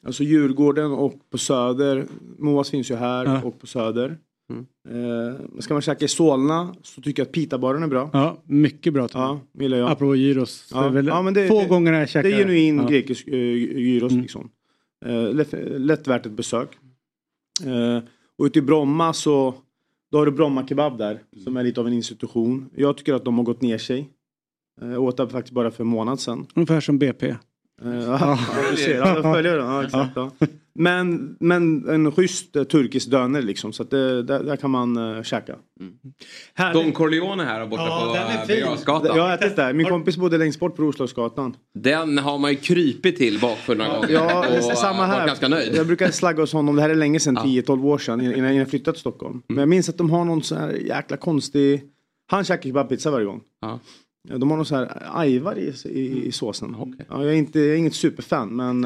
alltså 0.05 0.23
Djurgården 0.23 0.91
och 0.91 1.13
på 1.31 1.37
Söder, 1.37 2.05
Moas 2.39 2.69
finns 2.69 2.91
ju 2.91 2.95
här 2.95 3.25
Ja. 3.25 3.41
och 3.43 3.59
på 3.61 3.67
Söder. 3.67 4.17
Mm. 4.49 4.65
Eh, 4.89 5.59
ska 5.59 5.73
man 5.73 5.81
käka 5.81 6.05
i 6.05 6.07
Solna 6.07 6.75
så 6.83 7.01
tycker 7.01 7.21
jag 7.21 7.27
att 7.27 7.31
pitabaren 7.33 7.83
är 7.83 7.87
bra. 7.87 8.09
Ja, 8.13 8.37
mycket 8.43 8.93
bra. 8.93 9.07
Ja, 9.13 9.39
gillar 9.59 9.77
jag. 9.77 9.91
Apropå 9.91 10.15
gyros. 10.15 10.69
Ja. 10.73 10.79
Det 10.81 10.85
är 10.85 10.89
väl 10.89 11.07
Ja, 11.07 11.21
men 11.21 11.33
det- 11.33 11.47
få 11.47 11.61
det- 11.61 11.67
gånger 11.67 11.93
jag 11.93 12.01
Det 12.03 12.07
käkar. 12.07 12.29
är 12.29 12.37
genuin 12.37 12.77
ja. 12.77 12.87
grekisk 12.87 13.27
uh, 13.27 13.35
gyros 13.35 14.11
Mm. 14.11 14.21
liksom. 14.21 14.49
Eh, 15.05 15.33
lätt, 15.33 15.53
lätt 15.79 16.07
värt 16.07 16.25
ett 16.25 16.31
besök. 16.31 16.69
Eh, 17.65 18.03
och 18.37 18.45
ute 18.45 18.59
i 18.59 18.61
Bromma 18.61 19.13
så 19.13 19.53
då 20.11 20.17
har 20.17 20.25
du 20.25 20.31
Bromma 20.31 20.67
Kebab 20.67 20.97
där 20.97 21.19
som 21.43 21.57
är 21.57 21.63
lite 21.63 21.79
av 21.79 21.87
en 21.87 21.93
institution. 21.93 22.69
Jag 22.75 22.97
tycker 22.97 23.13
att 23.13 23.25
de 23.25 23.37
har 23.37 23.43
gått 23.45 23.61
ner 23.61 23.77
sig. 23.77 24.09
Eh, 24.81 24.89
Jag 24.91 25.03
åt 25.03 25.17
där 25.17 25.27
faktiskt 25.27 25.53
bara 25.53 25.71
för 25.71 25.83
en 25.83 25.87
månad 25.87 26.19
sedan. 26.19 26.45
Ungefär 26.55 26.81
som 26.81 26.99
BP. 26.99 27.27
Eh, 27.29 27.37
ja, 27.83 28.39
du 28.71 28.77
ser, 28.77 28.97
ja, 28.97 29.07
jag 29.15 29.23
följer 29.35 29.57
den. 29.57 29.65
Ja, 29.67 29.83
exakt, 29.83 30.11
ja. 30.15 30.31
Men, 30.79 31.37
men 31.39 31.89
en 31.89 32.11
schysst 32.11 32.55
eh, 32.55 32.63
turkisk 32.63 33.11
döner 33.11 33.41
liksom 33.41 33.73
så 33.73 33.83
att 33.83 33.89
det, 33.89 34.23
där, 34.23 34.43
där 34.43 34.55
kan 34.55 34.71
man 34.71 34.97
uh, 34.97 35.23
käka. 35.23 35.55
Härligt. 36.53 36.83
Don 36.83 36.91
Corleone 36.91 37.43
här 37.43 37.67
borta 37.67 37.83
Ja, 37.83 38.05
på 38.07 38.13
den 38.13 38.27
är 38.27 38.51
eh. 38.51 38.59
Jag 38.85 39.01
Birger 39.03 39.21
har 39.21 39.33
ätit 39.33 39.55
där. 39.55 39.73
Min 39.73 39.85
kompis 39.85 40.17
bodde 40.17 40.37
längst 40.37 40.59
bort 40.59 40.75
på 40.75 40.83
Roslagsgatan. 40.83 41.55
Den 41.73 42.17
har 42.17 42.37
man 42.37 42.51
ju 42.51 42.57
krypit 42.57 43.17
till 43.17 43.39
bakför 43.39 43.75
några 43.75 43.95
gånger. 43.95 44.09
Ja, 44.09 44.39
och 44.39 44.51
det 44.51 44.57
är 44.57 44.75
samma 44.75 45.05
här. 45.05 45.27
ganska 45.27 45.47
nöjd. 45.47 45.75
Jag 45.75 45.87
brukar 45.87 46.11
slagga 46.11 46.41
hos 46.41 46.53
honom, 46.53 46.75
det 46.75 46.81
här 46.81 46.89
är 46.89 46.95
länge 46.95 47.19
sedan, 47.19 47.35
Ja. 47.35 47.43
10-12 47.43 47.85
år 47.85 47.97
sedan 47.97 48.21
innan 48.21 48.55
jag 48.55 48.69
flyttade 48.69 48.95
till 48.95 49.01
Stockholm. 49.01 49.41
Men 49.47 49.57
jag 49.57 49.69
minns 49.69 49.89
att 49.89 49.97
de 49.97 50.09
har 50.09 50.25
någon 50.25 50.43
sån 50.43 50.57
här 50.57 50.69
jäkla 50.71 51.17
konstig, 51.17 51.83
han 52.27 52.43
käkar 52.43 52.63
kebabpizza 52.63 53.11
varje 53.11 53.25
gång. 53.25 53.41
Ja. 53.61 53.79
Ja, 54.29 54.37
De 54.37 54.49
har 54.49 54.57
någon 54.57 54.65
sån 54.65 54.77
här 54.77 55.01
ajvar 55.13 55.57
i, 55.57 55.73
i, 55.89 56.25
i 56.25 56.31
såsen. 56.31 56.75
Okej. 56.79 57.05
Ja, 57.09 57.23
jag, 57.23 57.33
är 57.33 57.37
inte, 57.37 57.59
jag 57.59 57.73
är 57.73 57.75
inget 57.75 57.95
superfan 57.95 58.55
men, 58.55 58.81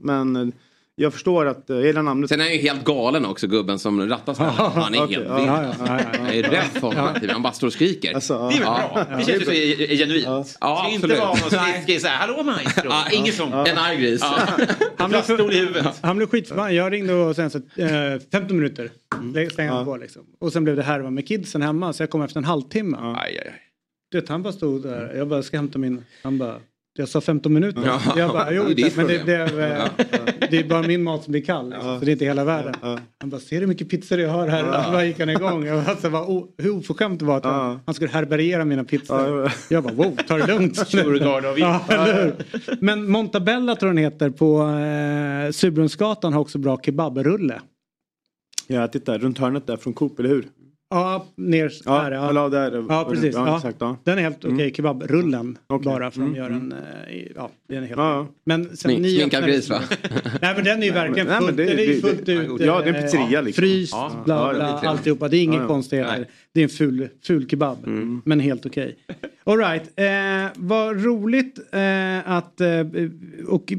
men 0.00 0.52
jag 0.98 1.12
förstår 1.12 1.46
att, 1.46 1.70
eh, 1.70 1.76
jag 1.76 1.86
gillar 1.86 2.02
namnet. 2.02 2.28
Sen 2.30 2.40
är 2.40 2.44
han 2.44 2.52
ju 2.52 2.58
helt 2.58 2.84
galen 2.84 3.24
också 3.26 3.46
gubben 3.46 3.78
som 3.78 4.08
rattar 4.08 4.34
stället. 4.34 4.52
Han 4.54 4.94
är 4.94 4.98
helt 4.98 5.10
vild. 5.10 5.24
ja, 5.28 5.40
ja, 5.62 5.74
ja, 5.86 6.00
ja. 6.12 6.18
Det 6.30 6.38
är 6.38 6.42
rätt 6.42 6.80
folk 6.80 6.96
Han 7.30 7.42
bara 7.42 7.52
står 7.52 7.66
och 7.66 7.72
skriker. 7.72 8.14
Alltså. 8.14 8.48
Det 8.48 8.54
är 8.54 8.58
väl 8.58 8.60
Ja. 8.62 8.90
bra? 9.08 9.16
Det 9.18 9.24
känns 9.24 9.40
ju 9.40 9.44
så 9.44 9.94
genuint. 9.96 10.26
Ja. 10.26 10.88
Det 10.90 10.98
ska 10.98 11.06
inte 11.06 11.06
vara 11.20 11.28
någon 11.28 11.36
som 11.36 11.50
skriker 11.50 11.98
så 12.00 12.06
här, 12.06 12.16
hallå 12.16 12.42
maestro. 12.42 12.88
Ja, 12.90 13.04
Inget 13.12 13.34
sånt. 13.34 13.54
En 13.68 13.78
arg 13.78 13.96
gris. 13.96 14.22
Han 14.22 15.10
blev, 15.10 15.22
Plaststol 15.22 15.52
i 15.52 15.58
huvudet. 15.58 15.98
han 16.02 16.16
blev 16.16 16.26
skitförbannad. 16.28 16.72
Jag 16.74 16.92
ringde 16.92 17.14
och 17.14 17.36
sen 17.36 17.50
så 17.50 17.58
eh, 17.58 18.20
15 18.32 18.56
minuter. 18.56 18.90
Mm. 19.20 19.50
Stängde 19.50 19.72
han 19.72 19.84
på 19.84 19.96
liksom. 19.96 20.22
Och 20.40 20.52
sen 20.52 20.64
blev 20.64 20.76
det 20.76 20.82
härva 20.82 21.10
med 21.10 21.28
kidsen 21.28 21.62
hemma 21.62 21.92
så 21.92 22.02
jag 22.02 22.10
kom 22.10 22.22
efter 22.22 22.38
en 22.38 22.44
halvtimme. 22.44 22.96
Aj, 23.00 23.14
aj, 23.16 23.38
aj. 23.38 23.52
Du 24.10 24.20
vet, 24.20 24.28
han 24.28 24.42
bara 24.42 24.52
stod 24.52 24.82
där. 24.82 25.14
Jag 25.16 25.28
bara 25.28 25.42
ska 25.42 25.56
hämta 25.56 25.78
min. 25.78 26.04
Han 26.22 26.38
bara. 26.38 26.56
Jag 26.98 27.08
sa 27.08 27.20
15 27.20 27.52
minuter. 27.52 27.82
Ja. 27.86 28.00
Jag 28.16 28.30
bara, 28.32 28.52
jo, 28.52 28.62
Det 28.76 28.82
är 28.82 28.92
men 28.96 29.06
det, 29.06 29.18
problem. 29.18 29.24
blev, 29.54 29.60
eh, 29.60 29.84
det 30.50 30.58
är 30.58 30.64
bara 30.68 30.82
min 30.82 31.02
mat 31.02 31.24
som 31.24 31.30
blir 31.32 31.42
kall. 31.42 31.70
Liksom, 31.70 31.98
Så 31.98 32.04
det 32.04 32.10
är 32.10 32.12
inte 32.12 32.24
hela 32.24 32.44
världen. 32.44 32.74
Han 33.20 33.30
bara, 33.30 33.40
ser 33.40 33.56
du 33.56 33.60
hur 33.60 33.66
mycket 33.66 33.88
pizzor 33.90 34.18
jag 34.20 34.30
har 34.30 34.48
här? 34.48 34.58
Ja. 34.66 34.84
Så 34.84 34.90
bara 34.90 35.04
gick 35.04 35.18
han 35.20 35.30
igång. 35.30 35.66
Jag 35.66 35.82
bara, 35.84 35.90
alltså, 35.90 36.08
vad 36.08 36.28
o- 36.28 36.54
hur 36.58 36.70
oförskämt 36.70 37.18
det 37.18 37.24
var 37.24 37.36
att 37.36 37.44
han, 37.44 37.80
han 37.86 37.94
skulle 37.94 38.10
härbärgera 38.10 38.64
mina 38.64 38.84
pizzor. 38.84 39.52
Jag 39.70 39.84
bara, 39.84 39.94
wow, 39.94 40.16
ta 40.28 40.36
det 40.38 40.46
lugnt. 40.46 40.92
Ja? 41.56 41.80
Men 42.80 43.10
Montabella 43.10 43.76
tror 43.76 43.88
jag 43.88 43.96
den 43.96 44.04
heter 44.04 44.30
på 44.30 44.60
eh, 44.62 45.52
Surbrunnsgatan 45.52 46.32
har 46.32 46.40
också 46.40 46.58
bra 46.58 46.78
kebabrulle. 46.82 47.60
Ja, 48.66 48.88
titta 48.88 49.18
runt 49.18 49.38
hörnet 49.38 49.66
där 49.66 49.76
från 49.76 49.92
Coop, 49.92 50.18
eller 50.18 50.28
hur? 50.28 50.46
Ja, 50.90 51.26
ner 51.36 51.72
Ja, 51.84 51.98
här. 52.00 52.10
Ja, 52.12 52.30
eller 52.30 52.50
där. 52.50 52.84
ja 52.88 53.06
precis. 53.10 53.34
Ja, 53.34 53.46
Ja, 53.46 53.56
exakt, 53.56 53.76
ja. 53.80 53.96
Den 54.04 54.18
är 54.18 54.22
helt 54.22 54.44
okej, 54.44 54.50
Mm. 54.50 54.74
kebabrullen 54.74 55.58
Okej. 55.66 55.84
bara 55.84 56.10
för 56.10 56.20
att 56.20 56.26
Mm, 56.26 56.36
göra 56.36 56.46
mm. 56.46 56.72
en... 56.72 56.72
eh, 56.72 57.26
Ja, 57.36 57.50
den 57.68 57.82
är 57.82 57.86
helt 57.86 57.98
Ja, 58.00 58.10
ja. 58.14 58.26
Men 58.44 58.76
sen 58.76 58.90
Smink- 58.90 59.00
ni 59.00 59.16
sminkad 59.16 59.44
gris, 59.44 59.70
va? 59.70 59.80
Nej 60.42 60.54
men 60.54 60.64
den 60.64 60.82
är 60.82 60.86
ju 60.86 60.92
verkligen 61.02 61.26
Nej, 61.26 61.36
men 61.40 61.46
fullt, 61.46 61.56
det- 61.56 61.64
den 61.64 61.78
är 61.78 61.82
ju 61.82 61.94
det- 61.94 62.00
fullt 62.00 62.26
det- 62.26 62.32
ut. 62.32 62.60
ja, 62.60 62.80
det 62.80 62.84
är 62.84 62.88
en 62.88 62.94
eh, 62.94 63.02
pizzeria 63.02 63.40
liksom. 63.40 63.62
Fryst, 63.62 63.92
Ja. 63.92 64.12
bla 64.24 64.34
Ja, 64.34 64.44
det 64.44 64.50
är 64.50 64.54
bla, 64.54 64.72
pizzeria. 64.72 64.90
alltihopa. 64.90 65.28
Det 65.28 65.36
är 65.36 65.42
inget 65.42 65.54
Ja, 65.56 65.62
ja. 65.62 65.66
konstigheter. 65.68 66.16
Nej. 66.18 66.30
Det 66.52 66.60
är 66.60 66.64
en 66.64 66.68
ful, 66.68 67.08
ful 67.22 67.48
kebab. 67.48 67.78
Men 68.24 68.40
helt 68.40 68.66
okej. 68.66 68.96
All 69.44 69.58
right. 69.58 69.82
Eh, 69.96 70.52
vad 70.56 71.04
roligt 71.04 71.58
eh, 71.72 72.30
att... 72.30 72.60
Eh, 72.60 72.68
och 73.48 73.72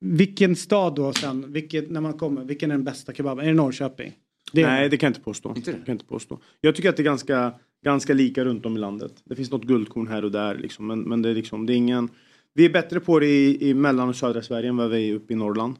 vilken 0.00 0.56
stad 0.56 0.94
då 0.94 1.12
sen? 1.12 1.52
Vilken, 1.52 1.84
när 1.84 2.00
man 2.00 2.12
kommer, 2.12 2.44
vilken 2.44 2.70
är 2.70 2.74
den 2.74 2.84
bästa 2.84 3.12
kebaben? 3.12 3.44
Är 3.44 3.48
det 3.48 3.54
Norrköping? 3.56 4.12
Det 4.56 4.62
är 4.62 4.66
Nej, 4.66 4.88
det 4.88 4.96
kan 4.96 5.06
jag 5.06 5.10
inte 5.10 5.24
påstå. 5.24 5.52
Det 5.52 5.60
kan 5.60 5.74
jag, 5.86 5.94
inte 5.94 6.04
påstå. 6.04 6.38
jag 6.60 6.74
tycker 6.74 6.88
att 6.88 6.96
det 6.96 7.02
är 7.02 7.04
ganska, 7.04 7.52
ganska 7.84 8.14
lika 8.14 8.44
runt 8.44 8.66
om 8.66 8.76
i 8.76 8.80
landet. 8.80 9.12
Det 9.24 9.36
finns 9.36 9.50
något 9.50 9.64
guldkorn 9.64 10.06
här 10.06 10.24
och 10.24 10.32
där 10.32 10.54
liksom. 10.54 10.86
Men, 10.86 11.00
men 11.00 11.22
det 11.22 11.28
är 11.28 11.34
liksom, 11.34 11.66
det 11.66 11.72
är 11.72 11.76
ingen... 11.76 12.08
Vi 12.54 12.64
är 12.64 12.70
bättre 12.70 13.00
på 13.00 13.18
det 13.18 13.26
i, 13.26 13.68
i 13.68 13.74
mellan 13.74 14.08
och 14.08 14.16
södra 14.16 14.42
Sverige 14.42 14.68
än 14.68 14.76
vad 14.76 14.90
vi 14.90 15.10
är 15.10 15.14
uppe 15.14 15.32
i 15.32 15.36
Norrland. 15.36 15.74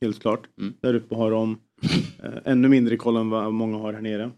Helt 0.00 0.20
klart. 0.20 0.48
Där 0.80 0.94
uppe 0.94 1.14
har 1.14 1.30
de 1.30 1.58
eh, 2.22 2.30
ännu 2.44 2.68
mindre 2.68 2.96
koll 2.96 3.16
än 3.16 3.30
vad 3.30 3.52
många 3.52 3.78
har 3.78 3.92
här 3.92 4.00
nere. 4.00 4.30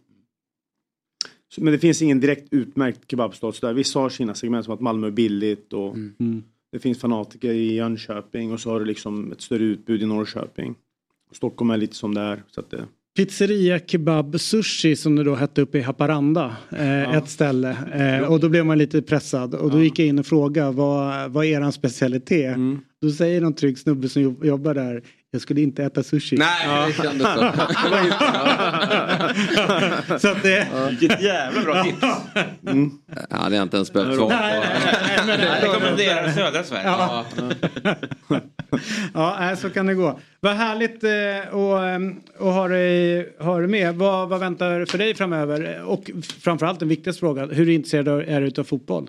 Så, 1.55 1.65
men 1.65 1.73
det 1.73 1.79
finns 1.79 2.03
ingen 2.03 2.21
direkt 2.21 2.49
utmärkt 2.51 3.11
kebabstad. 3.11 3.53
Så 3.53 3.67
där. 3.67 3.75
Vissa 3.75 3.99
har 3.99 4.09
sina 4.09 4.35
segment 4.35 4.65
som 4.65 4.75
att 4.75 4.81
Malmö 4.81 5.07
är 5.07 5.11
billigt 5.11 5.73
och 5.73 5.97
det 6.73 6.79
finns 6.79 6.99
fanatiker 6.99 7.53
i 7.53 7.75
Jönköping 7.75 8.53
och 8.53 8.61
så 8.61 8.71
har 8.71 8.81
du 8.81 8.87
liksom 8.87 9.33
ett 9.33 9.41
större 9.41 9.65
utbud 9.65 10.03
i 10.03 10.07
Norrköping. 10.07 10.75
Stockholm 11.33 11.71
är 11.71 11.77
lite 11.77 11.97
som 11.97 12.15
det 12.15 12.21
är. 12.21 12.43
Så 12.47 12.61
att 12.61 12.71
det, 12.71 12.87
Pizzeria 13.17 13.79
Kebab 13.79 14.41
Sushi 14.41 14.97
som 14.97 15.17
det 15.17 15.25
då 15.25 15.35
hette 15.35 15.63
uppe 15.63 15.79
i 15.79 15.81
Haparanda. 15.81 16.57
Eh, 16.71 17.15
Ett 17.17 17.29
ställe. 17.29 17.77
Eh, 17.95 18.33
och 18.33 18.41
då 18.41 18.49
blev 18.49 18.67
man 18.67 18.79
lite 18.79 19.03
pressad. 19.03 19.55
Och 19.55 19.71
då 19.71 19.83
gick 19.83 19.99
jag 19.99 20.09
in 20.09 20.19
och 20.19 20.27
frågade 20.27 20.71
vad, 20.73 21.31
vad 21.33 21.45
är 21.45 21.49
eran 21.49 21.73
specialitet? 21.73 22.55
Mm. 22.57 22.81
Då 23.03 23.11
säger 23.11 23.41
någon 23.41 23.55
trygg 23.55 23.79
snubbe 23.79 24.09
som 24.09 24.23
jobb- 24.23 24.45
jobbar 24.45 24.75
där. 24.75 25.03
Jag 25.35 25.43
skulle 25.43 25.61
inte 25.61 25.85
äta 25.85 26.03
sushi. 26.03 26.37
Nej, 26.37 26.87
det 26.87 26.93
kändes 27.03 27.27
så. 27.33 27.53
så 30.19 30.29
att 30.29 30.43
det... 30.43 30.69
Vilket 30.91 31.23
jävla 31.23 31.63
bra 31.63 31.85
tips. 31.85 31.99
Ja, 32.03 32.23
det 33.31 33.37
har 33.37 33.51
jag 33.51 33.63
inte 33.63 33.77
ens 33.77 33.93
behövt 33.93 34.17
svara 34.17 34.41
Nej, 34.41 34.61
på. 34.61 34.67
nej, 34.85 34.95
nej, 35.27 35.39
men- 35.39 35.47
Jag 35.47 35.63
rekommenderar 35.75 36.29
södra 36.33 36.65
Sverige. 36.65 36.85
Ja. 36.85 37.25
Ja, 39.15 39.57
så 39.61 39.71
kan 39.71 39.87
det 39.87 39.95
gå. 39.95 40.21
Vad 40.41 40.53
härligt 40.53 41.05
eh, 41.05 41.55
och, 41.55 41.85
ehm, 41.87 42.21
och 42.39 42.53
ha, 42.53 42.69
dig, 42.69 43.37
ha 43.41 43.59
dig 43.59 43.69
med. 43.69 43.95
Vad, 43.95 44.29
vad 44.29 44.41
väntar 44.41 44.85
för 44.85 44.99
dig 44.99 45.15
framöver? 45.15 45.83
Och 45.85 46.11
framförallt 46.41 46.81
den 46.81 46.89
viktigaste 46.89 47.21
frågan. 47.21 47.51
Hur 47.51 47.69
intresserad 47.69 48.09
är 48.09 48.41
du 48.41 48.61
av 48.61 48.65
fotboll? 48.65 49.09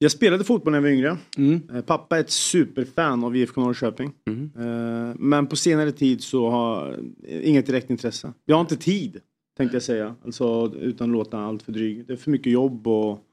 Jag 0.00 0.10
spelade 0.10 0.44
fotboll 0.44 0.70
när 0.70 0.78
jag 0.78 0.82
var 0.82 0.88
yngre. 0.90 1.16
Mm. 1.36 1.62
Eh, 1.74 1.80
Pappa 1.80 2.16
är 2.16 2.20
ett 2.20 2.30
superfan 2.30 3.24
av 3.24 3.36
IFK 3.36 3.60
Norrköping. 3.60 4.12
Eh, 4.26 5.14
Men 5.16 5.46
på 5.46 5.56
senare 5.56 5.92
tid 5.92 6.22
så 6.22 6.50
har 6.50 6.98
eh, 7.28 7.48
inget 7.48 7.66
direkt 7.66 7.90
intresse. 7.90 8.32
Jag 8.44 8.56
har 8.56 8.60
inte 8.60 8.76
tid, 8.76 9.20
tänkte 9.56 9.76
jag 9.76 9.82
säga. 9.82 10.14
Alltså 10.24 10.72
utan 10.80 11.10
att 11.10 11.12
låta 11.12 11.38
allt 11.38 11.62
för 11.62 11.72
dryg. 11.72 12.06
Det 12.06 12.12
är 12.12 12.16
för 12.16 12.30
mycket 12.30 12.52
jobb 12.52 12.86
och 12.88 13.24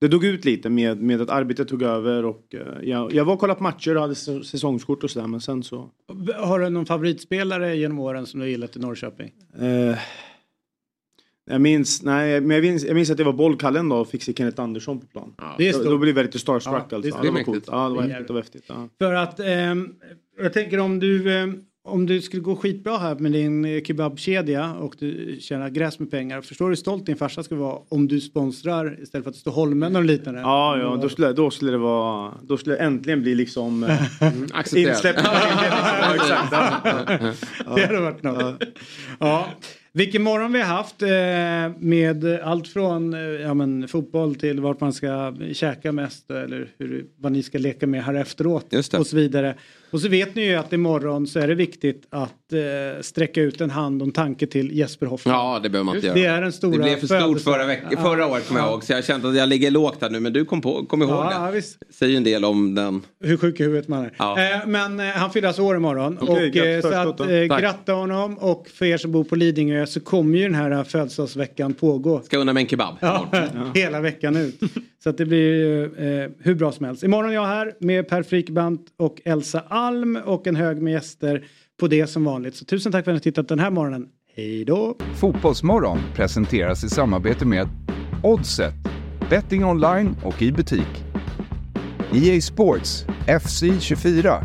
det 0.00 0.08
dog 0.08 0.24
ut 0.24 0.44
lite 0.44 0.70
med, 0.70 1.02
med 1.02 1.20
att 1.20 1.30
arbetet 1.30 1.68
tog 1.68 1.82
över 1.82 2.24
och 2.24 2.54
jag, 2.82 3.12
jag 3.12 3.24
var 3.24 3.32
och 3.34 3.40
kollade 3.40 3.58
på 3.58 3.62
matcher 3.62 3.94
och 3.96 4.02
hade 4.02 4.14
säsongskort 4.14 5.04
och 5.04 5.10
sådär 5.10 5.26
men 5.26 5.40
sen 5.40 5.62
så... 5.62 5.90
Har 6.36 6.58
du 6.58 6.68
någon 6.68 6.86
favoritspelare 6.86 7.76
genom 7.76 7.98
åren 7.98 8.26
som 8.26 8.40
du 8.40 8.48
gillat 8.48 8.76
i 8.76 8.78
Norrköping? 8.78 9.32
Eh, 9.58 9.98
jag 11.50 11.60
minns, 11.60 12.02
nej, 12.02 12.40
men 12.40 12.50
jag 12.56 12.62
minns, 12.62 12.84
jag 12.84 12.94
minns 12.94 13.10
att 13.10 13.18
jag 13.18 13.26
var 13.26 13.32
bollkallen 13.32 13.88
då 13.88 13.96
och 13.96 14.08
fick 14.08 14.22
se 14.22 14.32
Kenneth 14.32 14.62
Andersson 14.62 15.00
på 15.00 15.06
plan. 15.06 15.34
Det 15.58 15.68
är 15.68 15.72
då, 15.72 15.78
stort. 15.78 15.90
då 15.90 15.98
blev 15.98 16.16
jag 16.16 16.26
lite 16.26 16.38
starstruck 16.38 16.74
Ja, 16.74 16.86
det 16.88 16.94
är 16.94 16.96
alltså. 16.96 17.10
Ja, 17.10 17.22
det 17.22 17.28
Det 17.28 17.32
var 17.32 17.42
coolt. 17.42 17.64
Ja, 17.66 17.88
det 17.88 17.94
var 17.94 18.02
Det 18.02 18.12
är 18.12 18.34
häftigt 18.34 18.36
häftigt. 18.36 18.64
Ja. 18.66 18.88
För 18.98 19.14
att 19.14 19.40
ehm, 19.40 19.94
jag 20.40 20.52
tänker 20.52 20.78
om 20.78 20.98
du, 20.98 21.34
ehm, 21.34 21.60
om 21.84 22.06
du 22.06 22.20
skulle 22.20 22.42
gå 22.42 22.56
skitbra 22.56 22.98
här 22.98 23.14
med 23.14 23.32
din 23.32 23.64
eh, 23.64 23.82
kebabkedja 23.82 24.72
och 24.74 24.94
du 24.98 25.38
tjänar 25.40 25.68
gräs 25.68 25.98
med 25.98 26.10
pengar. 26.10 26.40
Förstår 26.40 26.64
du 26.64 26.70
hur 26.70 26.76
stolt 26.76 27.06
din 27.06 27.16
farsa 27.16 27.42
skulle 27.42 27.60
vara 27.60 27.78
om 27.88 28.08
du 28.08 28.20
sponsrar 28.20 28.98
istället 29.02 29.24
för 29.24 29.30
att 29.30 29.34
det 29.34 29.40
står 29.40 29.52
Holmen 29.52 29.96
och 29.96 30.04
liknande? 30.04 30.40
Ja, 30.40 30.78
ja 30.78 30.98
då, 31.02 31.08
skulle, 31.08 31.32
då 31.32 31.50
skulle 31.50 31.70
det 31.70 31.78
vara... 31.78 32.32
Då 32.42 32.56
skulle 32.56 32.76
jag 32.76 32.86
äntligen 32.86 33.22
bli 33.22 33.34
liksom... 33.34 33.84
eh, 33.84 34.02
accepterad. 34.52 34.94
insläppt. 34.94 35.20
ja, 35.24 36.14
exakt. 36.14 36.52
Ja. 36.52 37.74
Det 37.76 37.86
hade 37.86 38.00
varit 38.00 38.22
något. 38.22 38.62
Ja. 39.18 39.48
Vilken 39.94 40.22
morgon 40.22 40.52
vi 40.52 40.60
har 40.60 40.66
haft 40.66 41.02
eh, 41.02 41.78
med 41.78 42.24
allt 42.42 42.68
från 42.68 43.14
eh, 43.14 43.20
ja, 43.20 43.54
men, 43.54 43.88
fotboll 43.88 44.34
till 44.34 44.60
vart 44.60 44.80
man 44.80 44.92
ska 44.92 45.34
käka 45.52 45.92
mest 45.92 46.30
eller 46.30 46.68
hur, 46.78 47.06
vad 47.16 47.32
ni 47.32 47.42
ska 47.42 47.58
leka 47.58 47.86
med 47.86 48.04
här 48.04 48.14
efteråt 48.14 48.74
och 48.94 49.06
så 49.06 49.16
vidare. 49.16 49.54
Och 49.92 50.00
så 50.00 50.08
vet 50.08 50.34
ni 50.34 50.44
ju 50.46 50.54
att 50.54 50.72
imorgon 50.72 51.26
så 51.26 51.38
är 51.40 51.48
det 51.48 51.54
viktigt 51.54 52.06
att 52.10 52.52
eh, 52.52 53.00
sträcka 53.02 53.40
ut 53.40 53.60
en 53.60 53.70
hand 53.70 54.02
och 54.02 54.06
en 54.08 54.12
tanke 54.12 54.46
till 54.46 54.72
Jesper 54.78 55.06
Hoffman. 55.06 55.34
Ja, 55.34 55.60
det 55.62 55.70
behöver 55.70 55.84
man 55.84 55.94
inte 55.94 56.06
göra. 56.06 56.14
Det 56.18 56.24
är 56.24 56.42
den 56.42 56.52
stora 56.52 56.72
Det 56.76 56.78
blev 56.82 56.96
för 56.96 57.06
stort 57.20 57.40
förra, 57.40 57.66
veck- 57.66 57.82
Ja. 57.90 58.02
förra 58.02 58.26
året 58.26 58.48
kommer 58.48 58.60
jag 58.60 58.68
Ja. 58.68 58.72
ihåg. 58.72 58.84
Så 58.84 58.92
jag 58.92 59.04
kände 59.04 59.28
att 59.28 59.36
jag 59.36 59.48
ligger 59.48 59.70
lågt 59.70 59.98
här 60.00 60.10
nu. 60.10 60.20
Men 60.20 60.32
du 60.32 60.44
kom, 60.44 60.60
på, 60.60 60.86
kom 60.86 61.02
ihåg 61.02 61.10
Ja, 61.10 61.46
det. 61.46 61.52
visst. 61.52 61.78
Säger 61.90 62.16
en 62.16 62.24
del 62.24 62.44
om 62.44 62.74
den. 62.74 63.02
Hur 63.24 63.36
sjuk 63.36 63.60
i 63.60 63.62
huvudet 63.62 63.88
man 63.88 64.04
är. 64.04 64.12
Ja. 64.18 64.38
Eh, 64.40 64.66
men 64.66 65.00
eh, 65.00 65.06
han 65.06 65.30
fyller 65.30 65.48
alltså 65.48 65.62
år 65.62 65.76
imorgon. 65.76 66.18
Okej, 66.20 66.34
och, 66.34 66.42
eh, 66.42 66.50
grattis 66.50 66.82
så 66.90 66.94
att, 67.08 67.20
eh, 67.20 67.60
gratta 67.60 67.92
honom 67.92 68.38
och 68.38 68.68
för 68.68 68.84
er 68.86 68.96
som 68.96 69.12
bor 69.12 69.24
på 69.24 69.36
Lidingö 69.36 69.86
så 69.86 70.00
kommer 70.00 70.38
ju 70.38 70.44
den 70.44 70.54
här 70.54 70.70
eh, 70.70 70.84
födelsedagsveckan 70.84 71.74
pågå. 71.74 72.20
Ska 72.20 72.38
unna 72.38 72.52
mig 72.52 72.62
en 72.62 72.68
kebab. 72.68 72.94
Ja, 73.00 73.26
hela 73.74 74.00
veckan 74.00 74.36
ut. 74.36 74.60
Så 75.02 75.10
att 75.10 75.18
det 75.18 75.26
blir 75.26 75.84
eh, 75.84 76.30
hur 76.38 76.54
bra 76.54 76.72
som 76.72 76.86
helst. 76.86 77.02
Imorgon 77.02 77.30
är 77.30 77.34
jag 77.34 77.46
här 77.46 77.74
med 77.80 78.08
Per 78.08 78.22
Frikbant 78.22 78.86
och 78.96 79.22
Elsa 79.24 79.60
Alm 79.68 80.18
och 80.24 80.46
en 80.46 80.56
hög 80.56 80.82
med 80.82 80.92
gäster 80.92 81.44
på 81.80 81.86
det 81.86 82.06
som 82.06 82.24
vanligt. 82.24 82.54
Så 82.54 82.64
tusen 82.64 82.92
tack 82.92 83.04
för 83.04 83.10
att 83.10 83.14
ni 83.14 83.18
har 83.18 83.22
tittat 83.22 83.48
den 83.48 83.58
här 83.58 83.70
morgonen. 83.70 84.08
Hej 84.36 84.64
då! 84.64 84.96
Fotbollsmorgon 85.14 85.98
presenteras 86.14 86.84
i 86.84 86.88
samarbete 86.88 87.46
med 87.46 87.68
Oddset, 88.22 88.74
betting 89.30 89.64
online 89.64 90.16
och 90.24 90.42
i 90.42 90.52
butik. 90.52 91.04
EA 92.14 92.40
Sports, 92.40 93.06
FC 93.42 93.62
24. 93.80 94.44